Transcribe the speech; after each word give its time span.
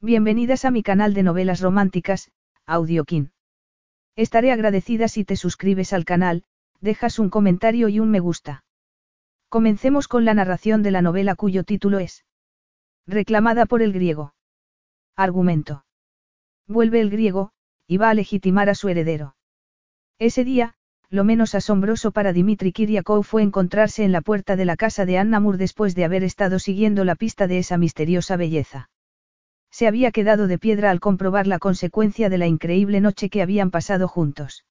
Bienvenidas 0.00 0.64
a 0.64 0.70
mi 0.70 0.84
canal 0.84 1.12
de 1.12 1.24
novelas 1.24 1.60
románticas, 1.60 2.30
Audiokin. 2.66 3.32
Estaré 4.14 4.52
agradecida 4.52 5.08
si 5.08 5.24
te 5.24 5.34
suscribes 5.34 5.92
al 5.92 6.04
canal, 6.04 6.44
dejas 6.80 7.18
un 7.18 7.30
comentario 7.30 7.88
y 7.88 7.98
un 7.98 8.08
me 8.08 8.20
gusta. 8.20 8.62
Comencemos 9.48 10.06
con 10.06 10.24
la 10.24 10.34
narración 10.34 10.84
de 10.84 10.92
la 10.92 11.02
novela 11.02 11.34
cuyo 11.34 11.64
título 11.64 11.98
es 11.98 12.24
Reclamada 13.08 13.66
por 13.66 13.82
el 13.82 13.92
griego. 13.92 14.34
Argumento. 15.16 15.84
Vuelve 16.68 17.00
el 17.00 17.10
griego, 17.10 17.50
y 17.88 17.96
va 17.96 18.10
a 18.10 18.14
legitimar 18.14 18.68
a 18.68 18.76
su 18.76 18.88
heredero. 18.88 19.34
Ese 20.20 20.44
día, 20.44 20.74
lo 21.10 21.24
menos 21.24 21.56
asombroso 21.56 22.12
para 22.12 22.32
Dimitri 22.32 22.70
Kiriakov 22.70 23.24
fue 23.24 23.42
encontrarse 23.42 24.04
en 24.04 24.12
la 24.12 24.20
puerta 24.20 24.54
de 24.54 24.64
la 24.64 24.76
casa 24.76 25.06
de 25.06 25.18
Annamur 25.18 25.56
después 25.56 25.96
de 25.96 26.04
haber 26.04 26.22
estado 26.22 26.60
siguiendo 26.60 27.04
la 27.04 27.16
pista 27.16 27.48
de 27.48 27.58
esa 27.58 27.78
misteriosa 27.78 28.36
belleza. 28.36 28.90
Se 29.78 29.86
había 29.86 30.10
quedado 30.10 30.48
de 30.48 30.58
piedra 30.58 30.90
al 30.90 30.98
comprobar 30.98 31.46
la 31.46 31.60
consecuencia 31.60 32.28
de 32.28 32.36
la 32.36 32.48
increíble 32.48 33.00
noche 33.00 33.30
que 33.30 33.42
habían 33.42 33.70
pasado 33.70 34.08
juntos. 34.08 34.64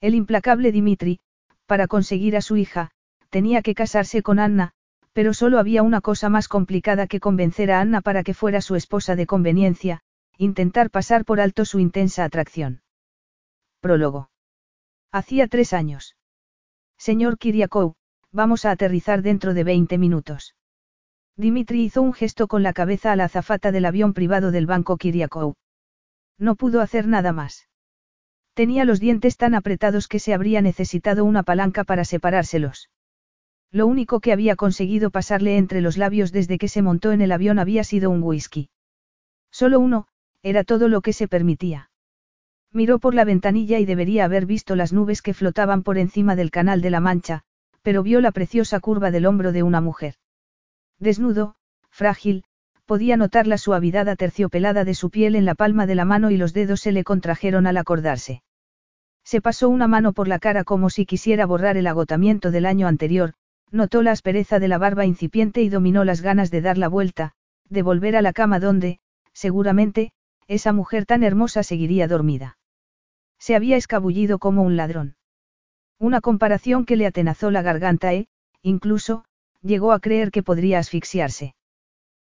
El 0.00 0.14
implacable 0.14 0.72
Dimitri, 0.72 1.20
para 1.66 1.86
conseguir 1.86 2.34
a 2.38 2.40
su 2.40 2.56
hija, 2.56 2.92
tenía 3.28 3.60
que 3.60 3.74
casarse 3.74 4.22
con 4.22 4.38
Anna, 4.38 4.72
pero 5.12 5.34
solo 5.34 5.58
había 5.58 5.82
una 5.82 6.00
cosa 6.00 6.30
más 6.30 6.48
complicada 6.48 7.06
que 7.08 7.20
convencer 7.20 7.70
a 7.70 7.82
Anna 7.82 8.00
para 8.00 8.22
que 8.22 8.32
fuera 8.32 8.62
su 8.62 8.74
esposa 8.74 9.16
de 9.16 9.26
conveniencia, 9.26 10.00
intentar 10.38 10.88
pasar 10.88 11.26
por 11.26 11.38
alto 11.38 11.66
su 11.66 11.78
intensa 11.78 12.24
atracción. 12.24 12.80
Prólogo. 13.80 14.30
Hacía 15.12 15.46
tres 15.46 15.74
años. 15.74 16.16
Señor 16.96 17.36
Kiriakou, 17.36 17.96
vamos 18.30 18.64
a 18.64 18.70
aterrizar 18.70 19.20
dentro 19.20 19.52
de 19.52 19.64
20 19.64 19.98
minutos. 19.98 20.54
Dimitri 21.36 21.84
hizo 21.84 22.02
un 22.02 22.12
gesto 22.12 22.46
con 22.46 22.62
la 22.62 22.72
cabeza 22.72 23.12
a 23.12 23.16
la 23.16 23.24
azafata 23.24 23.72
del 23.72 23.86
avión 23.86 24.12
privado 24.12 24.50
del 24.50 24.66
banco 24.66 24.96
Kiriakou. 24.96 25.54
No 26.38 26.56
pudo 26.56 26.80
hacer 26.80 27.06
nada 27.06 27.32
más. 27.32 27.68
Tenía 28.54 28.84
los 28.84 29.00
dientes 29.00 29.38
tan 29.38 29.54
apretados 29.54 30.08
que 30.08 30.18
se 30.18 30.34
habría 30.34 30.60
necesitado 30.60 31.24
una 31.24 31.42
palanca 31.42 31.84
para 31.84 32.04
separárselos. 32.04 32.90
Lo 33.70 33.86
único 33.86 34.20
que 34.20 34.32
había 34.32 34.56
conseguido 34.56 35.10
pasarle 35.10 35.56
entre 35.56 35.80
los 35.80 35.96
labios 35.96 36.32
desde 36.32 36.58
que 36.58 36.68
se 36.68 36.82
montó 36.82 37.12
en 37.12 37.22
el 37.22 37.32
avión 37.32 37.58
había 37.58 37.84
sido 37.84 38.10
un 38.10 38.22
whisky. 38.22 38.68
Solo 39.50 39.80
uno, 39.80 40.06
era 40.42 40.64
todo 40.64 40.88
lo 40.88 41.00
que 41.00 41.14
se 41.14 41.28
permitía. 41.28 41.90
Miró 42.72 42.98
por 42.98 43.14
la 43.14 43.24
ventanilla 43.24 43.78
y 43.78 43.86
debería 43.86 44.26
haber 44.26 44.44
visto 44.44 44.76
las 44.76 44.92
nubes 44.92 45.22
que 45.22 45.32
flotaban 45.32 45.82
por 45.82 45.96
encima 45.96 46.36
del 46.36 46.50
canal 46.50 46.82
de 46.82 46.90
la 46.90 47.00
Mancha, 47.00 47.44
pero 47.80 48.02
vio 48.02 48.20
la 48.20 48.32
preciosa 48.32 48.80
curva 48.80 49.10
del 49.10 49.24
hombro 49.24 49.52
de 49.52 49.62
una 49.62 49.80
mujer. 49.80 50.16
Desnudo, 51.02 51.56
frágil, 51.90 52.44
podía 52.86 53.16
notar 53.16 53.48
la 53.48 53.58
suavidad 53.58 54.08
aterciopelada 54.08 54.84
de 54.84 54.94
su 54.94 55.10
piel 55.10 55.34
en 55.34 55.44
la 55.44 55.56
palma 55.56 55.84
de 55.84 55.96
la 55.96 56.04
mano 56.04 56.30
y 56.30 56.36
los 56.36 56.54
dedos 56.54 56.80
se 56.80 56.92
le 56.92 57.02
contrajeron 57.02 57.66
al 57.66 57.76
acordarse. 57.76 58.44
Se 59.24 59.40
pasó 59.40 59.68
una 59.68 59.88
mano 59.88 60.12
por 60.12 60.28
la 60.28 60.38
cara 60.38 60.62
como 60.62 60.90
si 60.90 61.04
quisiera 61.04 61.44
borrar 61.44 61.76
el 61.76 61.88
agotamiento 61.88 62.52
del 62.52 62.66
año 62.66 62.86
anterior, 62.86 63.34
notó 63.72 64.02
la 64.02 64.12
aspereza 64.12 64.60
de 64.60 64.68
la 64.68 64.78
barba 64.78 65.04
incipiente 65.04 65.60
y 65.62 65.68
dominó 65.68 66.04
las 66.04 66.20
ganas 66.20 66.52
de 66.52 66.60
dar 66.60 66.78
la 66.78 66.86
vuelta, 66.86 67.32
de 67.68 67.82
volver 67.82 68.14
a 68.14 68.22
la 68.22 68.32
cama 68.32 68.60
donde, 68.60 69.00
seguramente, 69.32 70.12
esa 70.46 70.72
mujer 70.72 71.04
tan 71.04 71.24
hermosa 71.24 71.64
seguiría 71.64 72.06
dormida. 72.06 72.58
Se 73.40 73.56
había 73.56 73.76
escabullido 73.76 74.38
como 74.38 74.62
un 74.62 74.76
ladrón. 74.76 75.16
Una 75.98 76.20
comparación 76.20 76.84
que 76.84 76.94
le 76.94 77.06
atenazó 77.06 77.50
la 77.50 77.62
garganta 77.62 78.12
e, 78.12 78.28
incluso, 78.62 79.24
llegó 79.62 79.92
a 79.92 80.00
creer 80.00 80.30
que 80.30 80.42
podría 80.42 80.78
asfixiarse. 80.78 81.54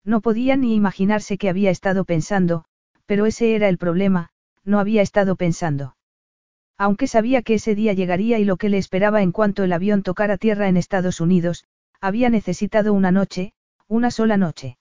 No 0.04 0.20
podía 0.20 0.56
ni 0.56 0.74
imaginarse 0.74 1.38
que 1.38 1.48
había 1.48 1.70
estado 1.70 2.04
pensando, 2.04 2.64
pero 3.06 3.26
ese 3.26 3.54
era 3.54 3.68
el 3.68 3.78
problema, 3.78 4.30
no 4.64 4.78
había 4.78 5.02
estado 5.02 5.36
pensando. 5.36 5.96
Aunque 6.76 7.06
sabía 7.06 7.42
que 7.42 7.54
ese 7.54 7.74
día 7.74 7.92
llegaría 7.92 8.38
y 8.38 8.44
lo 8.44 8.56
que 8.56 8.70
le 8.70 8.78
esperaba 8.78 9.22
en 9.22 9.32
cuanto 9.32 9.64
el 9.64 9.72
avión 9.72 10.02
tocara 10.02 10.38
tierra 10.38 10.68
en 10.68 10.76
Estados 10.76 11.20
Unidos, 11.20 11.64
había 12.00 12.30
necesitado 12.30 12.94
una 12.94 13.10
noche, 13.10 13.52
una 13.86 14.10
sola 14.10 14.36
noche. 14.36 14.78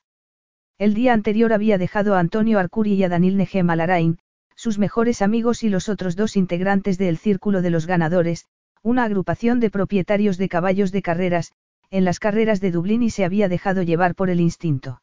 El 0.78 0.94
día 0.94 1.12
anterior 1.12 1.52
había 1.52 1.78
dejado 1.78 2.16
a 2.16 2.20
Antonio 2.20 2.58
Arcuri 2.58 2.94
y 2.94 3.04
a 3.04 3.10
Danil 3.10 3.36
Nehem 3.36 3.70
Alarain, 3.70 4.20
sus 4.56 4.80
mejores 4.80 5.22
amigos 5.22 5.64
y 5.64 5.70
los 5.70 5.90
otros 5.90 6.16
dos 6.16 6.38
integrantes 6.38 6.98
del 6.98 7.18
Círculo 7.18 7.62
de 7.62 7.70
los 7.70 7.86
Ganadores, 7.86 8.46
una 8.82 9.04
agrupación 9.04 9.60
de 9.60 9.70
propietarios 9.70 10.38
de 10.38 10.48
caballos 10.48 10.94
de 10.94 11.02
carreras, 11.02 11.52
en 11.92 12.06
las 12.06 12.20
carreras 12.20 12.62
de 12.62 12.72
Dublín 12.72 13.04
y 13.04 13.10
se 13.10 13.26
había 13.26 13.50
dejado 13.50 13.82
llevar 13.82 14.16
por 14.16 14.30
el 14.30 14.40
instinto. 14.40 15.02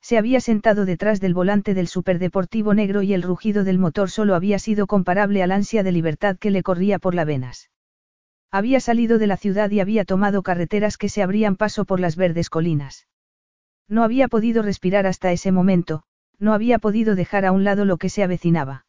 Se 0.00 0.18
había 0.18 0.40
sentado 0.40 0.84
detrás 0.84 1.20
del 1.20 1.34
volante 1.34 1.74
del 1.74 1.88
superdeportivo 1.88 2.74
negro 2.74 3.02
y 3.02 3.12
el 3.12 3.22
rugido 3.22 3.64
del 3.64 3.78
motor 3.78 4.08
solo 4.10 4.34
había 4.34 4.58
sido 4.58 4.86
comparable 4.86 5.42
al 5.42 5.50
ansia 5.50 5.82
de 5.82 5.92
libertad 5.92 6.36
que 6.38 6.50
le 6.50 6.62
corría 6.62 6.98
por 6.98 7.14
las 7.14 7.26
venas. 7.26 7.70
Había 8.52 8.78
salido 8.78 9.18
de 9.18 9.26
la 9.26 9.36
ciudad 9.36 9.70
y 9.70 9.80
había 9.80 10.04
tomado 10.04 10.42
carreteras 10.42 10.96
que 10.96 11.08
se 11.08 11.22
abrían 11.22 11.56
paso 11.56 11.84
por 11.84 11.98
las 11.98 12.14
verdes 12.14 12.50
colinas. 12.50 13.08
No 13.88 14.04
había 14.04 14.28
podido 14.28 14.62
respirar 14.62 15.06
hasta 15.06 15.32
ese 15.32 15.50
momento, 15.50 16.04
no 16.38 16.52
había 16.52 16.78
podido 16.78 17.16
dejar 17.16 17.44
a 17.44 17.52
un 17.52 17.64
lado 17.64 17.84
lo 17.84 17.96
que 17.96 18.08
se 18.08 18.22
avecinaba. 18.22 18.86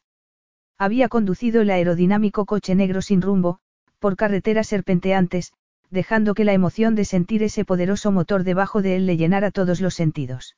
Había 0.78 1.08
conducido 1.08 1.62
el 1.62 1.70
aerodinámico 1.70 2.46
coche 2.46 2.76
negro 2.76 3.02
sin 3.02 3.20
rumbo, 3.20 3.58
por 3.98 4.16
carreteras 4.16 4.68
serpenteantes, 4.68 5.52
dejando 5.90 6.34
que 6.34 6.44
la 6.44 6.52
emoción 6.52 6.94
de 6.94 7.04
sentir 7.04 7.42
ese 7.42 7.64
poderoso 7.64 8.12
motor 8.12 8.44
debajo 8.44 8.82
de 8.82 8.96
él 8.96 9.06
le 9.06 9.16
llenara 9.16 9.50
todos 9.50 9.80
los 9.80 9.94
sentidos. 9.94 10.56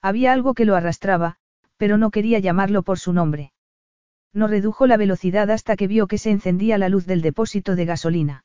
Había 0.00 0.32
algo 0.32 0.54
que 0.54 0.64
lo 0.64 0.76
arrastraba, 0.76 1.36
pero 1.76 1.96
no 1.98 2.10
quería 2.10 2.38
llamarlo 2.38 2.82
por 2.82 2.98
su 2.98 3.12
nombre. 3.12 3.52
No 4.32 4.46
redujo 4.46 4.86
la 4.86 4.96
velocidad 4.96 5.50
hasta 5.50 5.76
que 5.76 5.86
vio 5.86 6.06
que 6.06 6.18
se 6.18 6.30
encendía 6.30 6.78
la 6.78 6.88
luz 6.88 7.06
del 7.06 7.22
depósito 7.22 7.76
de 7.76 7.84
gasolina. 7.84 8.44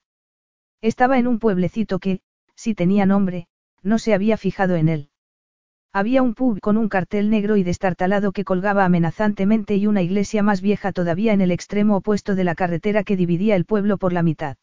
Estaba 0.81 1.17
en 1.17 1.27
un 1.27 1.39
pueblecito 1.39 1.99
que, 1.99 2.21
si 2.55 2.75
tenía 2.75 3.05
nombre, 3.05 3.47
no 3.83 3.99
se 3.99 4.13
había 4.13 4.37
fijado 4.37 4.75
en 4.75 4.89
él. 4.89 5.09
Había 5.93 6.21
un 6.21 6.35
pub 6.35 6.59
con 6.59 6.77
un 6.77 6.89
cartel 6.89 7.29
negro 7.29 7.57
y 7.57 7.63
destartalado 7.63 8.31
que 8.31 8.43
colgaba 8.43 8.85
amenazantemente 8.85 9.77
y 9.77 9.87
una 9.87 10.01
iglesia 10.01 10.43
más 10.43 10.61
vieja 10.61 10.91
todavía 10.91 11.33
en 11.33 11.41
el 11.41 11.51
extremo 11.51 11.95
opuesto 11.97 12.35
de 12.35 12.43
la 12.43 12.55
carretera 12.55 13.03
que 13.03 13.15
dividía 13.15 13.55
el 13.55 13.65
pueblo 13.65 13.97
por 13.97 14.13
la 14.13 14.21
mitad. 14.21 14.57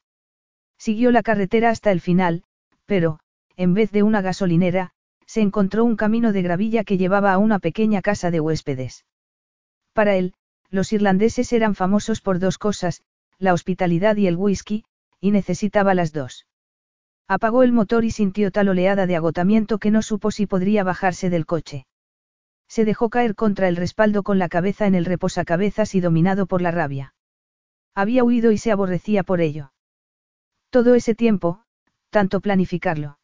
Siguió 0.85 1.13
la 1.13 1.23
carretera 1.23 1.71
hasta 1.71 1.93
el 1.93 2.03
final, 2.03 2.43
pero, 2.85 3.19
en 3.57 3.73
vez 3.73 3.91
de 3.91 4.03
una 4.03 4.21
gasolinera, 4.21 4.91
se 5.25 5.41
encontró 5.41 5.83
un 5.83 5.97
camino 5.97 6.31
de 6.31 6.43
gravilla 6.43 6.85
que 6.85 6.99
llevaba 6.99 7.33
a 7.33 7.39
una 7.39 7.59
pequeña 7.59 8.03
casa 8.03 8.31
de 8.31 8.39
huéspedes. 8.39 9.07
Para 9.95 10.17
él, 10.17 10.35
los 10.69 10.93
irlandeses 10.93 11.55
eran 11.55 11.75
famosos 11.75 12.21
por 12.21 12.39
dos 12.39 12.59
cosas, 12.59 13.03
la 13.39 13.55
hospitalidad 13.55 14.17
y 14.17 14.27
el 14.27 14.37
whisky, 14.37 14.85
y 15.23 15.31
necesitaba 15.31 15.95
las 15.95 16.13
dos. 16.13 16.47
Apagó 17.29 17.63
el 17.63 17.73
motor 17.73 18.05
y 18.05 18.11
sintió 18.11 18.51
tal 18.51 18.69
oleada 18.69 19.07
de 19.07 19.17
agotamiento 19.17 19.79
que 19.79 19.91
no 19.91 20.03
supo 20.03 20.31
si 20.31 20.45
podría 20.45 20.85
bajarse 20.85 21.31
del 21.31 21.47
coche. 21.47 21.87
Se 22.69 22.85
dejó 22.85 23.09
caer 23.09 23.35
contra 23.35 23.69
el 23.69 23.77
respaldo 23.77 24.23
con 24.23 24.39
la 24.39 24.51
cabeza 24.51 24.87
en 24.87 24.95
el 24.95 25.07
reposacabezas 25.07 25.95
y 25.95 26.01
dominado 26.01 26.45
por 26.45 26.61
la 26.61 26.73
rabia. 26.73 27.15
Había 27.95 28.23
huido 28.23 28.53
y 28.53 28.59
se 28.59 28.71
aborrecía 28.71 29.23
por 29.23 29.41
ello. 29.41 29.71
Todo 30.75 30.97
ese 30.97 31.15
tiempo, 31.15 31.63
tanto 32.11 32.41
planificarlo. 32.41 33.21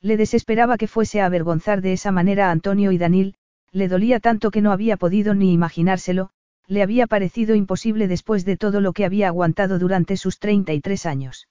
Le 0.00 0.16
desesperaba 0.16 0.76
que 0.76 0.88
fuese 0.88 1.20
a 1.20 1.26
avergonzar 1.26 1.82
de 1.82 1.92
esa 1.92 2.10
manera 2.10 2.48
a 2.48 2.50
Antonio 2.50 2.90
y 2.90 2.98
Danil, 2.98 3.36
le 3.70 3.86
dolía 3.86 4.18
tanto 4.18 4.50
que 4.50 4.60
no 4.60 4.72
había 4.72 4.96
podido 4.96 5.36
ni 5.36 5.52
imaginárselo, 5.52 6.30
le 6.66 6.82
había 6.82 7.06
parecido 7.06 7.54
imposible 7.54 8.08
después 8.08 8.44
de 8.44 8.56
todo 8.56 8.80
lo 8.80 8.92
que 8.92 9.04
había 9.04 9.28
aguantado 9.28 9.78
durante 9.78 10.16
sus 10.16 10.40
33 10.40 11.06
años. 11.06 11.46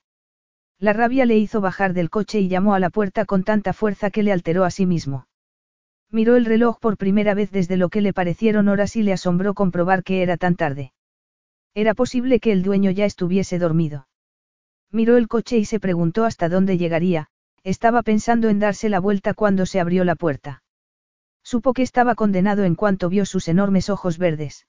La 0.77 0.91
rabia 0.91 1.25
le 1.25 1.37
hizo 1.37 1.61
bajar 1.61 1.93
del 1.93 2.09
coche 2.09 2.41
y 2.41 2.49
llamó 2.49 2.75
a 2.75 2.81
la 2.81 2.89
puerta 2.89 3.23
con 3.23 3.45
tanta 3.45 3.71
fuerza 3.71 4.11
que 4.11 4.23
le 4.23 4.33
alteró 4.33 4.65
a 4.65 4.71
sí 4.71 4.85
mismo. 4.85 5.27
Miró 6.11 6.35
el 6.35 6.43
reloj 6.43 6.79
por 6.81 6.97
primera 6.97 7.33
vez 7.33 7.49
desde 7.49 7.77
lo 7.77 7.87
que 7.87 8.01
le 8.01 8.11
parecieron 8.11 8.67
horas 8.67 8.97
y 8.97 9.03
le 9.03 9.13
asombró 9.13 9.53
comprobar 9.53 10.03
que 10.03 10.21
era 10.21 10.35
tan 10.35 10.57
tarde. 10.57 10.91
Era 11.73 11.93
posible 11.93 12.41
que 12.41 12.51
el 12.51 12.61
dueño 12.61 12.91
ya 12.91 13.05
estuviese 13.05 13.57
dormido. 13.57 14.05
Miró 14.93 15.17
el 15.17 15.27
coche 15.27 15.57
y 15.57 15.65
se 15.65 15.79
preguntó 15.79 16.23
hasta 16.23 16.49
dónde 16.49 16.77
llegaría, 16.77 17.27
estaba 17.63 18.03
pensando 18.03 18.47
en 18.49 18.59
darse 18.59 18.89
la 18.89 18.99
vuelta 18.99 19.33
cuando 19.33 19.65
se 19.65 19.79
abrió 19.79 20.03
la 20.03 20.13
puerta. 20.13 20.61
Supo 21.43 21.73
que 21.73 21.81
estaba 21.81 22.13
condenado 22.13 22.63
en 22.63 22.75
cuanto 22.75 23.09
vio 23.09 23.25
sus 23.25 23.47
enormes 23.47 23.89
ojos 23.89 24.19
verdes. 24.19 24.67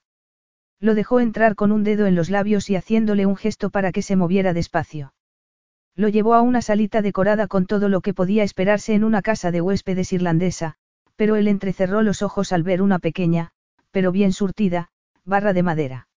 Lo 0.80 0.94
dejó 0.94 1.20
entrar 1.20 1.54
con 1.54 1.72
un 1.72 1.84
dedo 1.84 2.06
en 2.06 2.14
los 2.14 2.30
labios 2.30 2.70
y 2.70 2.76
haciéndole 2.76 3.26
un 3.26 3.36
gesto 3.36 3.68
para 3.68 3.92
que 3.92 4.00
se 4.00 4.16
moviera 4.16 4.54
despacio. 4.54 5.12
Lo 5.94 6.08
llevó 6.08 6.32
a 6.32 6.40
una 6.40 6.62
salita 6.62 7.02
decorada 7.02 7.46
con 7.46 7.66
todo 7.66 7.90
lo 7.90 8.00
que 8.00 8.14
podía 8.14 8.44
esperarse 8.44 8.94
en 8.94 9.04
una 9.04 9.20
casa 9.20 9.50
de 9.50 9.60
huéspedes 9.60 10.10
irlandesa, 10.14 10.76
pero 11.16 11.36
él 11.36 11.48
entrecerró 11.48 12.00
los 12.00 12.22
ojos 12.22 12.50
al 12.52 12.62
ver 12.62 12.80
una 12.80 12.98
pequeña, 12.98 13.52
pero 13.90 14.10
bien 14.10 14.32
surtida, 14.32 14.88
barra 15.24 15.52
de 15.52 15.62
madera. 15.62 16.08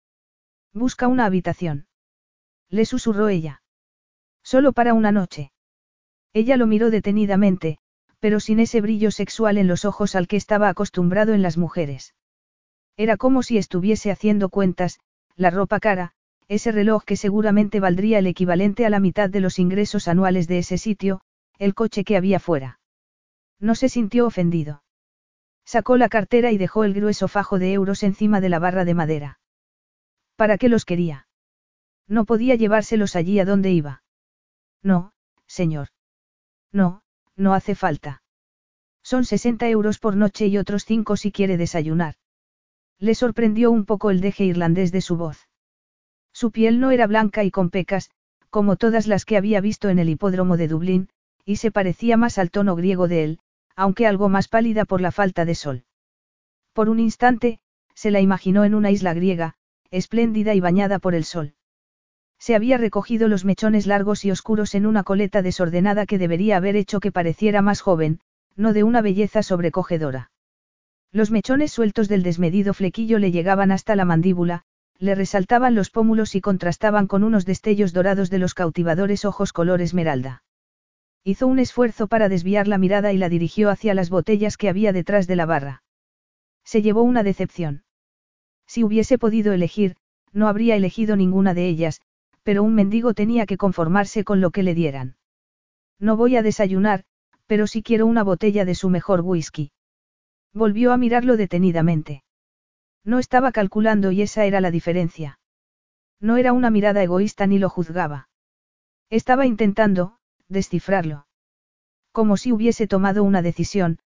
Busca 0.72 1.08
una 1.08 1.26
habitación. 1.26 1.86
Le 2.70 2.86
susurró 2.86 3.28
ella. 3.28 3.60
Solo 4.50 4.72
para 4.72 4.94
una 4.94 5.12
noche. 5.12 5.52
Ella 6.32 6.56
lo 6.56 6.66
miró 6.66 6.88
detenidamente, 6.88 7.76
pero 8.18 8.40
sin 8.40 8.60
ese 8.60 8.80
brillo 8.80 9.10
sexual 9.10 9.58
en 9.58 9.68
los 9.68 9.84
ojos 9.84 10.14
al 10.14 10.26
que 10.26 10.38
estaba 10.38 10.70
acostumbrado 10.70 11.34
en 11.34 11.42
las 11.42 11.58
mujeres. 11.58 12.14
Era 12.96 13.18
como 13.18 13.42
si 13.42 13.58
estuviese 13.58 14.10
haciendo 14.10 14.48
cuentas, 14.48 15.00
la 15.36 15.50
ropa 15.50 15.80
cara, 15.80 16.12
ese 16.48 16.72
reloj 16.72 17.04
que 17.04 17.16
seguramente 17.16 17.78
valdría 17.78 18.20
el 18.20 18.26
equivalente 18.26 18.86
a 18.86 18.88
la 18.88 19.00
mitad 19.00 19.28
de 19.28 19.40
los 19.40 19.58
ingresos 19.58 20.08
anuales 20.08 20.48
de 20.48 20.60
ese 20.60 20.78
sitio, 20.78 21.20
el 21.58 21.74
coche 21.74 22.02
que 22.02 22.16
había 22.16 22.40
fuera. 22.40 22.80
No 23.60 23.74
se 23.74 23.90
sintió 23.90 24.26
ofendido. 24.26 24.82
Sacó 25.66 25.98
la 25.98 26.08
cartera 26.08 26.52
y 26.52 26.56
dejó 26.56 26.84
el 26.84 26.94
grueso 26.94 27.28
fajo 27.28 27.58
de 27.58 27.74
euros 27.74 28.02
encima 28.02 28.40
de 28.40 28.48
la 28.48 28.60
barra 28.60 28.86
de 28.86 28.94
madera. 28.94 29.40
¿Para 30.36 30.56
qué 30.56 30.70
los 30.70 30.86
quería? 30.86 31.28
No 32.06 32.24
podía 32.24 32.54
llevárselos 32.54 33.14
allí 33.14 33.40
a 33.40 33.44
donde 33.44 33.72
iba. 33.72 34.02
No, 34.82 35.12
señor. 35.46 35.88
No, 36.72 37.02
no 37.36 37.54
hace 37.54 37.74
falta. 37.74 38.22
Son 39.02 39.24
60 39.24 39.68
euros 39.68 39.98
por 39.98 40.16
noche 40.16 40.46
y 40.46 40.58
otros 40.58 40.84
5 40.84 41.16
si 41.16 41.32
quiere 41.32 41.56
desayunar. 41.56 42.14
Le 42.98 43.14
sorprendió 43.14 43.70
un 43.70 43.84
poco 43.84 44.10
el 44.10 44.20
deje 44.20 44.44
irlandés 44.44 44.92
de 44.92 45.00
su 45.00 45.16
voz. 45.16 45.48
Su 46.32 46.50
piel 46.50 46.80
no 46.80 46.90
era 46.90 47.06
blanca 47.06 47.44
y 47.44 47.50
con 47.50 47.70
pecas, 47.70 48.10
como 48.50 48.76
todas 48.76 49.06
las 49.06 49.24
que 49.24 49.36
había 49.36 49.60
visto 49.60 49.88
en 49.88 49.98
el 49.98 50.08
hipódromo 50.08 50.56
de 50.56 50.68
Dublín, 50.68 51.08
y 51.44 51.56
se 51.56 51.70
parecía 51.70 52.16
más 52.16 52.38
al 52.38 52.50
tono 52.50 52.76
griego 52.76 53.08
de 53.08 53.24
él, 53.24 53.40
aunque 53.76 54.06
algo 54.06 54.28
más 54.28 54.48
pálida 54.48 54.84
por 54.84 55.00
la 55.00 55.12
falta 55.12 55.44
de 55.44 55.54
sol. 55.54 55.84
Por 56.72 56.88
un 56.88 57.00
instante, 57.00 57.60
se 57.94 58.10
la 58.10 58.20
imaginó 58.20 58.64
en 58.64 58.74
una 58.74 58.90
isla 58.90 59.14
griega, 59.14 59.54
espléndida 59.90 60.54
y 60.54 60.60
bañada 60.60 60.98
por 60.98 61.14
el 61.14 61.24
sol. 61.24 61.54
Se 62.38 62.54
había 62.54 62.78
recogido 62.78 63.28
los 63.28 63.44
mechones 63.44 63.86
largos 63.86 64.24
y 64.24 64.30
oscuros 64.30 64.74
en 64.74 64.86
una 64.86 65.02
coleta 65.02 65.42
desordenada 65.42 66.06
que 66.06 66.18
debería 66.18 66.56
haber 66.56 66.76
hecho 66.76 67.00
que 67.00 67.12
pareciera 67.12 67.62
más 67.62 67.80
joven, 67.80 68.20
no 68.56 68.72
de 68.72 68.84
una 68.84 69.02
belleza 69.02 69.42
sobrecogedora. 69.42 70.30
Los 71.10 71.30
mechones 71.30 71.72
sueltos 71.72 72.08
del 72.08 72.22
desmedido 72.22 72.74
flequillo 72.74 73.18
le 73.18 73.30
llegaban 73.30 73.70
hasta 73.72 73.96
la 73.96 74.04
mandíbula, 74.04 74.64
le 74.98 75.14
resaltaban 75.14 75.74
los 75.74 75.90
pómulos 75.90 76.34
y 76.34 76.40
contrastaban 76.40 77.06
con 77.06 77.24
unos 77.24 77.46
destellos 77.46 77.92
dorados 77.92 78.30
de 78.30 78.38
los 78.38 78.54
cautivadores 78.54 79.24
ojos 79.24 79.52
color 79.52 79.80
esmeralda. 79.80 80.42
Hizo 81.24 81.46
un 81.46 81.58
esfuerzo 81.58 82.08
para 82.08 82.28
desviar 82.28 82.68
la 82.68 82.78
mirada 82.78 83.12
y 83.12 83.18
la 83.18 83.28
dirigió 83.28 83.70
hacia 83.70 83.94
las 83.94 84.10
botellas 84.10 84.56
que 84.56 84.68
había 84.68 84.92
detrás 84.92 85.26
de 85.26 85.36
la 85.36 85.46
barra. 85.46 85.82
Se 86.64 86.82
llevó 86.82 87.02
una 87.02 87.22
decepción. 87.22 87.84
Si 88.66 88.84
hubiese 88.84 89.18
podido 89.18 89.52
elegir, 89.52 89.96
no 90.32 90.48
habría 90.48 90.76
elegido 90.76 91.16
ninguna 91.16 91.54
de 91.54 91.68
ellas, 91.68 92.00
pero 92.48 92.62
un 92.62 92.74
mendigo 92.74 93.12
tenía 93.12 93.44
que 93.44 93.58
conformarse 93.58 94.24
con 94.24 94.40
lo 94.40 94.52
que 94.52 94.62
le 94.62 94.74
dieran. 94.74 95.16
No 96.00 96.16
voy 96.16 96.34
a 96.36 96.42
desayunar, 96.42 97.04
pero 97.46 97.66
sí 97.66 97.82
quiero 97.82 98.06
una 98.06 98.24
botella 98.24 98.64
de 98.64 98.74
su 98.74 98.88
mejor 98.88 99.20
whisky. 99.20 99.70
Volvió 100.54 100.92
a 100.92 100.96
mirarlo 100.96 101.36
detenidamente. 101.36 102.22
No 103.04 103.18
estaba 103.18 103.52
calculando 103.52 104.12
y 104.12 104.22
esa 104.22 104.46
era 104.46 104.62
la 104.62 104.70
diferencia. 104.70 105.38
No 106.20 106.38
era 106.38 106.54
una 106.54 106.70
mirada 106.70 107.02
egoísta 107.02 107.46
ni 107.46 107.58
lo 107.58 107.68
juzgaba. 107.68 108.30
Estaba 109.10 109.44
intentando, 109.44 110.16
descifrarlo. 110.48 111.26
Como 112.12 112.38
si 112.38 112.50
hubiese 112.50 112.86
tomado 112.86 113.24
una 113.24 113.42
decisión, 113.42 113.98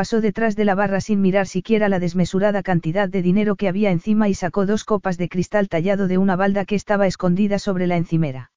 pasó 0.00 0.22
detrás 0.22 0.56
de 0.56 0.64
la 0.64 0.74
barra 0.74 1.02
sin 1.02 1.20
mirar 1.20 1.46
siquiera 1.46 1.90
la 1.90 1.98
desmesurada 1.98 2.62
cantidad 2.62 3.06
de 3.06 3.20
dinero 3.20 3.54
que 3.54 3.68
había 3.68 3.90
encima 3.90 4.30
y 4.30 4.34
sacó 4.34 4.64
dos 4.64 4.84
copas 4.84 5.18
de 5.18 5.28
cristal 5.28 5.68
tallado 5.68 6.08
de 6.08 6.16
una 6.16 6.36
balda 6.36 6.64
que 6.64 6.74
estaba 6.74 7.06
escondida 7.06 7.58
sobre 7.58 7.86
la 7.86 7.98
encimera. 7.98 8.50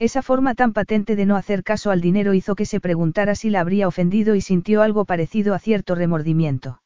Esa 0.00 0.22
forma 0.22 0.56
tan 0.56 0.72
patente 0.72 1.14
de 1.14 1.24
no 1.24 1.36
hacer 1.36 1.62
caso 1.62 1.92
al 1.92 2.00
dinero 2.00 2.34
hizo 2.34 2.56
que 2.56 2.66
se 2.66 2.80
preguntara 2.80 3.36
si 3.36 3.48
la 3.48 3.60
habría 3.60 3.86
ofendido 3.86 4.34
y 4.34 4.40
sintió 4.40 4.82
algo 4.82 5.04
parecido 5.04 5.54
a 5.54 5.60
cierto 5.60 5.94
remordimiento. 5.94 6.82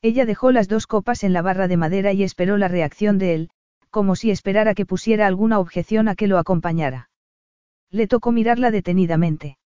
Ella 0.00 0.24
dejó 0.24 0.50
las 0.50 0.68
dos 0.68 0.86
copas 0.86 1.24
en 1.24 1.34
la 1.34 1.42
barra 1.42 1.68
de 1.68 1.76
madera 1.76 2.14
y 2.14 2.22
esperó 2.22 2.56
la 2.56 2.68
reacción 2.68 3.18
de 3.18 3.34
él, 3.34 3.50
como 3.90 4.16
si 4.16 4.30
esperara 4.30 4.72
que 4.72 4.86
pusiera 4.86 5.26
alguna 5.26 5.58
objeción 5.58 6.08
a 6.08 6.14
que 6.14 6.26
lo 6.26 6.38
acompañara. 6.38 7.10
Le 7.90 8.06
tocó 8.06 8.32
mirarla 8.32 8.70
detenidamente. 8.70 9.58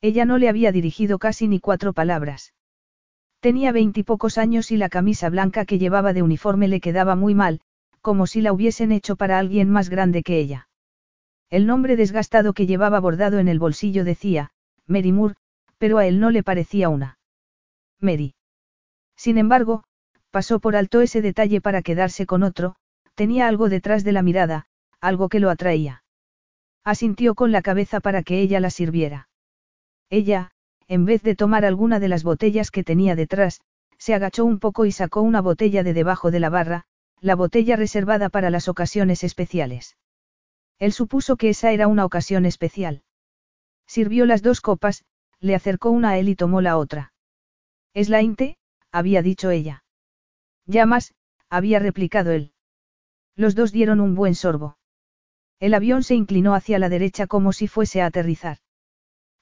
Ella 0.00 0.24
no 0.24 0.36
le 0.36 0.48
había 0.48 0.72
dirigido 0.72 1.20
casi 1.20 1.46
ni 1.46 1.60
cuatro 1.60 1.92
palabras. 1.92 2.55
Tenía 3.40 3.72
veintipocos 3.72 4.38
años 4.38 4.70
y 4.70 4.76
la 4.76 4.88
camisa 4.88 5.28
blanca 5.28 5.64
que 5.64 5.78
llevaba 5.78 6.12
de 6.12 6.22
uniforme 6.22 6.68
le 6.68 6.80
quedaba 6.80 7.16
muy 7.16 7.34
mal, 7.34 7.60
como 8.00 8.26
si 8.26 8.40
la 8.40 8.52
hubiesen 8.52 8.92
hecho 8.92 9.16
para 9.16 9.38
alguien 9.38 9.70
más 9.70 9.90
grande 9.90 10.22
que 10.22 10.38
ella. 10.38 10.68
El 11.50 11.66
nombre 11.66 11.96
desgastado 11.96 12.52
que 12.54 12.66
llevaba 12.66 12.98
bordado 13.00 13.38
en 13.38 13.48
el 13.48 13.58
bolsillo 13.58 14.04
decía, 14.04 14.50
Mary 14.86 15.12
Moore, 15.12 15.34
pero 15.78 15.98
a 15.98 16.06
él 16.06 16.20
no 16.20 16.30
le 16.30 16.42
parecía 16.42 16.88
una. 16.88 17.18
Mary. 18.00 18.34
Sin 19.16 19.38
embargo, 19.38 19.84
pasó 20.30 20.58
por 20.58 20.76
alto 20.76 21.00
ese 21.00 21.22
detalle 21.22 21.60
para 21.60 21.82
quedarse 21.82 22.26
con 22.26 22.42
otro, 22.42 22.76
tenía 23.14 23.48
algo 23.48 23.68
detrás 23.68 24.04
de 24.04 24.12
la 24.12 24.22
mirada, 24.22 24.66
algo 25.00 25.28
que 25.28 25.40
lo 25.40 25.50
atraía. 25.50 26.02
Asintió 26.84 27.34
con 27.34 27.52
la 27.52 27.62
cabeza 27.62 28.00
para 28.00 28.22
que 28.22 28.40
ella 28.40 28.60
la 28.60 28.70
sirviera. 28.70 29.28
Ella, 30.10 30.52
en 30.88 31.04
vez 31.04 31.22
de 31.22 31.34
tomar 31.34 31.64
alguna 31.64 32.00
de 32.00 32.08
las 32.08 32.22
botellas 32.22 32.70
que 32.70 32.84
tenía 32.84 33.16
detrás, 33.16 33.60
se 33.98 34.14
agachó 34.14 34.44
un 34.44 34.58
poco 34.58 34.84
y 34.84 34.92
sacó 34.92 35.22
una 35.22 35.40
botella 35.40 35.82
de 35.82 35.94
debajo 35.94 36.30
de 36.30 36.40
la 36.40 36.50
barra, 36.50 36.84
la 37.20 37.34
botella 37.34 37.76
reservada 37.76 38.28
para 38.28 38.50
las 38.50 38.68
ocasiones 38.68 39.24
especiales. 39.24 39.96
Él 40.78 40.92
supuso 40.92 41.36
que 41.36 41.48
esa 41.48 41.72
era 41.72 41.88
una 41.88 42.04
ocasión 42.04 42.44
especial. 42.44 43.02
Sirvió 43.86 44.26
las 44.26 44.42
dos 44.42 44.60
copas, 44.60 45.04
le 45.40 45.54
acercó 45.54 45.90
una 45.90 46.10
a 46.10 46.18
él 46.18 46.28
y 46.28 46.36
tomó 46.36 46.60
la 46.60 46.76
otra. 46.76 47.12
Es 47.94 48.08
la 48.08 48.20
Inte, 48.20 48.58
había 48.92 49.22
dicho 49.22 49.50
ella. 49.50 49.84
Llamas, 50.66 51.14
había 51.48 51.78
replicado 51.78 52.32
él. 52.32 52.52
Los 53.34 53.54
dos 53.54 53.72
dieron 53.72 54.00
un 54.00 54.14
buen 54.14 54.34
sorbo. 54.34 54.78
El 55.58 55.74
avión 55.74 56.02
se 56.02 56.14
inclinó 56.14 56.54
hacia 56.54 56.78
la 56.78 56.88
derecha 56.88 57.26
como 57.26 57.52
si 57.52 57.68
fuese 57.68 58.02
a 58.02 58.06
aterrizar. 58.06 58.58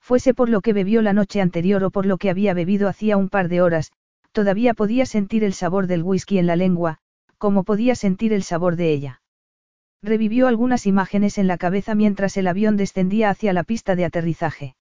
Fuese 0.05 0.35
por 0.35 0.51
lo 0.51 0.61
que 0.61 0.75
bebió 0.75 1.01
la 1.01 1.15
noche 1.15 1.41
anterior 1.41 1.83
o 1.83 1.91
por 1.91 2.05
lo 2.05 2.19
que 2.19 2.29
había 2.29 2.53
bebido 2.53 2.91
hacía 2.91 3.17
un 3.17 3.31
par 3.31 3.49
de 3.49 3.63
horas, 3.63 3.91
todavía 4.33 4.75
podía 4.75 5.07
sentir 5.07 5.43
el 5.45 5.55
sabor 5.55 5.87
del 5.87 6.03
whisky 6.03 6.37
en 6.37 6.47
la 6.47 6.57
lengua, 6.57 6.99
como 7.39 7.65
podía 7.65 7.95
sentir 7.95 8.35
el 8.35 8.43
sabor 8.43 8.77
de 8.77 8.93
ella. 8.93 9.23
Revivió 10.03 10.47
algunas 10.47 10.85
imágenes 10.85 11.39
en 11.39 11.47
la 11.47 11.57
cabeza 11.57 11.95
mientras 11.95 12.37
el 12.37 12.49
avión 12.49 12.77
descendía 12.77 13.31
hacia 13.31 13.55
la 13.55 13.65
pista 13.65 13.97
de 13.97 14.05
aterrizaje. 14.05 14.77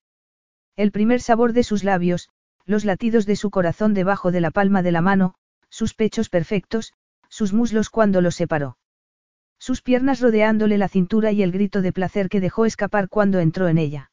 El 0.75 0.91
primer 0.91 1.21
sabor 1.21 1.53
de 1.53 1.63
sus 1.63 1.85
labios, 1.85 2.27
los 2.65 2.83
latidos 2.83 3.25
de 3.25 3.37
su 3.37 3.49
corazón 3.49 3.93
debajo 3.93 4.29
de 4.29 4.41
la 4.41 4.51
palma 4.51 4.81
de 4.83 4.91
la 4.91 4.99
mano, 4.99 5.35
sus 5.69 5.93
pechos 5.93 6.27
perfectos, 6.27 6.91
sus 7.29 7.53
muslos 7.53 7.89
cuando 7.89 8.19
los 8.19 8.35
separó. 8.35 8.75
Sus 9.57 9.81
piernas 9.81 10.19
rodeándole 10.19 10.77
la 10.77 10.89
cintura 10.89 11.31
y 11.31 11.43
el 11.43 11.53
grito 11.53 11.81
de 11.81 11.93
placer 11.93 12.27
que 12.27 12.41
dejó 12.41 12.65
escapar 12.65 13.07
cuando 13.07 13.39
entró 13.39 13.69
en 13.69 13.77
ella. 13.77 14.09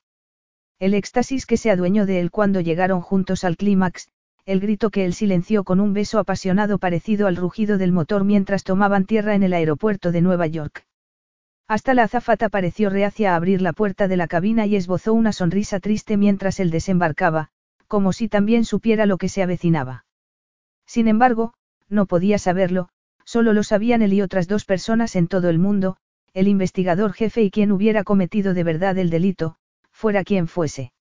El 0.80 0.94
éxtasis 0.94 1.44
que 1.44 1.58
se 1.58 1.70
adueñó 1.70 2.06
de 2.06 2.20
él 2.20 2.30
cuando 2.30 2.62
llegaron 2.62 3.02
juntos 3.02 3.44
al 3.44 3.58
clímax, 3.58 4.08
el 4.46 4.60
grito 4.60 4.88
que 4.88 5.04
él 5.04 5.12
silenció 5.12 5.62
con 5.62 5.78
un 5.78 5.92
beso 5.92 6.18
apasionado 6.18 6.78
parecido 6.78 7.26
al 7.26 7.36
rugido 7.36 7.76
del 7.76 7.92
motor 7.92 8.24
mientras 8.24 8.64
tomaban 8.64 9.04
tierra 9.04 9.34
en 9.34 9.42
el 9.42 9.52
aeropuerto 9.52 10.10
de 10.10 10.22
Nueva 10.22 10.46
York. 10.46 10.86
Hasta 11.68 11.92
la 11.92 12.04
azafata 12.04 12.48
pareció 12.48 12.88
reacia 12.88 13.34
a 13.34 13.36
abrir 13.36 13.60
la 13.60 13.74
puerta 13.74 14.08
de 14.08 14.16
la 14.16 14.26
cabina 14.26 14.64
y 14.64 14.74
esbozó 14.74 15.12
una 15.12 15.32
sonrisa 15.32 15.80
triste 15.80 16.16
mientras 16.16 16.58
él 16.60 16.70
desembarcaba, 16.70 17.50
como 17.86 18.14
si 18.14 18.28
también 18.28 18.64
supiera 18.64 19.04
lo 19.04 19.18
que 19.18 19.28
se 19.28 19.42
avecinaba. 19.42 20.06
Sin 20.86 21.08
embargo, 21.08 21.52
no 21.90 22.06
podía 22.06 22.38
saberlo, 22.38 22.88
solo 23.24 23.52
lo 23.52 23.64
sabían 23.64 24.00
él 24.00 24.14
y 24.14 24.22
otras 24.22 24.48
dos 24.48 24.64
personas 24.64 25.14
en 25.14 25.28
todo 25.28 25.50
el 25.50 25.58
mundo, 25.58 25.98
el 26.32 26.48
investigador 26.48 27.12
jefe 27.12 27.42
y 27.42 27.50
quien 27.50 27.70
hubiera 27.70 28.02
cometido 28.02 28.54
de 28.54 28.64
verdad 28.64 28.96
el 28.96 29.10
delito, 29.10 29.56
fuera 30.00 30.24
quien 30.24 30.48
fuese. 30.48 30.92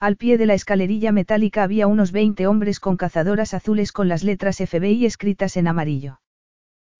Al 0.00 0.16
pie 0.16 0.36
de 0.36 0.46
la 0.46 0.54
escalerilla 0.54 1.12
metálica 1.12 1.62
había 1.62 1.86
unos 1.86 2.10
20 2.10 2.48
hombres 2.48 2.80
con 2.80 2.96
cazadoras 2.96 3.54
azules 3.54 3.92
con 3.92 4.08
las 4.08 4.24
letras 4.24 4.56
FBI 4.56 5.06
escritas 5.06 5.56
en 5.56 5.68
amarillo. 5.68 6.20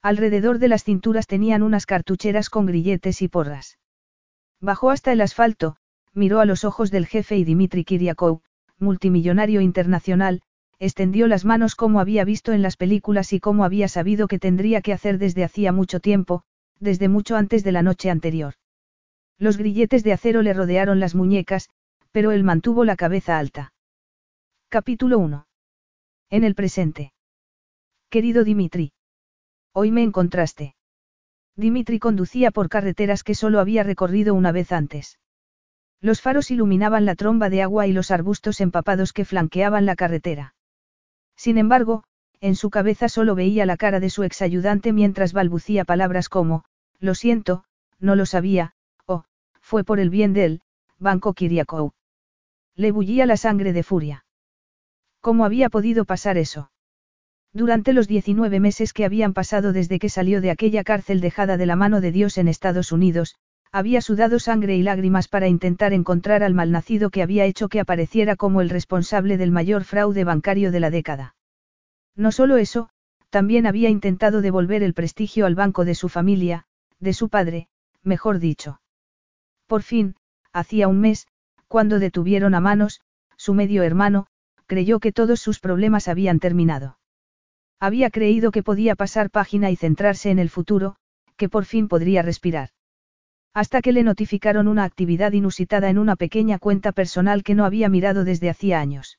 Alrededor 0.03 0.61
de 0.61 0.69
las 0.69 0.85
cinturas 0.85 1.27
tenían 1.27 1.65
unas 1.65 1.85
cartucheras 1.85 2.49
con 2.49 2.67
grilletes 2.67 3.23
y 3.23 3.29
porras. 3.29 3.81
Bajó 4.61 4.91
hasta 4.91 5.11
el 5.11 5.21
asfalto, 5.21 5.79
miró 6.15 6.39
a 6.39 6.45
los 6.45 6.63
ojos 6.63 6.93
del 6.93 7.07
jefe 7.07 7.37
y 7.37 7.43
Dimitri 7.43 7.85
Kiriakov, 7.85 8.41
multimillonario 8.79 9.61
internacional, 9.61 10.43
extendió 10.79 11.27
las 11.27 11.45
manos 11.45 11.75
como 11.75 11.99
había 11.99 12.25
visto 12.25 12.53
en 12.53 12.63
las 12.63 12.77
películas 12.77 13.33
y 13.33 13.41
como 13.41 13.65
había 13.65 13.89
sabido 13.89 14.29
que 14.29 14.39
tendría 14.39 14.81
que 14.81 14.93
hacer 14.93 15.19
desde 15.19 15.43
hacía 15.43 15.73
mucho 15.73 15.99
tiempo, 15.99 16.45
desde 16.79 17.09
mucho 17.09 17.35
antes 17.35 17.65
de 17.65 17.73
la 17.73 17.83
noche 17.83 18.11
anterior. 18.11 18.55
Los 19.39 19.59
grilletes 19.59 20.03
de 20.03 20.13
acero 20.15 20.41
le 20.41 20.55
rodearon 20.55 20.99
las 20.99 21.15
muñecas, 21.15 21.69
pero 22.11 22.31
él 22.31 22.43
mantuvo 22.43 22.85
la 22.85 22.97
cabeza 22.97 23.39
alta. 23.39 23.75
Capítulo 24.71 25.19
1. 25.19 25.47
En 26.31 26.45
el 26.45 26.55
presente. 26.55 27.13
Querido 28.09 28.45
Dimitri. 28.45 28.93
Hoy 29.73 29.91
me 29.91 30.03
encontraste. 30.03 30.75
Dimitri 31.55 31.99
conducía 31.99 32.51
por 32.51 32.71
carreteras 32.71 33.23
que 33.23 33.35
solo 33.35 33.61
había 33.61 33.83
recorrido 33.83 34.35
una 34.35 34.53
vez 34.53 34.73
antes. 34.73 35.19
Los 36.01 36.23
faros 36.23 36.51
iluminaban 36.51 37.05
la 37.05 37.15
tromba 37.15 37.51
de 37.51 37.63
agua 37.63 37.87
y 37.87 37.93
los 37.93 38.11
arbustos 38.11 38.61
empapados 38.63 39.13
que 39.13 39.27
flanqueaban 39.27 39.85
la 39.85 39.97
carretera. 39.97 40.55
Sin 41.37 41.59
embargo, 41.59 42.05
en 42.41 42.55
su 42.55 42.71
cabeza 42.71 43.09
solo 43.11 43.35
veía 43.35 43.67
la 43.67 43.77
cara 43.77 44.01
de 44.01 44.09
su 44.09 44.23
exayudante 44.23 44.95
mientras 44.95 45.35
balbucía 45.35 45.85
palabras 45.85 46.31
como, 46.31 46.65
lo 47.01 47.15
siento, 47.15 47.65
no 47.99 48.15
lo 48.17 48.27
sabía, 48.27 48.75
fue 49.67 49.83
por 49.83 49.99
el 49.99 50.11
bien 50.11 50.33
de 50.33 50.45
él, 50.45 50.61
Banco 50.97 51.35
Kiriakou. 51.35 51.91
Le 52.77 52.93
bullía 52.93 53.27
la 53.27 53.37
sangre 53.37 53.73
de 53.73 53.83
furia. 53.83 54.25
¿Cómo 55.21 55.45
había 55.45 55.71
podido 55.71 56.05
pasar 56.05 56.39
eso? 56.39 56.71
Durante 57.53 57.93
los 57.93 58.07
19 58.07 58.61
meses 58.61 58.93
que 58.93 59.05
habían 59.05 59.35
pasado 59.35 59.73
desde 59.73 59.99
que 59.99 60.09
salió 60.09 60.41
de 60.41 60.53
aquella 60.53 60.85
cárcel 60.85 61.21
dejada 61.21 61.57
de 61.57 61.67
la 61.67 61.75
mano 61.75 62.01
de 62.01 62.13
Dios 62.13 62.39
en 62.39 62.47
Estados 62.47 62.93
Unidos, 62.93 63.35
había 63.73 64.01
sudado 64.03 64.39
sangre 64.39 64.77
y 64.77 64.85
lágrimas 64.85 65.27
para 65.27 65.49
intentar 65.49 65.93
encontrar 65.93 66.45
al 66.45 66.55
malnacido 66.55 67.11
que 67.11 67.23
había 67.25 67.45
hecho 67.45 67.69
que 67.69 67.81
apareciera 67.81 68.37
como 68.37 68.61
el 68.61 68.71
responsable 68.71 69.37
del 69.37 69.51
mayor 69.51 69.83
fraude 69.83 70.23
bancario 70.23 70.71
de 70.71 70.79
la 70.79 70.91
década. 70.91 71.35
No 72.15 72.31
solo 72.31 72.57
eso, 72.57 72.89
también 73.31 73.67
había 73.67 73.89
intentado 73.89 74.43
devolver 74.43 74.85
el 74.85 74.95
prestigio 74.95 75.45
al 75.45 75.57
banco 75.57 75.85
de 75.85 75.97
su 75.97 76.09
familia, 76.09 76.67
de 77.01 77.13
su 77.13 77.29
padre, 77.29 77.67
mejor 78.05 78.39
dicho. 78.39 78.79
Por 79.67 79.83
fin, 79.83 80.17
hacía 80.53 80.89
un 80.89 81.01
mes, 81.01 81.27
cuando 81.69 81.99
detuvieron 81.99 82.55
a 82.55 82.61
Manos, 82.61 83.01
su 83.37 83.55
medio 83.55 83.83
hermano, 83.83 84.27
creyó 84.67 85.01
que 85.01 85.13
todos 85.13 85.41
sus 85.41 85.61
problemas 85.61 86.09
habían 86.09 86.39
terminado. 86.39 86.99
Había 87.79 88.11
creído 88.11 88.51
que 88.53 88.63
podía 88.63 88.95
pasar 88.95 89.31
página 89.31 89.71
y 89.71 89.77
centrarse 89.77 90.31
en 90.31 90.39
el 90.39 90.51
futuro, 90.51 90.97
que 91.37 91.49
por 91.49 91.65
fin 91.65 91.89
podría 91.89 92.23
respirar. 92.23 92.71
Hasta 93.53 93.83
que 93.83 93.93
le 93.93 94.03
notificaron 94.03 94.69
una 94.69 94.85
actividad 94.85 95.33
inusitada 95.33 95.89
en 95.91 95.99
una 95.99 96.17
pequeña 96.17 96.59
cuenta 96.59 96.93
personal 96.93 97.43
que 97.43 97.55
no 97.55 97.65
había 97.65 97.89
mirado 97.89 98.25
desde 98.25 98.51
hacía 98.51 98.81
años. 98.81 99.19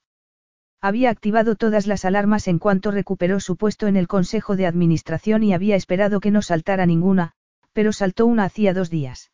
Había 0.79 1.09
activado 1.09 1.55
todas 1.55 1.87
las 1.87 2.05
alarmas 2.05 2.47
en 2.47 2.59
cuanto 2.59 2.91
recuperó 2.91 3.39
su 3.39 3.57
puesto 3.57 3.87
en 3.87 3.97
el 3.97 4.07
Consejo 4.07 4.55
de 4.55 4.67
Administración 4.67 5.43
y 5.43 5.53
había 5.53 5.75
esperado 5.75 6.19
que 6.19 6.31
no 6.31 6.41
saltara 6.41 6.85
ninguna, 6.85 7.33
pero 7.73 7.91
saltó 7.93 8.25
una 8.27 8.45
hacía 8.45 8.73
dos 8.73 8.89
días. 8.89 9.31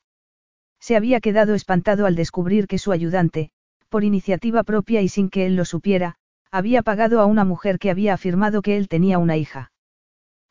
Se 0.84 0.98
había 0.98 1.22
quedado 1.22 1.56
espantado 1.56 2.06
al 2.06 2.16
descubrir 2.18 2.68
que 2.68 2.78
su 2.78 2.92
ayudante, 2.92 3.52
por 3.88 4.04
iniciativa 4.04 4.64
propia 4.64 5.02
y 5.02 5.08
sin 5.08 5.30
que 5.30 5.46
él 5.46 5.56
lo 5.56 5.64
supiera, 5.64 6.16
había 6.52 6.82
pagado 6.82 7.22
a 7.22 7.26
una 7.26 7.46
mujer 7.46 7.80
que 7.80 7.90
había 7.90 8.14
afirmado 8.14 8.62
que 8.62 8.76
él 8.76 8.90
tenía 8.90 9.18
una 9.18 9.38
hija. 9.38 9.72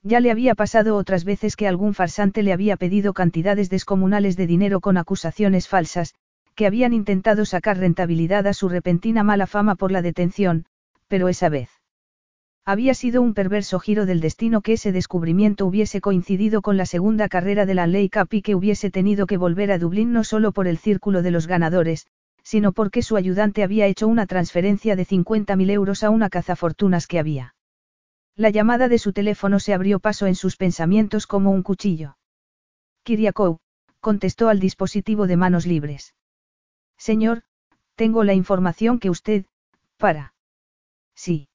Ya 0.03 0.21
le 0.21 0.31
había 0.31 0.55
pasado 0.55 0.97
otras 0.97 1.27
veces 1.27 1.55
que 1.55 1.69
algún 1.69 1.93
farsante 1.93 2.43
le 2.43 2.55
había 2.55 2.79
pedido 2.79 3.12
cantidades 3.12 3.69
descomunales 3.69 4.39
de 4.39 4.47
dinero 4.47 4.81
con 4.81 4.97
acusaciones 4.97 5.69
falsas, 5.69 6.15
que 6.55 6.65
habían 6.67 6.95
intentado 6.95 7.45
sacar 7.45 7.77
rentabilidad 7.77 8.47
a 8.47 8.55
su 8.55 8.71
repentina 8.71 9.23
mala 9.23 9.47
fama 9.47 9.75
por 9.75 9.93
la 9.93 10.01
detención, 10.01 10.65
pero 11.09 11.29
esa 11.29 11.51
vez. 11.51 11.82
Había 12.64 12.95
sido 12.95 13.23
un 13.23 13.35
perverso 13.35 13.81
giro 13.81 14.07
del 14.07 14.21
destino 14.21 14.61
que 14.61 14.75
ese 14.75 14.92
descubrimiento 14.92 15.66
hubiese 15.66 16.00
coincidido 16.00 16.62
con 16.62 16.76
la 16.76 16.87
segunda 16.87 17.28
carrera 17.28 17.66
de 17.66 17.75
la 17.75 17.88
Ley 17.88 18.09
Cup 18.09 18.28
y 18.31 18.42
que 18.42 18.54
hubiese 18.54 18.90
tenido 18.90 19.26
que 19.26 19.37
volver 19.37 19.73
a 19.73 19.78
Dublín 19.78 20.12
no 20.12 20.23
solo 20.23 20.52
por 20.52 20.69
el 20.69 20.78
círculo 20.78 21.23
de 21.23 21.33
los 21.33 21.49
ganadores, 21.49 22.07
sino 22.45 22.71
porque 22.73 23.02
su 23.02 23.16
ayudante 23.16 23.64
había 23.64 23.87
hecho 23.87 24.07
una 24.07 24.26
transferencia 24.26 24.95
de 24.95 25.04
50.000 25.04 25.71
euros 25.71 26.04
a 26.04 26.11
una 26.11 26.31
cazafortunas 26.31 27.09
que 27.09 27.19
había. 27.19 27.57
La 28.37 28.50
llamada 28.50 28.88
de 28.88 28.99
su 28.99 29.12
teléfono 29.12 29.59
se 29.59 29.75
abrió 29.75 29.99
paso 29.99 30.26
en 30.26 30.37
sus 30.37 30.57
pensamientos 30.57 31.26
como 31.26 31.50
un 31.50 31.62
cuchillo. 31.64 32.16
Kiriakou, 33.02 33.59
contestó 34.00 34.49
al 34.49 34.61
dispositivo 34.61 35.26
de 35.26 35.37
manos 35.37 35.66
libres. 35.66 36.14
Señor, 36.97 37.42
tengo 37.97 38.23
la 38.23 38.35
información 38.35 39.00
que 39.00 39.11
usted, 39.11 39.47
para. 39.97 40.35
Sí. 41.14 41.49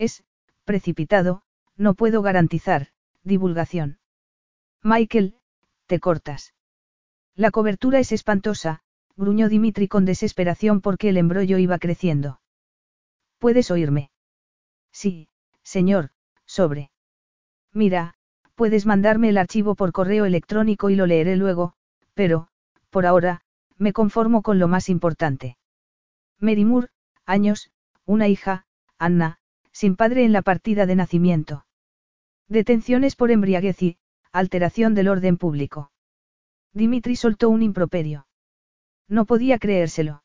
Es, 0.00 0.24
precipitado, 0.64 1.42
no 1.76 1.92
puedo 1.92 2.22
garantizar, 2.22 2.88
divulgación. 3.22 3.98
Michael, 4.82 5.36
te 5.86 6.00
cortas. 6.00 6.54
La 7.34 7.50
cobertura 7.50 7.98
es 7.98 8.10
espantosa, 8.10 8.80
gruñó 9.14 9.50
Dimitri 9.50 9.88
con 9.88 10.06
desesperación 10.06 10.80
porque 10.80 11.10
el 11.10 11.18
embrollo 11.18 11.58
iba 11.58 11.78
creciendo. 11.78 12.40
¿Puedes 13.38 13.70
oírme? 13.70 14.10
Sí, 14.90 15.28
señor, 15.62 16.12
sobre. 16.46 16.90
Mira, 17.74 18.14
puedes 18.54 18.86
mandarme 18.86 19.28
el 19.28 19.36
archivo 19.36 19.74
por 19.74 19.92
correo 19.92 20.24
electrónico 20.24 20.88
y 20.88 20.96
lo 20.96 21.04
leeré 21.04 21.36
luego, 21.36 21.74
pero, 22.14 22.48
por 22.88 23.04
ahora, 23.04 23.42
me 23.76 23.92
conformo 23.92 24.40
con 24.40 24.58
lo 24.58 24.66
más 24.66 24.88
importante. 24.88 25.58
Mary 26.38 26.64
Moore, 26.64 26.88
años, 27.26 27.70
una 28.06 28.28
hija, 28.28 28.64
Anna, 28.98 29.39
sin 29.80 29.96
padre 29.96 30.26
en 30.26 30.34
la 30.34 30.42
partida 30.42 30.84
de 30.84 30.94
nacimiento. 30.94 31.64
Detenciones 32.48 33.16
por 33.16 33.30
embriaguez 33.30 33.82
y, 33.82 33.96
alteración 34.30 34.94
del 34.94 35.08
orden 35.08 35.38
público. 35.38 35.90
Dimitri 36.74 37.16
soltó 37.16 37.48
un 37.48 37.62
improperio. 37.62 38.26
No 39.08 39.24
podía 39.24 39.58
creérselo. 39.58 40.22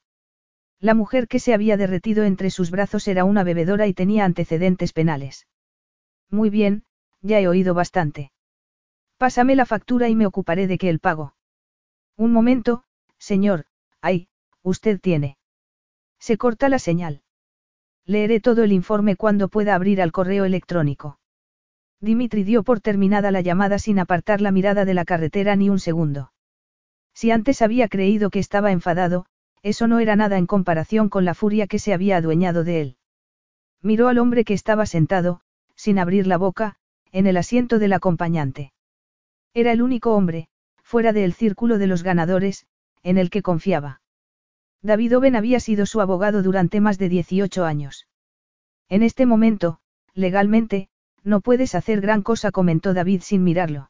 La 0.81 0.93
mujer 0.93 1.29
que 1.29 1.39
se 1.39 1.53
había 1.53 1.77
derretido 1.77 2.25
entre 2.25 2.49
sus 2.49 2.69
brazos 2.69 3.07
era 3.07 3.23
una 3.23 3.45
bebedora 3.45 3.87
y 3.87 3.93
tenía 3.93 4.25
antecedentes 4.25 4.91
penales. 4.91 5.47
Muy 6.29 6.49
bien, 6.49 6.83
ya 7.21 7.39
he 7.39 7.47
oído 7.47 7.73
bastante. 7.73 8.33
Pásame 9.17 9.55
la 9.55 9.65
factura 9.65 10.09
y 10.09 10.15
me 10.15 10.25
ocuparé 10.25 10.67
de 10.67 10.77
que 10.77 10.89
el 10.89 10.99
pago. 10.99 11.33
Un 12.17 12.33
momento, 12.33 12.83
señor, 13.17 13.67
ay, 14.01 14.27
usted 14.63 14.99
tiene. 14.99 15.37
Se 16.19 16.37
corta 16.37 16.67
la 16.67 16.77
señal. 16.77 17.23
Leeré 18.05 18.39
todo 18.39 18.63
el 18.63 18.71
informe 18.71 19.15
cuando 19.15 19.47
pueda 19.47 19.73
abrir 19.73 20.01
al 20.01 20.11
correo 20.11 20.45
electrónico. 20.45 21.19
Dimitri 21.99 22.43
dio 22.43 22.63
por 22.63 22.79
terminada 22.79 23.31
la 23.31 23.41
llamada 23.41 23.79
sin 23.79 23.97
apartar 23.97 24.41
la 24.41 24.51
mirada 24.51 24.85
de 24.85 24.93
la 24.93 25.05
carretera 25.05 25.55
ni 25.55 25.69
un 25.69 25.79
segundo. 25.79 26.31
Si 27.13 27.31
antes 27.31 27.61
había 27.61 27.87
creído 27.87 28.29
que 28.29 28.39
estaba 28.39 28.71
enfadado, 28.71 29.25
eso 29.63 29.87
no 29.87 29.99
era 29.99 30.15
nada 30.15 30.37
en 30.37 30.45
comparación 30.45 31.09
con 31.09 31.25
la 31.25 31.33
furia 31.33 31.65
que 31.65 31.79
se 31.79 31.93
había 31.93 32.17
adueñado 32.17 32.63
de 32.63 32.81
él. 32.81 32.97
Miró 33.81 34.07
al 34.07 34.19
hombre 34.19 34.43
que 34.43 34.53
estaba 34.53 34.85
sentado, 34.85 35.41
sin 35.75 35.97
abrir 35.97 36.27
la 36.27 36.37
boca, 36.37 36.75
en 37.11 37.25
el 37.25 37.37
asiento 37.37 37.79
del 37.79 37.93
acompañante. 37.93 38.73
Era 39.53 39.71
el 39.71 39.81
único 39.81 40.13
hombre, 40.13 40.49
fuera 40.83 41.13
del 41.13 41.33
círculo 41.33 41.79
de 41.79 41.87
los 41.87 42.03
ganadores, 42.03 42.67
en 43.01 43.17
el 43.17 43.31
que 43.31 43.41
confiaba. 43.41 44.01
David 44.85 45.17
Owen 45.17 45.35
había 45.35 45.59
sido 45.59 45.87
su 45.87 45.99
abogado 45.99 46.43
durante 46.43 46.79
más 46.79 46.99
de 46.99 47.09
18 47.09 47.65
años. 47.65 48.07
En 48.87 49.01
este 49.01 49.25
momento, 49.25 49.79
legalmente, 50.13 50.89
no 51.23 51.41
puedes 51.41 51.73
hacer 51.73 52.01
gran 52.01 52.21
cosa, 52.21 52.51
comentó 52.51 52.93
David 52.93 53.21
sin 53.23 53.43
mirarlo. 53.43 53.89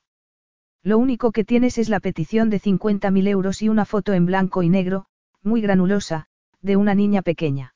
Lo 0.84 0.98
único 0.98 1.34
que 1.34 1.44
tienes 1.44 1.78
es 1.80 1.90
la 1.90 2.00
petición 2.00 2.50
de 2.50 2.62
50.000 2.62 3.28
euros 3.28 3.62
y 3.62 3.68
una 3.68 3.84
foto 3.84 4.14
en 4.14 4.26
blanco 4.26 4.64
y 4.64 4.70
negro, 4.70 5.08
muy 5.44 5.60
granulosa, 5.60 6.28
de 6.62 6.78
una 6.78 6.96
niña 6.96 7.22
pequeña. 7.22 7.76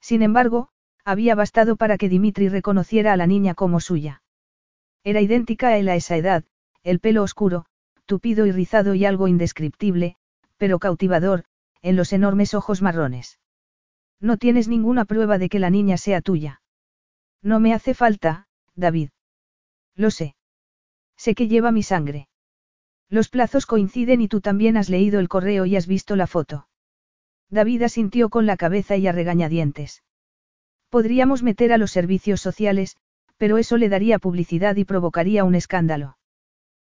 Sin 0.00 0.22
embargo, 0.22 0.70
había 1.04 1.34
bastado 1.34 1.76
para 1.76 1.98
que 1.98 2.08
Dimitri 2.08 2.48
reconociera 2.48 3.12
a 3.12 3.18
la 3.18 3.26
niña 3.26 3.54
como 3.54 3.80
suya. 3.80 4.22
Era 5.04 5.20
idéntica 5.20 5.68
a 5.68 5.76
él 5.76 5.90
a 5.90 5.94
esa 5.94 6.16
edad, 6.16 6.44
el 6.84 7.00
pelo 7.00 7.22
oscuro, 7.22 7.66
tupido 8.06 8.46
y 8.46 8.52
rizado 8.52 8.94
y 8.94 9.04
algo 9.04 9.28
indescriptible, 9.28 10.16
pero 10.56 10.78
cautivador, 10.78 11.44
en 11.82 11.96
los 11.96 12.12
enormes 12.12 12.54
ojos 12.54 12.82
marrones. 12.82 13.38
No 14.20 14.36
tienes 14.36 14.68
ninguna 14.68 15.04
prueba 15.04 15.38
de 15.38 15.48
que 15.48 15.58
la 15.58 15.70
niña 15.70 15.96
sea 15.96 16.20
tuya. 16.20 16.60
No 17.42 17.58
me 17.60 17.72
hace 17.72 17.94
falta, 17.94 18.46
David. 18.74 19.10
Lo 19.94 20.10
sé. 20.10 20.34
Sé 21.16 21.34
que 21.34 21.48
lleva 21.48 21.72
mi 21.72 21.82
sangre. 21.82 22.28
Los 23.08 23.28
plazos 23.28 23.66
coinciden 23.66 24.20
y 24.20 24.28
tú 24.28 24.40
también 24.40 24.76
has 24.76 24.88
leído 24.88 25.20
el 25.20 25.28
correo 25.28 25.66
y 25.66 25.76
has 25.76 25.86
visto 25.86 26.16
la 26.16 26.26
foto. 26.26 26.68
David 27.48 27.82
asintió 27.82 28.28
con 28.28 28.46
la 28.46 28.56
cabeza 28.56 28.96
y 28.96 29.06
a 29.06 29.12
regañadientes. 29.12 30.04
Podríamos 30.90 31.42
meter 31.42 31.72
a 31.72 31.78
los 31.78 31.90
servicios 31.90 32.40
sociales, 32.40 32.96
pero 33.38 33.56
eso 33.56 33.78
le 33.78 33.88
daría 33.88 34.18
publicidad 34.18 34.76
y 34.76 34.84
provocaría 34.84 35.44
un 35.44 35.54
escándalo. 35.54 36.18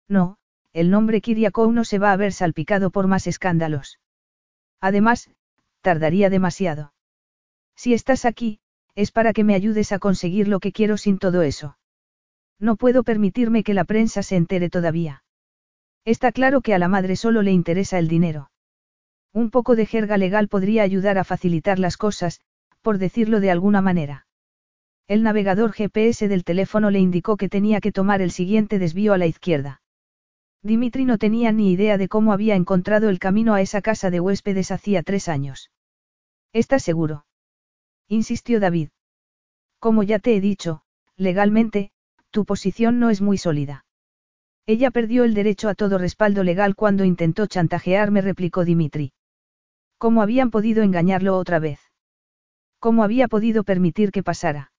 No, 0.08 0.36
el 0.72 0.90
nombre 0.90 1.20
Kiriakou 1.20 1.70
no 1.70 1.84
se 1.84 2.00
va 2.00 2.12
a 2.12 2.16
ver 2.16 2.32
salpicado 2.32 2.90
por 2.90 3.06
más 3.06 3.28
escándalos. 3.28 3.99
Además, 4.80 5.30
tardaría 5.82 6.30
demasiado. 6.30 6.92
Si 7.76 7.94
estás 7.94 8.24
aquí, 8.24 8.60
es 8.94 9.12
para 9.12 9.32
que 9.32 9.44
me 9.44 9.54
ayudes 9.54 9.92
a 9.92 9.98
conseguir 9.98 10.48
lo 10.48 10.60
que 10.60 10.72
quiero 10.72 10.96
sin 10.96 11.18
todo 11.18 11.42
eso. 11.42 11.78
No 12.58 12.76
puedo 12.76 13.02
permitirme 13.02 13.62
que 13.62 13.74
la 13.74 13.84
prensa 13.84 14.22
se 14.22 14.36
entere 14.36 14.68
todavía. 14.68 15.24
Está 16.04 16.32
claro 16.32 16.60
que 16.60 16.74
a 16.74 16.78
la 16.78 16.88
madre 16.88 17.16
solo 17.16 17.42
le 17.42 17.52
interesa 17.52 17.98
el 17.98 18.08
dinero. 18.08 18.50
Un 19.32 19.50
poco 19.50 19.76
de 19.76 19.86
jerga 19.86 20.16
legal 20.18 20.48
podría 20.48 20.82
ayudar 20.82 21.18
a 21.18 21.24
facilitar 21.24 21.78
las 21.78 21.96
cosas, 21.96 22.40
por 22.82 22.98
decirlo 22.98 23.40
de 23.40 23.50
alguna 23.50 23.80
manera. 23.80 24.26
El 25.06 25.22
navegador 25.22 25.72
GPS 25.72 26.28
del 26.28 26.44
teléfono 26.44 26.90
le 26.90 26.98
indicó 26.98 27.36
que 27.36 27.48
tenía 27.48 27.80
que 27.80 27.92
tomar 27.92 28.22
el 28.22 28.30
siguiente 28.30 28.78
desvío 28.78 29.12
a 29.12 29.18
la 29.18 29.26
izquierda. 29.26 29.82
Dimitri 30.62 31.06
no 31.06 31.16
tenía 31.16 31.52
ni 31.52 31.72
idea 31.72 31.96
de 31.96 32.08
cómo 32.08 32.32
había 32.32 32.54
encontrado 32.54 33.08
el 33.08 33.18
camino 33.18 33.54
a 33.54 33.62
esa 33.62 33.80
casa 33.80 34.10
de 34.10 34.20
huéspedes 34.20 34.70
hacía 34.70 35.02
tres 35.02 35.28
años. 35.28 35.70
¿Estás 36.52 36.82
seguro? 36.82 37.24
insistió 38.08 38.60
David. 38.60 38.90
Como 39.78 40.02
ya 40.02 40.18
te 40.18 40.36
he 40.36 40.40
dicho, 40.40 40.82
legalmente, 41.16 41.92
tu 42.30 42.44
posición 42.44 42.98
no 42.98 43.08
es 43.08 43.20
muy 43.20 43.38
sólida. 43.38 43.86
Ella 44.66 44.90
perdió 44.90 45.24
el 45.24 45.32
derecho 45.32 45.68
a 45.68 45.74
todo 45.74 45.96
respaldo 45.96 46.44
legal 46.44 46.76
cuando 46.76 47.04
intentó 47.04 47.46
chantajearme, 47.46 48.20
replicó 48.20 48.64
Dimitri. 48.64 49.12
¿Cómo 49.96 50.22
habían 50.22 50.50
podido 50.50 50.82
engañarlo 50.82 51.36
otra 51.36 51.58
vez? 51.58 51.80
¿Cómo 52.78 53.02
había 53.02 53.28
podido 53.28 53.64
permitir 53.64 54.12
que 54.12 54.22
pasara? 54.22 54.72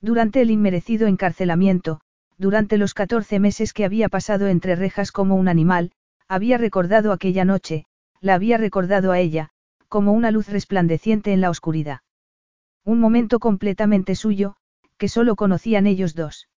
Durante 0.00 0.40
el 0.40 0.50
inmerecido 0.50 1.06
encarcelamiento, 1.06 2.00
durante 2.38 2.78
los 2.78 2.94
14 2.94 3.40
meses 3.40 3.72
que 3.72 3.84
había 3.84 4.08
pasado 4.08 4.46
entre 4.46 4.76
rejas 4.76 5.12
como 5.12 5.34
un 5.34 5.48
animal, 5.48 5.90
había 6.28 6.56
recordado 6.56 7.12
aquella 7.12 7.44
noche, 7.44 7.84
la 8.20 8.34
había 8.34 8.58
recordado 8.58 9.12
a 9.12 9.18
ella, 9.18 9.50
como 9.88 10.12
una 10.12 10.30
luz 10.30 10.48
resplandeciente 10.48 11.32
en 11.32 11.40
la 11.40 11.50
oscuridad. 11.50 12.00
Un 12.84 13.00
momento 13.00 13.40
completamente 13.40 14.14
suyo, 14.14 14.56
que 14.98 15.08
solo 15.08 15.36
conocían 15.36 15.86
ellos 15.86 16.14
dos. 16.14 16.48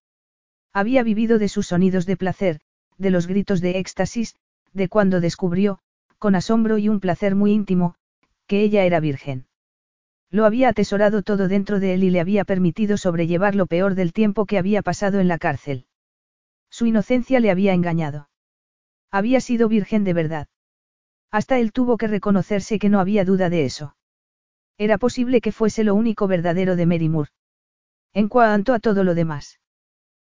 Había 0.73 1.03
vivido 1.03 1.39
de 1.39 1.49
sus 1.49 1.67
sonidos 1.67 2.05
de 2.05 2.17
placer, 2.17 2.61
de 2.97 3.09
los 3.09 3.27
gritos 3.27 3.59
de 3.59 3.79
éxtasis, 3.79 4.35
de 4.73 4.87
cuando 4.87 5.19
descubrió, 5.19 5.79
con 6.19 6.35
asombro 6.35 6.77
y 6.77 6.87
un 6.87 6.99
placer 6.99 7.35
muy 7.35 7.51
íntimo, 7.51 7.95
que 8.47 8.61
ella 8.61 8.83
era 8.83 8.99
virgen. 8.99 9.47
Lo 10.31 10.45
había 10.45 10.69
atesorado 10.69 11.23
todo 11.23 11.49
dentro 11.49 11.81
de 11.81 11.93
él 11.93 12.05
y 12.05 12.09
le 12.09 12.21
había 12.21 12.45
permitido 12.45 12.95
sobrellevar 12.95 13.53
lo 13.53 13.67
peor 13.67 13.95
del 13.95 14.13
tiempo 14.13 14.45
que 14.45 14.57
había 14.57 14.81
pasado 14.81 15.19
en 15.19 15.27
la 15.27 15.37
cárcel. 15.37 15.85
Su 16.69 16.85
inocencia 16.85 17.41
le 17.41 17.51
había 17.51 17.73
engañado. 17.73 18.29
Había 19.11 19.41
sido 19.41 19.67
virgen 19.67 20.05
de 20.05 20.13
verdad. 20.13 20.47
Hasta 21.31 21.59
él 21.59 21.73
tuvo 21.73 21.97
que 21.97 22.07
reconocerse 22.07 22.79
que 22.79 22.87
no 22.87 23.01
había 23.01 23.25
duda 23.25 23.49
de 23.49 23.65
eso. 23.65 23.97
Era 24.77 24.97
posible 24.97 25.41
que 25.41 25.51
fuese 25.51 25.83
lo 25.83 25.95
único 25.95 26.27
verdadero 26.27 26.77
de 26.77 26.85
Mary 26.85 27.09
Moore. 27.09 27.31
En 28.13 28.29
cuanto 28.29 28.73
a 28.73 28.79
todo 28.79 29.03
lo 29.03 29.15
demás. 29.15 29.59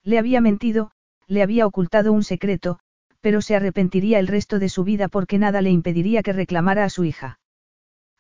Le 0.04 0.18
había 0.18 0.42
mentido, 0.42 0.92
le 1.28 1.44
había 1.44 1.68
ocultado 1.68 2.14
un 2.14 2.24
secreto, 2.24 2.80
pero 3.22 3.42
se 3.42 3.56
arrepentiría 3.56 4.18
el 4.18 4.28
resto 4.28 4.58
de 4.58 4.70
su 4.70 4.84
vida 4.84 5.08
porque 5.08 5.38
nada 5.38 5.62
le 5.62 5.70
impediría 5.70 6.24
que 6.24 6.34
reclamara 6.34 6.84
a 6.84 6.90
su 6.90 7.04
hija. 7.04 7.40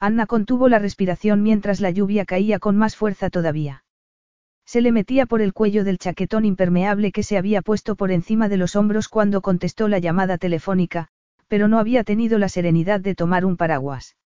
Anna 0.03 0.25
contuvo 0.25 0.67
la 0.67 0.79
respiración 0.79 1.43
mientras 1.43 1.79
la 1.79 1.89
lluvia 1.89 2.25
caía 2.25 2.59
con 2.59 2.75
más 2.75 2.97
fuerza 2.97 3.29
todavía. 3.29 3.85
Se 4.65 4.81
le 4.81 4.91
metía 4.91 5.25
por 5.25 5.41
el 5.41 5.53
cuello 5.53 5.85
del 5.85 5.97
chaquetón 5.97 6.43
impermeable 6.43 7.13
que 7.13 7.23
se 7.23 7.37
había 7.37 7.61
puesto 7.61 7.95
por 7.95 8.11
encima 8.11 8.49
de 8.49 8.57
los 8.57 8.75
hombros 8.75 9.07
cuando 9.07 9.39
contestó 9.39 9.87
la 9.87 9.99
llamada 9.99 10.37
telefónica, 10.37 11.07
pero 11.47 11.69
no 11.69 11.79
había 11.79 12.03
tenido 12.03 12.37
la 12.37 12.49
serenidad 12.49 12.99
de 12.99 13.15
tomar 13.15 13.45
un 13.45 13.55
paraguas. 13.55 14.17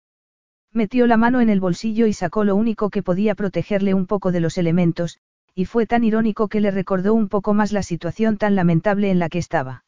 Metió 0.73 1.07
la 1.07 1.19
mano 1.19 1.43
en 1.43 1.51
el 1.51 1.61
bolsillo 1.61 2.07
y 2.07 2.15
sacó 2.15 2.43
lo 2.43 2.57
único 2.57 2.89
que 2.89 3.03
podía 3.03 3.35
protegerle 3.35 3.93
un 3.93 4.07
poco 4.07 4.33
de 4.33 4.41
los 4.41 4.57
elementos, 4.57 5.19
y 5.55 5.67
fue 5.67 5.87
tan 5.87 6.05
irónico 6.05 6.49
que 6.49 6.63
le 6.63 6.71
recordó 6.71 7.13
un 7.13 7.29
poco 7.29 7.53
más 7.53 7.73
la 7.73 7.83
situación 7.83 8.39
tan 8.39 8.55
lamentable 8.55 9.11
en 9.11 9.19
la 9.19 9.29
que 9.29 9.41
estaba. 9.41 9.85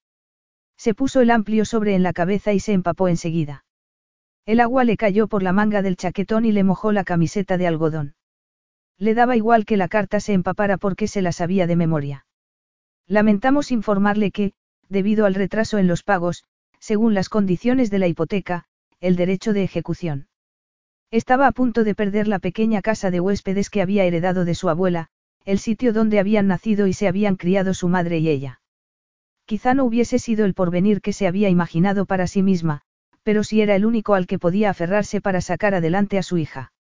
Se 0.76 0.92
puso 0.92 1.23
el 1.23 1.30
amplio 1.30 1.64
sobre 1.64 1.95
en 1.95 2.02
la 2.02 2.12
cabeza 2.12 2.52
y 2.52 2.61
se 2.61 2.75
empapó 2.75 3.09
enseguida. 3.09 3.64
El 4.49 4.61
agua 4.61 4.85
le 4.85 4.97
cayó 4.97 5.28
por 5.28 5.43
la 5.43 5.52
manga 5.52 5.83
del 5.83 5.99
chaquetón 5.99 6.47
y 6.47 6.52
le 6.52 6.64
mojó 6.64 6.90
la 6.90 7.05
camiseta 7.05 7.59
de 7.59 7.67
algodón. 7.67 8.14
Le 8.97 9.12
daba 9.12 9.37
igual 9.37 9.67
que 9.67 9.76
la 9.76 9.88
carta 9.88 10.21
se 10.21 10.33
empapara 10.33 10.78
porque 10.78 11.07
se 11.07 11.21
la 11.21 11.33
sabía 11.33 11.67
de 11.67 11.76
memoria. 11.76 12.25
Lamentamos 13.07 13.71
informarle 13.71 14.31
que, 14.31 14.55
debido 14.88 15.26
al 15.26 15.35
retraso 15.35 15.76
en 15.76 15.87
los 15.87 16.02
pagos, 16.02 16.45
según 16.78 17.12
las 17.12 17.28
condiciones 17.28 17.90
de 17.90 17.99
la 17.99 18.07
hipoteca, 18.07 18.64
el 19.00 19.17
derecho 19.17 19.52
de 19.52 19.64
ejecución. 19.64 20.28
Estaba 21.11 21.47
a 21.47 21.52
punto 21.52 21.85
de 21.85 21.95
perder 21.95 22.26
la 22.26 22.38
pequeña 22.38 22.81
casa 22.81 23.11
de 23.11 23.21
huéspedes 23.21 23.69
que 23.69 23.83
había 23.83 24.05
heredado 24.05 24.47
de 24.47 24.55
su 24.55 24.71
abuela, 24.71 25.09
el 25.45 25.59
sitio 25.59 25.93
donde 25.93 26.21
habían 26.21 26.47
nacido 26.47 26.87
y 26.87 26.95
se 26.95 27.07
habían 27.07 27.37
criado 27.37 27.75
su 27.75 27.88
madre 27.88 28.17
y 28.17 28.31
ella. 28.31 28.62
Quizá 29.45 29.75
no 29.75 29.85
hubiese 29.85 30.19
sido 30.19 30.47
el 30.47 30.55
porvenir 30.55 31.02
que 31.02 31.12
se 31.12 31.27
había 31.27 31.51
imaginado 31.51 32.07
para 32.07 32.27
sí 32.27 32.42
misma, 32.42 32.81
pero 33.22 33.44
sí 33.44 33.61
era 33.61 33.76
el 33.76 33.85
único 33.85 34.14
al 34.14 34.26
que 34.26 34.38
podía 34.38 34.70
aferrarse 34.70 35.20
para 35.20 35.40
sacar 35.40 35.74
adelante 35.74 36.18
a 36.18 36.22
su 36.22 36.38
hija. 36.38 36.72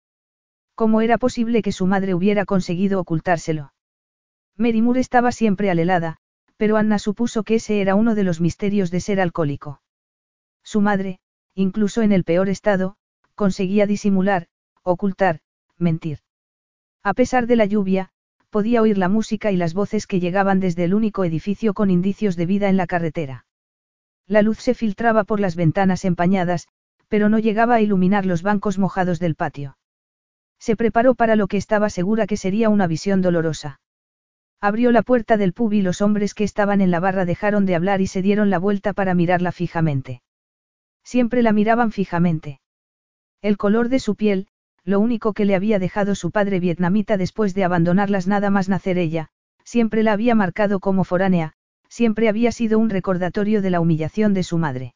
¿Cómo 0.75 1.01
era 1.01 1.18
posible 1.18 1.62
que 1.62 1.72
su 1.72 1.87
madre 1.87 2.14
hubiera 2.14 2.44
conseguido 2.44 3.01
ocultárselo? 3.01 3.72
Mary 4.57 4.83
Moore 4.83 5.01
estaba 5.01 5.33
siempre 5.33 5.70
alelada, 5.70 6.18
pero 6.57 6.77
Anna 6.77 6.99
supuso 6.99 7.42
que 7.44 7.57
ese 7.57 7.81
era 7.81 7.94
uno 7.94 8.14
de 8.14 8.25
los 8.25 8.40
misterios 8.40 8.90
de 8.90 9.01
ser 9.01 9.20
alcohólico. 9.20 9.81
Su 10.62 10.81
madre, 10.81 11.20
incluso 11.55 12.03
en 12.03 12.12
el 12.12 12.25
peor 12.25 12.49
estado, 12.49 12.96
conseguía 13.35 13.87
disimular, 13.87 14.49
ocultar, 14.83 15.40
mentir. 15.79 16.18
A 17.03 17.14
pesar 17.14 17.46
de 17.46 17.57
la 17.57 17.66
lluvia, 17.66 18.11
podía 18.51 18.83
oír 18.83 18.99
la 18.99 19.09
música 19.09 19.53
y 19.53 19.57
las 19.57 19.75
voces 19.75 20.07
que 20.07 20.20
llegaban 20.20 20.61
desde 20.61 20.85
el 20.85 20.94
único 20.94 21.25
edificio 21.25 21.72
con 21.72 21.90
indicios 21.90 22.37
de 22.37 22.46
vida 22.46 22.68
en 22.68 22.77
la 22.77 22.87
carretera. 22.87 23.46
La 24.27 24.43
luz 24.43 24.59
se 24.59 24.75
filtraba 24.75 25.25
por 25.25 25.41
las 25.41 25.55
ventanas 25.55 26.05
empañadas, 26.05 26.69
pero 27.09 27.29
no 27.29 27.39
llegaba 27.39 27.77
a 27.77 27.81
iluminar 27.81 28.27
los 28.27 28.43
bancos 28.43 28.79
mojados 28.79 29.21
del 29.21 29.37
patio. 29.37 29.79
Se 30.59 30.77
preparó 30.77 31.15
para 31.15 31.37
lo 31.37 31.47
que 31.47 31.57
estaba 31.57 31.91
segura 31.91 32.27
que 32.27 32.37
sería 32.37 32.69
una 32.69 32.87
visión 32.87 33.23
dolorosa. 33.23 33.81
Abrió 34.61 34.91
la 34.91 35.03
puerta 35.03 35.37
del 35.37 35.53
pub 35.53 35.73
y 35.73 35.83
los 35.83 36.01
hombres 36.01 36.35
que 36.35 36.45
estaban 36.45 36.81
en 36.81 36.91
la 36.91 36.99
barra 36.99 37.25
dejaron 37.25 37.67
de 37.67 37.75
hablar 37.75 38.01
y 38.01 38.07
se 38.07 38.23
dieron 38.23 38.51
la 38.51 38.59
vuelta 38.59 38.95
para 38.95 39.15
mirarla 39.15 39.53
fijamente. 39.53 40.23
Siempre 41.05 41.43
la 41.43 41.53
miraban 41.53 41.93
fijamente. 41.93 42.61
El 43.43 43.59
color 43.59 43.91
de 43.91 44.01
su 44.01 44.17
piel, 44.17 44.49
lo 44.83 44.99
único 44.99 45.35
que 45.35 45.45
le 45.45 45.55
había 45.55 45.79
dejado 45.79 46.15
su 46.15 46.31
padre 46.31 46.59
vietnamita 46.59 47.17
después 47.17 47.55
de 47.55 47.65
abandonarlas 47.65 48.27
nada 48.27 48.51
más 48.51 48.69
nacer 48.69 48.99
ella, 48.99 49.29
siempre 49.62 50.03
la 50.03 50.12
había 50.12 50.35
marcado 50.35 50.81
como 50.81 51.05
foránea, 51.05 51.53
siempre 51.97 52.29
había 52.29 52.53
sido 52.53 52.79
un 52.79 52.91
recordatorio 52.91 53.63
de 53.63 53.71
la 53.71 53.81
humillación 53.81 54.35
de 54.35 54.43
su 54.43 54.59
madre. 54.59 54.95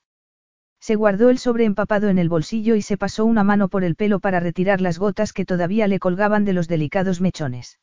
Se 0.80 0.96
guardó 0.96 1.30
el 1.30 1.38
sobre 1.38 1.64
empapado 1.64 2.10
en 2.10 2.18
el 2.18 2.28
bolsillo 2.28 2.74
y 2.74 2.82
se 2.82 2.98
pasó 2.98 3.24
una 3.24 3.42
mano 3.42 3.68
por 3.68 3.84
el 3.84 3.96
pelo 3.96 4.20
para 4.20 4.38
retirar 4.38 4.82
las 4.82 4.98
gotas 4.98 5.32
que 5.32 5.46
todavía 5.46 5.88
le 5.88 5.98
colgaban 5.98 6.44
de 6.44 6.52
los 6.52 6.68
delicados 6.68 7.22
mechones. 7.22 7.80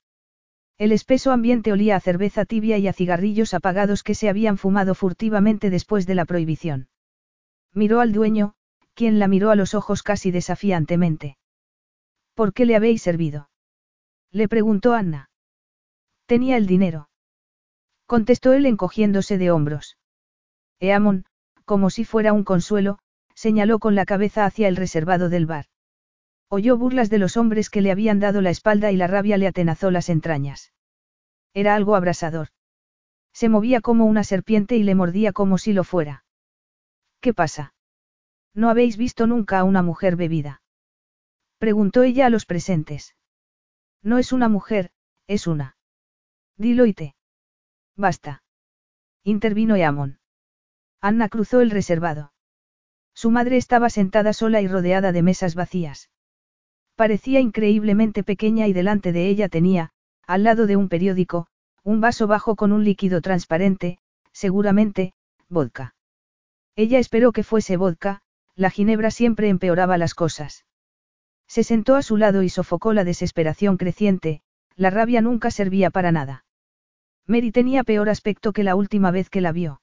El 0.78 0.92
espeso 0.92 1.32
ambiente 1.32 1.72
olía 1.72 1.96
a 1.96 2.00
cerveza 2.00 2.46
tibia 2.46 2.78
y 2.78 2.88
a 2.88 2.94
cigarrillos 2.94 3.56
apagados 3.56 4.04
que 4.04 4.14
se 4.14 4.30
habían 4.30 4.60
fumado 4.60 4.94
furtivamente 4.94 5.72
después 5.72 6.06
de 6.06 6.14
la 6.14 6.26
prohibición. 6.26 6.88
Miró 7.74 8.02
al 8.02 8.12
dueño, 8.12 8.54
quien 8.94 9.18
la 9.18 9.28
miró 9.28 9.50
a 9.50 9.56
los 9.56 9.74
ojos 9.74 10.04
casi 10.04 10.30
desafiantemente. 10.30 11.38
¿Por 12.36 12.54
qué 12.54 12.68
le 12.68 12.76
habéis 12.76 13.02
servido? 13.02 13.50
Le 14.32 14.48
preguntó 14.48 14.94
Anna. 14.94 15.32
Tenía 16.28 16.58
el 16.58 16.68
dinero 16.68 17.08
contestó 18.08 18.54
él 18.54 18.66
encogiéndose 18.66 19.38
de 19.38 19.52
hombros. 19.52 19.98
Eamon, 20.80 21.26
como 21.66 21.90
si 21.90 22.06
fuera 22.06 22.34
un 22.34 22.44
consuelo, 22.44 23.00
señaló 23.36 23.80
con 23.80 23.94
la 23.94 24.06
cabeza 24.06 24.46
hacia 24.46 24.68
el 24.68 24.78
reservado 24.78 25.30
del 25.30 25.46
bar. 25.46 25.66
Oyó 26.50 26.78
burlas 26.78 27.10
de 27.10 27.20
los 27.20 27.36
hombres 27.36 27.70
que 27.70 27.82
le 27.82 27.92
habían 27.92 28.20
dado 28.20 28.42
la 28.42 28.50
espalda 28.50 28.92
y 28.92 28.96
la 28.96 29.08
rabia 29.08 29.38
le 29.38 29.48
atenazó 29.48 29.92
las 29.92 30.08
entrañas. 30.08 30.72
Era 31.54 31.76
algo 31.76 31.96
abrasador. 31.96 32.48
Se 33.34 33.50
movía 33.50 33.82
como 33.82 34.06
una 34.06 34.24
serpiente 34.24 34.78
y 34.78 34.84
le 34.84 34.96
mordía 34.96 35.34
como 35.34 35.58
si 35.58 35.74
lo 35.74 35.84
fuera. 35.84 36.24
¿Qué 37.20 37.34
pasa? 37.34 37.74
¿No 38.54 38.70
habéis 38.70 38.96
visto 38.96 39.28
nunca 39.28 39.60
a 39.60 39.64
una 39.66 39.84
mujer 39.84 40.16
bebida? 40.16 40.62
Preguntó 41.58 42.04
ella 42.04 42.28
a 42.28 42.30
los 42.30 42.46
presentes. 42.46 43.16
No 44.02 44.18
es 44.18 44.32
una 44.32 44.48
mujer, 44.48 44.92
es 45.28 45.48
una. 45.48 45.76
Dilo 46.56 46.86
y 46.86 46.94
te. 46.94 47.17
Basta. 47.98 48.44
Intervino 49.24 49.76
Eamon. 49.76 50.20
Anna 51.02 51.30
cruzó 51.30 51.62
el 51.62 51.72
reservado. 51.72 52.32
Su 53.14 53.32
madre 53.32 53.58
estaba 53.58 53.90
sentada 53.90 54.34
sola 54.34 54.62
y 54.62 54.68
rodeada 54.68 55.12
de 55.12 55.24
mesas 55.24 55.56
vacías. 55.56 56.12
Parecía 56.96 57.40
increíblemente 57.40 58.24
pequeña 58.24 58.68
y 58.68 58.74
delante 58.74 59.12
de 59.12 59.28
ella 59.28 59.50
tenía, 59.50 59.92
al 60.28 60.44
lado 60.44 60.68
de 60.68 60.76
un 60.76 60.90
periódico, 60.90 61.48
un 61.84 62.00
vaso 62.00 62.28
bajo 62.28 62.56
con 62.56 62.72
un 62.72 62.84
líquido 62.84 63.22
transparente, 63.22 64.00
seguramente, 64.32 65.14
vodka. 65.50 65.96
Ella 66.76 67.00
esperó 67.00 67.32
que 67.32 67.44
fuese 67.44 67.78
vodka, 67.78 68.22
la 68.56 68.70
ginebra 68.70 69.10
siempre 69.10 69.50
empeoraba 69.50 69.98
las 69.98 70.14
cosas. 70.14 70.66
Se 71.48 71.64
sentó 71.64 71.96
a 71.96 72.02
su 72.04 72.18
lado 72.18 72.44
y 72.44 72.50
sofocó 72.50 72.94
la 72.94 73.04
desesperación 73.04 73.78
creciente, 73.78 74.42
la 74.76 74.90
rabia 74.90 75.22
nunca 75.22 75.50
servía 75.50 75.90
para 75.90 76.12
nada. 76.12 76.46
Mary 77.28 77.52
tenía 77.52 77.84
peor 77.84 78.10
aspecto 78.10 78.54
que 78.54 78.64
la 78.64 78.76
última 78.76 79.12
vez 79.12 79.30
que 79.30 79.42
la 79.42 79.52
vio. 79.52 79.82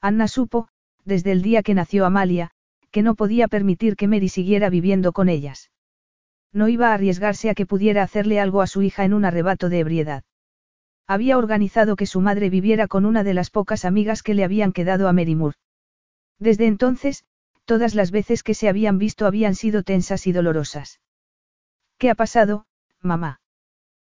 Anna 0.00 0.26
supo, 0.26 0.68
desde 1.04 1.30
el 1.32 1.42
día 1.42 1.62
que 1.62 1.74
nació 1.74 2.04
Amalia, 2.04 2.50
que 2.90 3.02
no 3.02 3.14
podía 3.14 3.46
permitir 3.46 3.96
que 3.96 4.08
Mary 4.08 4.28
siguiera 4.28 4.68
viviendo 4.68 5.12
con 5.12 5.28
ellas. 5.28 5.70
No 6.52 6.68
iba 6.68 6.90
a 6.90 6.94
arriesgarse 6.94 7.50
a 7.50 7.54
que 7.54 7.66
pudiera 7.66 8.02
hacerle 8.02 8.40
algo 8.40 8.62
a 8.62 8.66
su 8.66 8.82
hija 8.82 9.04
en 9.04 9.14
un 9.14 9.24
arrebato 9.24 9.68
de 9.68 9.80
ebriedad. 9.80 10.24
Había 11.06 11.38
organizado 11.38 11.94
que 11.94 12.06
su 12.06 12.20
madre 12.20 12.50
viviera 12.50 12.88
con 12.88 13.04
una 13.04 13.22
de 13.22 13.34
las 13.34 13.50
pocas 13.50 13.84
amigas 13.84 14.22
que 14.22 14.34
le 14.34 14.42
habían 14.42 14.72
quedado 14.72 15.08
a 15.08 15.12
Merimur. 15.12 15.54
Desde 16.38 16.66
entonces, 16.66 17.24
todas 17.64 17.94
las 17.94 18.10
veces 18.10 18.42
que 18.42 18.54
se 18.54 18.68
habían 18.68 18.98
visto 18.98 19.26
habían 19.26 19.54
sido 19.54 19.84
tensas 19.84 20.26
y 20.26 20.32
dolorosas. 20.32 21.00
¿Qué 21.98 22.10
ha 22.10 22.14
pasado, 22.14 22.66
mamá? 23.00 23.40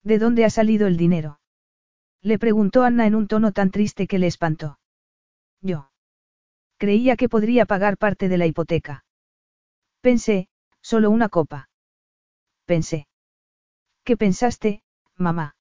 ¿De 0.03 0.19
dónde 0.19 0.45
ha 0.45 0.51
salido 0.51 0.87
el 0.87 0.97
dinero? 0.97 1.41
Le 2.23 2.39
preguntó 2.39 2.83
Anna 2.83 3.07
en 3.07 3.15
un 3.15 3.29
tono 3.29 3.53
tan 3.53 3.71
triste 3.71 4.07
que 4.07 4.19
le 4.19 4.27
espantó. 4.27 4.79
Yo. 5.61 5.91
Creía 6.77 7.17
que 7.17 7.29
podría 7.29 7.67
pagar 7.67 7.97
parte 7.97 8.29
de 8.29 8.39
la 8.39 8.47
hipoteca. 8.47 9.05
Pensé, 10.01 10.49
solo 10.81 11.11
una 11.11 11.29
copa. 11.29 11.69
Pensé. 12.65 13.09
¿Qué 14.05 14.17
pensaste, 14.17 14.83
mamá? 15.17 15.57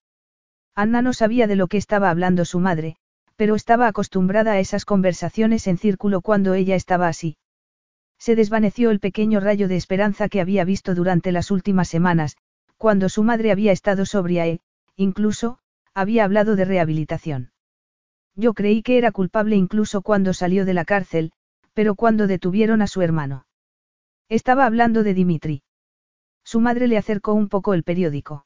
Anna 0.76 1.02
no 1.02 1.14
sabía 1.14 1.48
de 1.48 1.56
lo 1.56 1.68
que 1.68 1.78
estaba 1.78 2.10
hablando 2.10 2.46
su 2.46 2.60
madre, 2.60 2.98
pero 3.36 3.56
estaba 3.56 3.88
acostumbrada 3.88 4.54
a 4.54 4.60
esas 4.60 4.86
conversaciones 4.86 5.68
en 5.68 5.78
círculo 5.78 6.22
cuando 6.22 6.54
ella 6.54 6.76
estaba 6.76 7.08
así. 7.08 7.38
Se 8.20 8.36
desvaneció 8.36 8.90
el 8.92 9.00
pequeño 9.00 9.40
rayo 9.40 9.68
de 9.68 9.76
esperanza 9.76 10.28
que 10.28 10.42
había 10.42 10.66
visto 10.66 10.96
durante 10.96 11.32
las 11.32 11.52
últimas 11.52 11.88
semanas, 11.88 12.36
cuando 12.78 13.10
su 13.10 13.24
madre 13.24 13.52
había 13.52 13.72
estado 13.72 14.06
sobria 14.06 14.48
e, 14.48 14.60
incluso, 14.96 15.60
había 15.98 16.26
hablado 16.26 16.56
de 16.56 16.64
rehabilitación. 16.64 17.50
Yo 18.36 18.54
creí 18.54 18.84
que 18.84 19.00
era 19.00 19.12
culpable 19.12 19.56
incluso 19.56 20.04
cuando 20.04 20.32
salió 20.32 20.64
de 20.64 20.76
la 20.76 20.86
cárcel, 20.86 21.32
pero 21.74 21.96
cuando 21.96 22.28
detuvieron 22.28 22.84
a 22.84 22.88
su 22.88 23.02
hermano. 23.02 23.48
Estaba 24.30 24.68
hablando 24.68 25.02
de 25.02 25.16
Dimitri. 25.16 25.64
Su 26.44 26.60
madre 26.60 26.88
le 26.88 27.00
acercó 27.00 27.34
un 27.34 27.50
poco 27.50 27.74
el 27.74 27.82
periódico. 27.82 28.46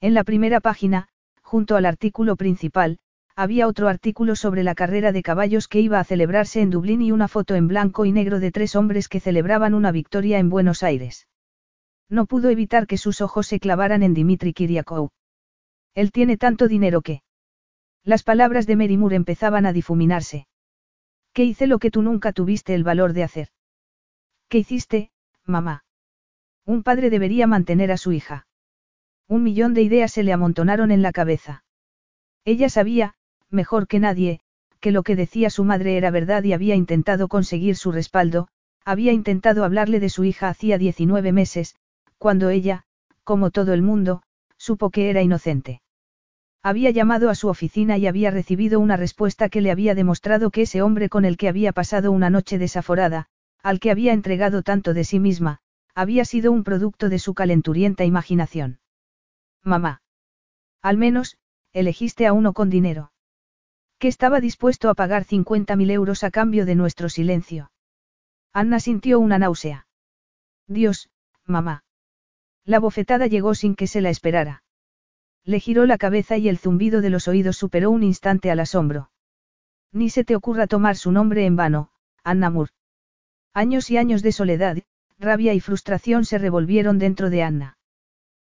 En 0.00 0.14
la 0.14 0.22
primera 0.22 0.60
página, 0.60 1.08
junto 1.42 1.74
al 1.74 1.86
artículo 1.86 2.36
principal, 2.36 3.00
había 3.34 3.66
otro 3.66 3.88
artículo 3.88 4.36
sobre 4.36 4.62
la 4.62 4.76
carrera 4.76 5.10
de 5.10 5.24
caballos 5.24 5.66
que 5.66 5.80
iba 5.80 5.98
a 5.98 6.04
celebrarse 6.04 6.60
en 6.60 6.70
Dublín 6.70 7.02
y 7.02 7.10
una 7.10 7.26
foto 7.26 7.56
en 7.56 7.66
blanco 7.66 8.04
y 8.04 8.12
negro 8.12 8.38
de 8.38 8.52
tres 8.52 8.76
hombres 8.76 9.08
que 9.08 9.18
celebraban 9.18 9.74
una 9.74 9.90
victoria 9.90 10.38
en 10.38 10.50
Buenos 10.50 10.84
Aires. 10.84 11.26
No 12.08 12.26
pudo 12.26 12.48
evitar 12.48 12.86
que 12.86 12.96
sus 12.96 13.20
ojos 13.20 13.48
se 13.48 13.58
clavaran 13.58 14.04
en 14.04 14.14
Dimitri 14.14 14.52
Kiriakou. 14.52 15.10
Él 15.94 16.12
tiene 16.12 16.36
tanto 16.36 16.68
dinero 16.68 17.02
que... 17.02 17.22
Las 18.04 18.22
palabras 18.22 18.66
de 18.66 18.76
Merimur 18.76 19.12
empezaban 19.12 19.66
a 19.66 19.72
difuminarse. 19.72 20.46
¿Qué 21.32 21.44
hice 21.44 21.66
lo 21.66 21.78
que 21.78 21.90
tú 21.90 22.02
nunca 22.02 22.32
tuviste 22.32 22.74
el 22.74 22.84
valor 22.84 23.12
de 23.12 23.22
hacer? 23.22 23.48
¿Qué 24.48 24.58
hiciste, 24.58 25.10
mamá? 25.44 25.84
Un 26.64 26.82
padre 26.82 27.10
debería 27.10 27.46
mantener 27.46 27.92
a 27.92 27.96
su 27.96 28.12
hija. 28.12 28.46
Un 29.28 29.42
millón 29.42 29.74
de 29.74 29.82
ideas 29.82 30.12
se 30.12 30.22
le 30.22 30.32
amontonaron 30.32 30.90
en 30.90 31.02
la 31.02 31.12
cabeza. 31.12 31.64
Ella 32.44 32.68
sabía, 32.68 33.14
mejor 33.48 33.86
que 33.86 34.00
nadie, 34.00 34.40
que 34.80 34.90
lo 34.90 35.02
que 35.02 35.14
decía 35.14 35.50
su 35.50 35.64
madre 35.64 35.96
era 35.96 36.10
verdad 36.10 36.42
y 36.42 36.52
había 36.52 36.74
intentado 36.74 37.28
conseguir 37.28 37.76
su 37.76 37.92
respaldo, 37.92 38.48
había 38.84 39.12
intentado 39.12 39.64
hablarle 39.64 40.00
de 40.00 40.08
su 40.08 40.24
hija 40.24 40.48
hacía 40.48 40.78
19 40.78 41.32
meses, 41.32 41.76
cuando 42.18 42.48
ella, 42.48 42.84
como 43.24 43.50
todo 43.50 43.72
el 43.72 43.82
mundo, 43.82 44.22
supo 44.60 44.90
que 44.90 45.08
era 45.08 45.22
inocente. 45.22 45.80
Había 46.62 46.90
llamado 46.90 47.30
a 47.30 47.34
su 47.34 47.48
oficina 47.48 47.96
y 47.96 48.06
había 48.06 48.30
recibido 48.30 48.78
una 48.78 48.96
respuesta 48.96 49.48
que 49.48 49.62
le 49.62 49.70
había 49.70 49.94
demostrado 49.94 50.50
que 50.50 50.62
ese 50.62 50.82
hombre 50.82 51.08
con 51.08 51.24
el 51.24 51.38
que 51.38 51.48
había 51.48 51.72
pasado 51.72 52.12
una 52.12 52.28
noche 52.28 52.58
desaforada, 52.58 53.26
al 53.62 53.80
que 53.80 53.90
había 53.90 54.12
entregado 54.12 54.62
tanto 54.62 54.92
de 54.92 55.04
sí 55.04 55.18
misma, 55.18 55.60
había 55.94 56.26
sido 56.26 56.52
un 56.52 56.62
producto 56.62 57.08
de 57.08 57.18
su 57.18 57.32
calenturienta 57.32 58.04
imaginación. 58.04 58.80
Mamá. 59.64 60.02
Al 60.82 60.98
menos, 60.98 61.38
elegiste 61.72 62.26
a 62.26 62.34
uno 62.34 62.52
con 62.52 62.68
dinero 62.68 63.10
que 63.98 64.08
estaba 64.08 64.40
dispuesto 64.40 64.88
a 64.88 64.94
pagar 64.94 65.24
50.000 65.26 65.90
euros 65.90 66.24
a 66.24 66.30
cambio 66.30 66.64
de 66.64 66.74
nuestro 66.74 67.10
silencio. 67.10 67.70
Anna 68.50 68.80
sintió 68.80 69.20
una 69.20 69.38
náusea. 69.38 69.86
Dios, 70.66 71.10
mamá. 71.44 71.84
La 72.64 72.78
bofetada 72.78 73.26
llegó 73.26 73.54
sin 73.54 73.74
que 73.74 73.86
se 73.86 74.00
la 74.00 74.10
esperara. 74.10 74.62
Le 75.44 75.60
giró 75.60 75.86
la 75.86 75.98
cabeza 75.98 76.36
y 76.36 76.48
el 76.48 76.58
zumbido 76.58 77.00
de 77.00 77.10
los 77.10 77.28
oídos 77.28 77.56
superó 77.56 77.90
un 77.90 78.02
instante 78.02 78.50
al 78.50 78.60
asombro. 78.60 79.10
Ni 79.92 80.10
se 80.10 80.24
te 80.24 80.36
ocurra 80.36 80.66
tomar 80.66 80.96
su 80.96 81.10
nombre 81.10 81.46
en 81.46 81.56
vano, 81.56 81.90
Anna 82.22 82.50
Moore. 82.50 82.72
Años 83.52 83.90
y 83.90 83.96
años 83.96 84.22
de 84.22 84.32
soledad, 84.32 84.78
rabia 85.18 85.54
y 85.54 85.60
frustración 85.60 86.24
se 86.24 86.38
revolvieron 86.38 86.98
dentro 86.98 87.30
de 87.30 87.42
Anna. 87.42 87.78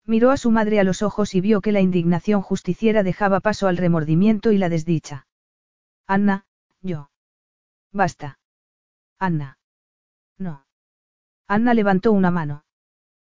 Miró 0.04 0.30
a 0.30 0.36
su 0.36 0.50
madre 0.50 0.78
a 0.78 0.84
los 0.84 1.02
ojos 1.02 1.34
y 1.34 1.40
vio 1.40 1.60
que 1.60 1.72
la 1.72 1.80
indignación 1.80 2.40
justiciera 2.40 3.02
dejaba 3.02 3.40
paso 3.40 3.66
al 3.66 3.76
remordimiento 3.76 4.52
y 4.52 4.58
la 4.58 4.68
desdicha. 4.68 5.26
Anna, 6.06 6.46
yo. 6.80 7.10
Basta. 7.92 8.38
Anna. 9.18 9.58
No. 10.38 10.64
Anna 11.48 11.74
levantó 11.74 12.12
una 12.12 12.30
mano. 12.30 12.65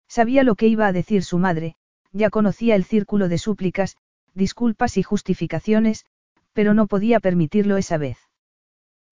Sabía 0.07 0.43
lo 0.43 0.55
que 0.55 0.67
iba 0.67 0.87
a 0.87 0.93
decir 0.93 1.23
su 1.23 1.37
madre, 1.37 1.75
ya 2.11 2.29
conocía 2.29 2.75
el 2.75 2.83
círculo 2.83 3.27
de 3.27 3.37
súplicas, 3.37 3.97
disculpas 4.33 4.97
y 4.97 5.03
justificaciones, 5.03 6.05
pero 6.53 6.73
no 6.73 6.87
podía 6.87 7.19
permitirlo 7.19 7.77
esa 7.77 7.97
vez. 7.97 8.17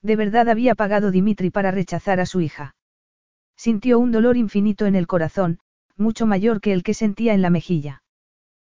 De 0.01 0.15
verdad 0.15 0.49
había 0.49 0.75
pagado 0.75 1.11
Dimitri 1.11 1.49
para 1.49 1.71
rechazar 1.71 2.19
a 2.19 2.25
su 2.25 2.41
hija. 2.41 2.75
Sintió 3.55 3.99
un 3.99 4.11
dolor 4.11 4.37
infinito 4.37 4.85
en 4.85 4.95
el 4.95 5.07
corazón, 5.07 5.59
mucho 5.97 6.25
mayor 6.25 6.61
que 6.61 6.73
el 6.73 6.83
que 6.83 6.93
sentía 6.93 7.33
en 7.33 7.41
la 7.41 7.49
mejilla. 7.49 8.03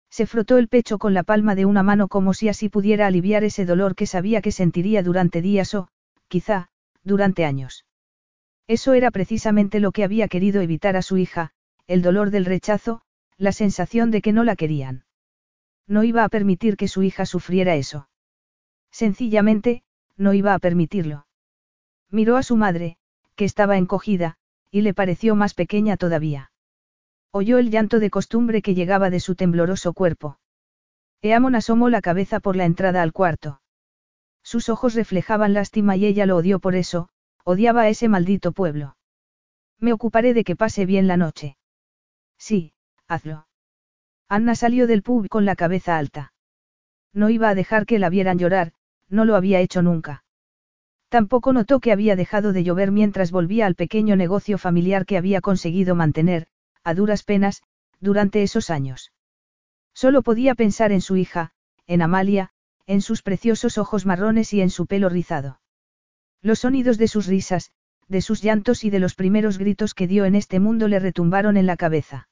Se 0.10 0.26
frotó 0.26 0.58
el 0.58 0.68
pecho 0.68 0.98
con 0.98 1.14
la 1.14 1.24
palma 1.24 1.56
de 1.56 1.66
una 1.66 1.84
mano 1.84 2.08
como 2.08 2.34
si 2.34 2.50
así 2.50 2.68
pudiera 2.68 3.08
aliviar 3.08 3.44
ese 3.44 3.66
dolor 3.66 3.96
que 3.96 4.08
sabía 4.08 4.42
que 4.42 4.52
sentiría 4.52 5.04
durante 5.04 5.42
días 5.42 5.74
o, 5.74 5.88
quizá, 6.28 6.68
durante 7.04 7.46
años. 7.46 7.86
Eso 8.68 8.94
era 8.94 9.12
precisamente 9.12 9.80
lo 9.80 9.92
que 9.92 10.04
había 10.04 10.28
querido 10.28 10.62
evitar 10.62 10.98
a 10.98 11.02
su 11.02 11.18
hija, 11.18 11.52
el 11.92 12.02
dolor 12.02 12.32
del 12.32 12.46
rechazo, 12.46 13.02
la 13.38 13.52
sensación 13.52 14.12
de 14.12 14.22
que 14.22 14.32
no 14.32 14.46
la 14.46 14.56
querían. 14.56 15.04
No 15.88 16.06
iba 16.06 16.24
a 16.24 16.30
permitir 16.30 16.78
que 16.78 16.88
su 16.88 17.04
hija 17.04 17.26
sufriera 17.26 17.76
eso. 17.76 18.08
Sencillamente, 18.92 19.84
no 20.16 20.34
iba 20.34 20.54
a 20.54 20.60
permitirlo. 20.60 21.28
Miró 22.10 22.38
a 22.38 22.44
su 22.44 22.56
madre, 22.56 22.98
que 23.36 23.44
estaba 23.44 23.78
encogida, 23.78 24.38
y 24.70 24.82
le 24.82 24.94
pareció 24.94 25.36
más 25.36 25.54
pequeña 25.54 25.98
todavía. 25.98 26.54
Oyó 27.30 27.58
el 27.58 27.72
llanto 27.72 28.00
de 28.00 28.10
costumbre 28.10 28.62
que 28.62 28.74
llegaba 28.74 29.10
de 29.10 29.20
su 29.20 29.36
tembloroso 29.36 29.92
cuerpo. 29.92 30.40
Eamon 31.22 31.56
asomó 31.56 31.90
la 31.90 32.02
cabeza 32.02 32.40
por 32.40 32.56
la 32.56 32.64
entrada 32.64 33.02
al 33.02 33.12
cuarto. 33.12 33.62
Sus 34.44 34.70
ojos 34.70 34.94
reflejaban 34.94 35.54
lástima 35.54 35.98
y 35.98 36.06
ella 36.06 36.26
lo 36.26 36.38
odió 36.38 36.60
por 36.60 36.76
eso, 36.76 37.10
odiaba 37.44 37.82
a 37.82 37.90
ese 37.90 38.08
maldito 38.08 38.54
pueblo. 38.54 38.96
Me 39.78 39.92
ocuparé 39.92 40.34
de 40.34 40.46
que 40.46 40.56
pase 40.56 40.86
bien 40.86 41.08
la 41.08 41.18
noche. 41.18 41.58
Sí, 42.42 42.74
hazlo. 43.08 43.46
Anna 44.28 44.56
salió 44.56 44.88
del 44.88 45.04
pub 45.04 45.28
con 45.30 45.46
la 45.46 45.56
cabeza 45.56 46.00
alta. 46.00 46.34
No 47.14 47.30
iba 47.30 47.50
a 47.50 47.54
dejar 47.54 47.86
que 47.86 48.00
la 48.00 48.10
vieran 48.10 48.40
llorar, 48.40 48.74
no 49.10 49.26
lo 49.26 49.36
había 49.36 49.60
hecho 49.60 49.84
nunca. 49.84 50.24
Tampoco 51.08 51.54
notó 51.54 51.80
que 51.80 51.92
había 51.92 52.16
dejado 52.16 52.52
de 52.52 52.64
llover 52.64 52.90
mientras 52.90 53.30
volvía 53.30 53.68
al 53.68 53.76
pequeño 53.76 54.16
negocio 54.16 54.58
familiar 54.58 55.06
que 55.06 55.18
había 55.18 55.40
conseguido 55.40 55.94
mantener, 55.94 56.48
a 56.84 56.96
duras 56.96 57.22
penas, 57.22 57.62
durante 58.00 58.42
esos 58.42 58.72
años. 58.72 59.12
Solo 59.94 60.24
podía 60.24 60.56
pensar 60.56 60.92
en 60.92 61.02
su 61.02 61.18
hija, 61.18 61.52
en 61.86 62.02
Amalia, 62.02 62.50
en 62.88 63.02
sus 63.02 63.22
preciosos 63.22 63.78
ojos 63.78 64.08
marrones 64.08 64.52
y 64.52 64.62
en 64.62 64.72
su 64.72 64.88
pelo 64.88 65.10
rizado. 65.10 65.62
Los 66.42 66.58
sonidos 66.60 66.98
de 66.98 67.08
sus 67.08 67.28
risas, 67.28 67.72
de 68.08 68.24
sus 68.24 68.42
llantos 68.42 68.84
y 68.84 68.90
de 68.90 68.98
los 68.98 69.14
primeros 69.14 69.60
gritos 69.60 69.94
que 69.94 70.08
dio 70.08 70.26
en 70.26 70.34
este 70.34 70.60
mundo 70.60 70.88
le 70.88 70.98
retumbaron 70.98 71.56
en 71.56 71.68
la 71.68 71.78
cabeza. 71.78 72.30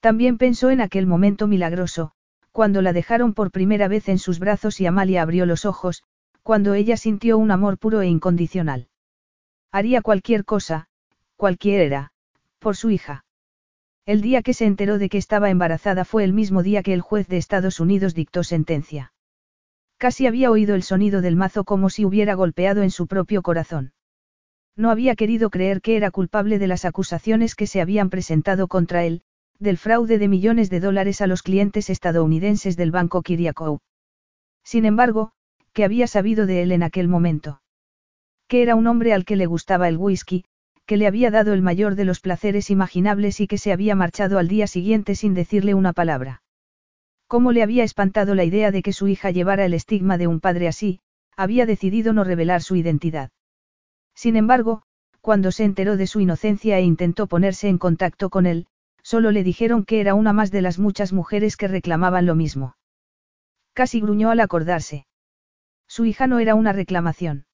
También 0.00 0.38
pensó 0.38 0.70
en 0.70 0.80
aquel 0.80 1.06
momento 1.06 1.46
milagroso, 1.46 2.12
cuando 2.52 2.82
la 2.82 2.92
dejaron 2.92 3.34
por 3.34 3.50
primera 3.50 3.88
vez 3.88 4.08
en 4.08 4.18
sus 4.18 4.38
brazos 4.38 4.80
y 4.80 4.86
Amalia 4.86 5.22
abrió 5.22 5.46
los 5.46 5.64
ojos, 5.64 6.02
cuando 6.42 6.74
ella 6.74 6.96
sintió 6.96 7.36
un 7.38 7.50
amor 7.50 7.78
puro 7.78 8.00
e 8.00 8.06
incondicional. 8.06 8.88
Haría 9.70 10.00
cualquier 10.00 10.44
cosa, 10.44 10.88
cualquiera, 11.36 12.12
por 12.58 12.76
su 12.76 12.90
hija. 12.90 13.24
El 14.06 14.22
día 14.22 14.42
que 14.42 14.54
se 14.54 14.64
enteró 14.64 14.98
de 14.98 15.08
que 15.08 15.18
estaba 15.18 15.50
embarazada 15.50 16.04
fue 16.04 16.24
el 16.24 16.32
mismo 16.32 16.62
día 16.62 16.82
que 16.82 16.94
el 16.94 17.02
juez 17.02 17.28
de 17.28 17.36
Estados 17.36 17.78
Unidos 17.78 18.14
dictó 18.14 18.42
sentencia. 18.42 19.12
Casi 19.98 20.26
había 20.26 20.50
oído 20.50 20.74
el 20.74 20.82
sonido 20.82 21.20
del 21.20 21.36
mazo 21.36 21.64
como 21.64 21.90
si 21.90 22.04
hubiera 22.04 22.34
golpeado 22.34 22.82
en 22.82 22.90
su 22.90 23.06
propio 23.06 23.42
corazón. 23.42 23.92
No 24.76 24.90
había 24.90 25.16
querido 25.16 25.50
creer 25.50 25.82
que 25.82 25.96
era 25.96 26.10
culpable 26.10 26.58
de 26.58 26.68
las 26.68 26.84
acusaciones 26.84 27.54
que 27.54 27.66
se 27.66 27.80
habían 27.80 28.08
presentado 28.08 28.68
contra 28.68 29.04
él, 29.04 29.22
del 29.60 29.76
fraude 29.76 30.18
de 30.18 30.28
millones 30.28 30.70
de 30.70 30.80
dólares 30.80 31.20
a 31.20 31.26
los 31.26 31.42
clientes 31.42 31.90
estadounidenses 31.90 32.76
del 32.76 32.90
banco 32.90 33.22
Kiriakou. 33.22 33.80
Sin 34.64 34.84
embargo, 34.84 35.32
¿qué 35.72 35.84
había 35.84 36.06
sabido 36.06 36.46
de 36.46 36.62
él 36.62 36.72
en 36.72 36.82
aquel 36.82 37.08
momento? 37.08 37.60
Que 38.46 38.62
era 38.62 38.74
un 38.74 38.86
hombre 38.86 39.12
al 39.12 39.24
que 39.24 39.36
le 39.36 39.46
gustaba 39.46 39.88
el 39.88 39.96
whisky, 39.96 40.44
que 40.86 40.96
le 40.96 41.06
había 41.06 41.30
dado 41.30 41.52
el 41.52 41.62
mayor 41.62 41.96
de 41.96 42.04
los 42.04 42.20
placeres 42.20 42.70
imaginables 42.70 43.40
y 43.40 43.46
que 43.46 43.58
se 43.58 43.72
había 43.72 43.94
marchado 43.94 44.38
al 44.38 44.48
día 44.48 44.66
siguiente 44.66 45.14
sin 45.14 45.34
decirle 45.34 45.74
una 45.74 45.92
palabra. 45.92 46.42
Como 47.26 47.52
le 47.52 47.62
había 47.62 47.84
espantado 47.84 48.34
la 48.34 48.44
idea 48.44 48.70
de 48.70 48.82
que 48.82 48.94
su 48.94 49.06
hija 49.06 49.30
llevara 49.30 49.66
el 49.66 49.74
estigma 49.74 50.16
de 50.16 50.28
un 50.28 50.40
padre 50.40 50.66
así, 50.66 51.00
había 51.36 51.66
decidido 51.66 52.12
no 52.14 52.24
revelar 52.24 52.62
su 52.62 52.74
identidad. 52.74 53.30
Sin 54.14 54.36
embargo, 54.36 54.82
cuando 55.20 55.52
se 55.52 55.64
enteró 55.64 55.96
de 55.96 56.06
su 56.06 56.20
inocencia 56.20 56.78
e 56.78 56.82
intentó 56.82 57.26
ponerse 57.26 57.68
en 57.68 57.76
contacto 57.76 58.30
con 58.30 58.46
él, 58.46 58.66
solo 59.08 59.30
le 59.30 59.42
dijeron 59.42 59.86
que 59.86 60.00
era 60.00 60.12
una 60.12 60.34
más 60.34 60.50
de 60.50 60.60
las 60.60 60.78
muchas 60.78 61.14
mujeres 61.14 61.56
que 61.56 61.66
reclamaban 61.66 62.26
lo 62.26 62.34
mismo. 62.34 62.76
Casi 63.72 64.02
gruñó 64.02 64.28
al 64.30 64.40
acordarse. 64.40 65.06
Su 65.86 66.04
hija 66.04 66.26
no 66.26 66.40
era 66.40 66.54
una 66.54 66.74
reclamación. 66.74 67.46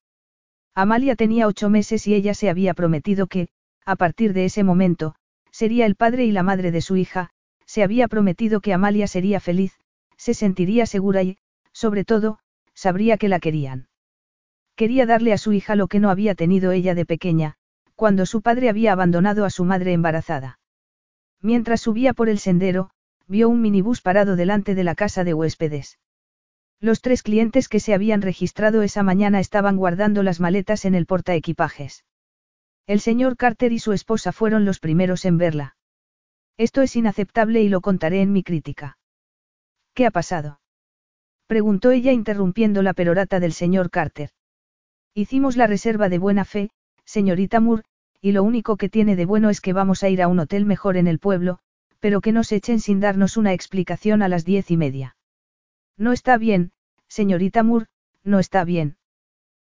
Amalia 0.75 1.15
tenía 1.15 1.47
ocho 1.47 1.71
meses 1.71 2.09
y 2.09 2.15
ella 2.15 2.35
se 2.35 2.51
había 2.51 2.75
prometido 2.75 3.29
que, 3.29 3.47
a 3.87 3.95
partir 3.95 4.33
de 4.33 4.47
ese 4.47 4.65
momento, 4.65 5.15
sería 5.53 5.87
el 5.87 5.95
padre 5.95 6.25
y 6.25 6.33
la 6.33 6.43
madre 6.43 6.73
de 6.73 6.81
su 6.81 6.97
hija, 6.97 7.31
se 7.67 7.85
había 7.85 8.09
prometido 8.09 8.61
que 8.61 8.75
Amalia 8.75 9.07
sería 9.07 9.39
feliz, 9.39 9.79
se 10.17 10.35
sentiría 10.35 10.87
segura 10.87 11.23
y, 11.23 11.39
sobre 11.71 12.05
todo, 12.05 12.41
sabría 12.75 13.17
que 13.17 13.29
la 13.29 13.39
querían. 13.39 13.87
Quería 14.75 15.07
darle 15.07 15.33
a 15.33 15.39
su 15.39 15.53
hija 15.53 15.77
lo 15.77 15.87
que 15.87 16.01
no 16.01 16.11
había 16.11 16.35
tenido 16.35 16.73
ella 16.73 16.97
de 16.97 17.07
pequeña, 17.07 17.55
cuando 17.95 18.27
su 18.27 18.43
padre 18.43 18.71
había 18.71 18.91
abandonado 18.93 19.45
a 19.45 19.51
su 19.51 19.65
madre 19.65 19.93
embarazada. 19.93 20.59
Mientras 21.45 21.83
subía 21.83 22.15
por 22.15 22.31
el 22.31 22.39
sendero, 22.39 22.89
vio 23.27 23.51
un 23.51 23.61
minibús 23.61 24.01
parado 24.01 24.35
delante 24.35 24.75
de 24.75 24.83
la 24.83 24.95
casa 24.95 25.25
de 25.25 25.35
huéspedes. 25.35 25.99
Los 26.81 27.03
tres 27.03 27.23
clientes 27.23 27.69
que 27.69 27.81
se 27.81 27.93
habían 27.93 28.23
registrado 28.23 28.81
esa 28.81 29.03
mañana 29.03 29.41
estaban 29.41 29.77
guardando 29.77 30.23
las 30.23 30.41
maletas 30.41 30.87
en 30.87 30.95
el 30.95 31.05
portaequipajes. 31.05 32.07
El 32.87 33.01
señor 33.01 33.37
Carter 33.37 33.73
y 33.73 33.79
su 33.79 33.93
esposa 33.93 34.33
fueron 34.33 34.65
los 34.65 34.81
primeros 34.81 35.27
en 35.27 35.37
verla. 35.37 35.77
Esto 36.57 36.81
es 36.81 36.97
inaceptable 36.97 37.61
y 37.61 37.69
lo 37.69 37.83
contaré 37.83 38.23
en 38.23 38.33
mi 38.33 38.43
crítica. 38.43 38.97
¿Qué 39.93 40.07
ha 40.07 40.11
pasado? 40.11 40.61
Preguntó 41.47 41.91
ella 41.91 42.13
interrumpiendo 42.13 42.81
la 42.81 42.95
perorata 42.95 43.39
del 43.39 43.53
señor 43.53 43.91
Carter. 43.91 44.31
Hicimos 45.13 45.59
la 45.59 45.67
reserva 45.67 46.09
de 46.09 46.17
buena 46.17 46.47
fe, 46.47 46.71
señorita 47.05 47.61
Moore, 47.61 47.83
y 48.25 48.33
lo 48.33 48.43
único 48.43 48.79
que 48.79 48.89
tiene 48.89 49.17
de 49.17 49.27
bueno 49.27 49.51
es 49.51 49.61
que 49.61 49.75
vamos 49.75 50.03
a 50.03 50.09
ir 50.09 50.23
a 50.23 50.29
un 50.29 50.39
hotel 50.39 50.65
mejor 50.65 50.97
en 50.97 51.09
el 51.09 51.19
pueblo, 51.19 51.59
pero 52.01 52.23
que 52.23 52.33
nos 52.33 52.53
echen 52.53 52.81
sin 52.81 52.99
darnos 52.99 53.37
una 53.37 53.53
explicación 53.53 54.23
a 54.23 54.29
las 54.29 54.47
diez 54.47 54.71
y 54.71 54.79
media. 54.79 55.15
No 55.99 56.11
está 56.11 56.39
bien, 56.39 56.73
señorita 57.07 57.63
Moore, 57.63 57.85
no 58.23 58.39
está 58.39 58.65
bien. 58.65 58.97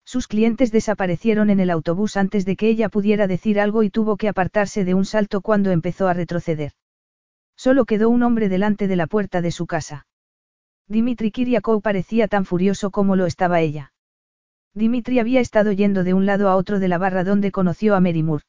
Sus 0.03 0.27
clientes 0.27 0.71
desaparecieron 0.71 1.51
en 1.51 1.59
el 1.59 1.69
autobús 1.69 2.17
antes 2.17 2.43
de 2.43 2.55
que 2.55 2.69
ella 2.69 2.89
pudiera 2.89 3.27
decir 3.27 3.59
algo 3.59 3.83
y 3.83 3.91
tuvo 3.91 4.17
que 4.17 4.27
apartarse 4.27 4.83
de 4.83 4.95
un 4.95 5.05
salto 5.05 5.41
cuando 5.41 5.69
empezó 5.69 6.07
a 6.07 6.15
retroceder. 6.15 6.71
Solo 7.55 7.85
quedó 7.85 8.09
un 8.09 8.23
hombre 8.23 8.49
delante 8.49 8.87
de 8.87 8.95
la 8.95 9.05
puerta 9.05 9.43
de 9.43 9.51
su 9.51 9.67
casa. 9.67 10.07
Dimitri 10.87 11.29
Kiriakou 11.29 11.81
parecía 11.81 12.27
tan 12.27 12.45
furioso 12.45 12.89
como 12.89 13.15
lo 13.15 13.27
estaba 13.27 13.61
ella. 13.61 13.93
Dimitri 14.73 15.19
había 15.19 15.39
estado 15.39 15.71
yendo 15.71 16.03
de 16.03 16.13
un 16.13 16.25
lado 16.25 16.49
a 16.49 16.55
otro 16.55 16.79
de 16.79 16.87
la 16.87 16.97
barra 16.97 17.23
donde 17.23 17.51
conoció 17.51 17.95
a 17.95 17.99
Mary 17.99 18.23
Moore. 18.23 18.45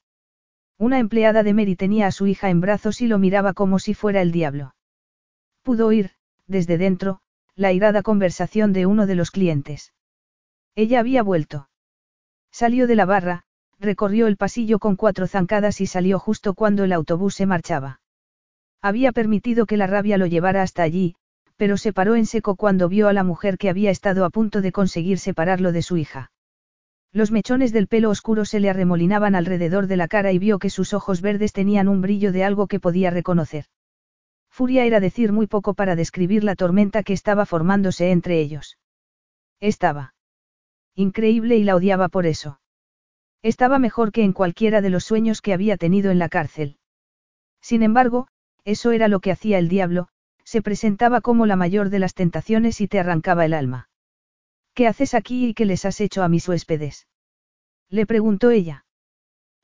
Una 0.79 0.99
empleada 0.99 1.43
de 1.43 1.55
Mary 1.55 1.77
tenía 1.77 2.07
a 2.07 2.13
su 2.13 2.27
hija 2.27 2.51
en 2.51 2.61
brazos 2.61 3.01
y 3.01 3.07
lo 3.07 3.19
miraba 3.19 3.53
como 3.53 3.79
si 3.79 3.95
fuera 3.95 4.23
el 4.23 4.33
diablo. 4.33 4.75
Pudo 5.63 5.87
oír, 5.87 6.13
desde 6.47 6.79
dentro, 6.79 7.21
la 7.55 7.73
irada 7.73 8.03
conversación 8.03 8.73
de 8.73 8.87
uno 8.87 9.07
de 9.07 9.15
los 9.15 9.31
clientes. 9.31 9.93
Ella 10.75 11.01
había 11.01 11.23
vuelto. 11.23 11.69
Salió 12.51 12.87
de 12.87 12.97
la 12.97 13.05
barra, 13.05 13.45
recorrió 13.79 14.27
el 14.27 14.37
pasillo 14.37 14.79
con 14.79 14.97
cuatro 14.97 15.27
zancadas 15.27 15.81
y 15.81 15.87
salió 15.87 16.19
justo 16.19 16.55
cuando 16.55 16.85
el 16.85 16.93
autobús 16.93 17.35
se 17.35 17.47
marchaba. 17.47 18.01
Había 18.83 19.13
permitido 19.13 19.67
que 19.67 19.77
la 19.77 19.87
rabia 19.87 20.17
lo 20.17 20.27
llevara 20.27 20.63
hasta 20.63 20.83
allí, 20.83 21.17
pero 21.61 21.77
se 21.77 21.93
paró 21.93 22.15
en 22.17 22.25
seco 22.25 22.57
cuando 22.57 22.89
vio 22.89 23.07
a 23.07 23.13
la 23.13 23.23
mujer 23.23 23.59
que 23.59 23.69
había 23.69 23.91
estado 23.91 24.25
a 24.25 24.31
punto 24.31 24.63
de 24.63 24.73
conseguir 24.73 25.19
separarlo 25.19 25.73
de 25.73 25.83
su 25.83 25.99
hija. 25.99 26.33
Los 27.13 27.33
mechones 27.33 27.71
del 27.71 27.87
pelo 27.87 28.09
oscuro 28.09 28.47
se 28.47 28.61
le 28.61 28.71
arremolinaban 28.71 29.35
alrededor 29.35 29.87
de 29.87 29.99
la 29.99 30.09
cara 30.09 30.33
y 30.33 30.39
vio 30.39 30.59
que 30.59 30.71
sus 30.71 30.95
ojos 30.95 31.21
verdes 31.21 31.53
tenían 31.53 31.87
un 31.87 32.01
brillo 32.01 32.33
de 32.33 32.45
algo 32.45 32.67
que 32.67 32.81
podía 32.81 33.11
reconocer. 33.11 33.67
Furia 34.49 34.87
era 34.87 35.01
decir 35.01 35.33
muy 35.33 35.47
poco 35.47 35.75
para 35.75 35.97
describir 35.97 36.45
la 36.45 36.55
tormenta 36.55 37.03
que 37.03 37.13
estaba 37.13 37.45
formándose 37.45 38.11
entre 38.11 38.41
ellos. 38.41 38.79
Estaba. 39.61 40.15
Increíble 40.95 41.59
y 41.59 41.65
la 41.65 41.77
odiaba 41.77 42.09
por 42.09 42.25
eso. 42.25 42.59
Estaba 43.43 43.79
mejor 43.79 44.13
que 44.13 44.25
en 44.25 44.33
cualquiera 44.33 44.81
de 44.81 44.89
los 44.89 45.05
sueños 45.05 45.43
que 45.43 45.53
había 45.53 45.77
tenido 45.77 46.11
en 46.11 46.19
la 46.19 46.31
cárcel. 46.31 46.79
Sin 47.61 47.83
embargo, 47.83 48.29
eso 48.65 48.93
era 48.93 49.09
lo 49.09 49.21
que 49.21 49.31
hacía 49.31 49.59
el 49.59 49.69
diablo, 49.69 50.09
se 50.51 50.63
presentaba 50.63 51.21
como 51.21 51.47
la 51.47 51.55
mayor 51.55 51.91
de 51.91 52.01
las 52.01 52.13
tentaciones 52.13 52.81
y 52.81 52.89
te 52.89 52.99
arrancaba 52.99 53.45
el 53.45 53.55
alma. 53.55 53.89
¿Qué 54.75 54.89
haces 54.89 55.15
aquí 55.15 55.47
y 55.47 55.55
qué 55.55 55.65
les 55.65 55.85
has 55.85 56.01
hecho 56.01 56.25
a 56.25 56.29
mis 56.29 56.49
huéspedes? 56.49 57.07
Le 57.89 58.05
preguntó 58.05 58.51
ella. 58.51 58.85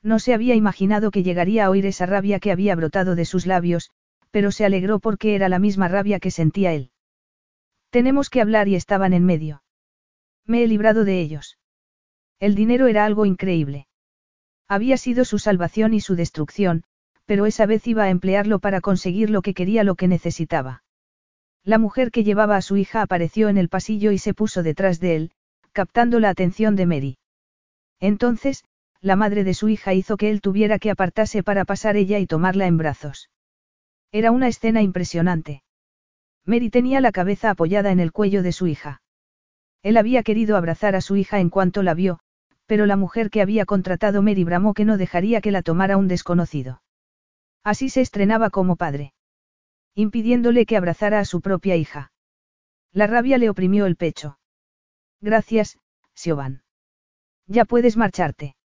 No 0.01 0.17
se 0.17 0.33
había 0.33 0.55
imaginado 0.55 1.11
que 1.11 1.23
llegaría 1.23 1.65
a 1.65 1.69
oír 1.71 1.85
esa 1.85 2.05
rabia 2.05 2.39
que 2.39 2.53
había 2.53 2.73
brotado 2.73 3.15
de 3.15 3.25
sus 3.25 3.45
labios, 3.45 3.91
pero 4.31 4.49
se 4.49 4.63
alegró 4.63 4.99
porque 4.99 5.35
era 5.35 5.49
la 5.49 5.59
misma 5.59 5.89
rabia 5.89 6.21
que 6.21 6.31
sentía 6.31 6.71
él. 6.71 6.91
Tenemos 7.89 8.29
que 8.29 8.39
hablar 8.39 8.69
y 8.69 8.75
estaban 8.75 9.11
en 9.11 9.25
medio. 9.25 9.63
Me 10.45 10.63
he 10.63 10.67
librado 10.67 11.03
de 11.03 11.19
ellos. 11.19 11.57
El 12.39 12.55
dinero 12.55 12.87
era 12.87 13.03
algo 13.03 13.25
increíble. 13.25 13.89
Había 14.69 14.95
sido 14.95 15.25
su 15.25 15.37
salvación 15.37 15.93
y 15.93 15.99
su 15.99 16.15
destrucción, 16.15 16.85
pero 17.27 17.45
esa 17.45 17.65
vez 17.65 17.85
iba 17.85 18.05
a 18.05 18.09
emplearlo 18.09 18.59
para 18.59 18.81
conseguir 18.81 19.29
lo 19.29 19.41
que 19.41 19.53
quería, 19.53 19.83
lo 19.83 19.95
que 19.95 20.07
necesitaba. 20.07 20.83
La 21.63 21.77
mujer 21.77 22.09
que 22.09 22.23
llevaba 22.23 22.55
a 22.55 22.61
su 22.61 22.77
hija 22.77 23.01
apareció 23.01 23.49
en 23.49 23.57
el 23.57 23.67
pasillo 23.67 24.11
y 24.13 24.17
se 24.17 24.33
puso 24.33 24.63
detrás 24.63 25.01
de 25.01 25.15
él, 25.17 25.31
captando 25.73 26.21
la 26.21 26.29
atención 26.29 26.77
de 26.77 26.85
Mary. 26.85 27.17
Entonces, 27.99 28.63
la 29.01 29.17
madre 29.17 29.43
de 29.43 29.53
su 29.53 29.67
hija 29.67 29.93
hizo 29.93 30.15
que 30.15 30.29
él 30.29 30.39
tuviera 30.39 30.79
que 30.79 30.89
apartarse 30.89 31.43
para 31.43 31.65
pasar 31.65 31.97
ella 31.97 32.17
y 32.17 32.27
tomarla 32.27 32.65
en 32.65 32.77
brazos. 32.77 33.29
Era 34.13 34.31
una 34.31 34.47
escena 34.47 34.81
impresionante. 34.81 35.63
Mary 36.45 36.69
tenía 36.69 37.01
la 37.01 37.11
cabeza 37.11 37.49
apoyada 37.49 37.91
en 37.91 37.99
el 37.99 38.13
cuello 38.13 38.41
de 38.41 38.53
su 38.53 38.67
hija. 38.67 39.01
Él 39.83 39.97
había 39.97 40.23
querido 40.23 40.55
abrazar 40.55 40.95
a 40.95 41.01
su 41.01 41.17
hija 41.17 41.41
en 41.41 41.49
cuanto 41.49 41.83
la 41.83 41.93
vio, 41.93 42.19
pero 42.65 42.85
la 42.85 42.95
mujer 42.95 43.29
que 43.29 43.41
había 43.41 43.65
contratado 43.65 44.21
Mary 44.21 44.45
bramó 44.45 44.73
que 44.73 44.85
no 44.85 44.97
dejaría 44.97 45.41
que 45.41 45.51
la 45.51 45.61
tomara 45.61 45.97
un 45.97 46.07
desconocido. 46.07 46.81
Así 47.71 47.89
se 47.89 47.99
estrenaba 47.99 48.49
como 48.49 48.77
padre. 48.77 49.13
Impidiéndole 49.93 50.65
que 50.65 50.77
abrazara 50.77 51.19
a 51.19 51.25
su 51.25 51.41
propia 51.41 51.75
hija. 51.75 52.13
La 52.93 53.07
rabia 53.07 53.37
le 53.37 53.49
oprimió 53.49 53.87
el 53.87 53.97
pecho. 53.97 54.39
Gracias, 55.19 55.77
Siobhan. 56.13 56.63
Ya 57.45 57.65
puedes 57.65 57.97
marcharte. 57.97 58.55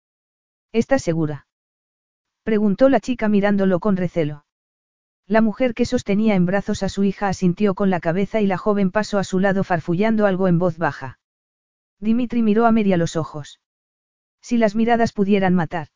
¿Estás 0.71 1.03
segura? 1.03 1.49
Preguntó 2.45 2.89
la 2.89 3.01
chica 3.01 3.29
mirándolo 3.29 3.81
con 3.81 3.97
recelo. 3.97 4.47
La 5.27 5.41
mujer 5.41 5.75
que 5.75 5.85
sostenía 5.85 6.37
en 6.37 6.47
brazos 6.47 6.85
a 6.85 6.89
su 6.89 7.03
hija 7.03 7.27
asintió 7.27 7.75
con 7.75 7.91
la 7.91 7.99
cabeza 7.99 8.41
y 8.41 8.47
la 8.47 8.57
joven 8.57 8.93
pasó 8.93 9.19
a 9.19 9.25
su 9.25 9.41
lado 9.41 9.65
farfullando 9.65 10.27
algo 10.27 10.47
en 10.47 10.61
voz 10.61 10.79
baja. 10.79 11.19
Dimitri 11.99 12.43
miró 12.43 12.67
a 12.67 12.71
Mary 12.71 12.93
a 12.93 12.99
los 12.99 13.17
ojos. 13.17 13.59
Si 14.41 14.59
las 14.59 14.77
miradas 14.77 15.13
pudieran 15.13 15.57
matar. 15.57 15.89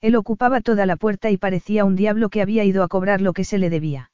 Él 0.00 0.16
ocupaba 0.16 0.60
toda 0.60 0.86
la 0.86 0.96
puerta 0.96 1.30
y 1.30 1.36
parecía 1.36 1.84
un 1.84 1.96
diablo 1.96 2.30
que 2.30 2.40
había 2.40 2.64
ido 2.64 2.82
a 2.82 2.88
cobrar 2.88 3.20
lo 3.20 3.32
que 3.32 3.44
se 3.44 3.58
le 3.58 3.70
debía. 3.70 4.10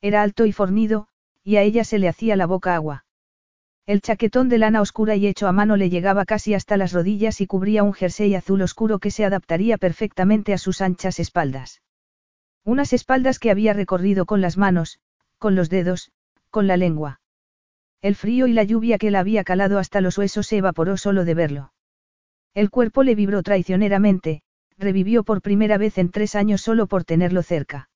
Era 0.00 0.22
alto 0.22 0.44
y 0.46 0.52
fornido, 0.52 1.08
y 1.42 1.56
a 1.56 1.62
ella 1.62 1.84
se 1.84 1.98
le 1.98 2.08
hacía 2.08 2.36
la 2.36 2.46
boca 2.46 2.74
agua. 2.74 3.04
El 3.86 4.02
chaquetón 4.02 4.50
de 4.50 4.58
lana 4.58 4.82
oscura 4.82 5.16
y 5.16 5.26
hecho 5.26 5.48
a 5.48 5.52
mano 5.52 5.76
le 5.78 5.88
llegaba 5.88 6.26
casi 6.26 6.52
hasta 6.52 6.76
las 6.76 6.92
rodillas 6.92 7.40
y 7.40 7.46
cubría 7.46 7.82
un 7.82 7.94
jersey 7.94 8.34
azul 8.34 8.60
oscuro 8.60 8.98
que 8.98 9.10
se 9.10 9.24
adaptaría 9.24 9.78
perfectamente 9.78 10.52
a 10.52 10.58
sus 10.58 10.82
anchas 10.82 11.18
espaldas. 11.18 11.80
Unas 12.64 12.92
espaldas 12.92 13.38
que 13.38 13.50
había 13.50 13.72
recorrido 13.72 14.26
con 14.26 14.42
las 14.42 14.58
manos, 14.58 15.00
con 15.38 15.54
los 15.54 15.70
dedos, 15.70 16.12
con 16.50 16.66
la 16.66 16.76
lengua. 16.76 17.22
El 18.02 18.14
frío 18.14 18.46
y 18.46 18.52
la 18.52 18.62
lluvia 18.62 18.98
que 18.98 19.10
la 19.10 19.20
había 19.20 19.42
calado 19.42 19.78
hasta 19.78 20.02
los 20.02 20.18
huesos 20.18 20.46
se 20.46 20.58
evaporó 20.58 20.98
solo 20.98 21.24
de 21.24 21.32
verlo. 21.32 21.72
El 22.52 22.68
cuerpo 22.68 23.02
le 23.02 23.14
vibró 23.14 23.42
traicioneramente, 23.42 24.42
revivió 24.78 25.24
por 25.24 25.42
primera 25.42 25.76
vez 25.76 25.98
en 25.98 26.10
tres 26.10 26.34
años 26.34 26.62
solo 26.62 26.86
por 26.86 27.04
tenerlo 27.04 27.42
cerca. 27.42 27.90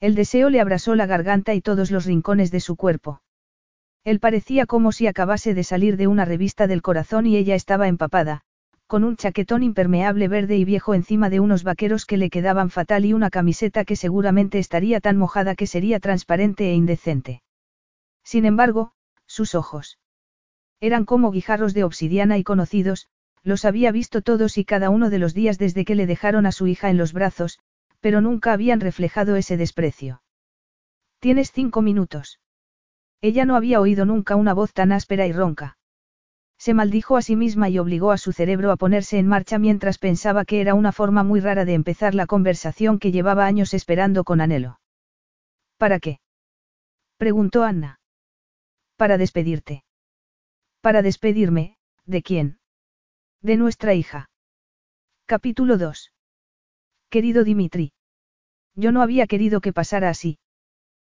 El 0.00 0.14
deseo 0.14 0.48
le 0.48 0.60
abrasó 0.60 0.94
la 0.94 1.06
garganta 1.06 1.54
y 1.54 1.60
todos 1.60 1.90
los 1.90 2.06
rincones 2.06 2.50
de 2.50 2.60
su 2.60 2.76
cuerpo. 2.76 3.20
Él 4.04 4.20
parecía 4.20 4.64
como 4.64 4.92
si 4.92 5.06
acabase 5.06 5.54
de 5.54 5.64
salir 5.64 5.96
de 5.96 6.06
una 6.06 6.24
revista 6.24 6.66
del 6.66 6.82
corazón 6.82 7.26
y 7.26 7.36
ella 7.36 7.54
estaba 7.54 7.88
empapada, 7.88 8.42
con 8.86 9.04
un 9.04 9.16
chaquetón 9.16 9.62
impermeable 9.62 10.28
verde 10.28 10.56
y 10.56 10.64
viejo 10.64 10.94
encima 10.94 11.28
de 11.28 11.40
unos 11.40 11.62
vaqueros 11.62 12.06
que 12.06 12.16
le 12.16 12.30
quedaban 12.30 12.70
fatal 12.70 13.04
y 13.04 13.12
una 13.12 13.28
camiseta 13.28 13.84
que 13.84 13.96
seguramente 13.96 14.58
estaría 14.58 15.00
tan 15.00 15.18
mojada 15.18 15.54
que 15.54 15.66
sería 15.66 16.00
transparente 16.00 16.70
e 16.70 16.74
indecente. 16.74 17.42
Sin 18.24 18.46
embargo, 18.46 18.92
sus 19.26 19.54
ojos. 19.54 19.98
Eran 20.80 21.04
como 21.04 21.30
guijarros 21.32 21.74
de 21.74 21.84
obsidiana 21.84 22.38
y 22.38 22.44
conocidos, 22.44 23.08
los 23.42 23.64
había 23.64 23.92
visto 23.92 24.22
todos 24.22 24.58
y 24.58 24.64
cada 24.64 24.90
uno 24.90 25.10
de 25.10 25.18
los 25.18 25.34
días 25.34 25.58
desde 25.58 25.84
que 25.84 25.94
le 25.94 26.06
dejaron 26.06 26.46
a 26.46 26.52
su 26.52 26.66
hija 26.66 26.90
en 26.90 26.96
los 26.96 27.12
brazos, 27.12 27.58
pero 28.00 28.20
nunca 28.20 28.52
habían 28.52 28.80
reflejado 28.80 29.36
ese 29.36 29.56
desprecio. 29.56 30.22
Tienes 31.20 31.50
cinco 31.52 31.82
minutos. 31.82 32.40
Ella 33.20 33.44
no 33.44 33.56
había 33.56 33.80
oído 33.80 34.04
nunca 34.04 34.36
una 34.36 34.54
voz 34.54 34.72
tan 34.72 34.92
áspera 34.92 35.26
y 35.26 35.32
ronca. 35.32 35.76
Se 36.58 36.74
maldijo 36.74 37.16
a 37.16 37.22
sí 37.22 37.36
misma 37.36 37.68
y 37.68 37.78
obligó 37.78 38.10
a 38.10 38.18
su 38.18 38.32
cerebro 38.32 38.72
a 38.72 38.76
ponerse 38.76 39.18
en 39.18 39.28
marcha 39.28 39.58
mientras 39.58 39.98
pensaba 39.98 40.44
que 40.44 40.60
era 40.60 40.74
una 40.74 40.92
forma 40.92 41.22
muy 41.22 41.40
rara 41.40 41.64
de 41.64 41.74
empezar 41.74 42.14
la 42.14 42.26
conversación 42.26 42.98
que 42.98 43.12
llevaba 43.12 43.46
años 43.46 43.74
esperando 43.74 44.24
con 44.24 44.40
anhelo. 44.40 44.80
¿Para 45.76 46.00
qué? 46.00 46.20
preguntó 47.16 47.62
Anna. 47.62 48.00
Para 48.96 49.18
despedirte. 49.18 49.84
Para 50.80 51.02
despedirme, 51.02 51.76
¿de 52.06 52.22
quién? 52.22 52.57
De 53.40 53.56
nuestra 53.56 53.94
hija. 53.94 54.30
Capítulo 55.24 55.78
2. 55.78 56.12
Querido 57.08 57.44
Dimitri. 57.44 57.92
Yo 58.74 58.90
no 58.90 59.00
había 59.00 59.28
querido 59.28 59.60
que 59.60 59.72
pasara 59.72 60.08
así. 60.08 60.40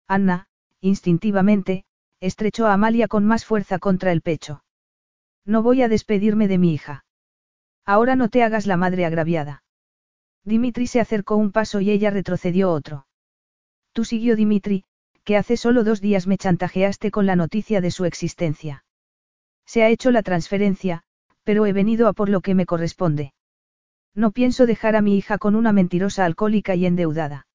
Anna, 0.08 0.48
instintivamente, 0.80 1.84
estrechó 2.18 2.66
a 2.66 2.72
Amalia 2.72 3.06
con 3.06 3.24
más 3.24 3.44
fuerza 3.44 3.78
contra 3.78 4.10
el 4.10 4.22
pecho. 4.22 4.64
No 5.44 5.62
voy 5.62 5.82
a 5.82 5.88
despedirme 5.88 6.48
de 6.48 6.58
mi 6.58 6.74
hija. 6.74 7.04
Ahora 7.84 8.16
no 8.16 8.28
te 8.28 8.42
hagas 8.42 8.66
la 8.66 8.76
madre 8.76 9.06
agraviada. 9.06 9.62
Dimitri 10.42 10.88
se 10.88 10.98
acercó 10.98 11.36
un 11.36 11.52
paso 11.52 11.80
y 11.80 11.92
ella 11.92 12.10
retrocedió 12.10 12.72
otro. 12.72 13.06
Tú 13.92 14.04
siguió 14.04 14.34
Dimitri, 14.34 14.84
que 15.22 15.36
hace 15.36 15.56
solo 15.56 15.84
dos 15.84 16.00
días 16.00 16.26
me 16.26 16.38
chantajeaste 16.38 17.12
con 17.12 17.26
la 17.26 17.36
noticia 17.36 17.80
de 17.80 17.92
su 17.92 18.04
existencia. 18.04 18.84
Se 19.64 19.84
ha 19.84 19.88
hecho 19.88 20.10
la 20.10 20.22
transferencia, 20.22 21.04
pero 21.46 21.64
he 21.64 21.72
venido 21.72 22.08
a 22.08 22.12
por 22.12 22.28
lo 22.28 22.40
que 22.40 22.56
me 22.56 22.66
corresponde. 22.66 23.32
No 24.16 24.32
pienso 24.32 24.66
dejar 24.66 24.96
a 24.96 25.00
mi 25.00 25.16
hija 25.16 25.38
con 25.38 25.54
una 25.54 25.72
mentirosa 25.72 26.24
alcohólica 26.24 26.74
y 26.74 26.86
endeudada. 26.86 27.46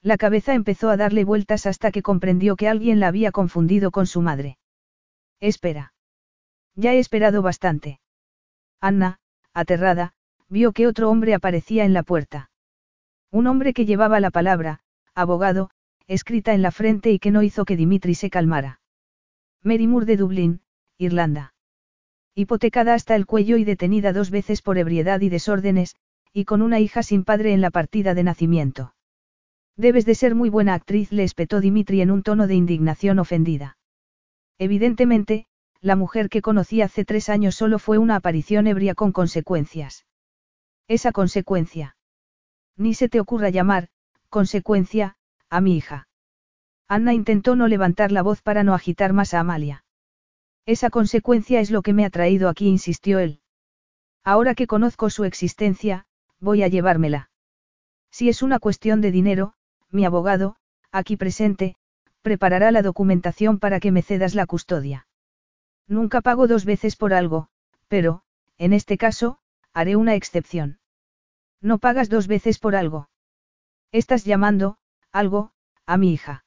La 0.00 0.16
cabeza 0.16 0.54
empezó 0.54 0.88
a 0.88 0.96
darle 0.96 1.24
vueltas 1.24 1.66
hasta 1.66 1.92
que 1.92 2.00
comprendió 2.00 2.56
que 2.56 2.66
alguien 2.66 2.98
la 2.98 3.08
había 3.08 3.30
confundido 3.30 3.90
con 3.90 4.06
su 4.06 4.22
madre. 4.22 4.56
Espera. 5.38 5.92
Ya 6.74 6.94
he 6.94 6.98
esperado 6.98 7.42
bastante. 7.42 8.00
Anna, 8.80 9.18
aterrada, 9.52 10.14
vio 10.48 10.72
que 10.72 10.86
otro 10.86 11.10
hombre 11.10 11.34
aparecía 11.34 11.84
en 11.84 11.92
la 11.92 12.02
puerta. 12.02 12.50
Un 13.30 13.46
hombre 13.46 13.74
que 13.74 13.84
llevaba 13.84 14.18
la 14.20 14.30
palabra, 14.30 14.80
abogado, 15.14 15.68
escrita 16.06 16.54
en 16.54 16.62
la 16.62 16.70
frente 16.70 17.10
y 17.10 17.18
que 17.18 17.32
no 17.32 17.42
hizo 17.42 17.66
que 17.66 17.76
Dimitri 17.76 18.14
se 18.14 18.30
calmara. 18.30 18.80
Mary 19.62 19.86
Moore 19.86 20.06
de 20.06 20.16
Dublín, 20.16 20.62
Irlanda. 20.96 21.49
Hipotecada 22.34 22.94
hasta 22.94 23.16
el 23.16 23.26
cuello 23.26 23.56
y 23.56 23.64
detenida 23.64 24.12
dos 24.12 24.30
veces 24.30 24.62
por 24.62 24.78
ebriedad 24.78 25.20
y 25.20 25.28
desórdenes, 25.28 25.96
y 26.32 26.44
con 26.44 26.62
una 26.62 26.78
hija 26.78 27.02
sin 27.02 27.24
padre 27.24 27.52
en 27.52 27.60
la 27.60 27.70
partida 27.70 28.14
de 28.14 28.22
nacimiento. 28.22 28.94
Debes 29.76 30.04
de 30.06 30.14
ser 30.14 30.34
muy 30.34 30.48
buena 30.48 30.74
actriz, 30.74 31.10
le 31.10 31.24
espetó 31.24 31.60
Dimitri 31.60 32.02
en 32.02 32.10
un 32.10 32.22
tono 32.22 32.46
de 32.46 32.54
indignación 32.54 33.18
ofendida. 33.18 33.78
Evidentemente, 34.58 35.46
la 35.80 35.96
mujer 35.96 36.28
que 36.28 36.42
conocí 36.42 36.82
hace 36.82 37.04
tres 37.04 37.28
años 37.28 37.54
solo 37.54 37.78
fue 37.78 37.98
una 37.98 38.16
aparición 38.16 38.66
ebria 38.66 38.94
con 38.94 39.12
consecuencias. 39.12 40.06
Esa 40.86 41.12
consecuencia. 41.12 41.96
Ni 42.76 42.94
se 42.94 43.08
te 43.08 43.20
ocurra 43.20 43.48
llamar, 43.48 43.88
consecuencia, 44.28 45.16
a 45.48 45.60
mi 45.60 45.76
hija. 45.76 46.08
Anna 46.86 47.14
intentó 47.14 47.56
no 47.56 47.68
levantar 47.68 48.12
la 48.12 48.22
voz 48.22 48.42
para 48.42 48.64
no 48.64 48.74
agitar 48.74 49.12
más 49.12 49.32
a 49.32 49.40
Amalia. 49.40 49.84
Esa 50.66 50.90
consecuencia 50.90 51.60
es 51.60 51.70
lo 51.70 51.82
que 51.82 51.92
me 51.92 52.04
ha 52.04 52.10
traído 52.10 52.48
aquí, 52.48 52.68
insistió 52.68 53.18
él. 53.18 53.40
Ahora 54.24 54.54
que 54.54 54.66
conozco 54.66 55.10
su 55.10 55.24
existencia, 55.24 56.06
voy 56.38 56.62
a 56.62 56.68
llevármela. 56.68 57.30
Si 58.10 58.28
es 58.28 58.42
una 58.42 58.58
cuestión 58.58 59.00
de 59.00 59.10
dinero, 59.10 59.54
mi 59.90 60.04
abogado, 60.04 60.56
aquí 60.92 61.16
presente, 61.16 61.76
preparará 62.22 62.70
la 62.70 62.82
documentación 62.82 63.58
para 63.58 63.80
que 63.80 63.92
me 63.92 64.02
cedas 64.02 64.34
la 64.34 64.46
custodia. 64.46 65.06
Nunca 65.86 66.20
pago 66.20 66.46
dos 66.46 66.64
veces 66.64 66.96
por 66.96 67.14
algo, 67.14 67.48
pero, 67.88 68.22
en 68.58 68.72
este 68.72 68.98
caso, 68.98 69.38
haré 69.72 69.96
una 69.96 70.14
excepción. 70.14 70.78
No 71.60 71.78
pagas 71.78 72.08
dos 72.08 72.26
veces 72.26 72.58
por 72.58 72.76
algo. 72.76 73.08
Estás 73.92 74.24
llamando, 74.24 74.78
algo, 75.12 75.52
a 75.86 75.96
mi 75.96 76.12
hija. 76.12 76.44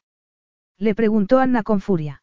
Le 0.78 0.96
preguntó 0.96 1.40
Anna 1.40 1.64
con 1.64 1.82
furia. 1.82 2.23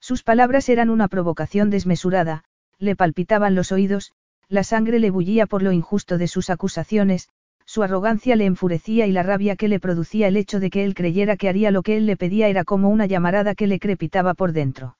Sus 0.00 0.22
palabras 0.22 0.68
eran 0.68 0.90
una 0.90 1.08
provocación 1.08 1.70
desmesurada, 1.70 2.44
le 2.78 2.96
palpitaban 2.96 3.54
los 3.54 3.70
oídos, 3.70 4.12
la 4.48 4.64
sangre 4.64 4.98
le 4.98 5.10
bullía 5.10 5.46
por 5.46 5.62
lo 5.62 5.72
injusto 5.72 6.18
de 6.18 6.26
sus 6.26 6.50
acusaciones, 6.50 7.28
su 7.66 7.84
arrogancia 7.84 8.34
le 8.34 8.46
enfurecía 8.46 9.06
y 9.06 9.12
la 9.12 9.22
rabia 9.22 9.54
que 9.54 9.68
le 9.68 9.78
producía 9.78 10.26
el 10.26 10.36
hecho 10.36 10.58
de 10.58 10.70
que 10.70 10.84
él 10.84 10.94
creyera 10.94 11.36
que 11.36 11.48
haría 11.48 11.70
lo 11.70 11.82
que 11.82 11.96
él 11.96 12.06
le 12.06 12.16
pedía 12.16 12.48
era 12.48 12.64
como 12.64 12.88
una 12.88 13.06
llamarada 13.06 13.54
que 13.54 13.68
le 13.68 13.78
crepitaba 13.78 14.34
por 14.34 14.52
dentro. 14.52 14.96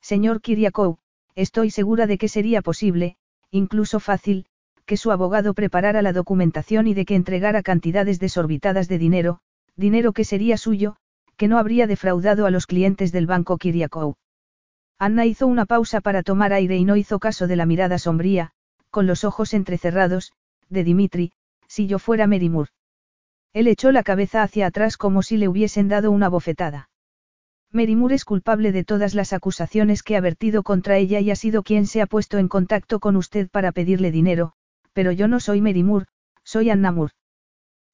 Señor 0.00 0.40
Kiriakou, 0.40 0.96
estoy 1.34 1.70
segura 1.70 2.06
de 2.06 2.16
que 2.16 2.28
sería 2.28 2.62
posible, 2.62 3.16
incluso 3.50 4.00
fácil, 4.00 4.46
que 4.86 4.96
su 4.96 5.10
abogado 5.10 5.52
preparara 5.52 6.00
la 6.00 6.12
documentación 6.12 6.86
y 6.86 6.94
de 6.94 7.04
que 7.04 7.14
entregara 7.14 7.62
cantidades 7.62 8.18
desorbitadas 8.18 8.88
de 8.88 8.98
dinero, 8.98 9.40
dinero 9.76 10.12
que 10.12 10.24
sería 10.24 10.56
suyo, 10.56 10.96
que 11.42 11.48
no 11.48 11.58
habría 11.58 11.88
defraudado 11.88 12.46
a 12.46 12.52
los 12.52 12.68
clientes 12.68 13.10
del 13.10 13.26
banco 13.26 13.58
Kiriakou. 13.58 14.14
Anna 14.96 15.26
hizo 15.26 15.48
una 15.48 15.66
pausa 15.66 16.00
para 16.00 16.22
tomar 16.22 16.52
aire 16.52 16.76
y 16.76 16.84
no 16.84 16.94
hizo 16.94 17.18
caso 17.18 17.48
de 17.48 17.56
la 17.56 17.66
mirada 17.66 17.98
sombría, 17.98 18.52
con 18.90 19.08
los 19.08 19.24
ojos 19.24 19.52
entrecerrados, 19.52 20.34
de 20.68 20.84
Dimitri, 20.84 21.32
si 21.66 21.88
yo 21.88 21.98
fuera 21.98 22.28
Merimur. 22.28 22.68
Él 23.52 23.66
echó 23.66 23.90
la 23.90 24.04
cabeza 24.04 24.44
hacia 24.44 24.68
atrás 24.68 24.96
como 24.96 25.24
si 25.24 25.36
le 25.36 25.48
hubiesen 25.48 25.88
dado 25.88 26.12
una 26.12 26.28
bofetada. 26.28 26.90
Merimur 27.72 28.12
es 28.12 28.24
culpable 28.24 28.70
de 28.70 28.84
todas 28.84 29.12
las 29.12 29.32
acusaciones 29.32 30.04
que 30.04 30.16
ha 30.16 30.20
vertido 30.20 30.62
contra 30.62 30.96
ella 30.96 31.18
y 31.18 31.32
ha 31.32 31.34
sido 31.34 31.64
quien 31.64 31.88
se 31.88 32.02
ha 32.02 32.06
puesto 32.06 32.38
en 32.38 32.46
contacto 32.46 33.00
con 33.00 33.16
usted 33.16 33.50
para 33.50 33.72
pedirle 33.72 34.12
dinero, 34.12 34.52
pero 34.92 35.10
yo 35.10 35.26
no 35.26 35.40
soy 35.40 35.60
Merimur, 35.60 36.06
soy 36.44 36.70
Annamur. 36.70 37.10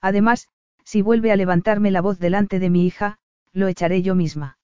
Además, 0.03 0.49
si 0.85 1.01
vuelve 1.01 1.33
a 1.33 1.37
levantarme 1.37 1.91
la 1.91 2.03
voz 2.03 2.19
delante 2.19 2.59
de 2.59 2.69
mi 2.69 2.87
hija, 2.87 3.19
lo 3.59 3.69
echaré 3.69 4.03
yo 4.03 4.15
misma. 4.15 4.59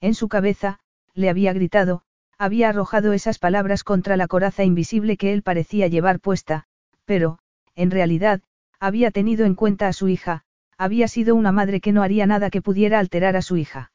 En 0.00 0.14
su 0.14 0.28
cabeza, 0.28 0.78
le 1.14 1.28
había 1.28 1.52
gritado, 1.52 2.02
había 2.38 2.68
arrojado 2.68 3.12
esas 3.12 3.38
palabras 3.38 3.84
contra 3.84 4.16
la 4.16 4.28
coraza 4.28 4.64
invisible 4.64 5.16
que 5.16 5.32
él 5.32 5.42
parecía 5.42 5.88
llevar 5.88 6.20
puesta, 6.20 6.64
pero, 7.04 7.38
en 7.74 7.90
realidad, 7.90 8.42
había 8.78 9.10
tenido 9.10 9.44
en 9.44 9.54
cuenta 9.54 9.88
a 9.88 9.92
su 9.92 10.08
hija, 10.08 10.44
había 10.78 11.08
sido 11.08 11.34
una 11.34 11.52
madre 11.52 11.80
que 11.80 11.92
no 11.92 12.02
haría 12.02 12.26
nada 12.26 12.48
que 12.48 12.62
pudiera 12.62 12.98
alterar 12.98 13.36
a 13.36 13.42
su 13.42 13.56
hija. 13.56 13.92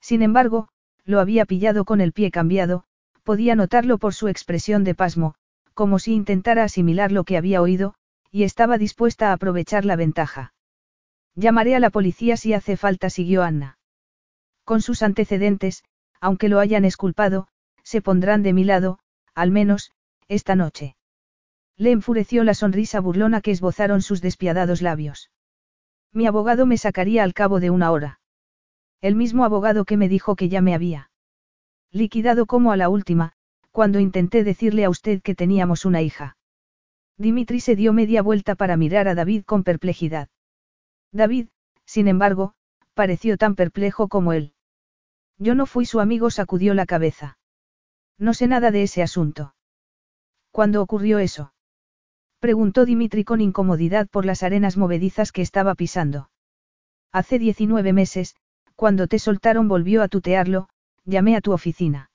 Sin 0.00 0.22
embargo, 0.22 0.68
lo 1.04 1.20
había 1.20 1.44
pillado 1.44 1.84
con 1.84 2.00
el 2.00 2.12
pie 2.12 2.30
cambiado, 2.30 2.84
podía 3.22 3.54
notarlo 3.54 3.98
por 3.98 4.14
su 4.14 4.28
expresión 4.28 4.84
de 4.84 4.94
pasmo, 4.94 5.34
como 5.74 5.98
si 5.98 6.14
intentara 6.14 6.64
asimilar 6.64 7.12
lo 7.12 7.24
que 7.24 7.36
había 7.36 7.60
oído, 7.60 7.94
y 8.30 8.44
estaba 8.44 8.78
dispuesta 8.78 9.30
a 9.30 9.34
aprovechar 9.34 9.84
la 9.84 9.96
ventaja. 9.96 10.54
Llamaré 11.38 11.76
a 11.76 11.78
la 11.78 11.90
policía 11.90 12.36
si 12.36 12.52
hace 12.52 12.76
falta, 12.76 13.10
siguió 13.10 13.44
Anna. 13.44 13.78
Con 14.64 14.82
sus 14.82 15.04
antecedentes, 15.04 15.84
aunque 16.20 16.48
lo 16.48 16.58
hayan 16.58 16.84
esculpado, 16.84 17.46
se 17.84 18.02
pondrán 18.02 18.42
de 18.42 18.52
mi 18.52 18.64
lado, 18.64 18.98
al 19.36 19.52
menos, 19.52 19.92
esta 20.26 20.56
noche. 20.56 20.96
Le 21.76 21.92
enfureció 21.92 22.42
la 22.42 22.54
sonrisa 22.54 22.98
burlona 22.98 23.40
que 23.40 23.52
esbozaron 23.52 24.02
sus 24.02 24.20
despiadados 24.20 24.82
labios. 24.82 25.30
Mi 26.12 26.26
abogado 26.26 26.66
me 26.66 26.76
sacaría 26.76 27.22
al 27.22 27.34
cabo 27.34 27.60
de 27.60 27.70
una 27.70 27.92
hora. 27.92 28.18
El 29.00 29.14
mismo 29.14 29.44
abogado 29.44 29.84
que 29.84 29.96
me 29.96 30.08
dijo 30.08 30.34
que 30.34 30.48
ya 30.48 30.60
me 30.60 30.74
había 30.74 31.12
liquidado 31.92 32.46
como 32.46 32.72
a 32.72 32.76
la 32.76 32.88
última, 32.88 33.34
cuando 33.70 34.00
intenté 34.00 34.42
decirle 34.42 34.84
a 34.84 34.90
usted 34.90 35.22
que 35.22 35.36
teníamos 35.36 35.84
una 35.84 36.02
hija. 36.02 36.36
Dimitri 37.16 37.60
se 37.60 37.76
dio 37.76 37.92
media 37.92 38.22
vuelta 38.22 38.56
para 38.56 38.76
mirar 38.76 39.06
a 39.06 39.14
David 39.14 39.44
con 39.44 39.62
perplejidad. 39.62 40.28
David, 41.12 41.48
sin 41.84 42.08
embargo, 42.08 42.54
pareció 42.94 43.36
tan 43.36 43.54
perplejo 43.54 44.08
como 44.08 44.32
él. 44.32 44.52
Yo 45.38 45.54
no 45.54 45.66
fui 45.66 45.86
su 45.86 46.00
amigo, 46.00 46.30
sacudió 46.30 46.74
la 46.74 46.86
cabeza. 46.86 47.38
No 48.18 48.34
sé 48.34 48.46
nada 48.48 48.70
de 48.70 48.82
ese 48.82 49.02
asunto. 49.02 49.54
¿Cuándo 50.50 50.82
ocurrió 50.82 51.18
eso? 51.18 51.52
Preguntó 52.40 52.84
Dimitri 52.84 53.24
con 53.24 53.40
incomodidad 53.40 54.08
por 54.08 54.24
las 54.24 54.42
arenas 54.42 54.76
movedizas 54.76 55.32
que 55.32 55.42
estaba 55.42 55.74
pisando. 55.74 56.30
Hace 57.12 57.38
19 57.38 57.92
meses, 57.92 58.36
cuando 58.74 59.06
te 59.06 59.18
soltaron 59.18 59.68
volvió 59.68 60.02
a 60.02 60.08
tutearlo, 60.08 60.68
llamé 61.04 61.36
a 61.36 61.40
tu 61.40 61.52
oficina. 61.52 62.10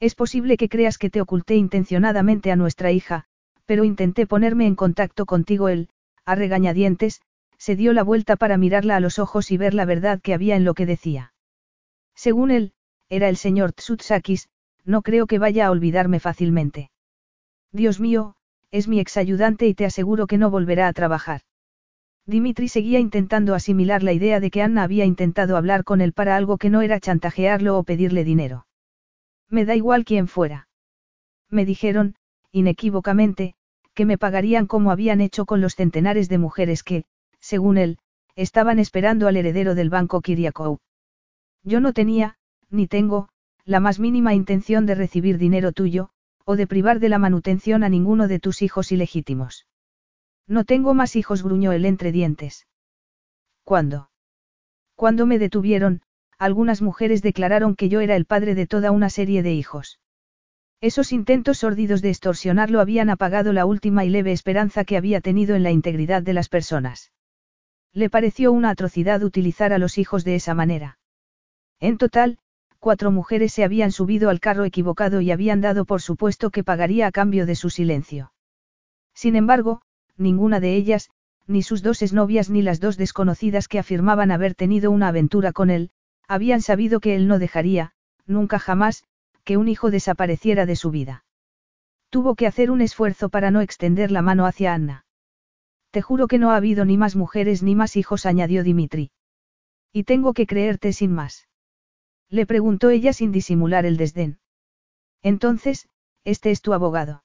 Es 0.00 0.14
posible 0.14 0.56
que 0.56 0.68
creas 0.68 0.98
que 0.98 1.10
te 1.10 1.20
oculté 1.20 1.56
intencionadamente 1.56 2.50
a 2.50 2.56
nuestra 2.56 2.92
hija, 2.92 3.24
pero 3.66 3.84
intenté 3.84 4.26
ponerme 4.26 4.66
en 4.66 4.74
contacto 4.74 5.26
contigo 5.26 5.68
él, 5.68 5.88
a 6.24 6.34
regañadientes, 6.34 7.20
se 7.58 7.76
dio 7.76 7.92
la 7.92 8.02
vuelta 8.02 8.36
para 8.36 8.56
mirarla 8.56 8.96
a 8.96 9.00
los 9.00 9.18
ojos 9.18 9.50
y 9.50 9.56
ver 9.56 9.74
la 9.74 9.84
verdad 9.84 10.20
que 10.20 10.34
había 10.34 10.56
en 10.56 10.64
lo 10.64 10.74
que 10.74 10.86
decía. 10.86 11.32
Según 12.14 12.50
él, 12.50 12.72
era 13.08 13.28
el 13.28 13.36
señor 13.36 13.72
Tsutsakis, 13.72 14.48
no 14.84 15.02
creo 15.02 15.26
que 15.26 15.38
vaya 15.38 15.66
a 15.66 15.70
olvidarme 15.70 16.20
fácilmente. 16.20 16.90
Dios 17.72 18.00
mío, 18.00 18.36
es 18.70 18.88
mi 18.88 19.00
exayudante 19.00 19.66
y 19.66 19.74
te 19.74 19.84
aseguro 19.84 20.26
que 20.26 20.38
no 20.38 20.50
volverá 20.50 20.88
a 20.88 20.92
trabajar. 20.92 21.42
Dimitri 22.26 22.68
seguía 22.68 22.98
intentando 22.98 23.54
asimilar 23.54 24.02
la 24.02 24.12
idea 24.12 24.40
de 24.40 24.50
que 24.50 24.62
Anna 24.62 24.82
había 24.82 25.04
intentado 25.04 25.56
hablar 25.56 25.84
con 25.84 26.00
él 26.00 26.12
para 26.12 26.36
algo 26.36 26.58
que 26.58 26.70
no 26.70 26.82
era 26.82 26.98
chantajearlo 26.98 27.78
o 27.78 27.84
pedirle 27.84 28.24
dinero. 28.24 28.66
Me 29.48 29.64
da 29.64 29.76
igual 29.76 30.04
quién 30.04 30.26
fuera. 30.26 30.68
Me 31.48 31.64
dijeron, 31.64 32.16
inequívocamente, 32.50 33.54
que 33.94 34.04
me 34.04 34.18
pagarían 34.18 34.66
como 34.66 34.90
habían 34.90 35.20
hecho 35.20 35.46
con 35.46 35.60
los 35.60 35.76
centenares 35.76 36.28
de 36.28 36.38
mujeres 36.38 36.82
que, 36.82 37.04
según 37.46 37.78
él, 37.78 37.98
estaban 38.34 38.80
esperando 38.80 39.28
al 39.28 39.36
heredero 39.36 39.76
del 39.76 39.88
banco 39.88 40.20
Kiriakou. 40.20 40.78
Yo 41.62 41.80
no 41.80 41.92
tenía, 41.92 42.36
ni 42.70 42.88
tengo, 42.88 43.28
la 43.64 43.78
más 43.78 44.00
mínima 44.00 44.34
intención 44.34 44.84
de 44.84 44.96
recibir 44.96 45.38
dinero 45.38 45.70
tuyo, 45.70 46.10
o 46.44 46.56
de 46.56 46.66
privar 46.66 46.98
de 46.98 47.08
la 47.08 47.18
manutención 47.18 47.84
a 47.84 47.88
ninguno 47.88 48.26
de 48.26 48.40
tus 48.40 48.62
hijos 48.62 48.90
ilegítimos. 48.90 49.66
No 50.48 50.64
tengo 50.64 50.92
más 50.92 51.14
hijos, 51.14 51.42
gruñó 51.42 51.70
él 51.72 51.84
entre 51.84 52.10
dientes. 52.10 52.66
¿Cuándo? 53.64 54.10
Cuando 54.96 55.26
me 55.26 55.38
detuvieron, 55.38 56.02
algunas 56.38 56.82
mujeres 56.82 57.22
declararon 57.22 57.76
que 57.76 57.88
yo 57.88 58.00
era 58.00 58.16
el 58.16 58.26
padre 58.26 58.54
de 58.54 58.66
toda 58.66 58.90
una 58.90 59.08
serie 59.08 59.42
de 59.42 59.54
hijos. 59.54 60.00
Esos 60.80 61.12
intentos 61.12 61.58
sórdidos 61.58 62.02
de 62.02 62.10
extorsionarlo 62.10 62.80
habían 62.80 63.08
apagado 63.08 63.52
la 63.52 63.66
última 63.66 64.04
y 64.04 64.10
leve 64.10 64.32
esperanza 64.32 64.84
que 64.84 64.96
había 64.96 65.20
tenido 65.20 65.54
en 65.54 65.62
la 65.62 65.70
integridad 65.70 66.22
de 66.22 66.34
las 66.34 66.48
personas. 66.48 67.12
Le 67.96 68.10
pareció 68.10 68.52
una 68.52 68.68
atrocidad 68.68 69.22
utilizar 69.22 69.72
a 69.72 69.78
los 69.78 69.96
hijos 69.96 70.22
de 70.22 70.34
esa 70.34 70.52
manera. 70.52 70.98
En 71.80 71.96
total, 71.96 72.36
cuatro 72.78 73.10
mujeres 73.10 73.54
se 73.54 73.64
habían 73.64 73.90
subido 73.90 74.28
al 74.28 74.38
carro 74.38 74.66
equivocado 74.66 75.22
y 75.22 75.30
habían 75.30 75.62
dado 75.62 75.86
por 75.86 76.02
supuesto 76.02 76.50
que 76.50 76.62
pagaría 76.62 77.06
a 77.06 77.10
cambio 77.10 77.46
de 77.46 77.54
su 77.54 77.70
silencio. 77.70 78.34
Sin 79.14 79.34
embargo, 79.34 79.80
ninguna 80.18 80.60
de 80.60 80.76
ellas, 80.76 81.08
ni 81.46 81.62
sus 81.62 81.82
dos 81.82 82.02
exnovias 82.02 82.50
ni 82.50 82.60
las 82.60 82.80
dos 82.80 82.98
desconocidas 82.98 83.66
que 83.66 83.78
afirmaban 83.78 84.30
haber 84.30 84.54
tenido 84.54 84.90
una 84.90 85.08
aventura 85.08 85.52
con 85.52 85.70
él, 85.70 85.90
habían 86.28 86.60
sabido 86.60 87.00
que 87.00 87.16
él 87.16 87.26
no 87.26 87.38
dejaría, 87.38 87.92
nunca 88.26 88.58
jamás, 88.58 89.04
que 89.42 89.56
un 89.56 89.68
hijo 89.68 89.90
desapareciera 89.90 90.66
de 90.66 90.76
su 90.76 90.90
vida. 90.90 91.24
Tuvo 92.10 92.34
que 92.34 92.46
hacer 92.46 92.70
un 92.70 92.82
esfuerzo 92.82 93.30
para 93.30 93.50
no 93.50 93.62
extender 93.62 94.10
la 94.10 94.20
mano 94.20 94.44
hacia 94.44 94.74
Anna. 94.74 95.05
Te 95.96 96.02
juro 96.02 96.28
que 96.28 96.38
no 96.38 96.50
ha 96.50 96.56
habido 96.56 96.84
ni 96.84 96.98
más 96.98 97.16
mujeres 97.16 97.62
ni 97.62 97.74
más 97.74 97.96
hijos, 97.96 98.26
añadió 98.26 98.62
Dimitri. 98.62 99.12
Y 99.94 100.04
tengo 100.04 100.34
que 100.34 100.46
creerte 100.46 100.92
sin 100.92 101.10
más. 101.10 101.48
Le 102.28 102.44
preguntó 102.44 102.90
ella 102.90 103.14
sin 103.14 103.32
disimular 103.32 103.86
el 103.86 103.96
desdén. 103.96 104.38
Entonces, 105.22 105.88
este 106.22 106.50
es 106.50 106.60
tu 106.60 106.74
abogado. 106.74 107.24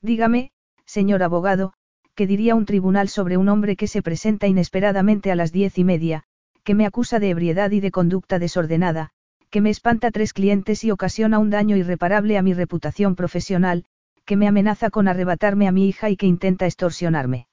Dígame, 0.00 0.52
señor 0.86 1.22
abogado, 1.22 1.74
¿qué 2.14 2.26
diría 2.26 2.54
un 2.54 2.64
tribunal 2.64 3.10
sobre 3.10 3.36
un 3.36 3.50
hombre 3.50 3.76
que 3.76 3.88
se 3.88 4.00
presenta 4.00 4.46
inesperadamente 4.46 5.30
a 5.30 5.36
las 5.36 5.52
diez 5.52 5.76
y 5.76 5.84
media, 5.84 6.24
que 6.64 6.74
me 6.74 6.86
acusa 6.86 7.18
de 7.18 7.28
ebriedad 7.28 7.72
y 7.72 7.80
de 7.80 7.90
conducta 7.90 8.38
desordenada, 8.38 9.10
que 9.50 9.60
me 9.60 9.68
espanta 9.68 10.10
tres 10.10 10.32
clientes 10.32 10.82
y 10.82 10.90
ocasiona 10.90 11.38
un 11.38 11.50
daño 11.50 11.76
irreparable 11.76 12.38
a 12.38 12.42
mi 12.42 12.54
reputación 12.54 13.16
profesional, 13.16 13.84
que 14.24 14.38
me 14.38 14.48
amenaza 14.48 14.88
con 14.88 15.08
arrebatarme 15.08 15.68
a 15.68 15.72
mi 15.72 15.88
hija 15.88 16.08
y 16.08 16.16
que 16.16 16.24
intenta 16.24 16.64
extorsionarme? 16.64 17.48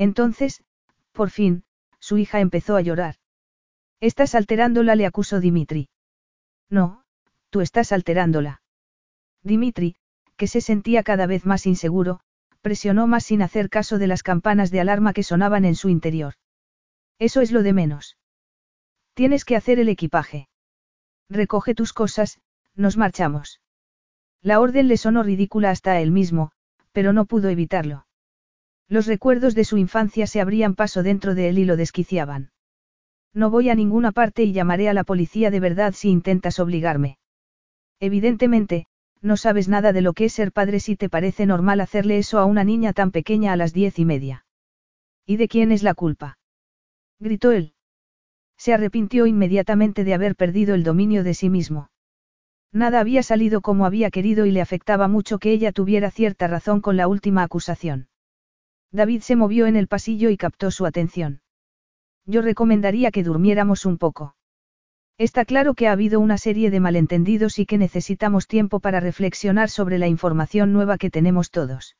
Entonces, 0.00 0.64
por 1.12 1.28
fin, 1.28 1.62
su 1.98 2.16
hija 2.16 2.40
empezó 2.40 2.74
a 2.76 2.80
llorar. 2.80 3.16
Estás 4.00 4.34
alterándola, 4.34 4.94
le 4.94 5.04
acusó 5.04 5.40
Dimitri. 5.40 5.90
No, 6.70 7.04
tú 7.50 7.60
estás 7.60 7.92
alterándola. 7.92 8.62
Dimitri, 9.42 9.96
que 10.38 10.46
se 10.46 10.62
sentía 10.62 11.02
cada 11.02 11.26
vez 11.26 11.44
más 11.44 11.66
inseguro, 11.66 12.20
presionó 12.62 13.06
más 13.06 13.24
sin 13.24 13.42
hacer 13.42 13.68
caso 13.68 13.98
de 13.98 14.06
las 14.06 14.22
campanas 14.22 14.70
de 14.70 14.80
alarma 14.80 15.12
que 15.12 15.22
sonaban 15.22 15.66
en 15.66 15.74
su 15.74 15.90
interior. 15.90 16.32
Eso 17.18 17.42
es 17.42 17.52
lo 17.52 17.62
de 17.62 17.74
menos. 17.74 18.16
Tienes 19.12 19.44
que 19.44 19.54
hacer 19.54 19.78
el 19.78 19.90
equipaje. 19.90 20.48
Recoge 21.28 21.74
tus 21.74 21.92
cosas, 21.92 22.40
nos 22.74 22.96
marchamos. 22.96 23.60
La 24.40 24.60
orden 24.60 24.88
le 24.88 24.96
sonó 24.96 25.22
ridícula 25.22 25.68
hasta 25.68 25.92
a 25.92 26.00
él 26.00 26.10
mismo, 26.10 26.52
pero 26.92 27.12
no 27.12 27.26
pudo 27.26 27.50
evitarlo. 27.50 28.06
Los 28.90 29.06
recuerdos 29.06 29.54
de 29.54 29.64
su 29.64 29.78
infancia 29.78 30.26
se 30.26 30.40
abrían 30.40 30.74
paso 30.74 31.04
dentro 31.04 31.36
de 31.36 31.48
él 31.48 31.60
y 31.60 31.64
lo 31.64 31.76
desquiciaban. 31.76 32.50
No 33.32 33.48
voy 33.48 33.70
a 33.70 33.76
ninguna 33.76 34.10
parte 34.10 34.42
y 34.42 34.52
llamaré 34.52 34.88
a 34.88 34.94
la 34.94 35.04
policía 35.04 35.52
de 35.52 35.60
verdad 35.60 35.94
si 35.96 36.10
intentas 36.10 36.58
obligarme. 36.58 37.16
Evidentemente, 38.00 38.86
no 39.22 39.36
sabes 39.36 39.68
nada 39.68 39.92
de 39.92 40.00
lo 40.00 40.12
que 40.12 40.24
es 40.24 40.32
ser 40.32 40.50
padre 40.50 40.80
si 40.80 40.96
te 40.96 41.08
parece 41.08 41.46
normal 41.46 41.80
hacerle 41.80 42.18
eso 42.18 42.40
a 42.40 42.46
una 42.46 42.64
niña 42.64 42.92
tan 42.92 43.12
pequeña 43.12 43.52
a 43.52 43.56
las 43.56 43.72
diez 43.72 43.96
y 44.00 44.04
media. 44.04 44.44
¿Y 45.24 45.36
de 45.36 45.46
quién 45.46 45.70
es 45.70 45.84
la 45.84 45.94
culpa? 45.94 46.38
gritó 47.20 47.52
él. 47.52 47.74
Se 48.56 48.74
arrepintió 48.74 49.26
inmediatamente 49.26 50.02
de 50.02 50.14
haber 50.14 50.34
perdido 50.34 50.74
el 50.74 50.82
dominio 50.82 51.22
de 51.22 51.34
sí 51.34 51.48
mismo. 51.48 51.90
Nada 52.72 52.98
había 52.98 53.22
salido 53.22 53.60
como 53.60 53.86
había 53.86 54.10
querido 54.10 54.46
y 54.46 54.50
le 54.50 54.60
afectaba 54.60 55.06
mucho 55.06 55.38
que 55.38 55.52
ella 55.52 55.70
tuviera 55.70 56.10
cierta 56.10 56.48
razón 56.48 56.80
con 56.80 56.96
la 56.96 57.06
última 57.06 57.44
acusación. 57.44 58.09
David 58.92 59.20
se 59.20 59.36
movió 59.36 59.66
en 59.66 59.76
el 59.76 59.86
pasillo 59.86 60.30
y 60.30 60.36
captó 60.36 60.70
su 60.70 60.86
atención. 60.86 61.42
Yo 62.26 62.42
recomendaría 62.42 63.10
que 63.10 63.22
durmiéramos 63.22 63.86
un 63.86 63.98
poco. 63.98 64.34
Está 65.18 65.44
claro 65.44 65.74
que 65.74 65.86
ha 65.86 65.92
habido 65.92 66.18
una 66.18 66.38
serie 66.38 66.70
de 66.70 66.80
malentendidos 66.80 67.58
y 67.58 67.66
que 67.66 67.76
necesitamos 67.76 68.46
tiempo 68.46 68.80
para 68.80 69.00
reflexionar 69.00 69.68
sobre 69.68 69.98
la 69.98 70.08
información 70.08 70.72
nueva 70.72 70.96
que 70.96 71.10
tenemos 71.10 71.50
todos. 71.50 71.96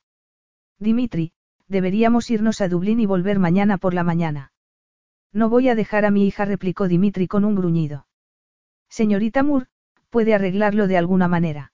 Dimitri, 0.79 1.33
deberíamos 1.67 2.31
irnos 2.31 2.61
a 2.61 2.67
Dublín 2.67 2.99
y 2.99 3.05
volver 3.05 3.37
mañana 3.37 3.77
por 3.77 3.93
la 3.93 4.03
mañana. 4.03 4.51
No 5.31 5.49
voy 5.49 5.69
a 5.69 5.75
dejar 5.75 6.03
a 6.03 6.11
mi 6.11 6.25
hija, 6.25 6.45
replicó 6.45 6.87
Dimitri 6.87 7.27
con 7.27 7.45
un 7.45 7.53
gruñido. 7.53 8.07
Señorita 8.89 9.43
Moore, 9.43 9.67
puede 10.09 10.33
arreglarlo 10.33 10.87
de 10.87 10.97
alguna 10.97 11.27
manera. 11.27 11.73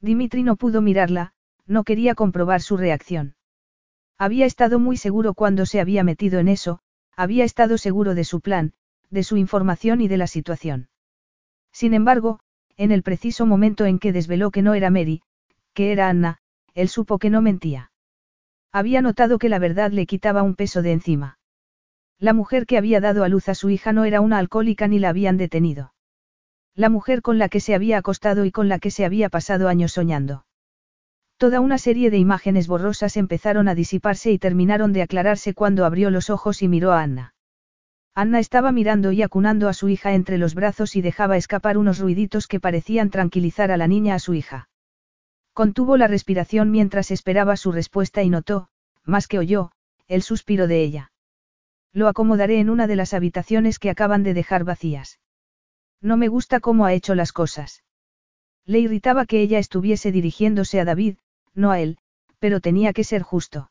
Dimitri 0.00 0.42
no 0.42 0.56
pudo 0.56 0.82
mirarla, 0.82 1.32
no 1.66 1.82
quería 1.82 2.14
comprobar 2.14 2.60
su 2.60 2.76
reacción. 2.76 3.37
Había 4.18 4.46
estado 4.46 4.80
muy 4.80 4.96
seguro 4.96 5.32
cuando 5.34 5.64
se 5.64 5.80
había 5.80 6.02
metido 6.02 6.40
en 6.40 6.48
eso, 6.48 6.80
había 7.16 7.44
estado 7.44 7.78
seguro 7.78 8.16
de 8.16 8.24
su 8.24 8.40
plan, 8.40 8.72
de 9.10 9.22
su 9.22 9.36
información 9.36 10.00
y 10.00 10.08
de 10.08 10.16
la 10.16 10.26
situación. 10.26 10.88
Sin 11.72 11.94
embargo, 11.94 12.40
en 12.76 12.90
el 12.90 13.04
preciso 13.04 13.46
momento 13.46 13.86
en 13.86 14.00
que 14.00 14.12
desveló 14.12 14.50
que 14.50 14.62
no 14.62 14.74
era 14.74 14.90
Mary, 14.90 15.22
que 15.72 15.92
era 15.92 16.08
Anna, 16.08 16.38
él 16.74 16.88
supo 16.88 17.18
que 17.18 17.30
no 17.30 17.42
mentía. 17.42 17.92
Había 18.72 19.02
notado 19.02 19.38
que 19.38 19.48
la 19.48 19.60
verdad 19.60 19.92
le 19.92 20.06
quitaba 20.06 20.42
un 20.42 20.56
peso 20.56 20.82
de 20.82 20.92
encima. 20.92 21.38
La 22.18 22.32
mujer 22.32 22.66
que 22.66 22.76
había 22.76 23.00
dado 23.00 23.22
a 23.22 23.28
luz 23.28 23.48
a 23.48 23.54
su 23.54 23.70
hija 23.70 23.92
no 23.92 24.04
era 24.04 24.20
una 24.20 24.38
alcohólica 24.38 24.88
ni 24.88 24.98
la 24.98 25.10
habían 25.10 25.36
detenido. 25.36 25.94
La 26.74 26.88
mujer 26.88 27.22
con 27.22 27.38
la 27.38 27.48
que 27.48 27.60
se 27.60 27.74
había 27.74 27.98
acostado 27.98 28.44
y 28.44 28.50
con 28.50 28.68
la 28.68 28.80
que 28.80 28.90
se 28.90 29.04
había 29.04 29.28
pasado 29.28 29.68
años 29.68 29.92
soñando. 29.92 30.44
Toda 31.38 31.60
una 31.60 31.78
serie 31.78 32.10
de 32.10 32.18
imágenes 32.18 32.66
borrosas 32.66 33.16
empezaron 33.16 33.68
a 33.68 33.76
disiparse 33.76 34.32
y 34.32 34.40
terminaron 34.40 34.92
de 34.92 35.02
aclararse 35.02 35.54
cuando 35.54 35.84
abrió 35.84 36.10
los 36.10 36.30
ojos 36.30 36.62
y 36.62 36.68
miró 36.68 36.90
a 36.90 37.00
Anna. 37.00 37.32
Anna 38.12 38.40
estaba 38.40 38.72
mirando 38.72 39.12
y 39.12 39.22
acunando 39.22 39.68
a 39.68 39.72
su 39.72 39.88
hija 39.88 40.14
entre 40.14 40.36
los 40.36 40.56
brazos 40.56 40.96
y 40.96 41.00
dejaba 41.00 41.36
escapar 41.36 41.78
unos 41.78 42.00
ruiditos 42.00 42.48
que 42.48 42.58
parecían 42.58 43.10
tranquilizar 43.10 43.70
a 43.70 43.76
la 43.76 43.86
niña 43.86 44.16
a 44.16 44.18
su 44.18 44.34
hija. 44.34 44.68
Contuvo 45.52 45.96
la 45.96 46.08
respiración 46.08 46.72
mientras 46.72 47.12
esperaba 47.12 47.56
su 47.56 47.70
respuesta 47.70 48.24
y 48.24 48.30
notó, 48.30 48.68
más 49.04 49.28
que 49.28 49.38
oyó, 49.38 49.70
el 50.08 50.22
suspiro 50.22 50.66
de 50.66 50.82
ella. 50.82 51.12
Lo 51.92 52.08
acomodaré 52.08 52.58
en 52.58 52.68
una 52.68 52.88
de 52.88 52.96
las 52.96 53.14
habitaciones 53.14 53.78
que 53.78 53.90
acaban 53.90 54.24
de 54.24 54.34
dejar 54.34 54.64
vacías. 54.64 55.20
No 56.00 56.16
me 56.16 56.26
gusta 56.26 56.58
cómo 56.58 56.84
ha 56.84 56.94
hecho 56.94 57.14
las 57.14 57.30
cosas. 57.30 57.84
Le 58.66 58.80
irritaba 58.80 59.24
que 59.24 59.40
ella 59.40 59.60
estuviese 59.60 60.10
dirigiéndose 60.10 60.80
a 60.80 60.84
David, 60.84 61.18
no 61.58 61.70
a 61.70 61.80
él, 61.80 61.98
pero 62.38 62.60
tenía 62.60 62.92
que 62.92 63.04
ser 63.04 63.22
justo. 63.22 63.70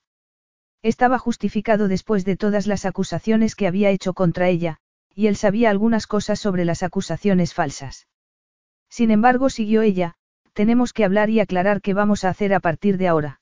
Estaba 0.83 1.17
justificado 1.17 1.87
después 1.87 2.25
de 2.25 2.37
todas 2.37 2.67
las 2.67 2.85
acusaciones 2.85 3.55
que 3.55 3.67
había 3.67 3.89
hecho 3.89 4.13
contra 4.13 4.49
ella, 4.49 4.77
y 5.15 5.27
él 5.27 5.35
sabía 5.35 5.71
algunas 5.71 6.05
cosas 6.05 6.39
sobre 6.39 6.65
las 6.65 6.83
acusaciones 6.83 7.53
falsas. 7.53 8.07
Sin 8.89 9.09
embargo, 9.09 9.49
siguió 9.49 9.81
ella, 9.81 10.13
tenemos 10.53 10.93
que 10.93 11.05
hablar 11.05 11.29
y 11.29 11.39
aclarar 11.39 11.81
qué 11.81 11.93
vamos 11.93 12.23
a 12.23 12.29
hacer 12.29 12.53
a 12.53 12.59
partir 12.59 12.97
de 12.97 13.07
ahora. 13.07 13.41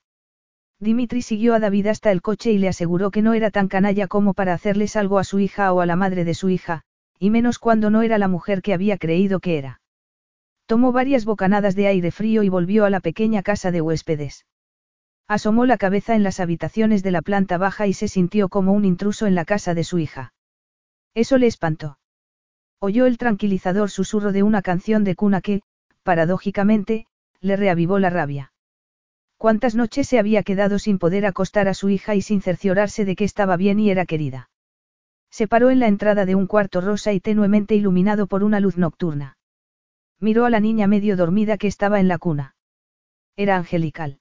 Dimitri 0.80 1.22
siguió 1.22 1.54
a 1.54 1.60
David 1.60 1.88
hasta 1.88 2.12
el 2.12 2.22
coche 2.22 2.52
y 2.52 2.58
le 2.58 2.68
aseguró 2.68 3.12
que 3.12 3.22
no 3.22 3.34
era 3.34 3.52
tan 3.52 3.68
canalla 3.68 4.08
como 4.08 4.34
para 4.34 4.54
hacerles 4.54 4.96
algo 4.96 5.20
a 5.20 5.24
su 5.24 5.40
hija 5.40 5.72
o 5.74 5.82
a 5.82 5.86
la 5.86 5.96
madre 5.96 6.26
de 6.26 6.34
su 6.34 6.50
hija, 6.50 6.84
y 7.20 7.30
menos 7.30 7.60
cuando 7.60 7.90
no 7.90 8.02
era 8.02 8.18
la 8.18 8.28
mujer 8.28 8.62
que 8.62 8.74
había 8.74 8.98
creído 8.98 9.40
que 9.40 9.58
era. 9.58 9.82
Tomó 10.66 10.92
varias 10.92 11.26
bocanadas 11.26 11.76
de 11.76 11.88
aire 11.88 12.12
frío 12.12 12.42
y 12.44 12.50
volvió 12.50 12.86
a 12.86 12.90
la 12.90 13.00
pequeña 13.00 13.44
casa 13.44 13.72
de 13.72 13.82
huéspedes. 13.82 14.46
Asomó 15.28 15.66
la 15.66 15.78
cabeza 15.78 16.16
en 16.16 16.24
las 16.24 16.40
habitaciones 16.40 17.04
de 17.04 17.12
la 17.12 17.22
planta 17.22 17.58
baja 17.58 17.88
y 17.88 17.94
se 17.94 18.08
sintió 18.08 18.50
como 18.50 18.74
un 18.74 18.86
intruso 18.86 19.28
en 19.28 19.36
la 19.36 19.46
casa 19.46 19.74
de 19.74 19.84
su 19.84 20.00
hija. 20.00 20.34
Eso 21.14 21.38
le 21.38 21.48
espantó. 21.48 21.98
Oyó 22.80 23.06
el 23.06 23.18
tranquilizador 23.18 23.90
susurro 23.90 24.32
de 24.32 24.44
una 24.44 24.62
canción 24.62 25.04
de 25.04 25.16
cuna 25.16 25.42
que, 25.42 25.62
paradójicamente, 26.04 27.08
le 27.42 27.56
reavivó 27.56 28.00
la 28.00 28.10
rabia. 28.10 28.52
Cuántas 29.38 29.76
noches 29.76 30.08
se 30.08 30.20
había 30.20 30.44
quedado 30.44 30.80
sin 30.80 31.00
poder 31.00 31.26
acostar 31.26 31.68
a 31.68 31.74
su 31.74 31.90
hija 31.90 32.16
y 32.16 32.22
sin 32.22 32.42
cerciorarse 32.42 33.06
de 33.06 33.16
que 33.16 33.24
estaba 33.24 33.58
bien 33.58 33.80
y 33.80 33.90
era 33.90 34.06
querida. 34.06 34.50
Se 35.30 35.48
paró 35.48 35.70
en 35.70 35.80
la 35.80 35.88
entrada 35.88 36.26
de 36.26 36.36
un 36.36 36.48
cuarto 36.48 36.82
rosa 36.82 37.14
y 37.14 37.20
tenuemente 37.20 37.76
iluminado 37.76 38.28
por 38.28 38.44
una 38.44 38.60
luz 38.60 38.78
nocturna. 38.78 39.38
Miró 40.20 40.46
a 40.46 40.50
la 40.50 40.60
niña 40.60 40.88
medio 40.88 41.18
dormida 41.18 41.58
que 41.58 41.68
estaba 41.68 42.00
en 42.00 42.08
la 42.08 42.18
cuna. 42.18 42.56
Era 43.36 43.58
angelical. 43.58 44.20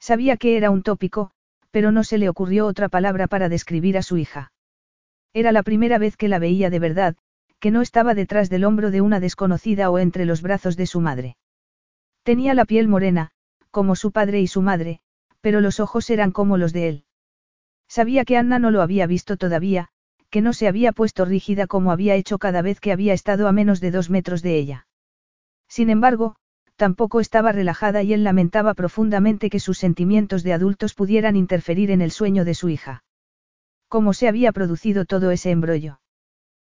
Sabía 0.00 0.36
que 0.36 0.56
era 0.56 0.70
un 0.70 0.82
tópico, 0.82 1.32
pero 1.70 1.92
no 1.92 2.04
se 2.04 2.18
le 2.18 2.28
ocurrió 2.28 2.66
otra 2.66 2.88
palabra 2.88 3.26
para 3.26 3.48
describir 3.48 3.98
a 3.98 4.02
su 4.02 4.16
hija. 4.16 4.52
Era 5.32 5.52
la 5.52 5.62
primera 5.62 5.98
vez 5.98 6.16
que 6.16 6.28
la 6.28 6.38
veía 6.38 6.70
de 6.70 6.78
verdad, 6.78 7.16
que 7.58 7.70
no 7.70 7.82
estaba 7.82 8.14
detrás 8.14 8.50
del 8.50 8.64
hombro 8.64 8.90
de 8.90 9.00
una 9.00 9.20
desconocida 9.20 9.90
o 9.90 9.98
entre 9.98 10.24
los 10.24 10.42
brazos 10.42 10.76
de 10.76 10.86
su 10.86 11.00
madre. 11.00 11.36
Tenía 12.22 12.54
la 12.54 12.64
piel 12.64 12.88
morena, 12.88 13.30
como 13.70 13.96
su 13.96 14.12
padre 14.12 14.40
y 14.40 14.46
su 14.46 14.62
madre, 14.62 15.00
pero 15.40 15.60
los 15.60 15.80
ojos 15.80 16.10
eran 16.10 16.32
como 16.32 16.56
los 16.56 16.72
de 16.72 16.88
él. 16.88 17.04
Sabía 17.88 18.24
que 18.24 18.36
Anna 18.36 18.58
no 18.58 18.70
lo 18.70 18.82
había 18.82 19.06
visto 19.06 19.36
todavía, 19.36 19.88
que 20.30 20.40
no 20.40 20.52
se 20.52 20.68
había 20.68 20.92
puesto 20.92 21.24
rígida 21.24 21.66
como 21.66 21.92
había 21.92 22.14
hecho 22.14 22.38
cada 22.38 22.62
vez 22.62 22.80
que 22.80 22.92
había 22.92 23.12
estado 23.12 23.48
a 23.48 23.52
menos 23.52 23.80
de 23.80 23.90
dos 23.90 24.10
metros 24.10 24.42
de 24.42 24.56
ella. 24.56 24.86
Sin 25.72 25.88
embargo, 25.88 26.36
tampoco 26.76 27.18
estaba 27.18 27.50
relajada 27.50 28.02
y 28.02 28.12
él 28.12 28.24
lamentaba 28.24 28.74
profundamente 28.74 29.48
que 29.48 29.58
sus 29.58 29.78
sentimientos 29.78 30.42
de 30.42 30.52
adultos 30.52 30.92
pudieran 30.92 31.34
interferir 31.34 31.90
en 31.90 32.02
el 32.02 32.10
sueño 32.10 32.44
de 32.44 32.52
su 32.52 32.68
hija. 32.68 33.04
¿Cómo 33.88 34.12
se 34.12 34.28
había 34.28 34.52
producido 34.52 35.06
todo 35.06 35.30
ese 35.30 35.50
embrollo? 35.50 35.98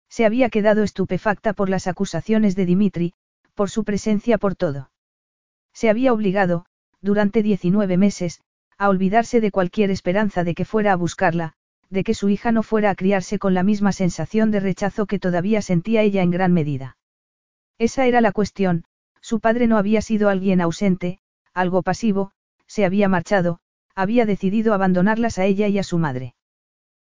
Se 0.08 0.24
había 0.24 0.50
quedado 0.50 0.82
estupefacta 0.82 1.52
por 1.52 1.68
las 1.68 1.86
acusaciones 1.86 2.56
de 2.56 2.66
Dimitri, 2.66 3.12
por 3.54 3.70
su 3.70 3.84
presencia 3.84 4.36
por 4.36 4.56
todo. 4.56 4.90
Se 5.72 5.88
había 5.90 6.12
obligado, 6.12 6.66
durante 7.00 7.44
19 7.44 7.96
meses, 7.98 8.40
a 8.78 8.88
olvidarse 8.88 9.40
de 9.40 9.52
cualquier 9.52 9.92
esperanza 9.92 10.42
de 10.42 10.56
que 10.56 10.64
fuera 10.64 10.90
a 10.92 10.96
buscarla, 10.96 11.52
de 11.88 12.02
que 12.02 12.14
su 12.14 12.30
hija 12.30 12.50
no 12.50 12.64
fuera 12.64 12.90
a 12.90 12.96
criarse 12.96 13.38
con 13.38 13.54
la 13.54 13.62
misma 13.62 13.92
sensación 13.92 14.50
de 14.50 14.58
rechazo 14.58 15.06
que 15.06 15.20
todavía 15.20 15.62
sentía 15.62 16.02
ella 16.02 16.22
en 16.22 16.32
gran 16.32 16.52
medida. 16.52 16.96
Esa 17.78 18.06
era 18.06 18.20
la 18.20 18.32
cuestión, 18.32 18.82
su 19.20 19.40
padre 19.40 19.66
no 19.66 19.78
había 19.78 20.00
sido 20.02 20.28
alguien 20.28 20.60
ausente, 20.60 21.20
algo 21.54 21.82
pasivo, 21.82 22.32
se 22.66 22.84
había 22.84 23.08
marchado, 23.08 23.60
había 23.94 24.26
decidido 24.26 24.74
abandonarlas 24.74 25.38
a 25.38 25.44
ella 25.44 25.68
y 25.68 25.78
a 25.78 25.82
su 25.82 25.98
madre. 25.98 26.34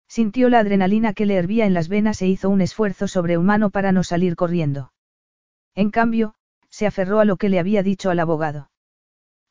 Sintió 0.08 0.48
la 0.48 0.58
adrenalina 0.58 1.12
que 1.12 1.24
le 1.24 1.36
hervía 1.36 1.66
en 1.66 1.74
las 1.74 1.88
venas 1.88 2.20
e 2.20 2.26
hizo 2.26 2.50
un 2.50 2.60
esfuerzo 2.60 3.06
sobrehumano 3.06 3.70
para 3.70 3.92
no 3.92 4.02
salir 4.02 4.34
corriendo. 4.34 4.92
En 5.76 5.90
cambio, 5.90 6.34
se 6.68 6.86
aferró 6.86 7.20
a 7.20 7.24
lo 7.24 7.36
que 7.36 7.48
le 7.48 7.60
había 7.60 7.82
dicho 7.82 8.10
al 8.10 8.18
abogado. 8.18 8.70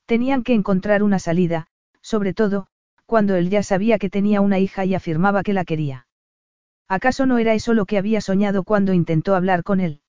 Tenían 0.05 0.43
que 0.43 0.53
encontrar 0.53 1.01
una 1.01 1.19
salida, 1.19 1.67
sobre 2.01 2.33
todo, 2.33 2.67
cuando 3.05 3.35
él 3.35 3.49
ya 3.49 3.63
sabía 3.63 3.99
que 3.99 4.09
tenía 4.09 4.41
una 4.41 4.59
hija 4.59 4.83
y 4.83 4.95
afirmaba 4.95 5.43
que 5.43 5.53
la 5.53 5.63
quería. 5.63 6.07
¿Acaso 6.87 7.25
no 7.25 7.37
era 7.37 7.53
eso 7.53 7.73
lo 7.73 7.85
que 7.85 7.97
había 7.97 8.19
soñado 8.19 8.63
cuando 8.63 8.93
intentó 8.93 9.35
hablar 9.35 9.63
con 9.63 9.79
él? 9.79 10.01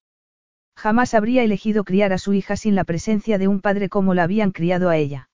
Jamás 0.80 1.12
habría 1.12 1.42
elegido 1.42 1.84
criar 1.84 2.14
a 2.14 2.16
su 2.16 2.32
hija 2.32 2.56
sin 2.56 2.74
la 2.74 2.84
presencia 2.84 3.36
de 3.36 3.48
un 3.48 3.60
padre 3.60 3.90
como 3.90 4.14
la 4.14 4.22
habían 4.22 4.50
criado 4.50 4.88
a 4.88 4.96
ella. 4.96 5.28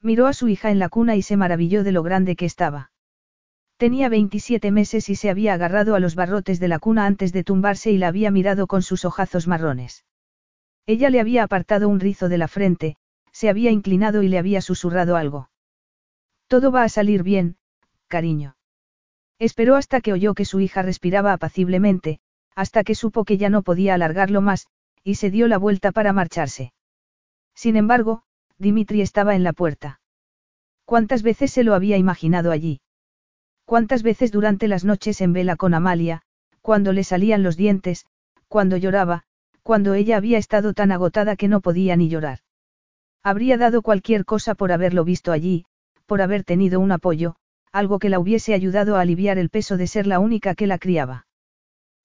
Miró 0.00 0.28
a 0.28 0.32
su 0.32 0.46
hija 0.46 0.70
en 0.70 0.78
la 0.78 0.88
cuna 0.88 1.16
y 1.16 1.22
se 1.22 1.36
maravilló 1.36 1.82
de 1.82 1.90
lo 1.90 2.04
grande 2.04 2.36
que 2.36 2.44
estaba. 2.44 2.92
Tenía 3.78 4.08
27 4.08 4.70
meses 4.70 5.08
y 5.08 5.16
se 5.16 5.28
había 5.28 5.54
agarrado 5.54 5.96
a 5.96 5.98
los 5.98 6.14
barrotes 6.14 6.60
de 6.60 6.68
la 6.68 6.78
cuna 6.78 7.06
antes 7.06 7.32
de 7.32 7.42
tumbarse 7.42 7.90
y 7.90 7.98
la 7.98 8.06
había 8.06 8.30
mirado 8.30 8.68
con 8.68 8.82
sus 8.82 9.04
ojazos 9.04 9.48
marrones. 9.48 10.04
Ella 10.86 11.10
le 11.10 11.18
había 11.18 11.42
apartado 11.42 11.88
un 11.88 11.98
rizo 11.98 12.28
de 12.28 12.38
la 12.38 12.46
frente, 12.46 12.96
se 13.32 13.48
había 13.48 13.72
inclinado 13.72 14.22
y 14.22 14.28
le 14.28 14.38
había 14.38 14.60
susurrado 14.60 15.16
algo. 15.16 15.50
Todo 16.46 16.70
va 16.70 16.84
a 16.84 16.88
salir 16.88 17.24
bien, 17.24 17.56
cariño. 18.06 18.54
Esperó 19.40 19.74
hasta 19.74 20.00
que 20.00 20.12
oyó 20.12 20.34
que 20.34 20.44
su 20.44 20.60
hija 20.60 20.82
respiraba 20.82 21.32
apaciblemente, 21.32 22.20
hasta 22.60 22.84
que 22.84 22.94
supo 22.94 23.24
que 23.24 23.38
ya 23.38 23.48
no 23.48 23.62
podía 23.62 23.94
alargarlo 23.94 24.42
más, 24.42 24.66
y 25.02 25.14
se 25.14 25.30
dio 25.30 25.48
la 25.48 25.56
vuelta 25.56 25.92
para 25.92 26.12
marcharse. 26.12 26.74
Sin 27.54 27.74
embargo, 27.74 28.22
Dimitri 28.58 29.00
estaba 29.00 29.34
en 29.34 29.44
la 29.44 29.54
puerta. 29.54 30.02
¿Cuántas 30.84 31.22
veces 31.22 31.50
se 31.52 31.64
lo 31.64 31.72
había 31.74 31.96
imaginado 31.96 32.50
allí? 32.50 32.82
Cuántas 33.64 34.02
veces 34.02 34.30
durante 34.30 34.68
las 34.68 34.84
noches 34.84 35.22
en 35.22 35.32
vela 35.32 35.56
con 35.56 35.72
Amalia, 35.72 36.20
cuando 36.60 36.92
le 36.92 37.02
salían 37.02 37.42
los 37.42 37.56
dientes, 37.56 38.04
cuando 38.46 38.76
lloraba, 38.76 39.22
cuando 39.62 39.94
ella 39.94 40.18
había 40.18 40.36
estado 40.36 40.74
tan 40.74 40.92
agotada 40.92 41.36
que 41.36 41.48
no 41.48 41.62
podía 41.62 41.96
ni 41.96 42.10
llorar. 42.10 42.40
Habría 43.22 43.56
dado 43.56 43.80
cualquier 43.80 44.26
cosa 44.26 44.54
por 44.54 44.70
haberlo 44.70 45.02
visto 45.02 45.32
allí, 45.32 45.64
por 46.04 46.20
haber 46.20 46.44
tenido 46.44 46.78
un 46.78 46.92
apoyo, 46.92 47.36
algo 47.72 47.98
que 47.98 48.10
la 48.10 48.18
hubiese 48.18 48.52
ayudado 48.52 48.96
a 48.96 49.00
aliviar 49.00 49.38
el 49.38 49.48
peso 49.48 49.78
de 49.78 49.86
ser 49.86 50.06
la 50.06 50.18
única 50.18 50.54
que 50.54 50.66
la 50.66 50.76
criaba. 50.76 51.24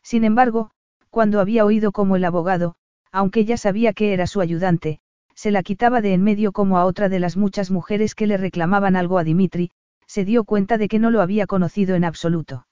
Sin 0.06 0.24
embargo, 0.24 0.70
cuando 1.10 1.40
había 1.40 1.66
oído 1.66 1.92
como 1.92 2.16
el 2.16 2.26
abogado, 2.26 2.76
aunque 3.12 3.44
ya 3.44 3.58
sabía 3.58 3.92
que 3.92 4.14
era 4.14 4.28
su 4.28 4.40
ayudante, 4.40 5.00
se 5.34 5.50
la 5.50 5.64
quitaba 5.64 6.00
de 6.00 6.14
en 6.14 6.22
medio 6.22 6.52
como 6.52 6.78
a 6.78 6.86
otra 6.86 7.10
de 7.10 7.20
las 7.20 7.38
muchas 7.38 7.72
mujeres 7.72 8.14
que 8.14 8.28
le 8.28 8.38
reclamaban 8.38 8.96
algo 8.96 9.18
a 9.18 9.24
Dimitri, 9.24 9.72
se 10.06 10.24
dio 10.24 10.44
cuenta 10.44 10.78
de 10.78 10.90
que 10.90 11.00
no 11.00 11.10
lo 11.10 11.22
había 11.22 11.48
conocido 11.48 11.96
en 11.96 12.04
absoluto. 12.04 12.68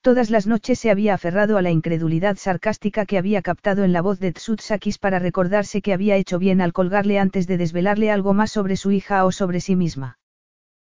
Todas 0.00 0.30
las 0.30 0.46
noches 0.46 0.78
se 0.78 0.90
había 0.90 1.12
aferrado 1.12 1.58
a 1.58 1.62
la 1.62 1.70
incredulidad 1.70 2.38
sarcástica 2.38 3.04
que 3.04 3.18
había 3.18 3.42
captado 3.42 3.84
en 3.84 3.92
la 3.92 4.00
voz 4.00 4.18
de 4.18 4.32
Tsutsakis 4.32 4.96
para 4.96 5.18
recordarse 5.18 5.82
que 5.82 5.92
había 5.92 6.16
hecho 6.16 6.38
bien 6.38 6.62
al 6.62 6.72
colgarle 6.72 7.18
antes 7.18 7.46
de 7.46 7.58
desvelarle 7.58 8.10
algo 8.10 8.32
más 8.32 8.52
sobre 8.52 8.76
su 8.76 8.90
hija 8.90 9.26
o 9.26 9.32
sobre 9.32 9.60
sí 9.60 9.76
misma. 9.76 10.18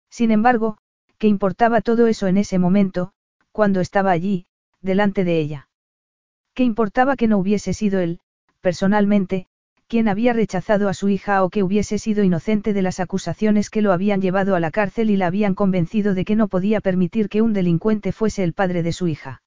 Sin 0.09 0.31
embargo, 0.31 0.77
¿qué 1.17 1.27
importaba 1.27 1.81
todo 1.81 2.07
eso 2.07 2.27
en 2.27 2.37
ese 2.37 2.59
momento, 2.59 3.11
cuando 3.51 3.81
estaba 3.81 4.11
allí, 4.11 4.45
delante 4.81 5.23
de 5.23 5.39
ella? 5.39 5.69
¿Qué 6.53 6.63
importaba 6.63 7.15
que 7.15 7.27
no 7.27 7.37
hubiese 7.37 7.73
sido 7.73 7.99
él, 7.99 8.19
personalmente, 8.61 9.47
quien 9.87 10.07
había 10.07 10.33
rechazado 10.33 10.87
a 10.87 10.93
su 10.93 11.09
hija 11.09 11.43
o 11.43 11.49
que 11.49 11.63
hubiese 11.63 11.97
sido 11.97 12.23
inocente 12.23 12.73
de 12.73 12.83
las 12.83 12.99
acusaciones 12.99 13.71
que 13.71 13.81
lo 13.81 13.91
habían 13.91 14.21
llevado 14.21 14.55
a 14.55 14.59
la 14.59 14.69
cárcel 14.69 15.09
y 15.09 15.17
la 15.17 15.25
habían 15.27 15.55
convencido 15.55 16.13
de 16.13 16.25
que 16.25 16.35
no 16.35 16.47
podía 16.47 16.79
permitir 16.79 17.27
que 17.27 17.41
un 17.41 17.53
delincuente 17.53 18.11
fuese 18.11 18.43
el 18.43 18.53
padre 18.53 18.83
de 18.83 18.93
su 18.93 19.07
hija. 19.07 19.41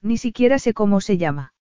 Ni 0.00 0.16
siquiera 0.16 0.58
sé 0.58 0.72
cómo 0.72 1.02
se 1.02 1.18
llama. 1.18 1.52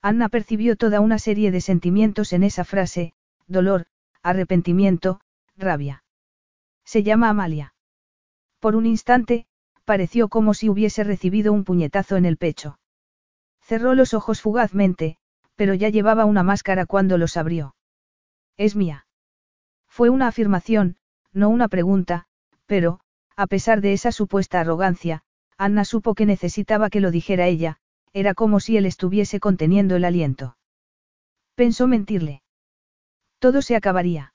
Anna 0.00 0.30
percibió 0.30 0.76
toda 0.76 1.00
una 1.00 1.18
serie 1.18 1.50
de 1.50 1.60
sentimientos 1.60 2.32
en 2.32 2.42
esa 2.42 2.64
frase, 2.64 3.12
dolor, 3.46 3.84
arrepentimiento, 4.22 5.20
rabia. 5.56 6.04
Se 6.84 7.02
llama 7.02 7.28
Amalia. 7.28 7.74
Por 8.60 8.76
un 8.76 8.86
instante, 8.86 9.46
pareció 9.86 10.28
como 10.28 10.52
si 10.52 10.68
hubiese 10.68 11.04
recibido 11.04 11.52
un 11.52 11.64
puñetazo 11.64 12.16
en 12.16 12.26
el 12.26 12.36
pecho. 12.36 12.78
Cerró 13.62 13.94
los 13.94 14.12
ojos 14.12 14.42
fugazmente, 14.42 15.16
pero 15.54 15.72
ya 15.72 15.88
llevaba 15.88 16.26
una 16.26 16.42
máscara 16.42 16.84
cuando 16.84 17.16
los 17.16 17.36
abrió. 17.36 17.74
Es 18.58 18.76
mía. 18.76 19.06
Fue 19.88 20.10
una 20.10 20.26
afirmación, 20.26 20.96
no 21.32 21.48
una 21.48 21.68
pregunta, 21.68 22.26
pero, 22.66 23.00
a 23.36 23.46
pesar 23.46 23.80
de 23.80 23.92
esa 23.92 24.12
supuesta 24.12 24.60
arrogancia, 24.60 25.22
Anna 25.56 25.84
supo 25.84 26.14
que 26.14 26.26
necesitaba 26.26 26.90
que 26.90 27.00
lo 27.00 27.10
dijera 27.10 27.46
ella, 27.46 27.78
era 28.12 28.34
como 28.34 28.60
si 28.60 28.76
él 28.76 28.86
estuviese 28.86 29.40
conteniendo 29.40 29.96
el 29.96 30.04
aliento. 30.04 30.56
Pensó 31.54 31.86
mentirle. 31.86 32.42
Todo 33.38 33.62
se 33.62 33.76
acabaría. 33.76 34.34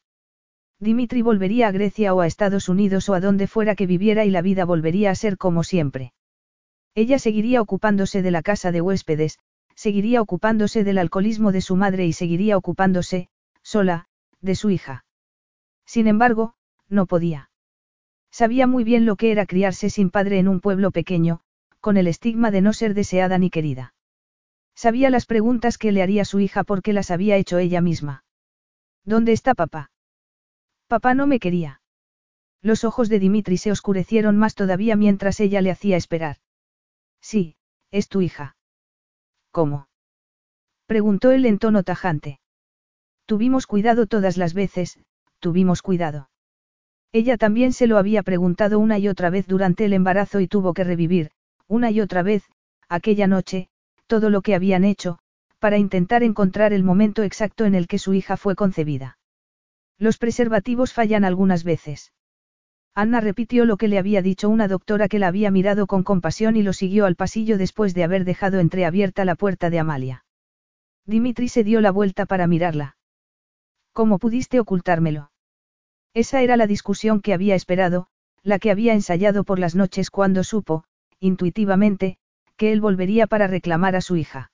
Dimitri 0.82 1.22
volvería 1.22 1.68
a 1.68 1.72
Grecia 1.72 2.16
o 2.16 2.22
a 2.22 2.28
Estados 2.28 2.68
Unidos 2.68 3.08
o 3.08 3.14
a 3.14 3.20
donde 3.20 3.46
fuera 3.46 3.76
que 3.76 3.86
viviera 3.86 4.26
y 4.26 4.32
la 4.32 4.42
vida 4.42 4.66
volvería 4.66 5.12
a 5.12 5.16
ser 5.16 5.38
como 5.38 5.64
siempre. 5.64 6.12
Ella 6.96 7.20
seguiría 7.20 7.62
ocupándose 7.62 8.24
de 8.24 8.32
la 8.32 8.42
casa 8.42 8.72
de 8.72 8.82
huéspedes, 8.82 9.38
seguiría 9.76 10.24
ocupándose 10.24 10.84
del 10.84 10.98
alcoholismo 10.98 11.52
de 11.52 11.62
su 11.62 11.76
madre 11.76 12.08
y 12.08 12.14
seguiría 12.14 12.58
ocupándose, 12.58 13.30
sola, 13.62 14.08
de 14.42 14.56
su 14.56 14.72
hija. 14.72 15.06
Sin 15.86 16.08
embargo, 16.08 16.56
no 16.90 17.06
podía. 17.06 17.52
Sabía 18.32 18.66
muy 18.66 18.84
bien 18.84 19.06
lo 19.06 19.18
que 19.18 19.32
era 19.32 19.46
criarse 19.46 19.92
sin 19.92 20.10
padre 20.10 20.40
en 20.40 20.48
un 20.48 20.62
pueblo 20.62 20.90
pequeño, 20.90 21.42
con 21.80 21.96
el 21.96 22.08
estigma 22.08 22.50
de 22.50 22.62
no 22.62 22.74
ser 22.74 22.96
deseada 22.96 23.38
ni 23.38 23.52
querida. 23.52 23.94
Sabía 24.74 25.12
las 25.12 25.28
preguntas 25.28 25.78
que 25.78 25.92
le 25.92 26.02
haría 26.02 26.26
su 26.26 26.40
hija 26.40 26.64
porque 26.64 26.92
las 26.92 27.12
había 27.12 27.36
hecho 27.38 27.60
ella 27.60 27.82
misma. 27.82 28.24
¿Dónde 29.06 29.32
está 29.32 29.54
papá? 29.54 29.92
Papá 30.92 31.14
no 31.14 31.26
me 31.26 31.40
quería. 31.40 31.80
Los 32.62 32.84
ojos 32.84 33.08
de 33.08 33.18
Dimitri 33.18 33.56
se 33.56 33.72
oscurecieron 33.72 34.36
más 34.36 34.56
todavía 34.56 34.98
mientras 34.98 35.40
ella 35.40 35.62
le 35.62 35.72
hacía 35.72 35.96
esperar. 35.96 36.36
Sí, 37.22 37.56
es 37.92 38.10
tu 38.10 38.20
hija. 38.20 38.58
¿Cómo? 39.52 39.88
Preguntó 40.88 41.32
él 41.32 41.46
en 41.46 41.60
tono 41.60 41.84
tajante. 41.84 42.42
Tuvimos 43.26 43.68
cuidado 43.68 44.06
todas 44.06 44.36
las 44.36 44.54
veces, 44.54 45.00
tuvimos 45.40 45.82
cuidado. 45.82 46.30
Ella 47.14 47.38
también 47.38 47.72
se 47.72 47.88
lo 47.88 47.98
había 47.98 48.22
preguntado 48.22 48.78
una 48.78 49.00
y 49.00 49.08
otra 49.08 49.30
vez 49.30 49.48
durante 49.48 49.86
el 49.86 49.94
embarazo 49.94 50.42
y 50.42 50.50
tuvo 50.50 50.74
que 50.74 50.84
revivir, 50.84 51.32
una 51.70 51.90
y 51.90 52.02
otra 52.02 52.22
vez, 52.22 52.44
aquella 52.90 53.28
noche, 53.28 53.70
todo 54.08 54.30
lo 54.30 54.42
que 54.42 54.56
habían 54.56 54.84
hecho, 54.84 55.20
para 55.60 55.78
intentar 55.78 56.22
encontrar 56.22 56.74
el 56.74 56.84
momento 56.84 57.24
exacto 57.24 57.64
en 57.64 57.76
el 57.76 57.88
que 57.88 57.98
su 57.98 58.14
hija 58.14 58.36
fue 58.36 58.58
concebida. 58.58 59.20
Los 60.02 60.18
preservativos 60.18 60.94
fallan 60.94 61.24
algunas 61.24 61.64
veces. 61.64 62.12
Anna 62.96 63.22
repitió 63.22 63.66
lo 63.66 63.78
que 63.78 63.88
le 63.88 64.00
había 64.00 64.24
dicho 64.24 64.50
una 64.50 64.68
doctora 64.68 65.08
que 65.08 65.20
la 65.20 65.28
había 65.28 65.52
mirado 65.52 65.86
con 65.86 66.02
compasión 66.02 66.56
y 66.56 66.64
lo 66.64 66.74
siguió 66.74 67.06
al 67.06 67.16
pasillo 67.16 67.60
después 67.60 67.94
de 67.94 68.04
haber 68.04 68.26
dejado 68.26 68.60
entreabierta 68.60 69.26
la 69.26 69.36
puerta 69.36 69.70
de 69.70 69.78
Amalia. 69.78 70.26
Dimitri 71.06 71.50
se 71.50 71.64
dio 71.64 71.82
la 71.82 71.92
vuelta 71.92 72.26
para 72.26 72.48
mirarla. 72.48 72.98
¿Cómo 73.94 74.18
pudiste 74.18 74.60
ocultármelo? 74.60 75.32
Esa 76.16 76.42
era 76.42 76.58
la 76.58 76.66
discusión 76.66 77.22
que 77.22 77.36
había 77.36 77.54
esperado, 77.54 78.08
la 78.42 78.58
que 78.58 78.72
había 78.72 78.94
ensayado 78.94 79.44
por 79.44 79.60
las 79.60 79.76
noches 79.76 80.10
cuando 80.10 80.44
supo, 80.44 80.84
intuitivamente, 81.20 82.18
que 82.58 82.72
él 82.72 82.82
volvería 82.82 83.28
para 83.28 83.46
reclamar 83.46 83.96
a 83.96 84.02
su 84.02 84.16
hija. 84.16 84.52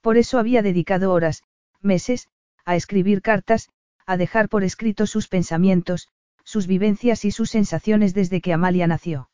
Por 0.00 0.16
eso 0.16 0.40
había 0.40 0.62
dedicado 0.62 1.12
horas, 1.12 1.44
meses, 1.80 2.26
a 2.64 2.74
escribir 2.74 3.22
cartas, 3.22 3.70
a 4.06 4.16
dejar 4.16 4.48
por 4.48 4.64
escrito 4.64 5.06
sus 5.06 5.28
pensamientos, 5.28 6.08
sus 6.44 6.66
vivencias 6.66 7.24
y 7.24 7.32
sus 7.32 7.50
sensaciones 7.50 8.14
desde 8.14 8.40
que 8.40 8.52
Amalia 8.52 8.86
nació. 8.86 9.30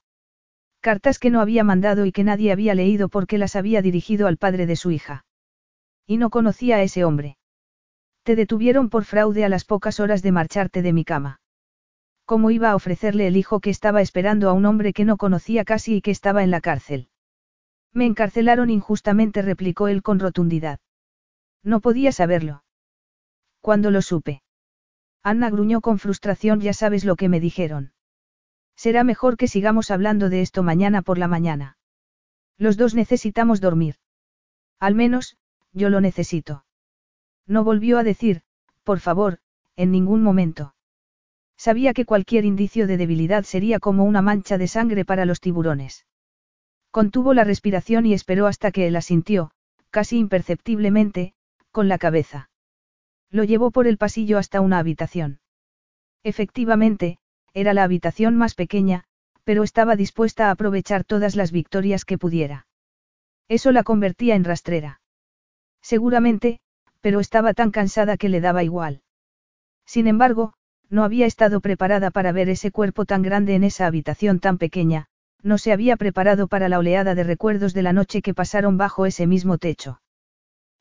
Cartas 0.81 1.19
que 1.19 1.31
no 1.31 1.41
había 1.41 1.63
mandado 1.63 2.07
y 2.07 2.13
que 2.13 2.25
nadie 2.25 2.51
había 2.51 2.75
leído 2.75 3.09
porque 3.09 3.39
las 3.39 3.55
había 3.55 3.83
dirigido 3.83 4.27
al 4.27 4.39
padre 4.39 4.67
de 4.67 4.77
su 4.77 4.91
hija. 4.91 5.25
Y 6.07 6.17
no 6.17 6.31
conocía 6.31 6.77
a 6.77 6.83
ese 6.83 7.05
hombre. 7.05 7.37
Te 8.25 8.35
detuvieron 8.35 8.89
por 8.89 9.05
fraude 9.05 9.45
a 9.45 9.49
las 9.49 9.65
pocas 9.65 10.01
horas 10.01 10.23
de 10.23 10.33
marcharte 10.33 10.83
de 10.83 10.93
mi 10.93 11.05
cama. 11.05 11.41
¿Cómo 12.25 12.51
iba 12.51 12.71
a 12.71 12.77
ofrecerle 12.77 13.27
el 13.27 13.37
hijo 13.37 13.61
que 13.61 13.71
estaba 13.71 14.01
esperando 14.01 14.49
a 14.49 14.53
un 14.53 14.65
hombre 14.65 14.93
que 14.93 15.05
no 15.05 15.17
conocía 15.17 15.65
casi 15.65 15.97
y 15.97 16.01
que 16.01 16.11
estaba 16.11 16.43
en 16.43 16.51
la 16.51 16.61
cárcel? 16.61 17.09
Me 17.93 18.07
encarcelaron 18.07 18.71
injustamente, 18.71 19.43
replicó 19.43 19.89
él 19.89 20.03
con 20.03 20.19
rotundidad. 20.19 20.81
No 21.63 21.81
podía 21.81 22.11
saberlo. 22.11 22.65
Cuando 23.61 23.91
lo 23.91 24.03
supe. 24.03 24.42
Anna 25.23 25.51
gruñó 25.51 25.81
con 25.81 25.99
frustración, 25.99 26.61
ya 26.61 26.73
sabes 26.73 27.05
lo 27.05 27.17
que 27.17 27.29
me 27.29 27.41
dijeron. 27.41 27.93
Será 28.77 29.05
mejor 29.05 29.37
que 29.37 29.49
sigamos 29.49 29.91
hablando 29.91 30.29
de 30.29 30.43
esto 30.43 30.63
mañana 30.63 31.03
por 31.03 31.19
la 31.19 31.29
mañana. 31.29 31.77
Los 32.59 32.77
dos 32.77 32.95
necesitamos 32.95 33.61
dormir. 33.61 33.97
Al 34.81 34.95
menos, 34.95 35.37
yo 35.73 35.91
lo 35.91 36.01
necesito. 36.01 36.65
No 37.47 37.65
volvió 37.65 37.99
a 37.99 38.03
decir, 38.03 38.43
por 38.83 39.01
favor, 39.01 39.39
en 39.77 39.91
ningún 39.91 40.23
momento. 40.23 40.75
Sabía 41.57 41.95
que 41.95 42.05
cualquier 42.05 42.45
indicio 42.45 42.87
de 42.87 42.97
debilidad 42.97 43.45
sería 43.45 43.79
como 43.79 44.05
una 44.05 44.23
mancha 44.23 44.59
de 44.59 44.69
sangre 44.69 45.05
para 45.05 45.25
los 45.25 45.41
tiburones. 45.41 46.07
Contuvo 46.91 47.35
la 47.35 47.45
respiración 47.45 48.05
y 48.07 48.15
esperó 48.15 48.47
hasta 48.47 48.73
que 48.73 48.87
él 48.87 48.97
asintió, 48.97 49.53
casi 49.91 50.19
imperceptiblemente, 50.19 51.35
con 51.71 51.89
la 51.89 51.99
cabeza. 51.99 52.51
Lo 53.33 53.45
llevó 53.45 53.71
por 53.71 53.87
el 53.89 53.97
pasillo 53.97 54.39
hasta 54.39 54.61
una 54.61 54.79
habitación. 54.79 55.41
Efectivamente, 56.23 57.19
era 57.55 57.73
la 57.75 57.83
habitación 57.83 58.37
más 58.37 58.55
pequeña, 58.55 59.05
pero 59.43 59.63
estaba 59.63 59.97
dispuesta 59.97 60.49
a 60.49 60.51
aprovechar 60.53 61.03
todas 61.03 61.35
las 61.35 61.51
victorias 61.51 62.05
que 62.05 62.19
pudiera. 62.19 62.67
Eso 63.49 63.73
la 63.73 63.83
convertía 63.83 64.37
en 64.37 64.45
rastrera. 64.45 65.01
Seguramente, 65.81 66.61
pero 67.01 67.21
estaba 67.21 67.55
tan 67.55 67.71
cansada 67.71 68.17
que 68.19 68.29
le 68.29 68.41
daba 68.41 68.63
igual. 68.63 69.03
Sin 69.87 70.07
embargo, 70.07 70.53
no 70.91 71.03
había 71.03 71.27
estado 71.27 71.61
preparada 71.61 72.11
para 72.11 72.33
ver 72.33 72.51
ese 72.51 72.71
cuerpo 72.71 73.07
tan 73.07 73.23
grande 73.23 73.55
en 73.55 73.65
esa 73.65 73.87
habitación 73.87 74.41
tan 74.41 74.59
pequeña, 74.59 75.07
no 75.43 75.57
se 75.57 75.73
había 75.73 75.97
preparado 75.97 76.49
para 76.49 76.69
la 76.69 76.79
oleada 76.79 77.15
de 77.15 77.25
recuerdos 77.25 77.73
de 77.73 77.83
la 77.83 77.95
noche 77.95 78.21
que 78.21 78.35
pasaron 78.35 78.77
bajo 78.77 79.07
ese 79.07 79.27
mismo 79.27 79.57
techo. 79.57 80.01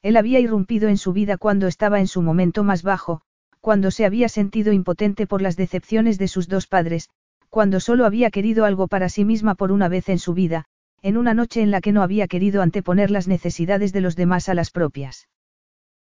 Él 0.02 0.18
había 0.18 0.40
irrumpido 0.40 0.90
en 0.90 0.98
su 0.98 1.14
vida 1.14 1.38
cuando 1.38 1.68
estaba 1.68 2.00
en 2.00 2.08
su 2.08 2.22
momento 2.22 2.64
más 2.64 2.82
bajo, 2.82 3.22
cuando 3.60 3.92
se 3.92 4.06
había 4.06 4.30
sentido 4.30 4.74
impotente 4.74 5.28
por 5.28 5.42
las 5.42 5.56
decepciones 5.56 6.18
de 6.18 6.28
sus 6.28 6.48
dos 6.48 6.68
padres, 6.68 7.10
cuando 7.50 7.80
solo 7.80 8.06
había 8.06 8.32
querido 8.32 8.66
algo 8.66 8.88
para 8.88 9.10
sí 9.10 9.26
misma 9.26 9.56
por 9.56 9.72
una 9.72 9.88
vez 9.90 10.10
en 10.10 10.18
su 10.18 10.34
vida, 10.34 10.66
en 11.04 11.18
una 11.18 11.34
noche 11.34 11.62
en 11.62 11.70
la 11.70 11.82
que 11.82 11.92
no 11.92 12.02
había 12.02 12.28
querido 12.28 12.62
anteponer 12.62 13.12
las 13.12 13.28
necesidades 13.28 13.94
de 13.94 14.02
los 14.02 14.16
demás 14.16 14.50
a 14.50 14.54
las 14.54 14.72
propias. 14.72 15.28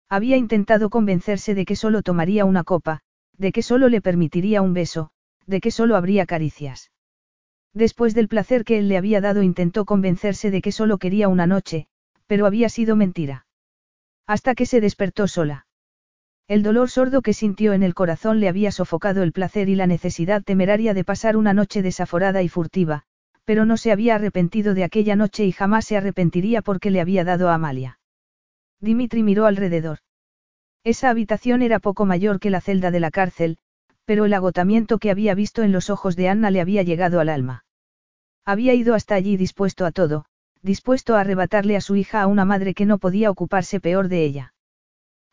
Había 0.08 0.36
intentado 0.36 0.90
convencerse 0.90 1.54
de 1.54 1.64
que 1.64 1.76
solo 1.76 2.02
tomaría 2.02 2.44
una 2.44 2.64
copa, 2.64 3.00
de 3.36 3.52
que 3.52 3.62
solo 3.62 3.88
le 3.88 4.00
permitiría 4.00 4.62
un 4.62 4.74
beso, 4.74 5.10
de 5.46 5.60
que 5.60 5.70
solo 5.70 5.96
habría 5.96 6.26
caricias. 6.26 6.90
Después 7.74 8.14
del 8.14 8.28
placer 8.28 8.64
que 8.64 8.78
él 8.78 8.88
le 8.88 8.96
había 8.96 9.20
dado 9.20 9.42
intentó 9.42 9.84
convencerse 9.84 10.50
de 10.50 10.62
que 10.62 10.72
solo 10.72 10.98
quería 10.98 11.28
una 11.28 11.46
noche, 11.46 11.86
pero 12.26 12.46
había 12.46 12.68
sido 12.68 12.96
mentira. 12.96 13.46
Hasta 14.30 14.54
que 14.54 14.64
se 14.64 14.80
despertó 14.80 15.26
sola. 15.26 15.66
El 16.46 16.62
dolor 16.62 16.88
sordo 16.88 17.20
que 17.20 17.32
sintió 17.32 17.72
en 17.72 17.82
el 17.82 17.94
corazón 17.94 18.38
le 18.38 18.48
había 18.48 18.70
sofocado 18.70 19.24
el 19.24 19.32
placer 19.32 19.68
y 19.68 19.74
la 19.74 19.88
necesidad 19.88 20.44
temeraria 20.44 20.94
de 20.94 21.02
pasar 21.02 21.36
una 21.36 21.52
noche 21.52 21.82
desaforada 21.82 22.40
y 22.40 22.48
furtiva, 22.48 23.02
pero 23.44 23.64
no 23.64 23.76
se 23.76 23.90
había 23.90 24.14
arrepentido 24.14 24.72
de 24.74 24.84
aquella 24.84 25.16
noche 25.16 25.46
y 25.46 25.50
jamás 25.50 25.84
se 25.86 25.96
arrepentiría 25.96 26.62
porque 26.62 26.92
le 26.92 27.00
había 27.00 27.24
dado 27.24 27.48
a 27.48 27.54
Amalia. 27.54 27.98
Dimitri 28.78 29.24
miró 29.24 29.46
alrededor. 29.46 29.98
Esa 30.84 31.10
habitación 31.10 31.60
era 31.60 31.80
poco 31.80 32.06
mayor 32.06 32.38
que 32.38 32.50
la 32.50 32.60
celda 32.60 32.92
de 32.92 33.00
la 33.00 33.10
cárcel, 33.10 33.58
pero 34.04 34.26
el 34.26 34.32
agotamiento 34.32 34.98
que 34.98 35.10
había 35.10 35.34
visto 35.34 35.64
en 35.64 35.72
los 35.72 35.90
ojos 35.90 36.14
de 36.14 36.28
Anna 36.28 36.52
le 36.52 36.60
había 36.60 36.84
llegado 36.84 37.18
al 37.18 37.30
alma. 37.30 37.64
Había 38.44 38.74
ido 38.74 38.94
hasta 38.94 39.16
allí 39.16 39.36
dispuesto 39.36 39.84
a 39.86 39.90
todo, 39.90 40.26
dispuesto 40.62 41.16
a 41.16 41.20
arrebatarle 41.20 41.76
a 41.76 41.80
su 41.80 41.96
hija 41.96 42.22
a 42.22 42.26
una 42.26 42.44
madre 42.44 42.74
que 42.74 42.86
no 42.86 42.98
podía 42.98 43.30
ocuparse 43.30 43.80
peor 43.80 44.08
de 44.08 44.24
ella. 44.24 44.54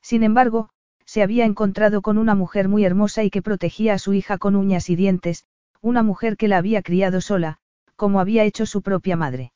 Sin 0.02 0.24
embargo, 0.24 0.70
se 1.06 1.24
había 1.24 1.46
encontrado 1.46 2.02
con 2.02 2.18
una 2.18 2.36
mujer 2.36 2.68
muy 2.68 2.86
hermosa 2.86 3.24
y 3.24 3.30
que 3.30 3.42
protegía 3.42 3.94
a 3.94 4.00
su 4.00 4.14
hija 4.14 4.38
con 4.38 4.56
uñas 4.56 4.90
y 4.90 4.96
dientes, 4.96 5.46
una 5.82 6.04
mujer 6.04 6.38
que 6.38 6.48
la 6.48 6.58
había 6.58 6.82
criado 6.82 7.22
sola, 7.22 7.60
como 7.96 8.20
había 8.20 8.44
hecho 8.44 8.66
su 8.66 8.82
propia 8.82 9.16
madre. 9.16 9.54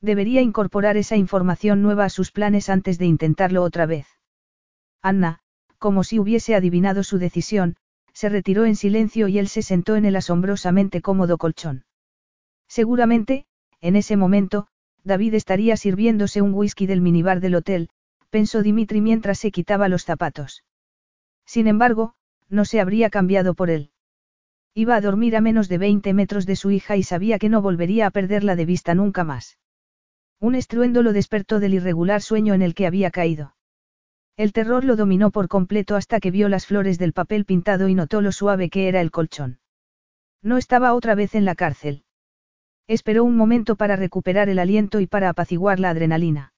Debería 0.00 0.42
incorporar 0.42 0.96
esa 0.96 1.16
información 1.16 1.80
nueva 1.80 2.04
a 2.04 2.10
sus 2.10 2.30
planes 2.30 2.68
antes 2.68 2.98
de 2.98 3.06
intentarlo 3.06 3.62
otra 3.62 3.86
vez. 3.86 4.06
Anna, 5.00 5.40
como 5.78 6.04
si 6.04 6.18
hubiese 6.18 6.54
adivinado 6.54 7.02
su 7.02 7.18
decisión, 7.18 7.76
se 8.12 8.28
retiró 8.28 8.64
en 8.64 8.76
silencio 8.76 9.28
y 9.28 9.38
él 9.38 9.48
se 9.48 9.62
sentó 9.62 9.96
en 9.96 10.04
el 10.04 10.16
asombrosamente 10.16 11.02
cómodo 11.02 11.38
colchón. 11.38 11.84
Seguramente, 12.68 13.46
en 13.80 13.96
ese 13.96 14.16
momento, 14.16 14.66
David 15.04 15.34
estaría 15.34 15.76
sirviéndose 15.76 16.40
un 16.40 16.54
whisky 16.54 16.86
del 16.86 17.00
minibar 17.00 17.40
del 17.40 17.54
hotel, 17.54 17.90
pensó 18.30 18.62
Dimitri 18.62 19.00
mientras 19.00 19.38
se 19.38 19.50
quitaba 19.50 19.88
los 19.88 20.04
zapatos. 20.04 20.64
Sin 21.46 21.66
embargo, 21.66 22.14
no 22.48 22.64
se 22.64 22.80
habría 22.80 23.10
cambiado 23.10 23.54
por 23.54 23.70
él. 23.70 23.90
Iba 24.74 24.96
a 24.96 25.00
dormir 25.00 25.36
a 25.36 25.40
menos 25.40 25.68
de 25.68 25.78
20 25.78 26.14
metros 26.14 26.46
de 26.46 26.56
su 26.56 26.70
hija 26.70 26.96
y 26.96 27.02
sabía 27.02 27.38
que 27.38 27.48
no 27.48 27.62
volvería 27.62 28.06
a 28.06 28.10
perderla 28.10 28.56
de 28.56 28.64
vista 28.64 28.94
nunca 28.94 29.22
más. 29.22 29.58
Un 30.40 30.54
estruendo 30.54 31.02
lo 31.02 31.12
despertó 31.12 31.60
del 31.60 31.74
irregular 31.74 32.22
sueño 32.22 32.54
en 32.54 32.62
el 32.62 32.74
que 32.74 32.86
había 32.86 33.10
caído. 33.10 33.54
El 34.36 34.52
terror 34.52 34.84
lo 34.84 34.96
dominó 34.96 35.30
por 35.30 35.48
completo 35.48 35.94
hasta 35.94 36.18
que 36.18 36.30
vio 36.30 36.48
las 36.48 36.66
flores 36.66 36.98
del 36.98 37.12
papel 37.12 37.44
pintado 37.44 37.88
y 37.88 37.94
notó 37.94 38.20
lo 38.20 38.32
suave 38.32 38.68
que 38.68 38.88
era 38.88 39.00
el 39.00 39.12
colchón. 39.12 39.60
No 40.42 40.58
estaba 40.58 40.92
otra 40.94 41.14
vez 41.14 41.34
en 41.34 41.44
la 41.44 41.54
cárcel. 41.54 42.03
Esperó 42.86 43.24
un 43.24 43.36
momento 43.36 43.76
para 43.76 43.96
recuperar 43.96 44.48
el 44.48 44.58
aliento 44.58 45.00
y 45.00 45.06
para 45.06 45.30
apaciguar 45.30 45.80
la 45.80 45.90
adrenalina. 45.90 46.52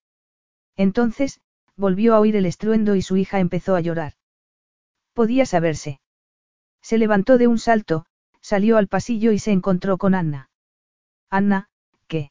Entonces, 0.76 1.40
volvió 1.76 2.14
a 2.14 2.20
oír 2.20 2.36
el 2.36 2.46
estruendo 2.46 2.96
y 2.96 3.02
su 3.02 3.16
hija 3.16 3.38
empezó 3.38 3.76
a 3.76 3.80
llorar. 3.80 4.14
Podía 5.12 5.46
saberse. 5.46 6.00
Se 6.82 6.98
levantó 6.98 7.38
de 7.38 7.46
un 7.46 7.58
salto, 7.58 8.06
salió 8.40 8.76
al 8.76 8.88
pasillo 8.88 9.32
y 9.32 9.38
se 9.38 9.52
encontró 9.52 9.98
con 9.98 10.14
Anna. 10.14 10.50
Anna, 11.30 11.68
¿qué? 12.06 12.30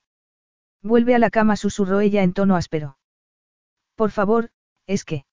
Vuelve 0.81 1.15
a 1.15 1.19
la 1.19 1.29
cama, 1.29 1.55
susurró 1.55 1.99
ella 1.99 2.23
en 2.23 2.33
tono 2.33 2.55
áspero. 2.55 2.97
Por 3.95 4.11
favor, 4.11 4.51
es 4.87 5.03
que. 5.03 5.25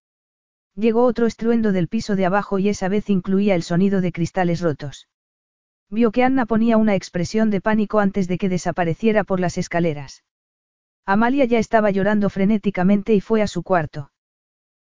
Llegó 0.74 1.04
otro 1.04 1.26
estruendo 1.26 1.72
del 1.72 1.88
piso 1.88 2.16
de 2.16 2.26
abajo 2.26 2.58
y 2.58 2.68
esa 2.68 2.88
vez 2.88 3.10
incluía 3.10 3.54
el 3.54 3.62
sonido 3.62 4.00
de 4.00 4.12
cristales 4.12 4.60
rotos. 4.60 5.08
Vio 5.92 6.10
que 6.10 6.24
Anna 6.24 6.46
ponía 6.46 6.78
una 6.78 6.94
expresión 6.94 7.50
de 7.50 7.60
pánico 7.60 8.00
antes 8.00 8.26
de 8.26 8.38
que 8.38 8.48
desapareciera 8.48 9.24
por 9.24 9.40
las 9.40 9.58
escaleras. 9.58 10.24
Amalia 11.04 11.44
ya 11.44 11.58
estaba 11.58 11.90
llorando 11.90 12.30
frenéticamente 12.30 13.12
y 13.12 13.20
fue 13.20 13.42
a 13.42 13.46
su 13.46 13.62
cuarto. 13.62 14.10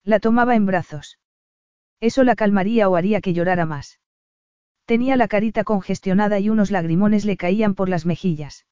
La 0.04 0.20
tomaba 0.20 0.54
en 0.54 0.64
brazos. 0.64 1.18
Eso 2.00 2.22
la 2.22 2.36
calmaría 2.36 2.88
o 2.88 2.94
haría 2.94 3.20
que 3.20 3.34
llorara 3.34 3.66
más. 3.66 3.98
Tenía 4.84 5.16
la 5.16 5.26
carita 5.26 5.64
congestionada 5.64 6.38
y 6.38 6.50
unos 6.50 6.70
lagrimones 6.70 7.24
le 7.24 7.36
caían 7.36 7.74
por 7.74 7.88
las 7.88 8.06
mejillas. 8.06 8.66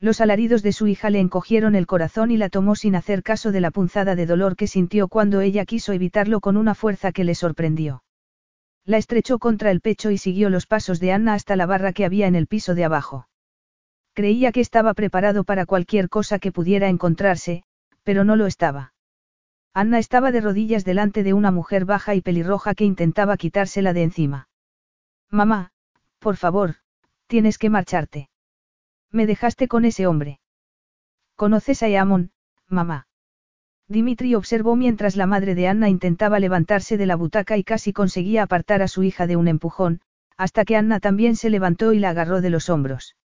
Los 0.00 0.20
alaridos 0.20 0.64
de 0.64 0.72
su 0.72 0.88
hija 0.88 1.08
le 1.08 1.20
encogieron 1.20 1.76
el 1.76 1.86
corazón 1.86 2.32
y 2.32 2.36
la 2.36 2.48
tomó 2.48 2.74
sin 2.74 2.96
hacer 2.96 3.22
caso 3.22 3.52
de 3.52 3.60
la 3.60 3.70
punzada 3.70 4.16
de 4.16 4.26
dolor 4.26 4.56
que 4.56 4.66
sintió 4.66 5.06
cuando 5.06 5.40
ella 5.40 5.64
quiso 5.64 5.92
evitarlo 5.92 6.40
con 6.40 6.56
una 6.56 6.74
fuerza 6.74 7.12
que 7.12 7.22
le 7.22 7.36
sorprendió. 7.36 8.03
La 8.86 8.98
estrechó 8.98 9.38
contra 9.38 9.70
el 9.70 9.80
pecho 9.80 10.10
y 10.10 10.18
siguió 10.18 10.50
los 10.50 10.66
pasos 10.66 11.00
de 11.00 11.12
Anna 11.12 11.34
hasta 11.34 11.56
la 11.56 11.66
barra 11.66 11.92
que 11.92 12.04
había 12.04 12.26
en 12.26 12.34
el 12.34 12.46
piso 12.46 12.74
de 12.74 12.84
abajo. 12.84 13.28
Creía 14.12 14.52
que 14.52 14.60
estaba 14.60 14.94
preparado 14.94 15.44
para 15.44 15.66
cualquier 15.66 16.08
cosa 16.08 16.38
que 16.38 16.52
pudiera 16.52 16.88
encontrarse, 16.88 17.64
pero 18.02 18.24
no 18.24 18.36
lo 18.36 18.46
estaba. 18.46 18.92
Anna 19.72 19.98
estaba 19.98 20.30
de 20.30 20.40
rodillas 20.40 20.84
delante 20.84 21.22
de 21.22 21.32
una 21.32 21.50
mujer 21.50 21.84
baja 21.84 22.14
y 22.14 22.20
pelirroja 22.20 22.74
que 22.74 22.84
intentaba 22.84 23.36
quitársela 23.36 23.92
de 23.92 24.04
encima. 24.04 24.48
Mamá, 25.30 25.72
por 26.20 26.36
favor, 26.36 26.76
tienes 27.26 27.58
que 27.58 27.70
marcharte. 27.70 28.28
Me 29.10 29.26
dejaste 29.26 29.66
con 29.66 29.84
ese 29.84 30.06
hombre. 30.06 30.40
¿Conoces 31.34 31.82
a 31.82 31.88
Eamon, 31.88 32.30
mamá? 32.68 33.08
Dimitri 33.88 34.34
observó 34.34 34.76
mientras 34.76 35.16
la 35.16 35.26
madre 35.26 35.54
de 35.54 35.68
Anna 35.68 35.88
intentaba 35.88 36.40
levantarse 36.40 36.96
de 36.96 37.06
la 37.06 37.16
butaca 37.16 37.56
y 37.58 37.64
casi 37.64 37.92
conseguía 37.92 38.42
apartar 38.42 38.80
a 38.82 38.88
su 38.88 39.02
hija 39.02 39.26
de 39.26 39.36
un 39.36 39.46
empujón, 39.46 40.00
hasta 40.36 40.64
que 40.64 40.76
Anna 40.76 41.00
también 41.00 41.36
se 41.36 41.50
levantó 41.50 41.92
y 41.92 41.98
la 41.98 42.10
agarró 42.10 42.40
de 42.40 42.50
los 42.50 42.70
hombros. 42.70 43.16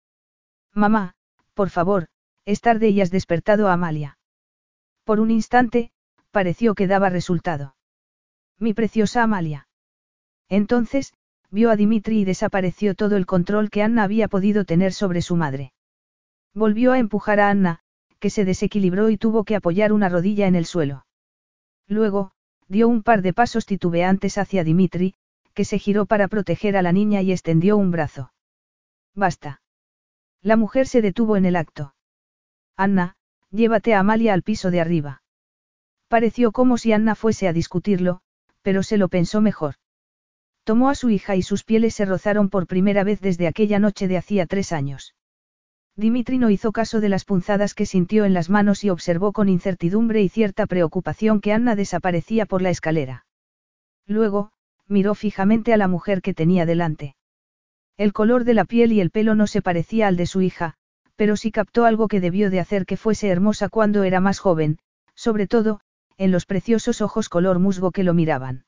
Mamá, 0.74 1.16
por 1.54 1.70
favor, 1.70 2.08
es 2.46 2.62
tarde 2.62 2.90
y 2.90 3.02
has 3.02 3.10
despertado 3.10 3.70
a 3.70 3.74
Amalia. 3.74 4.18
Por 5.06 5.20
un 5.20 5.32
instante, 5.32 5.92
pareció 6.32 6.76
que 6.76 6.88
daba 6.88 7.10
resultado. 7.10 7.76
Mi 8.60 8.74
preciosa 8.74 9.24
Amalia. 9.24 9.68
Entonces, 10.50 11.14
vio 11.50 11.72
a 11.72 11.76
Dimitri 11.76 12.20
y 12.20 12.26
desapareció 12.26 12.96
todo 12.96 13.16
el 13.16 13.26
control 13.26 13.70
que 13.70 13.82
Anna 13.82 14.04
había 14.04 14.28
podido 14.28 14.66
tener 14.66 14.94
sobre 14.94 15.22
su 15.22 15.36
madre. 15.36 15.74
Volvió 16.54 16.92
a 16.92 17.00
empujar 17.00 17.40
a 17.40 17.50
Anna, 17.50 17.80
que 18.20 18.30
se 18.30 18.46
desequilibró 18.46 19.10
y 19.10 19.18
tuvo 19.18 19.44
que 19.44 19.56
apoyar 19.56 19.94
una 19.94 20.10
rodilla 20.10 20.48
en 20.48 20.56
el 20.56 20.66
suelo. 20.66 21.06
Luego, 21.88 22.32
dio 22.68 22.88
un 22.88 23.02
par 23.02 23.22
de 23.22 23.34
pasos 23.34 23.66
titubeantes 23.66 24.38
hacia 24.38 24.64
Dimitri, 24.64 25.16
que 25.54 25.66
se 25.66 25.80
giró 25.80 26.06
para 26.06 26.28
proteger 26.28 26.78
a 26.78 26.82
la 26.82 26.92
niña 26.92 27.22
y 27.22 27.32
extendió 27.32 27.78
un 27.78 27.92
brazo. 27.92 28.32
Basta. 29.16 29.62
La 30.42 30.56
mujer 30.56 30.88
se 30.88 31.02
detuvo 31.02 31.36
en 31.36 31.46
el 31.46 31.56
acto. 31.56 31.96
Anna, 32.78 33.16
llévate 33.52 33.94
a 33.94 34.00
Amalia 34.00 34.34
al 34.34 34.44
piso 34.44 34.72
de 34.72 34.80
arriba. 34.80 35.22
Pareció 36.08 36.52
como 36.52 36.78
si 36.78 36.94
Anna 36.94 37.16
fuese 37.16 37.48
a 37.48 37.54
discutirlo, 37.54 38.22
pero 38.62 38.84
se 38.84 38.98
lo 38.98 39.10
pensó 39.10 39.42
mejor. 39.42 39.76
Tomó 40.64 40.90
a 40.90 40.96
su 40.96 41.10
hija 41.10 41.36
y 41.36 41.42
sus 41.42 41.64
pieles 41.64 41.96
se 41.96 42.06
rozaron 42.06 42.50
por 42.50 42.68
primera 42.68 43.04
vez 43.04 43.22
desde 43.22 43.48
aquella 43.48 43.80
noche 43.80 44.08
de 44.08 44.18
hacía 44.18 44.46
tres 44.46 44.72
años. 44.72 45.16
Dimitri 46.00 46.38
no 46.38 46.50
hizo 46.50 46.72
caso 46.72 47.02
de 47.02 47.10
las 47.10 47.26
punzadas 47.26 47.74
que 47.74 47.86
sintió 47.86 48.24
en 48.24 48.34
las 48.34 48.50
manos 48.50 48.86
y 48.86 48.90
observó 48.90 49.34
con 49.34 49.50
incertidumbre 49.50 50.22
y 50.22 50.30
cierta 50.30 50.66
preocupación 50.66 51.42
que 51.42 51.52
Anna 51.52 51.76
desaparecía 51.76 52.46
por 52.46 52.62
la 52.62 52.70
escalera. 52.70 53.26
Luego, 54.08 54.54
miró 54.88 55.14
fijamente 55.14 55.74
a 55.74 55.78
la 55.78 55.90
mujer 55.90 56.22
que 56.22 56.34
tenía 56.34 56.66
delante. 56.66 57.18
El 57.98 58.14
color 58.14 58.46
de 58.46 58.54
la 58.54 58.64
piel 58.64 58.94
y 58.94 59.02
el 59.02 59.12
pelo 59.12 59.36
no 59.36 59.46
se 59.46 59.62
parecía 59.62 60.08
al 60.08 60.16
de 60.16 60.26
su 60.26 60.42
hija, 60.42 60.76
pero 61.18 61.36
sí 61.36 61.52
captó 61.52 61.84
algo 61.84 62.08
que 62.08 62.22
debió 62.22 62.50
de 62.50 62.62
hacer 62.62 62.86
que 62.86 62.96
fuese 62.96 63.28
hermosa 63.28 63.68
cuando 63.68 64.04
era 64.06 64.22
más 64.22 64.40
joven, 64.40 64.80
sobre 65.16 65.48
todo, 65.48 65.82
en 66.18 66.32
los 66.32 66.46
preciosos 66.46 67.02
ojos 67.02 67.28
color 67.28 67.60
musgo 67.60 67.92
que 67.92 68.06
lo 68.06 68.14
miraban. 68.14 68.64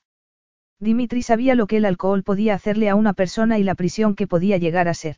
Dimitri 0.81 1.21
sabía 1.21 1.55
lo 1.55 1.65
que 1.67 1.77
el 1.77 1.85
alcohol 1.85 2.23
podía 2.23 2.55
hacerle 2.55 2.89
a 2.89 2.95
una 2.95 3.13
persona 3.13 3.57
y 3.57 3.63
la 3.63 3.75
prisión 3.75 4.15
que 4.15 4.27
podía 4.27 4.57
llegar 4.57 4.89
a 4.89 4.93
ser. 4.93 5.15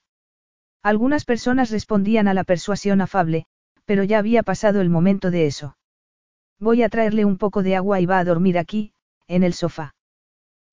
Algunas 0.83 1.23
personas 1.23 1.71
respondían 1.71 2.27
a 2.27 2.33
la 2.33 2.43
persuasión 2.43 2.99
afable, 2.99 3.45
pero 3.85 4.03
ya 4.03 4.19
había 4.19 4.43
pasado 4.43 4.81
el 4.81 4.89
momento 4.89 5.31
de 5.31 5.47
eso. 5.47 5.77
Voy 6.59 6.83
a 6.83 6.89
traerle 6.89 7.23
un 7.23 7.37
poco 7.37 7.63
de 7.63 7.77
agua 7.77 8.01
y 8.01 8.05
va 8.05 8.19
a 8.19 8.25
dormir 8.25 8.57
aquí, 8.57 8.93
en 9.27 9.43
el 9.43 9.53
sofá. 9.53 9.95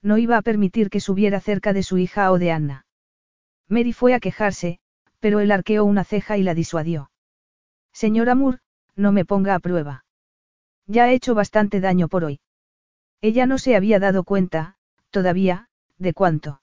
No 0.03 0.19
iba 0.19 0.37
a 0.37 0.43
permitir 0.43 0.91
que 0.91 1.01
subiera 1.01 1.41
cerca 1.41 1.73
de 1.73 1.85
su 1.85 1.97
hija 1.97 2.33
o 2.33 2.39
de 2.39 2.51
Anna. 2.51 2.87
Mary 3.69 3.93
fue 3.93 4.15
a 4.15 4.21
quejarse, 4.21 4.81
pero 5.21 5.39
él 5.41 5.53
arqueó 5.53 5.85
una 5.85 6.03
ceja 6.03 6.37
y 6.37 6.43
la 6.43 6.55
disuadió. 6.55 7.11
Señora 7.93 8.35
Moore, 8.35 8.59
no 8.97 9.13
me 9.13 9.25
ponga 9.25 9.55
a 9.55 9.61
prueba. 9.61 10.05
Ya 10.87 11.05
ha 11.05 11.13
hecho 11.13 11.35
bastante 11.35 11.81
daño 11.81 12.09
por 12.09 12.25
hoy. 12.25 12.41
Ella 13.21 13.47
no 13.47 13.59
se 13.59 13.77
había 13.77 14.01
dado 14.01 14.25
cuenta, 14.25 14.77
todavía, 15.11 15.69
de 15.99 16.15
cuánto. 16.15 16.63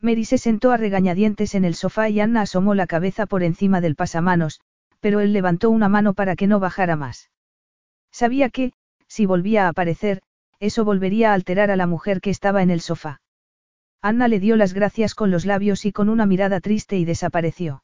Mary 0.00 0.24
se 0.24 0.38
sentó 0.38 0.72
a 0.72 0.76
regañadientes 0.76 1.54
en 1.54 1.64
el 1.64 1.74
sofá 1.74 2.08
y 2.08 2.20
Anna 2.20 2.42
asomó 2.42 2.74
la 2.74 2.86
cabeza 2.86 3.26
por 3.26 3.42
encima 3.42 3.80
del 3.80 3.96
pasamanos, 3.96 4.60
pero 5.00 5.20
él 5.20 5.32
levantó 5.32 5.70
una 5.70 5.88
mano 5.88 6.14
para 6.14 6.36
que 6.36 6.46
no 6.46 6.60
bajara 6.60 6.96
más. 6.96 7.30
Sabía 8.10 8.50
que, 8.50 8.72
si 9.08 9.26
volvía 9.26 9.66
a 9.66 9.68
aparecer, 9.68 10.22
eso 10.60 10.84
volvería 10.84 11.30
a 11.30 11.34
alterar 11.34 11.70
a 11.70 11.76
la 11.76 11.86
mujer 11.86 12.20
que 12.20 12.30
estaba 12.30 12.62
en 12.62 12.70
el 12.70 12.80
sofá. 12.80 13.20
Anna 14.02 14.28
le 14.28 14.40
dio 14.40 14.56
las 14.56 14.72
gracias 14.72 15.14
con 15.14 15.30
los 15.30 15.46
labios 15.46 15.84
y 15.84 15.92
con 15.92 16.08
una 16.08 16.26
mirada 16.26 16.60
triste 16.60 16.96
y 16.96 17.04
desapareció. 17.04 17.82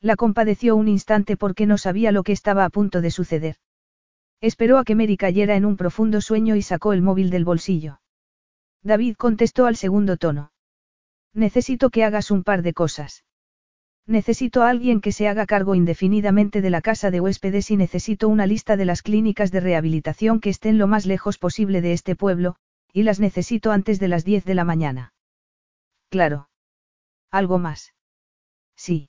La 0.00 0.16
compadeció 0.16 0.76
un 0.76 0.88
instante 0.88 1.36
porque 1.36 1.66
no 1.66 1.78
sabía 1.78 2.12
lo 2.12 2.22
que 2.22 2.32
estaba 2.32 2.64
a 2.64 2.70
punto 2.70 3.00
de 3.00 3.10
suceder. 3.10 3.56
Esperó 4.40 4.78
a 4.78 4.84
que 4.84 4.94
Mary 4.94 5.16
cayera 5.16 5.56
en 5.56 5.64
un 5.64 5.76
profundo 5.76 6.20
sueño 6.20 6.56
y 6.56 6.62
sacó 6.62 6.92
el 6.92 7.02
móvil 7.02 7.30
del 7.30 7.44
bolsillo. 7.44 8.00
David 8.82 9.16
contestó 9.16 9.66
al 9.66 9.76
segundo 9.76 10.16
tono. 10.16 10.51
Necesito 11.34 11.90
que 11.90 12.04
hagas 12.04 12.30
un 12.30 12.44
par 12.44 12.62
de 12.62 12.74
cosas. 12.74 13.24
Necesito 14.06 14.62
a 14.62 14.68
alguien 14.68 15.00
que 15.00 15.12
se 15.12 15.28
haga 15.28 15.46
cargo 15.46 15.74
indefinidamente 15.74 16.60
de 16.60 16.70
la 16.70 16.82
casa 16.82 17.10
de 17.10 17.20
huéspedes 17.20 17.70
y 17.70 17.76
necesito 17.76 18.28
una 18.28 18.46
lista 18.46 18.76
de 18.76 18.84
las 18.84 19.02
clínicas 19.02 19.52
de 19.52 19.60
rehabilitación 19.60 20.40
que 20.40 20.50
estén 20.50 20.76
lo 20.78 20.88
más 20.88 21.06
lejos 21.06 21.38
posible 21.38 21.80
de 21.80 21.92
este 21.92 22.16
pueblo, 22.16 22.56
y 22.92 23.04
las 23.04 23.20
necesito 23.20 23.70
antes 23.70 24.00
de 24.00 24.08
las 24.08 24.24
10 24.24 24.44
de 24.44 24.54
la 24.54 24.64
mañana. 24.64 25.14
Claro. 26.10 26.48
¿Algo 27.30 27.58
más? 27.58 27.94
Sí. 28.76 29.08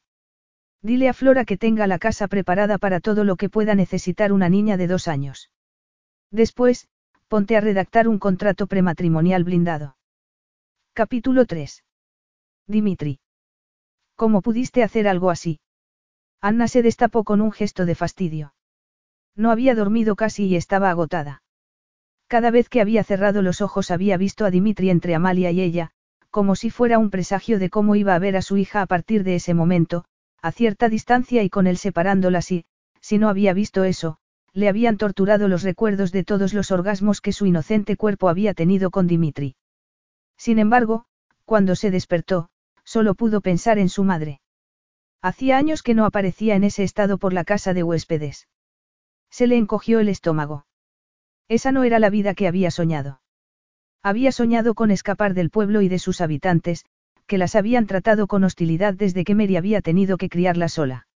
Dile 0.82 1.09
a 1.09 1.13
Flora 1.13 1.43
que 1.43 1.57
tenga 1.57 1.88
la 1.88 1.97
casa 1.97 2.28
preparada 2.28 2.78
para 2.78 2.99
todo 2.99 3.24
lo 3.24 3.36
que 3.36 3.49
pueda 3.49 3.74
necesitar 3.74 4.32
una 4.32 4.47
niña 4.47 4.78
de 4.78 4.88
dos 4.88 5.07
años. 5.07 5.49
Después, 6.30 6.88
ponte 7.28 7.57
a 7.57 7.61
redactar 7.61 8.07
un 8.07 8.19
contrato 8.19 8.67
prematrimonial 8.67 9.43
blindado. 9.43 9.97
Capítulo 10.93 11.45
3. 11.45 11.84
Dimitri. 12.68 13.20
¿Cómo 14.16 14.41
pudiste 14.41 14.84
hacer 14.84 15.07
algo 15.07 15.30
así? 15.30 15.59
Anna 16.39 16.68
se 16.68 16.82
destapó 16.82 17.24
con 17.24 17.41
un 17.41 17.51
gesto 17.51 17.86
de 17.86 17.95
fastidio. 17.95 18.53
No 19.36 19.51
había 19.51 19.76
dormido 19.76 20.16
casi 20.16 20.45
y 20.45 20.55
estaba 20.55 20.89
agotada. 20.89 21.41
Cada 22.28 22.51
vez 22.51 22.70
que 22.70 22.82
había 22.82 23.03
cerrado 23.03 23.41
los 23.41 23.61
ojos 23.61 23.91
había 23.91 24.18
visto 24.18 24.45
a 24.45 24.51
Dimitri 24.51 24.89
entre 24.89 25.16
Amalia 25.16 25.51
y 25.51 25.61
ella, 25.61 25.91
como 26.30 26.55
si 26.55 26.70
fuera 26.70 26.99
un 26.99 27.09
presagio 27.09 27.59
de 27.59 27.70
cómo 27.70 27.95
iba 27.95 28.16
a 28.16 28.20
ver 28.20 28.36
a 28.38 28.41
su 28.41 28.57
hija 28.57 28.82
a 28.82 28.86
partir 28.86 29.24
de 29.24 29.36
ese 29.36 29.53
momento, 29.53 30.05
a 30.41 30.51
cierta 30.51 30.89
distancia 30.89 31.43
y 31.43 31.49
con 31.49 31.68
él 31.68 31.78
separándolas 31.78 32.51
y, 32.51 32.66
si 33.01 33.18
no 33.18 33.30
había 33.30 33.53
visto 33.53 33.84
eso, 33.84 34.18
le 34.53 34.70
habían 34.70 34.97
torturado 34.97 35.47
los 35.47 35.64
recuerdos 35.64 36.11
de 36.11 36.24
todos 36.24 36.53
los 36.53 36.72
orgasmos 36.72 37.22
que 37.22 37.34
su 37.34 37.45
inocente 37.45 37.97
cuerpo 37.97 38.30
había 38.30 38.53
tenido 38.53 38.91
con 38.91 39.07
Dimitri. 39.07 39.55
Sin 40.38 40.59
embargo, 40.59 41.05
cuando 41.45 41.76
se 41.76 41.91
despertó, 41.91 42.49
solo 42.94 43.16
pudo 43.16 43.41
pensar 43.41 43.80
en 43.80 43.89
su 43.89 44.04
madre. 44.04 44.39
Hacía 45.20 45.58
años 45.58 45.82
que 45.82 45.96
no 45.96 46.06
aparecía 46.06 46.54
en 46.54 46.64
ese 46.64 46.84
estado 46.84 47.18
por 47.18 47.34
la 47.34 47.44
casa 47.44 47.74
de 47.74 47.82
huéspedes. 47.82 48.48
Se 49.32 49.48
le 49.48 49.58
encogió 49.58 50.00
el 50.00 50.10
estómago. 50.10 50.68
Esa 51.48 51.72
no 51.72 51.84
era 51.86 51.98
la 51.98 52.12
vida 52.12 52.36
que 52.36 52.48
había 52.48 52.70
soñado. 52.70 53.20
Había 54.04 54.32
soñado 54.32 54.76
con 54.76 54.91
escapar 54.91 55.34
del 55.34 55.50
pueblo 55.50 55.82
y 55.82 55.89
de 55.89 55.98
sus 55.98 56.22
habitantes, 56.22 56.86
que 57.26 57.39
las 57.39 57.56
habían 57.56 57.88
tratado 57.88 58.28
con 58.28 58.44
hostilidad 58.44 58.94
desde 58.94 59.24
que 59.24 59.34
Mary 59.34 59.58
había 59.58 59.82
tenido 59.82 60.18
que 60.18 60.30
criarla 60.30 60.70
sola. 60.70 61.08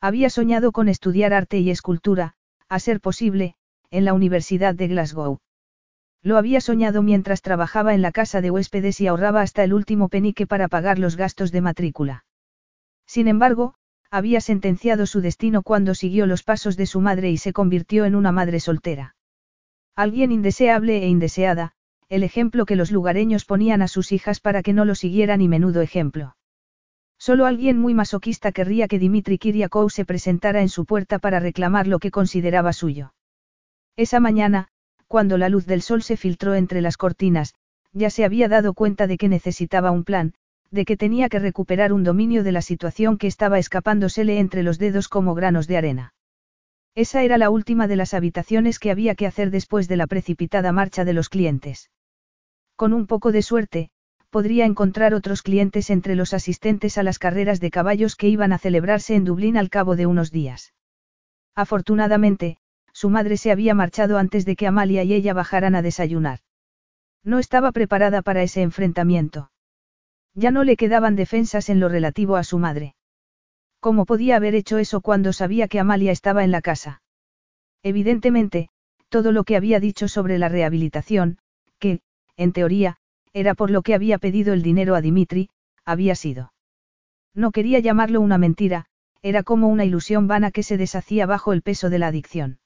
Había 0.00 0.28
soñado 0.28 0.72
con 0.72 0.88
estudiar 0.88 1.32
arte 1.32 1.58
y 1.58 1.70
escultura, 1.70 2.34
a 2.68 2.80
ser 2.80 3.00
posible, 3.00 3.54
en 3.90 4.04
la 4.04 4.12
Universidad 4.12 4.74
de 4.74 4.88
Glasgow. 4.88 5.38
Lo 6.26 6.38
había 6.38 6.60
soñado 6.60 7.04
mientras 7.04 7.40
trabajaba 7.40 7.94
en 7.94 8.02
la 8.02 8.10
casa 8.10 8.40
de 8.40 8.50
huéspedes 8.50 9.00
y 9.00 9.06
ahorraba 9.06 9.42
hasta 9.42 9.62
el 9.62 9.72
último 9.72 10.08
penique 10.08 10.44
para 10.44 10.66
pagar 10.66 10.98
los 10.98 11.14
gastos 11.14 11.52
de 11.52 11.60
matrícula. 11.60 12.24
Sin 13.06 13.28
embargo, 13.28 13.74
había 14.10 14.40
sentenciado 14.40 15.06
su 15.06 15.20
destino 15.20 15.62
cuando 15.62 15.94
siguió 15.94 16.26
los 16.26 16.42
pasos 16.42 16.76
de 16.76 16.86
su 16.86 17.00
madre 17.00 17.30
y 17.30 17.36
se 17.36 17.52
convirtió 17.52 18.06
en 18.06 18.16
una 18.16 18.32
madre 18.32 18.58
soltera. 18.58 19.14
Alguien 19.94 20.32
indeseable 20.32 21.00
e 21.04 21.06
indeseada, 21.06 21.74
el 22.08 22.24
ejemplo 22.24 22.66
que 22.66 22.74
los 22.74 22.90
lugareños 22.90 23.44
ponían 23.44 23.80
a 23.80 23.86
sus 23.86 24.10
hijas 24.10 24.40
para 24.40 24.64
que 24.64 24.72
no 24.72 24.84
lo 24.84 24.96
siguieran 24.96 25.40
y 25.42 25.46
menudo 25.46 25.80
ejemplo. 25.80 26.36
Solo 27.18 27.46
alguien 27.46 27.78
muy 27.78 27.94
masoquista 27.94 28.50
querría 28.50 28.88
que 28.88 28.98
Dimitri 28.98 29.38
Kiriakou 29.38 29.90
se 29.90 30.04
presentara 30.04 30.60
en 30.60 30.70
su 30.70 30.86
puerta 30.86 31.20
para 31.20 31.38
reclamar 31.38 31.86
lo 31.86 32.00
que 32.00 32.10
consideraba 32.10 32.72
suyo. 32.72 33.14
Esa 33.94 34.18
mañana, 34.18 34.70
cuando 35.06 35.38
la 35.38 35.48
luz 35.48 35.66
del 35.66 35.82
sol 35.82 36.02
se 36.02 36.16
filtró 36.16 36.54
entre 36.54 36.80
las 36.80 36.96
cortinas, 36.96 37.54
ya 37.92 38.10
se 38.10 38.24
había 38.24 38.48
dado 38.48 38.74
cuenta 38.74 39.06
de 39.06 39.16
que 39.16 39.28
necesitaba 39.28 39.90
un 39.90 40.04
plan, 40.04 40.34
de 40.70 40.84
que 40.84 40.96
tenía 40.96 41.28
que 41.28 41.38
recuperar 41.38 41.92
un 41.92 42.04
dominio 42.04 42.42
de 42.42 42.52
la 42.52 42.62
situación 42.62 43.18
que 43.18 43.26
estaba 43.26 43.58
escapándosele 43.58 44.38
entre 44.38 44.62
los 44.62 44.78
dedos 44.78 45.08
como 45.08 45.34
granos 45.34 45.66
de 45.66 45.76
arena. 45.76 46.14
Esa 46.94 47.22
era 47.22 47.38
la 47.38 47.50
última 47.50 47.88
de 47.88 47.96
las 47.96 48.14
habitaciones 48.14 48.78
que 48.78 48.90
había 48.90 49.14
que 49.14 49.26
hacer 49.26 49.50
después 49.50 49.86
de 49.86 49.96
la 49.96 50.06
precipitada 50.06 50.72
marcha 50.72 51.04
de 51.04 51.12
los 51.12 51.28
clientes. 51.28 51.90
Con 52.74 52.92
un 52.92 53.06
poco 53.06 53.32
de 53.32 53.42
suerte, 53.42 53.90
podría 54.30 54.66
encontrar 54.66 55.14
otros 55.14 55.42
clientes 55.42 55.90
entre 55.90 56.14
los 56.14 56.34
asistentes 56.34 56.98
a 56.98 57.02
las 57.02 57.18
carreras 57.18 57.60
de 57.60 57.70
caballos 57.70 58.16
que 58.16 58.28
iban 58.28 58.52
a 58.52 58.58
celebrarse 58.58 59.14
en 59.14 59.24
Dublín 59.24 59.56
al 59.56 59.70
cabo 59.70 59.96
de 59.96 60.06
unos 60.06 60.30
días. 60.30 60.74
Afortunadamente, 61.54 62.58
su 62.96 63.10
madre 63.10 63.36
se 63.36 63.50
había 63.50 63.74
marchado 63.74 64.16
antes 64.16 64.46
de 64.46 64.56
que 64.56 64.66
Amalia 64.66 65.04
y 65.04 65.12
ella 65.12 65.34
bajaran 65.34 65.74
a 65.74 65.82
desayunar. 65.82 66.38
No 67.22 67.38
estaba 67.38 67.70
preparada 67.70 68.22
para 68.22 68.42
ese 68.42 68.62
enfrentamiento. 68.62 69.50
Ya 70.32 70.50
no 70.50 70.64
le 70.64 70.78
quedaban 70.78 71.14
defensas 71.14 71.68
en 71.68 71.78
lo 71.78 71.90
relativo 71.90 72.36
a 72.36 72.42
su 72.42 72.58
madre. 72.58 72.94
¿Cómo 73.80 74.06
podía 74.06 74.36
haber 74.36 74.54
hecho 74.54 74.78
eso 74.78 75.02
cuando 75.02 75.34
sabía 75.34 75.68
que 75.68 75.78
Amalia 75.78 76.10
estaba 76.10 76.42
en 76.42 76.50
la 76.50 76.62
casa? 76.62 77.02
Evidentemente, 77.82 78.70
todo 79.10 79.30
lo 79.30 79.44
que 79.44 79.56
había 79.56 79.78
dicho 79.78 80.08
sobre 80.08 80.38
la 80.38 80.48
rehabilitación, 80.48 81.36
que, 81.78 82.00
en 82.38 82.52
teoría, 82.52 82.96
era 83.34 83.54
por 83.54 83.70
lo 83.70 83.82
que 83.82 83.94
había 83.94 84.16
pedido 84.16 84.54
el 84.54 84.62
dinero 84.62 84.94
a 84.94 85.02
Dimitri, 85.02 85.50
había 85.84 86.14
sido. 86.14 86.54
No 87.34 87.50
quería 87.50 87.78
llamarlo 87.78 88.22
una 88.22 88.38
mentira, 88.38 88.86
era 89.20 89.42
como 89.42 89.68
una 89.68 89.84
ilusión 89.84 90.28
vana 90.28 90.50
que 90.50 90.62
se 90.62 90.78
deshacía 90.78 91.26
bajo 91.26 91.52
el 91.52 91.60
peso 91.60 91.90
de 91.90 91.98
la 91.98 92.06
adicción. 92.06 92.58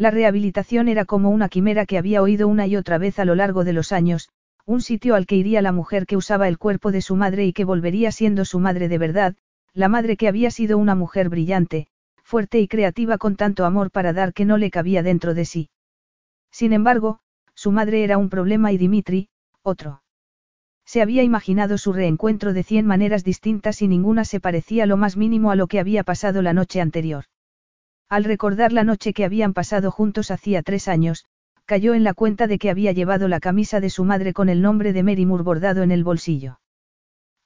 La 0.00 0.10
rehabilitación 0.10 0.88
era 0.88 1.04
como 1.04 1.28
una 1.28 1.50
quimera 1.50 1.84
que 1.84 1.98
había 1.98 2.22
oído 2.22 2.48
una 2.48 2.66
y 2.66 2.74
otra 2.74 2.96
vez 2.96 3.18
a 3.18 3.26
lo 3.26 3.34
largo 3.34 3.64
de 3.64 3.74
los 3.74 3.92
años, 3.92 4.30
un 4.64 4.80
sitio 4.80 5.14
al 5.14 5.26
que 5.26 5.36
iría 5.36 5.60
la 5.60 5.72
mujer 5.72 6.06
que 6.06 6.16
usaba 6.16 6.48
el 6.48 6.56
cuerpo 6.56 6.90
de 6.90 7.02
su 7.02 7.16
madre 7.16 7.44
y 7.44 7.52
que 7.52 7.66
volvería 7.66 8.10
siendo 8.10 8.46
su 8.46 8.60
madre 8.60 8.88
de 8.88 8.96
verdad, 8.96 9.36
la 9.74 9.90
madre 9.90 10.16
que 10.16 10.26
había 10.26 10.50
sido 10.50 10.78
una 10.78 10.94
mujer 10.94 11.28
brillante, 11.28 11.86
fuerte 12.22 12.60
y 12.60 12.66
creativa 12.66 13.18
con 13.18 13.36
tanto 13.36 13.66
amor 13.66 13.90
para 13.90 14.14
dar 14.14 14.32
que 14.32 14.46
no 14.46 14.56
le 14.56 14.70
cabía 14.70 15.02
dentro 15.02 15.34
de 15.34 15.44
sí. 15.44 15.68
Sin 16.50 16.72
embargo, 16.72 17.20
su 17.52 17.70
madre 17.70 18.02
era 18.02 18.16
un 18.16 18.30
problema 18.30 18.72
y 18.72 18.78
Dimitri, 18.78 19.28
otro. 19.62 20.02
Se 20.86 21.02
había 21.02 21.24
imaginado 21.24 21.76
su 21.76 21.92
reencuentro 21.92 22.54
de 22.54 22.62
cien 22.62 22.86
maneras 22.86 23.22
distintas 23.22 23.82
y 23.82 23.86
ninguna 23.86 24.24
se 24.24 24.40
parecía 24.40 24.86
lo 24.86 24.96
más 24.96 25.18
mínimo 25.18 25.50
a 25.50 25.56
lo 25.56 25.66
que 25.66 25.78
había 25.78 26.04
pasado 26.04 26.40
la 26.40 26.54
noche 26.54 26.80
anterior. 26.80 27.26
Al 28.10 28.24
recordar 28.24 28.72
la 28.72 28.82
noche 28.82 29.12
que 29.12 29.24
habían 29.24 29.54
pasado 29.54 29.92
juntos 29.92 30.32
hacía 30.32 30.62
tres 30.62 30.88
años, 30.88 31.26
cayó 31.64 31.94
en 31.94 32.02
la 32.02 32.12
cuenta 32.12 32.48
de 32.48 32.58
que 32.58 32.68
había 32.68 32.90
llevado 32.90 33.28
la 33.28 33.38
camisa 33.38 33.78
de 33.78 33.88
su 33.88 34.04
madre 34.04 34.32
con 34.32 34.48
el 34.48 34.62
nombre 34.62 34.92
de 34.92 35.04
Mary 35.04 35.26
Moore 35.26 35.44
bordado 35.44 35.84
en 35.84 35.92
el 35.92 36.02
bolsillo. 36.02 36.58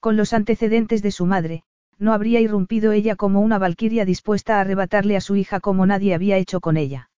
Con 0.00 0.16
los 0.16 0.32
antecedentes 0.32 1.02
de 1.02 1.10
su 1.10 1.26
madre, 1.26 1.64
no 1.98 2.14
habría 2.14 2.40
irrumpido 2.40 2.92
ella 2.92 3.14
como 3.14 3.42
una 3.42 3.58
valquiria 3.58 4.06
dispuesta 4.06 4.56
a 4.56 4.62
arrebatarle 4.62 5.18
a 5.18 5.20
su 5.20 5.36
hija 5.36 5.60
como 5.60 5.84
nadie 5.84 6.14
había 6.14 6.38
hecho 6.38 6.60
con 6.60 6.78
ella. 6.78 7.10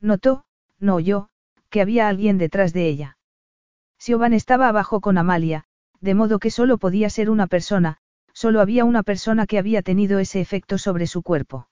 Notó, 0.00 0.44
no 0.80 0.96
oyó, 0.96 1.28
que 1.70 1.80
había 1.80 2.08
alguien 2.08 2.38
detrás 2.38 2.72
de 2.72 2.88
ella. 2.88 3.18
Siobhan 3.98 4.32
estaba 4.32 4.66
abajo 4.66 5.00
con 5.00 5.16
Amalia, 5.16 5.64
de 6.00 6.14
modo 6.14 6.40
que 6.40 6.50
solo 6.50 6.78
podía 6.78 7.08
ser 7.08 7.30
una 7.30 7.46
persona, 7.46 7.98
solo 8.32 8.60
había 8.60 8.84
una 8.84 9.04
persona 9.04 9.46
que 9.46 9.58
había 9.58 9.82
tenido 9.82 10.18
ese 10.18 10.40
efecto 10.40 10.76
sobre 10.76 11.06
su 11.06 11.22
cuerpo. 11.22 11.68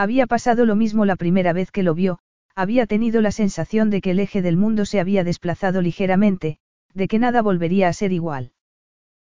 Había 0.00 0.26
pasado 0.26 0.64
lo 0.64 0.76
mismo 0.76 1.04
la 1.04 1.14
primera 1.14 1.52
vez 1.52 1.70
que 1.70 1.82
lo 1.82 1.92
vio, 1.92 2.20
había 2.54 2.86
tenido 2.86 3.20
la 3.20 3.32
sensación 3.32 3.90
de 3.90 4.00
que 4.00 4.12
el 4.12 4.18
eje 4.18 4.40
del 4.40 4.56
mundo 4.56 4.86
se 4.86 4.98
había 4.98 5.24
desplazado 5.24 5.82
ligeramente, 5.82 6.58
de 6.94 7.06
que 7.06 7.18
nada 7.18 7.42
volvería 7.42 7.86
a 7.88 7.92
ser 7.92 8.10
igual. 8.10 8.52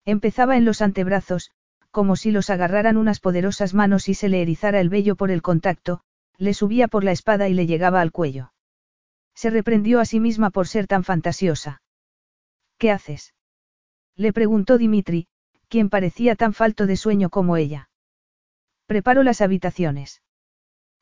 Empezaba 0.05 0.57
en 0.57 0.65
los 0.65 0.84
antebrazos, 0.84 1.49
como 1.89 2.15
si 2.15 2.30
los 2.30 2.51
agarraran 2.51 2.97
unas 2.97 3.20
poderosas 3.20 3.74
manos 3.74 4.09
y 4.09 4.13
se 4.13 4.30
le 4.30 4.43
erizara 4.43 4.80
el 4.80 4.89
vello 4.89 5.15
por 5.15 5.32
el 5.32 5.41
contacto, 5.41 6.01
le 6.38 6.53
subía 6.53 6.88
por 6.88 7.03
la 7.03 7.13
espada 7.13 7.49
y 7.49 7.55
le 7.55 7.65
llegaba 7.65 7.99
al 7.99 8.11
cuello. 8.11 8.53
Se 9.34 9.49
reprendió 9.49 9.99
a 9.99 10.05
sí 10.05 10.20
misma 10.20 10.51
por 10.51 10.67
ser 10.67 10.86
tan 10.86 11.03
fantasiosa. 11.03 11.82
¿Qué 12.78 12.91
haces? 12.91 13.34
Le 14.15 14.34
preguntó 14.34 14.78
Dimitri, 14.78 15.30
quien 15.67 15.89
parecía 15.89 16.36
tan 16.36 16.53
falto 16.53 16.86
de 16.86 16.95
sueño 16.95 17.32
como 17.32 17.57
ella. 17.57 17.89
Preparo 18.86 19.24
las 19.24 19.41
habitaciones. 19.41 20.22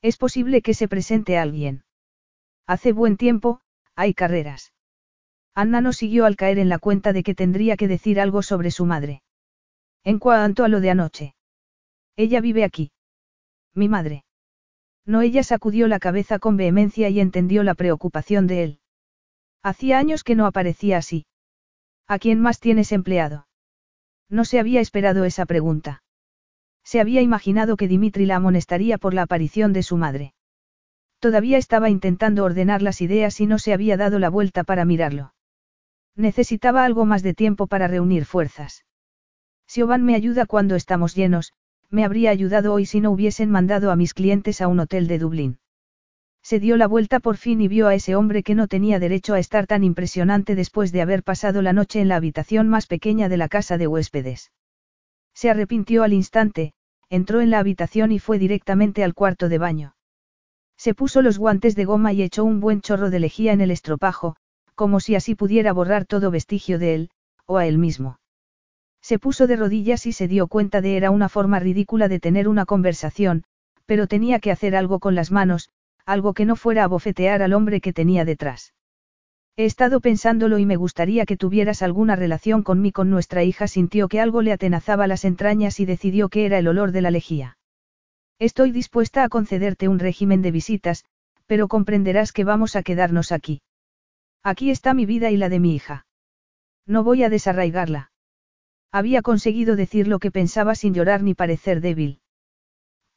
Es 0.02 0.18
posible 0.18 0.62
que 0.62 0.74
se 0.74 0.88
presente 0.88 1.38
alguien. 1.38 1.84
Hace 2.68 2.92
buen 2.92 3.18
tiempo, 3.18 3.62
hay 3.96 4.14
carreras. 4.14 4.74
Anna 5.56 5.82
no 5.82 5.92
siguió 5.92 6.26
al 6.26 6.36
caer 6.36 6.60
en 6.60 6.70
la 6.70 6.78
cuenta 6.78 7.14
de 7.14 7.24
que 7.24 7.34
tendría 7.34 7.78
que 7.78 7.88
decir 7.88 8.20
algo 8.20 8.44
sobre 8.44 8.70
su 8.70 8.86
madre. 8.86 9.24
En 10.04 10.20
cuanto 10.20 10.64
a 10.64 10.68
lo 10.68 10.82
de 10.82 10.92
anoche. 10.92 11.36
Ella 12.16 12.42
vive 12.42 12.64
aquí. 12.64 12.92
Mi 13.74 13.90
madre. 13.90 14.24
No, 15.06 15.22
ella 15.22 15.44
sacudió 15.44 15.88
la 15.88 16.00
cabeza 16.00 16.38
con 16.38 16.58
vehemencia 16.58 17.10
y 17.10 17.20
entendió 17.20 17.64
la 17.64 17.74
preocupación 17.74 18.46
de 18.46 18.64
él. 18.64 18.80
Hacía 19.64 19.98
años 19.98 20.24
que 20.24 20.36
no 20.36 20.46
aparecía 20.46 20.98
así. 20.98 21.26
¿A 22.08 22.20
quién 22.20 22.40
más 22.40 22.60
tienes 22.60 22.92
empleado? 22.92 23.48
No 24.30 24.46
se 24.46 24.60
había 24.60 24.82
esperado 24.82 25.26
esa 25.26 25.46
pregunta. 25.46 26.04
Se 26.90 27.02
había 27.02 27.22
imaginado 27.22 27.76
que 27.76 27.90
Dimitri 27.90 28.26
la 28.26 28.38
amonestaría 28.38 28.98
por 28.98 29.14
la 29.14 29.24
aparición 29.24 29.74
de 29.74 29.84
su 29.84 29.98
madre. 29.98 30.34
Todavía 31.20 31.58
estaba 31.58 31.90
intentando 31.90 32.46
ordenar 32.46 32.82
las 32.82 33.02
ideas 33.02 33.42
y 33.42 33.46
no 33.46 33.60
se 33.60 33.74
había 33.74 33.98
dado 33.98 34.20
la 34.20 34.30
vuelta 34.30 34.64
para 34.64 34.86
mirarlo. 34.86 35.34
Necesitaba 36.16 36.86
algo 36.86 37.04
más 37.04 37.24
de 37.24 37.34
tiempo 37.34 37.68
para 37.68 37.90
reunir 37.90 38.24
fuerzas. 38.24 38.86
Siobhan 39.68 40.06
me 40.06 40.16
ayuda 40.16 40.46
cuando 40.46 40.76
estamos 40.76 41.14
llenos, 41.14 41.52
me 41.90 42.06
habría 42.06 42.30
ayudado 42.30 42.74
hoy 42.74 42.86
si 42.86 43.02
no 43.02 43.12
hubiesen 43.12 43.52
mandado 43.52 43.92
a 43.92 43.98
mis 43.98 44.14
clientes 44.14 44.62
a 44.62 44.70
un 44.70 44.80
hotel 44.80 45.10
de 45.10 45.20
Dublín. 45.20 45.60
Se 46.42 46.62
dio 46.62 46.78
la 46.78 46.88
vuelta 46.88 47.20
por 47.20 47.36
fin 47.36 47.60
y 47.60 47.68
vio 47.68 47.90
a 47.90 47.96
ese 47.96 48.16
hombre 48.16 48.44
que 48.44 48.56
no 48.56 48.70
tenía 48.70 48.98
derecho 48.98 49.34
a 49.34 49.40
estar 49.40 49.68
tan 49.68 49.84
impresionante 49.84 50.56
después 50.56 50.94
de 50.94 51.02
haber 51.02 51.24
pasado 51.24 51.62
la 51.62 51.74
noche 51.74 52.00
en 52.00 52.08
la 52.08 52.16
habitación 52.16 52.70
más 52.70 52.88
pequeña 52.88 53.28
de 53.28 53.36
la 53.36 53.50
casa 53.50 53.78
de 53.78 53.88
huéspedes. 53.88 54.54
Se 55.34 55.50
arrepintió 55.50 56.02
al 56.04 56.14
instante, 56.14 56.74
entró 57.10 57.42
en 57.42 57.52
la 57.52 57.60
habitación 57.60 58.12
y 58.12 58.20
fue 58.20 58.40
directamente 58.40 59.04
al 59.04 59.14
cuarto 59.14 59.50
de 59.50 59.58
baño. 59.58 59.96
Se 60.78 60.94
puso 60.94 61.22
los 61.22 61.38
guantes 61.40 61.76
de 61.76 61.86
goma 61.86 62.14
y 62.14 62.22
echó 62.22 62.44
un 62.44 62.60
buen 62.60 62.82
chorro 62.82 63.10
de 63.10 63.20
lejía 63.20 63.54
en 63.54 63.62
el 63.62 63.72
estropajo, 63.72 64.36
como 64.76 65.00
si 65.00 65.16
así 65.16 65.34
pudiera 65.34 65.74
borrar 65.74 66.06
todo 66.06 66.30
vestigio 66.30 66.78
de 66.78 66.94
él, 66.94 67.10
o 67.46 67.58
a 67.58 67.66
él 67.66 67.78
mismo. 67.78 68.20
Se 69.02 69.20
puso 69.20 69.48
de 69.48 69.56
rodillas 69.56 70.06
y 70.06 70.12
se 70.12 70.28
dio 70.28 70.48
cuenta 70.48 70.82
de 70.82 70.98
era 70.98 71.12
una 71.12 71.30
forma 71.30 71.60
ridícula 71.60 72.08
de 72.08 72.20
tener 72.20 72.48
una 72.48 72.66
conversación, 72.66 73.44
pero 73.86 74.08
tenía 74.08 74.40
que 74.40 74.52
hacer 74.52 74.76
algo 74.76 75.00
con 75.00 75.16
las 75.16 75.32
manos, 75.32 75.70
algo 76.06 76.34
que 76.34 76.46
no 76.46 76.56
fuera 76.56 76.84
a 76.84 76.88
bofetear 76.88 77.42
al 77.42 77.54
hombre 77.54 77.82
que 77.82 77.94
tenía 77.94 78.26
detrás. 78.26 78.74
He 79.60 79.66
estado 79.66 80.02
pensándolo 80.02 80.60
y 80.60 80.68
me 80.68 80.76
gustaría 80.76 81.26
que 81.26 81.36
tuvieras 81.36 81.82
alguna 81.82 82.16
relación 82.16 82.62
con 82.62 82.80
mí 82.80 82.92
con 82.92 83.10
nuestra 83.10 83.44
hija 83.44 83.68
sintió 83.68 84.08
que 84.08 84.22
algo 84.22 84.44
le 84.44 84.52
atenazaba 84.52 85.08
las 85.08 85.26
entrañas 85.26 85.80
y 85.80 85.86
decidió 85.86 86.30
que 86.30 86.46
era 86.46 86.60
el 86.60 86.68
olor 86.68 86.92
de 86.92 87.02
la 87.02 87.10
lejía. 87.10 87.58
Estoy 88.38 88.72
dispuesta 88.72 89.24
a 89.24 89.30
concederte 89.30 89.88
un 89.88 89.98
régimen 89.98 90.44
de 90.44 90.52
visitas, 90.52 91.06
pero 91.48 91.68
comprenderás 91.68 92.34
que 92.34 92.44
vamos 92.44 92.76
a 92.76 92.84
quedarnos 92.84 93.32
aquí. 93.32 93.64
Aquí 94.44 94.70
está 94.70 94.94
mi 94.94 95.08
vida 95.08 95.32
y 95.32 95.38
la 95.38 95.50
de 95.50 95.60
mi 95.60 95.74
hija. 95.74 96.06
No 96.86 97.04
voy 97.04 97.24
a 97.24 97.30
desarraigarla. 97.30 98.12
Había 98.92 99.24
conseguido 99.24 99.76
decir 99.76 100.08
lo 100.08 100.20
que 100.20 100.30
pensaba 100.30 100.76
sin 100.76 100.94
llorar 100.94 101.24
ni 101.24 101.34
parecer 101.34 101.82
débil. 101.82 102.20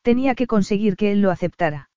Tenía 0.01 0.34
que 0.34 0.47
conseguir 0.47 0.97
que 0.97 1.12
él 1.12 1.20
lo 1.20 1.30
aceptara. 1.30 1.91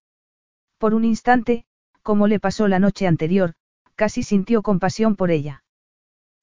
Por 0.77 0.93
un 0.93 1.05
instante, 1.05 1.63
como 2.01 2.27
le 2.27 2.41
pasó 2.41 2.67
la 2.67 2.79
noche 2.79 3.07
anterior, 3.07 3.53
casi 3.95 4.23
sintió 4.23 4.61
compasión 4.61 5.15
por 5.15 5.31
ella. 5.31 5.63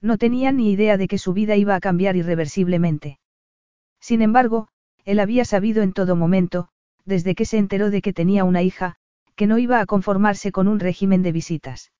No 0.00 0.18
tenía 0.18 0.52
ni 0.52 0.70
idea 0.70 0.96
de 0.96 1.08
que 1.08 1.18
su 1.18 1.32
vida 1.32 1.56
iba 1.56 1.74
a 1.74 1.80
cambiar 1.80 2.16
irreversiblemente. 2.16 3.18
Sin 4.00 4.22
embargo, 4.22 4.68
él 5.04 5.20
había 5.20 5.44
sabido 5.44 5.82
en 5.82 5.92
todo 5.92 6.16
momento, 6.16 6.68
desde 7.04 7.34
que 7.34 7.44
se 7.44 7.58
enteró 7.58 7.90
de 7.90 8.02
que 8.02 8.12
tenía 8.12 8.44
una 8.44 8.62
hija, 8.62 8.96
que 9.36 9.46
no 9.46 9.58
iba 9.58 9.80
a 9.80 9.86
conformarse 9.86 10.52
con 10.52 10.68
un 10.68 10.80
régimen 10.80 11.22
de 11.22 11.32
visitas. 11.32 11.92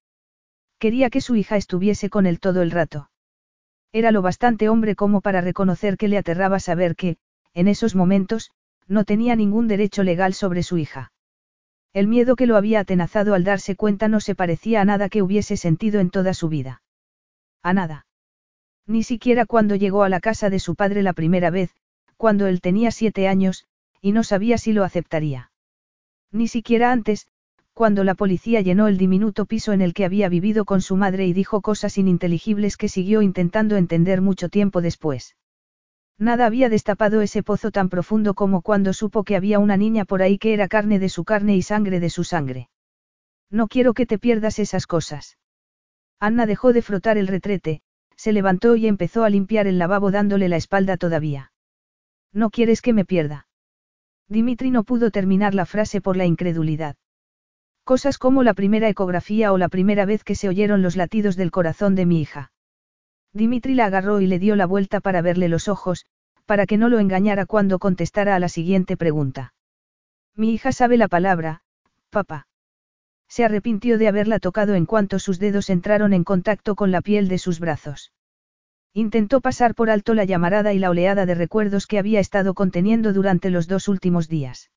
Quería 0.79 1.11
que 1.11 1.21
su 1.21 1.37
hija 1.37 1.57
estuviese 1.57 2.09
con 2.09 2.27
él 2.27 2.41
todo 2.41 2.63
el 2.63 2.71
rato. 2.71 3.11
Era 3.93 4.13
lo 4.13 4.23
bastante 4.23 4.69
hombre 4.69 4.95
como 4.95 5.21
para 5.21 5.41
reconocer 5.41 5.97
que 5.97 6.09
le 6.09 6.17
aterraba 6.17 6.61
saber 6.61 6.97
que, 6.97 7.17
en 7.55 7.69
esos 7.69 7.95
momentos, 7.95 8.51
no 8.87 9.05
tenía 9.05 9.37
ningún 9.37 9.69
derecho 9.69 10.03
legal 10.03 10.33
sobre 10.35 10.63
su 10.63 10.79
hija. 10.79 11.13
El 11.93 12.07
miedo 12.07 12.37
que 12.37 12.47
lo 12.47 12.57
había 12.57 12.81
atenazado 12.81 13.35
al 13.35 13.43
darse 13.43 13.75
cuenta 13.75 14.09
no 14.09 14.21
se 14.21 14.35
parecía 14.35 14.81
a 14.81 14.85
nada 14.85 15.09
que 15.09 15.23
hubiese 15.23 15.57
sentido 15.57 16.01
en 16.01 16.11
toda 16.11 16.35
su 16.35 16.49
vida. 16.49 16.83
A 17.63 17.73
nada. 17.73 18.07
Ni 18.87 19.03
siquiera 19.03 19.45
cuando 19.45 19.75
llegó 19.75 20.05
a 20.05 20.09
la 20.09 20.21
casa 20.21 20.51
de 20.51 20.61
su 20.61 20.77
padre 20.77 21.03
la 21.03 21.13
primera 21.13 21.51
vez, 21.51 21.75
cuando 22.17 22.47
él 22.47 22.61
tenía 22.61 22.91
siete 22.91 23.29
años, 23.29 23.67
y 24.01 24.13
no 24.13 24.23
sabía 24.23 24.57
si 24.59 24.73
lo 24.73 24.85
aceptaría. 24.85 25.51
Ni 26.33 26.49
siquiera 26.49 26.93
antes, 26.93 27.27
cuando 27.73 28.05
la 28.05 28.15
policía 28.15 28.61
llenó 28.61 28.89
el 28.89 28.99
diminuto 28.99 29.47
piso 29.47 29.73
en 29.73 29.81
el 29.81 29.95
que 29.95 30.05
había 30.05 30.29
vivido 30.29 30.65
con 30.65 30.83
su 30.83 30.97
madre 30.97 31.27
y 31.27 31.33
dijo 31.33 31.61
cosas 31.61 31.99
ininteligibles 31.99 32.77
que 32.77 32.89
siguió 32.89 33.23
intentando 33.23 33.77
entender 33.77 34.21
mucho 34.21 34.49
tiempo 34.49 34.81
después. 34.81 35.35
Nada 36.21 36.45
había 36.45 36.69
destapado 36.69 37.23
ese 37.23 37.43
pozo 37.43 37.71
tan 37.71 37.89
profundo 37.89 38.35
como 38.35 38.61
cuando 38.61 38.93
supo 38.93 39.25
que 39.25 39.37
había 39.37 39.59
una 39.59 39.79
niña 39.79 40.05
por 40.05 40.21
ahí 40.21 40.37
que 40.37 40.53
era 40.53 40.69
carne 40.69 40.99
de 40.99 41.09
su 41.09 41.25
carne 41.25 41.57
y 41.57 41.63
sangre 41.63 41.99
de 41.99 42.11
su 42.11 42.25
sangre. 42.25 42.69
No 43.51 43.69
quiero 43.69 43.95
que 43.95 44.05
te 44.05 44.19
pierdas 44.19 44.59
esas 44.59 44.87
cosas. 44.87 45.39
Anna 46.21 46.45
dejó 46.45 46.75
de 46.75 46.83
frotar 46.83 47.17
el 47.17 47.27
retrete, 47.27 47.81
se 48.17 48.35
levantó 48.35 48.77
y 48.77 48.87
empezó 48.87 49.25
a 49.25 49.31
limpiar 49.31 49.67
el 49.67 49.79
lavabo 49.79 50.11
dándole 50.11 50.51
la 50.51 50.57
espalda 50.57 50.99
todavía. 50.99 51.53
No 52.35 52.51
quieres 52.51 52.83
que 52.83 52.93
me 52.93 53.07
pierda. 53.07 53.49
Dimitri 54.29 54.71
no 54.71 54.85
pudo 54.85 55.11
terminar 55.11 55.55
la 55.55 55.65
frase 55.65 56.03
por 56.03 56.19
la 56.19 56.27
incredulidad. 56.27 56.97
Cosas 57.83 58.19
como 58.19 58.43
la 58.43 58.53
primera 58.53 58.91
ecografía 58.91 59.55
o 59.55 59.59
la 59.59 59.71
primera 59.71 60.05
vez 60.05 60.23
que 60.23 60.35
se 60.35 60.51
oyeron 60.51 60.83
los 60.83 60.97
latidos 60.97 61.35
del 61.37 61.51
corazón 61.51 61.95
de 61.95 62.05
mi 62.05 62.21
hija. 62.21 62.53
Dimitri 63.33 63.75
la 63.75 63.87
agarró 63.87 64.21
y 64.21 64.27
le 64.27 64.39
dio 64.39 64.57
la 64.57 64.67
vuelta 64.67 65.01
para 65.01 65.23
verle 65.23 65.49
los 65.49 65.69
ojos, 65.69 66.07
para 66.47 66.67
que 66.67 66.77
no 66.77 66.89
lo 66.89 66.99
engañara 66.99 67.47
cuando 67.47 67.79
contestara 67.79 68.35
a 68.35 68.41
la 68.41 68.49
siguiente 68.49 68.97
pregunta. 68.97 69.55
Mi 70.35 70.53
hija 70.53 70.73
sabe 70.73 70.97
la 70.97 71.07
palabra, 71.07 71.63
papá. 72.11 72.49
Se 73.29 73.45
arrepintió 73.45 73.99
de 73.99 74.09
haberla 74.09 74.41
tocado 74.41 74.75
en 74.75 74.87
cuanto 74.87 75.21
sus 75.21 75.39
dedos 75.39 75.71
entraron 75.71 76.13
en 76.13 76.25
contacto 76.25 76.75
con 76.75 76.91
la 76.91 77.01
piel 77.01 77.29
de 77.29 77.39
sus 77.39 77.61
brazos. 77.61 78.13
Intentó 78.93 79.41
pasar 79.41 79.77
por 79.77 79.89
alto 79.89 80.15
la 80.15 80.25
llamarada 80.25 80.73
y 80.73 80.81
la 80.81 80.91
oleada 80.91 81.25
de 81.25 81.37
recuerdos 81.37 81.87
que 81.87 82.01
había 82.01 82.19
estado 82.19 82.55
conteniendo 82.55 83.13
durante 83.13 83.51
los 83.51 83.69
dos 83.69 83.87
últimos 83.87 84.29
días. 84.29 84.73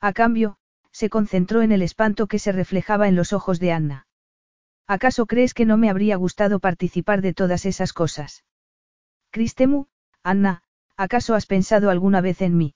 A 0.00 0.12
cambio, 0.12 0.56
se 0.90 1.08
concentró 1.08 1.62
en 1.62 1.70
el 1.70 1.82
espanto 1.82 2.26
que 2.26 2.40
se 2.40 2.50
reflejaba 2.50 3.06
en 3.06 3.14
los 3.14 3.32
ojos 3.32 3.60
de 3.60 3.70
Anna. 3.70 4.07
¿Acaso 4.88 5.26
crees 5.26 5.52
que 5.52 5.66
no 5.66 5.76
me 5.76 5.90
habría 5.90 6.16
gustado 6.16 6.60
participar 6.60 7.20
de 7.20 7.34
todas 7.34 7.66
esas 7.66 7.92
cosas? 7.92 8.44
Cristemu, 9.30 9.84
Anna, 10.22 10.62
¿acaso 10.96 11.34
has 11.34 11.44
pensado 11.44 11.90
alguna 11.90 12.22
vez 12.22 12.40
en 12.40 12.56
mí? 12.56 12.74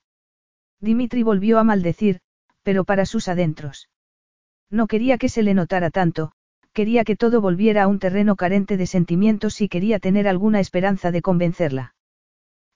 Dimitri 0.79 1.23
volvió 1.23 1.59
a 1.59 1.65
maldecir, 1.65 2.21
pero 2.63 2.85
para 2.85 3.07
sus 3.07 3.29
adentros. 3.29 3.89
No 4.69 4.89
quería 4.89 5.17
que 5.17 5.31
se 5.31 5.43
le 5.43 5.55
notara 5.55 5.91
tanto, 5.91 6.33
quería 6.75 7.05
que 7.05 7.17
todo 7.17 7.41
volviera 7.41 7.85
a 7.85 7.87
un 7.89 7.99
terreno 7.99 8.37
carente 8.37 8.77
de 8.77 8.87
sentimientos 8.87 9.63
y 9.63 9.71
quería 9.71 9.99
tener 9.99 10.29
alguna 10.29 10.61
esperanza 10.61 11.13
de 11.13 11.23
convencerla. 11.23 11.95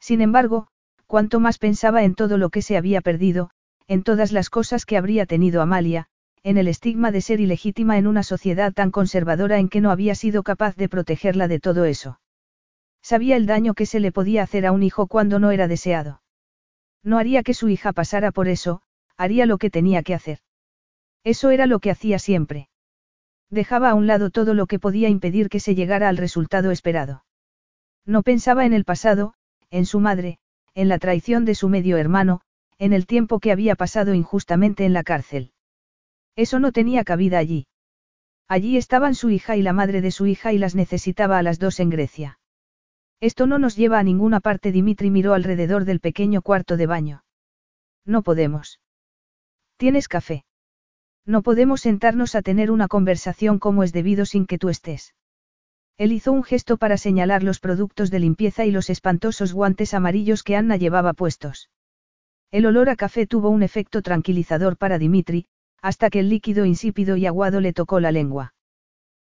Sin 0.01 0.23
embargo, 0.23 0.69
cuanto 1.07 1.41
más 1.41 1.59
pensaba 1.59 2.05
en 2.05 2.15
todo 2.15 2.39
lo 2.39 2.49
que 2.49 2.63
se 2.63 2.79
había 2.79 3.03
perdido, 3.03 3.51
en 3.87 4.03
todas 4.03 4.33
las 4.33 4.49
cosas 4.49 4.87
que 4.87 4.97
habría 4.97 5.27
tenido 5.27 5.61
Amalia, 5.61 6.09
en 6.43 6.59
el 6.59 6.69
estigma 6.69 7.11
de 7.11 7.21
ser 7.21 7.41
ilegítima 7.41 7.99
en 7.99 8.07
una 8.07 8.23
sociedad 8.23 8.73
tan 8.73 8.91
conservadora 8.91 9.59
en 9.59 9.69
que 9.69 9.81
no 9.81 9.91
había 9.91 10.15
sido 10.15 10.43
capaz 10.43 10.77
de 10.77 10.89
protegerla 10.89 11.49
de 11.49 11.61
todo 11.61 11.85
eso. 11.85 12.21
Sabía 13.03 13.37
el 13.37 13.47
daño 13.47 13.75
que 13.75 13.87
se 13.87 14.01
le 14.01 14.13
podía 14.13 14.43
hacer 14.43 14.67
a 14.67 14.73
un 14.73 14.83
hijo 14.83 15.07
cuando 15.07 15.39
no 15.39 15.51
era 15.51 15.69
deseado. 15.69 16.23
No 17.03 17.19
haría 17.19 17.43
que 17.43 17.55
su 17.55 17.69
hija 17.69 17.93
pasara 17.93 18.33
por 18.33 18.49
eso, 18.49 18.83
haría 19.17 19.47
lo 19.47 19.59
que 19.59 19.71
tenía 19.71 20.03
que 20.03 20.15
hacer. 20.15 20.41
Eso 21.25 21.51
era 21.51 21.67
lo 21.67 21.79
que 21.79 21.91
hacía 21.91 22.19
siempre. 22.19 22.69
Dejaba 23.51 23.91
a 23.91 23.95
un 23.95 24.07
lado 24.07 24.31
todo 24.31 24.55
lo 24.55 24.67
que 24.67 24.79
podía 24.79 25.09
impedir 25.09 25.49
que 25.49 25.61
se 25.61 25.75
llegara 25.75 26.09
al 26.09 26.17
resultado 26.17 26.71
esperado. 26.71 27.25
No 28.05 28.23
pensaba 28.23 28.67
en 28.67 28.73
el 28.73 28.85
pasado, 28.85 29.35
en 29.71 29.87
su 29.87 30.01
madre, 30.01 30.39
en 30.75 30.89
la 30.89 30.99
traición 30.99 31.45
de 31.45 31.55
su 31.55 31.69
medio 31.69 31.97
hermano, 31.97 32.41
en 32.79 32.93
el 32.93 33.07
tiempo 33.07 33.41
que 33.41 33.53
había 33.53 33.75
pasado 33.75 34.15
injustamente 34.15 34.85
en 34.85 34.93
la 34.93 35.03
cárcel. 35.03 35.53
Eso 36.37 36.61
no 36.61 36.71
tenía 36.71 37.03
cabida 37.03 37.39
allí. 37.39 37.67
Allí 38.47 38.77
estaban 38.77 39.15
su 39.15 39.31
hija 39.31 39.57
y 39.57 39.63
la 39.63 39.73
madre 39.73 40.01
de 40.01 40.11
su 40.11 40.27
hija 40.27 40.53
y 40.53 40.59
las 40.59 40.75
necesitaba 40.75 41.39
a 41.39 41.43
las 41.43 41.59
dos 41.59 41.81
en 41.81 41.91
Grecia. 41.91 42.39
Esto 43.21 43.47
no 43.47 43.59
nos 43.59 43.77
lleva 43.77 43.99
a 43.99 44.03
ninguna 44.03 44.41
parte. 44.41 44.71
Dimitri 44.71 45.11
miró 45.11 45.35
alrededor 45.35 45.85
del 45.85 46.01
pequeño 46.01 46.43
cuarto 46.43 46.77
de 46.77 46.87
baño. 46.87 47.25
No 48.05 48.23
podemos. 48.23 48.81
¿Tienes 49.79 50.07
café? 50.07 50.45
No 51.25 51.43
podemos 51.43 51.81
sentarnos 51.81 52.35
a 52.35 52.43
tener 52.43 52.71
una 52.71 52.87
conversación 52.87 53.59
como 53.59 53.83
es 53.83 53.93
debido 53.93 54.27
sin 54.27 54.47
que 54.47 54.59
tú 54.59 54.69
estés. 54.69 55.15
Él 55.99 56.13
hizo 56.13 56.31
un 56.31 56.45
gesto 56.45 56.77
para 56.77 56.99
señalar 56.99 57.43
los 57.43 57.59
productos 57.59 58.11
de 58.11 58.21
limpieza 58.21 58.65
y 58.67 58.71
los 58.71 58.91
espantosos 58.91 59.55
guantes 59.55 59.95
amarillos 59.95 60.43
que 60.43 60.55
Anna 60.55 60.77
llevaba 60.77 61.15
puestos. 61.15 61.71
El 62.53 62.67
olor 62.67 62.91
a 62.91 62.97
café 62.97 63.27
tuvo 63.27 63.49
un 63.49 63.63
efecto 63.63 64.03
tranquilizador 64.03 64.77
para 64.77 64.99
Dimitri, 64.99 65.47
hasta 65.83 66.11
que 66.11 66.21
el 66.21 66.29
líquido 66.29 66.65
insípido 66.65 67.17
y 67.17 67.27
aguado 67.27 67.61
le 67.61 67.73
tocó 67.73 68.01
la 68.01 68.13
lengua. 68.13 68.55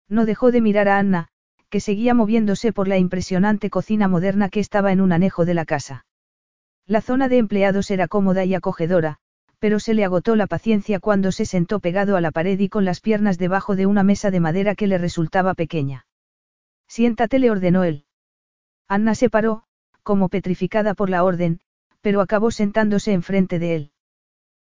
No 0.08 0.26
dejó 0.26 0.50
de 0.50 0.60
mirar 0.60 0.88
a 0.88 0.98
Anna, 0.98 1.28
que 1.70 1.80
seguía 1.80 2.14
moviéndose 2.14 2.72
por 2.72 2.88
la 2.88 2.98
impresionante 2.98 3.70
cocina 3.70 4.08
moderna 4.08 4.48
que 4.48 4.60
estaba 4.60 4.92
en 4.92 5.00
un 5.00 5.12
anejo 5.12 5.44
de 5.44 5.54
la 5.54 5.64
casa. 5.64 6.04
La 6.86 7.00
zona 7.00 7.28
de 7.28 7.38
empleados 7.38 7.90
era 7.90 8.08
cómoda 8.08 8.44
y 8.44 8.54
acogedora, 8.54 9.18
pero 9.60 9.78
se 9.78 9.94
le 9.94 10.04
agotó 10.04 10.34
la 10.34 10.46
paciencia 10.46 10.98
cuando 10.98 11.30
se 11.30 11.46
sentó 11.46 11.78
pegado 11.78 12.16
a 12.16 12.20
la 12.20 12.32
pared 12.32 12.58
y 12.58 12.68
con 12.68 12.84
las 12.84 13.00
piernas 13.00 13.38
debajo 13.38 13.76
de 13.76 13.86
una 13.86 14.02
mesa 14.02 14.30
de 14.30 14.40
madera 14.40 14.74
que 14.74 14.88
le 14.88 14.98
resultaba 14.98 15.54
pequeña. 15.54 16.06
Siéntate, 16.88 17.38
le 17.38 17.50
ordenó 17.50 17.84
él. 17.84 18.04
Anna 18.88 19.14
se 19.14 19.30
paró, 19.30 19.62
como 20.02 20.28
petrificada 20.28 20.94
por 20.94 21.10
la 21.10 21.22
orden, 21.22 21.60
pero 22.00 22.20
acabó 22.20 22.50
sentándose 22.50 23.12
enfrente 23.12 23.60
de 23.60 23.76
él. 23.76 23.92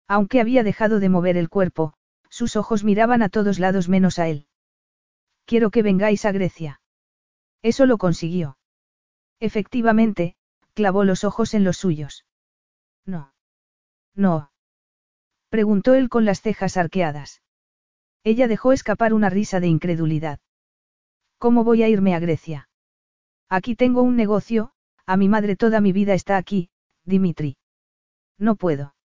Aunque 0.08 0.41
había 0.41 0.64
dejado 0.64 0.99
de 0.99 1.10
mover 1.10 1.38
el 1.38 1.49
cuerpo, 1.49 1.93
sus 2.30 2.56
ojos 2.56 2.84
miraban 2.84 3.22
a 3.22 3.30
todos 3.30 3.60
lados 3.60 3.89
menos 3.89 4.20
a 4.20 4.28
él. 4.28 4.47
Quiero 5.45 5.72
que 5.72 5.84
vengáis 5.84 6.26
a 6.26 6.32
Grecia. 6.32 6.82
Eso 7.62 7.86
lo 7.86 7.97
consiguió. 7.97 8.58
Efectivamente, 9.39 10.36
clavó 10.74 11.04
los 11.04 11.24
ojos 11.24 11.54
en 11.54 11.64
los 11.64 11.78
suyos. 11.78 12.26
No. 13.06 13.34
No. 14.16 14.51
Preguntó 15.49 15.93
él 15.93 16.10
con 16.10 16.26
las 16.26 16.41
cejas 16.41 16.78
arqueadas. 16.78 17.41
Ella 18.24 18.47
dejó 18.47 18.72
escapar 18.72 19.14
una 19.14 19.30
risa 19.30 19.60
de 19.60 19.68
incredulidad. 19.68 20.39
¿Cómo 21.38 21.64
voy 21.64 21.84
a 21.84 21.89
irme 21.89 22.16
a 22.16 22.20
Grecia? 22.20 22.70
Aquí 23.49 23.76
tengo 23.76 24.01
un 24.01 24.16
negocio, 24.16 24.72
a 25.06 25.18
mi 25.18 25.28
madre 25.30 25.56
toda 25.56 25.82
mi 25.82 25.91
vida 25.91 26.14
está 26.14 26.38
aquí, 26.38 26.70
Dimitri. 27.04 27.58
No 28.38 28.56
puedo. 28.56 28.95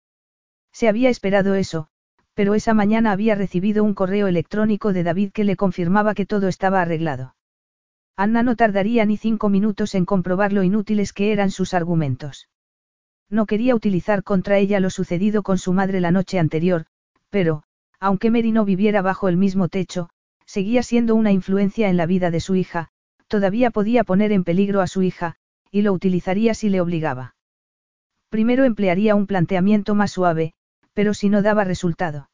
Se 0.78 0.86
había 0.86 1.10
esperado 1.10 1.56
eso, 1.56 1.88
pero 2.34 2.54
esa 2.54 2.72
mañana 2.72 3.10
había 3.10 3.34
recibido 3.34 3.82
un 3.82 3.94
correo 3.94 4.28
electrónico 4.28 4.92
de 4.92 5.02
David 5.02 5.32
que 5.32 5.42
le 5.42 5.56
confirmaba 5.56 6.14
que 6.14 6.24
todo 6.24 6.46
estaba 6.46 6.80
arreglado. 6.80 7.34
Anna 8.16 8.44
no 8.44 8.54
tardaría 8.54 9.04
ni 9.04 9.16
cinco 9.16 9.48
minutos 9.48 9.96
en 9.96 10.04
comprobar 10.04 10.52
lo 10.52 10.62
inútiles 10.62 11.12
que 11.12 11.32
eran 11.32 11.50
sus 11.50 11.74
argumentos. 11.74 12.48
No 13.28 13.44
quería 13.46 13.74
utilizar 13.74 14.22
contra 14.22 14.58
ella 14.58 14.78
lo 14.78 14.90
sucedido 14.90 15.42
con 15.42 15.58
su 15.58 15.72
madre 15.72 16.00
la 16.00 16.12
noche 16.12 16.38
anterior, 16.38 16.86
pero, 17.28 17.64
aunque 17.98 18.30
Mary 18.30 18.52
no 18.52 18.64
viviera 18.64 19.02
bajo 19.02 19.28
el 19.28 19.36
mismo 19.36 19.66
techo, 19.66 20.10
seguía 20.46 20.84
siendo 20.84 21.16
una 21.16 21.32
influencia 21.32 21.88
en 21.88 21.96
la 21.96 22.06
vida 22.06 22.30
de 22.30 22.38
su 22.38 22.54
hija, 22.54 22.90
todavía 23.26 23.72
podía 23.72 24.04
poner 24.04 24.30
en 24.30 24.44
peligro 24.44 24.80
a 24.80 24.86
su 24.86 25.02
hija, 25.02 25.34
y 25.72 25.82
lo 25.82 25.92
utilizaría 25.92 26.54
si 26.54 26.68
le 26.68 26.80
obligaba. 26.80 27.34
Primero 28.28 28.62
emplearía 28.62 29.16
un 29.16 29.26
planteamiento 29.26 29.96
más 29.96 30.12
suave, 30.12 30.54
pero 30.98 31.14
si 31.14 31.28
no 31.28 31.42
daba 31.42 31.62
resultado. 31.62 32.28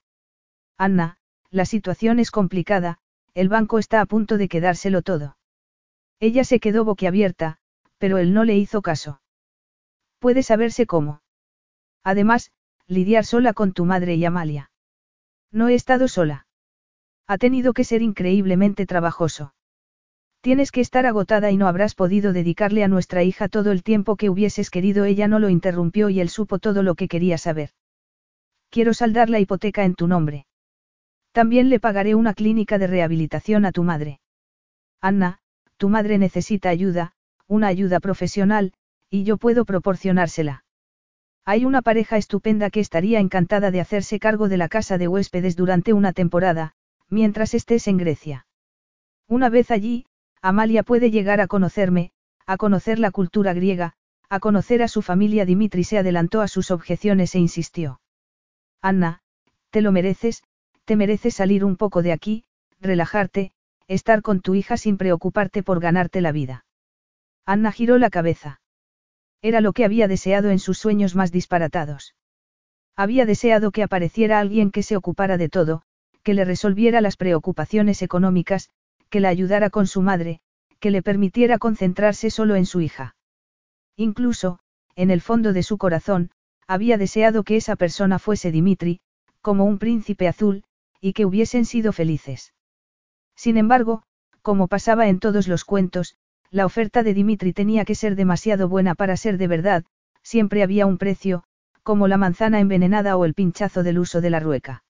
Anna, 0.79 1.19
la 1.51 1.67
situación 1.67 2.19
es 2.19 2.31
complicada, 2.31 2.97
el 3.35 3.51
banco 3.51 3.79
está 3.79 4.01
a 4.01 4.07
punto 4.07 4.39
de 4.39 4.49
quedárselo 4.49 5.03
todo. 5.03 5.37
Ella 6.19 6.45
se 6.45 6.61
quedó 6.61 6.83
boquiabierta, 6.83 7.59
pero 7.99 8.17
él 8.17 8.33
no 8.33 8.43
le 8.43 8.57
hizo 8.57 8.81
caso. 8.81 9.21
Puede 10.19 10.43
saberse 10.43 10.87
cómo. 10.87 11.21
Además, 12.05 12.53
lidiar 12.87 13.27
sola 13.27 13.53
con 13.53 13.75
tu 13.75 13.85
madre 13.85 14.15
y 14.15 14.25
Amalia. 14.25 14.71
No 15.53 15.69
he 15.69 15.75
estado 15.75 16.09
sola. 16.09 16.47
Ha 17.27 17.37
tenido 17.37 17.75
que 17.75 17.85
ser 17.85 18.01
increíblemente 18.01 18.87
trabajoso. 18.87 19.53
Tienes 20.41 20.73
que 20.73 20.81
estar 20.81 21.05
agotada 21.05 21.51
y 21.51 21.59
no 21.59 21.69
habrás 21.69 21.95
podido 21.95 22.33
dedicarle 22.33 22.83
a 22.83 22.89
nuestra 22.89 23.25
hija 23.25 23.51
todo 23.51 23.73
el 23.73 23.83
tiempo 23.83 24.17
que 24.17 24.31
hubieses 24.31 24.71
querido. 24.71 25.05
Ella 25.05 25.29
no 25.29 25.39
lo 25.39 25.51
interrumpió 25.51 26.09
y 26.09 26.21
él 26.21 26.31
supo 26.31 26.59
todo 26.59 26.83
lo 26.83 26.95
que 26.95 27.09
quería 27.09 27.37
saber. 27.37 27.69
Quiero 28.75 28.93
saldar 28.93 29.31
la 29.31 29.39
hipoteca 29.39 29.85
en 29.85 29.95
tu 29.95 30.09
nombre. 30.09 30.47
También 31.31 31.69
le 31.69 31.79
pagaré 31.79 32.17
una 32.17 32.35
clínica 32.35 32.77
de 32.77 32.89
rehabilitación 32.89 33.67
a 33.67 33.71
tu 33.71 33.85
madre. 33.85 34.19
Anna, 35.01 35.39
tu 35.77 35.89
madre 35.89 36.19
necesita 36.19 36.71
ayuda, 36.71 37.13
una 37.47 37.69
ayuda 37.69 38.01
profesional, 38.01 38.73
y 39.09 39.23
yo 39.23 39.37
puedo 39.37 39.65
proporcionársela. 39.65 40.65
Hay 41.45 41.65
una 41.65 41.83
pareja 41.83 42.17
estupenda 42.17 42.69
que 42.71 42.81
estaría 42.81 43.21
encantada 43.21 43.71
de 43.71 43.81
hacerse 43.81 44.19
cargo 44.19 44.49
de 44.49 44.57
la 44.57 44.69
casa 44.69 44.99
de 44.99 45.07
huéspedes 45.07 45.55
durante 45.55 45.93
una 45.93 46.13
temporada, 46.13 46.73
mientras 47.09 47.55
estés 47.55 47.87
en 47.87 47.99
Grecia. 47.99 48.49
Una 49.29 49.51
vez 49.51 49.71
allí, 49.71 50.05
Amalia 50.43 50.83
puede 50.83 51.13
llegar 51.13 51.41
a 51.41 51.47
conocerme, 51.47 52.11
a 52.45 52.57
conocer 52.57 52.99
la 52.99 53.13
cultura 53.13 53.53
griega, 53.53 53.93
a 54.29 54.41
conocer 54.41 54.83
a 54.83 54.89
su 54.89 55.01
familia. 55.01 55.45
Dimitri 55.45 55.85
se 55.85 55.99
adelantó 55.99 56.41
a 56.41 56.49
sus 56.49 56.73
objeciones 56.73 57.37
e 57.37 57.39
insistió. 57.39 58.01
Anna, 58.85 59.21
te 59.71 59.81
lo 59.81 59.93
mereces, 59.93 60.43
te 60.85 60.95
mereces 60.95 61.35
salir 61.35 61.65
un 61.65 61.77
poco 61.77 62.03
de 62.03 62.13
aquí, 62.13 62.45
relajarte, 62.83 63.53
estar 63.89 64.21
con 64.21 64.43
tu 64.43 64.55
hija 64.55 64.77
sin 64.77 64.99
preocuparte 64.99 65.63
por 65.63 65.81
ganarte 65.81 66.21
la 66.21 66.33
vida. 66.33 66.67
Anna 67.47 67.73
giró 67.73 67.97
la 67.97 68.11
cabeza. 68.11 68.61
Era 69.41 69.63
lo 69.63 69.73
que 69.73 69.87
había 69.87 70.07
deseado 70.07 70.51
en 70.51 70.59
sus 70.59 70.77
sueños 70.77 71.15
más 71.15 71.33
disparatados. 71.33 72.15
Había 72.95 73.25
deseado 73.25 73.71
que 73.71 73.83
apareciera 73.83 74.39
alguien 74.39 74.71
que 74.71 74.83
se 74.83 74.99
ocupara 74.99 75.39
de 75.39 75.49
todo, 75.49 75.81
que 76.23 76.35
le 76.35 76.45
resolviera 76.45 77.01
las 77.01 77.17
preocupaciones 77.17 78.03
económicas, 78.03 78.69
que 79.09 79.21
la 79.21 79.31
ayudara 79.31 79.71
con 79.71 79.87
su 79.87 80.03
madre, 80.03 80.41
que 80.79 80.91
le 80.91 81.01
permitiera 81.01 81.57
concentrarse 81.57 82.29
solo 82.29 82.55
en 82.55 82.67
su 82.67 82.83
hija. 82.83 83.17
Incluso, 83.97 84.59
en 84.95 85.11
el 85.11 85.23
fondo 85.23 85.55
de 85.55 85.63
su 85.63 85.79
corazón, 85.79 86.33
había 86.67 86.99
deseado 86.99 87.43
que 87.43 87.57
esa 87.57 87.77
persona 87.77 88.19
fuese 88.19 88.51
Dimitri, 88.51 89.01
como 89.41 89.65
un 89.65 89.79
príncipe 89.79 90.29
azul, 90.29 90.65
y 91.01 91.13
que 91.13 91.27
hubiesen 91.27 91.65
sido 91.65 91.93
felices. 91.93 92.55
Sin 93.37 93.57
embargo, 93.57 94.03
como 94.43 94.69
pasaba 94.69 95.09
en 95.09 95.19
todos 95.19 95.49
los 95.49 95.65
cuentos, 95.65 96.17
la 96.51 96.67
oferta 96.67 97.03
de 97.03 97.15
Dimitri 97.15 97.53
tenía 97.53 97.85
que 97.85 97.95
ser 97.95 98.17
demasiado 98.17 98.69
buena 98.69 98.95
para 98.95 99.17
ser 99.17 99.39
de 99.39 99.49
verdad, 99.49 99.85
siempre 100.23 100.63
había 100.63 100.87
un 100.87 100.99
precio, 100.99 101.45
como 101.83 102.09
la 102.09 102.17
manzana 102.17 102.61
envenenada 102.61 103.17
o 103.17 103.25
el 103.25 103.35
pinchazo 103.35 103.83
del 103.83 103.99
uso 103.99 104.21
de 104.21 104.31
la 104.31 104.41
rueca. 104.41 104.85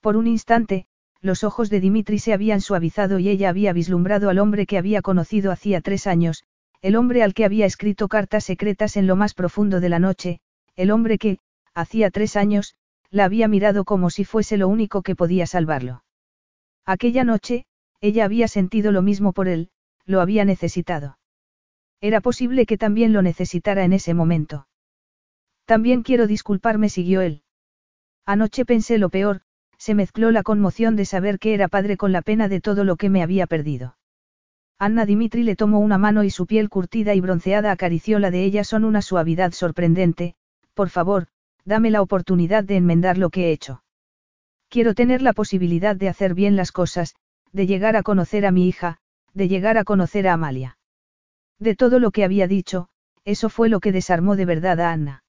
Por 0.00 0.16
un 0.16 0.26
instante, 0.26 0.86
los 1.20 1.42
ojos 1.42 1.70
de 1.70 1.80
Dimitri 1.80 2.18
se 2.18 2.34
habían 2.34 2.60
suavizado 2.60 3.18
y 3.18 3.30
ella 3.30 3.48
había 3.48 3.72
vislumbrado 3.72 4.28
al 4.28 4.38
hombre 4.38 4.66
que 4.66 4.76
había 4.76 5.00
conocido 5.00 5.50
hacía 5.50 5.80
tres 5.80 6.06
años, 6.06 6.44
el 6.82 6.96
hombre 6.96 7.22
al 7.22 7.32
que 7.32 7.46
había 7.46 7.64
escrito 7.64 8.08
cartas 8.08 8.44
secretas 8.44 8.96
en 8.98 9.06
lo 9.06 9.16
más 9.16 9.32
profundo 9.32 9.80
de 9.80 9.88
la 9.88 9.98
noche, 9.98 10.40
el 10.76 10.90
hombre 10.90 11.18
que, 11.18 11.38
hacía 11.74 12.10
tres 12.10 12.36
años, 12.36 12.74
la 13.10 13.24
había 13.24 13.48
mirado 13.48 13.84
como 13.84 14.10
si 14.10 14.24
fuese 14.24 14.56
lo 14.56 14.68
único 14.68 15.02
que 15.02 15.14
podía 15.14 15.46
salvarlo. 15.46 16.04
Aquella 16.84 17.24
noche, 17.24 17.66
ella 18.00 18.24
había 18.24 18.48
sentido 18.48 18.92
lo 18.92 19.02
mismo 19.02 19.32
por 19.32 19.48
él, 19.48 19.70
lo 20.04 20.20
había 20.20 20.44
necesitado. 20.44 21.18
Era 22.00 22.20
posible 22.20 22.66
que 22.66 22.76
también 22.76 23.12
lo 23.12 23.22
necesitara 23.22 23.84
en 23.84 23.92
ese 23.92 24.14
momento. 24.14 24.66
También 25.64 26.02
quiero 26.02 26.26
disculparme, 26.26 26.88
siguió 26.88 27.22
él. 27.22 27.42
Anoche 28.26 28.64
pensé 28.64 28.98
lo 28.98 29.08
peor, 29.08 29.40
se 29.78 29.94
mezcló 29.94 30.30
la 30.30 30.42
conmoción 30.42 30.96
de 30.96 31.04
saber 31.04 31.38
que 31.38 31.54
era 31.54 31.68
padre 31.68 31.96
con 31.96 32.12
la 32.12 32.22
pena 32.22 32.48
de 32.48 32.60
todo 32.60 32.84
lo 32.84 32.96
que 32.96 33.10
me 33.10 33.22
había 33.22 33.46
perdido. 33.46 33.96
Anna 34.78 35.06
Dimitri 35.06 35.44
le 35.44 35.56
tomó 35.56 35.78
una 35.78 35.98
mano 35.98 36.24
y 36.24 36.30
su 36.30 36.46
piel 36.46 36.68
curtida 36.68 37.14
y 37.14 37.20
bronceada 37.20 37.70
acarició 37.70 38.18
la 38.18 38.30
de 38.30 38.44
ella 38.44 38.64
son 38.64 38.84
una 38.84 39.02
suavidad 39.02 39.52
sorprendente, 39.52 40.34
por 40.74 40.90
favor, 40.90 41.28
dame 41.64 41.90
la 41.90 42.02
oportunidad 42.02 42.64
de 42.64 42.76
enmendar 42.76 43.16
lo 43.16 43.30
que 43.30 43.48
he 43.48 43.52
hecho. 43.52 43.82
Quiero 44.68 44.94
tener 44.94 45.22
la 45.22 45.32
posibilidad 45.32 45.96
de 45.96 46.08
hacer 46.08 46.34
bien 46.34 46.56
las 46.56 46.72
cosas, 46.72 47.14
de 47.52 47.66
llegar 47.66 47.96
a 47.96 48.02
conocer 48.02 48.44
a 48.44 48.50
mi 48.50 48.68
hija, 48.68 48.98
de 49.32 49.48
llegar 49.48 49.78
a 49.78 49.84
conocer 49.84 50.26
a 50.28 50.34
Amalia. 50.34 50.78
De 51.58 51.76
todo 51.76 51.98
lo 51.98 52.10
que 52.10 52.24
había 52.24 52.48
dicho, 52.48 52.88
eso 53.24 53.48
fue 53.48 53.68
lo 53.68 53.80
que 53.80 53.92
desarmó 53.92 54.36
de 54.36 54.44
verdad 54.44 54.80
a 54.80 54.92
Anna. 54.92 55.24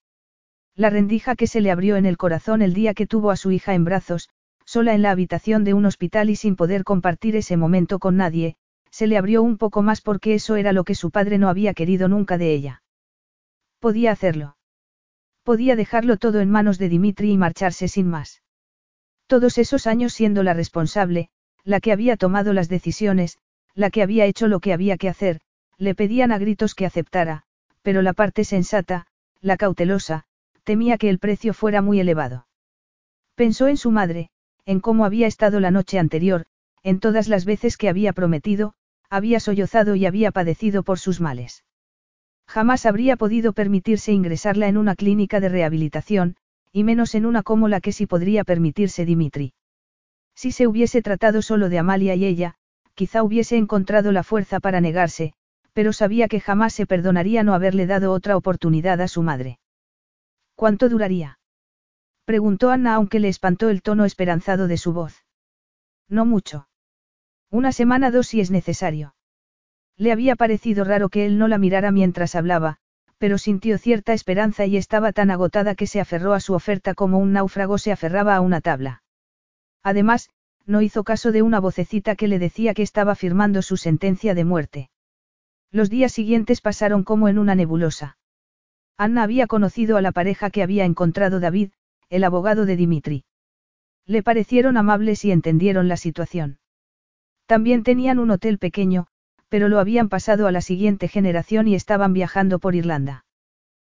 La 0.75 0.89
rendija 0.89 1.35
que 1.35 1.47
se 1.47 1.61
le 1.61 1.71
abrió 1.71 1.95
en 1.95 2.05
el 2.05 2.17
corazón 2.17 2.61
el 2.61 2.73
día 2.73 2.93
que 2.93 3.07
tuvo 3.07 3.31
a 3.31 3.37
su 3.37 3.51
hija 3.51 3.73
en 3.73 3.85
brazos, 3.85 4.29
sola 4.65 4.93
en 4.93 5.01
la 5.01 5.11
habitación 5.11 5.63
de 5.63 5.73
un 5.73 5.85
hospital 5.85 6.29
y 6.29 6.35
sin 6.35 6.55
poder 6.55 6.83
compartir 6.83 7.35
ese 7.35 7.55
momento 7.55 7.99
con 7.99 8.17
nadie, 8.17 8.57
se 8.89 9.07
le 9.07 9.17
abrió 9.17 9.43
un 9.43 9.57
poco 9.57 9.81
más 9.81 10.01
porque 10.01 10.33
eso 10.33 10.55
era 10.55 10.73
lo 10.73 10.83
que 10.83 10.95
su 10.95 11.11
padre 11.11 11.37
no 11.37 11.49
había 11.49 11.73
querido 11.73 12.07
nunca 12.07 12.37
de 12.37 12.53
ella. 12.53 12.81
Podía 13.79 14.11
hacerlo. 14.11 14.57
Podía 15.45 15.75
dejarlo 15.75 16.17
todo 16.17 16.41
en 16.41 16.49
manos 16.49 16.79
de 16.79 16.89
Dimitri 16.89 17.31
y 17.31 17.37
marcharse 17.37 17.87
sin 17.87 18.07
más. 18.07 18.41
Todos 19.27 19.59
esos 19.59 19.85
años 19.85 20.11
siendo 20.11 20.41
la 20.41 20.55
responsable, 20.55 21.29
la 21.63 21.79
que 21.79 21.91
había 21.91 22.17
tomado 22.17 22.51
las 22.51 22.67
decisiones, 22.67 23.37
la 23.75 23.91
que 23.91 24.01
había 24.01 24.25
hecho 24.25 24.47
lo 24.47 24.59
que 24.59 24.73
había 24.73 24.97
que 24.97 25.07
hacer, 25.07 25.41
le 25.77 25.93
pedían 25.93 26.31
a 26.31 26.39
gritos 26.39 26.73
que 26.73 26.87
aceptara, 26.87 27.43
pero 27.83 28.01
la 28.01 28.13
parte 28.13 28.43
sensata, 28.43 29.05
la 29.39 29.55
cautelosa, 29.55 30.23
temía 30.63 30.97
que 30.97 31.09
el 31.11 31.19
precio 31.19 31.53
fuera 31.53 31.83
muy 31.83 31.99
elevado. 31.99 32.47
Pensó 33.35 33.67
en 33.67 33.77
su 33.77 33.91
madre, 33.91 34.31
en 34.65 34.79
cómo 34.79 35.05
había 35.05 35.27
estado 35.27 35.59
la 35.59 35.69
noche 35.69 35.99
anterior, 35.99 36.47
en 36.81 36.99
todas 36.99 37.27
las 37.27 37.45
veces 37.45 37.77
que 37.77 37.87
había 37.87 38.13
prometido, 38.13 38.73
había 39.11 39.39
sollozado 39.39 39.93
y 39.93 40.07
había 40.07 40.31
padecido 40.31 40.81
por 40.81 40.97
sus 40.97 41.21
males. 41.21 41.63
Jamás 42.47 42.85
habría 42.85 43.17
podido 43.17 43.53
permitirse 43.53 44.11
ingresarla 44.11 44.67
en 44.67 44.77
una 44.77 44.95
clínica 44.95 45.39
de 45.39 45.49
rehabilitación, 45.49 46.35
y 46.71 46.83
menos 46.83 47.15
en 47.15 47.25
una 47.25 47.43
como 47.43 47.67
la 47.67 47.81
que 47.81 47.91
sí 47.91 48.05
podría 48.05 48.43
permitirse 48.43 49.05
Dimitri. 49.05 49.53
Si 50.35 50.51
se 50.51 50.67
hubiese 50.67 51.01
tratado 51.01 51.41
solo 51.41 51.69
de 51.69 51.79
Amalia 51.79 52.15
y 52.15 52.25
ella, 52.25 52.55
quizá 52.93 53.23
hubiese 53.23 53.57
encontrado 53.57 54.11
la 54.11 54.23
fuerza 54.23 54.59
para 54.59 54.81
negarse, 54.81 55.33
pero 55.73 55.93
sabía 55.93 56.27
que 56.27 56.39
jamás 56.39 56.73
se 56.73 56.85
perdonaría 56.85 57.43
no 57.43 57.53
haberle 57.53 57.85
dado 57.85 58.11
otra 58.11 58.37
oportunidad 58.37 59.01
a 59.01 59.07
su 59.07 59.21
madre. 59.21 59.59
¿Cuánto 60.55 60.87
duraría? 60.87 61.39
Preguntó 62.25 62.71
Anna 62.71 62.95
aunque 62.95 63.19
le 63.19 63.27
espantó 63.27 63.69
el 63.69 63.81
tono 63.81 64.05
esperanzado 64.05 64.67
de 64.67 64.77
su 64.77 64.93
voz. 64.93 65.25
No 66.09 66.25
mucho. 66.25 66.67
Una 67.51 67.71
semana 67.71 68.11
dos 68.11 68.27
si 68.27 68.39
es 68.41 68.51
necesario. 68.51 69.15
Le 69.97 70.11
había 70.11 70.35
parecido 70.35 70.83
raro 70.83 71.09
que 71.09 71.25
él 71.25 71.37
no 71.37 71.47
la 71.47 71.57
mirara 71.57 71.91
mientras 71.91 72.35
hablaba, 72.35 72.77
pero 73.17 73.37
sintió 73.37 73.77
cierta 73.77 74.13
esperanza 74.13 74.65
y 74.65 74.77
estaba 74.77 75.13
tan 75.13 75.31
agotada 75.31 75.75
que 75.75 75.87
se 75.87 75.99
aferró 75.99 76.33
a 76.33 76.39
su 76.39 76.53
oferta 76.53 76.93
como 76.93 77.17
un 77.17 77.31
náufrago 77.31 77.77
se 77.77 77.91
aferraba 77.91 78.35
a 78.35 78.41
una 78.41 78.61
tabla. 78.61 79.03
Además, 79.83 80.29
no 80.65 80.81
hizo 80.81 81.03
caso 81.03 81.31
de 81.31 81.41
una 81.41 81.59
vocecita 81.59 82.15
que 82.15 82.27
le 82.27 82.39
decía 82.39 82.73
que 82.73 82.81
estaba 82.81 83.15
firmando 83.15 83.61
su 83.61 83.77
sentencia 83.77 84.33
de 84.33 84.43
muerte. 84.43 84.89
Los 85.71 85.89
días 85.89 86.11
siguientes 86.11 86.61
pasaron 86.61 87.03
como 87.03 87.27
en 87.29 87.37
una 87.37 87.55
nebulosa. 87.55 88.17
Anna 88.97 89.23
había 89.23 89.47
conocido 89.47 89.97
a 89.97 90.01
la 90.01 90.11
pareja 90.11 90.49
que 90.49 90.63
había 90.63 90.85
encontrado 90.85 91.39
David, 91.39 91.71
el 92.09 92.23
abogado 92.23 92.65
de 92.65 92.75
Dimitri. 92.75 93.25
Le 94.05 94.23
parecieron 94.23 94.77
amables 94.77 95.25
y 95.25 95.31
entendieron 95.31 95.87
la 95.87 95.97
situación. 95.97 96.59
También 97.45 97.83
tenían 97.83 98.19
un 98.19 98.31
hotel 98.31 98.57
pequeño, 98.57 99.07
pero 99.55 99.69
lo 99.69 99.79
habían 99.79 100.09
pasado 100.09 100.47
a 100.47 100.51
la 100.51 100.59
siguiente 100.59 101.07
generación 101.07 101.65
y 101.69 101.75
estaban 101.75 102.11
viajando 102.11 102.59
por 102.59 102.75
Irlanda. 102.75 103.23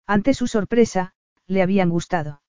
Ante 0.07 0.35
su 0.35 0.49
sorpresa, 0.49 1.15
le 1.47 1.63
habían 1.63 1.89
gustado. 1.89 2.43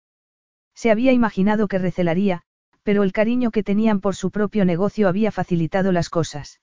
Se 0.76 0.92
había 0.92 1.14
imaginado 1.14 1.70
que 1.70 1.78
recelaría, 1.78 2.42
pero 2.84 3.04
el 3.04 3.14
cariño 3.14 3.50
que 3.52 3.64
tenían 3.64 4.02
por 4.02 4.18
su 4.18 4.30
propio 4.30 4.66
negocio 4.66 5.08
había 5.08 5.32
facilitado 5.32 5.94
las 5.94 6.10
cosas. 6.10 6.60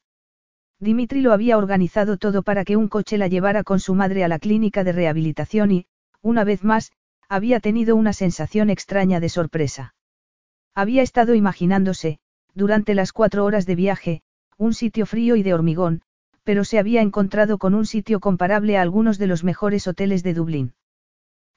Dimitri 0.78 1.22
lo 1.22 1.32
había 1.32 1.56
organizado 1.56 2.18
todo 2.18 2.42
para 2.42 2.66
que 2.66 2.76
un 2.76 2.88
coche 2.88 3.16
la 3.16 3.28
llevara 3.28 3.64
con 3.64 3.80
su 3.80 3.94
madre 3.94 4.22
a 4.22 4.28
la 4.28 4.38
clínica 4.38 4.84
de 4.84 4.92
rehabilitación 4.92 5.72
y, 5.72 5.86
una 6.20 6.44
vez 6.44 6.62
más, 6.62 6.92
había 7.26 7.58
tenido 7.58 7.96
una 7.96 8.12
sensación 8.12 8.68
extraña 8.68 9.18
de 9.18 9.30
sorpresa. 9.30 9.94
Había 10.74 11.00
estado 11.00 11.34
imaginándose, 11.34 12.18
durante 12.52 12.94
las 12.94 13.14
cuatro 13.14 13.46
horas 13.46 13.64
de 13.64 13.76
viaje, 13.76 14.22
un 14.58 14.74
sitio 14.74 15.06
frío 15.06 15.36
y 15.36 15.42
de 15.42 15.54
hormigón, 15.54 16.02
pero 16.44 16.64
se 16.64 16.78
había 16.78 17.00
encontrado 17.02 17.58
con 17.58 17.74
un 17.74 17.86
sitio 17.86 18.20
comparable 18.20 18.76
a 18.76 18.82
algunos 18.82 19.18
de 19.18 19.26
los 19.26 19.42
mejores 19.42 19.88
hoteles 19.88 20.22
de 20.22 20.34
Dublín. 20.34 20.74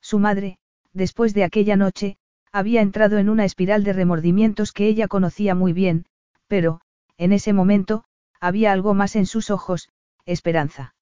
Su 0.01 0.17
madre, 0.17 0.57
después 0.93 1.33
de 1.33 1.43
aquella 1.43 1.75
noche, 1.75 2.17
había 2.51 2.81
entrado 2.81 3.17
en 3.17 3.29
una 3.29 3.45
espiral 3.45 3.83
de 3.83 3.93
remordimientos 3.93 4.71
que 4.71 4.87
ella 4.87 5.07
conocía 5.07 5.53
muy 5.53 5.73
bien, 5.73 6.05
pero, 6.47 6.81
en 7.17 7.33
ese 7.33 7.53
momento, 7.53 8.05
había 8.39 8.71
algo 8.71 8.93
más 8.93 9.15
en 9.15 9.25
sus 9.25 9.51
ojos, 9.51 9.89
esperanza. 10.25 10.95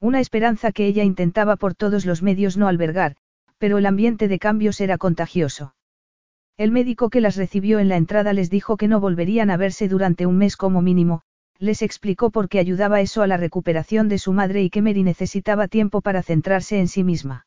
Una 0.00 0.18
esperanza 0.18 0.72
que 0.72 0.86
ella 0.86 1.04
intentaba 1.04 1.56
por 1.56 1.74
todos 1.74 2.06
los 2.06 2.22
medios 2.22 2.56
no 2.56 2.66
albergar, 2.66 3.16
pero 3.58 3.78
el 3.78 3.86
ambiente 3.86 4.26
de 4.26 4.38
cambios 4.38 4.80
era 4.80 4.98
contagioso. 4.98 5.74
El 6.56 6.72
médico 6.72 7.10
que 7.10 7.20
las 7.20 7.36
recibió 7.36 7.78
en 7.78 7.88
la 7.88 7.96
entrada 7.96 8.32
les 8.32 8.50
dijo 8.50 8.76
que 8.76 8.88
no 8.88 9.00
volverían 9.00 9.50
a 9.50 9.56
verse 9.56 9.88
durante 9.88 10.26
un 10.26 10.38
mes 10.38 10.56
como 10.56 10.82
mínimo, 10.82 11.22
les 11.62 11.80
explicó 11.80 12.32
por 12.32 12.48
qué 12.48 12.58
ayudaba 12.58 13.00
eso 13.00 13.22
a 13.22 13.28
la 13.28 13.36
recuperación 13.36 14.08
de 14.08 14.18
su 14.18 14.32
madre 14.32 14.64
y 14.64 14.68
que 14.68 14.82
Mary 14.82 15.04
necesitaba 15.04 15.68
tiempo 15.68 16.00
para 16.00 16.24
centrarse 16.24 16.80
en 16.80 16.88
sí 16.88 17.04
misma. 17.04 17.46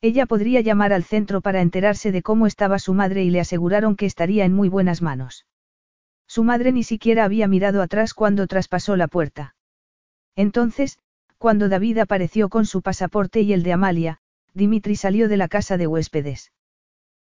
Ella 0.00 0.24
podría 0.24 0.62
llamar 0.62 0.94
al 0.94 1.04
centro 1.04 1.42
para 1.42 1.60
enterarse 1.60 2.12
de 2.12 2.22
cómo 2.22 2.46
estaba 2.46 2.78
su 2.78 2.94
madre 2.94 3.24
y 3.24 3.30
le 3.30 3.40
aseguraron 3.40 3.94
que 3.94 4.06
estaría 4.06 4.46
en 4.46 4.54
muy 4.54 4.70
buenas 4.70 5.02
manos. 5.02 5.44
Su 6.26 6.44
madre 6.44 6.72
ni 6.72 6.82
siquiera 6.82 7.24
había 7.24 7.46
mirado 7.46 7.82
atrás 7.82 8.14
cuando 8.14 8.46
traspasó 8.46 8.96
la 8.96 9.06
puerta. 9.06 9.54
Entonces, 10.34 10.98
cuando 11.36 11.68
David 11.68 11.98
apareció 11.98 12.48
con 12.48 12.64
su 12.64 12.80
pasaporte 12.80 13.42
y 13.42 13.52
el 13.52 13.62
de 13.62 13.74
Amalia, 13.74 14.18
Dimitri 14.54 14.96
salió 14.96 15.28
de 15.28 15.36
la 15.36 15.48
casa 15.48 15.76
de 15.76 15.86
huéspedes. 15.86 16.52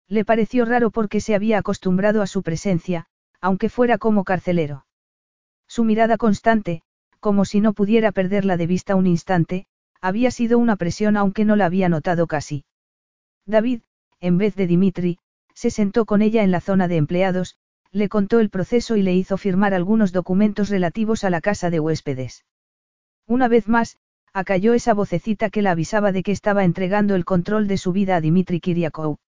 Le 0.08 0.24
pareció 0.24 0.64
raro 0.64 0.90
porque 0.90 1.20
se 1.20 1.36
había 1.36 1.58
acostumbrado 1.58 2.20
a 2.20 2.26
su 2.26 2.42
presencia, 2.42 3.06
aunque 3.40 3.68
fuera 3.68 3.96
como 3.96 4.24
carcelero. 4.24 4.86
Su 5.70 5.84
mirada 5.84 6.16
constante, 6.16 6.82
como 7.20 7.44
si 7.44 7.60
no 7.60 7.74
pudiera 7.74 8.10
perderla 8.10 8.56
de 8.56 8.66
vista 8.66 8.96
un 8.96 9.06
instante, 9.06 9.66
había 10.00 10.32
sido 10.32 10.58
una 10.58 10.74
presión 10.74 11.16
aunque 11.16 11.44
no 11.44 11.54
la 11.54 11.66
había 11.66 11.88
notado 11.88 12.26
casi. 12.26 12.64
David, 13.46 13.82
en 14.18 14.36
vez 14.36 14.56
de 14.56 14.66
Dimitri, 14.66 15.18
se 15.54 15.70
sentó 15.70 16.06
con 16.06 16.22
ella 16.22 16.42
en 16.42 16.50
la 16.50 16.60
zona 16.60 16.88
de 16.88 16.96
empleados, 16.96 17.56
le 17.92 18.08
contó 18.08 18.40
el 18.40 18.50
proceso 18.50 18.96
y 18.96 19.02
le 19.02 19.14
hizo 19.14 19.36
firmar 19.36 19.72
algunos 19.72 20.10
documentos 20.10 20.70
relativos 20.70 21.22
a 21.22 21.30
la 21.30 21.40
casa 21.40 21.70
de 21.70 21.78
huéspedes. 21.78 22.44
Una 23.28 23.46
vez 23.46 23.68
más, 23.68 23.96
acalló 24.32 24.74
esa 24.74 24.92
vocecita 24.92 25.50
que 25.50 25.62
la 25.62 25.70
avisaba 25.70 26.10
de 26.10 26.24
que 26.24 26.32
estaba 26.32 26.64
entregando 26.64 27.14
el 27.14 27.24
control 27.24 27.68
de 27.68 27.78
su 27.78 27.92
vida 27.92 28.16
a 28.16 28.20
Dimitri 28.20 28.58
Kiriakou. 28.58 29.18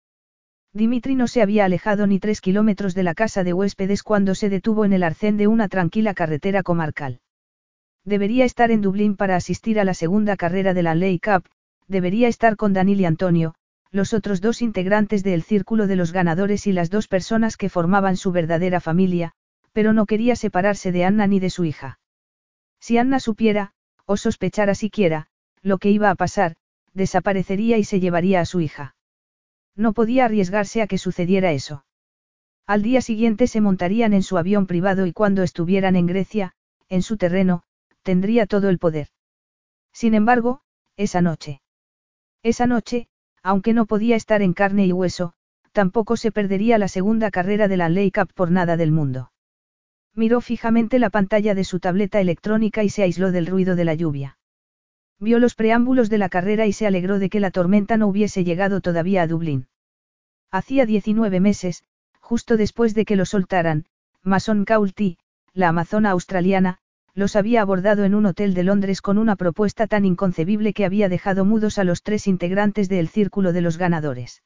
Dimitri 0.74 1.16
no 1.16 1.27
se 1.27 1.43
había 1.43 1.66
alejado 1.66 2.07
ni 2.07 2.19
tres 2.19 2.40
kilómetros 2.40 2.94
de 2.94 3.03
la 3.03 3.15
casa 3.15 3.44
de 3.44 3.53
huéspedes 3.53 4.03
cuando 4.03 4.35
se 4.35 4.49
detuvo 4.49 4.85
en 4.85 4.94
el 4.94 5.03
arcén 5.03 5.36
de 5.36 5.47
una 5.47 5.69
tranquila 5.69 6.15
carretera 6.15 6.62
comarcal. 6.62 7.20
Debería 8.05 8.44
estar 8.44 8.70
en 8.70 8.81
Dublín 8.81 9.16
para 9.16 9.36
asistir 9.36 9.78
a 9.78 9.85
la 9.85 9.94
segunda 9.94 10.36
carrera 10.36 10.73
de 10.74 10.82
la 10.82 10.94
Ley 10.94 11.19
Cup, 11.19 11.44
debería 11.89 12.28
estar 12.28 12.57
con 12.57 12.73
Danil 12.73 13.01
y 13.01 13.05
Antonio, 13.05 13.55
los 13.90 14.15
otros 14.15 14.40
dos 14.40 14.62
integrantes 14.62 15.23
del 15.23 15.43
círculo 15.43 15.86
de 15.86 15.97
los 15.97 16.12
ganadores 16.12 16.66
y 16.66 16.73
las 16.73 16.89
dos 16.89 17.07
personas 17.07 17.59
que 17.59 17.69
formaban 17.69 18.16
su 18.16 18.32
verdadera 18.32 18.81
familia, 18.81 19.32
pero 19.73 19.93
no 19.93 20.07
quería 20.07 20.36
separarse 20.36 20.90
de 20.90 21.05
Anna 21.05 21.27
ni 21.27 21.39
de 21.39 21.51
su 21.51 21.66
hija. 21.66 22.01
Si 22.81 22.97
Anna 22.97 23.20
supiera, 23.20 23.73
o 24.07 24.16
sospechara 24.16 24.74
siquiera, 24.74 25.27
lo 25.61 25.77
que 25.77 25.90
iba 25.90 26.11
a 26.11 26.15
pasar, 26.15 26.57
desaparecería 26.94 27.77
y 27.77 27.85
se 27.85 28.01
llevaría 28.01 28.40
a 28.40 28.47
su 28.47 28.61
hija. 28.61 28.97
No 29.77 29.93
podía 29.93 30.27
arriesgarse 30.27 30.82
a 30.82 30.86
que 30.86 30.99
sucediera 30.99 31.53
eso. 31.53 31.85
Al 32.66 32.82
día 32.82 33.01
siguiente 33.01 33.47
se 33.47 33.61
montarían 33.61 34.12
en 34.12 34.23
su 34.23 34.39
avión 34.39 34.66
privado 34.66 35.07
y 35.07 35.12
cuando 35.12 35.43
estuvieran 35.43 35.97
en 35.97 36.07
Grecia, 36.07 36.55
en 36.89 37.03
su 37.03 37.16
terreno, 37.16 37.62
tendría 38.03 38.47
todo 38.47 38.69
el 38.69 38.78
poder. 38.78 39.09
Sin 39.93 40.15
embargo, 40.15 40.61
esa 40.97 41.20
noche. 41.20 41.61
Esa 42.43 42.66
noche, 42.66 43.09
aunque 43.43 43.73
no 43.73 43.86
podía 43.86 44.16
estar 44.16 44.43
en 44.43 44.53
carne 44.53 44.86
y 44.86 44.93
hueso, 44.93 45.35
tampoco 45.73 46.16
se 46.16 46.32
perdería 46.32 46.78
la 46.78 46.89
segunda 46.89 47.31
carrera 47.31 47.66
de 47.69 47.77
la 47.77 47.89
Ley 47.89 48.11
Cup 48.11 48.32
por 48.35 48.51
nada 48.51 48.77
del 48.77 48.93
mundo. 48.93 49.32
Miró 50.15 50.40
fijamente 50.40 50.99
la 50.99 51.11
pantalla 51.11 51.55
de 51.55 51.65
su 51.65 51.81
tableta 51.81 52.20
electrónica 52.20 52.85
y 52.85 52.90
se 52.90 53.03
aisló 53.03 53.32
del 53.32 53.47
ruido 53.47 53.74
de 53.74 53.85
la 53.85 53.94
lluvia. 53.94 54.36
Vio 55.23 55.39
los 55.39 55.55
preámbulos 55.55 56.11
de 56.11 56.19
la 56.19 56.28
carrera 56.28 56.66
y 56.66 56.73
se 56.73 56.85
alegró 56.85 57.20
de 57.20 57.31
que 57.31 57.39
la 57.39 57.53
tormenta 57.53 57.97
no 57.97 58.09
hubiese 58.09 58.43
llegado 58.43 58.81
todavía 58.81 59.23
a 59.23 59.28
Dublín. 59.28 59.69
Hacía 60.51 60.85
19 60.85 61.39
meses, 61.39 61.85
justo 62.19 62.57
después 62.57 62.93
de 62.93 63.05
que 63.05 63.15
lo 63.15 63.24
soltaran, 63.24 63.85
Mason 64.24 64.65
Coulty, 64.65 65.19
la 65.55 65.69
amazona 65.69 66.11
australiana, 66.11 66.78
los 67.15 67.36
había 67.36 67.62
abordado 67.62 68.03
en 68.05 68.16
un 68.16 68.27
hotel 68.27 68.53
de 68.53 68.65
Londres 68.65 69.01
con 69.01 69.16
una 69.16 69.36
propuesta 69.36 69.86
tan 69.86 70.05
inconcebible 70.05 70.73
que 70.73 70.85
había 70.85 71.09
dejado 71.09 71.44
mudos 71.44 71.78
a 71.78 71.85
los 71.85 72.03
tres 72.03 72.27
integrantes 72.27 72.89
del 72.89 73.07
círculo 73.07 73.53
de 73.53 73.61
los 73.61 73.78
ganadores. 73.78 74.43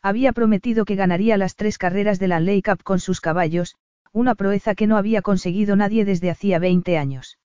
Había 0.00 0.32
prometido 0.32 0.86
que 0.86 0.94
ganaría 0.94 1.36
las 1.36 1.56
tres 1.56 1.76
carreras 1.76 2.18
de 2.18 2.28
la 2.28 2.40
Ley 2.40 2.62
Cup 2.62 2.82
con 2.84 3.00
sus 3.00 3.20
caballos, 3.20 3.76
una 4.12 4.34
proeza 4.34 4.74
que 4.74 4.86
no 4.86 4.96
había 4.96 5.20
conseguido 5.20 5.76
nadie 5.76 6.06
desde 6.06 6.30
hacía 6.30 6.58
20 6.58 6.96
años. 6.96 7.39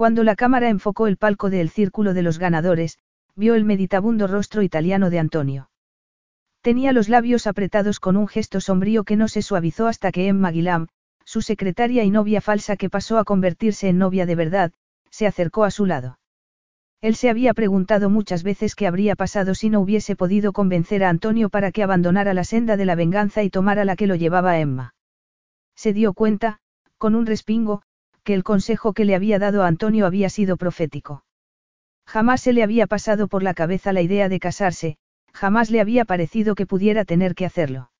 Cuando 0.00 0.24
la 0.24 0.34
cámara 0.34 0.70
enfocó 0.70 1.08
el 1.08 1.18
palco 1.18 1.50
del 1.50 1.68
círculo 1.68 2.14
de 2.14 2.22
los 2.22 2.38
ganadores, 2.38 2.96
vio 3.36 3.54
el 3.54 3.66
meditabundo 3.66 4.28
rostro 4.28 4.62
italiano 4.62 5.10
de 5.10 5.18
Antonio. 5.18 5.68
Tenía 6.62 6.92
los 6.92 7.10
labios 7.10 7.46
apretados 7.46 8.00
con 8.00 8.16
un 8.16 8.26
gesto 8.26 8.62
sombrío 8.62 9.04
que 9.04 9.16
no 9.16 9.28
se 9.28 9.42
suavizó 9.42 9.88
hasta 9.88 10.10
que 10.10 10.28
Emma 10.28 10.52
Guilam, 10.52 10.86
su 11.26 11.42
secretaria 11.42 12.02
y 12.02 12.10
novia 12.10 12.40
falsa 12.40 12.78
que 12.78 12.88
pasó 12.88 13.18
a 13.18 13.24
convertirse 13.24 13.90
en 13.90 13.98
novia 13.98 14.24
de 14.24 14.36
verdad, 14.36 14.72
se 15.10 15.26
acercó 15.26 15.64
a 15.64 15.70
su 15.70 15.84
lado. 15.84 16.18
Él 17.02 17.14
se 17.14 17.28
había 17.28 17.52
preguntado 17.52 18.08
muchas 18.08 18.42
veces 18.42 18.74
qué 18.74 18.86
habría 18.86 19.16
pasado 19.16 19.54
si 19.54 19.68
no 19.68 19.80
hubiese 19.80 20.16
podido 20.16 20.54
convencer 20.54 21.04
a 21.04 21.10
Antonio 21.10 21.50
para 21.50 21.72
que 21.72 21.82
abandonara 21.82 22.32
la 22.32 22.44
senda 22.44 22.78
de 22.78 22.86
la 22.86 22.94
venganza 22.94 23.42
y 23.42 23.50
tomara 23.50 23.84
la 23.84 23.96
que 23.96 24.06
lo 24.06 24.14
llevaba 24.14 24.52
a 24.52 24.60
Emma. 24.60 24.94
Se 25.76 25.92
dio 25.92 26.14
cuenta, 26.14 26.58
con 26.96 27.14
un 27.14 27.26
respingo, 27.26 27.82
que 28.22 28.34
el 28.34 28.44
consejo 28.44 28.92
que 28.92 29.04
le 29.04 29.14
había 29.14 29.38
dado 29.38 29.62
a 29.62 29.66
Antonio 29.66 30.06
había 30.06 30.28
sido 30.28 30.56
profético. 30.56 31.24
Jamás 32.06 32.40
se 32.40 32.52
le 32.52 32.62
había 32.62 32.86
pasado 32.86 33.28
por 33.28 33.42
la 33.42 33.54
cabeza 33.54 33.92
la 33.92 34.02
idea 34.02 34.28
de 34.28 34.40
casarse, 34.40 34.98
Jamás 35.32 35.70
le 35.70 35.80
había 35.80 36.04
parecido 36.04 36.54
que 36.54 36.66
pudiera 36.66 37.04
tener 37.04 37.34
que 37.34 37.46
hacerlo. 37.46 37.90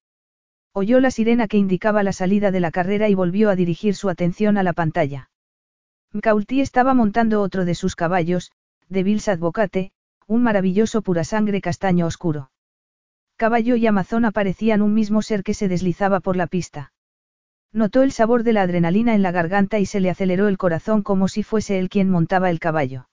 Oyó 0.73 0.99
la 0.99 1.11
sirena 1.11 1.47
que 1.47 1.57
indicaba 1.57 2.03
la 2.03 2.13
salida 2.13 2.51
de 2.51 2.59
la 2.59 2.71
carrera 2.71 3.09
y 3.09 3.15
volvió 3.15 3.49
a 3.49 3.55
dirigir 3.55 3.95
su 3.95 4.09
atención 4.09 4.57
a 4.57 4.63
la 4.63 4.73
pantalla. 4.73 5.29
Mcaulty 6.13 6.61
estaba 6.61 6.93
montando 6.93 7.41
otro 7.41 7.65
de 7.65 7.75
sus 7.75 7.95
caballos, 7.95 8.51
de 8.89 9.03
Bills 9.03 9.27
Advocate, 9.27 9.91
un 10.27 10.43
maravilloso 10.43 11.01
pura 11.01 11.23
sangre 11.23 11.61
castaño 11.61 12.05
oscuro. 12.05 12.51
Caballo 13.37 13.75
y 13.75 13.87
Amazona 13.87 14.31
parecían 14.31 14.81
un 14.81 14.93
mismo 14.93 15.21
ser 15.21 15.43
que 15.43 15.53
se 15.53 15.67
deslizaba 15.67 16.19
por 16.19 16.35
la 16.35 16.47
pista. 16.47 16.93
Notó 17.73 18.03
el 18.03 18.11
sabor 18.11 18.43
de 18.43 18.53
la 18.53 18.63
adrenalina 18.63 19.15
en 19.15 19.21
la 19.21 19.31
garganta 19.31 19.79
y 19.79 19.85
se 19.85 20.01
le 20.01 20.09
aceleró 20.09 20.47
el 20.47 20.57
corazón 20.57 21.03
como 21.03 21.27
si 21.27 21.43
fuese 21.43 21.79
él 21.79 21.89
quien 21.89 22.09
montaba 22.09 22.49
el 22.49 22.59
caballo. 22.59 23.07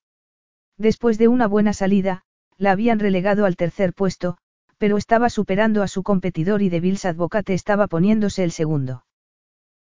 Después 0.76 1.18
de 1.18 1.28
una 1.28 1.46
buena 1.46 1.72
salida, 1.72 2.22
la 2.56 2.72
habían 2.72 2.98
relegado 2.98 3.44
al 3.44 3.56
tercer 3.56 3.92
puesto, 3.92 4.36
pero 4.78 4.96
estaba 4.96 5.30
superando 5.30 5.82
a 5.82 5.88
su 5.88 6.02
competidor 6.02 6.62
y 6.62 6.68
de 6.68 6.80
Bills 6.80 7.04
Advocate 7.04 7.54
estaba 7.54 7.86
poniéndose 7.86 8.42
el 8.42 8.50
segundo. 8.50 9.04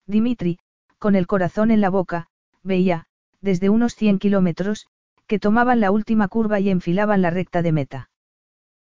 Dimitri, 0.06 0.58
con 0.98 1.14
el 1.14 1.26
corazón 1.26 1.70
en 1.70 1.80
la 1.80 1.90
boca, 1.90 2.28
veía, 2.62 3.06
desde 3.40 3.68
unos 3.68 3.94
100 3.94 4.18
kilómetros, 4.18 4.86
que 5.26 5.38
tomaban 5.38 5.80
la 5.80 5.90
última 5.90 6.28
curva 6.28 6.58
y 6.60 6.70
enfilaban 6.70 7.22
la 7.22 7.30
recta 7.30 7.62
de 7.62 7.72
meta. 7.72 8.10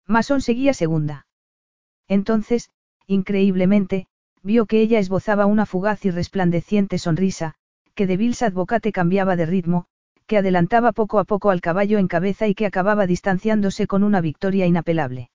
Mason 0.06 0.42
seguía 0.42 0.74
segunda. 0.74 1.26
Entonces, 2.08 2.70
increíblemente, 3.08 4.08
vio 4.44 4.66
que 4.66 4.82
ella 4.82 5.00
esbozaba 5.00 5.46
una 5.46 5.66
fugaz 5.66 6.06
y 6.06 6.12
resplandeciente 6.12 6.98
sonrisa, 6.98 7.56
que 7.96 8.06
de 8.08 8.18
Bills 8.18 8.42
Advocate 8.42 8.92
cambiaba 8.92 9.36
de 9.36 9.46
ritmo, 9.46 9.86
que 10.28 10.38
adelantaba 10.38 10.92
poco 10.92 11.20
a 11.20 11.24
poco 11.24 11.50
al 11.50 11.62
caballo 11.62 11.98
en 11.98 12.08
cabeza 12.08 12.48
y 12.48 12.56
que 12.56 12.66
acababa 12.66 13.08
distanciándose 13.08 13.88
con 13.88 14.04
una 14.04 14.22
victoria 14.22 14.66
inapelable. 14.66 15.30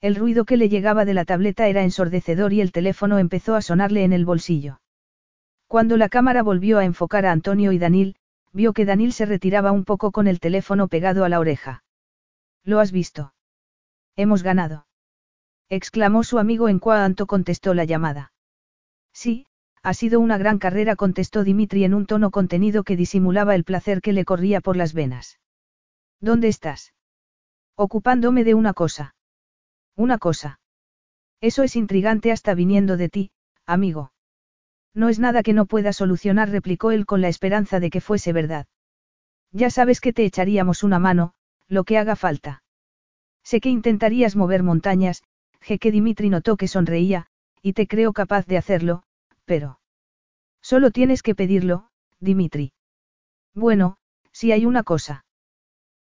El 0.00 0.16
ruido 0.16 0.44
que 0.44 0.56
le 0.56 0.68
llegaba 0.68 1.04
de 1.04 1.14
la 1.14 1.24
tableta 1.24 1.68
era 1.68 1.82
ensordecedor 1.82 2.52
y 2.52 2.60
el 2.60 2.72
teléfono 2.72 3.18
empezó 3.18 3.54
a 3.54 3.62
sonarle 3.62 4.04
en 4.04 4.12
el 4.12 4.24
bolsillo. 4.24 4.80
Cuando 5.68 5.96
la 5.96 6.08
cámara 6.08 6.42
volvió 6.42 6.78
a 6.78 6.84
enfocar 6.84 7.24
a 7.24 7.32
Antonio 7.32 7.72
y 7.72 7.78
Danil, 7.78 8.16
vio 8.52 8.72
que 8.72 8.84
Danil 8.84 9.12
se 9.12 9.26
retiraba 9.26 9.72
un 9.72 9.84
poco 9.84 10.10
con 10.10 10.26
el 10.26 10.40
teléfono 10.40 10.88
pegado 10.88 11.24
a 11.24 11.28
la 11.28 11.38
oreja. 11.38 11.84
¿Lo 12.64 12.80
has 12.80 12.92
visto? 12.92 13.32
Hemos 14.16 14.42
ganado. 14.42 14.86
Exclamó 15.74 16.22
su 16.22 16.38
amigo 16.38 16.68
en 16.68 16.78
cuanto 16.78 17.26
contestó 17.26 17.72
la 17.72 17.84
llamada. 17.86 18.34
Sí, 19.14 19.46
ha 19.82 19.94
sido 19.94 20.20
una 20.20 20.36
gran 20.36 20.58
carrera, 20.58 20.96
contestó 20.96 21.44
Dimitri 21.44 21.84
en 21.84 21.94
un 21.94 22.04
tono 22.04 22.30
contenido 22.30 22.84
que 22.84 22.94
disimulaba 22.94 23.54
el 23.54 23.64
placer 23.64 24.02
que 24.02 24.12
le 24.12 24.26
corría 24.26 24.60
por 24.60 24.76
las 24.76 24.92
venas. 24.92 25.40
¿Dónde 26.20 26.48
estás? 26.48 26.92
Ocupándome 27.74 28.44
de 28.44 28.52
una 28.52 28.74
cosa. 28.74 29.14
Una 29.96 30.18
cosa. 30.18 30.60
Eso 31.40 31.62
es 31.62 31.74
intrigante 31.74 32.32
hasta 32.32 32.52
viniendo 32.52 32.98
de 32.98 33.08
ti, 33.08 33.30
amigo. 33.64 34.12
No 34.92 35.08
es 35.08 35.18
nada 35.18 35.42
que 35.42 35.54
no 35.54 35.64
pueda 35.64 35.94
solucionar, 35.94 36.50
replicó 36.50 36.90
él 36.90 37.06
con 37.06 37.22
la 37.22 37.28
esperanza 37.28 37.80
de 37.80 37.88
que 37.88 38.02
fuese 38.02 38.34
verdad. 38.34 38.66
Ya 39.52 39.70
sabes 39.70 40.02
que 40.02 40.12
te 40.12 40.26
echaríamos 40.26 40.82
una 40.82 40.98
mano, 40.98 41.32
lo 41.66 41.84
que 41.84 41.96
haga 41.96 42.14
falta. 42.14 42.62
Sé 43.42 43.60
que 43.60 43.70
intentarías 43.70 44.36
mover 44.36 44.62
montañas, 44.62 45.22
que 45.62 45.90
Dimitri 45.90 46.28
notó 46.28 46.56
que 46.56 46.68
sonreía, 46.68 47.26
y 47.62 47.72
te 47.72 47.86
creo 47.86 48.12
capaz 48.12 48.46
de 48.46 48.58
hacerlo, 48.58 49.02
pero... 49.44 49.80
Solo 50.60 50.90
tienes 50.90 51.22
que 51.22 51.34
pedirlo, 51.34 51.88
Dimitri. 52.20 52.72
Bueno, 53.54 53.96
si 54.32 54.52
hay 54.52 54.66
una 54.66 54.82
cosa. 54.82 55.24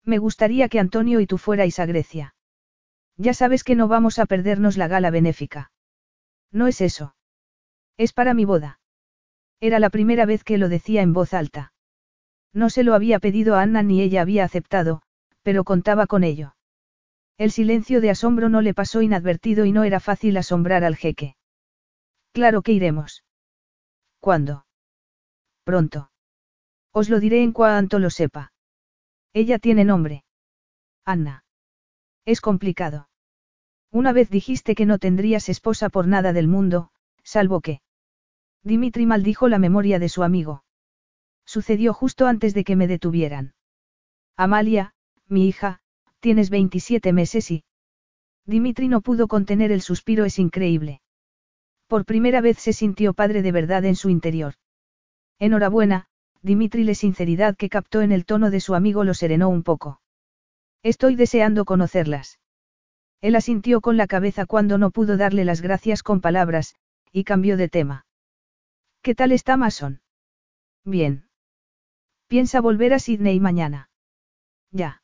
Me 0.04 0.18
gustaría 0.18 0.68
que 0.68 0.80
Antonio 0.80 1.20
y 1.20 1.26
tú 1.26 1.38
fuerais 1.38 1.78
a 1.78 1.86
Grecia. 1.86 2.34
Ya 3.16 3.34
sabes 3.34 3.64
que 3.64 3.74
no 3.74 3.88
vamos 3.88 4.18
a 4.18 4.26
perdernos 4.26 4.76
la 4.76 4.88
gala 4.88 5.10
benéfica. 5.10 5.70
No 6.52 6.66
es 6.66 6.80
eso. 6.80 7.14
Es 7.96 8.12
para 8.12 8.34
mi 8.34 8.44
boda. 8.44 8.80
Era 9.60 9.78
la 9.78 9.90
primera 9.90 10.24
vez 10.24 10.42
que 10.42 10.58
lo 10.58 10.68
decía 10.68 11.02
en 11.02 11.12
voz 11.12 11.34
alta. 11.34 11.72
No 12.52 12.70
se 12.70 12.82
lo 12.82 12.94
había 12.94 13.18
pedido 13.18 13.56
a 13.56 13.62
Anna 13.62 13.82
ni 13.82 14.00
ella 14.00 14.22
había 14.22 14.44
aceptado, 14.44 15.02
pero 15.42 15.64
contaba 15.64 16.06
con 16.06 16.24
ello. 16.24 16.54
El 17.40 17.52
silencio 17.52 18.02
de 18.02 18.10
asombro 18.10 18.50
no 18.50 18.60
le 18.60 18.74
pasó 18.74 19.00
inadvertido 19.00 19.64
y 19.64 19.72
no 19.72 19.84
era 19.84 19.98
fácil 19.98 20.36
asombrar 20.36 20.84
al 20.84 20.94
jeque. 20.94 21.36
Claro 22.34 22.60
que 22.60 22.72
iremos. 22.72 23.24
¿Cuándo? 24.18 24.66
Pronto. 25.64 26.10
Os 26.92 27.08
lo 27.08 27.18
diré 27.18 27.42
en 27.42 27.52
cuanto 27.52 27.98
lo 27.98 28.10
sepa. 28.10 28.52
Ella 29.32 29.58
tiene 29.58 29.86
nombre. 29.86 30.22
Anna. 31.06 31.46
Es 32.26 32.42
complicado. 32.42 33.08
Una 33.90 34.12
vez 34.12 34.28
dijiste 34.28 34.74
que 34.74 34.84
no 34.84 34.98
tendrías 34.98 35.48
esposa 35.48 35.88
por 35.88 36.06
nada 36.06 36.34
del 36.34 36.46
mundo, 36.46 36.90
salvo 37.22 37.62
que. 37.62 37.80
Dimitri 38.62 39.06
maldijo 39.06 39.48
la 39.48 39.58
memoria 39.58 39.98
de 39.98 40.10
su 40.10 40.24
amigo. 40.24 40.62
Sucedió 41.46 41.94
justo 41.94 42.26
antes 42.26 42.52
de 42.52 42.64
que 42.64 42.76
me 42.76 42.86
detuvieran. 42.86 43.54
Amalia, 44.36 44.92
mi 45.26 45.48
hija, 45.48 45.79
tienes 46.20 46.50
27 46.50 47.12
meses 47.12 47.50
y... 47.50 47.64
Dimitri 48.46 48.88
no 48.88 49.00
pudo 49.00 49.28
contener 49.28 49.72
el 49.72 49.82
suspiro, 49.82 50.24
es 50.24 50.38
increíble. 50.38 51.00
Por 51.86 52.04
primera 52.04 52.40
vez 52.40 52.58
se 52.58 52.72
sintió 52.72 53.14
padre 53.14 53.42
de 53.42 53.52
verdad 53.52 53.84
en 53.84 53.96
su 53.96 54.08
interior. 54.10 54.54
Enhorabuena, 55.38 56.06
Dimitri, 56.42 56.84
la 56.84 56.94
sinceridad 56.94 57.56
que 57.56 57.68
captó 57.68 58.00
en 58.00 58.12
el 58.12 58.24
tono 58.24 58.50
de 58.50 58.60
su 58.60 58.74
amigo 58.74 59.04
lo 59.04 59.14
serenó 59.14 59.48
un 59.48 59.62
poco. 59.62 60.00
Estoy 60.82 61.16
deseando 61.16 61.64
conocerlas. 61.64 62.38
Él 63.20 63.36
asintió 63.36 63.80
con 63.80 63.96
la 63.96 64.06
cabeza 64.06 64.46
cuando 64.46 64.78
no 64.78 64.90
pudo 64.90 65.16
darle 65.16 65.44
las 65.44 65.60
gracias 65.60 66.02
con 66.02 66.20
palabras, 66.20 66.74
y 67.12 67.24
cambió 67.24 67.56
de 67.56 67.68
tema. 67.68 68.06
¿Qué 69.02 69.14
tal 69.14 69.32
está 69.32 69.56
Mason? 69.56 70.00
Bien. 70.84 71.28
Piensa 72.28 72.60
volver 72.60 72.94
a 72.94 72.98
Sydney 72.98 73.40
mañana. 73.40 73.90
Ya. 74.70 74.99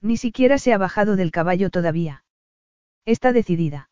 Ni 0.00 0.16
siquiera 0.16 0.58
se 0.58 0.72
ha 0.72 0.78
bajado 0.78 1.16
del 1.16 1.30
caballo 1.30 1.70
todavía. 1.70 2.24
Está 3.04 3.32
decidida. 3.32 3.90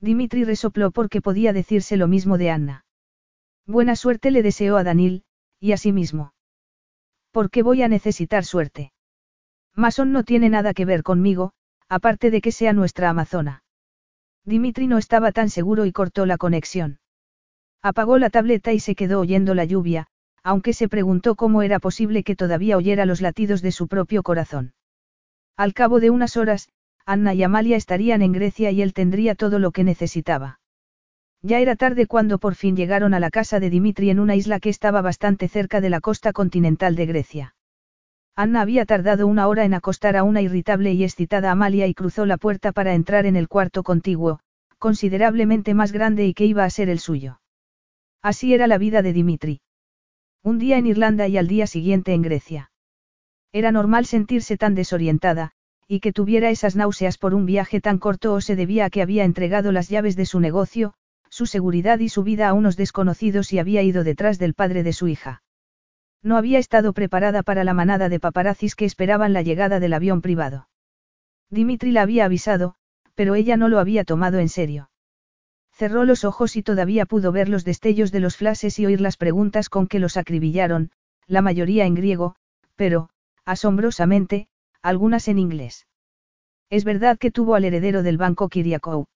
Dimitri 0.00 0.44
resopló 0.44 0.90
porque 0.90 1.20
podía 1.20 1.52
decirse 1.52 1.96
lo 1.96 2.08
mismo 2.08 2.38
de 2.38 2.50
Anna. 2.50 2.84
Buena 3.66 3.96
suerte 3.96 4.30
le 4.30 4.42
deseó 4.42 4.76
a 4.76 4.84
Danil, 4.84 5.24
y 5.60 5.72
a 5.72 5.76
sí 5.76 5.92
mismo. 5.92 6.32
¿Por 7.32 7.50
qué 7.50 7.62
voy 7.62 7.82
a 7.82 7.88
necesitar 7.88 8.44
suerte? 8.44 8.92
Mason 9.74 10.12
no 10.12 10.24
tiene 10.24 10.48
nada 10.48 10.72
que 10.72 10.84
ver 10.84 11.02
conmigo, 11.02 11.52
aparte 11.88 12.30
de 12.30 12.40
que 12.40 12.52
sea 12.52 12.72
nuestra 12.72 13.10
amazona. 13.10 13.62
Dimitri 14.44 14.86
no 14.86 14.98
estaba 14.98 15.32
tan 15.32 15.50
seguro 15.50 15.84
y 15.84 15.92
cortó 15.92 16.24
la 16.26 16.38
conexión. 16.38 17.00
Apagó 17.82 18.18
la 18.18 18.30
tableta 18.30 18.72
y 18.72 18.80
se 18.80 18.94
quedó 18.94 19.20
oyendo 19.20 19.54
la 19.54 19.64
lluvia, 19.64 20.06
aunque 20.42 20.72
se 20.72 20.88
preguntó 20.88 21.36
cómo 21.36 21.62
era 21.62 21.78
posible 21.78 22.24
que 22.24 22.34
todavía 22.34 22.76
oyera 22.76 23.04
los 23.04 23.20
latidos 23.20 23.62
de 23.62 23.72
su 23.72 23.88
propio 23.88 24.22
corazón. 24.22 24.72
Al 25.58 25.74
cabo 25.74 25.98
de 25.98 26.10
unas 26.10 26.36
horas, 26.36 26.68
Anna 27.04 27.34
y 27.34 27.42
Amalia 27.42 27.76
estarían 27.76 28.22
en 28.22 28.30
Grecia 28.30 28.70
y 28.70 28.80
él 28.80 28.94
tendría 28.94 29.34
todo 29.34 29.58
lo 29.58 29.72
que 29.72 29.82
necesitaba. 29.82 30.60
Ya 31.42 31.58
era 31.58 31.74
tarde 31.74 32.06
cuando 32.06 32.38
por 32.38 32.54
fin 32.54 32.76
llegaron 32.76 33.12
a 33.12 33.18
la 33.18 33.28
casa 33.30 33.58
de 33.58 33.68
Dimitri 33.68 34.10
en 34.10 34.20
una 34.20 34.36
isla 34.36 34.60
que 34.60 34.68
estaba 34.68 35.02
bastante 35.02 35.48
cerca 35.48 35.80
de 35.80 35.90
la 35.90 36.00
costa 36.00 36.32
continental 36.32 36.94
de 36.94 37.06
Grecia. 37.06 37.54
Anna 38.36 38.60
había 38.60 38.86
tardado 38.86 39.26
una 39.26 39.48
hora 39.48 39.64
en 39.64 39.74
acostar 39.74 40.16
a 40.16 40.22
una 40.22 40.42
irritable 40.42 40.92
y 40.92 41.02
excitada 41.02 41.50
Amalia 41.50 41.88
y 41.88 41.94
cruzó 41.94 42.24
la 42.24 42.36
puerta 42.36 42.70
para 42.70 42.94
entrar 42.94 43.26
en 43.26 43.34
el 43.34 43.48
cuarto 43.48 43.82
contiguo, 43.82 44.38
considerablemente 44.78 45.74
más 45.74 45.90
grande 45.90 46.24
y 46.24 46.34
que 46.34 46.44
iba 46.44 46.62
a 46.62 46.70
ser 46.70 46.88
el 46.88 47.00
suyo. 47.00 47.40
Así 48.22 48.54
era 48.54 48.68
la 48.68 48.78
vida 48.78 49.02
de 49.02 49.12
Dimitri. 49.12 49.60
Un 50.44 50.60
día 50.60 50.78
en 50.78 50.86
Irlanda 50.86 51.26
y 51.26 51.36
al 51.36 51.48
día 51.48 51.66
siguiente 51.66 52.14
en 52.14 52.22
Grecia. 52.22 52.70
Era 53.52 53.72
normal 53.72 54.06
sentirse 54.06 54.56
tan 54.56 54.74
desorientada, 54.74 55.52
y 55.86 56.00
que 56.00 56.12
tuviera 56.12 56.50
esas 56.50 56.76
náuseas 56.76 57.16
por 57.16 57.34
un 57.34 57.46
viaje 57.46 57.80
tan 57.80 57.98
corto 57.98 58.34
o 58.34 58.40
se 58.40 58.56
debía 58.56 58.84
a 58.84 58.90
que 58.90 59.02
había 59.02 59.24
entregado 59.24 59.72
las 59.72 59.88
llaves 59.88 60.16
de 60.16 60.26
su 60.26 60.38
negocio, 60.38 60.94
su 61.30 61.46
seguridad 61.46 61.98
y 61.98 62.08
su 62.08 62.22
vida 62.22 62.48
a 62.48 62.52
unos 62.52 62.76
desconocidos 62.76 63.52
y 63.52 63.58
había 63.58 63.82
ido 63.82 64.04
detrás 64.04 64.38
del 64.38 64.54
padre 64.54 64.82
de 64.82 64.92
su 64.92 65.08
hija. 65.08 65.42
No 66.22 66.36
había 66.36 66.58
estado 66.58 66.92
preparada 66.92 67.42
para 67.42 67.64
la 67.64 67.74
manada 67.74 68.08
de 68.08 68.20
paparazzis 68.20 68.74
que 68.74 68.84
esperaban 68.84 69.32
la 69.32 69.42
llegada 69.42 69.80
del 69.80 69.94
avión 69.94 70.20
privado. 70.20 70.68
Dimitri 71.48 71.92
la 71.92 72.02
había 72.02 72.24
avisado, 72.24 72.74
pero 73.14 73.34
ella 73.34 73.56
no 73.56 73.68
lo 73.68 73.78
había 73.78 74.04
tomado 74.04 74.38
en 74.38 74.48
serio. 74.48 74.90
Cerró 75.72 76.04
los 76.04 76.24
ojos 76.24 76.56
y 76.56 76.62
todavía 76.62 77.06
pudo 77.06 77.30
ver 77.32 77.48
los 77.48 77.64
destellos 77.64 78.10
de 78.10 78.20
los 78.20 78.36
flashes 78.36 78.78
y 78.78 78.86
oír 78.86 79.00
las 79.00 79.16
preguntas 79.16 79.68
con 79.68 79.86
que 79.86 80.00
los 80.00 80.16
acribillaron, 80.16 80.90
la 81.26 81.40
mayoría 81.40 81.86
en 81.86 81.94
griego, 81.94 82.34
pero, 82.74 83.10
asombrosamente, 83.48 84.46
algunas 84.82 85.26
en 85.26 85.38
inglés. 85.38 85.86
Es 86.68 86.84
verdad 86.84 87.16
que 87.16 87.30
tuvo 87.30 87.54
al 87.54 87.64
heredero 87.64 88.02
del 88.02 88.18
banco 88.18 88.50
Kiriakou. 88.50 89.06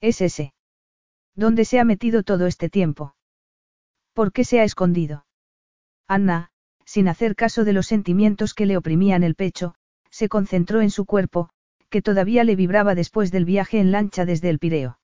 Es 0.00 0.20
ese. 0.20 0.54
¿Dónde 1.34 1.64
se 1.64 1.80
ha 1.80 1.84
metido 1.84 2.22
todo 2.22 2.46
este 2.46 2.68
tiempo? 2.70 3.16
¿Por 4.12 4.32
qué 4.32 4.44
se 4.44 4.60
ha 4.60 4.64
escondido? 4.64 5.26
Anna, 6.06 6.50
sin 6.84 7.08
hacer 7.08 7.34
caso 7.34 7.64
de 7.64 7.72
los 7.72 7.88
sentimientos 7.88 8.54
que 8.54 8.64
le 8.64 8.76
oprimían 8.76 9.24
el 9.24 9.34
pecho, 9.34 9.74
se 10.08 10.28
concentró 10.28 10.80
en 10.80 10.92
su 10.92 11.04
cuerpo, 11.04 11.50
que 11.90 12.00
todavía 12.00 12.44
le 12.44 12.54
vibraba 12.54 12.94
después 12.94 13.32
del 13.32 13.44
viaje 13.44 13.80
en 13.80 13.90
lancha 13.90 14.24
desde 14.24 14.50
el 14.50 14.60
Pireo. 14.60 15.00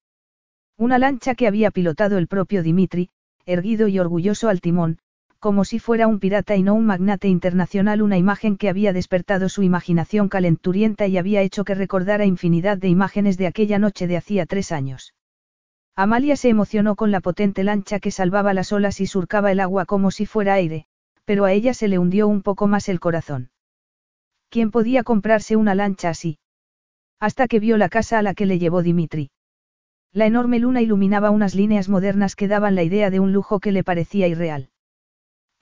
Una 0.77 1.01
lancha 1.01 1.35
que 1.35 1.49
había 1.49 1.73
pilotado 1.73 2.19
el 2.19 2.29
propio 2.29 2.63
Dimitri, 2.63 3.11
erguido 3.47 3.89
y 3.89 3.99
orgulloso 3.99 4.49
al 4.49 4.61
timón, 4.61 5.01
como 5.45 5.67
si 5.67 5.79
fuera 5.79 6.07
un 6.07 6.21
pirata 6.21 6.57
y 6.57 6.63
no 6.63 6.73
un 6.73 6.87
magnate 6.87 7.29
internacional, 7.29 8.01
una 8.01 8.17
imagen 8.17 8.57
que 8.57 8.71
había 8.71 8.95
despertado 8.95 9.51
su 9.51 9.63
imaginación 9.63 10.31
calenturienta 10.31 11.07
y 11.07 11.19
había 11.19 11.43
hecho 11.43 11.65
que 11.65 11.75
recordara 11.75 12.25
infinidad 12.25 12.79
de 12.79 12.89
imágenes 12.89 13.37
de 13.37 13.47
aquella 13.47 13.79
noche 13.79 14.07
de 14.07 14.17
hacía 14.17 14.47
tres 14.47 14.73
años. 14.73 15.13
Amalia 15.97 16.37
se 16.37 16.49
emocionó 16.49 16.97
con 16.97 17.11
la 17.11 17.21
potente 17.21 17.63
lancha 17.63 18.01
que 18.01 18.11
salvaba 18.11 18.55
las 18.55 18.73
olas 18.73 19.03
y 19.03 19.07
surcaba 19.07 19.53
el 19.53 19.61
agua 19.61 19.85
como 19.85 20.11
si 20.11 20.25
fuera 20.25 20.55
aire, 20.55 20.87
pero 21.27 21.45
a 21.45 21.53
ella 21.53 21.75
se 21.75 21.89
le 21.89 21.99
hundió 21.99 22.27
un 22.27 22.41
poco 22.41 22.67
más 22.67 22.89
el 22.89 22.99
corazón. 22.99 23.51
¿Quién 24.49 24.71
podía 24.71 25.03
comprarse 25.03 25.57
una 25.57 25.75
lancha 25.75 26.09
así? 26.09 26.39
Hasta 27.21 27.49
que 27.49 27.61
vio 27.61 27.77
la 27.77 27.91
casa 27.91 28.19
a 28.19 28.23
la 28.23 28.33
que 28.33 28.47
le 28.47 28.59
llevó 28.59 28.83
Dimitri. 28.83 29.31
La 30.11 30.25
enorme 30.25 30.59
luna 30.59 30.81
iluminaba 30.81 31.29
unas 31.29 31.55
líneas 31.55 31.91
modernas 31.91 32.35
que 32.35 32.49
daban 32.49 32.75
la 32.75 32.83
idea 32.83 33.11
de 33.11 33.21
un 33.21 33.35
lujo 33.35 33.61
que 33.61 33.73
le 33.73 33.85
parecía 33.85 34.27
irreal. 34.27 34.71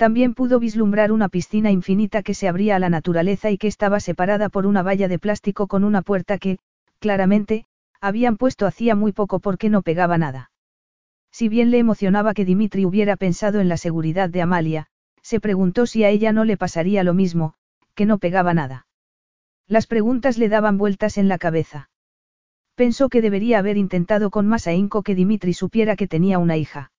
También 0.02 0.34
pudo 0.34 0.58
vislumbrar 0.58 1.12
una 1.12 1.28
piscina 1.28 1.70
infinita 1.70 2.24
que 2.24 2.34
se 2.34 2.48
abría 2.48 2.74
a 2.74 2.80
la 2.80 2.88
naturaleza 2.88 3.52
y 3.52 3.56
que 3.56 3.68
estaba 3.68 4.00
separada 4.00 4.48
por 4.48 4.66
una 4.66 4.82
valla 4.82 5.06
de 5.06 5.20
plástico 5.20 5.68
con 5.68 5.84
una 5.84 6.02
puerta 6.02 6.38
que, 6.38 6.58
claramente, 6.98 7.66
habían 8.00 8.36
puesto 8.36 8.66
hacía 8.66 8.96
muy 8.96 9.12
poco 9.12 9.38
porque 9.38 9.70
no 9.70 9.82
pegaba 9.82 10.18
nada. 10.18 10.50
Si 11.30 11.48
bien 11.48 11.70
le 11.70 11.78
emocionaba 11.78 12.34
que 12.34 12.44
Dimitri 12.44 12.84
hubiera 12.84 13.14
pensado 13.14 13.60
en 13.60 13.68
la 13.68 13.76
seguridad 13.76 14.28
de 14.28 14.42
Amalia, 14.42 14.88
se 15.22 15.38
preguntó 15.38 15.86
si 15.86 16.02
a 16.02 16.08
ella 16.08 16.32
no 16.32 16.44
le 16.44 16.56
pasaría 16.56 17.04
lo 17.04 17.14
mismo, 17.14 17.54
que 17.94 18.04
no 18.04 18.18
pegaba 18.18 18.54
nada. 18.54 18.88
Las 19.68 19.86
preguntas 19.86 20.36
le 20.36 20.48
daban 20.48 20.78
vueltas 20.78 21.16
en 21.16 21.28
la 21.28 21.38
cabeza. 21.38 21.90
Pensó 22.74 23.08
que 23.08 23.22
debería 23.22 23.60
haber 23.60 23.76
intentado 23.76 24.30
con 24.30 24.48
más 24.48 24.66
ahínco 24.66 25.04
que 25.04 25.14
Dimitri 25.14 25.54
supiera 25.54 25.94
que 25.94 26.08
tenía 26.08 26.40
una 26.40 26.56
hija. 26.56 26.90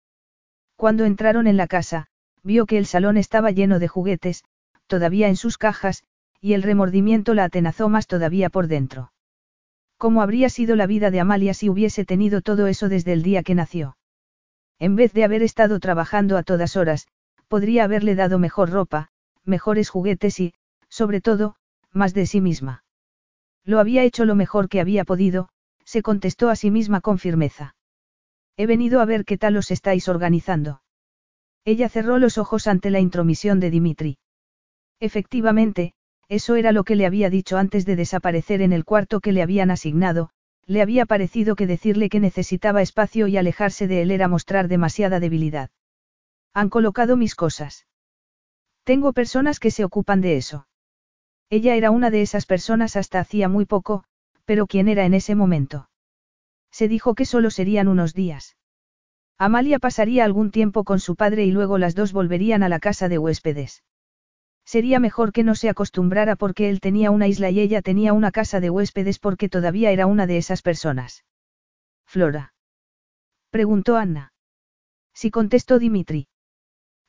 Cuando 0.78 1.04
entraron 1.04 1.48
en 1.48 1.58
la 1.58 1.68
casa, 1.68 2.08
vio 2.44 2.66
que 2.66 2.78
el 2.78 2.86
salón 2.86 3.18
estaba 3.18 3.52
lleno 3.52 3.80
de 3.80 3.88
juguetes, 3.88 4.44
todavía 4.88 5.30
en 5.30 5.36
sus 5.36 5.58
cajas, 5.58 6.04
y 6.42 6.54
el 6.54 6.64
remordimiento 6.64 7.34
la 7.34 7.46
atenazó 7.46 7.90
más 7.90 8.06
todavía 8.06 8.50
por 8.50 8.68
dentro. 8.68 9.14
¿Cómo 9.98 10.22
habría 10.22 10.50
sido 10.50 10.76
la 10.76 10.86
vida 10.86 11.12
de 11.12 11.22
Amalia 11.22 11.54
si 11.54 11.70
hubiese 11.70 12.04
tenido 12.04 12.42
todo 12.42 12.68
eso 12.68 12.90
desde 12.90 13.14
el 13.14 13.24
día 13.24 13.44
que 13.44 13.56
nació? 13.56 13.98
En 14.78 14.96
vez 14.98 15.14
de 15.14 15.24
haber 15.24 15.44
estado 15.44 15.80
trabajando 15.80 16.38
a 16.38 16.44
todas 16.44 16.76
horas, 16.76 17.08
podría 17.48 17.86
haberle 17.86 18.16
dado 18.16 18.40
mejor 18.40 18.70
ropa, 18.72 19.08
mejores 19.46 19.90
juguetes 19.90 20.40
y, 20.42 20.54
sobre 20.90 21.22
todo, 21.22 21.56
más 21.94 22.14
de 22.14 22.26
sí 22.26 22.42
misma. 22.42 22.84
Lo 23.64 23.80
había 23.80 24.04
hecho 24.04 24.26
lo 24.26 24.36
mejor 24.36 24.68
que 24.68 24.82
había 24.82 25.06
podido, 25.06 25.48
se 25.86 26.02
contestó 26.02 26.50
a 26.50 26.58
sí 26.58 26.70
misma 26.70 27.00
con 27.00 27.18
firmeza. 27.18 27.76
He 28.58 28.68
venido 28.68 29.00
a 29.00 29.06
ver 29.06 29.24
qué 29.24 29.38
tal 29.38 29.56
os 29.58 29.72
estáis 29.72 30.10
organizando. 30.10 30.83
Ella 31.66 31.90
cerró 31.90 32.18
los 32.18 32.38
ojos 32.38 32.68
ante 32.68 32.90
la 32.90 33.00
intromisión 33.00 33.60
de 33.60 33.70
Dimitri. 33.70 34.18
Efectivamente, 35.00 35.94
eso 36.30 36.56
era 36.56 36.72
lo 36.72 36.84
que 36.84 36.96
le 36.96 37.06
había 37.06 37.30
dicho 37.30 37.58
antes 37.58 37.86
de 37.86 37.96
desaparecer 37.96 38.62
en 38.62 38.74
el 38.74 38.86
cuarto 38.86 39.20
que 39.20 39.32
le 39.32 39.42
habían 39.42 39.72
asignado, 39.72 40.30
le 40.66 40.82
había 40.82 41.06
parecido 41.06 41.56
que 41.56 41.68
decirle 41.68 42.10
que 42.10 42.20
necesitaba 42.20 42.82
espacio 42.82 43.28
y 43.28 43.38
alejarse 43.38 43.88
de 43.88 44.02
él 44.02 44.12
era 44.12 44.28
mostrar 44.28 44.68
demasiada 44.68 45.20
debilidad. 45.20 45.70
Han 46.54 46.70
colocado 46.70 47.18
mis 47.18 47.36
cosas. 47.36 47.88
Tengo 48.84 49.14
personas 49.14 49.60
que 49.60 49.72
se 49.72 49.84
ocupan 49.84 50.22
de 50.22 50.38
eso. 50.38 50.68
Ella 51.50 51.76
era 51.76 51.92
una 51.92 52.10
de 52.10 52.22
esas 52.22 52.46
personas 52.46 52.96
hasta 52.96 53.20
hacía 53.20 53.48
muy 53.48 53.66
poco, 53.66 54.04
pero 54.46 54.68
¿quién 54.68 54.88
era 54.88 55.06
en 55.06 55.14
ese 55.14 55.36
momento? 55.36 55.90
Se 56.72 56.88
dijo 56.88 57.16
que 57.16 57.26
solo 57.26 57.52
serían 57.52 57.88
unos 57.88 58.14
días. 58.14 58.58
Amalia 59.38 59.80
pasaría 59.80 60.26
algún 60.26 60.52
tiempo 60.52 60.84
con 60.84 61.00
su 61.00 61.16
padre 61.16 61.46
y 61.46 61.52
luego 61.52 61.78
las 61.78 61.96
dos 61.96 62.14
volverían 62.14 62.64
a 62.64 62.70
la 62.70 62.80
casa 62.80 63.10
de 63.10 63.18
huéspedes. 63.18 63.84
Sería 64.66 65.00
mejor 65.00 65.34
que 65.34 65.44
no 65.44 65.56
se 65.56 65.70
acostumbrara 65.70 66.36
porque 66.36 66.70
él 66.70 66.80
tenía 66.80 67.12
una 67.12 67.28
isla 67.28 67.50
y 67.50 67.60
ella 67.60 67.82
tenía 67.82 68.14
una 68.14 68.32
casa 68.32 68.60
de 68.60 68.70
huéspedes 68.70 69.20
porque 69.20 69.50
todavía 69.50 69.92
era 69.92 70.06
una 70.06 70.28
de 70.28 70.38
esas 70.38 70.62
personas. 70.62 71.26
Flora. 72.06 72.54
Preguntó 73.50 73.98
Anna. 73.98 74.34
Sí 75.14 75.32
contestó 75.32 75.80
Dimitri. 75.80 76.28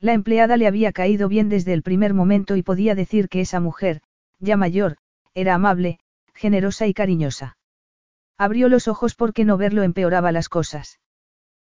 La 0.01 0.12
empleada 0.12 0.56
le 0.56 0.66
había 0.66 0.92
caído 0.92 1.28
bien 1.28 1.48
desde 1.48 1.72
el 1.72 1.82
primer 1.82 2.12
momento 2.12 2.56
y 2.56 2.62
podía 2.62 2.94
decir 2.94 3.28
que 3.28 3.40
esa 3.40 3.60
mujer, 3.60 4.02
ya 4.38 4.56
mayor, 4.56 4.96
era 5.32 5.55
amable, 5.55 6.01
generosa 6.34 6.86
y 6.86 6.94
cariñosa. 6.94 7.56
Abrió 8.36 8.68
los 8.68 8.88
ojos 8.88 9.14
porque 9.14 9.44
no 9.44 9.56
verlo 9.56 9.82
empeoraba 9.82 10.32
las 10.32 10.48
cosas. 10.48 10.98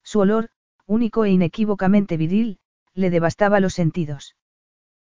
Su 0.06 0.20
olor, 0.20 0.50
único 0.86 1.26
e 1.26 1.32
inequívocamente 1.32 2.16
viril, 2.16 2.60
le 2.94 3.10
devastaba 3.10 3.60
los 3.60 3.74
sentidos. 3.74 4.36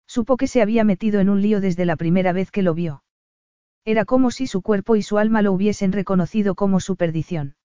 Supo 0.08 0.38
que 0.38 0.48
se 0.48 0.62
había 0.62 0.84
metido 0.84 1.20
en 1.20 1.30
un 1.30 1.42
lío 1.42 1.62
desde 1.62 1.86
la 1.86 1.98
primera 1.98 2.32
vez 2.32 2.50
que 2.50 2.64
lo 2.64 2.74
vio. 2.74 3.04
Era 3.84 4.06
como 4.06 4.32
si 4.32 4.48
su 4.48 4.62
cuerpo 4.62 4.96
y 4.96 5.04
su 5.04 5.18
alma 5.18 5.42
lo 5.42 5.52
hubiesen 5.52 5.92
reconocido 5.92 6.56
como 6.56 6.80
su 6.80 6.96
perdición. 6.96 7.56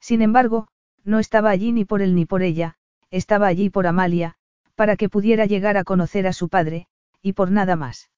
Sin 0.00 0.22
embargo, 0.22 0.68
no 1.04 1.18
estaba 1.18 1.50
allí 1.50 1.72
ni 1.72 1.84
por 1.84 2.02
él 2.02 2.14
ni 2.14 2.24
por 2.24 2.42
ella, 2.42 2.76
estaba 3.10 3.46
allí 3.46 3.70
por 3.70 3.86
Amalia, 3.86 4.36
para 4.74 4.96
que 4.96 5.08
pudiera 5.08 5.46
llegar 5.46 5.76
a 5.76 5.84
conocer 5.84 6.26
a 6.26 6.32
su 6.32 6.48
padre, 6.48 6.88
y 7.22 7.34
por 7.34 7.50
nada 7.50 7.76
más. 7.76 8.10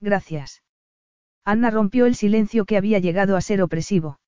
Gracias. 0.00 0.62
Anna 1.44 1.70
rompió 1.70 2.06
el 2.06 2.14
silencio 2.14 2.66
que 2.66 2.76
había 2.76 2.98
llegado 2.98 3.36
a 3.36 3.40
ser 3.40 3.62
opresivo. 3.62 4.20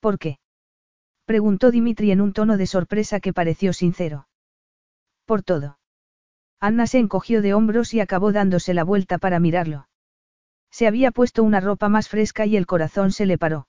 ¿Por 0.00 0.18
qué? 0.18 0.38
Preguntó 1.26 1.70
Dimitri 1.70 2.12
en 2.12 2.20
un 2.20 2.32
tono 2.32 2.56
de 2.56 2.66
sorpresa 2.66 3.20
que 3.20 3.32
pareció 3.32 3.72
sincero. 3.72 4.28
Por 5.26 5.42
todo. 5.42 5.78
Anna 6.60 6.86
se 6.86 6.98
encogió 6.98 7.42
de 7.42 7.52
hombros 7.52 7.92
y 7.92 8.00
acabó 8.00 8.32
dándose 8.32 8.72
la 8.72 8.84
vuelta 8.84 9.18
para 9.18 9.40
mirarlo. 9.40 9.88
Se 10.70 10.86
había 10.86 11.10
puesto 11.10 11.42
una 11.42 11.60
ropa 11.60 11.88
más 11.88 12.08
fresca 12.08 12.46
y 12.46 12.56
el 12.56 12.66
corazón 12.66 13.12
se 13.12 13.26
le 13.26 13.38
paró. 13.38 13.66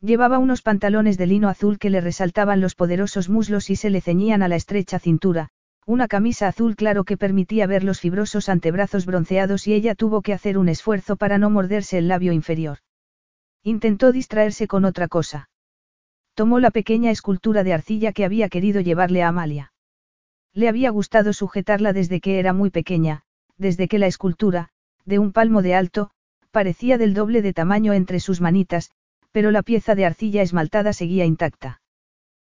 Llevaba 0.00 0.38
unos 0.38 0.62
pantalones 0.62 1.16
de 1.16 1.26
lino 1.26 1.48
azul 1.48 1.78
que 1.78 1.90
le 1.90 2.00
resaltaban 2.00 2.60
los 2.60 2.74
poderosos 2.74 3.28
muslos 3.28 3.70
y 3.70 3.76
se 3.76 3.90
le 3.90 4.02
ceñían 4.02 4.42
a 4.42 4.48
la 4.48 4.56
estrecha 4.56 4.98
cintura, 4.98 5.48
una 5.86 6.08
camisa 6.08 6.48
azul 6.48 6.76
claro 6.76 7.04
que 7.04 7.16
permitía 7.16 7.66
ver 7.66 7.84
los 7.84 8.00
fibrosos 8.00 8.48
antebrazos 8.48 9.06
bronceados 9.06 9.66
y 9.66 9.72
ella 9.72 9.94
tuvo 9.94 10.20
que 10.20 10.34
hacer 10.34 10.58
un 10.58 10.68
esfuerzo 10.68 11.16
para 11.16 11.38
no 11.38 11.48
morderse 11.48 11.96
el 11.96 12.08
labio 12.08 12.32
inferior. 12.32 12.78
Intentó 13.62 14.12
distraerse 14.12 14.68
con 14.68 14.84
otra 14.84 15.08
cosa. 15.08 15.48
Tomó 16.36 16.60
la 16.60 16.70
pequeña 16.70 17.10
escultura 17.10 17.64
de 17.64 17.72
arcilla 17.72 18.12
que 18.12 18.26
había 18.26 18.50
querido 18.50 18.82
llevarle 18.82 19.22
a 19.22 19.28
Amalia. 19.28 19.72
Le 20.52 20.68
había 20.68 20.90
gustado 20.90 21.32
sujetarla 21.32 21.94
desde 21.94 22.20
que 22.20 22.38
era 22.38 22.52
muy 22.52 22.68
pequeña, 22.68 23.22
desde 23.56 23.88
que 23.88 23.98
la 23.98 24.06
escultura, 24.06 24.68
de 25.06 25.18
un 25.18 25.32
palmo 25.32 25.62
de 25.62 25.74
alto, 25.74 26.10
parecía 26.50 26.98
del 26.98 27.14
doble 27.14 27.40
de 27.40 27.54
tamaño 27.54 27.94
entre 27.94 28.20
sus 28.20 28.42
manitas, 28.42 28.90
pero 29.32 29.50
la 29.50 29.62
pieza 29.62 29.94
de 29.94 30.04
arcilla 30.04 30.42
esmaltada 30.42 30.92
seguía 30.92 31.24
intacta. 31.24 31.80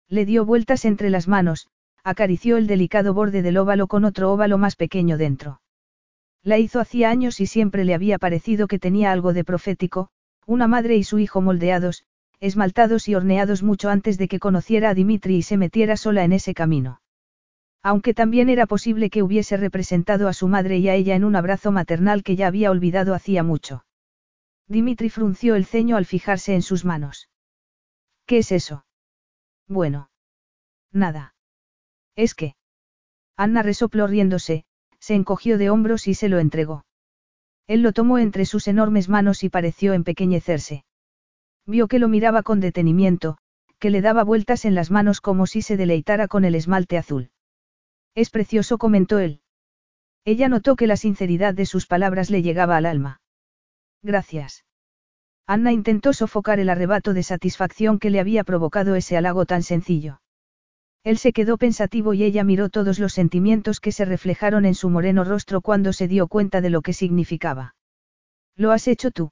Le 0.07 0.25
dio 0.25 0.45
vueltas 0.45 0.85
entre 0.85 1.09
las 1.09 1.27
manos, 1.27 1.67
acarició 2.05 2.55
el 2.55 2.67
delicado 2.67 3.13
borde 3.13 3.41
del 3.41 3.57
óvalo 3.57 3.87
con 3.87 4.05
otro 4.05 4.31
óvalo 4.31 4.57
más 4.57 4.77
pequeño 4.77 5.17
dentro. 5.17 5.59
La 6.41 6.57
hizo 6.57 6.79
hacía 6.79 7.09
años 7.09 7.41
y 7.41 7.47
siempre 7.47 7.83
le 7.83 7.93
había 7.93 8.17
parecido 8.17 8.67
que 8.67 8.79
tenía 8.79 9.11
algo 9.11 9.33
de 9.33 9.43
profético, 9.43 10.07
una 10.45 10.69
madre 10.69 10.95
y 10.95 11.03
su 11.03 11.19
hijo 11.19 11.41
moldeados, 11.41 12.05
esmaltados 12.43 13.07
y 13.07 13.15
horneados 13.15 13.63
mucho 13.63 13.89
antes 13.89 14.17
de 14.17 14.27
que 14.27 14.37
conociera 14.37 14.89
a 14.89 14.93
Dimitri 14.93 15.37
y 15.37 15.43
se 15.43 15.55
metiera 15.55 15.95
sola 15.95 16.25
en 16.25 16.33
ese 16.33 16.53
camino. 16.53 16.99
Aunque 17.81 18.13
también 18.13 18.49
era 18.49 18.65
posible 18.65 19.09
que 19.09 19.23
hubiese 19.23 19.55
representado 19.55 20.27
a 20.27 20.33
su 20.33 20.49
madre 20.49 20.77
y 20.77 20.89
a 20.89 20.95
ella 20.95 21.15
en 21.15 21.23
un 21.23 21.37
abrazo 21.37 21.71
maternal 21.71 22.21
que 22.21 22.35
ya 22.35 22.47
había 22.47 22.69
olvidado 22.69 23.13
hacía 23.13 23.43
mucho. 23.43 23.85
Dimitri 24.67 25.09
frunció 25.09 25.55
el 25.55 25.65
ceño 25.65 25.95
al 25.95 26.05
fijarse 26.05 26.53
en 26.53 26.63
sus 26.63 26.83
manos. 26.83 27.29
¿Qué 28.25 28.39
es 28.39 28.51
eso? 28.51 28.85
Bueno. 29.69 30.09
Nada. 30.91 31.35
Es 32.17 32.35
que. 32.35 32.57
Anna 33.37 33.63
resopló 33.63 34.05
riéndose, 34.05 34.65
se 34.99 35.15
encogió 35.15 35.57
de 35.57 35.69
hombros 35.69 36.09
y 36.09 36.13
se 36.13 36.27
lo 36.27 36.39
entregó. 36.39 36.83
Él 37.67 37.83
lo 37.83 37.93
tomó 37.93 38.17
entre 38.17 38.45
sus 38.45 38.67
enormes 38.67 39.07
manos 39.07 39.45
y 39.45 39.49
pareció 39.49 39.93
empequeñecerse. 39.93 40.83
Vio 41.65 41.87
que 41.87 41.99
lo 41.99 42.07
miraba 42.07 42.43
con 42.43 42.59
detenimiento, 42.59 43.37
que 43.79 43.89
le 43.89 44.01
daba 44.01 44.23
vueltas 44.23 44.65
en 44.65 44.75
las 44.75 44.91
manos 44.91 45.21
como 45.21 45.47
si 45.47 45.61
se 45.61 45.77
deleitara 45.77 46.27
con 46.27 46.45
el 46.45 46.55
esmalte 46.55 46.97
azul. 46.97 47.31
Es 48.15 48.29
precioso, 48.29 48.77
comentó 48.77 49.19
él. 49.19 49.41
Ella 50.25 50.47
notó 50.47 50.75
que 50.75 50.87
la 50.87 50.97
sinceridad 50.97 51.53
de 51.53 51.65
sus 51.65 51.85
palabras 51.85 52.29
le 52.29 52.41
llegaba 52.41 52.77
al 52.77 52.85
alma. 52.85 53.21
Gracias. 54.01 54.65
Anna 55.45 55.73
intentó 55.73 56.13
sofocar 56.13 56.59
el 56.59 56.69
arrebato 56.69 57.13
de 57.13 57.23
satisfacción 57.23 57.99
que 57.99 58.09
le 58.09 58.19
había 58.19 58.43
provocado 58.43 58.95
ese 58.95 59.17
halago 59.17 59.45
tan 59.45 59.63
sencillo. 59.63 60.21
Él 61.03 61.17
se 61.17 61.33
quedó 61.33 61.57
pensativo 61.57 62.13
y 62.13 62.23
ella 62.23 62.45
miró 62.45 62.69
todos 62.69 62.97
los 62.99 63.11
sentimientos 63.11 63.81
que 63.81 63.91
se 63.91 64.05
reflejaron 64.05 64.63
en 64.63 64.75
su 64.75 64.89
moreno 64.89 65.25
rostro 65.25 65.59
cuando 65.59 65.91
se 65.91 66.07
dio 66.07 66.27
cuenta 66.27 66.61
de 66.61 66.69
lo 66.69 66.81
que 66.81 66.93
significaba. 66.93 67.75
¿Lo 68.55 68.71
has 68.71 68.87
hecho 68.87 69.11
tú? 69.11 69.31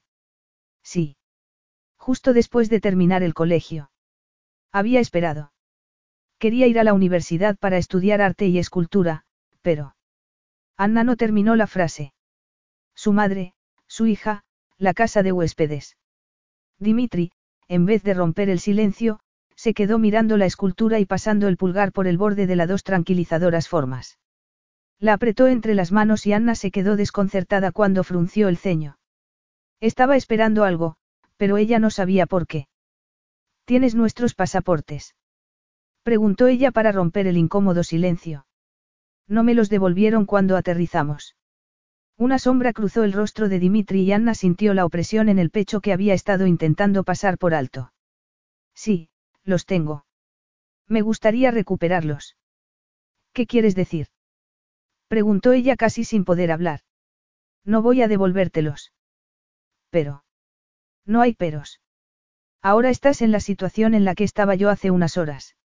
Sí. 0.82 1.16
Justo 2.02 2.32
después 2.32 2.68
de 2.68 2.80
terminar 2.80 3.22
el 3.22 3.32
colegio. 3.32 3.92
Había 4.72 4.98
esperado. 4.98 5.52
Quería 6.40 6.66
ir 6.66 6.80
a 6.80 6.82
la 6.82 6.94
universidad 6.94 7.56
para 7.56 7.76
estudiar 7.76 8.20
arte 8.20 8.48
y 8.48 8.58
escultura, 8.58 9.22
pero... 9.60 9.94
Anna 10.76 11.04
no 11.04 11.14
terminó 11.14 11.54
la 11.54 11.68
frase. 11.68 12.12
Su 12.96 13.12
madre, 13.12 13.54
su 13.86 14.08
hija, 14.08 14.42
la 14.78 14.94
casa 14.94 15.22
de 15.22 15.30
huéspedes. 15.30 15.96
Dimitri, 16.80 17.30
en 17.68 17.86
vez 17.86 18.02
de 18.02 18.14
romper 18.14 18.50
el 18.50 18.58
silencio, 18.58 19.20
se 19.54 19.72
quedó 19.72 20.00
mirando 20.00 20.36
la 20.36 20.46
escultura 20.46 20.98
y 20.98 21.06
pasando 21.06 21.46
el 21.46 21.56
pulgar 21.56 21.92
por 21.92 22.08
el 22.08 22.18
borde 22.18 22.48
de 22.48 22.56
las 22.56 22.66
dos 22.66 22.82
tranquilizadoras 22.82 23.68
formas. 23.68 24.18
La 24.98 25.12
apretó 25.12 25.46
entre 25.46 25.76
las 25.76 25.92
manos 25.92 26.26
y 26.26 26.32
Anna 26.32 26.56
se 26.56 26.72
quedó 26.72 26.96
desconcertada 26.96 27.70
cuando 27.70 28.02
frunció 28.02 28.48
el 28.48 28.56
ceño. 28.56 28.98
Estaba 29.78 30.16
esperando 30.16 30.64
algo, 30.64 30.96
pero 31.36 31.56
ella 31.56 31.78
no 31.78 31.90
sabía 31.90 32.26
por 32.26 32.46
qué. 32.46 32.68
¿Tienes 33.64 33.94
nuestros 33.94 34.34
pasaportes? 34.34 35.14
Preguntó 36.02 36.46
ella 36.46 36.72
para 36.72 36.92
romper 36.92 37.26
el 37.26 37.36
incómodo 37.36 37.84
silencio. 37.84 38.46
No 39.28 39.44
me 39.44 39.54
los 39.54 39.68
devolvieron 39.68 40.26
cuando 40.26 40.56
aterrizamos. 40.56 41.36
Una 42.18 42.38
sombra 42.38 42.72
cruzó 42.72 43.04
el 43.04 43.12
rostro 43.12 43.48
de 43.48 43.58
Dimitri 43.58 44.02
y 44.02 44.12
Anna 44.12 44.34
sintió 44.34 44.74
la 44.74 44.84
opresión 44.84 45.28
en 45.28 45.38
el 45.38 45.50
pecho 45.50 45.80
que 45.80 45.92
había 45.92 46.14
estado 46.14 46.46
intentando 46.46 47.04
pasar 47.04 47.38
por 47.38 47.54
alto. 47.54 47.92
Sí, 48.74 49.08
los 49.44 49.66
tengo. 49.66 50.06
Me 50.88 51.02
gustaría 51.02 51.50
recuperarlos. 51.50 52.36
¿Qué 53.32 53.46
quieres 53.46 53.74
decir? 53.74 54.08
Preguntó 55.08 55.52
ella 55.52 55.76
casi 55.76 56.04
sin 56.04 56.24
poder 56.24 56.52
hablar. 56.52 56.80
No 57.64 57.80
voy 57.82 58.02
a 58.02 58.08
devolvértelos. 58.08 58.92
Pero. 59.90 60.24
No 61.06 61.20
hay 61.20 61.34
peros. 61.34 61.80
Ahora 62.62 62.90
estás 62.90 63.22
en 63.22 63.32
la 63.32 63.40
situación 63.40 63.94
en 63.94 64.04
la 64.04 64.14
que 64.14 64.24
estaba 64.24 64.54
yo 64.54 64.70
hace 64.70 64.90
unas 64.90 65.16
horas. 65.16 65.56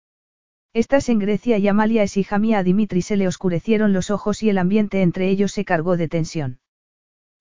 Estás 0.74 1.10
en 1.10 1.20
Grecia 1.20 1.58
y 1.58 1.68
Amalia 1.68 2.04
es 2.04 2.18
hija 2.18 2.40
mía. 2.40 2.60
A 2.60 2.64
Dimitri 2.64 3.02
se 3.02 3.18
le 3.18 3.28
oscurecieron 3.28 3.94
los 3.94 4.12
ojos 4.12 4.44
y 4.44 4.50
el 4.50 4.58
ambiente 4.58 5.02
entre 5.02 5.30
ellos 5.30 5.52
se 5.52 5.66
cargó 5.66 5.98
de 5.98 6.08
tensión. 6.08 6.60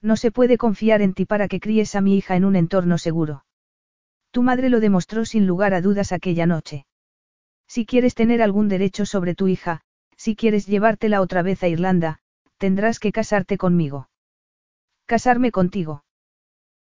No 0.03 0.17
se 0.17 0.31
puede 0.31 0.59
confiar 0.59 1.03
en 1.03 1.15
ti 1.15 1.25
para 1.25 1.49
que 1.49 1.61
críes 1.61 1.95
a 1.95 2.01
mi 2.01 2.17
hija 2.17 2.37
en 2.37 2.45
un 2.45 2.57
entorno 2.57 2.99
seguro. 2.99 3.45
Tu 4.31 4.43
madre 4.43 4.69
lo 4.69 4.81
demostró 4.81 5.25
sin 5.25 5.47
lugar 5.47 5.75
a 5.75 5.81
dudas 5.81 6.13
aquella 6.13 6.47
noche. 6.47 6.87
Si 7.67 7.85
quieres 7.85 8.15
tener 8.15 8.43
algún 8.43 8.69
derecho 8.69 9.07
sobre 9.07 9.35
tu 9.35 9.49
hija, 9.49 9.83
si 10.17 10.37
quieres 10.37 10.67
llevártela 10.67 11.21
otra 11.21 11.43
vez 11.43 11.63
a 11.63 11.69
Irlanda, 11.69 12.21
tendrás 12.59 12.99
que 12.99 13.13
casarte 13.13 13.59
conmigo. 13.59 14.09
Casarme 15.07 15.51
contigo. 15.51 16.06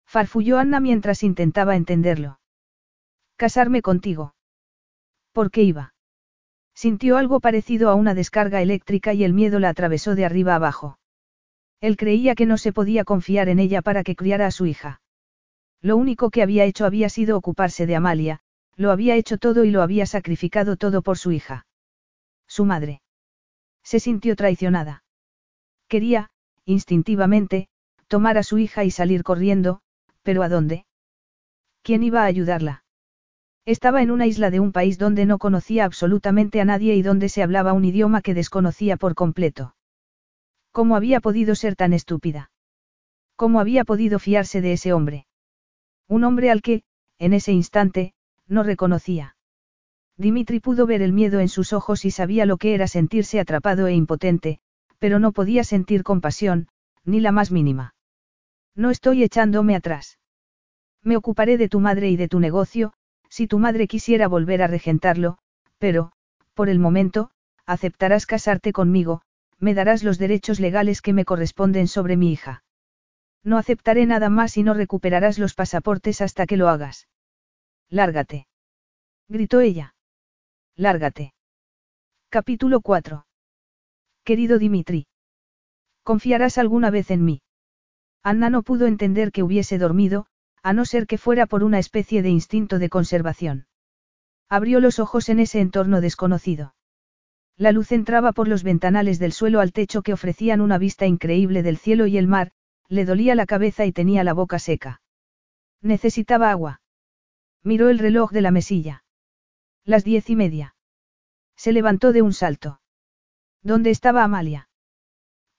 Farfulló 0.06 0.58
Anna 0.58 0.80
mientras 0.80 1.22
intentaba 1.22 1.76
entenderlo. 1.76 2.40
Casarme 3.36 3.82
contigo. 3.82 4.34
¿Por 5.32 5.50
qué 5.50 5.62
iba? 5.62 5.94
Sintió 6.74 7.16
algo 7.16 7.40
parecido 7.40 7.90
a 7.90 7.94
una 7.94 8.14
descarga 8.14 8.62
eléctrica 8.62 9.12
y 9.14 9.24
el 9.24 9.34
miedo 9.34 9.58
la 9.58 9.70
atravesó 9.70 10.14
de 10.14 10.24
arriba 10.24 10.54
abajo. 10.54 10.98
Él 11.80 11.96
creía 11.96 12.34
que 12.34 12.46
no 12.46 12.56
se 12.56 12.72
podía 12.72 13.04
confiar 13.04 13.48
en 13.48 13.58
ella 13.58 13.82
para 13.82 14.02
que 14.02 14.16
criara 14.16 14.46
a 14.46 14.50
su 14.50 14.66
hija. 14.66 15.00
Lo 15.82 15.96
único 15.96 16.30
que 16.30 16.42
había 16.42 16.64
hecho 16.64 16.86
había 16.86 17.08
sido 17.08 17.36
ocuparse 17.36 17.86
de 17.86 17.96
Amalia, 17.96 18.40
lo 18.76 18.90
había 18.90 19.16
hecho 19.16 19.38
todo 19.38 19.64
y 19.64 19.70
lo 19.70 19.82
había 19.82 20.06
sacrificado 20.06 20.76
todo 20.76 21.02
por 21.02 21.18
su 21.18 21.32
hija. 21.32 21.66
Su 22.46 22.64
madre. 22.64 23.02
Se 23.82 24.00
sintió 24.00 24.36
traicionada. 24.36 25.04
Quería, 25.88 26.30
instintivamente, 26.64 27.68
tomar 28.06 28.38
a 28.38 28.42
su 28.42 28.58
hija 28.58 28.84
y 28.84 28.90
salir 28.90 29.22
corriendo, 29.22 29.80
pero 30.26 30.42
¿a 30.42 30.48
dónde? 30.48 30.86
¿Quién 31.84 32.02
iba 32.02 32.22
a 32.22 32.24
ayudarla? 32.24 32.82
Estaba 33.64 34.02
en 34.02 34.10
una 34.10 34.26
isla 34.26 34.50
de 34.50 34.58
un 34.58 34.72
país 34.72 34.98
donde 34.98 35.24
no 35.24 35.38
conocía 35.38 35.84
absolutamente 35.84 36.60
a 36.60 36.64
nadie 36.64 36.96
y 36.96 37.02
donde 37.02 37.28
se 37.28 37.44
hablaba 37.44 37.72
un 37.72 37.84
idioma 37.84 38.22
que 38.22 38.34
desconocía 38.34 38.96
por 38.96 39.14
completo. 39.14 39.76
¿Cómo 40.72 40.96
había 40.96 41.20
podido 41.20 41.54
ser 41.54 41.76
tan 41.76 41.92
estúpida? 41.92 42.50
¿Cómo 43.36 43.60
había 43.60 43.84
podido 43.84 44.18
fiarse 44.18 44.60
de 44.60 44.72
ese 44.72 44.92
hombre? 44.92 45.28
Un 46.08 46.24
hombre 46.24 46.50
al 46.50 46.60
que, 46.60 46.82
en 47.20 47.32
ese 47.32 47.52
instante, 47.52 48.12
no 48.48 48.64
reconocía. 48.64 49.36
Dimitri 50.16 50.58
pudo 50.58 50.86
ver 50.86 51.02
el 51.02 51.12
miedo 51.12 51.38
en 51.38 51.48
sus 51.48 51.72
ojos 51.72 52.04
y 52.04 52.10
sabía 52.10 52.46
lo 52.46 52.56
que 52.56 52.74
era 52.74 52.88
sentirse 52.88 53.38
atrapado 53.38 53.86
e 53.86 53.94
impotente, 53.94 54.58
pero 54.98 55.20
no 55.20 55.30
podía 55.30 55.62
sentir 55.62 56.02
compasión, 56.02 56.66
ni 57.04 57.20
la 57.20 57.30
más 57.30 57.52
mínima. 57.52 57.95
No 58.76 58.90
estoy 58.90 59.24
echándome 59.24 59.74
atrás. 59.74 60.18
Me 61.02 61.16
ocuparé 61.16 61.56
de 61.56 61.68
tu 61.68 61.80
madre 61.80 62.10
y 62.10 62.16
de 62.16 62.28
tu 62.28 62.40
negocio, 62.40 62.92
si 63.30 63.46
tu 63.46 63.58
madre 63.58 63.88
quisiera 63.88 64.28
volver 64.28 64.62
a 64.62 64.66
regentarlo, 64.66 65.38
pero, 65.78 66.12
por 66.52 66.68
el 66.68 66.78
momento, 66.78 67.30
aceptarás 67.64 68.26
casarte 68.26 68.72
conmigo, 68.72 69.22
me 69.58 69.72
darás 69.72 70.04
los 70.04 70.18
derechos 70.18 70.60
legales 70.60 71.00
que 71.00 71.14
me 71.14 71.24
corresponden 71.24 71.88
sobre 71.88 72.18
mi 72.18 72.30
hija. 72.32 72.64
No 73.42 73.56
aceptaré 73.56 74.04
nada 74.04 74.28
más 74.28 74.56
y 74.58 74.62
no 74.62 74.74
recuperarás 74.74 75.38
los 75.38 75.54
pasaportes 75.54 76.20
hasta 76.20 76.46
que 76.46 76.58
lo 76.58 76.68
hagas. 76.68 77.08
Lárgate. 77.88 78.46
Gritó 79.28 79.60
ella. 79.60 79.94
Lárgate. 80.74 81.32
Capítulo 82.28 82.80
4. 82.80 83.26
Querido 84.24 84.58
Dimitri. 84.58 85.06
¿Confiarás 86.02 86.58
alguna 86.58 86.90
vez 86.90 87.10
en 87.10 87.24
mí? 87.24 87.40
Anna 88.26 88.50
no 88.50 88.64
pudo 88.64 88.88
entender 88.88 89.30
que 89.30 89.44
hubiese 89.44 89.78
dormido, 89.78 90.26
a 90.60 90.72
no 90.72 90.84
ser 90.84 91.06
que 91.06 91.16
fuera 91.16 91.46
por 91.46 91.62
una 91.62 91.78
especie 91.78 92.22
de 92.22 92.28
instinto 92.28 92.80
de 92.80 92.88
conservación. 92.88 93.68
Abrió 94.48 94.80
los 94.80 94.98
ojos 94.98 95.28
en 95.28 95.38
ese 95.38 95.60
entorno 95.60 96.00
desconocido. 96.00 96.74
La 97.56 97.70
luz 97.70 97.92
entraba 97.92 98.32
por 98.32 98.48
los 98.48 98.64
ventanales 98.64 99.20
del 99.20 99.30
suelo 99.30 99.60
al 99.60 99.72
techo 99.72 100.02
que 100.02 100.12
ofrecían 100.12 100.60
una 100.60 100.76
vista 100.76 101.06
increíble 101.06 101.62
del 101.62 101.78
cielo 101.78 102.08
y 102.08 102.18
el 102.18 102.26
mar, 102.26 102.50
le 102.88 103.04
dolía 103.04 103.36
la 103.36 103.46
cabeza 103.46 103.86
y 103.86 103.92
tenía 103.92 104.24
la 104.24 104.32
boca 104.32 104.58
seca. 104.58 105.02
Necesitaba 105.80 106.50
agua. 106.50 106.80
Miró 107.62 107.90
el 107.90 108.00
reloj 108.00 108.32
de 108.32 108.40
la 108.40 108.50
mesilla. 108.50 109.04
Las 109.84 110.02
diez 110.02 110.28
y 110.30 110.34
media. 110.34 110.74
Se 111.54 111.72
levantó 111.72 112.12
de 112.12 112.22
un 112.22 112.32
salto. 112.32 112.80
¿Dónde 113.62 113.90
estaba 113.90 114.24
Amalia? 114.24 114.68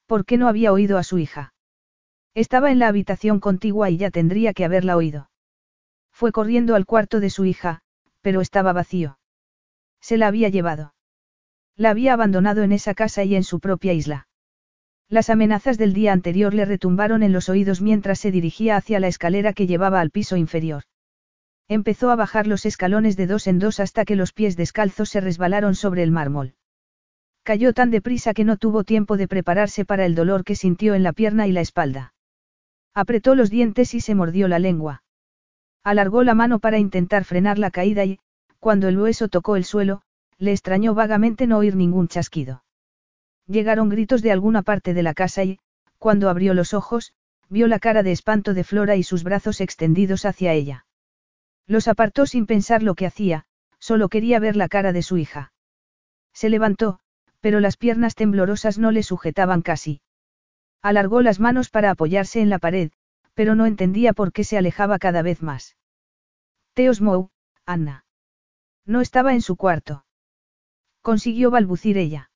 ¿Por 0.05 0.25
qué 0.25 0.35
no 0.35 0.49
había 0.49 0.73
oído 0.73 0.97
a 0.97 1.03
su 1.03 1.17
hija? 1.17 1.53
Estaba 2.37 2.69
en 2.69 2.77
la 2.77 2.87
habitación 2.87 3.39
contigua 3.39 3.89
y 3.89 3.97
ya 3.97 4.11
tendría 4.11 4.53
que 4.53 4.63
haberla 4.63 4.95
oído. 4.95 5.31
Fue 6.11 6.31
corriendo 6.31 6.75
al 6.75 6.85
cuarto 6.85 7.19
de 7.19 7.31
su 7.31 7.45
hija, 7.45 7.81
pero 8.21 8.41
estaba 8.41 8.73
vacío. 8.73 9.17
Se 10.01 10.17
la 10.17 10.27
había 10.27 10.49
llevado. 10.49 10.93
La 11.75 11.89
había 11.89 12.13
abandonado 12.13 12.61
en 12.61 12.73
esa 12.73 12.93
casa 12.93 13.23
y 13.23 13.33
en 13.35 13.43
su 13.43 13.59
propia 13.59 13.93
isla. 13.93 14.27
Las 15.09 15.31
amenazas 15.31 15.79
del 15.79 15.95
día 15.95 16.13
anterior 16.13 16.53
le 16.53 16.65
retumbaron 16.65 17.23
en 17.23 17.33
los 17.33 17.49
oídos 17.49 17.81
mientras 17.81 18.19
se 18.19 18.29
dirigía 18.29 18.75
hacia 18.77 18.99
la 18.99 19.07
escalera 19.07 19.53
que 19.53 19.65
llevaba 19.65 19.99
al 19.99 20.11
piso 20.11 20.37
inferior. 20.37 20.83
Empezó 21.67 22.11
a 22.11 22.15
bajar 22.15 22.45
los 22.45 22.67
escalones 22.67 23.17
de 23.17 23.25
dos 23.25 23.47
en 23.47 23.57
dos 23.57 23.79
hasta 23.79 24.05
que 24.05 24.15
los 24.15 24.31
pies 24.31 24.55
descalzos 24.55 25.09
se 25.09 25.21
resbalaron 25.21 25.73
sobre 25.73 26.03
el 26.03 26.11
mármol. 26.11 26.53
Cayó 27.41 27.73
tan 27.73 27.89
deprisa 27.89 28.35
que 28.35 28.43
no 28.43 28.57
tuvo 28.57 28.83
tiempo 28.83 29.17
de 29.17 29.27
prepararse 29.27 29.85
para 29.85 30.05
el 30.05 30.13
dolor 30.13 30.43
que 30.43 30.55
sintió 30.55 30.93
en 30.93 31.01
la 31.01 31.13
pierna 31.13 31.47
y 31.47 31.51
la 31.51 31.61
espalda. 31.61 32.13
Apretó 32.97 33.35
los 33.35 33.51
dientes 33.51 33.93
y 33.93 34.01
se 34.01 34.15
mordió 34.15 34.47
la 34.47 34.57
lengua. 34.57 35.03
Alargó 35.83 36.23
la 36.23 36.33
mano 36.33 36.57
para 36.57 36.79
intentar 36.79 37.25
frenar 37.25 37.59
la 37.59 37.69
caída 37.69 38.03
y, 38.05 38.17
cuando 38.59 38.87
el 38.87 38.97
hueso 38.97 39.27
tocó 39.27 39.55
el 39.55 39.65
suelo, 39.65 40.01
le 40.39 40.51
extrañó 40.51 40.95
vagamente 40.95 41.45
no 41.45 41.59
oír 41.59 41.75
ningún 41.75 42.07
chasquido. 42.07 42.63
Llegaron 43.45 43.89
gritos 43.89 44.23
de 44.23 44.31
alguna 44.31 44.63
parte 44.63 44.95
de 44.95 45.03
la 45.03 45.13
casa 45.13 45.43
y, 45.43 45.59
cuando 45.99 46.27
abrió 46.27 46.55
los 46.55 46.73
ojos, 46.73 47.13
vio 47.49 47.67
la 47.67 47.77
cara 47.77 48.01
de 48.01 48.13
espanto 48.13 48.55
de 48.55 48.63
Flora 48.63 48.95
y 48.95 49.03
sus 49.03 49.23
brazos 49.23 49.61
extendidos 49.61 50.25
hacia 50.25 50.53
ella. 50.53 50.87
Los 51.67 51.87
apartó 51.87 52.25
sin 52.25 52.47
pensar 52.47 52.81
lo 52.81 52.95
que 52.95 53.05
hacía, 53.05 53.45
solo 53.77 54.09
quería 54.09 54.39
ver 54.39 54.55
la 54.55 54.69
cara 54.69 54.91
de 54.91 55.03
su 55.03 55.17
hija. 55.17 55.53
Se 56.33 56.49
levantó, 56.49 56.97
pero 57.41 57.59
las 57.59 57.77
piernas 57.77 58.15
temblorosas 58.15 58.79
no 58.79 58.89
le 58.89 59.03
sujetaban 59.03 59.61
casi. 59.61 60.01
Alargó 60.81 61.21
las 61.21 61.39
manos 61.39 61.69
para 61.69 61.91
apoyarse 61.91 62.41
en 62.41 62.49
la 62.49 62.59
pared, 62.59 62.91
pero 63.33 63.55
no 63.55 63.65
entendía 63.65 64.13
por 64.13 64.31
qué 64.31 64.43
se 64.43 64.57
alejaba 64.57 64.99
cada 64.99 65.21
vez 65.21 65.41
más. 65.41 65.77
Teos 66.73 67.01
Mou, 67.01 67.29
Anna. 67.65 68.05
No 68.85 69.01
estaba 69.01 69.33
en 69.33 69.41
su 69.41 69.55
cuarto. 69.55 70.05
Consiguió 71.01 71.51
balbucir 71.51 71.97
ella. 71.97 72.31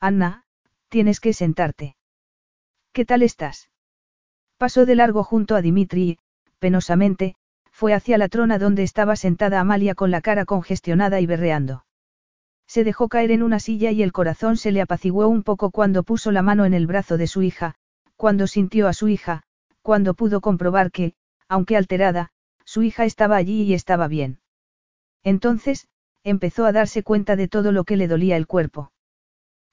Anna, 0.00 0.44
tienes 0.88 1.20
que 1.20 1.32
sentarte. 1.32 1.96
¿Qué 2.92 3.04
tal 3.04 3.22
estás? 3.22 3.70
Pasó 4.56 4.86
de 4.86 4.94
largo 4.94 5.22
junto 5.22 5.54
a 5.54 5.62
Dimitri 5.62 6.02
y, 6.02 6.18
penosamente, 6.58 7.34
fue 7.70 7.92
hacia 7.92 8.16
la 8.16 8.28
trona 8.28 8.58
donde 8.58 8.82
estaba 8.82 9.16
sentada 9.16 9.60
Amalia 9.60 9.94
con 9.94 10.10
la 10.10 10.22
cara 10.22 10.46
congestionada 10.46 11.20
y 11.20 11.26
berreando. 11.26 11.84
Se 12.66 12.84
dejó 12.84 13.08
caer 13.08 13.30
en 13.30 13.42
una 13.42 13.60
silla 13.60 13.90
y 13.90 14.02
el 14.02 14.12
corazón 14.12 14.56
se 14.56 14.72
le 14.72 14.80
apaciguó 14.80 15.28
un 15.28 15.42
poco 15.42 15.70
cuando 15.70 16.02
puso 16.02 16.32
la 16.32 16.42
mano 16.42 16.64
en 16.64 16.74
el 16.74 16.86
brazo 16.86 17.16
de 17.16 17.26
su 17.26 17.42
hija, 17.42 17.76
cuando 18.16 18.46
sintió 18.46 18.88
a 18.88 18.92
su 18.92 19.08
hija, 19.08 19.42
cuando 19.82 20.14
pudo 20.14 20.40
comprobar 20.40 20.90
que, 20.90 21.14
aunque 21.48 21.76
alterada, 21.76 22.32
su 22.64 22.82
hija 22.82 23.04
estaba 23.04 23.36
allí 23.36 23.62
y 23.62 23.74
estaba 23.74 24.08
bien. 24.08 24.40
Entonces, 25.22 25.86
empezó 26.24 26.64
a 26.66 26.72
darse 26.72 27.04
cuenta 27.04 27.36
de 27.36 27.46
todo 27.46 27.70
lo 27.70 27.84
que 27.84 27.96
le 27.96 28.08
dolía 28.08 28.36
el 28.36 28.48
cuerpo. 28.48 28.90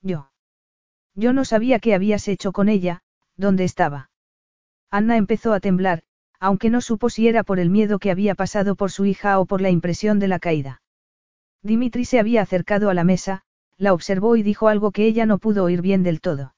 Yo. 0.01 0.29
Yo 1.15 1.33
no 1.33 1.45
sabía 1.45 1.79
qué 1.79 1.95
habías 1.95 2.27
hecho 2.27 2.51
con 2.51 2.69
ella, 2.69 3.01
dónde 3.37 3.63
estaba. 3.63 4.11
Anna 4.91 5.17
empezó 5.17 5.53
a 5.53 5.59
temblar, 5.59 6.03
aunque 6.39 6.69
no 6.69 6.81
supo 6.81 7.09
si 7.09 7.27
era 7.27 7.43
por 7.43 7.59
el 7.59 7.71
miedo 7.71 7.97
que 7.97 8.11
había 8.11 8.35
pasado 8.35 8.75
por 8.75 8.91
su 8.91 9.05
hija 9.05 9.39
o 9.39 9.47
por 9.47 9.61
la 9.61 9.71
impresión 9.71 10.19
de 10.19 10.27
la 10.27 10.37
caída. 10.37 10.82
Dimitri 11.63 12.03
se 12.03 12.19
había 12.19 12.41
acercado 12.41 12.89
a 12.89 12.93
la 12.93 13.05
mesa, 13.05 13.43
la 13.77 13.93
observó 13.93 14.35
y 14.35 14.43
dijo 14.43 14.67
algo 14.67 14.91
que 14.91 15.05
ella 15.05 15.25
no 15.25 15.37
pudo 15.37 15.63
oír 15.63 15.81
bien 15.81 16.03
del 16.03 16.19
todo. 16.19 16.55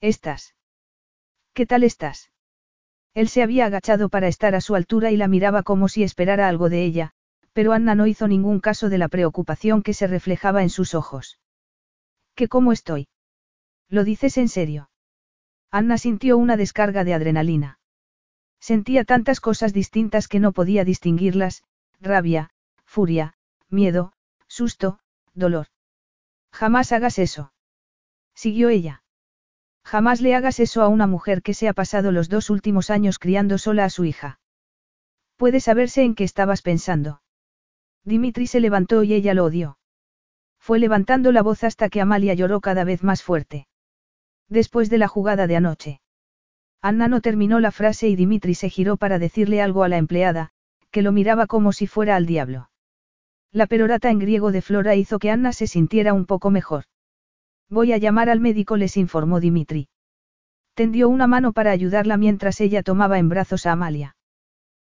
¿Estás? 0.00 0.54
¿Qué 1.54 1.64
tal 1.64 1.84
estás? 1.84 2.32
Él 3.14 3.28
se 3.28 3.42
había 3.42 3.66
agachado 3.66 4.08
para 4.08 4.28
estar 4.28 4.54
a 4.54 4.60
su 4.60 4.74
altura 4.74 5.10
y 5.10 5.16
la 5.16 5.28
miraba 5.28 5.62
como 5.62 5.88
si 5.88 6.02
esperara 6.02 6.48
algo 6.48 6.68
de 6.68 6.84
ella, 6.84 7.12
pero 7.52 7.72
Anna 7.72 7.94
no 7.94 8.06
hizo 8.06 8.28
ningún 8.28 8.60
caso 8.60 8.90
de 8.90 8.98
la 8.98 9.08
preocupación 9.08 9.82
que 9.82 9.94
se 9.94 10.06
reflejaba 10.06 10.62
en 10.62 10.70
sus 10.70 10.94
ojos. 10.94 11.38
¿Qué 12.34 12.48
cómo 12.48 12.72
estoy? 12.72 13.08
¿Lo 13.88 14.04
dices 14.04 14.36
en 14.36 14.48
serio? 14.48 14.90
Anna 15.70 15.96
sintió 15.96 16.36
una 16.36 16.56
descarga 16.56 17.04
de 17.04 17.14
adrenalina. 17.14 17.78
Sentía 18.60 19.04
tantas 19.04 19.40
cosas 19.40 19.72
distintas 19.72 20.28
que 20.28 20.40
no 20.40 20.52
podía 20.52 20.84
distinguirlas, 20.84 21.62
rabia, 22.00 22.50
furia, 22.84 23.34
miedo, 23.70 24.12
susto, 24.56 24.98
dolor. 25.34 25.66
Jamás 26.50 26.90
hagas 26.92 27.18
eso. 27.18 27.52
Siguió 28.34 28.70
ella. 28.70 29.02
Jamás 29.84 30.20
le 30.22 30.34
hagas 30.34 30.60
eso 30.60 30.82
a 30.82 30.88
una 30.88 31.06
mujer 31.06 31.42
que 31.42 31.52
se 31.52 31.68
ha 31.68 31.74
pasado 31.74 32.10
los 32.10 32.28
dos 32.28 32.48
últimos 32.48 32.88
años 32.88 33.18
criando 33.18 33.58
sola 33.58 33.84
a 33.84 33.90
su 33.90 34.04
hija. 34.04 34.40
Puede 35.36 35.60
saberse 35.60 36.02
en 36.02 36.14
qué 36.14 36.24
estabas 36.24 36.62
pensando. 36.62 37.20
Dimitri 38.02 38.46
se 38.46 38.60
levantó 38.60 39.02
y 39.02 39.12
ella 39.12 39.34
lo 39.34 39.44
odió. 39.44 39.78
Fue 40.58 40.78
levantando 40.78 41.32
la 41.32 41.42
voz 41.42 41.62
hasta 41.62 41.90
que 41.90 42.00
Amalia 42.00 42.32
lloró 42.32 42.60
cada 42.60 42.84
vez 42.84 43.04
más 43.04 43.22
fuerte. 43.22 43.68
Después 44.48 44.88
de 44.88 44.98
la 44.98 45.08
jugada 45.08 45.46
de 45.46 45.56
anoche. 45.56 46.00
Anna 46.80 47.08
no 47.08 47.20
terminó 47.20 47.60
la 47.60 47.72
frase 47.72 48.08
y 48.08 48.16
Dimitri 48.16 48.54
se 48.54 48.70
giró 48.70 48.96
para 48.96 49.18
decirle 49.18 49.60
algo 49.60 49.82
a 49.84 49.88
la 49.88 49.98
empleada, 49.98 50.50
que 50.90 51.02
lo 51.02 51.12
miraba 51.12 51.46
como 51.46 51.72
si 51.72 51.86
fuera 51.86 52.16
al 52.16 52.24
diablo. 52.24 52.70
La 53.56 53.66
perorata 53.66 54.10
en 54.10 54.18
griego 54.18 54.52
de 54.52 54.60
Flora 54.60 54.96
hizo 54.96 55.18
que 55.18 55.30
Anna 55.30 55.50
se 55.54 55.66
sintiera 55.66 56.12
un 56.12 56.26
poco 56.26 56.50
mejor. 56.50 56.84
Voy 57.70 57.94
a 57.94 57.96
llamar 57.96 58.28
al 58.28 58.38
médico, 58.38 58.76
les 58.76 58.98
informó 58.98 59.40
Dimitri. 59.40 59.88
Tendió 60.74 61.08
una 61.08 61.26
mano 61.26 61.54
para 61.54 61.70
ayudarla 61.70 62.18
mientras 62.18 62.60
ella 62.60 62.82
tomaba 62.82 63.18
en 63.18 63.30
brazos 63.30 63.64
a 63.64 63.72
Amalia. 63.72 64.14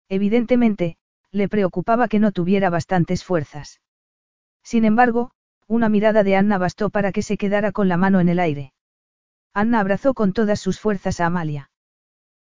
Evidentemente, 0.10 0.98
le 1.32 1.48
preocupaba 1.48 2.10
que 2.10 2.20
no 2.20 2.34
tuviera 2.34 2.70
bastantes 2.70 3.24
fuerzas. 3.24 3.80
Sin 4.64 4.84
embargo, 4.84 5.32
una 5.68 5.88
mirada 5.88 6.24
de 6.24 6.36
Anna 6.36 6.58
bastó 6.58 6.90
para 6.90 7.14
que 7.14 7.22
se 7.22 7.38
quedara 7.38 7.72
con 7.72 7.88
la 7.88 7.96
mano 7.96 8.20
en 8.20 8.28
el 8.28 8.38
aire. 8.38 8.74
Anna 9.54 9.80
abrazó 9.80 10.14
con 10.14 10.34
todas 10.34 10.60
sus 10.60 10.78
fuerzas 10.82 11.22
a 11.22 11.28
Amalia. 11.28 11.72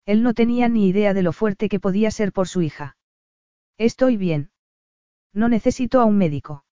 Él 0.05 0.21
no 0.21 0.35
tenía 0.35 0.69
ni 0.69 0.87
idea 0.87 1.15
de 1.15 1.23
lo 1.23 1.33
fuerte 1.33 1.67
que 1.67 1.79
podía 1.79 2.11
ser 2.11 2.31
por 2.31 2.47
su 2.47 2.61
hija. 2.61 2.95
Estoy 3.79 4.17
bien. 4.17 4.50
No 5.33 5.49
necesito 5.49 6.01
a 6.01 6.05
un 6.05 6.17
médico. 6.17 6.65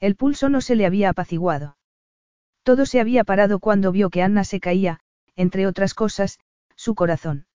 El 0.00 0.16
pulso 0.16 0.48
no 0.48 0.60
se 0.60 0.74
le 0.74 0.86
había 0.86 1.10
apaciguado. 1.10 1.76
Todo 2.62 2.86
se 2.86 3.00
había 3.00 3.24
parado 3.24 3.58
cuando 3.58 3.92
vio 3.92 4.10
que 4.10 4.22
Anna 4.22 4.44
se 4.44 4.60
caía, 4.60 5.00
entre 5.36 5.66
otras 5.66 5.94
cosas, 5.94 6.38
su 6.76 6.94
corazón. 6.94 7.46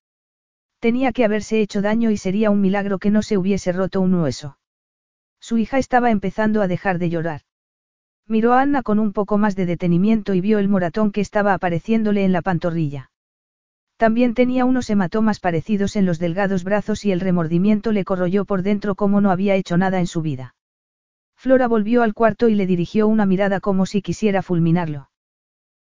Tenía 0.78 1.12
que 1.12 1.24
haberse 1.24 1.60
hecho 1.60 1.82
daño 1.82 2.10
y 2.10 2.16
sería 2.16 2.50
un 2.50 2.60
milagro 2.60 2.98
que 2.98 3.10
no 3.10 3.22
se 3.22 3.36
hubiese 3.36 3.72
roto 3.72 4.00
un 4.00 4.14
hueso. 4.14 4.58
Su 5.40 5.58
hija 5.58 5.78
estaba 5.78 6.10
empezando 6.10 6.62
a 6.62 6.68
dejar 6.68 6.98
de 6.98 7.10
llorar. 7.10 7.42
Miró 8.26 8.52
a 8.52 8.62
Anna 8.62 8.82
con 8.82 8.98
un 8.98 9.12
poco 9.12 9.38
más 9.38 9.56
de 9.56 9.66
detenimiento 9.66 10.34
y 10.34 10.40
vio 10.40 10.58
el 10.58 10.68
moratón 10.68 11.10
que 11.10 11.20
estaba 11.20 11.54
apareciéndole 11.54 12.24
en 12.24 12.32
la 12.32 12.42
pantorrilla. 12.42 13.10
También 14.00 14.32
tenía 14.32 14.64
unos 14.64 14.88
hematomas 14.88 15.40
parecidos 15.40 15.94
en 15.94 16.06
los 16.06 16.18
delgados 16.18 16.64
brazos 16.64 17.04
y 17.04 17.12
el 17.12 17.20
remordimiento 17.20 17.92
le 17.92 18.06
corroyó 18.06 18.46
por 18.46 18.62
dentro 18.62 18.94
como 18.94 19.20
no 19.20 19.30
había 19.30 19.56
hecho 19.56 19.76
nada 19.76 20.00
en 20.00 20.06
su 20.06 20.22
vida. 20.22 20.54
Flora 21.36 21.68
volvió 21.68 22.02
al 22.02 22.14
cuarto 22.14 22.48
y 22.48 22.54
le 22.54 22.64
dirigió 22.64 23.08
una 23.08 23.26
mirada 23.26 23.60
como 23.60 23.84
si 23.84 24.00
quisiera 24.00 24.40
fulminarlo. 24.40 25.10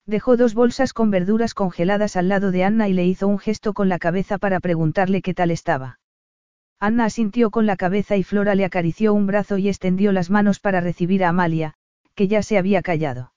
Dejó 0.07 0.37
dos 0.37 0.55
bolsas 0.55 0.93
con 0.93 1.11
verduras 1.11 1.55
congeladas 1.55 2.15
al 2.15 2.29
lado 2.29 2.53
de 2.53 2.63
Anna 2.63 2.89
y 2.89 2.93
le 2.93 3.05
hizo 3.05 3.27
un 3.27 3.41
gesto 3.41 3.75
con 3.75 3.89
la 3.89 3.99
cabeza 3.99 4.39
para 4.39 4.61
preguntarle 4.61 5.21
qué 5.21 5.35
tal 5.35 5.51
estaba. 5.51 5.99
Anna 6.79 7.07
asintió 7.07 7.51
con 7.51 7.67
la 7.67 7.75
cabeza 7.75 8.17
y 8.17 8.23
Flora 8.23 8.55
le 8.55 8.65
acarició 8.65 9.13
un 9.13 9.27
brazo 9.27 9.59
y 9.59 9.69
extendió 9.69 10.13
las 10.13 10.31
manos 10.31 10.61
para 10.61 10.81
recibir 10.81 11.25
a 11.25 11.31
Amalia, 11.31 11.75
que 12.15 12.29
ya 12.29 12.45
se 12.45 12.59
había 12.59 12.81
callado. 12.81 13.33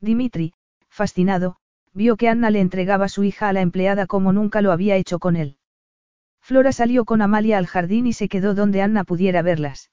Dimitri, 0.00 0.54
fascinado, 0.88 1.58
vio 1.92 2.16
que 2.16 2.28
Anna 2.28 2.50
le 2.50 2.60
entregaba 2.60 3.08
su 3.08 3.24
hija 3.24 3.48
a 3.48 3.52
la 3.52 3.60
empleada 3.60 4.06
como 4.06 4.32
nunca 4.32 4.62
lo 4.62 4.72
había 4.72 4.96
hecho 4.96 5.18
con 5.18 5.36
él. 5.36 5.56
Flora 6.40 6.72
salió 6.72 7.04
con 7.04 7.22
Amalia 7.22 7.58
al 7.58 7.66
jardín 7.66 8.06
y 8.06 8.12
se 8.12 8.28
quedó 8.28 8.54
donde 8.54 8.82
Anna 8.82 9.04
pudiera 9.04 9.42
verlas. 9.42 9.90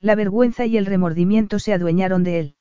La 0.00 0.14
vergüenza 0.14 0.64
y 0.66 0.76
el 0.76 0.86
remordimiento 0.86 1.58
se 1.58 1.72
adueñaron 1.72 2.24
de 2.24 2.40
él. 2.40 2.54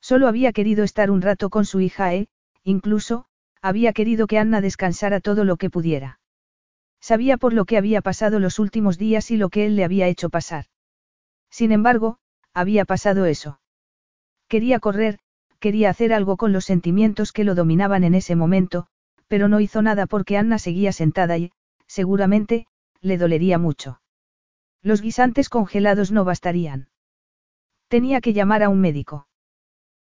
Solo 0.00 0.28
había 0.28 0.52
querido 0.52 0.84
estar 0.84 1.10
un 1.10 1.22
rato 1.22 1.50
con 1.50 1.64
su 1.64 1.80
hija 1.80 2.14
e, 2.14 2.28
incluso, 2.64 3.26
había 3.62 3.92
querido 3.92 4.26
que 4.26 4.38
Anna 4.38 4.60
descansara 4.60 5.20
todo 5.20 5.44
lo 5.44 5.56
que 5.56 5.70
pudiera. 5.70 6.20
Sabía 7.00 7.38
por 7.38 7.52
lo 7.52 7.64
que 7.64 7.78
había 7.78 8.02
pasado 8.02 8.38
los 8.38 8.58
últimos 8.58 8.98
días 8.98 9.30
y 9.30 9.36
lo 9.36 9.48
que 9.48 9.66
él 9.66 9.76
le 9.76 9.84
había 9.84 10.06
hecho 10.06 10.28
pasar. 10.28 10.66
Sin 11.50 11.72
embargo, 11.72 12.18
había 12.52 12.84
pasado 12.84 13.24
eso. 13.26 13.60
Quería 14.48 14.80
correr, 14.80 15.18
quería 15.60 15.90
hacer 15.90 16.12
algo 16.12 16.36
con 16.36 16.52
los 16.52 16.64
sentimientos 16.64 17.32
que 17.32 17.44
lo 17.44 17.54
dominaban 17.54 18.02
en 18.02 18.14
ese 18.14 18.34
momento, 18.34 18.86
pero 19.28 19.46
no 19.46 19.60
hizo 19.60 19.82
nada 19.82 20.06
porque 20.06 20.36
Anna 20.36 20.58
seguía 20.58 20.92
sentada 20.92 21.38
y, 21.38 21.52
seguramente, 21.86 22.66
le 23.00 23.16
dolería 23.16 23.58
mucho. 23.58 24.00
Los 24.82 25.02
guisantes 25.02 25.48
congelados 25.48 26.10
no 26.10 26.24
bastarían. 26.24 26.88
Tenía 27.88 28.20
que 28.20 28.32
llamar 28.32 28.62
a 28.62 28.68
un 28.68 28.80
médico. 28.80 29.28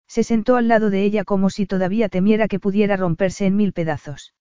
Se 0.06 0.22
sentó 0.22 0.56
al 0.56 0.68
lado 0.68 0.88
de 0.88 1.02
ella 1.02 1.24
como 1.24 1.50
si 1.50 1.66
todavía 1.66 2.08
temiera 2.08 2.48
que 2.48 2.60
pudiera 2.60 2.96
romperse 2.96 3.44
en 3.44 3.56
mil 3.56 3.72
pedazos. 3.72 4.34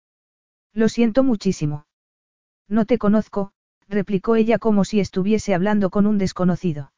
Lo 0.73 0.87
siento 0.87 1.23
muchísimo. 1.23 1.87
No 2.69 2.85
te 2.85 2.97
conozco, 2.97 3.51
replicó 3.89 4.35
ella 4.35 4.59
como 4.59 4.85
si 4.85 4.99
estuviese 4.99 5.53
hablando 5.53 5.89
con 5.89 6.05
un 6.05 6.17
desconocido. 6.17 6.91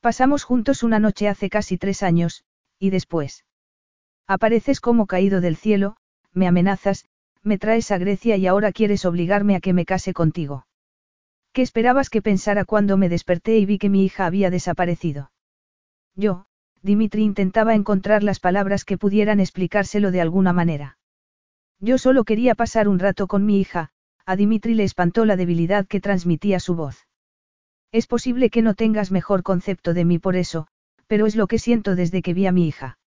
Pasamos 0.00 0.44
juntos 0.44 0.82
una 0.82 0.98
noche 0.98 1.28
hace 1.28 1.48
casi 1.48 1.78
tres 1.78 2.02
años, 2.02 2.44
y 2.78 2.90
después. 2.90 3.44
Apareces 4.26 4.80
como 4.80 5.06
caído 5.06 5.40
del 5.40 5.56
cielo, 5.56 5.96
me 6.32 6.46
amenazas, 6.46 7.06
me 7.42 7.58
traes 7.58 7.90
a 7.90 7.98
Grecia 7.98 8.36
y 8.36 8.46
ahora 8.46 8.72
quieres 8.72 9.04
obligarme 9.04 9.56
a 9.56 9.60
que 9.60 9.72
me 9.72 9.84
case 9.84 10.12
contigo. 10.12 10.66
¿Qué 11.52 11.62
esperabas 11.62 12.10
que 12.10 12.22
pensara 12.22 12.64
cuando 12.64 12.96
me 12.96 13.08
desperté 13.08 13.58
y 13.58 13.66
vi 13.66 13.78
que 13.78 13.88
mi 13.88 14.04
hija 14.04 14.26
había 14.26 14.50
desaparecido? 14.50 15.32
Yo, 16.14 16.46
Dimitri 16.82 17.22
intentaba 17.22 17.74
encontrar 17.74 18.22
las 18.22 18.38
palabras 18.38 18.84
que 18.84 18.98
pudieran 18.98 19.40
explicárselo 19.40 20.10
de 20.10 20.20
alguna 20.20 20.52
manera. 20.52 20.98
Yo 21.80 21.98
solo 21.98 22.24
quería 22.24 22.54
pasar 22.54 22.88
un 22.88 22.98
rato 22.98 23.26
con 23.26 23.44
mi 23.46 23.60
hija, 23.60 23.90
a 24.26 24.36
Dimitri 24.36 24.74
le 24.74 24.84
espantó 24.84 25.24
la 25.24 25.36
debilidad 25.36 25.86
que 25.86 26.00
transmitía 26.00 26.60
su 26.60 26.74
voz. 26.74 27.06
Es 27.92 28.06
posible 28.06 28.50
que 28.50 28.62
no 28.62 28.74
tengas 28.74 29.10
mejor 29.10 29.42
concepto 29.42 29.94
de 29.94 30.04
mí 30.04 30.18
por 30.18 30.36
eso, 30.36 30.68
pero 31.08 31.26
es 31.26 31.34
lo 31.34 31.48
que 31.48 31.58
siento 31.58 31.96
desde 31.96 32.22
que 32.22 32.34
vi 32.34 32.46
a 32.46 32.52
mi 32.52 32.68
hija. 32.68 32.98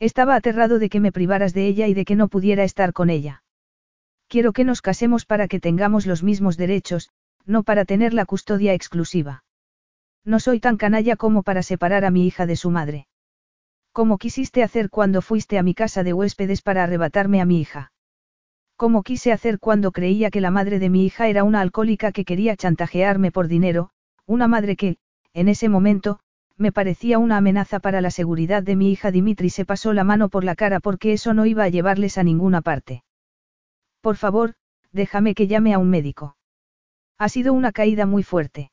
Estaba 0.00 0.34
aterrado 0.34 0.78
de 0.78 0.88
que 0.88 1.00
me 1.00 1.12
privaras 1.12 1.54
de 1.54 1.66
ella 1.66 1.86
y 1.86 1.94
de 1.94 2.04
que 2.04 2.16
no 2.16 2.28
pudiera 2.28 2.64
estar 2.64 2.92
con 2.92 3.10
ella. 3.10 3.42
Quiero 4.26 4.52
que 4.52 4.64
nos 4.64 4.82
casemos 4.82 5.24
para 5.24 5.48
que 5.48 5.60
tengamos 5.60 6.06
los 6.06 6.22
mismos 6.22 6.56
derechos, 6.56 7.10
no 7.46 7.62
para 7.62 7.84
tener 7.84 8.14
la 8.14 8.26
custodia 8.26 8.74
exclusiva. 8.74 9.44
No 10.24 10.40
soy 10.40 10.60
tan 10.60 10.76
canalla 10.76 11.16
como 11.16 11.42
para 11.42 11.62
separar 11.62 12.04
a 12.04 12.10
mi 12.10 12.26
hija 12.26 12.46
de 12.46 12.56
su 12.56 12.70
madre. 12.70 13.06
Como 13.92 14.18
quisiste 14.18 14.62
hacer 14.62 14.90
cuando 14.90 15.22
fuiste 15.22 15.58
a 15.58 15.62
mi 15.62 15.74
casa 15.74 16.02
de 16.02 16.12
huéspedes 16.12 16.62
para 16.62 16.84
arrebatarme 16.84 17.40
a 17.40 17.44
mi 17.44 17.60
hija. 17.60 17.92
Como 18.76 19.02
quise 19.02 19.32
hacer 19.32 19.58
cuando 19.58 19.90
creía 19.90 20.30
que 20.30 20.40
la 20.40 20.52
madre 20.52 20.78
de 20.78 20.90
mi 20.90 21.04
hija 21.04 21.26
era 21.26 21.42
una 21.42 21.60
alcohólica 21.60 22.12
que 22.12 22.24
quería 22.24 22.54
chantajearme 22.56 23.32
por 23.32 23.48
dinero, 23.48 23.90
una 24.24 24.46
madre 24.46 24.76
que, 24.76 24.98
en 25.32 25.48
ese 25.48 25.68
momento, 25.68 26.20
me 26.58 26.72
parecía 26.72 27.18
una 27.18 27.36
amenaza 27.36 27.78
para 27.78 28.00
la 28.00 28.10
seguridad 28.10 28.62
de 28.62 28.76
mi 28.76 28.90
hija 28.90 29.10
Dimitri 29.12 29.48
se 29.48 29.64
pasó 29.64 29.92
la 29.92 30.04
mano 30.04 30.28
por 30.28 30.42
la 30.44 30.56
cara 30.56 30.80
porque 30.80 31.12
eso 31.12 31.32
no 31.32 31.46
iba 31.46 31.62
a 31.62 31.68
llevarles 31.68 32.18
a 32.18 32.24
ninguna 32.24 32.60
parte. 32.60 33.04
Por 34.00 34.16
favor, 34.16 34.54
déjame 34.92 35.34
que 35.34 35.46
llame 35.46 35.72
a 35.72 35.78
un 35.78 35.88
médico. 35.88 36.36
Ha 37.16 37.28
sido 37.28 37.52
una 37.52 37.72
caída 37.72 38.06
muy 38.06 38.24
fuerte. 38.24 38.72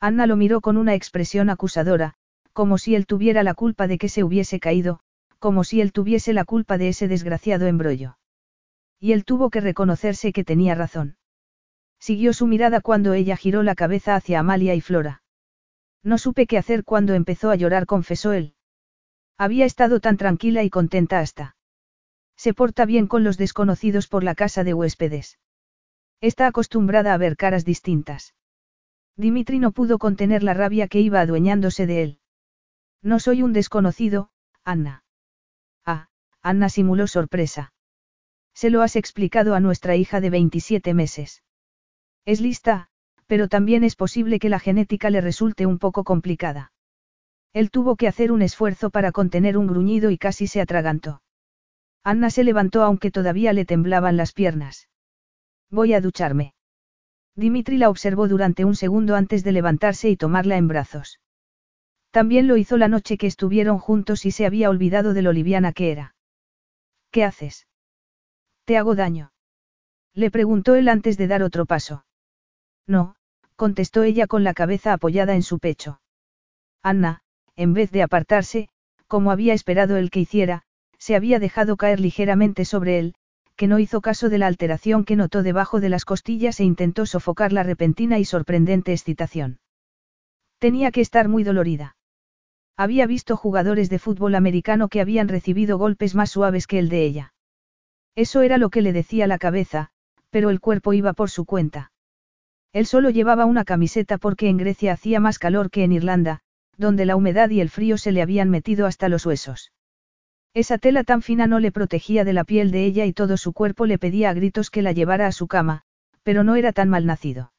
Anna 0.00 0.26
lo 0.26 0.36
miró 0.36 0.60
con 0.60 0.76
una 0.76 0.94
expresión 0.94 1.48
acusadora, 1.48 2.14
como 2.52 2.76
si 2.76 2.94
él 2.94 3.06
tuviera 3.06 3.42
la 3.42 3.54
culpa 3.54 3.86
de 3.86 3.98
que 3.98 4.08
se 4.08 4.24
hubiese 4.24 4.58
caído, 4.60 5.00
como 5.38 5.62
si 5.62 5.80
él 5.80 5.92
tuviese 5.92 6.32
la 6.32 6.44
culpa 6.44 6.78
de 6.78 6.88
ese 6.88 7.06
desgraciado 7.06 7.66
embrollo. 7.66 8.18
Y 8.98 9.12
él 9.12 9.24
tuvo 9.24 9.50
que 9.50 9.60
reconocerse 9.60 10.32
que 10.32 10.44
tenía 10.44 10.74
razón. 10.74 11.16
Siguió 11.98 12.32
su 12.32 12.46
mirada 12.46 12.80
cuando 12.80 13.14
ella 13.14 13.36
giró 13.36 13.62
la 13.62 13.74
cabeza 13.74 14.16
hacia 14.16 14.40
Amalia 14.40 14.74
y 14.74 14.80
Flora. 14.80 15.22
No 16.06 16.18
supe 16.18 16.46
qué 16.46 16.56
hacer 16.56 16.84
cuando 16.84 17.14
empezó 17.14 17.50
a 17.50 17.56
llorar, 17.56 17.84
confesó 17.84 18.32
él. 18.32 18.54
Había 19.36 19.64
estado 19.64 19.98
tan 19.98 20.16
tranquila 20.16 20.62
y 20.62 20.70
contenta 20.70 21.18
hasta. 21.18 21.56
Se 22.36 22.54
porta 22.54 22.84
bien 22.84 23.08
con 23.08 23.24
los 23.24 23.38
desconocidos 23.38 24.06
por 24.06 24.22
la 24.22 24.36
casa 24.36 24.62
de 24.62 24.72
huéspedes. 24.72 25.40
Está 26.20 26.46
acostumbrada 26.46 27.12
a 27.12 27.18
ver 27.18 27.36
caras 27.36 27.64
distintas. 27.64 28.36
Dimitri 29.16 29.58
no 29.58 29.72
pudo 29.72 29.98
contener 29.98 30.44
la 30.44 30.54
rabia 30.54 30.86
que 30.86 31.00
iba 31.00 31.20
adueñándose 31.20 31.88
de 31.88 32.02
él. 32.04 32.20
No 33.02 33.18
soy 33.18 33.42
un 33.42 33.52
desconocido, 33.52 34.30
Anna. 34.62 35.02
Ah, 35.84 36.06
Anna 36.40 36.68
simuló 36.68 37.08
sorpresa. 37.08 37.72
Se 38.54 38.70
lo 38.70 38.82
has 38.82 38.94
explicado 38.94 39.56
a 39.56 39.60
nuestra 39.60 39.96
hija 39.96 40.20
de 40.20 40.30
27 40.30 40.94
meses. 40.94 41.42
Es 42.24 42.40
lista, 42.40 42.90
pero 43.26 43.48
también 43.48 43.84
es 43.84 43.96
posible 43.96 44.38
que 44.38 44.48
la 44.48 44.58
genética 44.58 45.10
le 45.10 45.20
resulte 45.20 45.66
un 45.66 45.78
poco 45.78 46.04
complicada. 46.04 46.72
Él 47.52 47.70
tuvo 47.70 47.96
que 47.96 48.08
hacer 48.08 48.32
un 48.32 48.42
esfuerzo 48.42 48.90
para 48.90 49.12
contener 49.12 49.56
un 49.56 49.66
gruñido 49.66 50.10
y 50.10 50.18
casi 50.18 50.46
se 50.46 50.60
atragantó. 50.60 51.22
Anna 52.04 52.30
se 52.30 52.44
levantó 52.44 52.82
aunque 52.82 53.10
todavía 53.10 53.52
le 53.52 53.64
temblaban 53.64 54.16
las 54.16 54.32
piernas. 54.32 54.88
Voy 55.70 55.92
a 55.92 56.00
ducharme. 56.00 56.54
Dimitri 57.34 57.76
la 57.76 57.90
observó 57.90 58.28
durante 58.28 58.64
un 58.64 58.76
segundo 58.76 59.16
antes 59.16 59.44
de 59.44 59.52
levantarse 59.52 60.08
y 60.08 60.16
tomarla 60.16 60.56
en 60.56 60.68
brazos. 60.68 61.20
También 62.10 62.46
lo 62.46 62.56
hizo 62.56 62.78
la 62.78 62.88
noche 62.88 63.18
que 63.18 63.26
estuvieron 63.26 63.78
juntos 63.78 64.24
y 64.24 64.30
se 64.30 64.46
había 64.46 64.70
olvidado 64.70 65.12
de 65.12 65.22
lo 65.22 65.32
liviana 65.32 65.72
que 65.72 65.90
era. 65.90 66.14
¿Qué 67.10 67.24
haces? 67.24 67.66
¿Te 68.64 68.78
hago 68.78 68.94
daño? 68.94 69.32
Le 70.14 70.30
preguntó 70.30 70.76
él 70.76 70.88
antes 70.88 71.18
de 71.18 71.26
dar 71.26 71.42
otro 71.42 71.66
paso. 71.66 72.05
No, 72.86 73.16
contestó 73.56 74.02
ella 74.02 74.26
con 74.26 74.44
la 74.44 74.54
cabeza 74.54 74.92
apoyada 74.92 75.34
en 75.34 75.42
su 75.42 75.58
pecho. 75.58 76.00
Anna, 76.82 77.20
en 77.56 77.72
vez 77.72 77.90
de 77.90 78.02
apartarse, 78.02 78.68
como 79.06 79.30
había 79.30 79.54
esperado 79.54 79.96
él 79.96 80.10
que 80.10 80.20
hiciera, 80.20 80.62
se 80.98 81.16
había 81.16 81.38
dejado 81.38 81.76
caer 81.76 82.00
ligeramente 82.00 82.64
sobre 82.64 82.98
él, 82.98 83.14
que 83.56 83.66
no 83.66 83.78
hizo 83.78 84.00
caso 84.00 84.28
de 84.28 84.38
la 84.38 84.46
alteración 84.46 85.04
que 85.04 85.16
notó 85.16 85.42
debajo 85.42 85.80
de 85.80 85.88
las 85.88 86.04
costillas 86.04 86.60
e 86.60 86.64
intentó 86.64 87.06
sofocar 87.06 87.52
la 87.52 87.62
repentina 87.62 88.18
y 88.18 88.24
sorprendente 88.24 88.92
excitación. 88.92 89.58
Tenía 90.58 90.90
que 90.90 91.00
estar 91.00 91.28
muy 91.28 91.42
dolorida. 91.42 91.96
Había 92.76 93.06
visto 93.06 93.36
jugadores 93.36 93.88
de 93.88 93.98
fútbol 93.98 94.34
americano 94.34 94.88
que 94.88 95.00
habían 95.00 95.28
recibido 95.28 95.78
golpes 95.78 96.14
más 96.14 96.30
suaves 96.30 96.66
que 96.66 96.78
el 96.78 96.90
de 96.90 97.04
ella. 97.04 97.34
Eso 98.14 98.42
era 98.42 98.58
lo 98.58 98.68
que 98.68 98.82
le 98.82 98.92
decía 98.92 99.26
la 99.26 99.38
cabeza, 99.38 99.90
pero 100.30 100.50
el 100.50 100.60
cuerpo 100.60 100.92
iba 100.92 101.14
por 101.14 101.30
su 101.30 101.46
cuenta. 101.46 101.92
Él 102.76 102.84
solo 102.84 103.08
llevaba 103.08 103.46
una 103.46 103.64
camiseta 103.64 104.18
porque 104.18 104.50
en 104.50 104.58
Grecia 104.58 104.92
hacía 104.92 105.18
más 105.18 105.38
calor 105.38 105.70
que 105.70 105.82
en 105.82 105.92
Irlanda, 105.92 106.40
donde 106.76 107.06
la 107.06 107.16
humedad 107.16 107.48
y 107.48 107.62
el 107.62 107.70
frío 107.70 107.96
se 107.96 108.12
le 108.12 108.20
habían 108.20 108.50
metido 108.50 108.84
hasta 108.84 109.08
los 109.08 109.24
huesos. 109.24 109.72
Esa 110.52 110.76
tela 110.76 111.02
tan 111.02 111.22
fina 111.22 111.46
no 111.46 111.58
le 111.58 111.72
protegía 111.72 112.22
de 112.22 112.34
la 112.34 112.44
piel 112.44 112.70
de 112.70 112.84
ella 112.84 113.06
y 113.06 113.14
todo 113.14 113.38
su 113.38 113.54
cuerpo 113.54 113.86
le 113.86 113.98
pedía 113.98 114.28
a 114.28 114.34
gritos 114.34 114.68
que 114.68 114.82
la 114.82 114.92
llevara 114.92 115.26
a 115.26 115.32
su 115.32 115.46
cama, 115.46 115.84
pero 116.22 116.44
no 116.44 116.54
era 116.54 116.72
tan 116.74 116.90
mal 116.90 117.06
nacido. 117.06 117.50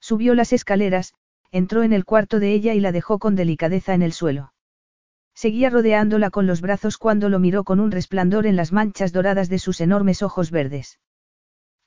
Subió 0.00 0.34
las 0.34 0.52
escaleras, 0.52 1.14
entró 1.52 1.84
en 1.84 1.92
el 1.92 2.04
cuarto 2.04 2.40
de 2.40 2.52
ella 2.52 2.74
y 2.74 2.80
la 2.80 2.90
dejó 2.90 3.20
con 3.20 3.36
delicadeza 3.36 3.94
en 3.94 4.02
el 4.02 4.12
suelo. 4.12 4.54
Seguía 5.34 5.70
rodeándola 5.70 6.30
con 6.30 6.48
los 6.48 6.60
brazos 6.60 6.98
cuando 6.98 7.28
lo 7.28 7.38
miró 7.38 7.62
con 7.62 7.78
un 7.78 7.92
resplandor 7.92 8.46
en 8.46 8.56
las 8.56 8.72
manchas 8.72 9.12
doradas 9.12 9.48
de 9.48 9.60
sus 9.60 9.80
enormes 9.80 10.20
ojos 10.20 10.50
verdes. 10.50 10.98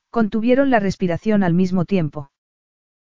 Contuvieron 0.08 0.70
la 0.70 0.80
respiración 0.80 1.42
al 1.42 1.52
mismo 1.52 1.84
tiempo. 1.84 2.30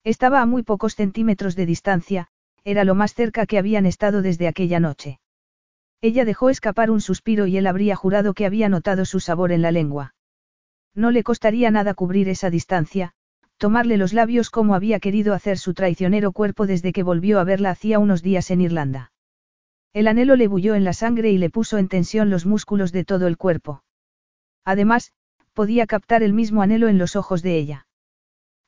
Estaba 0.06 0.40
a 0.40 0.46
muy 0.46 0.62
pocos 0.62 0.94
centímetros 0.94 1.56
de 1.56 1.66
distancia, 1.66 2.28
era 2.62 2.84
lo 2.84 2.94
más 2.94 3.12
cerca 3.12 3.44
que 3.44 3.58
habían 3.58 3.86
estado 3.86 4.22
desde 4.22 4.46
aquella 4.46 4.78
noche. 4.78 5.18
Ella 6.00 6.24
dejó 6.24 6.48
escapar 6.48 6.92
un 6.92 7.00
suspiro 7.00 7.48
y 7.48 7.56
él 7.56 7.66
habría 7.66 7.96
jurado 7.96 8.32
que 8.32 8.46
había 8.46 8.68
notado 8.68 9.04
su 9.04 9.18
sabor 9.18 9.50
en 9.50 9.62
la 9.62 9.72
lengua. 9.72 10.14
No 10.94 11.10
le 11.10 11.24
costaría 11.24 11.72
nada 11.72 11.92
cubrir 11.94 12.28
esa 12.28 12.50
distancia, 12.50 13.14
tomarle 13.56 13.96
los 13.96 14.12
labios 14.12 14.48
como 14.48 14.76
había 14.76 15.00
querido 15.00 15.34
hacer 15.34 15.58
su 15.58 15.74
traicionero 15.74 16.30
cuerpo 16.30 16.68
desde 16.68 16.92
que 16.92 17.02
volvió 17.02 17.40
a 17.40 17.44
verla 17.44 17.70
hacía 17.70 17.98
unos 17.98 18.22
días 18.22 18.52
en 18.52 18.60
Irlanda. 18.60 19.10
El 19.92 20.06
anhelo 20.06 20.36
le 20.36 20.46
bulló 20.46 20.76
en 20.76 20.84
la 20.84 20.92
sangre 20.92 21.32
y 21.32 21.38
le 21.38 21.50
puso 21.50 21.78
en 21.78 21.88
tensión 21.88 22.30
los 22.30 22.46
músculos 22.46 22.92
de 22.92 23.04
todo 23.04 23.26
el 23.26 23.36
cuerpo. 23.36 23.82
Además, 24.64 25.10
podía 25.52 25.84
captar 25.88 26.22
el 26.22 26.32
mismo 26.32 26.62
anhelo 26.62 26.86
en 26.86 26.98
los 26.98 27.16
ojos 27.16 27.42
de 27.42 27.56
ella. 27.56 27.86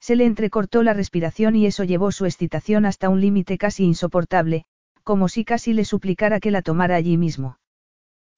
Se 0.01 0.17
le 0.17 0.25
entrecortó 0.25 0.83
la 0.83 0.95
respiración 0.95 1.57
y 1.57 1.67
eso 1.67 1.85
llevó 1.85 2.13
su 2.13 2.25
excitación 2.25 2.87
hasta 2.87 3.09
un 3.09 3.21
límite 3.21 3.59
casi 3.59 3.85
insoportable, 3.85 4.65
como 5.03 5.29
si 5.29 5.45
casi 5.45 5.73
le 5.73 5.85
suplicara 5.85 6.41
que 6.41 6.51
la 6.51 6.63
tomara 6.63 6.95
allí 6.97 7.17
mismo. 7.17 7.59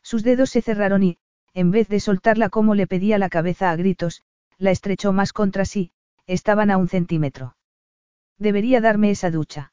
Sus 0.03 0.23
dedos 0.23 0.51
se 0.51 0.63
cerraron 0.63 1.03
y, 1.03 1.19
en 1.53 1.71
vez 1.71 1.89
de 1.89 2.01
soltarla 2.01 2.49
como 2.49 2.75
le 2.75 2.87
pedía 2.87 3.19
la 3.19 3.29
cabeza 3.29 3.71
a 3.71 3.77
gritos, 3.77 4.23
la 4.57 4.71
estrechó 4.71 5.13
más 5.13 5.33
contra 5.33 5.65
sí, 5.65 5.93
estaban 6.27 6.71
a 6.71 6.77
un 6.77 6.89
centímetro. 6.89 7.57
Debería 8.39 8.81
darme 8.81 9.11
esa 9.11 9.31
ducha. 9.31 9.73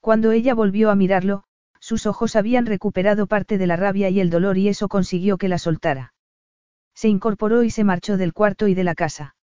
Cuando 0.00 0.32
ella 0.32 0.54
volvió 0.54 0.90
a 0.90 0.94
mirarlo, 0.94 1.44
sus 1.80 2.06
ojos 2.06 2.36
habían 2.36 2.64
recuperado 2.64 3.26
parte 3.26 3.58
de 3.58 3.66
la 3.66 3.76
rabia 3.76 4.08
y 4.08 4.20
el 4.20 4.30
dolor 4.30 4.56
y 4.56 4.68
eso 4.68 4.88
consiguió 4.88 5.36
que 5.36 5.48
la 5.48 5.58
soltara. 5.58 6.14
Se 6.94 7.08
incorporó 7.08 7.62
y 7.62 7.70
se 7.70 7.84
marchó 7.84 8.16
del 8.16 8.32
cuarto 8.32 8.68
y 8.68 8.74
de 8.74 8.84
la 8.84 8.94
casa. 8.94 9.34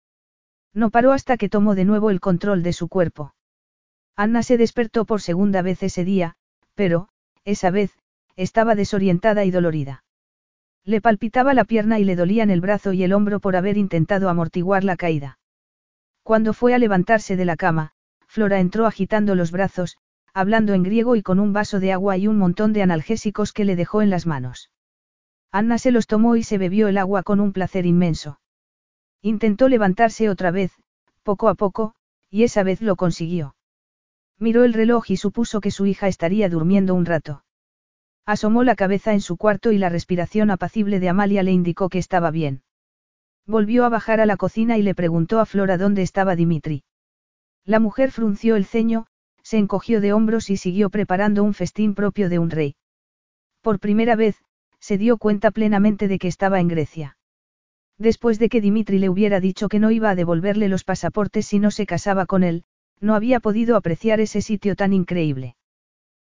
No 0.74 0.90
paró 0.90 1.12
hasta 1.12 1.36
que 1.36 1.48
tomó 1.48 1.74
de 1.74 1.84
nuevo 1.84 2.10
el 2.10 2.20
control 2.20 2.62
de 2.62 2.72
su 2.72 2.88
cuerpo. 2.88 3.34
Anna 4.16 4.42
se 4.42 4.56
despertó 4.56 5.04
por 5.04 5.20
segunda 5.20 5.62
vez 5.62 5.82
ese 5.82 6.04
día, 6.04 6.36
pero, 6.74 7.08
esa 7.44 7.70
vez, 7.70 7.92
estaba 8.36 8.74
desorientada 8.74 9.44
y 9.44 9.50
dolorida. 9.50 10.04
Le 10.84 11.00
palpitaba 11.00 11.54
la 11.54 11.64
pierna 11.64 11.98
y 11.98 12.04
le 12.04 12.16
dolían 12.16 12.50
el 12.50 12.60
brazo 12.60 12.92
y 12.92 13.04
el 13.04 13.12
hombro 13.12 13.40
por 13.40 13.56
haber 13.56 13.76
intentado 13.76 14.28
amortiguar 14.28 14.84
la 14.84 14.96
caída. 14.96 15.38
Cuando 16.22 16.52
fue 16.52 16.74
a 16.74 16.78
levantarse 16.78 17.36
de 17.36 17.44
la 17.44 17.56
cama, 17.56 17.92
Flora 18.26 18.60
entró 18.60 18.86
agitando 18.86 19.34
los 19.34 19.50
brazos, 19.50 19.98
hablando 20.34 20.72
en 20.72 20.82
griego 20.82 21.16
y 21.16 21.22
con 21.22 21.38
un 21.38 21.52
vaso 21.52 21.80
de 21.80 21.92
agua 21.92 22.16
y 22.16 22.26
un 22.26 22.38
montón 22.38 22.72
de 22.72 22.82
analgésicos 22.82 23.52
que 23.52 23.64
le 23.64 23.76
dejó 23.76 24.02
en 24.02 24.10
las 24.10 24.26
manos. 24.26 24.70
Anna 25.50 25.78
se 25.78 25.90
los 25.90 26.06
tomó 26.06 26.36
y 26.36 26.42
se 26.42 26.58
bebió 26.58 26.88
el 26.88 26.96
agua 26.96 27.22
con 27.22 27.40
un 27.40 27.52
placer 27.52 27.84
inmenso. 27.84 28.38
Intentó 29.22 29.68
levantarse 29.68 30.28
otra 30.28 30.50
vez, 30.50 30.72
poco 31.22 31.48
a 31.48 31.54
poco, 31.54 31.94
y 32.28 32.42
esa 32.42 32.64
vez 32.64 32.82
lo 32.82 32.96
consiguió. 32.96 33.54
Miró 34.38 34.64
el 34.64 34.72
reloj 34.72 35.10
y 35.10 35.16
supuso 35.16 35.60
que 35.60 35.70
su 35.70 35.86
hija 35.86 36.08
estaría 36.08 36.48
durmiendo 36.48 36.94
un 36.94 37.06
rato. 37.06 37.44
Asomó 38.26 38.64
la 38.64 38.74
cabeza 38.74 39.12
en 39.12 39.20
su 39.20 39.36
cuarto 39.36 39.70
y 39.70 39.78
la 39.78 39.88
respiración 39.88 40.50
apacible 40.50 40.98
de 40.98 41.08
Amalia 41.08 41.44
le 41.44 41.52
indicó 41.52 41.88
que 41.88 41.98
estaba 41.98 42.32
bien. 42.32 42.62
Volvió 43.46 43.84
a 43.84 43.88
bajar 43.88 44.20
a 44.20 44.26
la 44.26 44.36
cocina 44.36 44.76
y 44.76 44.82
le 44.82 44.94
preguntó 44.94 45.38
a 45.38 45.46
Flora 45.46 45.78
dónde 45.78 46.02
estaba 46.02 46.34
Dimitri. 46.34 46.82
La 47.64 47.78
mujer 47.78 48.10
frunció 48.10 48.56
el 48.56 48.64
ceño, 48.64 49.06
se 49.42 49.58
encogió 49.58 50.00
de 50.00 50.12
hombros 50.12 50.50
y 50.50 50.56
siguió 50.56 50.90
preparando 50.90 51.44
un 51.44 51.54
festín 51.54 51.94
propio 51.94 52.28
de 52.28 52.40
un 52.40 52.50
rey. 52.50 52.74
Por 53.60 53.78
primera 53.78 54.16
vez, 54.16 54.42
se 54.80 54.98
dio 54.98 55.16
cuenta 55.16 55.52
plenamente 55.52 56.08
de 56.08 56.18
que 56.18 56.26
estaba 56.26 56.58
en 56.58 56.66
Grecia. 56.68 57.16
Después 58.02 58.40
de 58.40 58.48
que 58.48 58.60
Dimitri 58.60 58.98
le 58.98 59.08
hubiera 59.08 59.38
dicho 59.38 59.68
que 59.68 59.78
no 59.78 59.92
iba 59.92 60.10
a 60.10 60.16
devolverle 60.16 60.66
los 60.66 60.82
pasaportes 60.82 61.46
si 61.46 61.60
no 61.60 61.70
se 61.70 61.86
casaba 61.86 62.26
con 62.26 62.42
él, 62.42 62.64
no 63.00 63.14
había 63.14 63.38
podido 63.38 63.76
apreciar 63.76 64.18
ese 64.18 64.42
sitio 64.42 64.74
tan 64.74 64.92
increíble. 64.92 65.54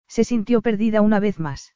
Se 0.06 0.22
sintió 0.22 0.60
perdida 0.60 1.00
una 1.00 1.18
vez 1.18 1.40
más. 1.40 1.74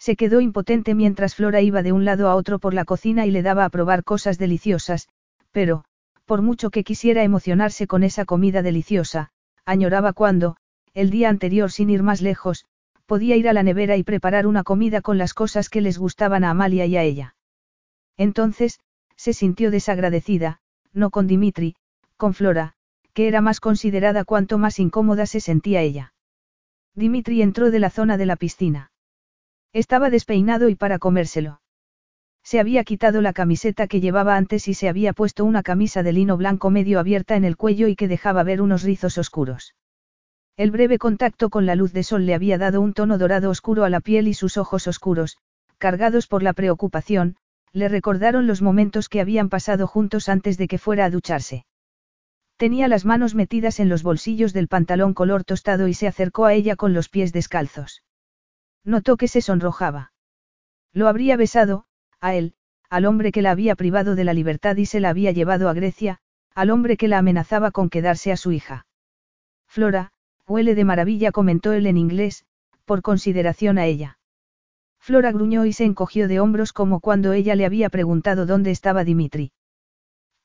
Se 0.00 0.16
quedó 0.16 0.40
impotente 0.40 0.96
mientras 0.96 1.36
Flora 1.36 1.60
iba 1.60 1.84
de 1.84 1.92
un 1.92 2.04
lado 2.04 2.28
a 2.28 2.34
otro 2.34 2.58
por 2.58 2.74
la 2.74 2.84
cocina 2.84 3.24
y 3.24 3.30
le 3.30 3.42
daba 3.42 3.64
a 3.64 3.70
probar 3.70 4.02
cosas 4.02 4.36
deliciosas, 4.36 5.08
pero, 5.52 5.84
por 6.24 6.42
mucho 6.42 6.70
que 6.70 6.82
quisiera 6.82 7.22
emocionarse 7.22 7.86
con 7.86 8.02
esa 8.02 8.24
comida 8.24 8.62
deliciosa, 8.62 9.30
añoraba 9.64 10.12
cuando, 10.12 10.56
el 10.92 11.10
día 11.10 11.28
anterior 11.28 11.70
sin 11.70 11.88
ir 11.88 12.02
más 12.02 12.20
lejos, 12.20 12.64
podía 13.06 13.36
ir 13.36 13.48
a 13.48 13.52
la 13.52 13.62
nevera 13.62 13.96
y 13.96 14.02
preparar 14.02 14.48
una 14.48 14.64
comida 14.64 15.02
con 15.02 15.18
las 15.18 15.34
cosas 15.34 15.68
que 15.68 15.82
les 15.82 15.98
gustaban 15.98 16.42
a 16.42 16.50
Amalia 16.50 16.84
y 16.86 16.96
a 16.96 17.04
ella. 17.04 17.36
Entonces, 18.16 18.80
se 19.16 19.32
sintió 19.32 19.70
desagradecida, 19.70 20.60
no 20.92 21.10
con 21.10 21.26
Dimitri, 21.26 21.76
con 22.16 22.34
Flora, 22.34 22.74
que 23.12 23.28
era 23.28 23.40
más 23.40 23.60
considerada 23.60 24.24
cuanto 24.24 24.58
más 24.58 24.78
incómoda 24.78 25.26
se 25.26 25.40
sentía 25.40 25.80
ella. 25.82 26.14
Dimitri 26.94 27.42
entró 27.42 27.70
de 27.70 27.78
la 27.78 27.90
zona 27.90 28.16
de 28.16 28.26
la 28.26 28.36
piscina. 28.36 28.92
Estaba 29.72 30.10
despeinado 30.10 30.68
y 30.68 30.74
para 30.76 30.98
comérselo. 30.98 31.60
Se 32.44 32.60
había 32.60 32.84
quitado 32.84 33.20
la 33.22 33.32
camiseta 33.32 33.86
que 33.86 34.00
llevaba 34.00 34.36
antes 34.36 34.68
y 34.68 34.74
se 34.74 34.88
había 34.88 35.12
puesto 35.12 35.44
una 35.44 35.62
camisa 35.62 36.02
de 36.02 36.12
lino 36.12 36.36
blanco 36.36 36.70
medio 36.70 37.00
abierta 37.00 37.36
en 37.36 37.44
el 37.44 37.56
cuello 37.56 37.88
y 37.88 37.96
que 37.96 38.06
dejaba 38.06 38.42
ver 38.42 38.60
unos 38.60 38.82
rizos 38.82 39.16
oscuros. 39.16 39.74
El 40.56 40.70
breve 40.70 40.98
contacto 40.98 41.50
con 41.50 41.66
la 41.66 41.74
luz 41.74 41.92
de 41.92 42.04
sol 42.04 42.26
le 42.26 42.34
había 42.34 42.58
dado 42.58 42.80
un 42.80 42.92
tono 42.92 43.18
dorado 43.18 43.50
oscuro 43.50 43.84
a 43.84 43.90
la 43.90 44.00
piel 44.00 44.28
y 44.28 44.34
sus 44.34 44.56
ojos 44.56 44.86
oscuros, 44.86 45.38
cargados 45.78 46.26
por 46.28 46.42
la 46.42 46.52
preocupación, 46.52 47.36
le 47.74 47.88
recordaron 47.88 48.46
los 48.46 48.62
momentos 48.62 49.08
que 49.08 49.20
habían 49.20 49.48
pasado 49.48 49.88
juntos 49.88 50.28
antes 50.28 50.56
de 50.56 50.68
que 50.68 50.78
fuera 50.78 51.04
a 51.04 51.10
ducharse. 51.10 51.66
Tenía 52.56 52.86
las 52.86 53.04
manos 53.04 53.34
metidas 53.34 53.80
en 53.80 53.88
los 53.88 54.04
bolsillos 54.04 54.52
del 54.52 54.68
pantalón 54.68 55.12
color 55.12 55.42
tostado 55.42 55.88
y 55.88 55.94
se 55.94 56.06
acercó 56.06 56.46
a 56.46 56.54
ella 56.54 56.76
con 56.76 56.94
los 56.94 57.08
pies 57.08 57.32
descalzos. 57.32 58.04
Notó 58.84 59.16
que 59.16 59.26
se 59.26 59.40
sonrojaba. 59.40 60.12
Lo 60.92 61.08
habría 61.08 61.36
besado, 61.36 61.86
a 62.20 62.34
él, 62.34 62.54
al 62.90 63.06
hombre 63.06 63.32
que 63.32 63.42
la 63.42 63.50
había 63.50 63.74
privado 63.74 64.14
de 64.14 64.22
la 64.22 64.34
libertad 64.34 64.76
y 64.76 64.86
se 64.86 65.00
la 65.00 65.08
había 65.08 65.32
llevado 65.32 65.68
a 65.68 65.72
Grecia, 65.72 66.20
al 66.54 66.70
hombre 66.70 66.96
que 66.96 67.08
la 67.08 67.18
amenazaba 67.18 67.72
con 67.72 67.90
quedarse 67.90 68.30
a 68.30 68.36
su 68.36 68.52
hija. 68.52 68.86
Flora, 69.66 70.12
huele 70.46 70.76
de 70.76 70.84
maravilla, 70.84 71.32
comentó 71.32 71.72
él 71.72 71.88
en 71.88 71.96
inglés, 71.96 72.44
por 72.84 73.02
consideración 73.02 73.78
a 73.78 73.86
ella. 73.86 74.18
Flora 75.04 75.32
gruñó 75.32 75.66
y 75.66 75.74
se 75.74 75.84
encogió 75.84 76.28
de 76.28 76.40
hombros 76.40 76.72
como 76.72 76.98
cuando 76.98 77.34
ella 77.34 77.54
le 77.56 77.66
había 77.66 77.90
preguntado 77.90 78.46
dónde 78.46 78.70
estaba 78.70 79.04
Dimitri. 79.04 79.52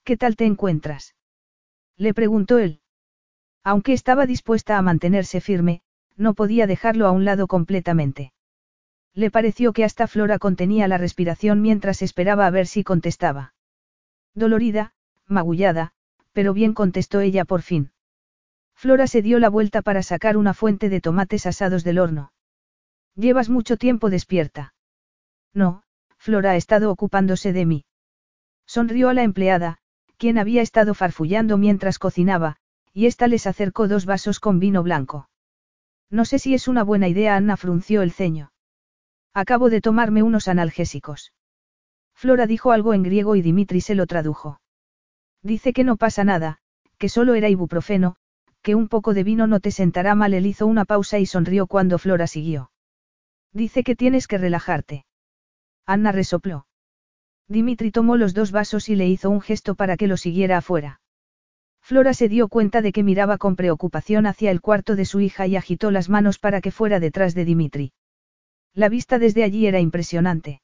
¿Qué 0.03 0.17
tal 0.17 0.35
te 0.35 0.45
encuentras? 0.45 1.15
Le 1.95 2.13
preguntó 2.13 2.57
él. 2.57 2.81
Aunque 3.63 3.93
estaba 3.93 4.25
dispuesta 4.25 4.77
a 4.77 4.81
mantenerse 4.81 5.39
firme, 5.39 5.81
no 6.17 6.33
podía 6.33 6.67
dejarlo 6.67 7.07
a 7.07 7.11
un 7.11 7.23
lado 7.23 7.47
completamente. 7.47 8.33
Le 9.13 9.31
pareció 9.31 9.71
que 9.71 9.85
hasta 9.85 10.07
Flora 10.07 10.39
contenía 10.39 10.89
la 10.89 10.97
respiración 10.97 11.61
mientras 11.61 12.01
esperaba 12.01 12.45
a 12.45 12.49
ver 12.49 12.67
si 12.67 12.83
contestaba. 12.83 13.53
Dolorida, 14.33 14.91
magullada, 15.25 15.93
pero 16.33 16.53
bien 16.53 16.73
contestó 16.73 17.21
ella 17.21 17.45
por 17.45 17.61
fin. 17.61 17.91
Flora 18.75 19.07
se 19.07 19.21
dio 19.21 19.39
la 19.39 19.47
vuelta 19.47 19.81
para 19.81 20.03
sacar 20.03 20.35
una 20.35 20.53
fuente 20.53 20.89
de 20.89 20.99
tomates 20.99 21.45
asados 21.45 21.85
del 21.85 21.99
horno. 21.99 22.33
Llevas 23.19 23.49
mucho 23.49 23.75
tiempo 23.75 24.09
despierta. 24.09 24.73
No, 25.53 25.83
Flora 26.17 26.51
ha 26.51 26.55
estado 26.55 26.89
ocupándose 26.89 27.51
de 27.51 27.65
mí. 27.65 27.85
Sonrió 28.65 29.09
a 29.09 29.13
la 29.13 29.23
empleada, 29.23 29.79
quien 30.15 30.37
había 30.37 30.61
estado 30.61 30.93
farfullando 30.93 31.57
mientras 31.57 31.99
cocinaba, 31.99 32.55
y 32.93 33.07
ésta 33.07 33.27
les 33.27 33.45
acercó 33.45 33.89
dos 33.89 34.05
vasos 34.05 34.39
con 34.39 34.59
vino 34.59 34.83
blanco. 34.83 35.27
No 36.09 36.23
sé 36.23 36.39
si 36.39 36.53
es 36.53 36.69
una 36.69 36.81
buena 36.83 37.09
idea, 37.09 37.35
Anna 37.35 37.57
frunció 37.57 38.03
el 38.03 38.13
ceño. 38.13 38.53
Acabo 39.33 39.69
de 39.69 39.81
tomarme 39.81 40.23
unos 40.23 40.47
analgésicos. 40.47 41.33
Flora 42.15 42.47
dijo 42.47 42.71
algo 42.71 42.93
en 42.93 43.03
griego 43.03 43.35
y 43.35 43.41
Dimitri 43.41 43.81
se 43.81 43.95
lo 43.95 44.07
tradujo. 44.07 44.61
Dice 45.43 45.73
que 45.73 45.83
no 45.83 45.97
pasa 45.97 46.23
nada, 46.23 46.59
que 46.97 47.09
solo 47.09 47.33
era 47.33 47.49
ibuprofeno, 47.49 48.15
que 48.61 48.75
un 48.75 48.87
poco 48.87 49.13
de 49.13 49.25
vino 49.25 49.45
no 49.45 49.59
te 49.59 49.71
sentará 49.71 50.15
mal. 50.15 50.33
Él 50.33 50.45
hizo 50.45 50.67
una 50.67 50.85
pausa 50.85 51.19
y 51.19 51.25
sonrió 51.25 51.67
cuando 51.67 51.97
Flora 51.97 52.25
siguió. 52.25 52.71
Dice 53.53 53.83
que 53.83 53.95
tienes 53.95 54.27
que 54.27 54.37
relajarte. 54.37 55.05
Anna 55.85 56.11
resopló. 56.11 56.67
Dimitri 57.47 57.91
tomó 57.91 58.15
los 58.15 58.33
dos 58.33 58.51
vasos 58.51 58.89
y 58.89 58.95
le 58.95 59.07
hizo 59.07 59.29
un 59.29 59.41
gesto 59.41 59.73
para 59.75 59.97
que 59.97 60.07
lo 60.07 60.17
siguiera 60.17 60.57
afuera. 60.57 61.01
Flora 61.81 62.13
se 62.13 62.29
dio 62.29 62.47
cuenta 62.47 62.83
de 62.83 62.91
que 62.91 63.01
miraba 63.01 63.39
con 63.39 63.55
preocupación 63.55 64.27
hacia 64.27 64.51
el 64.51 64.61
cuarto 64.61 64.95
de 64.95 65.05
su 65.05 65.19
hija 65.19 65.47
y 65.47 65.55
agitó 65.55 65.89
las 65.89 66.09
manos 66.09 66.37
para 66.37 66.61
que 66.61 66.69
fuera 66.69 66.99
detrás 66.99 67.33
de 67.33 67.45
Dimitri. 67.45 67.93
La 68.75 68.89
vista 68.89 69.17
desde 69.17 69.43
allí 69.43 69.65
era 69.65 69.79
impresionante. 69.79 70.61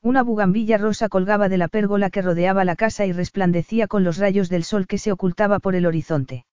Una 0.00 0.22
bugambilla 0.22 0.78
rosa 0.78 1.10
colgaba 1.10 1.50
de 1.50 1.58
la 1.58 1.68
pérgola 1.68 2.08
que 2.08 2.22
rodeaba 2.22 2.64
la 2.64 2.76
casa 2.76 3.04
y 3.04 3.12
resplandecía 3.12 3.86
con 3.86 4.04
los 4.04 4.16
rayos 4.16 4.48
del 4.48 4.64
sol 4.64 4.86
que 4.86 4.96
se 4.96 5.12
ocultaba 5.12 5.58
por 5.58 5.74
el 5.74 5.84
horizonte. 5.84 6.46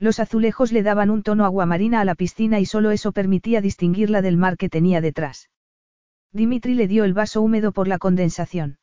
Los 0.00 0.18
azulejos 0.18 0.72
le 0.72 0.82
daban 0.82 1.10
un 1.10 1.22
tono 1.22 1.44
aguamarina 1.44 2.00
a 2.00 2.06
la 2.06 2.14
piscina 2.14 2.58
y 2.58 2.64
solo 2.64 2.90
eso 2.90 3.12
permitía 3.12 3.60
distinguirla 3.60 4.22
del 4.22 4.38
mar 4.38 4.56
que 4.56 4.70
tenía 4.70 5.02
detrás. 5.02 5.50
Dimitri 6.32 6.74
le 6.74 6.88
dio 6.88 7.04
el 7.04 7.12
vaso 7.12 7.42
húmedo 7.42 7.70
por 7.72 7.86
la 7.86 7.98
condensación. 7.98 8.78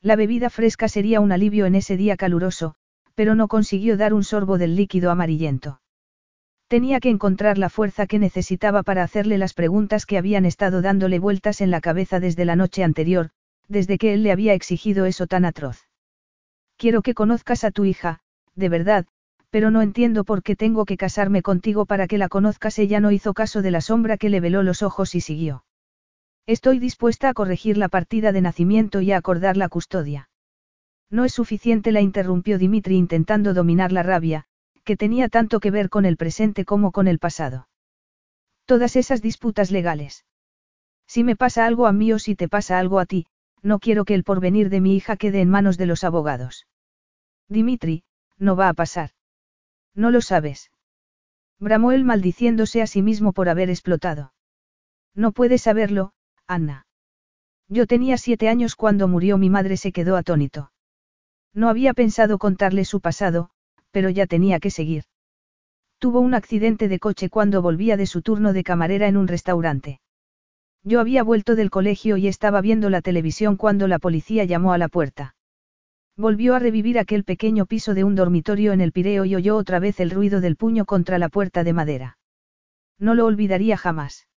La 0.00 0.16
bebida 0.16 0.48
fresca 0.48 0.88
sería 0.88 1.20
un 1.20 1.30
alivio 1.30 1.66
en 1.66 1.74
ese 1.74 1.98
día 1.98 2.16
caluroso, 2.16 2.74
pero 3.14 3.34
no 3.34 3.48
consiguió 3.48 3.98
dar 3.98 4.14
un 4.14 4.24
sorbo 4.24 4.56
del 4.56 4.76
líquido 4.76 5.10
amarillento. 5.10 5.82
Tenía 6.68 7.00
que 7.00 7.10
encontrar 7.10 7.58
la 7.58 7.68
fuerza 7.68 8.06
que 8.06 8.18
necesitaba 8.18 8.82
para 8.82 9.02
hacerle 9.02 9.36
las 9.36 9.52
preguntas 9.52 10.06
que 10.06 10.16
habían 10.16 10.46
estado 10.46 10.80
dándole 10.80 11.18
vueltas 11.18 11.60
en 11.60 11.70
la 11.70 11.82
cabeza 11.82 12.18
desde 12.18 12.46
la 12.46 12.56
noche 12.56 12.82
anterior, 12.82 13.28
desde 13.68 13.98
que 13.98 14.14
él 14.14 14.22
le 14.22 14.32
había 14.32 14.54
exigido 14.54 15.04
eso 15.04 15.26
tan 15.26 15.44
atroz. 15.44 15.86
Quiero 16.78 17.02
que 17.02 17.12
conozcas 17.12 17.64
a 17.64 17.72
tu 17.72 17.84
hija, 17.84 18.20
de 18.54 18.70
verdad, 18.70 19.06
pero 19.50 19.70
no 19.70 19.82
entiendo 19.82 20.24
por 20.24 20.42
qué 20.42 20.56
tengo 20.56 20.84
que 20.84 20.96
casarme 20.96 21.42
contigo 21.42 21.84
para 21.84 22.06
que 22.06 22.18
la 22.18 22.28
conozcas. 22.28 22.78
Ella 22.78 23.00
no 23.00 23.10
hizo 23.10 23.34
caso 23.34 23.62
de 23.62 23.70
la 23.70 23.80
sombra 23.80 24.16
que 24.16 24.30
le 24.30 24.40
veló 24.40 24.62
los 24.62 24.82
ojos 24.82 25.14
y 25.14 25.20
siguió. 25.20 25.64
Estoy 26.46 26.78
dispuesta 26.78 27.28
a 27.28 27.34
corregir 27.34 27.76
la 27.76 27.88
partida 27.88 28.32
de 28.32 28.40
nacimiento 28.40 29.00
y 29.00 29.12
a 29.12 29.16
acordar 29.16 29.56
la 29.56 29.68
custodia. 29.68 30.30
No 31.10 31.24
es 31.24 31.32
suficiente, 31.32 31.92
la 31.92 32.00
interrumpió 32.00 32.58
Dimitri 32.58 32.96
intentando 32.96 33.52
dominar 33.52 33.90
la 33.92 34.04
rabia, 34.04 34.44
que 34.84 34.96
tenía 34.96 35.28
tanto 35.28 35.60
que 35.60 35.70
ver 35.70 35.90
con 35.90 36.04
el 36.06 36.16
presente 36.16 36.64
como 36.64 36.92
con 36.92 37.08
el 37.08 37.18
pasado. 37.18 37.68
Todas 38.64 38.94
esas 38.94 39.20
disputas 39.20 39.70
legales. 39.72 40.24
Si 41.06 41.24
me 41.24 41.34
pasa 41.34 41.66
algo 41.66 41.88
a 41.88 41.92
mí 41.92 42.12
o 42.12 42.20
si 42.20 42.36
te 42.36 42.48
pasa 42.48 42.78
algo 42.78 43.00
a 43.00 43.06
ti, 43.06 43.26
no 43.62 43.80
quiero 43.80 44.04
que 44.04 44.14
el 44.14 44.22
porvenir 44.22 44.70
de 44.70 44.80
mi 44.80 44.94
hija 44.94 45.16
quede 45.16 45.40
en 45.40 45.50
manos 45.50 45.76
de 45.76 45.86
los 45.86 46.04
abogados. 46.04 46.68
Dimitri, 47.48 48.04
no 48.38 48.54
va 48.54 48.68
a 48.68 48.74
pasar. 48.74 49.10
No 49.94 50.10
lo 50.10 50.20
sabes. 50.20 50.70
Bramó 51.58 51.92
él 51.92 52.04
maldiciéndose 52.04 52.82
a 52.82 52.86
sí 52.86 53.02
mismo 53.02 53.32
por 53.32 53.48
haber 53.48 53.70
explotado. 53.70 54.32
No 55.14 55.32
puedes 55.32 55.62
saberlo, 55.62 56.12
Anna. 56.46 56.86
Yo 57.68 57.86
tenía 57.86 58.16
siete 58.16 58.48
años 58.48 58.74
cuando 58.76 59.08
murió 59.08 59.38
mi 59.38 59.50
madre, 59.50 59.76
se 59.76 59.92
quedó 59.92 60.16
atónito. 60.16 60.72
No 61.52 61.68
había 61.68 61.94
pensado 61.94 62.38
contarle 62.38 62.84
su 62.84 63.00
pasado, 63.00 63.50
pero 63.90 64.08
ya 64.08 64.26
tenía 64.26 64.60
que 64.60 64.70
seguir. 64.70 65.04
Tuvo 65.98 66.20
un 66.20 66.34
accidente 66.34 66.88
de 66.88 66.98
coche 66.98 67.28
cuando 67.28 67.60
volvía 67.60 67.96
de 67.96 68.06
su 68.06 68.22
turno 68.22 68.52
de 68.52 68.64
camarera 68.64 69.08
en 69.08 69.16
un 69.16 69.28
restaurante. 69.28 70.00
Yo 70.82 70.98
había 70.98 71.22
vuelto 71.22 71.56
del 71.56 71.70
colegio 71.70 72.16
y 72.16 72.26
estaba 72.26 72.60
viendo 72.62 72.88
la 72.88 73.02
televisión 73.02 73.56
cuando 73.56 73.86
la 73.86 73.98
policía 73.98 74.44
llamó 74.44 74.72
a 74.72 74.78
la 74.78 74.88
puerta. 74.88 75.34
Volvió 76.20 76.54
a 76.54 76.58
revivir 76.58 76.98
aquel 76.98 77.24
pequeño 77.24 77.64
piso 77.64 77.94
de 77.94 78.04
un 78.04 78.14
dormitorio 78.14 78.74
en 78.74 78.82
el 78.82 78.92
Pireo 78.92 79.24
y 79.24 79.34
oyó 79.34 79.56
otra 79.56 79.78
vez 79.78 80.00
el 80.00 80.10
ruido 80.10 80.42
del 80.42 80.54
puño 80.54 80.84
contra 80.84 81.18
la 81.18 81.30
puerta 81.30 81.64
de 81.64 81.72
madera. 81.72 82.18
No 82.98 83.14
lo 83.14 83.24
olvidaría 83.24 83.78
jamás. 83.78 84.28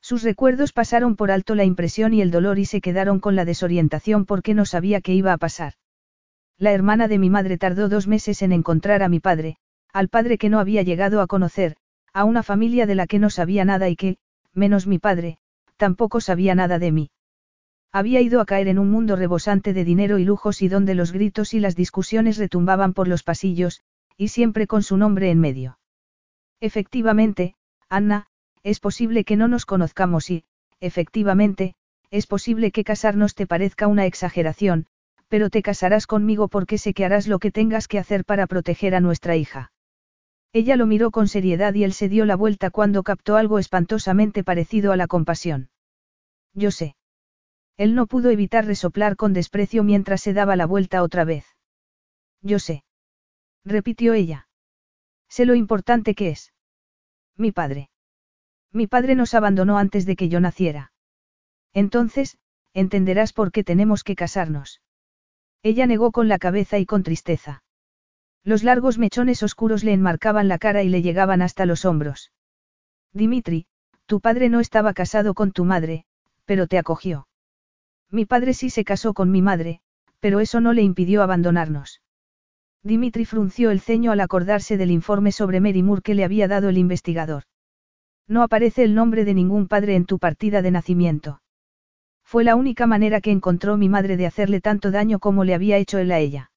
Sus 0.00 0.22
recuerdos 0.22 0.72
pasaron 0.72 1.16
por 1.16 1.30
alto 1.30 1.54
la 1.54 1.64
impresión 1.64 2.14
y 2.14 2.22
el 2.22 2.30
dolor 2.30 2.58
y 2.58 2.64
se 2.64 2.80
quedaron 2.80 3.20
con 3.20 3.36
la 3.36 3.44
desorientación 3.44 4.24
porque 4.24 4.54
no 4.54 4.64
sabía 4.64 5.02
qué 5.02 5.12
iba 5.12 5.34
a 5.34 5.36
pasar. 5.36 5.74
La 6.56 6.72
hermana 6.72 7.08
de 7.08 7.18
mi 7.18 7.28
madre 7.28 7.58
tardó 7.58 7.90
dos 7.90 8.08
meses 8.08 8.40
en 8.40 8.52
encontrar 8.52 9.02
a 9.02 9.10
mi 9.10 9.20
padre, 9.20 9.58
al 9.92 10.08
padre 10.08 10.38
que 10.38 10.48
no 10.48 10.60
había 10.60 10.80
llegado 10.80 11.20
a 11.20 11.26
conocer, 11.26 11.76
a 12.14 12.24
una 12.24 12.42
familia 12.42 12.86
de 12.86 12.94
la 12.94 13.06
que 13.06 13.18
no 13.18 13.28
sabía 13.28 13.66
nada 13.66 13.90
y 13.90 13.96
que, 13.96 14.16
menos 14.54 14.86
mi 14.86 14.98
padre, 14.98 15.36
tampoco 15.76 16.22
sabía 16.22 16.54
nada 16.54 16.78
de 16.78 16.90
mí. 16.90 17.10
Había 17.92 18.22
ido 18.22 18.40
a 18.40 18.46
caer 18.46 18.68
en 18.68 18.78
un 18.78 18.90
mundo 18.90 19.16
rebosante 19.16 19.74
de 19.74 19.84
dinero 19.84 20.18
y 20.18 20.24
lujos 20.24 20.62
y 20.62 20.68
donde 20.68 20.94
los 20.94 21.12
gritos 21.12 21.52
y 21.52 21.60
las 21.60 21.76
discusiones 21.76 22.38
retumbaban 22.38 22.94
por 22.94 23.06
los 23.06 23.22
pasillos, 23.22 23.82
y 24.16 24.28
siempre 24.28 24.66
con 24.66 24.82
su 24.82 24.96
nombre 24.96 25.30
en 25.30 25.38
medio. 25.40 25.78
Efectivamente, 26.60 27.54
Anna, 27.90 28.28
es 28.62 28.80
posible 28.80 29.24
que 29.24 29.36
no 29.36 29.46
nos 29.46 29.66
conozcamos 29.66 30.30
y, 30.30 30.44
efectivamente, 30.80 31.74
es 32.10 32.26
posible 32.26 32.70
que 32.70 32.84
casarnos 32.84 33.34
te 33.34 33.46
parezca 33.46 33.88
una 33.88 34.06
exageración, 34.06 34.86
pero 35.28 35.50
te 35.50 35.62
casarás 35.62 36.06
conmigo 36.06 36.48
porque 36.48 36.78
sé 36.78 36.94
que 36.94 37.04
harás 37.04 37.26
lo 37.26 37.38
que 37.38 37.50
tengas 37.50 37.88
que 37.88 37.98
hacer 37.98 38.24
para 38.24 38.46
proteger 38.46 38.94
a 38.94 39.00
nuestra 39.00 39.36
hija. 39.36 39.72
Ella 40.54 40.76
lo 40.76 40.86
miró 40.86 41.10
con 41.10 41.28
seriedad 41.28 41.74
y 41.74 41.84
él 41.84 41.92
se 41.92 42.08
dio 42.08 42.24
la 42.24 42.36
vuelta 42.36 42.70
cuando 42.70 43.02
captó 43.02 43.36
algo 43.36 43.58
espantosamente 43.58 44.44
parecido 44.44 44.92
a 44.92 44.96
la 44.96 45.06
compasión. 45.06 45.70
Yo 46.54 46.70
sé. 46.70 46.94
Él 47.76 47.94
no 47.94 48.06
pudo 48.06 48.30
evitar 48.30 48.66
resoplar 48.66 49.16
con 49.16 49.32
desprecio 49.32 49.82
mientras 49.82 50.20
se 50.20 50.32
daba 50.32 50.56
la 50.56 50.66
vuelta 50.66 51.02
otra 51.02 51.24
vez. 51.24 51.46
Yo 52.42 52.58
sé. 52.58 52.84
Repitió 53.64 54.14
ella. 54.14 54.48
Sé 55.28 55.46
lo 55.46 55.54
importante 55.54 56.14
que 56.14 56.30
es. 56.30 56.52
Mi 57.36 57.52
padre. 57.52 57.90
Mi 58.72 58.86
padre 58.86 59.14
nos 59.14 59.34
abandonó 59.34 59.78
antes 59.78 60.06
de 60.06 60.16
que 60.16 60.28
yo 60.28 60.40
naciera. 60.40 60.92
Entonces, 61.72 62.38
entenderás 62.74 63.32
por 63.32 63.52
qué 63.52 63.64
tenemos 63.64 64.04
que 64.04 64.16
casarnos. 64.16 64.82
Ella 65.62 65.86
negó 65.86 66.10
con 66.10 66.28
la 66.28 66.38
cabeza 66.38 66.78
y 66.78 66.86
con 66.86 67.02
tristeza. 67.02 67.62
Los 68.44 68.64
largos 68.64 68.98
mechones 68.98 69.42
oscuros 69.42 69.84
le 69.84 69.92
enmarcaban 69.92 70.48
la 70.48 70.58
cara 70.58 70.82
y 70.82 70.88
le 70.88 71.02
llegaban 71.02 71.42
hasta 71.42 71.64
los 71.64 71.84
hombros. 71.84 72.32
Dimitri, 73.12 73.66
tu 74.06 74.20
padre 74.20 74.48
no 74.48 74.58
estaba 74.58 74.94
casado 74.94 75.34
con 75.34 75.52
tu 75.52 75.64
madre, 75.64 76.04
pero 76.44 76.66
te 76.66 76.78
acogió. 76.78 77.28
Mi 78.12 78.26
padre 78.26 78.52
sí 78.52 78.68
se 78.68 78.84
casó 78.84 79.14
con 79.14 79.30
mi 79.30 79.40
madre, 79.40 79.80
pero 80.20 80.38
eso 80.40 80.60
no 80.60 80.74
le 80.74 80.82
impidió 80.82 81.22
abandonarnos. 81.22 82.02
Dimitri 82.82 83.24
frunció 83.24 83.70
el 83.70 83.80
ceño 83.80 84.12
al 84.12 84.20
acordarse 84.20 84.76
del 84.76 84.90
informe 84.90 85.32
sobre 85.32 85.60
Mary 85.60 85.82
Moore 85.82 86.02
que 86.02 86.14
le 86.14 86.24
había 86.24 86.46
dado 86.46 86.68
el 86.68 86.76
investigador. 86.76 87.44
No 88.28 88.42
aparece 88.42 88.84
el 88.84 88.94
nombre 88.94 89.24
de 89.24 89.32
ningún 89.32 89.66
padre 89.66 89.96
en 89.96 90.04
tu 90.04 90.18
partida 90.18 90.60
de 90.60 90.70
nacimiento. 90.70 91.42
Fue 92.22 92.44
la 92.44 92.54
única 92.54 92.86
manera 92.86 93.20
que 93.22 93.30
encontró 93.30 93.78
mi 93.78 93.88
madre 93.88 94.16
de 94.18 94.26
hacerle 94.26 94.60
tanto 94.60 94.90
daño 94.90 95.18
como 95.18 95.44
le 95.44 95.54
había 95.54 95.78
hecho 95.78 95.98
él 95.98 96.12
a 96.12 96.18
ella. 96.18 96.50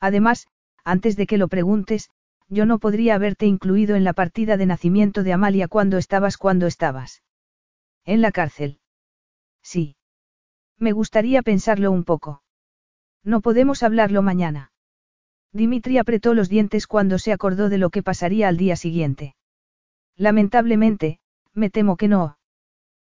Además, 0.00 0.46
antes 0.82 1.16
de 1.16 1.26
que 1.26 1.36
lo 1.36 1.48
preguntes, 1.48 2.10
yo 2.48 2.64
no 2.64 2.78
podría 2.78 3.16
haberte 3.16 3.46
incluido 3.46 3.96
en 3.96 4.04
la 4.04 4.14
partida 4.14 4.56
de 4.56 4.66
nacimiento 4.66 5.22
de 5.22 5.34
Amalia 5.34 5.68
cuando 5.68 5.98
estabas 5.98 6.38
cuando 6.38 6.66
estabas. 6.66 7.22
En 8.04 8.22
la 8.22 8.32
cárcel. 8.32 8.80
Sí. 9.62 9.96
Me 10.80 10.92
gustaría 10.92 11.42
pensarlo 11.42 11.92
un 11.92 12.04
poco. 12.04 12.42
No 13.22 13.42
podemos 13.42 13.82
hablarlo 13.82 14.22
mañana. 14.22 14.72
Dimitri 15.52 15.98
apretó 15.98 16.32
los 16.32 16.48
dientes 16.48 16.86
cuando 16.86 17.18
se 17.18 17.32
acordó 17.32 17.68
de 17.68 17.76
lo 17.76 17.90
que 17.90 18.02
pasaría 18.02 18.48
al 18.48 18.56
día 18.56 18.76
siguiente. 18.76 19.34
Lamentablemente, 20.16 21.20
me 21.52 21.68
temo 21.68 21.96
que 21.96 22.08
no. 22.08 22.38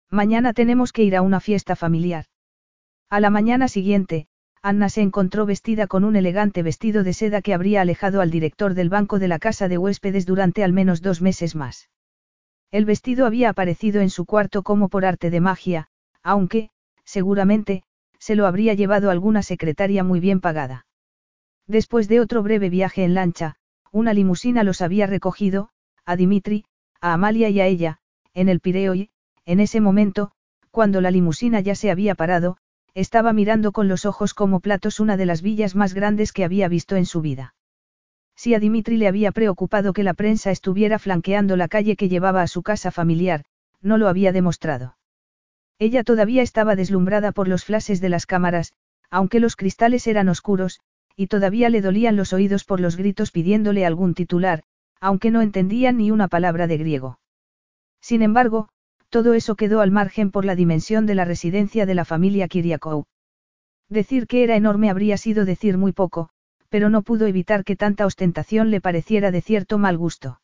Mañana 0.09 0.53
tenemos 0.53 0.91
que 0.91 1.03
ir 1.03 1.15
a 1.15 1.21
una 1.21 1.39
fiesta 1.39 1.75
familiar. 1.75 2.25
A 3.09 3.19
la 3.19 3.29
mañana 3.29 3.67
siguiente, 3.67 4.27
Anna 4.63 4.89
se 4.89 5.01
encontró 5.01 5.45
vestida 5.45 5.85
con 5.85 6.03
un 6.03 6.15
elegante 6.15 6.63
vestido 6.63 7.03
de 7.03 7.13
seda 7.13 7.41
que 7.41 7.53
habría 7.53 7.81
alejado 7.81 8.19
al 8.19 8.31
director 8.31 8.73
del 8.73 8.89
banco 8.89 9.19
de 9.19 9.27
la 9.27 9.37
casa 9.37 9.67
de 9.67 9.77
huéspedes 9.77 10.25
durante 10.25 10.63
al 10.63 10.73
menos 10.73 11.01
dos 11.01 11.21
meses 11.21 11.55
más. 11.55 11.89
El 12.71 12.85
vestido 12.85 13.25
había 13.25 13.49
aparecido 13.49 14.01
en 14.01 14.09
su 14.09 14.25
cuarto 14.25 14.63
como 14.63 14.89
por 14.89 15.05
arte 15.05 15.29
de 15.29 15.39
magia, 15.39 15.89
aunque, 16.23 16.71
seguramente, 17.09 17.81
se 18.19 18.35
lo 18.35 18.45
habría 18.45 18.75
llevado 18.75 19.09
alguna 19.09 19.41
secretaria 19.41 20.03
muy 20.03 20.19
bien 20.19 20.41
pagada. 20.41 20.85
Después 21.65 22.07
de 22.07 22.19
otro 22.19 22.43
breve 22.43 22.69
viaje 22.69 23.03
en 23.03 23.15
lancha, 23.15 23.55
una 23.91 24.13
limusina 24.13 24.63
los 24.63 24.81
había 24.81 25.07
recogido, 25.07 25.69
a 26.05 26.15
Dimitri, 26.15 26.65
a 27.01 27.13
Amalia 27.13 27.49
y 27.49 27.61
a 27.61 27.65
ella, 27.65 27.97
en 28.35 28.47
el 28.47 28.59
Pireo 28.59 28.93
y, 28.93 29.09
en 29.45 29.59
ese 29.59 29.81
momento, 29.81 30.31
cuando 30.69 31.01
la 31.01 31.09
limusina 31.09 31.61
ya 31.61 31.73
se 31.73 31.89
había 31.89 32.13
parado, 32.13 32.57
estaba 32.93 33.33
mirando 33.33 33.71
con 33.71 33.87
los 33.87 34.05
ojos 34.05 34.35
como 34.35 34.59
platos 34.59 34.99
una 34.99 35.17
de 35.17 35.25
las 35.25 35.41
villas 35.41 35.75
más 35.75 35.95
grandes 35.95 36.31
que 36.31 36.43
había 36.43 36.67
visto 36.67 36.95
en 36.95 37.07
su 37.07 37.21
vida. 37.21 37.55
Si 38.35 38.53
a 38.53 38.59
Dimitri 38.59 38.97
le 38.97 39.07
había 39.07 39.31
preocupado 39.31 39.93
que 39.93 40.03
la 40.03 40.13
prensa 40.13 40.51
estuviera 40.51 40.99
flanqueando 40.99 41.57
la 41.57 41.67
calle 41.67 41.95
que 41.95 42.07
llevaba 42.07 42.43
a 42.43 42.47
su 42.47 42.61
casa 42.61 42.91
familiar, 42.91 43.45
no 43.81 43.97
lo 43.97 44.07
había 44.07 44.31
demostrado. 44.31 44.98
Ella 45.79 46.03
todavía 46.03 46.41
estaba 46.41 46.75
deslumbrada 46.75 47.31
por 47.31 47.47
los 47.47 47.63
flashes 47.63 48.01
de 48.01 48.09
las 48.09 48.25
cámaras, 48.25 48.73
aunque 49.09 49.39
los 49.39 49.55
cristales 49.55 50.05
eran 50.07 50.27
oscuros, 50.27 50.81
y 51.15 51.27
todavía 51.27 51.69
le 51.69 51.81
dolían 51.81 52.15
los 52.17 52.33
oídos 52.33 52.65
por 52.65 52.79
los 52.79 52.97
gritos 52.97 53.31
pidiéndole 53.31 53.85
algún 53.85 54.13
titular, 54.13 54.63
aunque 54.99 55.31
no 55.31 55.41
entendía 55.41 55.91
ni 55.91 56.11
una 56.11 56.27
palabra 56.27 56.67
de 56.67 56.77
griego. 56.77 57.19
Sin 58.01 58.21
embargo, 58.21 58.69
todo 59.09 59.33
eso 59.33 59.55
quedó 59.55 59.81
al 59.81 59.91
margen 59.91 60.31
por 60.31 60.45
la 60.45 60.55
dimensión 60.55 61.05
de 61.05 61.15
la 61.15 61.25
residencia 61.25 61.85
de 61.85 61.95
la 61.95 62.05
familia 62.05 62.47
Kiriakou. 62.47 63.05
Decir 63.89 64.27
que 64.27 64.43
era 64.43 64.55
enorme 64.55 64.89
habría 64.89 65.17
sido 65.17 65.45
decir 65.45 65.77
muy 65.77 65.93
poco, 65.93 66.29
pero 66.69 66.89
no 66.89 67.01
pudo 67.01 67.25
evitar 67.25 67.63
que 67.63 67.75
tanta 67.75 68.05
ostentación 68.05 68.69
le 68.69 68.81
pareciera 68.81 69.31
de 69.31 69.41
cierto 69.41 69.77
mal 69.77 69.97
gusto. 69.97 70.39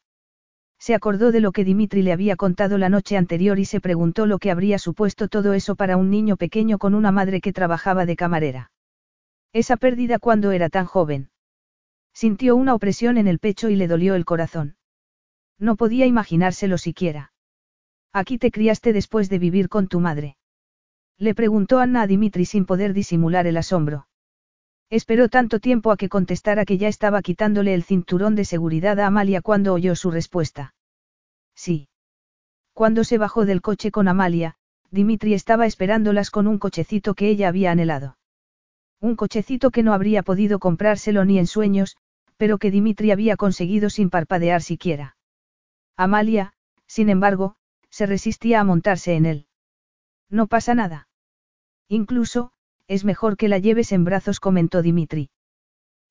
Se 0.80 0.93
acordó 0.93 1.31
de 1.31 1.39
lo 1.39 1.52
que 1.52 1.64
Dimitri 1.64 2.02
le 2.02 2.11
había 2.11 2.35
contado 2.35 2.77
la 2.77 2.89
noche 2.89 3.18
anterior 3.18 3.60
y 3.60 3.65
se 3.65 3.81
preguntó 3.81 4.26
lo 4.26 4.39
que 4.39 4.52
habría 4.52 4.77
supuesto 4.77 5.27
todo 5.27 5.53
eso 5.53 5.76
para 5.76 5.97
un 5.97 6.10
niño 6.10 6.38
pequeño 6.38 6.77
con 6.77 6.93
una 6.93 7.11
madre 7.11 7.41
que 7.41 7.53
trabajaba 7.53 8.06
de 8.06 8.15
camarera. 8.15 8.72
Esa 9.53 9.77
pérdida 9.77 10.19
cuando 10.19 10.52
era 10.52 10.69
tan 10.69 10.85
joven. 10.85 11.30
Sintió 12.14 12.56
una 12.56 12.73
opresión 12.73 13.18
en 13.18 13.27
el 13.27 13.39
pecho 13.39 13.69
y 13.69 13.76
le 13.76 13.88
dolió 13.88 14.15
el 14.15 14.26
corazón. 14.26 14.76
No 15.57 15.76
podía 15.76 16.06
imaginárselo 16.06 16.77
siquiera. 16.77 17.31
Aquí 18.11 18.38
te 18.38 18.52
criaste 18.52 18.93
después 18.93 19.30
de 19.30 19.39
vivir 19.39 19.69
con 19.69 19.88
tu 19.88 19.99
madre. 19.99 20.38
Le 21.18 21.34
preguntó 21.34 21.80
Anna 21.80 22.02
a 22.02 22.07
Dimitri 22.07 22.45
sin 22.45 22.65
poder 22.65 22.93
disimular 22.93 23.47
el 23.47 23.57
asombro. 23.57 24.07
Esperó 24.90 25.30
tanto 25.30 25.60
tiempo 25.60 25.91
a 25.91 25.98
que 25.98 26.10
contestara 26.10 26.66
que 26.66 26.78
ya 26.78 26.88
estaba 26.88 27.22
quitándole 27.22 27.74
el 27.74 27.84
cinturón 27.84 28.36
de 28.36 28.45
seguridad 28.45 28.99
a 28.99 29.07
Amalia 29.07 29.41
cuando 29.41 29.74
oyó 29.74 29.95
su 29.95 30.12
respuesta. 30.12 30.74
Sí. 31.56 31.90
Cuando 32.74 33.03
se 33.03 33.18
bajó 33.18 33.45
del 33.45 33.62
coche 33.62 33.90
con 33.90 34.07
Amalia, 34.07 34.56
Dimitri 34.91 35.34
estaba 35.34 35.66
esperándolas 35.66 36.30
con 36.30 36.48
un 36.48 36.60
cochecito 36.60 37.16
que 37.16 37.30
ella 37.30 37.48
había 37.48 37.72
anhelado. 37.72 38.18
Un 38.99 39.16
cochecito 39.16 39.72
que 39.72 39.84
no 39.84 39.94
habría 39.94 40.24
podido 40.24 40.60
comprárselo 40.60 41.26
ni 41.26 41.40
en 41.40 41.48
sueños, 41.48 41.98
pero 42.38 42.57
que 42.57 42.72
Dimitri 42.72 43.12
había 43.12 43.38
conseguido 43.38 43.90
sin 43.90 44.10
parpadear 44.10 44.62
siquiera. 44.62 45.18
Amalia, 45.98 46.53
sin 46.88 47.10
embargo, 47.10 47.56
se 47.90 48.06
resistía 48.06 48.60
a 48.60 48.64
montarse 48.64 49.16
en 49.16 49.26
él. 49.26 49.48
No 50.30 50.48
pasa 50.48 50.76
nada. 50.76 51.07
Incluso, 51.88 52.52
es 52.88 53.06
mejor 53.06 53.38
que 53.38 53.48
la 53.48 53.57
lleves 53.57 53.91
en 53.91 54.03
brazos, 54.03 54.40
comentó 54.40 54.82
Dimitri. 54.82 55.30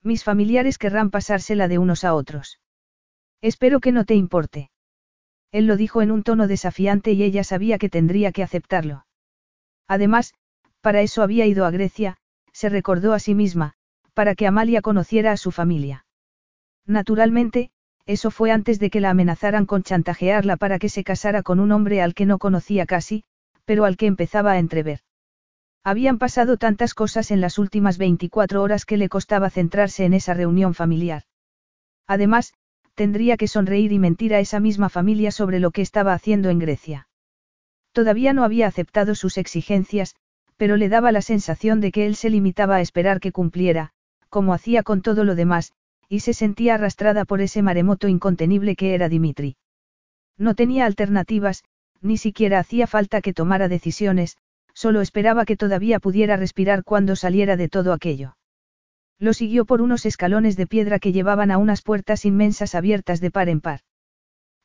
Mis 0.03 0.23
familiares 0.23 0.77
querrán 0.77 1.09
pasársela 1.09 1.67
de 1.67 1.77
unos 1.77 2.03
a 2.03 2.13
otros. 2.13 2.59
Espero 3.41 3.79
que 3.79 3.91
no 3.91 4.05
te 4.05 4.15
importe. 4.15 4.69
Él 5.51 5.67
lo 5.67 5.77
dijo 5.77 6.01
en 6.01 6.11
un 6.11 6.23
tono 6.23 6.47
desafiante 6.47 7.13
y 7.13 7.23
ella 7.23 7.43
sabía 7.43 7.77
que 7.77 7.89
tendría 7.89 8.31
que 8.31 8.43
aceptarlo. 8.43 9.05
Además, 9.87 10.33
para 10.81 11.01
eso 11.01 11.23
había 11.23 11.45
ido 11.45 11.65
a 11.65 11.71
Grecia, 11.71 12.17
se 12.51 12.69
recordó 12.69 13.13
a 13.13 13.19
sí 13.19 13.35
misma, 13.35 13.73
para 14.13 14.35
que 14.35 14.47
Amalia 14.47 14.81
conociera 14.81 15.31
a 15.31 15.37
su 15.37 15.51
familia. 15.51 16.05
Naturalmente, 16.85 17.71
eso 18.05 18.31
fue 18.31 18.51
antes 18.51 18.79
de 18.79 18.89
que 18.89 19.01
la 19.01 19.09
amenazaran 19.09 19.65
con 19.65 19.83
chantajearla 19.83 20.57
para 20.57 20.77
que 20.77 20.89
se 20.89 21.03
casara 21.03 21.41
con 21.41 21.59
un 21.59 21.71
hombre 21.71 22.01
al 22.01 22.13
que 22.13 22.25
no 22.25 22.37
conocía 22.37 22.85
casi, 22.85 23.23
pero 23.65 23.85
al 23.85 23.97
que 23.97 24.05
empezaba 24.05 24.51
a 24.51 24.59
entrever. 24.59 24.99
Habían 25.87 26.17
pasado 26.17 26.57
tantas 26.57 26.95
cosas 26.95 27.29
en 27.29 27.41
las 27.41 27.59
últimas 27.59 27.99
24 27.99 28.63
horas 28.63 28.85
que 28.85 28.97
le 28.97 29.07
costaba 29.07 29.51
centrarse 29.51 30.03
en 30.03 30.15
esa 30.15 30.33
reunión 30.33 30.73
familiar. 30.73 31.25
Además, 32.07 32.55
tendría 32.95 33.37
que 33.37 33.47
sonreír 33.47 33.91
y 33.91 33.99
mentir 33.99 34.33
a 34.33 34.39
esa 34.39 34.59
misma 34.59 34.89
familia 34.89 35.29
sobre 35.29 35.59
lo 35.59 35.69
que 35.69 35.83
estaba 35.83 36.13
haciendo 36.13 36.49
en 36.49 36.57
Grecia. 36.57 37.07
Todavía 37.91 38.33
no 38.33 38.43
había 38.43 38.65
aceptado 38.65 39.13
sus 39.13 39.37
exigencias, 39.37 40.15
pero 40.57 40.75
le 40.75 40.89
daba 40.89 41.11
la 41.11 41.21
sensación 41.21 41.81
de 41.81 41.91
que 41.91 42.07
él 42.07 42.15
se 42.15 42.31
limitaba 42.31 42.77
a 42.77 42.81
esperar 42.81 43.19
que 43.19 43.31
cumpliera, 43.31 43.91
como 44.29 44.55
hacía 44.55 44.81
con 44.81 45.03
todo 45.03 45.23
lo 45.23 45.35
demás, 45.35 45.71
y 46.09 46.21
se 46.21 46.33
sentía 46.33 46.75
arrastrada 46.75 47.25
por 47.25 47.41
ese 47.41 47.61
maremoto 47.61 48.07
incontenible 48.07 48.75
que 48.75 48.95
era 48.95 49.07
Dimitri. 49.07 49.57
No 50.35 50.55
tenía 50.55 50.87
alternativas, 50.87 51.63
ni 52.01 52.17
siquiera 52.17 52.57
hacía 52.57 52.87
falta 52.87 53.21
que 53.21 53.33
tomara 53.33 53.67
decisiones, 53.67 54.37
solo 54.75 55.01
esperaba 55.01 55.45
que 55.45 55.57
todavía 55.57 55.99
pudiera 55.99 56.37
respirar 56.37 56.83
cuando 56.83 57.15
saliera 57.15 57.57
de 57.57 57.69
todo 57.69 57.93
aquello. 57.93 58.37
Lo 59.17 59.33
siguió 59.33 59.65
por 59.65 59.81
unos 59.81 60.05
escalones 60.05 60.57
de 60.57 60.67
piedra 60.67 60.99
que 60.99 61.13
llevaban 61.13 61.49
a 61.49 61.57
unas 61.57 61.81
puertas 61.81 62.25
inmensas 62.25 62.75
abiertas 62.75 63.21
de 63.21 63.31
par 63.31 63.49
en 63.49 63.61
par. 63.61 63.79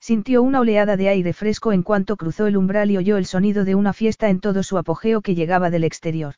Sintió 0.01 0.43
una 0.43 0.61
oleada 0.61 0.97
de 0.97 1.09
aire 1.09 1.33
fresco 1.33 1.73
en 1.73 1.83
cuanto 1.83 2.17
cruzó 2.17 2.47
el 2.47 2.57
umbral 2.57 2.91
y 2.91 2.97
oyó 2.97 3.17
el 3.17 3.27
sonido 3.27 3.65
de 3.65 3.77
una 3.77 3.93
fiesta 3.93 4.29
en 4.29 4.41
todo 4.41 4.63
su 4.63 4.77
apogeo 4.77 5.21
que 5.21 5.35
llegaba 5.35 5.71
del 5.71 5.85
exterior. 5.85 6.35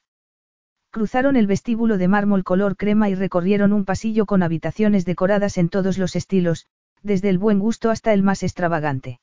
Cruzaron 0.91 1.37
el 1.37 1.47
vestíbulo 1.47 1.97
de 1.97 2.09
mármol 2.09 2.45
color 2.45 2.77
crema 2.77 3.09
y 3.09 3.15
recorrieron 3.15 3.73
un 3.73 3.87
pasillo 3.87 4.27
con 4.27 4.43
habitaciones 4.43 5.07
decoradas 5.07 5.57
en 5.57 5.71
todos 5.71 5.97
los 5.97 6.15
estilos, 6.17 6.67
desde 7.03 7.31
el 7.31 7.39
buen 7.39 7.59
gusto 7.59 7.89
hasta 7.89 8.13
el 8.13 8.23
más 8.23 8.43
extravagante. 8.43 9.21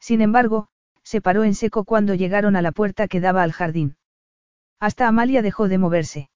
Sin 0.00 0.20
embargo, 0.20 0.68
se 1.02 1.20
paró 1.20 1.44
en 1.44 1.54
seco 1.54 1.84
cuando 1.84 2.14
llegaron 2.14 2.56
a 2.56 2.62
la 2.62 2.72
puerta 2.72 3.08
que 3.08 3.20
daba 3.20 3.42
al 3.42 3.52
jardín. 3.52 3.96
Hasta 4.78 5.08
Amalia 5.08 5.42
dejó 5.42 5.68
de 5.68 5.78
moverse. 5.78 6.30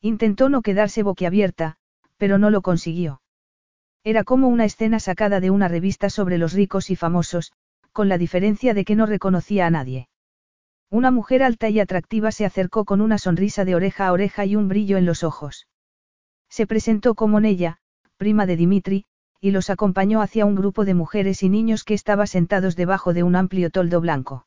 Intentó 0.00 0.48
no 0.48 0.62
quedarse 0.62 1.02
boquiabierta, 1.02 1.76
pero 2.16 2.38
no 2.38 2.50
lo 2.50 2.62
consiguió. 2.62 3.20
Era 4.02 4.24
como 4.24 4.48
una 4.48 4.64
escena 4.64 4.98
sacada 4.98 5.40
de 5.40 5.50
una 5.50 5.68
revista 5.68 6.08
sobre 6.10 6.38
los 6.38 6.52
ricos 6.52 6.90
y 6.90 6.96
famosos, 6.96 7.52
con 7.92 8.08
la 8.08 8.18
diferencia 8.18 8.72
de 8.72 8.84
que 8.84 8.96
no 8.96 9.06
reconocía 9.06 9.66
a 9.66 9.70
nadie. 9.70 10.08
Una 10.88 11.10
mujer 11.10 11.42
alta 11.42 11.68
y 11.68 11.80
atractiva 11.80 12.32
se 12.32 12.44
acercó 12.44 12.84
con 12.84 13.00
una 13.00 13.18
sonrisa 13.18 13.64
de 13.64 13.74
oreja 13.74 14.06
a 14.06 14.12
oreja 14.12 14.44
y 14.44 14.56
un 14.56 14.68
brillo 14.68 14.96
en 14.96 15.06
los 15.06 15.22
ojos. 15.22 15.68
Se 16.48 16.66
presentó 16.66 17.14
como 17.14 17.40
Nella, 17.40 17.78
prima 18.16 18.46
de 18.46 18.56
Dimitri, 18.56 19.04
y 19.40 19.52
los 19.52 19.70
acompañó 19.70 20.20
hacia 20.20 20.44
un 20.44 20.54
grupo 20.54 20.84
de 20.84 20.94
mujeres 20.94 21.42
y 21.42 21.48
niños 21.48 21.84
que 21.84 21.94
estaba 21.94 22.26
sentados 22.26 22.76
debajo 22.76 23.14
de 23.14 23.22
un 23.22 23.36
amplio 23.36 23.70
toldo 23.70 24.00
blanco. 24.00 24.46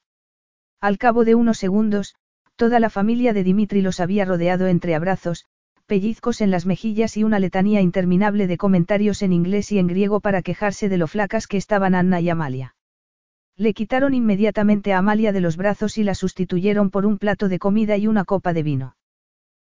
Al 0.80 0.98
cabo 0.98 1.26
de 1.26 1.36
unos 1.36 1.58
segundos, 1.58 2.16
toda 2.56 2.80
la 2.80 2.90
familia 2.90 3.34
de 3.34 3.44
Dimitri 3.44 3.82
los 3.82 4.00
había 4.00 4.26
rodeado 4.26 4.68
entre 4.68 4.94
abrazos, 4.94 5.46
pellizcos 5.86 6.42
en 6.42 6.52
las 6.52 6.66
mejillas 6.66 7.18
y 7.18 7.24
una 7.24 7.40
letanía 7.40 7.82
interminable 7.82 8.48
de 8.48 8.58
comentarios 8.58 9.22
en 9.22 9.34
inglés 9.34 9.72
y 9.72 9.80
en 9.80 9.88
griego 9.88 10.20
para 10.20 10.42
quejarse 10.42 10.90
de 10.90 10.98
lo 10.98 11.08
flacas 11.08 11.48
que 11.48 11.58
estaban 11.58 11.96
Anna 11.96 12.22
y 12.22 12.30
Amalia. 12.30 12.76
Le 13.56 13.74
quitaron 13.74 14.14
inmediatamente 14.14 14.94
a 14.94 15.00
Amalia 15.00 15.32
de 15.32 15.42
los 15.42 15.58
brazos 15.58 15.98
y 15.98 16.04
la 16.04 16.16
sustituyeron 16.16 16.90
por 16.90 17.06
un 17.06 17.18
plato 17.18 17.50
de 17.50 17.60
comida 17.60 17.98
y 17.98 18.08
una 18.08 18.26
copa 18.26 18.54
de 18.54 18.64
vino. 18.64 18.96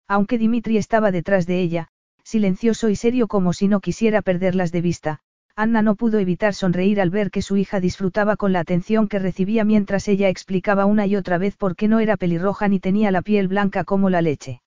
Aunque 0.08 0.38
Dimitri 0.38 0.78
estaba 0.78 1.12
detrás 1.12 1.46
de 1.48 1.62
ella, 1.62 1.90
silencioso 2.24 2.90
y 2.90 2.96
serio 2.96 3.28
como 3.28 3.54
si 3.54 3.68
no 3.68 3.80
quisiera 3.80 4.22
perderlas 4.22 4.72
de 4.72 4.82
vista, 4.82 5.20
Anna 5.56 5.84
no 5.84 5.96
pudo 5.96 6.18
evitar 6.18 6.56
sonreír 6.56 7.00
al 7.00 7.12
ver 7.12 7.30
que 7.30 7.44
su 7.44 7.58
hija 7.58 7.80
disfrutaba 7.80 8.38
con 8.38 8.54
la 8.54 8.60
atención 8.60 9.08
que 9.08 9.20
recibía 9.20 9.64
mientras 9.64 10.08
ella 10.08 10.30
explicaba 10.30 10.86
una 10.86 11.06
y 11.06 11.16
otra 11.16 11.38
vez 11.38 11.56
por 11.56 11.76
qué 11.76 11.88
no 11.88 12.00
era 12.00 12.18
pelirroja 12.18 12.68
ni 12.68 12.80
tenía 12.80 13.12
la 13.12 13.22
piel 13.22 13.48
blanca 13.48 13.84
como 13.84 14.10
la 14.10 14.24
leche. 14.24 14.62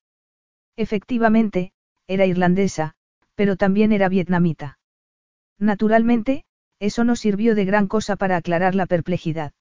Efectivamente, 0.77 1.73
era 2.07 2.27
irlandesa, 2.27 2.95
pero 3.35 3.57
también 3.57 3.91
era 3.91 4.09
vietnamita. 4.09 4.79
Naturalmente, 5.59 6.45
eso 6.79 7.03
no 7.03 7.17
sirvió 7.17 7.55
de 7.55 7.65
gran 7.65 7.89
cosa 7.89 8.15
para 8.17 8.37
aclarar 8.37 8.75
la 8.75 8.87
perplejidad. 8.87 9.53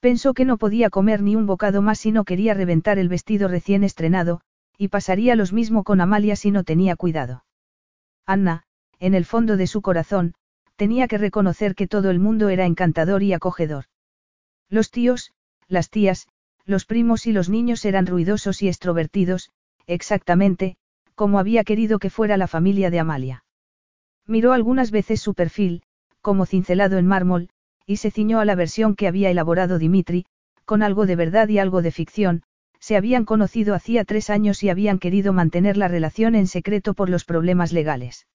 Pensó 0.00 0.34
que 0.34 0.44
no 0.44 0.58
podía 0.58 0.90
comer 0.90 1.22
ni 1.22 1.36
un 1.36 1.46
bocado 1.46 1.80
más 1.80 1.98
si 2.00 2.12
no 2.12 2.24
quería 2.24 2.52
reventar 2.52 2.98
el 2.98 3.08
vestido 3.08 3.48
recién 3.48 3.84
estrenado, 3.84 4.42
y 4.78 4.88
pasaría 4.88 5.36
lo 5.36 5.44
mismo 5.52 5.84
con 5.84 6.00
Amalia 6.00 6.36
si 6.36 6.50
no 6.50 6.64
tenía 6.64 6.96
cuidado. 6.96 7.44
Anna, 8.26 8.64
en 8.98 9.14
el 9.14 9.24
fondo 9.24 9.56
de 9.56 9.66
su 9.66 9.82
corazón, 9.82 10.34
tenía 10.76 11.08
que 11.08 11.18
reconocer 11.18 11.74
que 11.74 11.86
todo 11.86 12.10
el 12.10 12.18
mundo 12.18 12.48
era 12.48 12.66
encantador 12.66 13.22
y 13.22 13.32
acogedor. 13.32 13.84
Los 14.68 14.90
tíos, 14.90 15.32
las 15.68 15.90
tías, 15.90 16.26
los 16.64 16.86
primos 16.86 17.26
y 17.26 17.32
los 17.32 17.48
niños 17.48 17.84
eran 17.84 18.06
ruidosos 18.06 18.62
y 18.62 18.68
extrovertidos, 18.68 19.50
exactamente, 19.86 20.76
como 21.14 21.38
había 21.38 21.64
querido 21.64 21.98
que 21.98 22.10
fuera 22.10 22.36
la 22.36 22.48
familia 22.48 22.90
de 22.90 22.98
Amalia. 22.98 23.44
Miró 24.26 24.52
algunas 24.52 24.90
veces 24.90 25.20
su 25.20 25.34
perfil, 25.34 25.82
como 26.22 26.46
cincelado 26.46 26.96
en 26.96 27.06
mármol, 27.06 27.50
y 27.86 27.96
se 27.96 28.10
ciñó 28.10 28.40
a 28.40 28.44
la 28.44 28.54
versión 28.54 28.96
que 28.96 29.06
había 29.06 29.30
elaborado 29.30 29.78
Dimitri, 29.78 30.24
con 30.64 30.82
algo 30.82 31.04
de 31.06 31.16
verdad 31.16 31.48
y 31.48 31.58
algo 31.58 31.82
de 31.82 31.90
ficción, 31.90 32.42
se 32.84 32.98
habían 32.98 33.24
conocido 33.24 33.74
hacía 33.74 34.04
tres 34.04 34.28
años 34.28 34.62
y 34.62 34.68
habían 34.68 34.98
querido 34.98 35.32
mantener 35.32 35.78
la 35.78 35.88
relación 35.88 36.34
en 36.34 36.46
secreto 36.46 36.92
por 36.92 37.08
los 37.08 37.24
problemas 37.24 37.72
legales. 37.72 38.26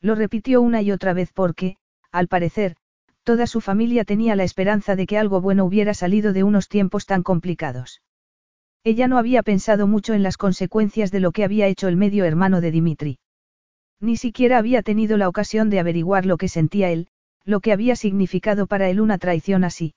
Lo 0.00 0.14
repitió 0.14 0.62
una 0.62 0.80
y 0.80 0.92
otra 0.92 1.12
vez 1.12 1.30
porque, 1.34 1.76
al 2.10 2.26
parecer, 2.26 2.76
toda 3.22 3.46
su 3.46 3.60
familia 3.60 4.06
tenía 4.06 4.34
la 4.34 4.44
esperanza 4.44 4.96
de 4.96 5.06
que 5.06 5.18
algo 5.18 5.42
bueno 5.42 5.66
hubiera 5.66 5.92
salido 5.92 6.32
de 6.32 6.42
unos 6.42 6.70
tiempos 6.70 7.04
tan 7.04 7.22
complicados. 7.22 8.00
Ella 8.82 9.08
no 9.08 9.18
había 9.18 9.42
pensado 9.42 9.86
mucho 9.86 10.14
en 10.14 10.22
las 10.22 10.38
consecuencias 10.38 11.10
de 11.10 11.20
lo 11.20 11.32
que 11.32 11.44
había 11.44 11.66
hecho 11.66 11.86
el 11.88 11.98
medio 11.98 12.24
hermano 12.24 12.62
de 12.62 12.70
Dimitri. 12.70 13.18
Ni 14.00 14.16
siquiera 14.16 14.56
había 14.56 14.80
tenido 14.80 15.18
la 15.18 15.28
ocasión 15.28 15.68
de 15.68 15.80
averiguar 15.80 16.24
lo 16.24 16.38
que 16.38 16.48
sentía 16.48 16.88
él, 16.88 17.08
lo 17.44 17.60
que 17.60 17.74
había 17.74 17.94
significado 17.94 18.66
para 18.66 18.88
él 18.88 19.02
una 19.02 19.18
traición 19.18 19.64
así. 19.64 19.92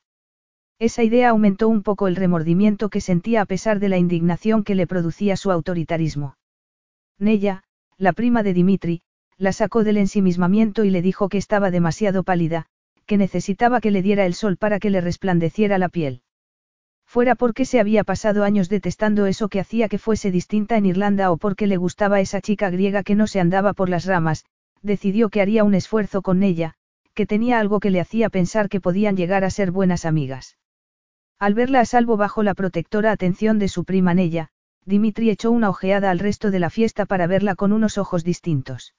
Esa 0.80 1.03
idea 1.03 1.30
aumentó 1.30 1.68
un 1.68 1.84
poco 1.84 2.07
el 2.07 2.15
remordimiento 2.15 2.89
que 2.89 3.01
sentía 3.01 3.41
a 3.41 3.45
pesar 3.45 3.80
de 3.80 3.89
la 3.89 3.97
indignación 3.97 4.64
que 4.64 4.76
le 4.76 4.88
producía 4.88 5.35
su 5.35 5.51
autoritarismo. 5.51 6.38
Nella, 7.19 7.64
la 7.97 8.14
prima 8.14 8.43
de 8.43 8.53
Dimitri, 8.53 9.01
la 9.38 9.51
sacó 9.51 9.84
del 9.84 9.97
ensimismamiento 9.97 10.85
y 10.85 10.89
le 10.89 11.01
dijo 11.01 11.27
que 11.27 11.38
estaba 11.38 11.69
demasiado 11.69 12.23
pálida, 12.23 12.68
que 13.06 13.18
necesitaba 13.18 13.81
que 13.81 13.91
le 13.91 14.01
diera 14.01 14.26
el 14.26 14.34
sol 14.34 14.56
para 14.56 14.80
que 14.80 14.89
le 14.89 15.01
resplandeciera 15.01 15.77
la 15.77 15.89
piel. 15.89 16.22
Fuera 17.06 17.35
porque 17.35 17.65
se 17.65 17.81
había 17.81 18.06
pasado 18.06 18.45
años 18.45 18.69
detestando 18.69 19.26
eso 19.26 19.49
que 19.49 19.60
hacía 19.60 19.89
que 19.89 19.97
fuese 19.97 20.31
distinta 20.31 20.77
en 20.77 20.85
Irlanda 20.85 21.30
o 21.31 21.35
porque 21.35 21.68
le 21.68 21.76
gustaba 21.76 22.22
esa 22.22 22.39
chica 22.39 22.69
griega 22.69 23.03
que 23.03 23.15
no 23.15 23.27
se 23.27 23.41
andaba 23.41 23.73
por 23.73 23.89
las 23.89 24.06
ramas, 24.06 24.45
decidió 24.81 25.27
que 25.27 25.41
haría 25.41 25.65
un 25.65 25.73
esfuerzo 25.73 26.22
con 26.22 26.41
ella, 26.41 26.76
que 27.14 27.26
tenía 27.26 27.60
algo 27.60 27.81
que 27.81 27.89
le 27.89 27.99
hacía 27.99 28.30
pensar 28.30 28.69
que 28.69 28.80
podían 28.80 29.18
llegar 29.18 29.43
a 29.43 29.49
ser 29.49 29.72
buenas 29.72 30.06
amigas. 30.06 30.56
Al 31.39 31.53
verla 31.53 31.79
a 31.79 31.85
salvo 31.85 32.17
bajo 32.17 32.43
la 32.43 32.53
protectora 32.53 33.11
atención 33.11 33.59
de 33.59 33.69
su 33.69 33.85
prima 33.85 34.13
Nella, 34.13 34.49
Dimitri 34.85 35.29
echó 35.29 35.51
una 35.51 35.69
ojeada 35.69 36.11
al 36.11 36.19
resto 36.19 36.51
de 36.51 36.59
la 36.59 36.69
fiesta 36.69 37.05
para 37.05 37.27
verla 37.27 37.55
con 37.55 37.71
unos 37.71 37.97
ojos 37.97 38.25
distintos. 38.25 38.93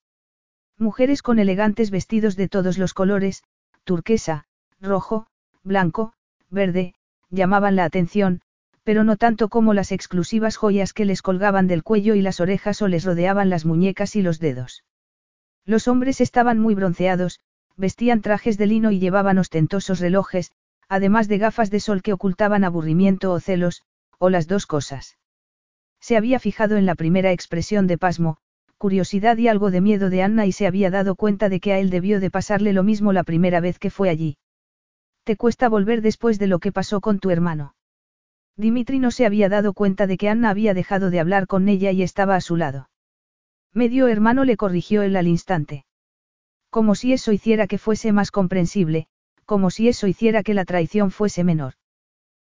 Mujeres 0.78 1.20
con 1.20 1.38
elegantes 1.38 1.90
vestidos 1.90 2.36
de 2.36 2.48
todos 2.48 2.78
los 2.78 2.94
colores, 2.94 3.42
turquesa, 3.84 4.46
rojo, 4.80 5.26
blanco, 5.62 6.14
verde, 6.48 6.94
llamaban 7.28 7.76
la 7.76 7.84
atención, 7.84 8.40
pero 8.84 9.04
no 9.04 9.18
tanto 9.18 9.50
como 9.50 9.74
las 9.74 9.92
exclusivas 9.92 10.56
joyas 10.56 10.94
que 10.94 11.04
les 11.04 11.20
colgaban 11.20 11.66
del 11.66 11.82
cuello 11.82 12.14
y 12.14 12.22
las 12.22 12.40
orejas 12.40 12.80
o 12.80 12.88
les 12.88 13.04
rodeaban 13.04 13.50
las 13.50 13.66
muñecas 13.66 14.16
y 14.16 14.22
los 14.22 14.38
dedos. 14.38 14.84
Los 15.66 15.88
hombres 15.88 16.22
estaban 16.22 16.58
muy 16.58 16.74
bronceados, 16.74 17.40
vestían 17.76 18.22
trajes 18.22 18.56
de 18.56 18.66
lino 18.66 18.90
y 18.90 18.98
llevaban 18.98 19.36
ostentosos 19.36 20.00
relojes, 20.00 20.52
además 20.90 21.28
de 21.28 21.38
gafas 21.38 21.70
de 21.70 21.78
sol 21.78 22.02
que 22.02 22.12
ocultaban 22.12 22.64
aburrimiento 22.64 23.32
o 23.32 23.38
celos, 23.38 23.82
o 24.18 24.28
las 24.28 24.48
dos 24.48 24.66
cosas. 24.66 25.16
Se 26.00 26.16
había 26.16 26.40
fijado 26.40 26.76
en 26.76 26.84
la 26.84 26.96
primera 26.96 27.30
expresión 27.30 27.86
de 27.86 27.96
pasmo, 27.96 28.38
curiosidad 28.76 29.36
y 29.36 29.46
algo 29.46 29.70
de 29.70 29.80
miedo 29.80 30.10
de 30.10 30.22
Anna 30.22 30.46
y 30.46 30.52
se 30.52 30.66
había 30.66 30.90
dado 30.90 31.14
cuenta 31.14 31.48
de 31.48 31.60
que 31.60 31.72
a 31.72 31.78
él 31.78 31.90
debió 31.90 32.18
de 32.18 32.30
pasarle 32.30 32.72
lo 32.72 32.82
mismo 32.82 33.12
la 33.12 33.22
primera 33.22 33.60
vez 33.60 33.78
que 33.78 33.90
fue 33.90 34.08
allí. 34.08 34.36
Te 35.22 35.36
cuesta 35.36 35.68
volver 35.68 36.02
después 36.02 36.40
de 36.40 36.48
lo 36.48 36.58
que 36.58 36.72
pasó 36.72 37.00
con 37.00 37.20
tu 37.20 37.30
hermano. 37.30 37.76
Dimitri 38.56 38.98
no 38.98 39.12
se 39.12 39.26
había 39.26 39.48
dado 39.48 39.74
cuenta 39.74 40.08
de 40.08 40.16
que 40.16 40.28
Anna 40.28 40.50
había 40.50 40.74
dejado 40.74 41.10
de 41.10 41.20
hablar 41.20 41.46
con 41.46 41.68
ella 41.68 41.92
y 41.92 42.02
estaba 42.02 42.34
a 42.34 42.40
su 42.40 42.56
lado. 42.56 42.90
Medio 43.72 44.08
hermano 44.08 44.44
le 44.44 44.56
corrigió 44.56 45.02
él 45.02 45.14
al 45.14 45.28
instante. 45.28 45.84
Como 46.68 46.96
si 46.96 47.12
eso 47.12 47.30
hiciera 47.30 47.68
que 47.68 47.78
fuese 47.78 48.10
más 48.10 48.32
comprensible, 48.32 49.06
como 49.50 49.70
si 49.70 49.88
eso 49.88 50.06
hiciera 50.06 50.44
que 50.44 50.54
la 50.54 50.64
traición 50.64 51.10
fuese 51.10 51.42
menor. 51.42 51.72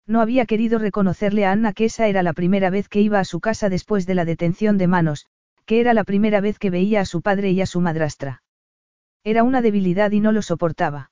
No 0.06 0.20
había 0.20 0.46
querido 0.46 0.80
reconocerle 0.80 1.46
a 1.46 1.54
Anna 1.54 1.72
que 1.72 1.86
esa 1.86 2.10
era 2.10 2.24
la 2.24 2.34
primera 2.34 2.70
vez 2.70 2.90
que 2.90 3.00
iba 3.00 3.22
a 3.22 3.24
su 3.24 3.40
casa 3.40 3.70
después 3.70 4.06
de 4.06 4.16
la 4.16 4.26
detención 4.26 4.78
de 4.78 4.88
manos, 4.88 5.26
que 5.66 5.80
era 5.80 5.94
la 5.94 6.04
primera 6.04 6.42
vez 6.42 6.60
que 6.60 6.70
veía 6.70 7.00
a 7.00 7.06
su 7.06 7.22
padre 7.22 7.52
y 7.52 7.62
a 7.62 7.66
su 7.68 7.80
madrastra. 7.80 8.44
Era 9.24 9.44
una 9.44 9.62
debilidad 9.62 10.12
y 10.12 10.20
no 10.20 10.34
lo 10.34 10.42
soportaba. 10.42 11.12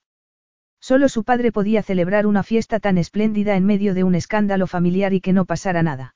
Solo 0.81 1.07
su 1.07 1.23
padre 1.23 1.53
podía 1.53 1.81
celebrar 1.83 2.27
una 2.27 2.43
fiesta 2.43 2.81
tan 2.81 2.97
espléndida 2.97 3.55
en 3.55 3.65
medio 3.65 3.93
de 3.93 4.03
un 4.03 4.13
escándalo 4.13 4.67
familiar 4.67 5.13
y 5.13 5.21
que 5.21 5.31
no 5.31 5.45
pasara 5.45 5.83
nada. 5.83 6.15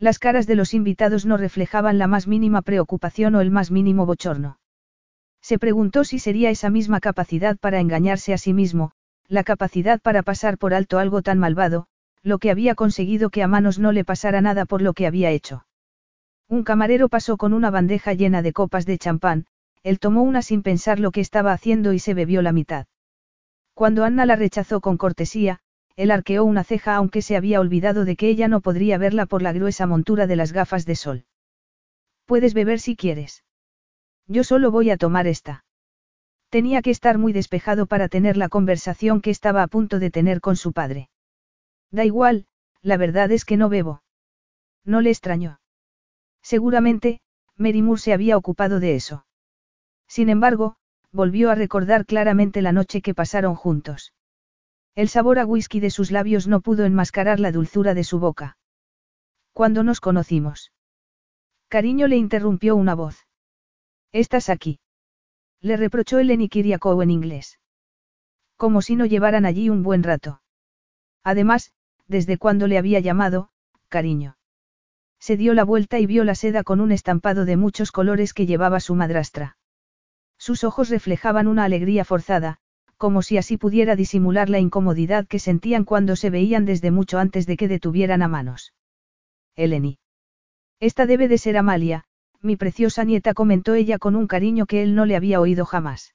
Las 0.00 0.18
caras 0.18 0.48
de 0.48 0.56
los 0.56 0.74
invitados 0.74 1.26
no 1.26 1.36
reflejaban 1.36 1.96
la 1.98 2.08
más 2.08 2.26
mínima 2.26 2.62
preocupación 2.62 3.36
o 3.36 3.40
el 3.40 3.52
más 3.52 3.70
mínimo 3.70 4.04
bochorno. 4.04 4.58
Se 5.42 5.58
preguntó 5.58 6.04
si 6.04 6.18
sería 6.18 6.50
esa 6.50 6.70
misma 6.70 7.00
capacidad 7.00 7.56
para 7.56 7.80
engañarse 7.80 8.32
a 8.32 8.38
sí 8.38 8.52
mismo, 8.52 8.92
la 9.28 9.44
capacidad 9.44 10.00
para 10.00 10.22
pasar 10.22 10.58
por 10.58 10.74
alto 10.74 10.98
algo 10.98 11.22
tan 11.22 11.38
malvado, 11.38 11.86
lo 12.22 12.38
que 12.38 12.50
había 12.50 12.74
conseguido 12.74 13.30
que 13.30 13.42
a 13.42 13.48
manos 13.48 13.78
no 13.78 13.92
le 13.92 14.04
pasara 14.04 14.40
nada 14.40 14.66
por 14.66 14.82
lo 14.82 14.92
que 14.92 15.06
había 15.06 15.30
hecho. 15.30 15.66
Un 16.48 16.64
camarero 16.64 17.08
pasó 17.08 17.36
con 17.36 17.52
una 17.52 17.70
bandeja 17.70 18.12
llena 18.12 18.42
de 18.42 18.52
copas 18.52 18.84
de 18.84 18.98
champán, 18.98 19.46
él 19.82 19.98
tomó 19.98 20.22
una 20.22 20.42
sin 20.42 20.62
pensar 20.62 20.98
lo 20.98 21.10
que 21.10 21.20
estaba 21.20 21.52
haciendo 21.52 21.92
y 21.92 21.98
se 21.98 22.12
bebió 22.12 22.42
la 22.42 22.52
mitad. 22.52 22.86
Cuando 23.72 24.04
Anna 24.04 24.26
la 24.26 24.36
rechazó 24.36 24.80
con 24.80 24.98
cortesía, 24.98 25.60
él 25.96 26.10
arqueó 26.10 26.44
una 26.44 26.64
ceja 26.64 26.96
aunque 26.96 27.22
se 27.22 27.36
había 27.36 27.60
olvidado 27.60 28.04
de 28.04 28.16
que 28.16 28.28
ella 28.28 28.48
no 28.48 28.60
podría 28.60 28.98
verla 28.98 29.26
por 29.26 29.42
la 29.42 29.52
gruesa 29.52 29.86
montura 29.86 30.26
de 30.26 30.36
las 30.36 30.52
gafas 30.52 30.86
de 30.86 30.96
sol. 30.96 31.24
Puedes 32.26 32.52
beber 32.52 32.80
si 32.80 32.96
quieres. 32.96 33.44
Yo 34.30 34.44
solo 34.44 34.70
voy 34.70 34.90
a 34.90 34.96
tomar 34.96 35.26
esta. 35.26 35.64
Tenía 36.50 36.82
que 36.82 36.90
estar 36.90 37.18
muy 37.18 37.32
despejado 37.32 37.86
para 37.86 38.08
tener 38.08 38.36
la 38.36 38.48
conversación 38.48 39.22
que 39.22 39.30
estaba 39.30 39.64
a 39.64 39.66
punto 39.66 39.98
de 39.98 40.12
tener 40.12 40.40
con 40.40 40.54
su 40.54 40.72
padre. 40.72 41.10
Da 41.90 42.04
igual, 42.04 42.46
la 42.80 42.96
verdad 42.96 43.32
es 43.32 43.44
que 43.44 43.56
no 43.56 43.68
bebo. 43.68 44.04
No 44.84 45.00
le 45.00 45.10
extrañó. 45.10 45.60
Seguramente, 46.42 47.20
Merimur 47.56 47.98
se 47.98 48.12
había 48.12 48.36
ocupado 48.36 48.78
de 48.78 48.94
eso. 48.94 49.26
Sin 50.06 50.28
embargo, 50.28 50.76
volvió 51.10 51.50
a 51.50 51.56
recordar 51.56 52.06
claramente 52.06 52.62
la 52.62 52.70
noche 52.70 53.02
que 53.02 53.14
pasaron 53.14 53.56
juntos. 53.56 54.14
El 54.94 55.08
sabor 55.08 55.40
a 55.40 55.44
whisky 55.44 55.80
de 55.80 55.90
sus 55.90 56.12
labios 56.12 56.46
no 56.46 56.60
pudo 56.60 56.84
enmascarar 56.84 57.40
la 57.40 57.50
dulzura 57.50 57.94
de 57.94 58.04
su 58.04 58.20
boca. 58.20 58.58
Cuando 59.52 59.82
nos 59.82 60.00
conocimos. 60.00 60.70
Cariño 61.68 62.06
le 62.06 62.16
interrumpió 62.16 62.76
una 62.76 62.94
voz. 62.94 63.26
Estás 64.12 64.48
aquí. 64.48 64.80
Le 65.60 65.76
reprochó 65.76 66.18
Eleni 66.18 66.48
Kiriakou 66.48 67.00
en 67.02 67.10
inglés. 67.10 67.60
Como 68.56 68.82
si 68.82 68.96
no 68.96 69.06
llevaran 69.06 69.46
allí 69.46 69.70
un 69.70 69.82
buen 69.82 70.02
rato. 70.02 70.42
Además, 71.22 71.72
desde 72.08 72.36
cuando 72.36 72.66
le 72.66 72.76
había 72.76 72.98
llamado, 73.00 73.50
cariño. 73.88 74.36
Se 75.20 75.36
dio 75.36 75.54
la 75.54 75.64
vuelta 75.64 76.00
y 76.00 76.06
vio 76.06 76.24
la 76.24 76.34
seda 76.34 76.64
con 76.64 76.80
un 76.80 76.92
estampado 76.92 77.44
de 77.44 77.56
muchos 77.56 77.92
colores 77.92 78.34
que 78.34 78.46
llevaba 78.46 78.80
su 78.80 78.94
madrastra. 78.94 79.56
Sus 80.38 80.64
ojos 80.64 80.88
reflejaban 80.88 81.46
una 81.46 81.64
alegría 81.64 82.04
forzada, 82.04 82.58
como 82.96 83.22
si 83.22 83.38
así 83.38 83.58
pudiera 83.58 83.94
disimular 83.96 84.48
la 84.48 84.58
incomodidad 84.58 85.26
que 85.26 85.38
sentían 85.38 85.84
cuando 85.84 86.16
se 86.16 86.30
veían 86.30 86.64
desde 86.64 86.90
mucho 86.90 87.18
antes 87.18 87.46
de 87.46 87.56
que 87.56 87.68
detuvieran 87.68 88.22
a 88.22 88.28
manos. 88.28 88.74
Eleni. 89.54 89.98
Esta 90.80 91.06
debe 91.06 91.28
de 91.28 91.38
ser 91.38 91.58
Amalia, 91.58 92.06
mi 92.42 92.56
preciosa 92.56 93.04
nieta 93.04 93.34
comentó 93.34 93.74
ella 93.74 93.98
con 93.98 94.16
un 94.16 94.26
cariño 94.26 94.66
que 94.66 94.82
él 94.82 94.94
no 94.94 95.04
le 95.04 95.16
había 95.16 95.40
oído 95.40 95.66
jamás. 95.66 96.14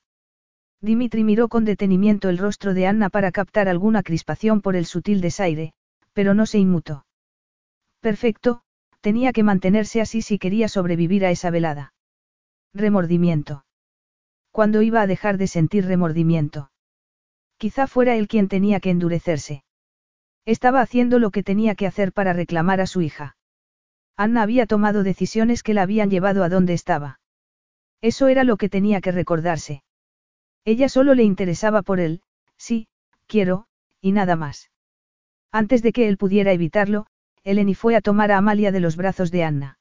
Dimitri 0.82 1.24
miró 1.24 1.48
con 1.48 1.66
detenimiento 1.66 2.30
el 2.30 2.38
rostro 2.38 2.74
de 2.74 2.88
Anna 2.88 3.10
para 3.10 3.32
captar 3.32 3.68
alguna 3.68 4.04
crispación 4.04 4.62
por 4.62 4.76
el 4.76 4.86
sutil 4.86 5.22
desaire, 5.22 5.74
pero 6.14 6.34
no 6.34 6.46
se 6.46 6.60
inmutó. 6.60 7.06
Perfecto, 8.00 8.62
tenía 9.02 9.34
que 9.34 9.44
mantenerse 9.44 10.02
así 10.02 10.22
si 10.22 10.38
quería 10.40 10.68
sobrevivir 10.68 11.26
a 11.26 11.32
esa 11.32 11.50
velada. 11.50 11.94
Remordimiento. 12.74 13.66
¿Cuándo 14.52 14.82
iba 14.82 15.02
a 15.02 15.08
dejar 15.08 15.38
de 15.38 15.48
sentir 15.48 15.86
remordimiento? 15.86 16.72
Quizá 17.58 17.88
fuera 17.88 18.16
él 18.16 18.28
quien 18.28 18.48
tenía 18.48 18.80
que 18.80 18.90
endurecerse. 18.90 19.64
Estaba 20.46 20.82
haciendo 20.82 21.20
lo 21.20 21.32
que 21.32 21.44
tenía 21.44 21.76
que 21.76 21.88
hacer 21.88 22.14
para 22.14 22.34
reclamar 22.34 22.82
a 22.82 22.88
su 22.88 23.02
hija. 23.02 23.36
Anna 24.18 24.42
había 24.42 24.66
tomado 24.66 25.04
decisiones 25.04 25.64
que 25.64 25.74
la 25.74 25.82
habían 25.82 26.10
llevado 26.10 26.44
a 26.44 26.50
donde 26.50 26.74
estaba. 26.74 27.20
Eso 28.02 28.28
era 28.28 28.44
lo 28.44 28.58
que 28.58 28.70
tenía 28.70 29.02
que 29.02 29.12
recordarse. 29.12 29.84
Ella 30.64 30.90
solo 30.90 31.14
le 31.14 31.24
interesaba 31.24 31.82
por 31.82 32.00
él, 32.00 32.22
sí, 32.58 32.88
quiero, 33.28 33.68
y 34.02 34.12
nada 34.12 34.36
más. 34.36 34.72
Antes 35.52 35.82
de 35.82 35.92
que 35.92 36.08
él 36.08 36.18
pudiera 36.18 36.52
evitarlo, 36.52 37.08
Eleni 37.44 37.76
fue 37.76 37.96
a 37.96 38.02
tomar 38.02 38.32
a 38.32 38.38
Amalia 38.38 38.72
de 38.72 38.80
los 38.80 38.96
brazos 38.96 39.32
de 39.32 39.44
Anna. 39.44 39.80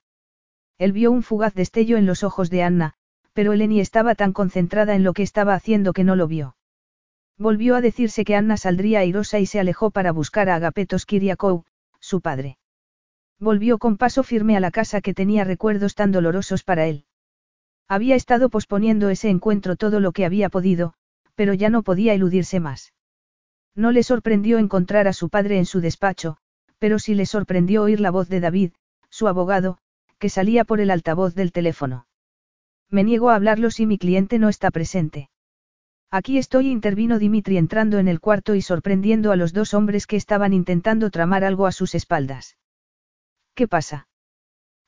Él 0.79 0.93
vio 0.93 1.11
un 1.13 1.23
fugaz 1.23 1.55
destello 1.55 1.97
en 1.97 2.07
los 2.07 2.23
ojos 2.23 2.51
de 2.51 2.63
Anna, 2.63 2.95
pero 3.33 3.53
Eleni 3.53 3.81
estaba 3.81 4.15
tan 4.15 4.33
concentrada 4.33 4.95
en 4.95 5.05
lo 5.05 5.13
que 5.13 5.23
estaba 5.23 5.55
haciendo 5.55 5.93
que 5.93 6.05
no 6.05 6.17
lo 6.17 6.29
vio. 6.29 6.57
Volvió 7.39 7.75
a 7.77 7.81
decirse 7.81 8.25
que 8.25 8.37
Anna 8.37 8.57
saldría 8.57 9.01
airosa 9.01 9.39
y 9.39 9.47
se 9.47 9.61
alejó 9.61 9.91
para 9.91 10.13
buscar 10.13 10.49
a 10.49 10.57
Agapetos 10.57 11.07
Kiriakou, 11.07 11.65
su 11.99 12.21
padre. 12.21 12.59
Volvió 13.41 13.79
con 13.79 13.97
paso 13.97 14.23
firme 14.23 14.57
a 14.57 14.61
la 14.61 14.71
casa 14.71 15.01
que 15.01 15.15
tenía 15.15 15.45
recuerdos 15.45 15.95
tan 15.95 16.13
dolorosos 16.13 16.63
para 16.63 16.87
él. 16.87 17.05
Había 17.89 18.15
estado 18.15 18.49
posponiendo 18.49 19.11
ese 19.11 19.29
encuentro 19.29 19.77
todo 19.77 20.01
lo 20.01 20.13
que 20.13 20.25
había 20.25 20.49
podido, 20.49 20.95
pero 21.35 21.53
ya 21.53 21.69
no 21.69 21.83
podía 21.83 22.15
eludirse 22.15 22.61
más. 22.61 22.93
No 23.75 23.91
le 23.91 24.03
sorprendió 24.03 24.59
encontrar 24.59 25.09
a 25.09 25.13
su 25.13 25.29
padre 25.29 25.59
en 25.59 25.67
su 25.67 25.81
despacho, 25.81 26.37
pero 26.79 26.99
sí 26.99 27.15
le 27.15 27.27
sorprendió 27.27 27.83
oír 27.83 28.01
la 28.01 28.11
voz 28.11 28.29
de 28.29 28.41
David, 28.41 28.73
su 29.11 29.29
abogado, 29.29 29.79
que 30.19 30.29
salía 30.29 30.65
por 30.65 30.81
el 30.81 30.91
altavoz 30.91 31.35
del 31.35 31.53
teléfono. 31.53 32.07
Me 32.89 33.05
niego 33.05 33.31
a 33.31 33.35
hablarlo 33.35 33.71
si 33.71 33.87
mi 33.87 33.99
cliente 33.99 34.39
no 34.39 34.49
está 34.49 34.71
presente. 34.71 35.29
Aquí 36.11 36.39
estoy, 36.39 36.69
intervino 36.71 37.19
Dimitri 37.19 37.57
entrando 37.57 37.99
en 37.99 38.07
el 38.07 38.21
cuarto 38.21 38.55
y 38.55 38.63
sorprendiendo 38.63 39.33
a 39.33 39.37
los 39.37 39.53
dos 39.53 39.75
hombres 39.75 40.07
que 40.07 40.17
estaban 40.17 40.53
intentando 40.53 41.11
tramar 41.11 41.43
algo 41.43 41.67
a 41.67 41.73
sus 41.73 41.95
espaldas. 41.97 42.57
¿Qué 43.55 43.69
pasa? 43.69 44.09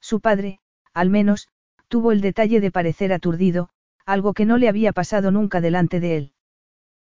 Su 0.01 0.21
padre, 0.21 0.61
al 0.93 1.11
menos, 1.11 1.49
tuvo 1.89 2.13
el 2.13 2.21
detalle 2.21 2.61
de 2.61 2.71
parecer 2.71 3.13
aturdido, 3.13 3.69
algo 4.05 4.35
que 4.35 4.45
no 4.45 4.57
le 4.57 4.69
había 4.69 4.93
pasado 4.93 5.31
nunca 5.31 5.61
delante 5.61 6.01
de 6.01 6.17
él. 6.17 6.33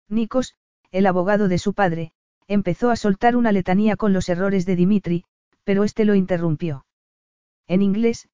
Nikos, 0.07 0.55
el 0.91 1.05
abogado 1.05 1.47
de 1.47 1.57
su 1.57 1.73
padre, 1.73 2.11
empezó 2.47 2.89
a 2.89 2.95
soltar 2.95 3.35
una 3.35 3.51
letanía 3.51 3.95
con 3.95 4.13
los 4.13 4.27
errores 4.29 4.65
de 4.65 4.75
Dimitri, 4.75 5.25
pero 5.63 5.83
este 5.83 6.05
lo 6.05 6.15
interrumpió. 6.15 6.85
En 7.67 7.81
inglés, 7.81 8.27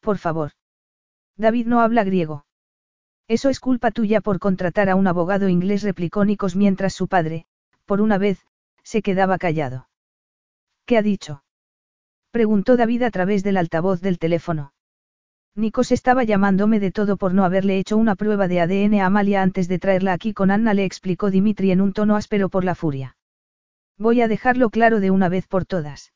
por 0.00 0.18
favor. 0.18 0.52
David 1.36 1.66
no 1.66 1.80
habla 1.80 2.04
griego. 2.04 2.44
Eso 3.28 3.48
es 3.48 3.60
culpa 3.60 3.90
tuya 3.92 4.20
por 4.20 4.38
contratar 4.38 4.90
a 4.90 4.96
un 4.96 5.06
abogado 5.06 5.48
inglés, 5.48 5.82
replicó 5.82 6.24
Nikos 6.24 6.56
mientras 6.56 6.92
su 6.92 7.08
padre, 7.08 7.46
por 7.86 8.00
una 8.00 8.18
vez, 8.18 8.44
se 8.82 9.00
quedaba 9.00 9.38
callado. 9.38 9.88
¿Qué 10.84 10.98
ha 10.98 11.02
dicho? 11.02 11.41
Preguntó 12.32 12.78
David 12.78 13.02
a 13.02 13.10
través 13.10 13.44
del 13.44 13.58
altavoz 13.58 14.00
del 14.00 14.18
teléfono. 14.18 14.72
Nikos 15.54 15.92
estaba 15.92 16.24
llamándome 16.24 16.80
de 16.80 16.90
todo 16.90 17.18
por 17.18 17.34
no 17.34 17.44
haberle 17.44 17.76
hecho 17.76 17.98
una 17.98 18.16
prueba 18.16 18.48
de 18.48 18.58
ADN 18.62 19.00
a 19.00 19.06
Amalia 19.06 19.42
antes 19.42 19.68
de 19.68 19.78
traerla 19.78 20.14
aquí 20.14 20.32
con 20.32 20.50
Anna, 20.50 20.72
le 20.72 20.86
explicó 20.86 21.30
Dimitri 21.30 21.72
en 21.72 21.82
un 21.82 21.92
tono 21.92 22.16
áspero 22.16 22.48
por 22.48 22.64
la 22.64 22.74
furia. 22.74 23.18
Voy 23.98 24.22
a 24.22 24.28
dejarlo 24.28 24.70
claro 24.70 25.00
de 25.00 25.10
una 25.10 25.28
vez 25.28 25.46
por 25.46 25.66
todas. 25.66 26.14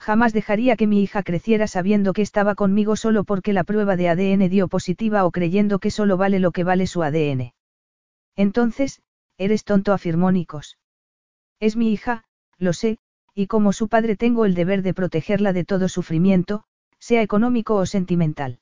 Jamás 0.00 0.32
dejaría 0.32 0.74
que 0.74 0.86
mi 0.86 1.02
hija 1.02 1.22
creciera 1.22 1.66
sabiendo 1.66 2.14
que 2.14 2.22
estaba 2.22 2.54
conmigo 2.54 2.96
solo 2.96 3.24
porque 3.24 3.52
la 3.52 3.64
prueba 3.64 3.96
de 3.96 4.08
ADN 4.08 4.48
dio 4.48 4.68
positiva 4.68 5.26
o 5.26 5.32
creyendo 5.32 5.80
que 5.80 5.90
solo 5.90 6.16
vale 6.16 6.40
lo 6.40 6.50
que 6.50 6.64
vale 6.64 6.86
su 6.86 7.02
ADN. 7.02 7.52
Entonces, 8.36 9.02
eres 9.36 9.64
tonto, 9.64 9.92
afirmó 9.92 10.32
Nikos. 10.32 10.78
Es 11.60 11.76
mi 11.76 11.92
hija, 11.92 12.24
lo 12.56 12.72
sé, 12.72 12.98
y 13.38 13.48
como 13.48 13.74
su 13.74 13.88
padre 13.88 14.16
tengo 14.16 14.46
el 14.46 14.54
deber 14.54 14.80
de 14.80 14.94
protegerla 14.94 15.52
de 15.52 15.66
todo 15.66 15.90
sufrimiento, 15.90 16.64
sea 16.98 17.20
económico 17.20 17.74
o 17.76 17.84
sentimental. 17.84 18.60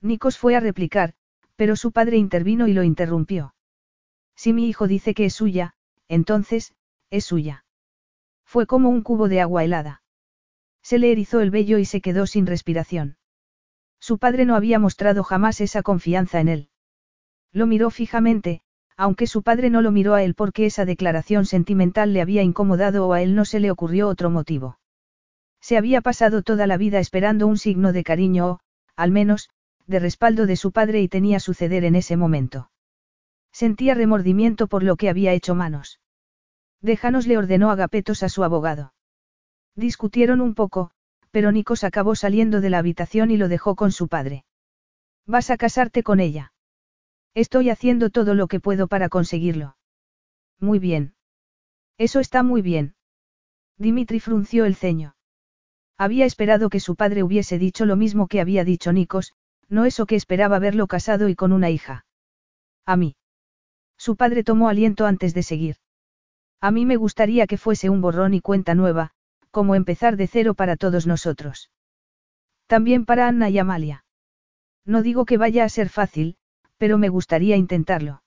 Nikos 0.00 0.36
fue 0.36 0.56
a 0.56 0.60
replicar, 0.60 1.14
pero 1.54 1.76
su 1.76 1.92
padre 1.92 2.16
intervino 2.16 2.66
y 2.66 2.72
lo 2.72 2.82
interrumpió. 2.82 3.54
Si 4.34 4.52
mi 4.52 4.68
hijo 4.68 4.88
dice 4.88 5.14
que 5.14 5.26
es 5.26 5.34
suya, 5.34 5.74
entonces, 6.08 6.74
es 7.10 7.24
suya. 7.24 7.64
Fue 8.44 8.66
como 8.66 8.90
un 8.90 9.02
cubo 9.02 9.28
de 9.28 9.40
agua 9.40 9.62
helada. 9.62 10.02
Se 10.82 10.98
le 10.98 11.12
erizó 11.12 11.40
el 11.40 11.52
vello 11.52 11.78
y 11.78 11.84
se 11.84 12.00
quedó 12.00 12.26
sin 12.26 12.46
respiración. 12.46 13.16
Su 14.00 14.18
padre 14.18 14.44
no 14.44 14.56
había 14.56 14.80
mostrado 14.80 15.22
jamás 15.22 15.60
esa 15.60 15.84
confianza 15.84 16.40
en 16.40 16.48
él. 16.48 16.68
Lo 17.52 17.68
miró 17.68 17.90
fijamente, 17.90 18.63
aunque 18.96 19.26
su 19.26 19.42
padre 19.42 19.70
no 19.70 19.82
lo 19.82 19.90
miró 19.90 20.14
a 20.14 20.22
él 20.22 20.34
porque 20.34 20.66
esa 20.66 20.84
declaración 20.84 21.46
sentimental 21.46 22.12
le 22.12 22.20
había 22.20 22.42
incomodado 22.42 23.06
o 23.06 23.12
a 23.12 23.22
él 23.22 23.34
no 23.34 23.44
se 23.44 23.60
le 23.60 23.70
ocurrió 23.70 24.08
otro 24.08 24.30
motivo. 24.30 24.78
Se 25.60 25.76
había 25.76 26.00
pasado 26.00 26.42
toda 26.42 26.66
la 26.66 26.76
vida 26.76 26.98
esperando 26.98 27.46
un 27.46 27.58
signo 27.58 27.92
de 27.92 28.04
cariño 28.04 28.46
o, 28.46 28.60
al 28.96 29.10
menos, 29.10 29.50
de 29.86 29.98
respaldo 29.98 30.46
de 30.46 30.56
su 30.56 30.72
padre 30.72 31.00
y 31.00 31.08
tenía 31.08 31.40
suceder 31.40 31.84
en 31.84 31.96
ese 31.96 32.16
momento. 32.16 32.70
Sentía 33.52 33.94
remordimiento 33.94 34.66
por 34.66 34.82
lo 34.82 34.96
que 34.96 35.08
había 35.08 35.32
hecho 35.32 35.54
manos. 35.54 36.00
Déjanos 36.80 37.26
le 37.26 37.38
ordenó 37.38 37.70
Agapetos 37.70 38.22
a 38.22 38.28
su 38.28 38.44
abogado. 38.44 38.94
Discutieron 39.74 40.40
un 40.40 40.54
poco, 40.54 40.90
pero 41.30 41.50
Nikos 41.50 41.82
acabó 41.82 42.14
saliendo 42.14 42.60
de 42.60 42.70
la 42.70 42.78
habitación 42.78 43.30
y 43.30 43.36
lo 43.36 43.48
dejó 43.48 43.74
con 43.74 43.90
su 43.90 44.08
padre. 44.08 44.44
¿Vas 45.26 45.50
a 45.50 45.56
casarte 45.56 46.02
con 46.02 46.20
ella? 46.20 46.52
Estoy 47.34 47.70
haciendo 47.70 48.10
todo 48.10 48.34
lo 48.34 48.46
que 48.46 48.60
puedo 48.60 48.86
para 48.86 49.08
conseguirlo. 49.08 49.76
Muy 50.60 50.78
bien. 50.78 51.14
Eso 51.98 52.20
está 52.20 52.42
muy 52.42 52.62
bien. 52.62 52.94
Dimitri 53.76 54.20
frunció 54.20 54.64
el 54.64 54.76
ceño. 54.76 55.16
Había 55.98 56.26
esperado 56.26 56.70
que 56.70 56.80
su 56.80 56.96
padre 56.96 57.22
hubiese 57.22 57.58
dicho 57.58 57.86
lo 57.86 57.96
mismo 57.96 58.28
que 58.28 58.40
había 58.40 58.64
dicho 58.64 58.92
Nikos, 58.92 59.32
no 59.68 59.84
eso 59.84 60.06
que 60.06 60.16
esperaba 60.16 60.58
verlo 60.58 60.86
casado 60.86 61.28
y 61.28 61.34
con 61.34 61.52
una 61.52 61.70
hija. 61.70 62.06
A 62.84 62.96
mí. 62.96 63.16
Su 63.96 64.16
padre 64.16 64.44
tomó 64.44 64.68
aliento 64.68 65.06
antes 65.06 65.34
de 65.34 65.42
seguir. 65.42 65.76
A 66.60 66.70
mí 66.70 66.86
me 66.86 66.96
gustaría 66.96 67.46
que 67.46 67.58
fuese 67.58 67.90
un 67.90 68.00
borrón 68.00 68.34
y 68.34 68.40
cuenta 68.40 68.74
nueva, 68.74 69.10
como 69.50 69.74
empezar 69.74 70.16
de 70.16 70.26
cero 70.26 70.54
para 70.54 70.76
todos 70.76 71.06
nosotros. 71.06 71.70
También 72.66 73.04
para 73.04 73.28
Anna 73.28 73.50
y 73.50 73.58
Amalia. 73.58 74.04
No 74.84 75.02
digo 75.02 75.24
que 75.24 75.38
vaya 75.38 75.64
a 75.64 75.68
ser 75.68 75.88
fácil, 75.88 76.36
pero 76.84 76.98
me 76.98 77.08
gustaría 77.08 77.56
intentarlo. 77.56 78.22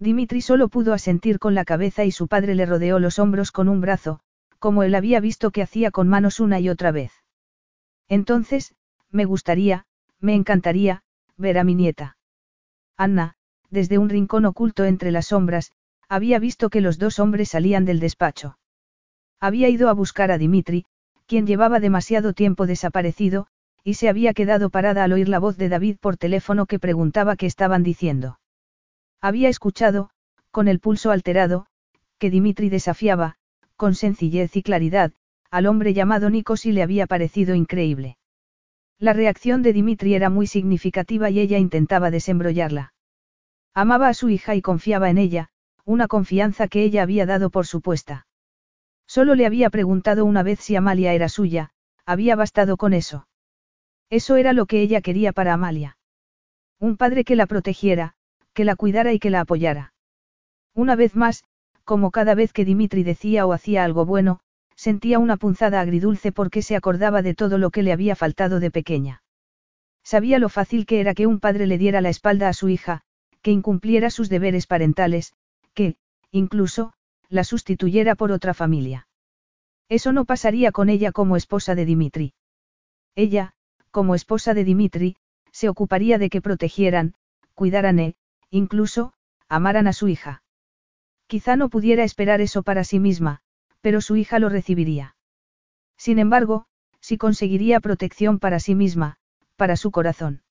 Dimitri 0.00 0.40
solo 0.40 0.66
pudo 0.66 0.92
asentir 0.92 1.38
con 1.38 1.54
la 1.54 1.64
cabeza 1.64 2.04
y 2.04 2.10
su 2.10 2.26
padre 2.26 2.56
le 2.56 2.66
rodeó 2.66 2.98
los 2.98 3.20
hombros 3.20 3.52
con 3.52 3.68
un 3.68 3.80
brazo, 3.80 4.18
como 4.58 4.82
él 4.82 4.96
había 4.96 5.20
visto 5.20 5.52
que 5.52 5.62
hacía 5.62 5.92
con 5.92 6.08
manos 6.08 6.40
una 6.40 6.58
y 6.58 6.70
otra 6.70 6.90
vez. 6.90 7.12
Entonces, 8.08 8.74
me 9.12 9.26
gustaría, 9.26 9.86
me 10.18 10.34
encantaría, 10.34 11.04
ver 11.36 11.56
a 11.56 11.62
mi 11.62 11.76
nieta. 11.76 12.16
Anna, 12.96 13.36
desde 13.70 13.96
un 13.96 14.08
rincón 14.08 14.44
oculto 14.44 14.84
entre 14.84 15.12
las 15.12 15.26
sombras, 15.26 15.70
había 16.08 16.40
visto 16.40 16.70
que 16.70 16.80
los 16.80 16.98
dos 16.98 17.20
hombres 17.20 17.50
salían 17.50 17.84
del 17.84 18.00
despacho. 18.00 18.58
Había 19.38 19.68
ido 19.68 19.88
a 19.88 19.92
buscar 19.92 20.32
a 20.32 20.38
Dimitri, 20.38 20.84
quien 21.26 21.46
llevaba 21.46 21.78
demasiado 21.78 22.32
tiempo 22.32 22.66
desaparecido, 22.66 23.46
y 23.84 23.94
se 23.94 24.08
había 24.08 24.34
quedado 24.34 24.70
parada 24.70 25.04
al 25.04 25.12
oír 25.12 25.28
la 25.28 25.38
voz 25.38 25.56
de 25.56 25.68
David 25.68 25.96
por 26.00 26.16
teléfono 26.16 26.66
que 26.66 26.78
preguntaba 26.78 27.36
qué 27.36 27.46
estaban 27.46 27.82
diciendo. 27.82 28.38
Había 29.20 29.48
escuchado, 29.48 30.10
con 30.50 30.68
el 30.68 30.80
pulso 30.80 31.10
alterado, 31.10 31.66
que 32.18 32.30
Dimitri 32.30 32.68
desafiaba, 32.68 33.36
con 33.76 33.94
sencillez 33.94 34.56
y 34.56 34.62
claridad, 34.62 35.12
al 35.50 35.66
hombre 35.66 35.94
llamado 35.94 36.30
Nikos 36.30 36.66
y 36.66 36.72
le 36.72 36.82
había 36.82 37.06
parecido 37.06 37.54
increíble. 37.54 38.18
La 38.98 39.12
reacción 39.12 39.62
de 39.62 39.72
Dimitri 39.72 40.14
era 40.14 40.28
muy 40.28 40.46
significativa 40.46 41.30
y 41.30 41.38
ella 41.38 41.58
intentaba 41.58 42.10
desembrollarla. 42.10 42.92
Amaba 43.72 44.08
a 44.08 44.14
su 44.14 44.28
hija 44.28 44.56
y 44.56 44.62
confiaba 44.62 45.08
en 45.08 45.18
ella, 45.18 45.50
una 45.84 46.08
confianza 46.08 46.66
que 46.66 46.82
ella 46.82 47.04
había 47.04 47.24
dado 47.24 47.50
por 47.50 47.66
supuesta. 47.66 48.26
Solo 49.06 49.36
le 49.36 49.46
había 49.46 49.70
preguntado 49.70 50.24
una 50.24 50.42
vez 50.42 50.58
si 50.58 50.74
Amalia 50.74 51.14
era 51.14 51.28
suya, 51.28 51.70
había 52.04 52.34
bastado 52.34 52.76
con 52.76 52.92
eso. 52.92 53.27
Eso 54.10 54.36
era 54.36 54.52
lo 54.52 54.66
que 54.66 54.80
ella 54.80 55.00
quería 55.00 55.32
para 55.32 55.54
Amalia. 55.54 55.98
Un 56.80 56.96
padre 56.96 57.24
que 57.24 57.36
la 57.36 57.46
protegiera, 57.46 58.14
que 58.54 58.64
la 58.64 58.76
cuidara 58.76 59.12
y 59.12 59.18
que 59.18 59.30
la 59.30 59.40
apoyara. 59.40 59.92
Una 60.74 60.96
vez 60.96 61.14
más, 61.14 61.44
como 61.84 62.10
cada 62.10 62.34
vez 62.34 62.52
que 62.52 62.64
Dimitri 62.64 63.02
decía 63.02 63.46
o 63.46 63.52
hacía 63.52 63.84
algo 63.84 64.06
bueno, 64.06 64.40
sentía 64.76 65.18
una 65.18 65.36
punzada 65.36 65.80
agridulce 65.80 66.32
porque 66.32 66.62
se 66.62 66.76
acordaba 66.76 67.20
de 67.20 67.34
todo 67.34 67.58
lo 67.58 67.70
que 67.70 67.82
le 67.82 67.92
había 67.92 68.14
faltado 68.14 68.60
de 68.60 68.70
pequeña. 68.70 69.22
Sabía 70.04 70.38
lo 70.38 70.48
fácil 70.48 70.86
que 70.86 71.00
era 71.00 71.14
que 71.14 71.26
un 71.26 71.40
padre 71.40 71.66
le 71.66 71.78
diera 71.78 72.00
la 72.00 72.08
espalda 72.08 72.48
a 72.48 72.52
su 72.52 72.68
hija, 72.68 73.02
que 73.42 73.50
incumpliera 73.50 74.10
sus 74.10 74.28
deberes 74.28 74.66
parentales, 74.66 75.34
que, 75.74 75.96
incluso, 76.30 76.92
la 77.28 77.44
sustituyera 77.44 78.14
por 78.14 78.32
otra 78.32 78.54
familia. 78.54 79.08
Eso 79.88 80.12
no 80.12 80.24
pasaría 80.24 80.72
con 80.72 80.88
ella 80.88 81.12
como 81.12 81.36
esposa 81.36 81.74
de 81.74 81.84
Dimitri. 81.84 82.34
Ella, 83.14 83.54
como 83.90 84.14
esposa 84.14 84.54
de 84.54 84.64
Dimitri, 84.64 85.16
se 85.52 85.68
ocuparía 85.68 86.18
de 86.18 86.30
que 86.30 86.40
protegieran, 86.40 87.14
cuidaran 87.54 87.98
e, 87.98 88.16
incluso, 88.50 89.12
amaran 89.48 89.86
a 89.86 89.92
su 89.92 90.08
hija. 90.08 90.42
Quizá 91.26 91.56
no 91.56 91.68
pudiera 91.68 92.04
esperar 92.04 92.40
eso 92.40 92.62
para 92.62 92.84
sí 92.84 93.00
misma, 93.00 93.40
pero 93.80 94.00
su 94.00 94.16
hija 94.16 94.38
lo 94.38 94.48
recibiría. 94.48 95.16
Sin 95.96 96.18
embargo, 96.18 96.66
si 97.00 97.18
conseguiría 97.18 97.80
protección 97.80 98.38
para 98.38 98.60
sí 98.60 98.74
misma, 98.74 99.16
para 99.56 99.76
su 99.76 99.90
corazón. 99.90 100.42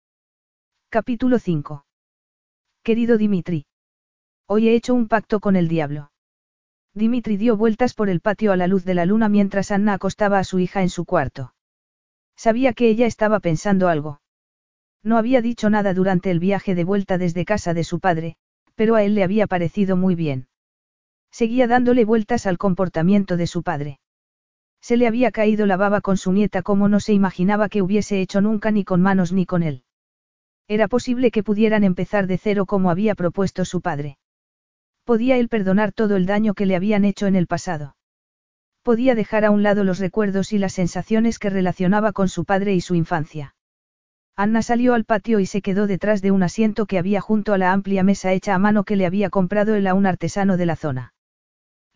Capítulo 0.89 1.39
5. 1.39 1.85
Querido 2.83 3.17
Dimitri. 3.17 3.65
Hoy 4.47 4.69
he 4.69 4.75
hecho 4.75 4.93
un 4.93 5.07
pacto 5.07 5.39
con 5.39 5.55
el 5.55 5.67
diablo. 5.67 6.11
Dimitri 6.93 7.37
dio 7.37 7.57
vueltas 7.57 7.93
por 7.93 8.09
el 8.09 8.21
patio 8.21 8.51
a 8.51 8.57
la 8.57 8.67
luz 8.67 8.85
de 8.85 8.93
la 8.93 9.05
luna 9.05 9.29
mientras 9.29 9.71
Anna 9.71 9.93
acostaba 9.93 10.39
a 10.39 10.43
su 10.43 10.59
hija 10.59 10.81
en 10.81 10.89
su 10.89 11.05
cuarto. 11.05 11.53
Sabía 12.37 12.73
que 12.73 12.87
ella 12.87 13.07
estaba 13.07 13.39
pensando 13.39 13.89
algo. 13.89 14.21
No 15.03 15.17
había 15.17 15.41
dicho 15.41 15.69
nada 15.69 15.93
durante 15.93 16.31
el 16.31 16.39
viaje 16.39 16.75
de 16.75 16.83
vuelta 16.83 17.17
desde 17.17 17.45
casa 17.45 17.73
de 17.73 17.83
su 17.83 17.99
padre, 17.99 18.37
pero 18.75 18.95
a 18.95 19.03
él 19.03 19.15
le 19.15 19.23
había 19.23 19.47
parecido 19.47 19.97
muy 19.97 20.15
bien. 20.15 20.47
Seguía 21.31 21.67
dándole 21.67 22.05
vueltas 22.05 22.45
al 22.45 22.57
comportamiento 22.57 23.37
de 23.37 23.47
su 23.47 23.63
padre. 23.63 23.99
Se 24.81 24.97
le 24.97 25.07
había 25.07 25.31
caído 25.31 25.65
la 25.65 25.75
baba 25.75 25.99
con 26.01 26.15
su 26.17 26.31
nieta 26.31 26.61
como 26.61 26.87
no 26.87 26.99
se 26.99 27.13
imaginaba 27.13 27.69
que 27.69 27.81
hubiese 27.81 28.21
hecho 28.21 28.39
nunca 28.39 28.71
ni 28.71 28.85
con 28.85 29.01
manos 29.01 29.33
ni 29.33 29.45
con 29.45 29.63
él. 29.63 29.83
Era 30.67 30.87
posible 30.87 31.31
que 31.31 31.43
pudieran 31.43 31.83
empezar 31.83 32.27
de 32.27 32.37
cero 32.37 32.65
como 32.65 32.91
había 32.91 33.15
propuesto 33.15 33.65
su 33.65 33.81
padre. 33.81 34.17
Podía 35.05 35.37
él 35.37 35.49
perdonar 35.49 35.91
todo 35.91 36.15
el 36.15 36.25
daño 36.25 36.53
que 36.53 36.65
le 36.65 36.75
habían 36.75 37.03
hecho 37.03 37.27
en 37.27 37.35
el 37.35 37.47
pasado. 37.47 37.96
Podía 38.87 39.15
dejar 39.15 39.43
a 39.43 39.51
un 39.51 39.63
lado 39.63 39.83
los 39.83 39.99
recuerdos 39.99 40.53
y 40.53 40.57
las 40.57 40.71
sensaciones 40.71 41.39
que 41.39 41.49
relacionaba 41.49 42.13
con 42.13 42.29
su 42.29 42.45
padre 42.45 42.73
y 42.73 42.79
su 42.79 42.95
infancia. 42.95 43.53
Anna 44.37 44.61
salió 44.61 44.93
al 44.93 45.03
patio 45.03 45.41
y 45.41 45.45
se 45.45 45.61
quedó 45.61 45.87
detrás 45.87 46.21
de 46.21 46.31
un 46.31 46.41
asiento 46.41 46.85
que 46.85 46.97
había 46.97 47.19
junto 47.19 47.51
a 47.51 47.57
la 47.57 47.73
amplia 47.73 48.03
mesa 48.03 48.31
hecha 48.31 48.55
a 48.55 48.59
mano 48.59 48.85
que 48.85 48.95
le 48.95 49.05
había 49.05 49.29
comprado 49.29 49.75
él 49.75 49.87
a 49.87 49.93
un 49.93 50.05
artesano 50.05 50.55
de 50.55 50.65
la 50.65 50.77
zona. 50.77 51.13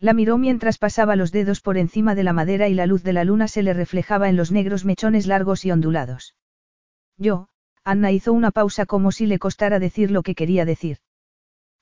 La 0.00 0.12
miró 0.12 0.36
mientras 0.36 0.76
pasaba 0.76 1.16
los 1.16 1.32
dedos 1.32 1.62
por 1.62 1.78
encima 1.78 2.14
de 2.14 2.24
la 2.24 2.34
madera 2.34 2.68
y 2.68 2.74
la 2.74 2.84
luz 2.84 3.02
de 3.02 3.14
la 3.14 3.24
luna 3.24 3.48
se 3.48 3.62
le 3.62 3.72
reflejaba 3.72 4.28
en 4.28 4.36
los 4.36 4.52
negros 4.52 4.84
mechones 4.84 5.26
largos 5.26 5.64
y 5.64 5.70
ondulados. 5.70 6.36
Yo, 7.16 7.48
Anna 7.84 8.12
hizo 8.12 8.34
una 8.34 8.50
pausa 8.50 8.84
como 8.84 9.12
si 9.12 9.24
le 9.24 9.38
costara 9.38 9.78
decir 9.78 10.10
lo 10.10 10.22
que 10.22 10.34
quería 10.34 10.66
decir. 10.66 10.98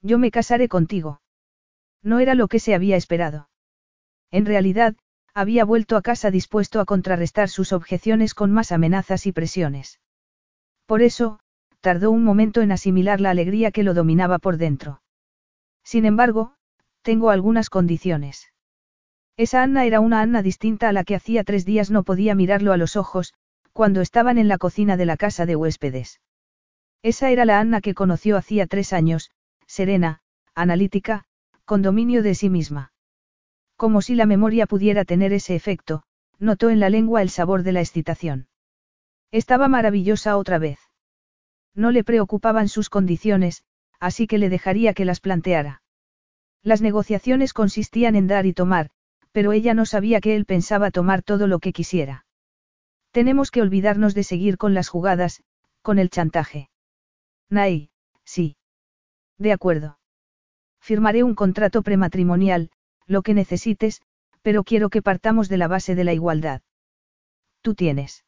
Yo 0.03 0.21
me 0.21 0.31
casaré 0.31 0.69
contigo. 0.69 1.21
No 2.01 2.21
era 2.21 2.37
lo 2.37 2.47
que 2.47 2.61
se 2.61 2.77
había 2.77 2.95
esperado. 2.95 3.50
En 4.31 4.47
realidad, 4.47 4.97
había 5.35 5.65
vuelto 5.65 5.97
a 5.97 6.03
casa 6.03 6.31
dispuesto 6.31 6.81
a 6.81 6.85
contrarrestar 6.85 7.49
sus 7.49 7.73
objeciones 7.73 8.35
con 8.35 8.53
más 8.53 8.73
amenazas 8.73 9.27
y 9.27 9.33
presiones. 9.33 10.01
Por 10.87 11.03
eso, 11.03 11.41
tardó 11.81 12.11
un 12.11 12.25
momento 12.25 12.61
en 12.61 12.73
asimilar 12.73 13.21
la 13.21 13.31
alegría 13.31 13.71
que 13.71 13.83
lo 13.83 13.95
dominaba 13.95 14.39
por 14.39 14.57
dentro. 14.57 15.03
Sin 15.85 16.05
embargo, 16.05 16.55
tengo 17.03 17.31
algunas 17.31 17.71
condiciones. 17.71 18.53
Esa 19.37 19.63
Anna 19.63 19.87
era 19.87 20.01
una 20.01 20.21
Anna 20.21 20.43
distinta 20.43 20.89
a 20.89 20.93
la 20.93 21.05
que 21.05 21.15
hacía 21.15 21.45
tres 21.45 21.65
días 21.65 21.91
no 21.91 22.03
podía 22.03 22.35
mirarlo 22.35 22.73
a 22.73 22.77
los 22.77 22.97
ojos, 22.97 23.33
cuando 23.73 24.01
estaban 24.01 24.37
en 24.37 24.49
la 24.49 24.59
cocina 24.59 24.97
de 24.97 25.07
la 25.07 25.17
casa 25.17 25.47
de 25.47 25.57
huéspedes. 25.57 26.21
Esa 27.03 27.31
era 27.31 27.47
la 27.47 27.61
Anna 27.61 27.81
que 27.81 27.95
conoció 27.95 28.37
hacía 28.37 28.67
tres 28.67 28.93
años, 28.93 29.31
serena, 29.67 30.21
analítica, 30.55 31.25
con 31.65 31.81
dominio 31.81 32.23
de 32.23 32.35
sí 32.35 32.51
misma. 32.51 32.93
Como 33.81 34.03
si 34.03 34.15
la 34.15 34.27
memoria 34.27 34.67
pudiera 34.67 35.07
tener 35.07 35.33
ese 35.33 35.55
efecto, 35.55 36.03
notó 36.39 36.69
en 36.69 36.81
la 36.81 36.91
lengua 36.91 37.23
el 37.23 37.31
sabor 37.31 37.63
de 37.63 37.73
la 37.73 37.81
excitación. 37.81 38.47
Estaba 39.31 39.69
maravillosa 39.69 40.37
otra 40.37 40.59
vez. 40.59 40.79
No 41.75 41.91
le 41.91 42.05
preocupaban 42.05 42.69
sus 42.69 42.91
condiciones, 42.91 43.65
así 43.99 44.27
que 44.27 44.37
le 44.37 44.51
dejaría 44.51 44.93
que 44.93 45.07
las 45.07 45.21
planteara. 45.21 45.81
Las 46.63 46.83
negociaciones 46.83 47.55
consistían 47.55 48.17
en 48.17 48.27
dar 48.27 48.45
y 48.45 48.53
tomar, 48.53 48.91
pero 49.33 49.53
ella 49.53 49.73
no 49.73 49.87
sabía 49.87 50.21
que 50.21 50.37
él 50.37 50.45
pensaba 50.45 50.91
tomar 50.91 51.23
todo 51.23 51.47
lo 51.47 51.59
que 51.59 51.73
quisiera. 51.73 52.27
Tenemos 53.13 53.51
que 53.51 53.63
olvidarnos 53.63 54.13
de 54.13 54.25
seguir 54.25 54.59
con 54.59 54.75
las 54.75 54.91
jugadas, 54.91 55.43
con 55.81 55.99
el 55.99 56.11
chantaje. 56.11 56.69
Nay, 57.49 57.89
sí. 58.25 58.59
De 59.39 59.53
acuerdo. 59.53 59.99
Firmaré 60.83 61.23
un 61.23 61.35
contrato 61.35 61.81
prematrimonial, 61.81 62.71
lo 63.11 63.23
que 63.23 63.35
necesites, 63.35 64.03
pero 64.41 64.63
quiero 64.63 64.89
que 64.89 65.03
partamos 65.03 65.49
de 65.49 65.57
la 65.57 65.69
base 65.69 65.95
de 65.95 66.05
la 66.05 66.13
igualdad. 66.13 66.63
Tú 67.61 67.75
tienes. 67.75 68.25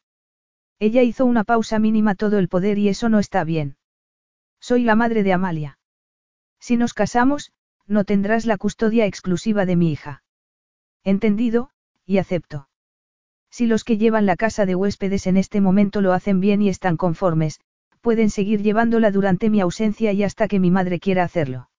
Ella 0.77 1.01
hizo 1.03 1.25
una 1.25 1.45
pausa 1.45 1.79
mínima 1.79 2.15
todo 2.15 2.37
el 2.37 2.49
poder 2.49 2.77
y 2.77 2.89
eso 2.89 3.07
no 3.07 3.19
está 3.19 3.45
bien. 3.45 3.77
Soy 4.59 4.83
la 4.83 4.95
madre 4.95 5.23
de 5.23 5.31
Amalia. 5.31 5.79
Si 6.59 6.75
nos 6.75 6.93
casamos, 6.93 7.53
no 7.87 8.03
tendrás 8.03 8.45
la 8.45 8.57
custodia 8.57 9.05
exclusiva 9.05 9.65
de 9.65 9.77
mi 9.77 9.91
hija. 9.91 10.23
Entendido, 11.03 11.69
y 12.05 12.17
acepto. 12.17 12.67
Si 13.49 13.65
los 13.67 13.85
que 13.85 13.97
llevan 13.97 14.25
la 14.25 14.35
casa 14.35 14.65
de 14.65 14.75
huéspedes 14.75 15.27
en 15.27 15.37
este 15.37 15.61
momento 15.61 16.01
lo 16.01 16.11
hacen 16.11 16.41
bien 16.41 16.61
y 16.61 16.67
están 16.67 16.97
conformes, 16.97 17.61
pueden 18.01 18.29
seguir 18.29 18.61
llevándola 18.61 19.11
durante 19.11 19.49
mi 19.49 19.61
ausencia 19.61 20.11
y 20.11 20.23
hasta 20.23 20.49
que 20.49 20.59
mi 20.59 20.71
madre 20.71 20.99
quiera 20.99 21.23
hacerlo. 21.23 21.69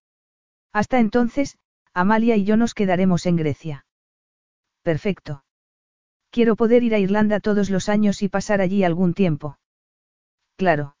Hasta 0.73 0.99
entonces, 0.99 1.57
Amalia 1.97 2.35
y 2.35 2.43
yo 2.43 2.57
nos 2.57 2.73
quedaremos 2.73 3.25
en 3.25 3.37
Grecia. 3.37 3.85
Perfecto. 4.83 5.45
Quiero 6.29 6.57
poder 6.57 6.83
ir 6.83 6.93
a 6.93 6.99
Irlanda 6.99 7.39
todos 7.39 7.69
los 7.69 7.87
años 7.87 8.21
y 8.21 8.27
pasar 8.27 8.59
allí 8.59 8.83
algún 8.83 9.13
tiempo. 9.13 9.57
Claro. 10.57 10.97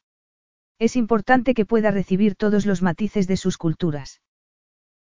Es 0.79 0.95
importante 0.95 1.53
que 1.53 1.65
pueda 1.65 1.91
recibir 1.91 2.35
todos 2.35 2.65
los 2.65 2.81
matices 2.81 3.27
de 3.27 3.35
sus 3.35 3.57
culturas. 3.57 4.21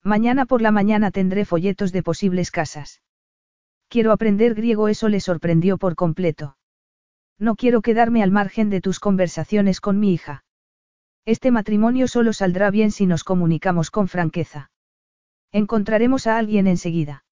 Mañana 0.03 0.47
por 0.47 0.63
la 0.63 0.73
mañana 0.73 1.13
tendré 1.13 1.45
folletos 1.45 1.93
de 1.93 2.03
posibles 2.03 2.51
casas. 2.51 3.01
Quiero 3.87 4.11
aprender 4.11 4.55
griego, 4.55 4.89
eso 4.89 5.09
le 5.09 5.21
sorprendió 5.21 5.79
por 5.79 5.95
completo. 5.95 6.57
No 7.39 7.55
quiero 7.55 7.83
quedarme 7.83 8.25
al 8.25 8.33
margen 8.33 8.69
de 8.69 8.81
tus 8.81 8.99
conversaciones 8.99 9.81
con 9.81 10.01
mi 10.01 10.13
hija. 10.13 10.45
Este 11.25 11.53
matrimonio 11.53 12.09
solo 12.09 12.33
saldrá 12.33 12.73
bien 12.73 12.91
si 12.91 13.07
nos 13.07 13.23
comunicamos 13.23 13.93
con 13.93 14.09
franqueza. 14.09 14.73
Encontraremos 15.55 16.27
a 16.27 16.37
alguien 16.37 16.67
enseguida. 16.67 17.25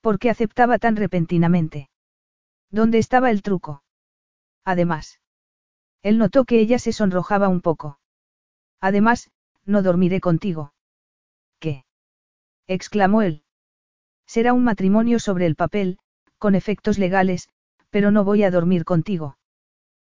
¿Por 0.00 0.20
qué 0.20 0.30
aceptaba 0.30 0.78
tan 0.78 0.94
repentinamente? 0.94 1.90
¿Dónde 2.70 2.98
estaba 2.98 3.32
el 3.32 3.42
truco? 3.42 3.82
Además. 4.64 5.18
Él 6.04 6.16
notó 6.18 6.44
que 6.44 6.60
ella 6.60 6.78
se 6.78 6.92
sonrojaba 6.92 7.48
un 7.48 7.60
poco. 7.60 7.98
Además, 8.80 9.32
no 9.64 9.82
dormiré 9.82 10.20
contigo. 10.20 10.74
¿Qué? 11.58 11.84
exclamó 12.68 13.22
él. 13.22 13.42
Será 14.26 14.52
un 14.52 14.62
matrimonio 14.62 15.18
sobre 15.18 15.46
el 15.46 15.56
papel, 15.56 15.98
con 16.38 16.54
efectos 16.54 16.98
legales, 17.00 17.48
pero 17.90 18.12
no 18.12 18.22
voy 18.22 18.44
a 18.44 18.52
dormir 18.52 18.84
contigo. 18.84 19.38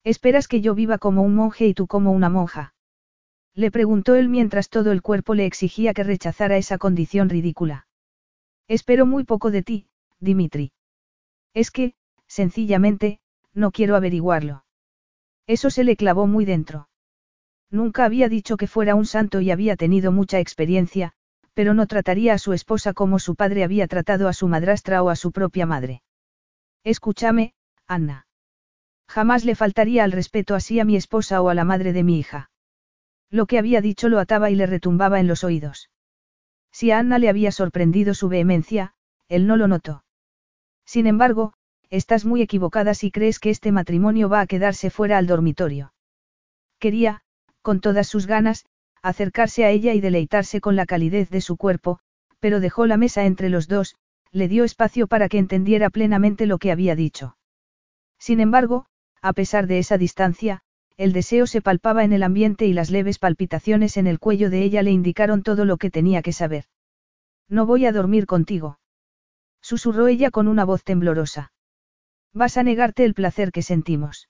¿Esperas 0.05 0.47
que 0.47 0.61
yo 0.61 0.77
viva 0.77 0.99
como 0.99 1.23
un 1.23 1.35
monje 1.35 1.67
y 1.67 1.75
tú 1.75 1.89
como 1.89 2.13
una 2.13 2.29
monja? 2.29 2.75
Le 3.59 3.73
preguntó 3.73 4.15
él 4.15 4.29
mientras 4.29 4.69
todo 4.69 4.93
el 4.93 5.03
cuerpo 5.03 5.35
le 5.35 5.45
exigía 5.45 5.93
que 5.93 6.05
rechazara 6.05 6.59
esa 6.59 6.79
condición 6.79 7.29
ridícula. 7.29 7.89
Espero 8.69 9.05
muy 9.05 9.25
poco 9.25 9.51
de 9.51 9.65
ti, 9.65 9.89
Dimitri. 10.21 10.71
Es 11.55 11.73
que, 11.73 11.95
sencillamente, 12.29 13.19
no 13.55 13.73
quiero 13.73 13.97
averiguarlo. 13.97 14.65
Eso 15.49 15.71
se 15.71 15.83
le 15.83 15.97
clavó 15.97 16.29
muy 16.29 16.45
dentro. 16.45 16.89
Nunca 17.69 18.05
había 18.05 18.29
dicho 18.29 18.57
que 18.57 18.69
fuera 18.69 18.95
un 18.95 19.07
santo 19.07 19.41
y 19.41 19.51
había 19.51 19.75
tenido 19.75 20.13
mucha 20.13 20.39
experiencia, 20.39 21.15
pero 21.53 21.75
no 21.75 21.89
trataría 21.89 22.35
a 22.35 22.39
su 22.39 22.53
esposa 22.53 22.93
como 22.93 23.19
su 23.19 23.35
padre 23.35 23.65
había 23.65 23.89
tratado 23.89 24.29
a 24.29 24.35
su 24.35 24.47
madrastra 24.47 25.03
o 25.03 25.09
a 25.09 25.17
su 25.17 25.33
propia 25.33 25.67
madre. 25.67 26.03
Escúchame, 26.85 27.55
Anna. 27.89 28.29
Jamás 29.09 29.45
le 29.45 29.57
faltaría 29.57 30.05
al 30.05 30.13
respeto 30.13 30.55
así 30.55 30.79
a 30.79 30.85
mi 30.85 30.95
esposa 30.95 31.43
o 31.43 31.49
a 31.49 31.55
la 31.55 31.65
madre 31.65 31.93
de 31.93 32.05
mi 32.05 32.21
hija. 32.21 32.53
Lo 33.31 33.47
que 33.47 33.59
había 33.59 33.81
dicho 33.81 34.09
lo 34.09 34.19
ataba 34.19 34.51
y 34.51 34.55
le 34.55 34.67
retumbaba 34.67 35.21
en 35.21 35.27
los 35.27 35.45
oídos. 35.45 35.91
Si 36.73 36.91
a 36.91 36.99
Anna 36.99 37.19
le 37.19 37.29
había 37.29 37.53
sorprendido 37.53 38.15
su 38.15 38.29
vehemencia, 38.29 38.95
él 39.29 39.47
no 39.47 39.57
lo 39.57 39.69
notó. 39.69 40.05
Sin 40.85 41.07
embargo, 41.07 41.53
estás 41.91 42.25
muy 42.25 42.43
equivocada 42.43 42.95
si 42.95 43.11
crees 43.11 43.39
que 43.39 43.51
este 43.51 43.73
matrimonio 43.73 44.29
va 44.29 44.41
a 44.41 44.47
quedarse 44.47 44.91
fuera 44.91 45.19
al 45.19 45.27
dormitorio. 45.27 45.93
Quería, 46.79 47.23
con 47.63 47.81
todas 47.81 48.07
sus 48.07 48.27
ganas, 48.27 48.67
acercarse 49.03 49.65
a 49.65 49.71
ella 49.71 49.95
y 49.95 50.01
deleitarse 50.01 50.61
con 50.61 50.77
la 50.77 50.87
calidez 50.87 51.31
de 51.31 51.41
su 51.41 51.57
cuerpo, 51.57 51.99
pero 52.41 52.61
dejó 52.61 52.87
la 52.87 52.97
mesa 52.97 53.25
entre 53.27 53.49
los 53.49 53.69
dos, 53.69 53.97
le 54.31 54.49
dio 54.49 54.65
espacio 54.65 55.07
para 55.07 55.29
que 55.29 55.39
entendiera 55.39 55.91
plenamente 55.91 56.47
lo 56.47 56.59
que 56.59 56.73
había 56.73 56.95
dicho. 56.95 57.37
Sin 58.19 58.41
embargo, 58.41 58.87
a 59.23 59.33
pesar 59.33 59.67
de 59.67 59.79
esa 59.79 59.99
distancia, 59.99 60.63
el 60.99 61.13
deseo 61.13 61.47
se 61.47 61.63
palpaba 61.63 62.03
en 62.03 62.13
el 62.13 62.25
ambiente 62.25 62.67
y 62.67 62.73
las 62.73 62.91
leves 62.91 63.21
palpitaciones 63.21 63.97
en 63.97 64.09
el 64.09 64.19
cuello 64.19 64.51
de 64.51 64.65
ella 64.65 64.83
le 64.83 64.91
indicaron 64.91 65.45
todo 65.45 65.65
lo 65.65 65.77
que 65.77 65.91
tenía 65.91 66.23
que 66.23 66.33
saber. 66.33 66.65
No 67.49 67.67
voy 67.67 67.87
a 67.87 67.93
dormir 67.93 68.27
contigo. 68.27 68.81
Susurró 69.63 70.09
ella 70.09 70.33
con 70.33 70.49
una 70.49 70.65
voz 70.65 70.83
temblorosa. 70.83 71.53
Vas 72.35 72.57
a 72.57 72.65
negarte 72.65 73.05
el 73.05 73.15
placer 73.15 73.53
que 73.53 73.63
sentimos. 73.63 74.29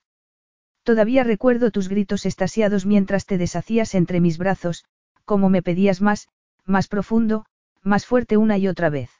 Todavía 0.82 1.24
recuerdo 1.24 1.70
tus 1.70 1.88
gritos 1.88 2.26
estasiados 2.26 2.84
mientras 2.84 3.24
te 3.24 3.38
deshacías 3.38 3.94
entre 3.94 4.20
mis 4.20 4.36
brazos, 4.36 4.84
como 5.24 5.48
me 5.48 5.62
pedías 5.62 6.02
más, 6.02 6.28
más 6.66 6.86
profundo, 6.86 7.46
más 7.82 8.04
fuerte 8.04 8.36
una 8.36 8.58
y 8.58 8.68
otra 8.68 8.90
vez. 8.90 9.10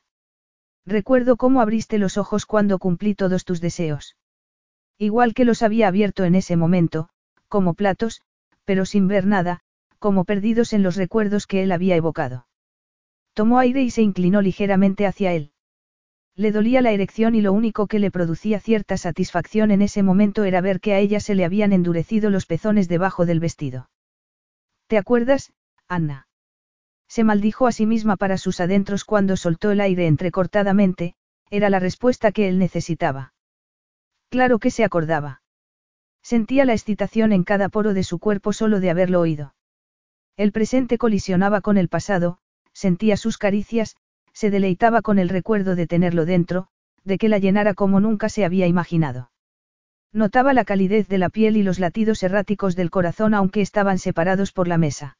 Recuerdo 0.85 1.39
cómo 1.39 1.63
abriste 1.63 1.97
los 1.97 2.19
ojos 2.19 2.45
cuando 2.45 2.79
cumplí 2.79 3.15
todos 3.15 3.47
tus 3.47 3.63
deseos. 3.63 4.17
Igual 4.99 5.33
que 5.33 5.47
los 5.47 5.63
había 5.63 5.89
abierto 5.89 6.25
en 6.25 6.35
ese 6.35 6.57
momento, 6.57 7.09
como 7.49 7.75
platos, 7.75 8.23
pero 8.65 8.85
sin 8.85 9.09
ver 9.09 9.27
nada, 9.27 9.61
como 9.99 10.25
perdidos 10.25 10.73
en 10.73 10.83
los 10.83 10.97
recuerdos 10.97 11.47
que 11.47 11.63
él 11.63 11.73
había 11.73 11.97
evocado. 11.97 12.47
Tomó 13.35 13.59
aire 13.59 13.83
y 13.83 13.91
se 13.91 14.03
inclinó 14.03 14.43
ligeramente 14.43 15.07
hacia 15.07 15.33
él. 15.33 15.53
Le 16.37 16.53
dolía 16.53 16.83
la 16.83 16.93
erección 16.93 17.35
y 17.35 17.41
lo 17.41 17.53
único 17.53 17.89
que 17.89 17.99
le 17.99 18.13
producía 18.13 18.61
cierta 18.61 18.97
satisfacción 18.97 19.73
en 19.73 19.83
ese 19.83 20.05
momento 20.05 20.45
era 20.45 20.61
ver 20.61 20.81
que 20.81 20.93
a 20.93 20.99
ella 20.99 21.19
se 21.19 21.35
le 21.35 21.45
habían 21.45 21.73
endurecido 21.73 22.31
los 22.31 22.47
pezones 22.47 22.89
debajo 22.89 23.27
del 23.27 23.41
vestido. 23.41 23.91
¿Te 24.87 24.99
acuerdas, 24.99 25.53
Anna? 25.89 26.29
Se 27.09 27.25
maldijo 27.25 27.67
a 27.67 27.73
sí 27.73 27.87
misma 27.87 28.17
para 28.17 28.39
sus 28.39 28.61
adentros 28.61 29.05
cuando 29.05 29.37
soltó 29.37 29.71
el 29.71 29.81
aire 29.81 30.07
entrecortadamente, 30.07 31.15
era 31.51 31.71
la 31.71 31.81
respuesta 31.81 32.31
que 32.31 32.49
él 32.49 32.59
necesitaba. 32.59 33.33
Claro 34.29 34.59
que 34.59 34.71
se 34.71 34.85
acordaba. 34.85 35.43
Sentía 36.23 36.65
la 36.65 36.73
excitación 36.73 37.33
en 37.33 37.45
cada 37.45 37.69
poro 37.69 37.95
de 37.95 38.05
su 38.05 38.19
cuerpo 38.19 38.53
solo 38.53 38.81
de 38.81 38.91
haberlo 38.91 39.21
oído. 39.21 39.55
El 40.37 40.53
presente 40.53 40.99
colisionaba 40.99 41.61
con 41.61 41.79
el 41.79 41.89
pasado, 41.89 42.39
sentía 42.73 43.17
sus 43.17 43.39
caricias, 43.39 43.97
se 44.33 44.51
deleitaba 44.51 45.03
con 45.03 45.19
el 45.19 45.29
recuerdo 45.29 45.75
de 45.75 45.87
tenerlo 45.87 46.25
dentro, 46.25 46.69
de 47.05 47.19
que 47.19 47.29
la 47.29 47.39
llenara 47.39 47.75
como 47.75 47.99
nunca 47.99 48.29
se 48.29 48.45
había 48.45 48.67
imaginado. 48.67 49.31
Notaba 50.13 50.53
la 50.53 50.65
calidez 50.65 51.09
de 51.09 51.19
la 51.19 51.29
piel 51.29 51.57
y 51.57 51.63
los 51.63 51.79
latidos 51.79 52.23
erráticos 52.23 52.77
del 52.77 52.91
corazón 52.91 53.35
aunque 53.35 53.61
estaban 53.61 53.99
separados 53.99 54.53
por 54.53 54.69
la 54.69 54.79
mesa. 54.79 55.19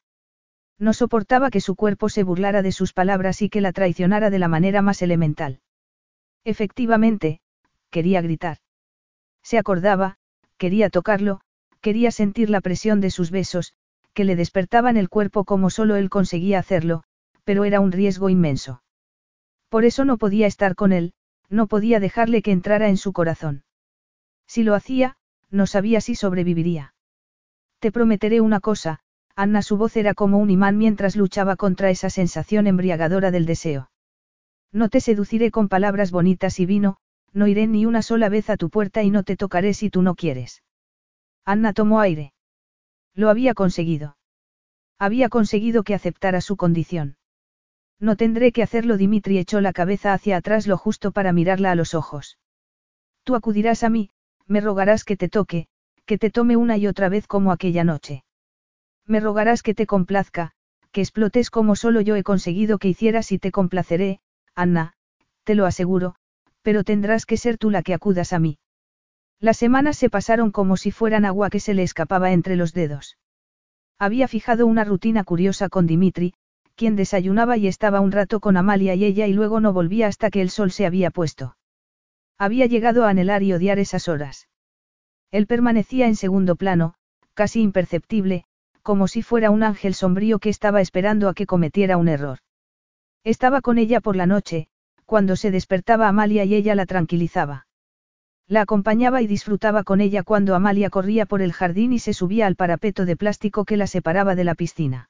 No 0.79 0.93
soportaba 0.93 1.49
que 1.49 1.61
su 1.61 1.75
cuerpo 1.75 2.09
se 2.09 2.23
burlara 2.23 2.61
de 2.61 2.71
sus 2.71 2.93
palabras 2.93 3.41
y 3.41 3.49
que 3.49 3.61
la 3.61 3.73
traicionara 3.73 4.29
de 4.29 4.39
la 4.39 4.47
manera 4.47 4.81
más 4.81 5.01
elemental. 5.01 5.59
Efectivamente, 6.45 7.41
quería 7.89 8.21
gritar. 8.21 8.57
Se 9.43 9.57
acordaba, 9.57 10.17
quería 10.59 10.91
tocarlo, 10.91 11.41
quería 11.81 12.11
sentir 12.11 12.51
la 12.51 12.61
presión 12.61 13.01
de 13.01 13.09
sus 13.09 13.31
besos, 13.31 13.73
que 14.13 14.25
le 14.25 14.35
despertaban 14.35 14.97
el 14.97 15.09
cuerpo 15.09 15.45
como 15.45 15.71
solo 15.71 15.95
él 15.95 16.09
conseguía 16.11 16.59
hacerlo, 16.59 17.03
pero 17.43 17.65
era 17.65 17.79
un 17.79 17.91
riesgo 17.91 18.29
inmenso. 18.29 18.83
Por 19.69 19.85
eso 19.85 20.05
no 20.05 20.17
podía 20.17 20.45
estar 20.45 20.75
con 20.75 20.91
él, 20.91 21.13
no 21.49 21.65
podía 21.65 21.99
dejarle 21.99 22.43
que 22.43 22.51
entrara 22.51 22.89
en 22.89 22.97
su 22.97 23.13
corazón. 23.13 23.63
Si 24.45 24.63
lo 24.63 24.75
hacía, 24.75 25.15
no 25.49 25.65
sabía 25.65 26.01
si 26.01 26.13
sobreviviría. 26.13 26.93
Te 27.79 27.91
prometeré 27.91 28.41
una 28.41 28.59
cosa, 28.59 28.99
Anna 29.35 29.61
su 29.61 29.77
voz 29.77 29.95
era 29.95 30.13
como 30.13 30.37
un 30.37 30.49
imán 30.49 30.77
mientras 30.77 31.15
luchaba 31.15 31.55
contra 31.55 31.89
esa 31.89 32.09
sensación 32.09 32.67
embriagadora 32.67 33.31
del 33.31 33.45
deseo. 33.45 33.89
No 34.71 34.89
te 34.89 34.99
seduciré 34.99 35.49
con 35.49 35.69
palabras 35.69 36.11
bonitas 36.11 36.59
y 36.59 36.65
vino, 36.65 36.97
no 37.33 37.47
iré 37.47 37.67
ni 37.67 37.85
una 37.85 38.01
sola 38.01 38.29
vez 38.29 38.49
a 38.49 38.57
tu 38.57 38.69
puerta 38.69 39.03
y 39.03 39.09
no 39.09 39.23
te 39.23 39.35
tocaré 39.35 39.73
si 39.73 39.89
tú 39.89 40.01
no 40.01 40.15
quieres. 40.15 40.63
Anna 41.45 41.73
tomó 41.73 41.99
aire. 41.99 42.33
Lo 43.13 43.29
había 43.29 43.53
conseguido. 43.53 44.17
Había 44.97 45.29
conseguido 45.29 45.83
que 45.83 45.95
aceptara 45.95 46.41
su 46.41 46.57
condición. 46.57 47.17
No 47.99 48.15
tendré 48.15 48.51
que 48.51 48.63
hacerlo. 48.63 48.97
Dimitri 48.97 49.37
echó 49.37 49.61
la 49.61 49.73
cabeza 49.73 50.13
hacia 50.13 50.37
atrás 50.37 50.67
lo 50.67 50.77
justo 50.77 51.11
para 51.11 51.33
mirarla 51.33 51.71
a 51.71 51.75
los 51.75 51.93
ojos. 51.93 52.37
Tú 53.23 53.35
acudirás 53.35 53.83
a 53.83 53.89
mí, 53.89 54.09
me 54.47 54.61
rogarás 54.61 55.03
que 55.03 55.17
te 55.17 55.29
toque, 55.29 55.67
que 56.05 56.17
te 56.17 56.29
tome 56.31 56.57
una 56.57 56.77
y 56.77 56.87
otra 56.87 57.09
vez 57.09 57.27
como 57.27 57.51
aquella 57.51 57.83
noche. 57.83 58.23
Me 59.05 59.19
rogarás 59.19 59.63
que 59.63 59.73
te 59.73 59.85
complazca, 59.85 60.51
que 60.91 61.01
explotes 61.01 61.49
como 61.49 61.75
solo 61.75 62.01
yo 62.01 62.15
he 62.15 62.23
conseguido 62.23 62.77
que 62.77 62.87
hicieras 62.87 63.31
y 63.31 63.39
te 63.39 63.51
complaceré, 63.51 64.19
Anna, 64.55 64.93
te 65.43 65.55
lo 65.55 65.65
aseguro, 65.65 66.15
pero 66.61 66.83
tendrás 66.83 67.25
que 67.25 67.37
ser 67.37 67.57
tú 67.57 67.69
la 67.69 67.83
que 67.83 67.93
acudas 67.93 68.33
a 68.33 68.39
mí. 68.39 68.57
Las 69.39 69.57
semanas 69.57 69.97
se 69.97 70.09
pasaron 70.09 70.51
como 70.51 70.75
si 70.77 70.91
fueran 70.91 71.25
agua 71.25 71.49
que 71.49 71.59
se 71.59 71.73
le 71.73 71.83
escapaba 71.83 72.31
entre 72.31 72.55
los 72.55 72.73
dedos. 72.73 73.17
Había 73.97 74.27
fijado 74.27 74.65
una 74.67 74.83
rutina 74.83 75.23
curiosa 75.23 75.69
con 75.69 75.87
Dimitri, 75.87 76.33
quien 76.75 76.95
desayunaba 76.95 77.57
y 77.57 77.67
estaba 77.67 77.99
un 77.99 78.11
rato 78.11 78.39
con 78.39 78.55
Amalia 78.55 78.95
y 78.95 79.03
ella 79.05 79.27
y 79.27 79.33
luego 79.33 79.59
no 79.59 79.73
volvía 79.73 80.07
hasta 80.07 80.29
que 80.29 80.41
el 80.41 80.49
sol 80.49 80.71
se 80.71 80.85
había 80.85 81.11
puesto. 81.11 81.57
Había 82.37 82.65
llegado 82.67 83.05
a 83.05 83.09
anhelar 83.09 83.43
y 83.43 83.53
odiar 83.53 83.79
esas 83.79 84.07
horas. 84.07 84.47
Él 85.31 85.45
permanecía 85.45 86.07
en 86.07 86.15
segundo 86.15 86.55
plano, 86.55 86.95
casi 87.33 87.61
imperceptible, 87.61 88.45
como 88.81 89.07
si 89.07 89.21
fuera 89.21 89.51
un 89.51 89.63
ángel 89.63 89.93
sombrío 89.93 90.39
que 90.39 90.49
estaba 90.49 90.81
esperando 90.81 91.27
a 91.29 91.33
que 91.33 91.45
cometiera 91.45 91.97
un 91.97 92.07
error. 92.07 92.39
Estaba 93.23 93.61
con 93.61 93.77
ella 93.77 93.99
por 93.99 94.15
la 94.15 94.25
noche, 94.25 94.69
cuando 95.09 95.35
se 95.35 95.49
despertaba 95.49 96.07
Amalia 96.07 96.45
y 96.45 96.53
ella 96.53 96.75
la 96.75 96.85
tranquilizaba. 96.85 97.65
La 98.47 98.61
acompañaba 98.61 99.23
y 99.23 99.25
disfrutaba 99.25 99.83
con 99.83 100.01
ella 100.01 100.21
cuando 100.21 100.53
Amalia 100.53 100.91
corría 100.91 101.25
por 101.25 101.41
el 101.41 101.51
jardín 101.51 101.93
y 101.93 101.97
se 101.97 102.13
subía 102.13 102.45
al 102.45 102.55
parapeto 102.55 103.05
de 103.05 103.17
plástico 103.17 103.65
que 103.65 103.75
la 103.75 103.87
separaba 103.87 104.35
de 104.35 104.43
la 104.43 104.53
piscina. 104.53 105.09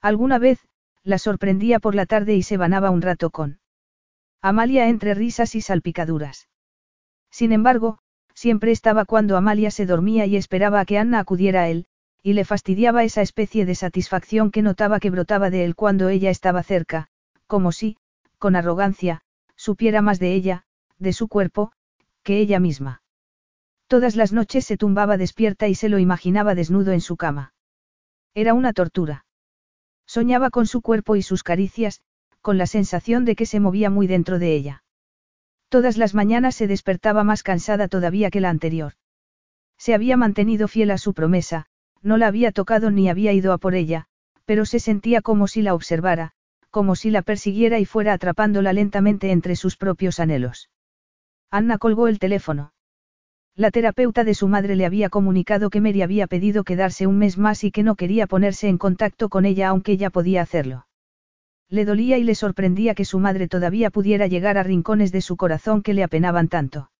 Alguna 0.00 0.38
vez, 0.38 0.66
la 1.02 1.18
sorprendía 1.18 1.80
por 1.80 1.94
la 1.94 2.06
tarde 2.06 2.34
y 2.34 2.42
se 2.42 2.56
vanaba 2.56 2.88
un 2.88 3.02
rato 3.02 3.28
con 3.28 3.58
Amalia 4.40 4.88
entre 4.88 5.12
risas 5.12 5.54
y 5.54 5.60
salpicaduras. 5.60 6.48
Sin 7.30 7.52
embargo, 7.52 7.98
siempre 8.32 8.70
estaba 8.72 9.04
cuando 9.04 9.36
Amalia 9.36 9.70
se 9.70 9.84
dormía 9.84 10.24
y 10.24 10.36
esperaba 10.36 10.80
a 10.80 10.86
que 10.86 10.96
Anna 10.96 11.18
acudiera 11.18 11.64
a 11.64 11.68
él, 11.68 11.84
y 12.22 12.32
le 12.32 12.46
fastidiaba 12.46 13.04
esa 13.04 13.20
especie 13.20 13.66
de 13.66 13.74
satisfacción 13.74 14.50
que 14.50 14.62
notaba 14.62 14.98
que 14.98 15.10
brotaba 15.10 15.50
de 15.50 15.66
él 15.66 15.74
cuando 15.74 16.08
ella 16.08 16.30
estaba 16.30 16.62
cerca, 16.62 17.08
como 17.46 17.70
si, 17.70 17.98
con 18.40 18.56
arrogancia, 18.56 19.20
supiera 19.54 20.02
más 20.02 20.18
de 20.18 20.34
ella, 20.34 20.64
de 20.98 21.12
su 21.12 21.28
cuerpo, 21.28 21.72
que 22.24 22.40
ella 22.40 22.58
misma. 22.58 23.02
Todas 23.86 24.16
las 24.16 24.32
noches 24.32 24.64
se 24.64 24.78
tumbaba 24.78 25.18
despierta 25.18 25.68
y 25.68 25.74
se 25.74 25.90
lo 25.90 25.98
imaginaba 25.98 26.54
desnudo 26.54 26.92
en 26.92 27.02
su 27.02 27.16
cama. 27.16 27.52
Era 28.34 28.54
una 28.54 28.72
tortura. 28.72 29.26
Soñaba 30.06 30.48
con 30.50 30.66
su 30.66 30.80
cuerpo 30.80 31.16
y 31.16 31.22
sus 31.22 31.42
caricias, 31.42 32.00
con 32.40 32.56
la 32.56 32.66
sensación 32.66 33.26
de 33.26 33.36
que 33.36 33.44
se 33.44 33.60
movía 33.60 33.90
muy 33.90 34.06
dentro 34.06 34.38
de 34.38 34.54
ella. 34.54 34.84
Todas 35.68 35.98
las 35.98 36.14
mañanas 36.14 36.54
se 36.54 36.66
despertaba 36.66 37.22
más 37.24 37.42
cansada 37.42 37.88
todavía 37.88 38.30
que 38.30 38.40
la 38.40 38.48
anterior. 38.48 38.94
Se 39.76 39.92
había 39.92 40.16
mantenido 40.16 40.66
fiel 40.66 40.90
a 40.92 40.98
su 40.98 41.12
promesa, 41.12 41.66
no 42.00 42.16
la 42.16 42.26
había 42.26 42.52
tocado 42.52 42.90
ni 42.90 43.10
había 43.10 43.34
ido 43.34 43.52
a 43.52 43.58
por 43.58 43.74
ella, 43.74 44.06
pero 44.46 44.64
se 44.64 44.80
sentía 44.80 45.20
como 45.20 45.46
si 45.46 45.60
la 45.60 45.74
observara, 45.74 46.32
como 46.70 46.96
si 46.96 47.10
la 47.10 47.22
persiguiera 47.22 47.78
y 47.78 47.84
fuera 47.84 48.12
atrapándola 48.12 48.72
lentamente 48.72 49.30
entre 49.30 49.56
sus 49.56 49.76
propios 49.76 50.20
anhelos. 50.20 50.70
Anna 51.50 51.78
colgó 51.78 52.08
el 52.08 52.18
teléfono. 52.18 52.72
La 53.56 53.70
terapeuta 53.70 54.24
de 54.24 54.34
su 54.34 54.48
madre 54.48 54.76
le 54.76 54.86
había 54.86 55.08
comunicado 55.08 55.68
que 55.68 55.80
Mary 55.80 56.02
había 56.02 56.26
pedido 56.26 56.64
quedarse 56.64 57.06
un 57.06 57.18
mes 57.18 57.36
más 57.36 57.64
y 57.64 57.70
que 57.70 57.82
no 57.82 57.96
quería 57.96 58.26
ponerse 58.26 58.68
en 58.68 58.78
contacto 58.78 59.28
con 59.28 59.44
ella 59.44 59.68
aunque 59.68 59.92
ella 59.92 60.10
podía 60.10 60.42
hacerlo. 60.42 60.86
Le 61.68 61.84
dolía 61.84 62.18
y 62.18 62.24
le 62.24 62.34
sorprendía 62.34 62.94
que 62.94 63.04
su 63.04 63.18
madre 63.18 63.48
todavía 63.48 63.90
pudiera 63.90 64.26
llegar 64.26 64.56
a 64.56 64.62
rincones 64.62 65.12
de 65.12 65.20
su 65.20 65.36
corazón 65.36 65.82
que 65.82 65.94
le 65.94 66.02
apenaban 66.02 66.48
tanto. 66.48 66.90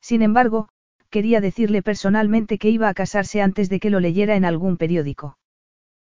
Sin 0.00 0.22
embargo, 0.22 0.68
quería 1.10 1.40
decirle 1.40 1.82
personalmente 1.82 2.58
que 2.58 2.70
iba 2.70 2.88
a 2.88 2.94
casarse 2.94 3.42
antes 3.42 3.68
de 3.68 3.80
que 3.80 3.90
lo 3.90 4.00
leyera 4.00 4.36
en 4.36 4.44
algún 4.44 4.76
periódico. 4.76 5.36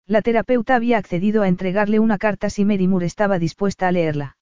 La 0.08 0.22
terapeuta 0.22 0.76
había 0.76 1.00
accedido 1.00 1.42
a 1.42 1.48
entregarle 1.48 2.00
una 2.00 2.20
carta 2.20 2.52
si 2.52 2.64
Mary 2.64 2.88
Moore 2.88 3.08
estaba 3.08 3.40
dispuesta 3.40 3.88
a 3.88 3.92
leerla. 3.92 4.38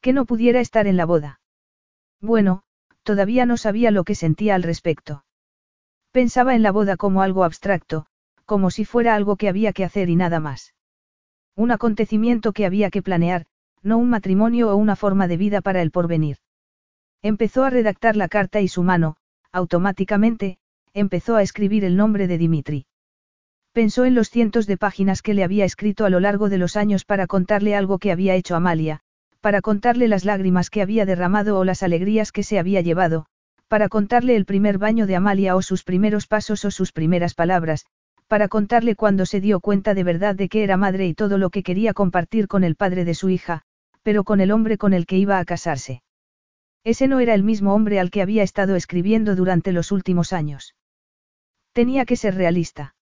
Que 0.00 0.14
no 0.14 0.24
pudiera 0.24 0.60
estar 0.60 0.86
en 0.86 0.96
la 0.96 1.04
boda. 1.04 1.40
Bueno, 2.20 2.62
todavía 3.02 3.44
no 3.44 3.58
sabía 3.58 3.90
lo 3.90 4.04
que 4.04 4.14
sentía 4.14 4.54
al 4.54 4.62
respecto. 4.62 5.24
Pensaba 6.10 6.54
en 6.54 6.62
la 6.62 6.72
boda 6.72 6.96
como 6.96 7.20
algo 7.22 7.44
abstracto, 7.44 8.06
como 8.46 8.70
si 8.70 8.84
fuera 8.84 9.14
algo 9.14 9.36
que 9.36 9.48
había 9.48 9.72
que 9.72 9.84
hacer 9.84 10.08
y 10.08 10.16
nada 10.16 10.40
más. 10.40 10.74
Un 11.54 11.70
acontecimiento 11.70 12.52
que 12.52 12.64
había 12.64 12.90
que 12.90 13.02
planear, 13.02 13.44
no 13.82 13.98
un 13.98 14.08
matrimonio 14.08 14.70
o 14.70 14.76
una 14.76 14.96
forma 14.96 15.28
de 15.28 15.36
vida 15.36 15.60
para 15.60 15.82
el 15.82 15.90
porvenir. 15.90 16.38
Empezó 17.20 17.64
a 17.64 17.70
redactar 17.70 18.16
la 18.16 18.28
carta 18.28 18.60
y 18.62 18.68
su 18.68 18.82
mano, 18.82 19.16
automáticamente, 19.52 20.58
empezó 20.94 21.36
a 21.36 21.42
escribir 21.42 21.84
el 21.84 21.96
nombre 21.96 22.26
de 22.26 22.38
Dimitri. 22.38 22.86
Pensó 23.72 24.04
en 24.04 24.14
los 24.14 24.28
cientos 24.28 24.66
de 24.66 24.76
páginas 24.76 25.22
que 25.22 25.32
le 25.32 25.44
había 25.44 25.64
escrito 25.64 26.04
a 26.04 26.10
lo 26.10 26.20
largo 26.20 26.50
de 26.50 26.58
los 26.58 26.76
años 26.76 27.06
para 27.06 27.26
contarle 27.26 27.74
algo 27.74 27.98
que 27.98 28.12
había 28.12 28.34
hecho 28.34 28.54
Amalia, 28.54 29.00
para 29.40 29.62
contarle 29.62 30.08
las 30.08 30.26
lágrimas 30.26 30.68
que 30.68 30.82
había 30.82 31.06
derramado 31.06 31.58
o 31.58 31.64
las 31.64 31.82
alegrías 31.82 32.32
que 32.32 32.42
se 32.42 32.58
había 32.58 32.82
llevado, 32.82 33.24
para 33.68 33.88
contarle 33.88 34.36
el 34.36 34.44
primer 34.44 34.76
baño 34.76 35.06
de 35.06 35.16
Amalia 35.16 35.56
o 35.56 35.62
sus 35.62 35.84
primeros 35.84 36.26
pasos 36.26 36.66
o 36.66 36.70
sus 36.70 36.92
primeras 36.92 37.32
palabras, 37.34 37.86
para 38.28 38.48
contarle 38.48 38.94
cuando 38.94 39.24
se 39.24 39.40
dio 39.40 39.60
cuenta 39.60 39.94
de 39.94 40.04
verdad 40.04 40.34
de 40.34 40.50
que 40.50 40.64
era 40.64 40.76
madre 40.76 41.06
y 41.06 41.14
todo 41.14 41.38
lo 41.38 41.48
que 41.48 41.62
quería 41.62 41.94
compartir 41.94 42.48
con 42.48 42.64
el 42.64 42.76
padre 42.76 43.06
de 43.06 43.14
su 43.14 43.30
hija, 43.30 43.62
pero 44.02 44.22
con 44.24 44.40
el 44.40 44.52
hombre 44.52 44.76
con 44.76 44.92
el 44.92 45.06
que 45.06 45.16
iba 45.16 45.38
a 45.38 45.44
casarse. 45.46 46.02
Ese 46.84 47.08
no 47.08 47.20
era 47.20 47.32
el 47.32 47.42
mismo 47.42 47.74
hombre 47.74 48.00
al 48.00 48.10
que 48.10 48.20
había 48.20 48.42
estado 48.42 48.76
escribiendo 48.76 49.34
durante 49.34 49.72
los 49.72 49.92
últimos 49.92 50.34
años. 50.34 50.74
Tenía 51.72 52.04
que 52.04 52.16
ser 52.16 52.34
realista. 52.34 52.94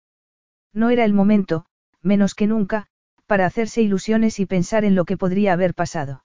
No 0.72 0.90
era 0.90 1.05
el 1.05 1.12
momento, 1.12 1.66
menos 2.02 2.34
que 2.34 2.47
nunca, 2.47 2.86
para 3.26 3.47
hacerse 3.47 3.82
ilusiones 3.82 4.40
y 4.40 4.47
pensar 4.47 4.84
en 4.84 4.94
lo 4.94 5.05
que 5.05 5.16
podría 5.16 5.52
haber 5.52 5.74
pasado. 5.74 6.24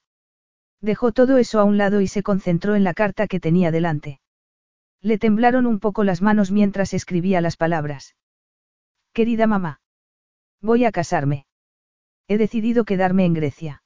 Dejó 0.81 1.11
todo 1.11 1.38
eso 1.38 1.59
a 1.59 1.63
un 1.63 1.77
lado 1.77 2.01
y 2.01 2.07
se 2.07 2.23
concentró 2.23 2.76
en 2.76 2.84
la 2.84 2.93
carta 2.93 3.27
que 3.27 3.39
tenía 3.39 3.72
delante. 3.72 4.19
Le 5.01 5.17
temblaron 5.17 5.65
un 5.65 5.80
poco 5.80 6.03
las 6.03 6.22
manos 6.22 6.51
mientras 6.51 6.93
escribía 6.93 7.41
las 7.41 7.57
palabras. 7.57 8.15
Querida 9.13 9.47
mamá. 9.47 9.81
Voy 10.61 10.85
a 10.85 10.91
casarme. 10.91 11.45
He 12.27 12.38
decidido 12.38 12.85
quedarme 12.85 13.26
en 13.26 13.34
Grecia. 13.34 13.84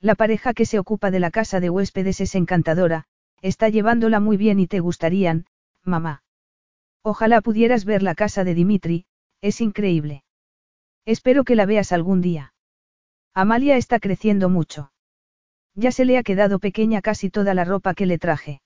La 0.00 0.16
pareja 0.16 0.52
que 0.52 0.66
se 0.66 0.80
ocupa 0.80 1.12
de 1.12 1.20
la 1.20 1.30
casa 1.30 1.60
de 1.60 1.70
huéspedes 1.70 2.20
es 2.20 2.34
encantadora, 2.34 3.04
está 3.40 3.68
llevándola 3.68 4.18
muy 4.18 4.36
bien 4.36 4.58
y 4.58 4.66
te 4.66 4.80
gustarían, 4.80 5.46
mamá. 5.84 6.24
Ojalá 7.02 7.40
pudieras 7.40 7.84
ver 7.84 8.02
la 8.02 8.16
casa 8.16 8.42
de 8.42 8.54
Dimitri, 8.54 9.06
es 9.42 9.60
increíble. 9.60 10.24
Espero 11.04 11.44
que 11.44 11.56
la 11.56 11.66
veas 11.66 11.92
algún 11.92 12.22
día. 12.22 12.54
Amalia 13.34 13.76
está 13.76 13.98
creciendo 13.98 14.48
mucho. 14.48 14.92
Ya 15.74 15.90
se 15.90 16.04
le 16.04 16.16
ha 16.16 16.22
quedado 16.22 16.58
pequeña 16.58 17.02
casi 17.02 17.28
toda 17.28 17.52
la 17.52 17.64
ropa 17.64 17.94
que 17.94 18.06
le 18.06 18.18
traje. 18.18 18.62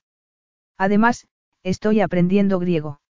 Además, 0.77 1.27
estoy 1.63 1.99
aprendiendo 1.99 2.59
griego. 2.59 3.01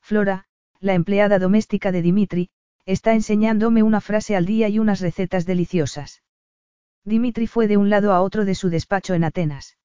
Flora, 0.00 0.46
la 0.80 0.94
empleada 0.94 1.38
doméstica 1.38 1.92
de 1.92 2.02
Dimitri, 2.02 2.48
está 2.86 3.12
enseñándome 3.12 3.82
una 3.82 4.00
frase 4.00 4.36
al 4.36 4.46
día 4.46 4.68
y 4.68 4.78
unas 4.78 5.00
recetas 5.00 5.44
deliciosas. 5.44 6.22
Dimitri 7.04 7.46
fue 7.46 7.68
de 7.68 7.76
un 7.76 7.90
lado 7.90 8.12
a 8.12 8.22
otro 8.22 8.44
de 8.44 8.54
su 8.54 8.70
despacho 8.70 9.14
en 9.14 9.24
Atenas. 9.24 9.76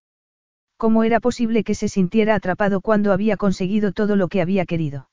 ¿Cómo 0.77 1.03
era 1.03 1.19
posible 1.19 1.63
que 1.63 1.75
se 1.75 1.89
sintiera 1.89 2.35
atrapado 2.35 2.81
cuando 2.81 3.11
había 3.11 3.37
conseguido 3.37 3.91
todo 3.91 4.15
lo 4.15 4.29
que 4.29 4.41
había 4.41 4.65
querido? 4.65 5.10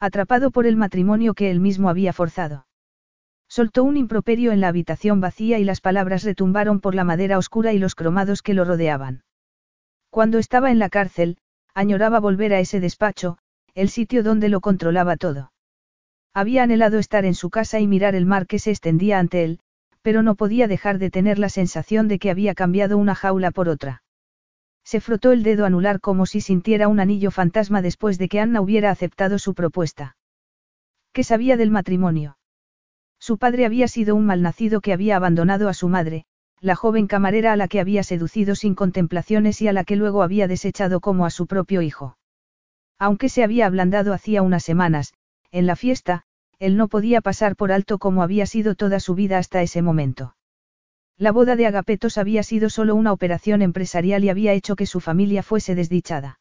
Atrapado 0.00 0.50
por 0.50 0.66
el 0.66 0.76
matrimonio 0.76 1.34
que 1.34 1.50
él 1.50 1.60
mismo 1.60 1.90
había 1.90 2.14
forzado. 2.14 2.66
Soltó 3.48 3.84
un 3.84 3.98
improperio 3.98 4.52
en 4.52 4.60
la 4.60 4.68
habitación 4.68 5.20
vacía 5.20 5.58
y 5.58 5.64
las 5.64 5.82
palabras 5.82 6.22
retumbaron 6.22 6.80
por 6.80 6.94
la 6.94 7.04
madera 7.04 7.36
oscura 7.36 7.74
y 7.74 7.78
los 7.78 7.94
cromados 7.94 8.40
que 8.40 8.54
lo 8.54 8.64
rodeaban. 8.64 9.24
Cuando 10.08 10.38
estaba 10.38 10.70
en 10.70 10.78
la 10.78 10.88
cárcel, 10.88 11.36
añoraba 11.74 12.18
volver 12.18 12.54
a 12.54 12.60
ese 12.60 12.80
despacho, 12.80 13.38
el 13.74 13.90
sitio 13.90 14.22
donde 14.22 14.48
lo 14.48 14.60
controlaba 14.60 15.16
todo. 15.16 15.52
Había 16.32 16.62
anhelado 16.62 16.98
estar 16.98 17.24
en 17.24 17.34
su 17.34 17.50
casa 17.50 17.78
y 17.80 17.86
mirar 17.86 18.14
el 18.14 18.24
mar 18.24 18.46
que 18.46 18.58
se 18.58 18.70
extendía 18.70 19.18
ante 19.18 19.44
él, 19.44 19.60
pero 20.00 20.22
no 20.22 20.34
podía 20.34 20.66
dejar 20.66 20.98
de 20.98 21.10
tener 21.10 21.38
la 21.38 21.50
sensación 21.50 22.08
de 22.08 22.18
que 22.18 22.30
había 22.30 22.54
cambiado 22.54 22.96
una 22.96 23.14
jaula 23.14 23.50
por 23.50 23.68
otra. 23.68 24.02
Se 24.84 25.00
frotó 25.00 25.32
el 25.32 25.42
dedo 25.42 25.64
anular 25.64 26.00
como 26.00 26.26
si 26.26 26.40
sintiera 26.40 26.88
un 26.88 27.00
anillo 27.00 27.30
fantasma 27.30 27.82
después 27.82 28.18
de 28.18 28.28
que 28.28 28.40
Anna 28.40 28.60
hubiera 28.60 28.90
aceptado 28.90 29.38
su 29.38 29.54
propuesta. 29.54 30.16
¿Qué 31.12 31.24
sabía 31.24 31.56
del 31.56 31.70
matrimonio? 31.70 32.38
Su 33.18 33.38
padre 33.38 33.66
había 33.66 33.88
sido 33.88 34.14
un 34.16 34.26
malnacido 34.26 34.80
que 34.80 34.92
había 34.92 35.16
abandonado 35.16 35.68
a 35.68 35.74
su 35.74 35.88
madre, 35.88 36.24
la 36.60 36.74
joven 36.76 37.06
camarera 37.06 37.52
a 37.52 37.56
la 37.56 37.68
que 37.68 37.80
había 37.80 38.02
seducido 38.02 38.54
sin 38.54 38.74
contemplaciones 38.74 39.60
y 39.62 39.68
a 39.68 39.72
la 39.72 39.84
que 39.84 39.96
luego 39.96 40.22
había 40.22 40.48
desechado 40.48 41.00
como 41.00 41.26
a 41.26 41.30
su 41.30 41.46
propio 41.46 41.82
hijo. 41.82 42.16
Aunque 42.98 43.28
se 43.28 43.42
había 43.42 43.66
ablandado 43.66 44.12
hacía 44.12 44.42
unas 44.42 44.62
semanas, 44.62 45.14
en 45.50 45.66
la 45.66 45.76
fiesta, 45.76 46.24
él 46.58 46.76
no 46.76 46.88
podía 46.88 47.22
pasar 47.22 47.56
por 47.56 47.72
alto 47.72 47.98
como 47.98 48.22
había 48.22 48.44
sido 48.46 48.74
toda 48.74 49.00
su 49.00 49.14
vida 49.14 49.38
hasta 49.38 49.62
ese 49.62 49.80
momento. 49.80 50.34
La 51.20 51.32
boda 51.32 51.54
de 51.54 51.66
Agapetos 51.66 52.16
había 52.16 52.42
sido 52.42 52.70
solo 52.70 52.94
una 52.94 53.12
operación 53.12 53.60
empresarial 53.60 54.24
y 54.24 54.30
había 54.30 54.54
hecho 54.54 54.74
que 54.74 54.86
su 54.86 55.00
familia 55.00 55.42
fuese 55.42 55.74
desdichada. 55.74 56.40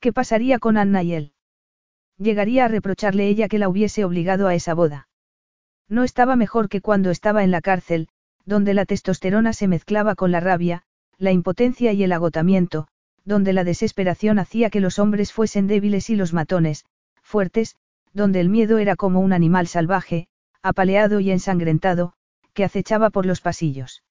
¿Qué 0.00 0.10
pasaría 0.10 0.58
con 0.58 0.78
Anna 0.78 1.02
y 1.02 1.12
él? 1.12 1.32
Llegaría 2.16 2.64
a 2.64 2.68
reprocharle 2.68 3.28
ella 3.28 3.46
que 3.46 3.58
la 3.58 3.68
hubiese 3.68 4.06
obligado 4.06 4.46
a 4.46 4.54
esa 4.54 4.72
boda. 4.72 5.08
No 5.86 6.02
estaba 6.02 6.34
mejor 6.34 6.70
que 6.70 6.80
cuando 6.80 7.10
estaba 7.10 7.44
en 7.44 7.50
la 7.50 7.60
cárcel, 7.60 8.08
donde 8.46 8.72
la 8.72 8.86
testosterona 8.86 9.52
se 9.52 9.68
mezclaba 9.68 10.14
con 10.14 10.32
la 10.32 10.40
rabia, 10.40 10.84
la 11.18 11.32
impotencia 11.32 11.92
y 11.92 12.04
el 12.04 12.12
agotamiento, 12.12 12.88
donde 13.26 13.52
la 13.52 13.64
desesperación 13.64 14.38
hacía 14.38 14.70
que 14.70 14.80
los 14.80 14.98
hombres 14.98 15.30
fuesen 15.30 15.66
débiles 15.66 16.08
y 16.08 16.16
los 16.16 16.32
matones, 16.32 16.86
fuertes, 17.22 17.76
donde 18.14 18.40
el 18.40 18.48
miedo 18.48 18.78
era 18.78 18.96
como 18.96 19.20
un 19.20 19.34
animal 19.34 19.66
salvaje, 19.66 20.28
apaleado 20.62 21.20
y 21.20 21.30
ensangrentado, 21.30 22.14
que 22.54 22.64
acechaba 22.64 23.10
por 23.10 23.26
los 23.26 23.40
pasillos. 23.40 24.02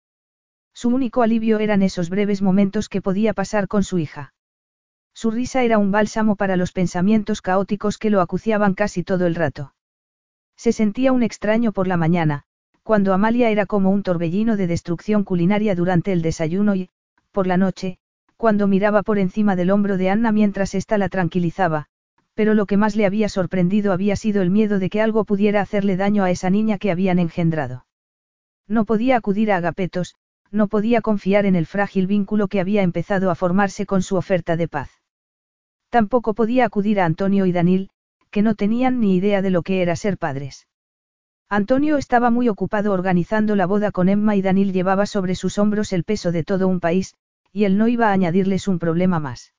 Su 0.74 0.90
único 0.90 1.24
alivio 1.24 1.60
eran 1.60 1.82
esos 1.82 2.10
breves 2.10 2.41
momentos 2.41 2.90
que 2.90 3.02
podía 3.02 3.34
pasar 3.34 3.68
con 3.68 3.84
su 3.84 3.99
hija. 3.99 4.34
Su 5.14 5.32
risa 5.32 5.64
era 5.64 5.78
un 5.78 5.91
bálsamo 5.91 6.36
para 6.36 6.57
los 6.57 6.72
pensamientos 6.72 7.41
caóticos 7.41 7.98
que 7.98 8.10
lo 8.10 8.22
acuciaban 8.22 8.74
casi 8.74 9.03
todo 9.03 9.28
el 9.28 9.36
rato. 9.36 9.74
Se 10.56 10.72
sentía 10.72 11.11
un 11.11 11.24
extraño 11.24 11.72
por 11.72 11.88
la 11.88 11.98
mañana, 11.98 12.44
cuando 12.84 13.14
Amalia 13.14 13.49
era 13.49 13.65
como 13.65 13.91
un 13.91 14.03
torbellino 14.03 14.57
de 14.57 14.68
destrucción 14.68 15.24
culinaria 15.24 15.76
durante 15.76 16.11
el 16.11 16.22
desayuno 16.22 16.76
y, 16.76 16.90
por 17.32 17.48
la 17.48 17.57
noche, 17.57 17.98
cuando 18.36 18.68
miraba 18.68 19.03
por 19.03 19.20
encima 19.20 19.56
del 19.56 19.72
hombro 19.72 19.98
de 19.98 20.10
Anna 20.10 20.32
mientras 20.32 20.76
ésta 20.76 20.98
la 20.98 21.10
tranquilizaba, 21.10 21.86
pero 22.34 22.56
lo 22.56 22.65
que 22.65 22.78
más 22.78 22.95
le 22.95 23.06
había 23.06 23.30
sorprendido 23.30 23.94
había 23.94 24.15
sido 24.15 24.41
el 24.41 24.49
miedo 24.49 24.80
de 24.80 24.90
que 24.90 25.02
algo 25.02 25.24
pudiera 25.24 25.61
hacerle 25.61 25.95
daño 25.95 26.24
a 26.24 26.32
esa 26.32 26.49
niña 26.49 26.78
que 26.78 26.91
habían 26.91 27.20
engendrado. 27.20 27.86
No 28.68 28.85
podía 28.85 29.18
acudir 29.18 29.52
a 29.52 29.57
Agapetos, 29.57 30.15
no 30.52 30.68
podía 30.68 31.02
confiar 31.02 31.45
en 31.45 31.56
el 31.56 31.65
frágil 31.65 32.07
vínculo 32.07 32.48
que 32.48 32.60
había 32.60 32.84
empezado 32.84 33.31
a 33.31 33.35
formarse 33.35 33.85
con 33.85 34.02
su 34.02 34.15
oferta 34.15 34.56
de 34.56 34.68
paz. 34.68 34.91
Tampoco 35.90 36.34
podía 36.34 36.65
acudir 36.65 36.99
a 36.99 37.06
Antonio 37.06 37.45
y 37.45 37.52
Danil, 37.52 37.90
que 38.30 38.41
no 38.41 38.56
tenían 38.56 38.99
ni 38.99 39.15
idea 39.15 39.41
de 39.41 39.49
lo 39.49 39.61
que 39.61 39.81
era 39.81 39.95
ser 39.95 40.18
padres. 40.18 40.68
Antonio 41.49 41.98
estaba 41.98 42.31
muy 42.31 42.49
ocupado 42.49 42.94
organizando 42.94 43.56
la 43.56 43.65
boda 43.65 43.91
con 43.91 44.10
Emma 44.10 44.35
y 44.35 44.41
Danil 44.41 44.73
llevaba 44.73 45.06
sobre 45.06 45.35
sus 45.35 45.60
hombros 45.60 45.94
el 45.94 46.03
peso 46.03 46.31
de 46.31 46.44
todo 46.44 46.68
un 46.68 46.80
país, 46.80 47.15
y 47.52 47.65
él 47.65 47.77
no 47.77 47.88
iba 47.88 48.10
a 48.10 48.11
añadirles 48.11 48.68
un 48.68 48.80
problema 48.80 49.19
más. 49.19 49.53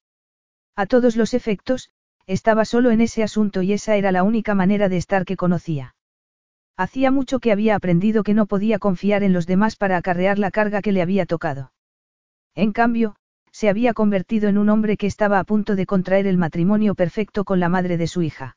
A 0.75 0.87
todos 0.87 1.15
los 1.15 1.35
efectos, 1.35 1.91
estaba 2.27 2.65
solo 2.65 2.91
en 2.91 3.01
ese 3.01 3.23
asunto 3.23 3.63
y 3.63 3.73
esa 3.73 3.97
era 3.97 4.11
la 4.11 4.25
única 4.25 4.55
manera 4.55 4.89
de 4.89 4.97
estar 4.97 5.25
que 5.25 5.37
conocía. 5.37 5.95
Hacía 6.77 7.11
mucho 7.11 7.39
que 7.39 7.53
había 7.53 7.77
aprendido 7.77 8.25
que 8.25 8.35
no 8.35 8.47
podía 8.47 8.79
confiar 8.79 9.23
en 9.23 9.33
los 9.33 9.47
demás 9.47 9.77
para 9.77 9.97
acarrear 9.97 10.39
la 10.39 10.51
carga 10.51 10.83
que 10.83 10.93
le 10.93 11.03
había 11.03 11.25
tocado. 11.25 11.73
En 12.55 12.73
cambio, 12.73 13.17
se 13.53 13.69
había 13.69 13.95
convertido 13.95 14.49
en 14.49 14.59
un 14.59 14.69
hombre 14.69 14.97
que 14.97 15.07
estaba 15.07 15.39
a 15.39 15.45
punto 15.45 15.77
de 15.77 15.87
contraer 15.87 16.27
el 16.27 16.37
matrimonio 16.37 16.97
perfecto 16.97 17.45
con 17.45 17.61
la 17.61 17.69
madre 17.69 17.97
de 17.97 18.09
su 18.09 18.23
hija. 18.23 18.57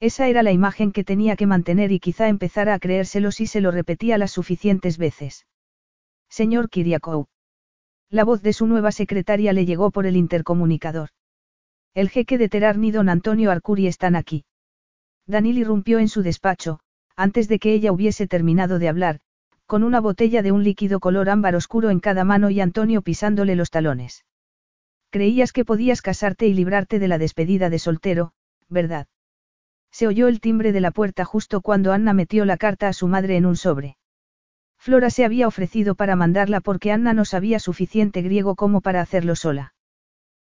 Esa 0.00 0.28
era 0.28 0.42
la 0.42 0.52
imagen 0.52 0.92
que 0.92 1.04
tenía 1.04 1.36
que 1.36 1.46
mantener 1.46 1.92
y 1.92 2.00
quizá 2.00 2.28
empezara 2.28 2.72
a 2.72 2.78
creérselo 2.78 3.30
si 3.30 3.46
se 3.46 3.60
lo 3.60 3.70
repetía 3.70 4.16
las 4.16 4.30
suficientes 4.30 4.96
veces. 4.96 5.46
Señor 6.30 6.70
Kiriakou. 6.70 7.26
La 8.08 8.24
voz 8.24 8.40
de 8.42 8.54
su 8.54 8.66
nueva 8.66 8.92
secretaria 8.92 9.52
le 9.52 9.66
llegó 9.66 9.90
por 9.90 10.06
el 10.06 10.16
intercomunicador. 10.16 11.10
El 11.92 12.08
jeque 12.08 12.38
de 12.38 12.48
Terar 12.48 12.78
ni 12.78 12.90
don 12.90 13.08
Antonio 13.08 13.50
Arcuri 13.50 13.86
están 13.86 14.16
aquí. 14.16 14.44
Danil 15.26 15.58
irrumpió 15.58 15.98
en 15.98 16.08
su 16.08 16.22
despacho, 16.22 16.80
antes 17.16 17.48
de 17.48 17.58
que 17.58 17.72
ella 17.72 17.92
hubiese 17.92 18.26
terminado 18.26 18.78
de 18.78 18.88
hablar, 18.88 19.20
con 19.66 19.82
una 19.82 20.00
botella 20.00 20.42
de 20.42 20.52
un 20.52 20.62
líquido 20.62 21.00
color 21.00 21.28
ámbar 21.28 21.56
oscuro 21.56 21.90
en 21.90 22.00
cada 22.00 22.24
mano 22.24 22.50
y 22.50 22.60
Antonio 22.60 23.02
pisándole 23.02 23.56
los 23.56 23.70
talones. 23.70 24.24
Creías 25.10 25.52
que 25.52 25.64
podías 25.64 26.02
casarte 26.02 26.46
y 26.46 26.54
librarte 26.54 26.98
de 26.98 27.08
la 27.08 27.18
despedida 27.18 27.70
de 27.70 27.78
soltero, 27.78 28.32
¿verdad? 28.68 29.08
Se 29.90 30.06
oyó 30.06 30.28
el 30.28 30.40
timbre 30.40 30.72
de 30.72 30.80
la 30.80 30.90
puerta 30.90 31.24
justo 31.24 31.62
cuando 31.62 31.92
Anna 31.92 32.12
metió 32.12 32.44
la 32.44 32.58
carta 32.58 32.88
a 32.88 32.92
su 32.92 33.08
madre 33.08 33.36
en 33.36 33.46
un 33.46 33.56
sobre. 33.56 33.96
Flora 34.78 35.10
se 35.10 35.24
había 35.24 35.48
ofrecido 35.48 35.94
para 35.94 36.16
mandarla 36.16 36.60
porque 36.60 36.92
Anna 36.92 37.12
no 37.12 37.24
sabía 37.24 37.58
suficiente 37.58 38.22
griego 38.22 38.54
como 38.54 38.82
para 38.82 39.00
hacerlo 39.00 39.34
sola. 39.34 39.74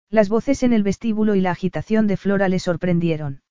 Las 0.09 0.29
voces 0.29 0.63
en 0.63 0.73
el 0.73 0.83
vestíbulo 0.83 1.35
y 1.35 1.41
la 1.41 1.51
agitación 1.51 2.07
de 2.07 2.17
Flora 2.17 2.49
le 2.49 2.59
sorprendieron. 2.59 3.41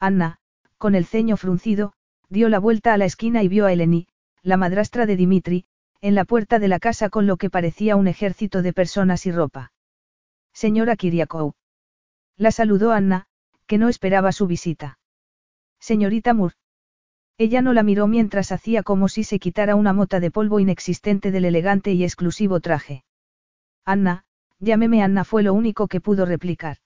Anna, 0.00 0.38
con 0.78 0.94
el 0.94 1.06
ceño 1.06 1.36
fruncido, 1.36 1.92
dio 2.28 2.48
la 2.48 2.58
vuelta 2.58 2.94
a 2.94 2.98
la 2.98 3.04
esquina 3.04 3.42
y 3.42 3.48
vio 3.48 3.66
a 3.66 3.72
Eleni, 3.72 4.08
la 4.42 4.56
madrastra 4.56 5.06
de 5.06 5.16
Dimitri, 5.16 5.64
en 6.00 6.14
la 6.14 6.24
puerta 6.24 6.58
de 6.58 6.68
la 6.68 6.78
casa 6.78 7.08
con 7.08 7.26
lo 7.26 7.36
que 7.36 7.50
parecía 7.50 7.96
un 7.96 8.06
ejército 8.06 8.62
de 8.62 8.72
personas 8.72 9.26
y 9.26 9.32
ropa. 9.32 9.72
Señora 10.52 10.96
Kiriakou. 10.96 11.54
La 12.36 12.50
saludó 12.50 12.92
Anna, 12.92 13.26
que 13.66 13.78
no 13.78 13.88
esperaba 13.88 14.32
su 14.32 14.46
visita. 14.46 14.98
Señorita 15.80 16.34
Moore. 16.34 16.54
Ella 17.38 17.60
no 17.60 17.72
la 17.72 17.82
miró 17.82 18.06
mientras 18.06 18.52
hacía 18.52 18.82
como 18.82 19.08
si 19.08 19.24
se 19.24 19.38
quitara 19.38 19.74
una 19.74 19.92
mota 19.92 20.20
de 20.20 20.30
polvo 20.30 20.58
inexistente 20.58 21.30
del 21.30 21.44
elegante 21.44 21.92
y 21.92 22.04
exclusivo 22.04 22.60
traje. 22.60 23.04
Anna, 23.84 24.24
llámeme 24.58 25.02
Anna 25.02 25.24
fue 25.24 25.42
lo 25.42 25.52
único 25.52 25.86
que 25.86 26.00
pudo 26.00 26.24
replicar. 26.24 26.78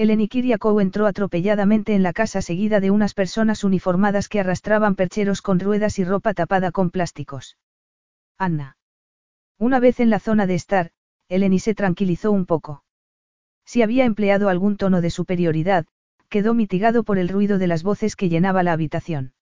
Eleni 0.00 0.28
Kiriakou 0.28 0.80
entró 0.80 1.06
atropelladamente 1.06 1.94
en 1.94 2.02
la 2.02 2.14
casa 2.14 2.40
seguida 2.40 2.80
de 2.80 2.90
unas 2.90 3.12
personas 3.12 3.64
uniformadas 3.64 4.30
que 4.30 4.40
arrastraban 4.40 4.94
percheros 4.94 5.42
con 5.42 5.60
ruedas 5.60 5.98
y 5.98 6.04
ropa 6.04 6.32
tapada 6.32 6.72
con 6.72 6.88
plásticos. 6.88 7.58
Anna. 8.38 8.78
Una 9.58 9.78
vez 9.78 10.00
en 10.00 10.08
la 10.08 10.18
zona 10.18 10.46
de 10.46 10.54
estar, 10.54 10.92
Eleni 11.28 11.58
se 11.58 11.74
tranquilizó 11.74 12.32
un 12.32 12.46
poco. 12.46 12.82
Si 13.66 13.82
había 13.82 14.06
empleado 14.06 14.48
algún 14.48 14.78
tono 14.78 15.02
de 15.02 15.10
superioridad, 15.10 15.84
quedó 16.30 16.54
mitigado 16.54 17.04
por 17.04 17.18
el 17.18 17.28
ruido 17.28 17.58
de 17.58 17.66
las 17.66 17.82
voces 17.82 18.16
que 18.16 18.30
llenaba 18.30 18.62
la 18.62 18.72
habitación. 18.72 19.34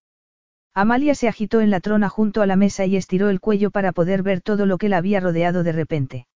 Amalia 0.75 1.15
se 1.15 1.29
agitó 1.29 1.61
en 1.61 1.71
la 1.71 1.79
trona 1.79 2.09
junto 2.09 2.43
a 2.43 2.47
la 2.47 2.57
mesa 2.57 2.85
y 2.85 2.97
estiró 2.97 3.31
el 3.31 3.39
cuello 3.39 3.71
para 3.71 3.93
poder 3.93 4.25
ver 4.25 4.41
todo 4.41 4.67
lo 4.67 4.77
que 4.79 4.89
la 4.89 4.97
había 4.97 5.21
rodeado 5.21 5.63
de 5.63 5.71
repente. 5.71 6.27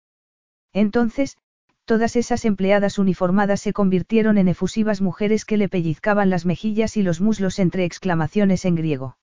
Entonces, 0.73 1.39
todas 1.85 2.17
esas 2.17 2.45
empleadas 2.45 2.99
uniformadas 2.99 3.61
se 3.61 3.73
convirtieron 3.73 4.39
en 4.39 4.49
efusivas 4.49 5.01
mujeres 5.01 5.45
que 5.45 5.57
le 5.57 5.69
pellizcaban 5.69 6.31
las 6.31 6.47
mejillas 6.47 6.97
y 6.97 7.03
los 7.03 7.21
muslos 7.21 7.59
entre 7.59 7.85
exclamaciones 7.85 8.65
en 8.65 8.75
griego. 8.75 9.17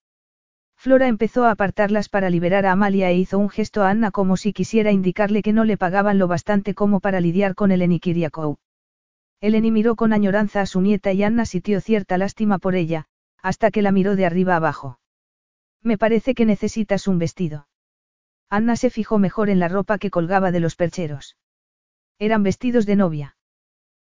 Flora 0.75 1.07
empezó 1.07 1.43
a 1.43 1.51
apartarlas 1.51 2.07
para 2.07 2.29
liberar 2.29 2.65
a 2.65 2.71
Amalia 2.71 3.09
e 3.09 3.15
hizo 3.15 3.37
un 3.37 3.49
gesto 3.49 3.83
a 3.83 3.89
Anna 3.89 4.11
como 4.11 4.37
si 4.37 4.53
quisiera 4.53 4.91
indicarle 4.91 5.41
que 5.41 5.51
no 5.51 5.65
le 5.65 5.75
pagaban 5.75 6.17
lo 6.17 6.27
bastante 6.27 6.73
como 6.73 7.01
para 7.01 7.19
lidiar 7.19 7.53
con 7.53 7.71
el 7.71 7.81
Enikiriakou. 7.81 8.57
Eleni 9.41 9.71
miró 9.71 9.95
con 9.95 10.13
añoranza 10.13 10.61
a 10.61 10.65
su 10.65 10.79
nieta 10.79 11.11
y 11.11 11.23
Anna 11.23 11.45
sintió 11.45 11.81
cierta 11.81 12.17
lástima 12.17 12.59
por 12.59 12.75
ella, 12.75 13.07
hasta 13.41 13.71
que 13.71 13.81
la 13.81 13.91
miró 13.91 14.15
de 14.15 14.25
arriba 14.25 14.55
abajo. 14.55 14.99
Me 15.81 15.97
parece 15.97 16.33
que 16.33 16.45
necesitas 16.45 17.07
un 17.07 17.19
vestido. 17.19 17.67
Anna 18.49 18.75
se 18.75 18.89
fijó 18.89 19.19
mejor 19.19 19.49
en 19.49 19.59
la 19.59 19.67
ropa 19.67 19.97
que 19.97 20.09
colgaba 20.09 20.51
de 20.51 20.59
los 20.59 20.75
percheros. 20.75 21.37
Eran 22.19 22.43
vestidos 22.43 22.85
de 22.85 22.97
novia. 22.97 23.37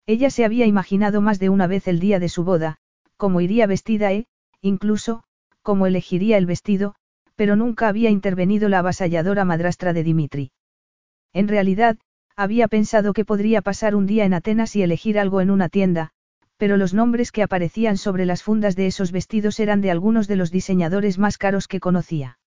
Ella 0.06 0.30
se 0.30 0.46
había 0.46 0.64
imaginado 0.64 1.20
más 1.20 1.38
de 1.38 1.50
una 1.50 1.66
vez 1.66 1.86
el 1.86 2.00
día 2.00 2.18
de 2.18 2.30
su 2.30 2.42
boda, 2.42 2.78
cómo 3.18 3.42
iría 3.42 3.66
vestida 3.66 4.12
e, 4.12 4.26
incluso, 4.62 5.24
cómo 5.60 5.86
elegiría 5.86 6.38
el 6.38 6.46
vestido, 6.46 6.94
pero 7.36 7.54
nunca 7.54 7.88
había 7.88 8.08
intervenido 8.08 8.70
la 8.70 8.78
avasalladora 8.78 9.44
madrastra 9.44 9.92
de 9.92 10.02
Dimitri. 10.02 10.52
En 11.34 11.48
realidad, 11.48 11.98
había 12.34 12.68
pensado 12.68 13.12
que 13.12 13.26
podría 13.26 13.60
pasar 13.60 13.94
un 13.94 14.06
día 14.06 14.24
en 14.24 14.32
Atenas 14.32 14.74
y 14.74 14.82
elegir 14.82 15.18
algo 15.18 15.42
en 15.42 15.50
una 15.50 15.68
tienda, 15.68 16.10
pero 16.56 16.78
los 16.78 16.94
nombres 16.94 17.30
que 17.30 17.42
aparecían 17.42 17.98
sobre 17.98 18.24
las 18.24 18.42
fundas 18.42 18.74
de 18.74 18.86
esos 18.86 19.12
vestidos 19.12 19.60
eran 19.60 19.82
de 19.82 19.90
algunos 19.90 20.28
de 20.28 20.36
los 20.36 20.50
diseñadores 20.50 21.18
más 21.18 21.36
caros 21.36 21.68
que 21.68 21.80
conocía. 21.80 22.38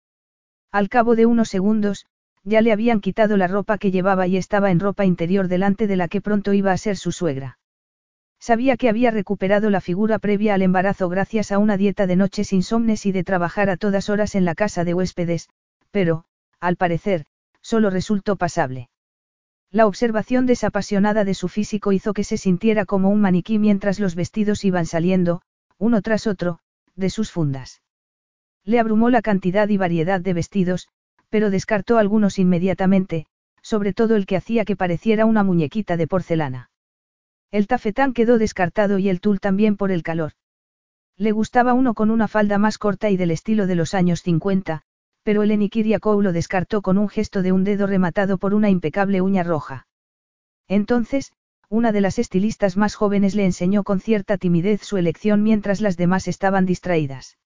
Al 0.72 0.88
cabo 0.88 1.16
de 1.16 1.26
unos 1.26 1.50
segundos, 1.50 2.06
ya 2.44 2.60
le 2.60 2.72
habían 2.72 3.00
quitado 3.00 3.36
la 3.36 3.46
ropa 3.46 3.78
que 3.78 3.90
llevaba 3.90 4.26
y 4.26 4.36
estaba 4.36 4.70
en 4.70 4.80
ropa 4.80 5.04
interior 5.04 5.48
delante 5.48 5.86
de 5.86 5.96
la 5.96 6.08
que 6.08 6.20
pronto 6.20 6.52
iba 6.52 6.72
a 6.72 6.78
ser 6.78 6.96
su 6.96 7.12
suegra. 7.12 7.58
Sabía 8.38 8.78
que 8.78 8.88
había 8.88 9.10
recuperado 9.10 9.68
la 9.68 9.82
figura 9.82 10.18
previa 10.18 10.54
al 10.54 10.62
embarazo 10.62 11.10
gracias 11.10 11.52
a 11.52 11.58
una 11.58 11.76
dieta 11.76 12.06
de 12.06 12.16
noches 12.16 12.52
insomnes 12.54 13.04
y 13.04 13.12
de 13.12 13.22
trabajar 13.22 13.68
a 13.68 13.76
todas 13.76 14.08
horas 14.08 14.34
en 14.34 14.46
la 14.46 14.54
casa 14.54 14.84
de 14.84 14.94
huéspedes, 14.94 15.50
pero, 15.90 16.24
al 16.58 16.76
parecer, 16.76 17.26
solo 17.60 17.90
resultó 17.90 18.36
pasable. 18.36 18.88
La 19.70 19.86
observación 19.86 20.46
desapasionada 20.46 21.24
de 21.24 21.34
su 21.34 21.48
físico 21.48 21.92
hizo 21.92 22.14
que 22.14 22.24
se 22.24 22.38
sintiera 22.38 22.86
como 22.86 23.10
un 23.10 23.20
maniquí 23.20 23.58
mientras 23.58 24.00
los 24.00 24.14
vestidos 24.14 24.64
iban 24.64 24.86
saliendo, 24.86 25.42
uno 25.78 26.00
tras 26.00 26.26
otro, 26.26 26.58
de 26.96 27.10
sus 27.10 27.30
fundas. 27.30 27.82
Le 28.64 28.80
abrumó 28.80 29.10
la 29.10 29.22
cantidad 29.22 29.68
y 29.68 29.76
variedad 29.76 30.20
de 30.20 30.32
vestidos, 30.32 30.88
pero 31.30 31.50
descartó 31.50 31.96
algunos 31.96 32.38
inmediatamente, 32.38 33.26
sobre 33.62 33.92
todo 33.92 34.16
el 34.16 34.26
que 34.26 34.36
hacía 34.36 34.64
que 34.64 34.76
pareciera 34.76 35.24
una 35.24 35.42
muñequita 35.42 35.96
de 35.96 36.06
porcelana. 36.06 36.70
El 37.50 37.66
tafetán 37.66 38.12
quedó 38.12 38.38
descartado 38.38 38.98
y 38.98 39.08
el 39.08 39.20
tul 39.20 39.40
también 39.40 39.76
por 39.76 39.90
el 39.90 40.02
calor. 40.02 40.32
Le 41.16 41.32
gustaba 41.32 41.74
uno 41.74 41.94
con 41.94 42.10
una 42.10 42.28
falda 42.28 42.58
más 42.58 42.78
corta 42.78 43.10
y 43.10 43.16
del 43.16 43.30
estilo 43.30 43.66
de 43.66 43.74
los 43.74 43.94
años 43.94 44.22
50, 44.22 44.82
pero 45.22 45.42
el 45.42 45.50
Enikiriakou 45.50 46.22
lo 46.22 46.32
descartó 46.32 46.80
con 46.82 46.96
un 46.98 47.08
gesto 47.08 47.42
de 47.42 47.52
un 47.52 47.64
dedo 47.64 47.86
rematado 47.86 48.38
por 48.38 48.54
una 48.54 48.70
impecable 48.70 49.20
uña 49.20 49.42
roja. 49.42 49.86
Entonces, 50.68 51.32
una 51.68 51.92
de 51.92 52.00
las 52.00 52.18
estilistas 52.18 52.76
más 52.76 52.94
jóvenes 52.94 53.34
le 53.34 53.44
enseñó 53.44 53.84
con 53.84 54.00
cierta 54.00 54.38
timidez 54.38 54.82
su 54.82 54.96
elección 54.96 55.42
mientras 55.42 55.80
las 55.80 55.96
demás 55.96 56.26
estaban 56.26 56.66
distraídas. 56.66 57.36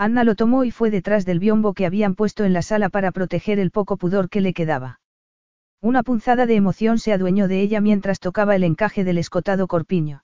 Anna 0.00 0.22
lo 0.22 0.36
tomó 0.36 0.62
y 0.62 0.70
fue 0.70 0.92
detrás 0.92 1.26
del 1.26 1.40
biombo 1.40 1.74
que 1.74 1.84
habían 1.84 2.14
puesto 2.14 2.44
en 2.44 2.52
la 2.52 2.62
sala 2.62 2.88
para 2.88 3.10
proteger 3.10 3.58
el 3.58 3.72
poco 3.72 3.96
pudor 3.96 4.30
que 4.30 4.40
le 4.40 4.54
quedaba. 4.54 5.00
Una 5.80 6.04
punzada 6.04 6.46
de 6.46 6.54
emoción 6.54 7.00
se 7.00 7.12
adueñó 7.12 7.48
de 7.48 7.60
ella 7.60 7.80
mientras 7.80 8.20
tocaba 8.20 8.54
el 8.54 8.62
encaje 8.62 9.02
del 9.02 9.18
escotado 9.18 9.66
corpiño. 9.66 10.22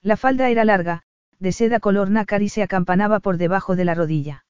La 0.00 0.16
falda 0.16 0.48
era 0.48 0.64
larga, 0.64 1.02
de 1.40 1.50
seda 1.50 1.80
color 1.80 2.08
nácar 2.10 2.42
y 2.42 2.48
se 2.48 2.62
acampanaba 2.62 3.18
por 3.18 3.36
debajo 3.36 3.74
de 3.74 3.84
la 3.84 3.94
rodilla. 3.94 4.44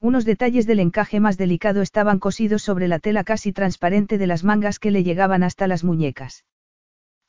Unos 0.00 0.24
detalles 0.24 0.66
del 0.66 0.80
encaje 0.80 1.20
más 1.20 1.36
delicado 1.36 1.82
estaban 1.82 2.20
cosidos 2.20 2.62
sobre 2.62 2.88
la 2.88 3.00
tela 3.00 3.22
casi 3.22 3.52
transparente 3.52 4.16
de 4.16 4.26
las 4.26 4.44
mangas 4.44 4.78
que 4.78 4.90
le 4.90 5.02
llegaban 5.02 5.42
hasta 5.42 5.66
las 5.66 5.84
muñecas. 5.84 6.46